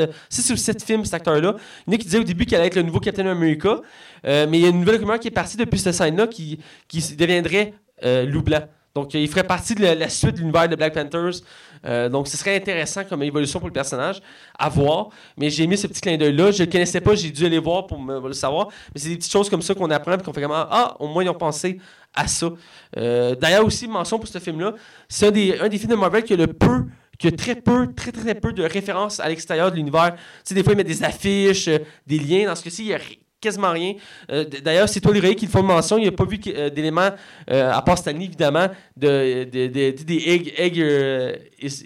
ou 0.52 0.56
7 0.56 0.82
films, 0.82 1.04
cet 1.04 1.16
acteur-là. 1.16 1.56
Il 1.86 1.92
y 1.92 1.94
en 1.94 1.96
a 1.96 1.98
qui 1.98 2.06
disaient 2.06 2.20
au 2.20 2.24
début 2.24 2.46
qu'il 2.46 2.56
allait 2.56 2.68
être 2.68 2.76
le 2.78 2.84
nouveau 2.84 3.02
Captain 3.02 3.26
America. 3.28 3.82
Euh, 4.26 4.48
mais 4.50 4.60
il 4.60 4.62
y 4.62 4.66
a 4.66 4.70
une 4.70 4.80
nouvelle 4.80 5.02
rumeur 5.02 5.20
qui 5.20 5.28
est 5.28 5.32
partie 5.32 5.58
depuis 5.58 5.78
cette 5.78 5.94
scène-là 5.94 6.28
qui, 6.28 6.58
qui 6.88 7.02
deviendrait 7.18 7.74
euh, 8.06 8.26
loup 8.26 8.42
blanc. 8.42 8.62
Donc 8.96 9.14
il 9.14 9.28
ferait 9.28 9.44
partie 9.44 9.76
de 9.76 9.86
la, 9.86 10.10
suite 10.10 10.34
de 10.36 10.40
l'univers 10.40 10.68
de 10.68 10.76
Black 10.76 10.94
Panthers. 10.94 11.42
Euh, 11.86 12.10
donc 12.10 12.28
ce 12.28 12.36
serait 12.36 12.56
intéressant 12.56 13.04
comme 13.06 13.24
évolution 13.24 13.60
pour 13.60 13.70
le 13.70 13.74
personnage 13.74 14.22
à 14.58 14.70
voir. 14.70 15.10
Mais 15.38 15.50
j'ai 15.50 15.68
mis 15.68 15.78
ce 15.78 15.88
petit 15.88 16.02
clin 16.02 16.18
d'œil-là. 16.18 16.52
Je 16.52 16.64
le 16.64 16.72
connaissais 16.72 17.02
pas, 17.02 17.16
j'ai 17.16 17.32
dû 17.32 17.46
aller 17.46 17.60
voir 17.60 17.88
pour 17.88 18.00
me, 18.00 18.28
le 18.28 18.34
savoir. 18.34 18.68
Mais 18.94 19.00
c'est 19.00 19.10
des 19.10 19.18
petites 19.18 19.32
choses 19.32 19.50
comme 19.50 19.62
ça 19.62 19.74
qu'on 19.74 19.90
apprend 19.92 20.14
et 20.14 20.18
qu'on 20.18 20.34
fait 20.34 20.42
vraiment 20.42 20.66
Ah, 20.70 20.96
au 21.00 21.08
moins 21.08 21.24
ils 21.24 21.30
ont 21.30 21.36
pensé 21.36 21.80
à 22.14 22.28
ça. 22.28 22.50
Euh, 22.98 23.36
D'ailleurs, 23.36 23.66
aussi, 23.66 23.88
mention 23.88 24.18
pour 24.18 24.28
ce 24.28 24.40
film-là, 24.40 24.74
c'est 25.08 25.28
un 25.28 25.32
des, 25.32 25.78
films 25.78 25.92
de 25.92 25.96
Marvel 25.96 26.24
qui 26.24 26.34
a 26.34 26.38
le 26.38 26.48
peu 26.48 26.86
qui 27.18 27.28
a 27.28 27.32
très 27.34 27.56
peu, 27.56 27.94
très 27.94 28.14
très 28.14 28.34
peu 28.34 28.54
de 28.54 28.64
références 28.64 29.20
à 29.20 29.28
l'extérieur 29.28 29.70
de 29.72 29.76
l'univers. 29.76 30.16
Tu 30.16 30.22
sais, 30.46 30.56
des 30.56 30.64
fois, 30.64 30.72
ils 30.72 30.78
mettent 30.78 30.88
des 30.88 31.04
affiches, 31.04 31.68
euh, 31.68 31.80
des 32.08 32.18
liens. 32.18 32.46
Dans 32.46 32.56
ce 32.56 32.64
cas-ci, 32.64 32.84
il 32.84 32.88
y 32.88 32.94
a 32.94 33.00
quasiment 33.42 33.72
rien. 33.72 33.94
Euh, 34.32 34.46
D'ailleurs, 34.64 34.90
c'est 34.90 35.00
toi, 35.00 35.14
les 35.14 35.36
qui 35.36 35.46
le 35.46 35.52
font 35.52 35.62
de 35.62 35.68
mention. 35.68 35.98
Il 35.98 36.02
n'y 36.02 36.08
a 36.08 36.12
pas 36.12 36.26
vu 36.26 36.40
euh, 36.48 36.70
d'éléments, 36.70 37.12
euh, 37.50 37.72
à 37.72 37.82
part 37.82 37.98
Stanley, 37.98 38.26
évidemment, 38.26 38.68
de, 38.98 39.44
de- 39.46 39.68
de- 39.68 39.92
de- 39.92 40.04
des 40.04 40.24
egg, 40.28 40.54
egg, 40.58 40.80
euh, 40.80 41.36
is- 41.62 41.84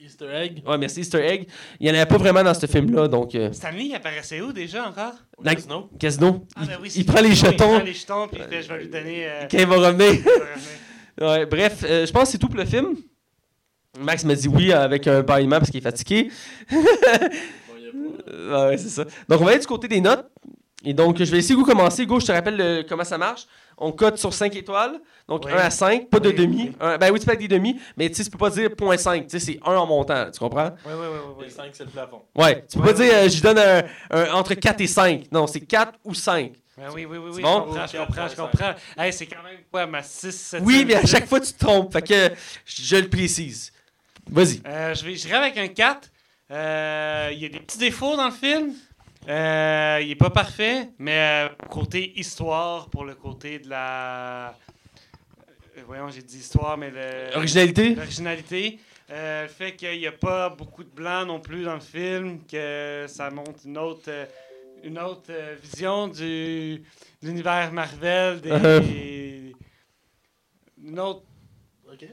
Easter 0.00 0.26
egg. 0.32 0.62
ouais, 0.66 0.78
merci, 0.78 1.00
Easter 1.00 1.18
egg. 1.26 1.46
Il 1.80 1.84
n'y 1.84 1.90
en 1.90 1.94
avait 1.94 2.06
pas 2.06 2.16
vraiment 2.16 2.42
dans 2.42 2.54
ce 2.54 2.66
film-là. 2.66 3.08
Donc, 3.08 3.34
euh, 3.34 3.52
Stanley, 3.52 3.86
il 3.86 3.94
apparaissait 3.94 4.40
où 4.40 4.52
déjà 4.52 4.88
encore? 4.88 5.14
Dans 5.42 5.52
Casino. 5.52 5.90
Casino, 5.98 6.46
Ah, 6.54 6.60
il, 6.62 6.68
ben 6.68 6.78
oui, 6.80 6.92
il 6.96 7.04
prend 7.04 7.20
les 7.20 7.28
Casino, 7.30 7.48
Il 7.50 7.52
jetons 7.52 7.66
prend 7.74 7.78
les 7.84 7.92
jetons, 7.92 8.28
puis 8.28 8.40
je 8.62 8.68
vais 8.72 8.78
lui 8.78 8.88
donner. 8.88 9.26
euh, 9.26 9.46
quand 9.50 9.58
il 9.58 9.66
va 9.66 9.76
revenir. 9.76 10.12
Ouais, 11.18 11.46
bref, 11.46 11.82
euh, 11.88 12.04
je 12.04 12.12
pense 12.12 12.24
que 12.24 12.28
c'est 12.32 12.38
tout 12.38 12.48
pour 12.48 12.58
le 12.58 12.66
film. 12.66 12.94
Max 13.98 14.22
m'a 14.24 14.34
dit 14.34 14.48
oui 14.48 14.70
avec 14.70 15.06
un 15.06 15.22
bâillement 15.22 15.58
parce 15.58 15.70
qu'il 15.70 15.78
est 15.78 15.82
fatigué. 15.82 16.30
Bon, 16.70 16.76
y 17.78 17.88
a 17.88 18.50
pas. 18.50 18.68
Ouais, 18.68 18.76
c'est 18.76 18.88
ça. 18.90 19.04
Donc, 19.28 19.40
on 19.40 19.44
va 19.44 19.52
aller 19.52 19.60
du 19.60 19.66
côté 19.66 19.88
des 19.88 20.00
notes. 20.00 20.26
Et 20.88 20.94
donc, 20.94 21.18
je 21.18 21.24
vais 21.24 21.38
essayer 21.38 21.54
de 21.56 21.58
vous 21.60 21.66
commencer. 21.66 22.04
Hugo, 22.04 22.20
je 22.20 22.26
te 22.26 22.32
rappelle 22.32 22.56
le- 22.56 22.82
comment 22.88 23.02
ça 23.04 23.18
marche. 23.18 23.46
On 23.76 23.90
cote 23.90 24.18
sur 24.18 24.32
5 24.32 24.54
étoiles. 24.54 25.00
Donc, 25.28 25.44
Oui. 25.44 25.52
1 25.52 25.56
à 25.56 25.68
5, 25.70 26.08
pas 26.08 26.20
de 26.20 26.28
Oui, 26.28 26.34
demi. 26.36 26.62
oui. 26.68 26.76
Un- 26.80 26.96
ben 26.96 27.10
oui, 27.12 27.18
tu 27.18 27.26
peux 27.26 27.32
avec 27.32 27.40
des 27.46 27.48
demi, 27.56 27.78
mais 27.96 28.08
tu 28.08 28.14
sais, 28.14 28.24
tu 28.24 28.30
peux 28.30 28.38
pas 28.38 28.50
dire 28.50 28.70
0.5. 28.70 29.24
Tu 29.26 29.30
sais, 29.40 29.44
c'est 29.44 29.58
1 29.66 29.74
en 29.74 29.84
montant. 29.84 30.30
Tu 30.30 30.38
comprends? 30.38 30.70
Ouais, 30.86 30.92
ouais, 30.92 30.94
ouais, 30.94 31.06
ouais, 31.08 31.20
Les 31.40 31.44
ouais. 31.46 31.50
5, 31.50 31.70
c'est 31.72 31.84
le 31.84 31.90
plafond. 31.90 32.22
Ouais. 32.36 32.64
Tu 32.70 32.78
peux 32.78 32.84
pas 32.84 32.92
dire, 32.92 33.12
euh, 33.12 33.28
je 33.28 33.42
donne 33.42 33.58
un, 33.58 33.82
un- 34.12 34.32
entre 34.34 34.54
4 34.54 34.80
et 34.80 34.86
5. 34.86 35.24
Non, 35.32 35.48
c'est 35.48 35.60
4 35.60 35.94
ou 36.04 36.14
5. 36.14 36.52
Ben 36.78 36.84
oui, 36.94 37.04
oui, 37.04 37.16
oui, 37.18 37.30
oui, 37.34 37.42
bon? 37.42 37.48
je 37.48 37.64
comprends, 37.64 37.86
je 37.88 37.96
comprends, 37.96 38.28
je 38.28 38.36
comprends. 38.36 38.74
Hey, 38.96 39.12
c'est 39.12 39.26
quand 39.26 39.42
même 39.42 39.58
quoi, 39.72 39.86
ma 39.86 40.02
6, 40.04 40.30
7 40.32 40.62
Oui, 40.64 40.84
mais 40.86 40.94
à 40.94 41.04
chaque 41.04 41.26
fois, 41.26 41.40
tu 41.40 41.52
te 41.52 41.58
trompes. 41.64 41.92
Fait 41.92 42.02
que 42.02 42.30
je 42.64 42.96
le 42.96 43.08
précise. 43.08 43.72
Vas-y. 44.30 44.60
Euh, 44.66 44.94
je 44.94 45.04
vais 45.04 45.16
j'irai 45.16 45.34
avec 45.34 45.56
un 45.58 45.66
4. 45.68 46.10
Euh, 46.52 47.30
Il 47.32 47.38
y 47.40 47.46
a 47.46 47.48
des 47.48 47.58
petits 47.58 47.78
défauts 47.78 48.16
dans 48.16 48.26
le 48.26 48.30
film. 48.32 48.72
Euh, 49.28 50.00
il 50.02 50.10
est 50.12 50.16
pas 50.16 50.30
parfait, 50.30 50.90
mais 50.98 51.18
euh, 51.18 51.48
côté 51.68 52.18
histoire, 52.18 52.88
pour 52.90 53.04
le 53.04 53.14
côté 53.14 53.58
de 53.58 53.68
la. 53.68 54.50
euh, 54.50 55.82
voyons, 55.86 56.08
j'ai 56.10 56.22
dit 56.22 56.38
histoire, 56.38 56.76
mais 56.78 56.90
le. 56.90 57.36
Originalité? 57.36 57.94
L'originalité. 57.94 58.78
Le 59.08 59.46
fait 59.48 59.76
qu'il 59.76 59.98
n'y 59.98 60.06
a 60.06 60.12
pas 60.12 60.48
beaucoup 60.48 60.82
de 60.82 60.90
blanc 60.90 61.24
non 61.24 61.40
plus 61.40 61.64
dans 61.64 61.74
le 61.74 61.80
film, 61.80 62.40
que 62.50 63.06
ça 63.08 63.30
montre 63.30 63.60
une 63.64 63.78
autre, 63.78 64.10
une 64.82 64.98
autre 64.98 65.32
vision 65.62 66.08
du, 66.08 66.82
de 67.22 67.28
l'univers 67.28 67.72
Marvel, 67.72 68.40
des, 68.40 69.54
une 70.84 70.98
autre 70.98 71.22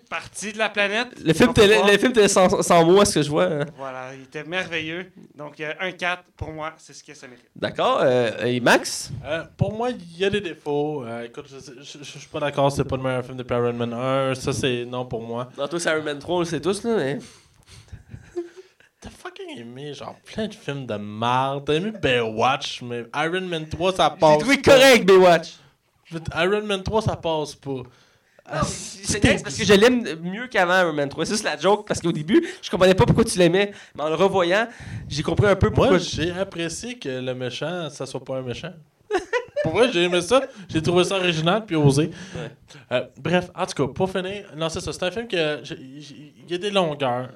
Partie 0.09 0.53
de 0.53 0.57
la 0.57 0.69
planète. 0.69 1.07
Le 1.23 1.33
film 1.33 1.51
le 1.55 1.93
était 2.09 2.27
sans, 2.27 2.61
sans 2.61 2.85
mots, 2.85 3.01
à 3.01 3.05
ce 3.05 3.15
que 3.15 3.21
je 3.21 3.29
vois. 3.29 3.45
hein? 3.45 3.65
Voilà, 3.77 4.13
il 4.15 4.23
était 4.23 4.43
merveilleux. 4.43 5.11
Donc, 5.35 5.59
euh, 5.59 5.73
un 5.79 5.91
4, 5.91 6.23
pour 6.37 6.51
moi, 6.51 6.73
c'est 6.77 6.93
ce 6.93 7.03
que 7.03 7.13
ça 7.13 7.27
mérite. 7.27 7.45
D'accord. 7.55 7.99
euh, 8.01 8.45
et 8.45 8.59
Max? 8.59 9.11
Euh, 9.25 9.43
pour 9.57 9.73
moi, 9.73 9.89
il 9.91 10.17
y 10.17 10.25
a 10.25 10.29
des 10.29 10.41
défauts. 10.41 11.03
Euh, 11.05 11.23
écoute, 11.25 11.45
je, 11.51 11.59
sais- 11.59 11.71
je- 11.79 11.97
je- 11.99 12.03
je 12.03 12.17
suis 12.19 12.27
pas 12.29 12.39
d'accord, 12.39 12.71
c'est 12.71 12.83
pas 12.83 12.95
le 12.97 13.03
meilleur 13.03 13.23
film 13.25 13.37
depuis 13.37 13.53
Iron 13.55 13.73
Man 13.73 13.93
1. 13.93 14.35
Ça, 14.35 14.53
c'est 14.53 14.85
non 14.85 15.05
pour 15.05 15.21
moi. 15.21 15.49
Dans 15.57 15.67
c'est 15.77 15.89
Iron 15.91 16.03
Man 16.03 16.19
3, 16.19 16.35
on 16.35 16.39
le 16.39 16.45
sait 16.45 16.61
tous, 16.61 16.83
là, 16.83 16.95
mais... 16.97 17.19
T'as 19.01 19.09
fucking 19.09 19.57
aimé, 19.59 19.93
genre, 19.93 20.15
plein 20.23 20.47
de 20.47 20.53
films 20.53 20.85
de 20.85 20.95
marde. 20.95 21.65
T'as 21.65 21.73
aimé 21.73 21.91
Baywatch, 21.91 22.81
mais 22.83 23.03
Iron 23.15 23.41
Man 23.41 23.67
3, 23.67 23.93
ça 23.93 24.11
J'ai 24.13 24.19
passe. 24.19 24.37
trouvé 24.39 24.57
pas. 24.57 24.71
correct, 24.71 25.05
Baywatch. 25.05 25.49
Iron 26.35 26.61
Man 26.63 26.83
3, 26.83 27.01
ça 27.01 27.15
passe 27.15 27.55
pas. 27.55 27.81
Ah, 28.45 28.61
C'est 28.65 29.23
nice 29.23 29.41
parce 29.41 29.57
que 29.57 29.63
je 29.63 29.73
l'aime 29.73 30.03
mieux 30.21 30.47
qu'avant 30.47 30.79
Iron 30.81 30.93
Man 30.93 31.09
3. 31.09 31.25
C'est 31.25 31.33
juste 31.33 31.43
la 31.45 31.57
joke 31.57 31.87
parce 31.87 32.01
qu'au 32.01 32.11
début, 32.11 32.45
je 32.61 32.69
comprenais 32.69 32.93
pas 32.93 33.05
pourquoi 33.05 33.23
tu 33.23 33.37
l'aimais. 33.39 33.71
Mais 33.95 34.03
en 34.03 34.09
le 34.09 34.15
revoyant, 34.15 34.67
j'ai 35.07 35.23
compris 35.23 35.47
un 35.47 35.55
peu 35.55 35.69
pourquoi. 35.69 35.91
Moi, 35.91 35.97
j'ai 35.99 36.31
apprécié 36.31 36.99
que 36.99 37.09
le 37.09 37.33
méchant, 37.33 37.89
ça 37.89 38.05
soit 38.05 38.23
pas 38.23 38.37
un 38.37 38.41
méchant. 38.41 38.73
Pour 39.63 39.81
j'ai 39.91 40.03
aimé 40.03 40.21
ça. 40.21 40.41
J'ai 40.67 40.81
trouvé 40.81 41.05
ça 41.05 41.15
original 41.15 41.65
puis 41.65 41.75
osé. 41.75 42.11
Euh, 42.91 43.05
bref, 43.17 43.49
en 43.55 43.65
tout 43.65 43.87
cas, 43.87 43.93
pour 43.93 44.09
finir, 44.09 44.45
non, 44.57 44.67
c'est 44.67 44.81
ça. 44.81 44.91
C'est 44.91 45.03
un 45.03 45.11
film 45.11 45.27
que. 45.27 45.63
Il 45.73 46.51
y 46.51 46.55
a 46.55 46.57
des 46.57 46.69
longueurs. 46.69 47.29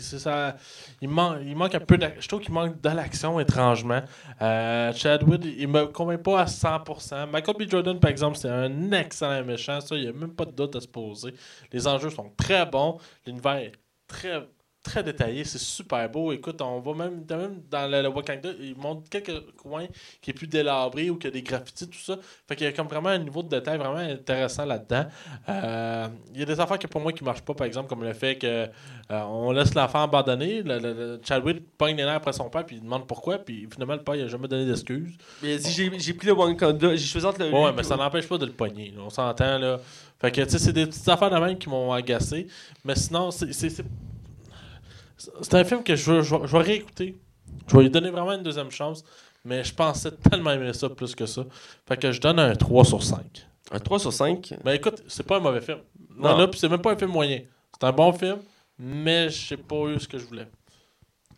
Ça. 0.00 0.56
Il, 1.00 1.10
il 1.10 1.56
manque 1.56 1.74
un 1.74 1.80
peu 1.80 1.98
Je 2.20 2.28
trouve 2.28 2.40
qu'il 2.40 2.52
manque 2.52 2.80
de 2.80 2.88
l'action, 2.88 3.40
étrangement. 3.40 4.02
Euh, 4.40 4.92
Chadwick, 4.92 5.44
il 5.58 5.68
me 5.68 5.86
convainc 5.86 6.22
pas 6.22 6.42
à 6.42 6.44
100%. 6.44 7.28
Michael 7.30 7.56
B. 7.58 7.68
Jordan, 7.68 7.98
par 7.98 8.10
exemple, 8.10 8.36
c'est 8.36 8.48
un 8.48 8.92
excellent 8.92 9.44
méchant. 9.44 9.80
Ça, 9.80 9.96
il 9.96 10.02
n'y 10.02 10.08
a 10.08 10.12
même 10.12 10.34
pas 10.34 10.44
de 10.44 10.52
doute 10.52 10.76
à 10.76 10.80
se 10.80 10.88
poser. 10.88 11.34
Les 11.72 11.86
enjeux 11.88 12.10
sont 12.10 12.30
très 12.36 12.64
bons. 12.66 12.98
L'univers 13.26 13.56
est 13.56 13.72
très 14.06 14.46
très 14.82 15.02
détaillé, 15.02 15.44
c'est 15.44 15.58
super 15.58 16.08
beau. 16.10 16.32
Écoute, 16.32 16.60
on 16.60 16.80
va 16.80 16.92
même, 16.94 17.24
même 17.28 17.62
dans 17.70 17.90
le, 17.90 18.02
le 18.02 18.08
Wakanda, 18.08 18.50
ils 18.60 18.76
montrent 18.76 19.08
quelques 19.08 19.54
coins 19.56 19.86
qui 20.20 20.30
est 20.30 20.34
plus 20.34 20.46
délabré 20.48 21.08
ou 21.10 21.16
qui 21.16 21.28
a 21.28 21.30
des 21.30 21.42
graffitis, 21.42 21.88
tout 21.88 21.98
ça. 21.98 22.16
Fait 22.48 22.56
qu'il 22.56 22.66
y 22.66 22.68
a 22.68 22.72
comme 22.72 22.88
vraiment 22.88 23.10
un 23.10 23.18
niveau 23.18 23.42
de 23.42 23.48
détail 23.48 23.78
vraiment 23.78 23.98
intéressant 23.98 24.64
là-dedans. 24.64 25.06
Euh, 25.48 26.08
Il 26.34 26.40
y 26.40 26.42
a 26.42 26.46
des 26.46 26.58
affaires 26.60 26.78
que 26.78 26.86
pour 26.86 27.00
moi 27.00 27.12
qui 27.12 27.22
marchent 27.24 27.42
pas, 27.42 27.54
par 27.54 27.66
exemple, 27.66 27.88
comme 27.88 28.02
le 28.02 28.12
fait 28.12 28.36
que 28.36 28.46
euh, 28.46 28.68
on 29.10 29.52
laisse 29.52 29.74
l'enfant 29.74 30.02
abandonné, 30.02 30.62
le, 30.62 30.78
le- 30.78 30.92
le 30.94 31.20
Chadwick 31.24 31.62
pogne 31.78 31.96
les 31.96 32.04
nerfs 32.04 32.16
après 32.16 32.32
son 32.32 32.50
père, 32.50 32.64
puis 32.66 32.76
il 32.76 32.82
demande 32.82 33.06
pourquoi, 33.06 33.38
puis 33.38 33.68
finalement 33.72 33.94
le 33.94 34.02
père 34.02 34.14
il 34.16 34.22
a 34.22 34.28
jamais 34.28 34.48
donné 34.48 34.66
d'excuses. 34.66 35.16
A 35.42 35.46
dit 35.56 35.72
j'ai- 35.98 36.14
pris 36.14 36.26
le 36.26 36.32
Wakanda, 36.32 36.96
j'ai 36.96 37.06
choisi 37.06 37.26
entre 37.26 37.40
le. 37.40 37.50
Ouais, 37.52 37.72
mais 37.76 37.82
ça 37.82 37.96
n'empêche 37.96 38.26
pas 38.28 38.38
de 38.38 38.46
le 38.46 38.52
pogner. 38.52 38.92
On 38.98 39.10
s'entend, 39.10 39.58
là. 39.58 39.78
Fait 40.20 40.30
que, 40.30 40.40
tu 40.42 40.50
sais, 40.50 40.58
c'est 40.58 40.72
des 40.72 40.86
petites 40.86 41.08
affaires 41.08 41.30
de 41.30 41.36
même 41.36 41.58
qui 41.58 41.68
m'ont 41.68 41.92
agacé. 41.92 42.46
Mais 42.84 42.94
sinon, 42.94 43.30
c'est... 43.32 43.52
c'est- 45.42 45.54
un 45.54 45.64
film 45.64 45.82
que 45.82 45.94
je, 45.96 46.10
veux- 46.12 46.22
je, 46.22 46.34
vais- 46.34 46.46
je 46.46 46.52
vais 46.52 46.62
réécouter. 46.62 47.16
Je 47.68 47.76
vais 47.76 47.82
lui 47.84 47.90
donner 47.90 48.10
vraiment 48.10 48.32
une 48.32 48.42
deuxième 48.42 48.70
chance. 48.70 49.04
Mais 49.44 49.64
je 49.64 49.74
pensais 49.74 50.12
tellement 50.30 50.52
aimer 50.52 50.72
ça 50.72 50.88
plus 50.88 51.14
que 51.16 51.26
ça. 51.26 51.44
Fait 51.88 51.96
que 51.96 52.12
je 52.12 52.20
donne 52.20 52.38
un 52.38 52.54
3 52.54 52.84
sur 52.84 53.02
5. 53.02 53.44
Un 53.72 53.78
3 53.80 53.98
sur 53.98 54.12
5. 54.12 54.54
Ben 54.64 54.72
écoute, 54.72 55.02
c'est 55.08 55.26
pas 55.26 55.38
un 55.38 55.40
mauvais 55.40 55.60
film. 55.60 55.78
Non, 56.16 56.30
Non. 56.30 56.38
là, 56.38 56.48
c'est 56.56 56.68
même 56.68 56.80
pas 56.80 56.92
un 56.92 56.96
film 56.96 57.10
moyen. 57.10 57.40
C'est 57.72 57.86
un 57.86 57.92
bon 57.92 58.12
film, 58.12 58.38
mais 58.78 59.28
j'ai 59.30 59.56
pas 59.56 59.86
eu 59.88 59.98
ce 59.98 60.06
que 60.06 60.18
je 60.18 60.24
voulais. 60.26 60.46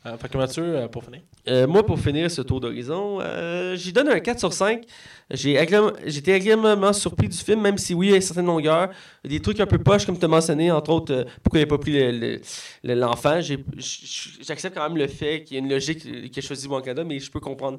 Euh, 0.07 0.19
fait 0.19 0.29
que 0.29 0.37
Mathieu, 0.37 0.63
euh, 0.63 0.89
pour 0.89 1.03
finir. 1.03 1.21
Euh, 1.49 1.67
moi, 1.67 1.85
pour 1.85 1.99
finir 1.99 2.31
ce 2.31 2.43
tour 2.43 2.61
d'horizon, 2.61 3.21
euh, 3.23 3.75
j'y 3.75 3.91
donne 3.91 4.09
un 4.11 4.21
4 4.21 4.39
sur 4.39 4.53
5. 4.53 4.83
J'ai 5.31 5.59
J'étais 6.05 6.35
agréablement 6.35 6.93
surpris 6.93 7.27
du 7.27 7.39
film, 7.39 7.63
même 7.63 7.79
si 7.79 7.95
oui, 7.95 8.09
il 8.09 8.11
y 8.11 8.13
a 8.13 8.17
une 8.17 8.23
certaine 8.23 8.45
longueur. 8.45 8.91
Des 9.25 9.41
trucs 9.41 9.61
un 9.61 9.67
peu 9.67 9.79
poches, 9.79 10.05
comme 10.05 10.19
tu 10.19 10.25
as 10.27 10.29
mentionné, 10.29 10.71
entre 10.71 10.91
autres, 10.91 11.25
pourquoi 11.43 11.61
il 11.61 11.63
n'a 11.63 11.67
pas 11.69 11.79
pris 11.79 11.93
le- 11.93 12.11
le- 12.11 12.41
le- 12.83 12.95
l'enfant. 12.95 13.41
J'accepte 13.41 14.75
quand 14.77 14.87
même 14.87 14.99
le 14.99 15.07
fait 15.09 15.43
qu'il 15.43 15.57
y 15.57 15.61
a 15.61 15.63
une 15.63 15.71
logique 15.71 16.31
qui 16.31 16.39
a 16.39 16.43
choisi 16.43 16.69
Wakanda, 16.69 17.03
mais 17.05 17.19
je 17.19 17.31
peux 17.31 17.41
comprendre 17.41 17.79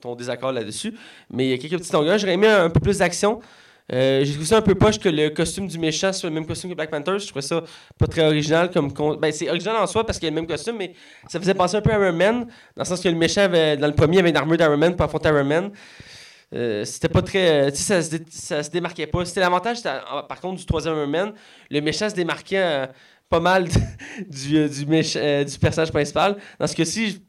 ton 0.00 0.16
désaccord 0.16 0.50
là-dessus. 0.50 0.94
Mais 1.30 1.46
il 1.46 1.50
y 1.50 1.54
a 1.54 1.58
quelques 1.58 1.78
petites 1.78 1.92
longueurs. 1.92 2.18
J'aurais 2.18 2.34
aimé 2.34 2.48
un 2.48 2.70
peu 2.70 2.80
plus 2.80 2.98
d'action. 2.98 3.38
Euh, 3.92 4.24
j'ai 4.24 4.32
trouvé 4.32 4.46
ça 4.46 4.56
un 4.58 4.62
peu 4.62 4.74
poche 4.74 4.98
que 4.98 5.08
le 5.08 5.28
costume 5.30 5.68
du 5.68 5.78
méchant 5.78 6.12
soit 6.12 6.28
le 6.28 6.34
même 6.34 6.46
costume 6.46 6.70
que 6.70 6.74
Black 6.74 6.90
Panther. 6.90 7.18
Je 7.18 7.26
trouvais 7.26 7.42
ça 7.42 7.62
pas 7.98 8.06
très 8.06 8.26
original. 8.26 8.70
comme 8.70 8.92
con- 8.92 9.16
ben, 9.16 9.30
C'est 9.32 9.48
original 9.48 9.76
en 9.76 9.86
soi 9.86 10.04
parce 10.04 10.18
qu'il 10.18 10.26
y 10.26 10.28
a 10.28 10.30
le 10.30 10.34
même 10.36 10.46
costume, 10.46 10.76
mais 10.76 10.92
ça 11.28 11.38
faisait 11.38 11.54
penser 11.54 11.76
un 11.76 11.80
peu 11.82 11.90
à 11.92 11.94
Iron 11.94 12.12
Man, 12.12 12.40
dans 12.76 12.82
le 12.82 12.84
sens 12.84 13.00
que 13.00 13.08
le 13.08 13.14
méchant, 13.14 13.42
avait, 13.42 13.76
dans 13.76 13.86
le 13.86 13.94
premier, 13.94 14.18
avait 14.18 14.30
une 14.30 14.36
armure 14.36 14.56
d'Iron 14.56 14.76
Man 14.76 14.96
pour 14.96 15.04
affronter 15.04 15.28
Iron 15.28 15.44
Man. 15.44 15.70
Euh, 16.54 16.84
c'était 16.84 17.08
pas 17.08 17.22
très. 17.22 17.70
Sais, 17.74 18.02
ça, 18.30 18.62
se 18.62 18.70
démarquait 18.70 19.06
pas. 19.06 19.24
C'était 19.24 19.40
l'avantage, 19.40 19.78
ah, 19.84 20.24
par 20.28 20.40
contre, 20.40 20.58
du 20.58 20.66
troisième 20.66 20.94
Iron 20.96 21.06
Man. 21.06 21.32
Le 21.70 21.80
méchant 21.80 22.08
se 22.08 22.14
démarquait 22.14 22.62
euh, 22.62 22.86
pas 23.28 23.40
mal 23.40 23.64
du, 24.28 24.56
euh, 24.56 24.68
du, 24.68 24.86
euh, 25.16 25.44
du 25.44 25.58
personnage 25.58 25.90
principal. 25.90 26.36
Dans 26.58 26.66
ce 26.66 26.74
cas-ci, 26.76 27.20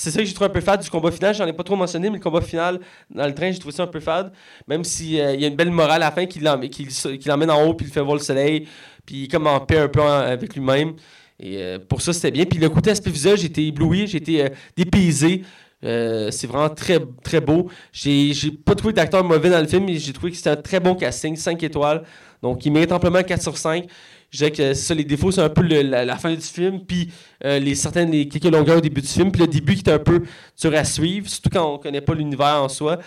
c'est 0.00 0.10
ça 0.10 0.18
que 0.20 0.24
j'ai 0.24 0.32
trouvé 0.34 0.48
un 0.48 0.52
peu 0.52 0.60
fade 0.60 0.82
du 0.82 0.88
combat 0.90 1.10
final. 1.10 1.34
J'en 1.34 1.46
ai 1.46 1.52
pas 1.52 1.64
trop 1.64 1.76
mentionné, 1.76 2.08
mais 2.10 2.18
le 2.18 2.22
combat 2.22 2.40
final 2.40 2.78
dans 3.10 3.26
le 3.26 3.34
train, 3.34 3.50
j'ai 3.50 3.58
trouvé 3.58 3.74
ça 3.74 3.82
un 3.82 3.88
peu 3.88 4.00
fade. 4.00 4.32
Même 4.66 4.84
s'il 4.84 5.10
y 5.12 5.20
a 5.20 5.32
une 5.48 5.56
belle 5.56 5.70
morale 5.70 6.02
à 6.02 6.06
la 6.06 6.12
fin 6.12 6.26
qui 6.26 6.38
l'emmène, 6.40 7.50
en 7.50 7.64
haut, 7.64 7.74
puis 7.74 7.86
il 7.86 7.92
fait 7.92 8.00
voir 8.00 8.14
le 8.14 8.22
soleil, 8.22 8.68
puis 9.04 9.16
il 9.16 9.24
est 9.24 9.28
comme 9.28 9.46
en 9.46 9.60
paix 9.60 9.78
un 9.78 9.88
peu 9.88 10.00
en- 10.00 10.06
avec 10.20 10.54
lui-même. 10.54 10.94
Et 11.40 11.56
euh, 11.58 11.78
pour 11.78 12.00
ça, 12.02 12.12
c'était 12.12 12.30
bien. 12.30 12.44
Puis 12.44 12.58
le 12.58 12.68
côté 12.68 12.90
aspect 12.90 13.10
visuel, 13.10 13.44
été 13.44 13.66
ébloui, 13.66 14.02
été 14.14 14.44
euh, 14.44 14.48
dépaysé. 14.76 15.42
Euh, 15.84 16.30
c'est 16.32 16.48
vraiment 16.48 16.68
très, 16.70 16.98
très 17.22 17.40
beau. 17.40 17.68
J'ai 17.92 18.32
pas 18.64 18.74
trouvé 18.74 18.92
d'acteur 18.92 19.22
mauvais 19.24 19.50
dans 19.50 19.60
le 19.60 19.66
film, 19.68 19.84
mais 19.84 19.96
j'ai 19.96 20.12
trouvé 20.12 20.32
que 20.32 20.36
c'était 20.36 20.50
un 20.50 20.56
très 20.56 20.80
bon 20.80 20.94
casting, 20.96 21.36
5 21.36 21.62
étoiles. 21.62 22.02
Donc, 22.42 22.64
il 22.66 22.72
mérite 22.72 22.92
amplement 22.92 23.22
4 23.22 23.42
sur 23.42 23.56
5. 23.56 23.86
Je 24.30 24.38
dirais 24.38 24.50
que 24.50 24.74
ça, 24.74 24.94
les 24.94 25.04
défauts, 25.04 25.30
c'est 25.30 25.40
un 25.40 25.48
peu 25.48 25.62
la, 25.62 26.16
fin 26.16 26.34
du 26.34 26.40
film, 26.40 26.84
puis 26.84 27.10
euh, 27.44 27.58
les 27.58 27.74
certaines, 27.74 28.10
les 28.10 28.28
quelques 28.28 28.52
longueurs 28.52 28.76
au 28.76 28.80
début 28.80 29.00
du 29.00 29.06
film, 29.06 29.32
puis 29.32 29.40
le 29.40 29.46
début 29.46 29.74
qui 29.74 29.88
est 29.88 29.92
un 29.92 29.98
peu 29.98 30.22
dur 30.60 30.74
à 30.74 30.84
suivre, 30.84 31.28
surtout 31.28 31.48
quand 31.50 31.74
on 31.74 31.78
connaît 31.78 32.02
pas 32.02 32.14
l'univers 32.14 32.62
en 32.62 32.68
soi. 32.68 32.98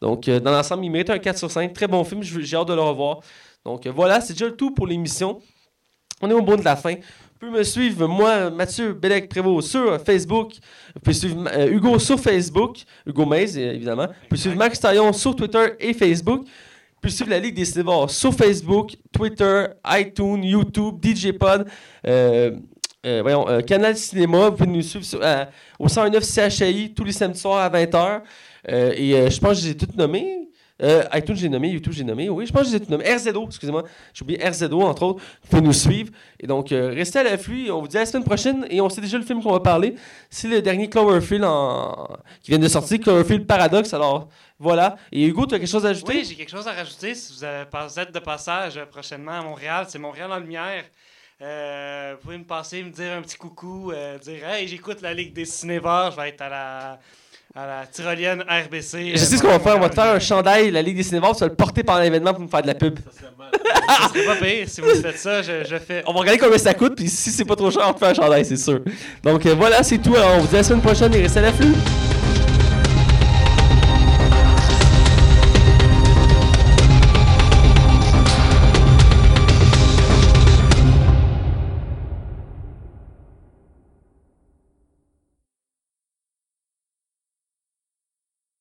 Donc, 0.00 0.28
euh, 0.28 0.38
dans 0.38 0.52
l'ensemble, 0.52 0.84
il 0.84 0.90
mérite 0.90 1.10
un 1.10 1.18
4 1.18 1.36
sur 1.36 1.50
5. 1.50 1.72
Très 1.72 1.88
bon 1.88 2.04
film, 2.04 2.22
j'ai 2.22 2.56
hâte 2.56 2.68
de 2.68 2.74
le 2.74 2.80
revoir. 2.80 3.20
Donc, 3.64 3.86
euh, 3.86 3.92
voilà, 3.92 4.20
c'est 4.20 4.34
déjà 4.34 4.46
le 4.46 4.54
tout 4.54 4.70
pour 4.72 4.86
l'émission. 4.86 5.40
On 6.22 6.30
est 6.30 6.34
au 6.34 6.42
bout 6.42 6.56
de 6.56 6.64
la 6.64 6.76
fin. 6.76 6.94
Vous 6.94 7.46
pouvez 7.46 7.58
me 7.58 7.64
suivre, 7.64 8.06
moi, 8.06 8.48
Mathieu 8.50 8.92
Bellec 8.92 9.28
Prévost, 9.28 9.70
sur 9.70 10.00
Facebook. 10.00 10.54
Vous 10.94 11.00
pouvez 11.00 11.14
suivre 11.14 11.68
Hugo 11.68 11.98
sur 11.98 12.20
Facebook, 12.20 12.78
Hugo 13.04 13.24
Maze, 13.24 13.58
évidemment. 13.58 14.06
Vous 14.06 14.28
pouvez 14.28 14.40
suivre 14.40 14.56
Max 14.56 14.78
Taillon 14.78 15.12
sur 15.12 15.34
Twitter 15.34 15.74
et 15.80 15.92
Facebook. 15.92 16.46
Pouvez 17.00 17.14
suivre 17.14 17.30
la 17.30 17.38
Ligue 17.38 17.54
des 17.54 17.64
Cinévores 17.64 18.10
sur 18.10 18.34
Facebook, 18.34 18.96
Twitter, 19.12 19.66
iTunes, 19.86 20.42
YouTube, 20.42 20.96
DJ 21.00 21.30
Pod, 21.30 21.66
euh, 22.06 22.50
euh, 23.06 23.22
voyons, 23.22 23.48
euh, 23.48 23.60
Canal 23.60 23.96
Cinéma. 23.96 24.50
Vous 24.50 24.56
pouvez 24.56 24.70
nous 24.70 24.82
suivre 24.82 25.04
sur, 25.04 25.20
au 25.78 25.88
109 25.88 26.24
CHI 26.24 26.92
tous 26.94 27.04
les 27.04 27.12
samedis 27.12 27.38
soirs 27.38 27.60
à 27.60 27.70
20h. 27.70 28.22
Euh, 28.68 28.92
et 28.96 29.30
je 29.30 29.40
pense 29.40 29.50
que 29.50 29.60
je 29.60 29.64
les 29.66 29.70
ai 29.70 29.76
toutes 29.76 29.96
nommées. 29.96 30.48
Euh, 30.80 31.02
iTunes, 31.12 31.34
j'ai 31.36 31.48
nommé, 31.48 31.70
YouTube, 31.70 31.92
j'ai 31.92 32.04
nommé. 32.04 32.28
Oui, 32.28 32.46
je 32.46 32.52
pense 32.52 32.62
que 32.62 32.68
je 32.68 32.72
les 32.72 32.76
ai 32.76 32.80
toutes 32.80 32.90
nommées. 32.90 33.12
RZO, 33.12 33.46
excusez-moi. 33.46 33.82
J'ai 34.14 34.22
oublié 34.22 34.48
RZO, 34.48 34.82
entre 34.82 35.02
autres. 35.02 35.20
Vous 35.42 35.48
pouvez 35.50 35.62
nous 35.62 35.72
suivre. 35.72 36.10
Et 36.38 36.46
donc, 36.46 36.70
euh, 36.70 36.92
restez 36.94 37.18
à 37.18 37.24
l'afflux. 37.24 37.70
On 37.70 37.80
vous 37.80 37.88
dit 37.88 37.96
à 37.96 38.00
la 38.00 38.06
semaine 38.06 38.24
prochaine. 38.24 38.66
Et 38.70 38.80
on 38.80 38.88
sait 38.88 39.00
déjà 39.00 39.18
le 39.18 39.24
film 39.24 39.42
qu'on 39.42 39.52
va 39.52 39.60
parler. 39.60 39.96
C'est 40.30 40.48
le 40.48 40.62
dernier 40.62 40.88
Cloverfield 40.88 41.44
qui 42.42 42.50
vient 42.52 42.60
de 42.60 42.68
sortir, 42.68 43.00
Cloverfield 43.00 43.46
Paradox. 43.46 43.92
Alors, 43.92 44.28
voilà. 44.60 44.96
Et 45.10 45.26
Hugo, 45.26 45.46
tu 45.46 45.54
as 45.56 45.58
quelque 45.58 45.68
chose 45.68 45.84
à 45.84 45.90
ajouter? 45.90 46.12
Oui, 46.18 46.24
j'ai 46.24 46.36
quelque 46.36 46.50
chose 46.50 46.68
à 46.68 46.72
rajouter. 46.72 47.14
Si 47.14 47.32
vous, 47.32 47.44
êtes 47.44 48.14
de 48.14 48.20
passage 48.20 48.76
euh, 48.76 48.86
prochainement 48.86 49.32
à 49.32 49.42
Montréal, 49.42 49.86
c'est 49.88 49.98
Montréal 49.98 50.30
en 50.30 50.38
lumière. 50.38 50.84
Euh, 51.40 52.14
vous 52.16 52.22
pouvez 52.22 52.38
me 52.38 52.44
passer, 52.44 52.82
me 52.82 52.90
dire 52.90 53.12
un 53.12 53.22
petit 53.22 53.36
coucou, 53.36 53.92
dire 54.22 54.48
Hey, 54.48 54.66
j'écoute 54.66 55.00
la 55.02 55.14
Ligue 55.14 55.32
des 55.32 55.44
cinévores, 55.44 56.10
je 56.12 56.16
vais 56.16 56.30
être 56.30 56.42
à 56.42 56.48
la, 56.48 56.98
à 57.58 57.66
la 57.66 57.86
tyrolienne 57.86 58.44
RBC. 58.48 59.12
Je 59.14 59.16
sais 59.16 59.36
ce 59.36 59.42
qu'on 59.42 59.48
va 59.48 59.58
faire. 59.58 59.76
On 59.76 59.80
va 59.80 59.88
te 59.88 59.94
faire 59.94 60.12
un 60.14 60.18
chandail, 60.20 60.70
la 60.70 60.80
Ligue 60.80 60.96
des 60.96 61.02
Cinévores. 61.02 61.34
Tu 61.34 61.40
vas 61.40 61.48
le 61.48 61.54
porter 61.54 61.82
pendant 61.82 61.98
l'événement 62.00 62.32
pour 62.32 62.42
me 62.44 62.48
faire 62.48 62.62
de 62.62 62.68
la 62.68 62.74
pub. 62.74 62.98
Ça 62.98 63.10
serait 63.18 63.32
mal. 63.36 63.48
Ça 63.88 64.08
serait 64.08 64.24
pas 64.24 64.36
pire. 64.36 64.68
Si 64.68 64.80
vous 64.80 64.94
faites 65.02 65.18
ça, 65.18 65.42
je, 65.42 65.64
je 65.68 65.76
fais. 65.78 66.04
On 66.06 66.12
va 66.12 66.20
regarder 66.20 66.38
combien 66.38 66.58
ça 66.58 66.74
coûte. 66.74 66.94
Puis 66.94 67.08
si 67.08 67.30
c'est 67.30 67.44
pas 67.44 67.56
trop 67.56 67.70
cher, 67.70 67.82
on 67.88 67.92
te 67.94 67.98
fait 67.98 68.06
un 68.06 68.14
chandail, 68.14 68.44
c'est 68.44 68.56
sûr. 68.56 68.80
Donc 69.24 69.44
euh, 69.44 69.54
voilà, 69.56 69.82
c'est 69.82 69.98
tout. 69.98 70.14
Alors, 70.14 70.36
on 70.36 70.38
vous 70.40 70.46
dit 70.46 70.54
à 70.54 70.58
la 70.58 70.64
semaine 70.64 70.82
prochaine 70.82 71.12
et 71.14 71.22
restez 71.22 71.40
à 71.40 71.42
l'afflux. 71.42 71.74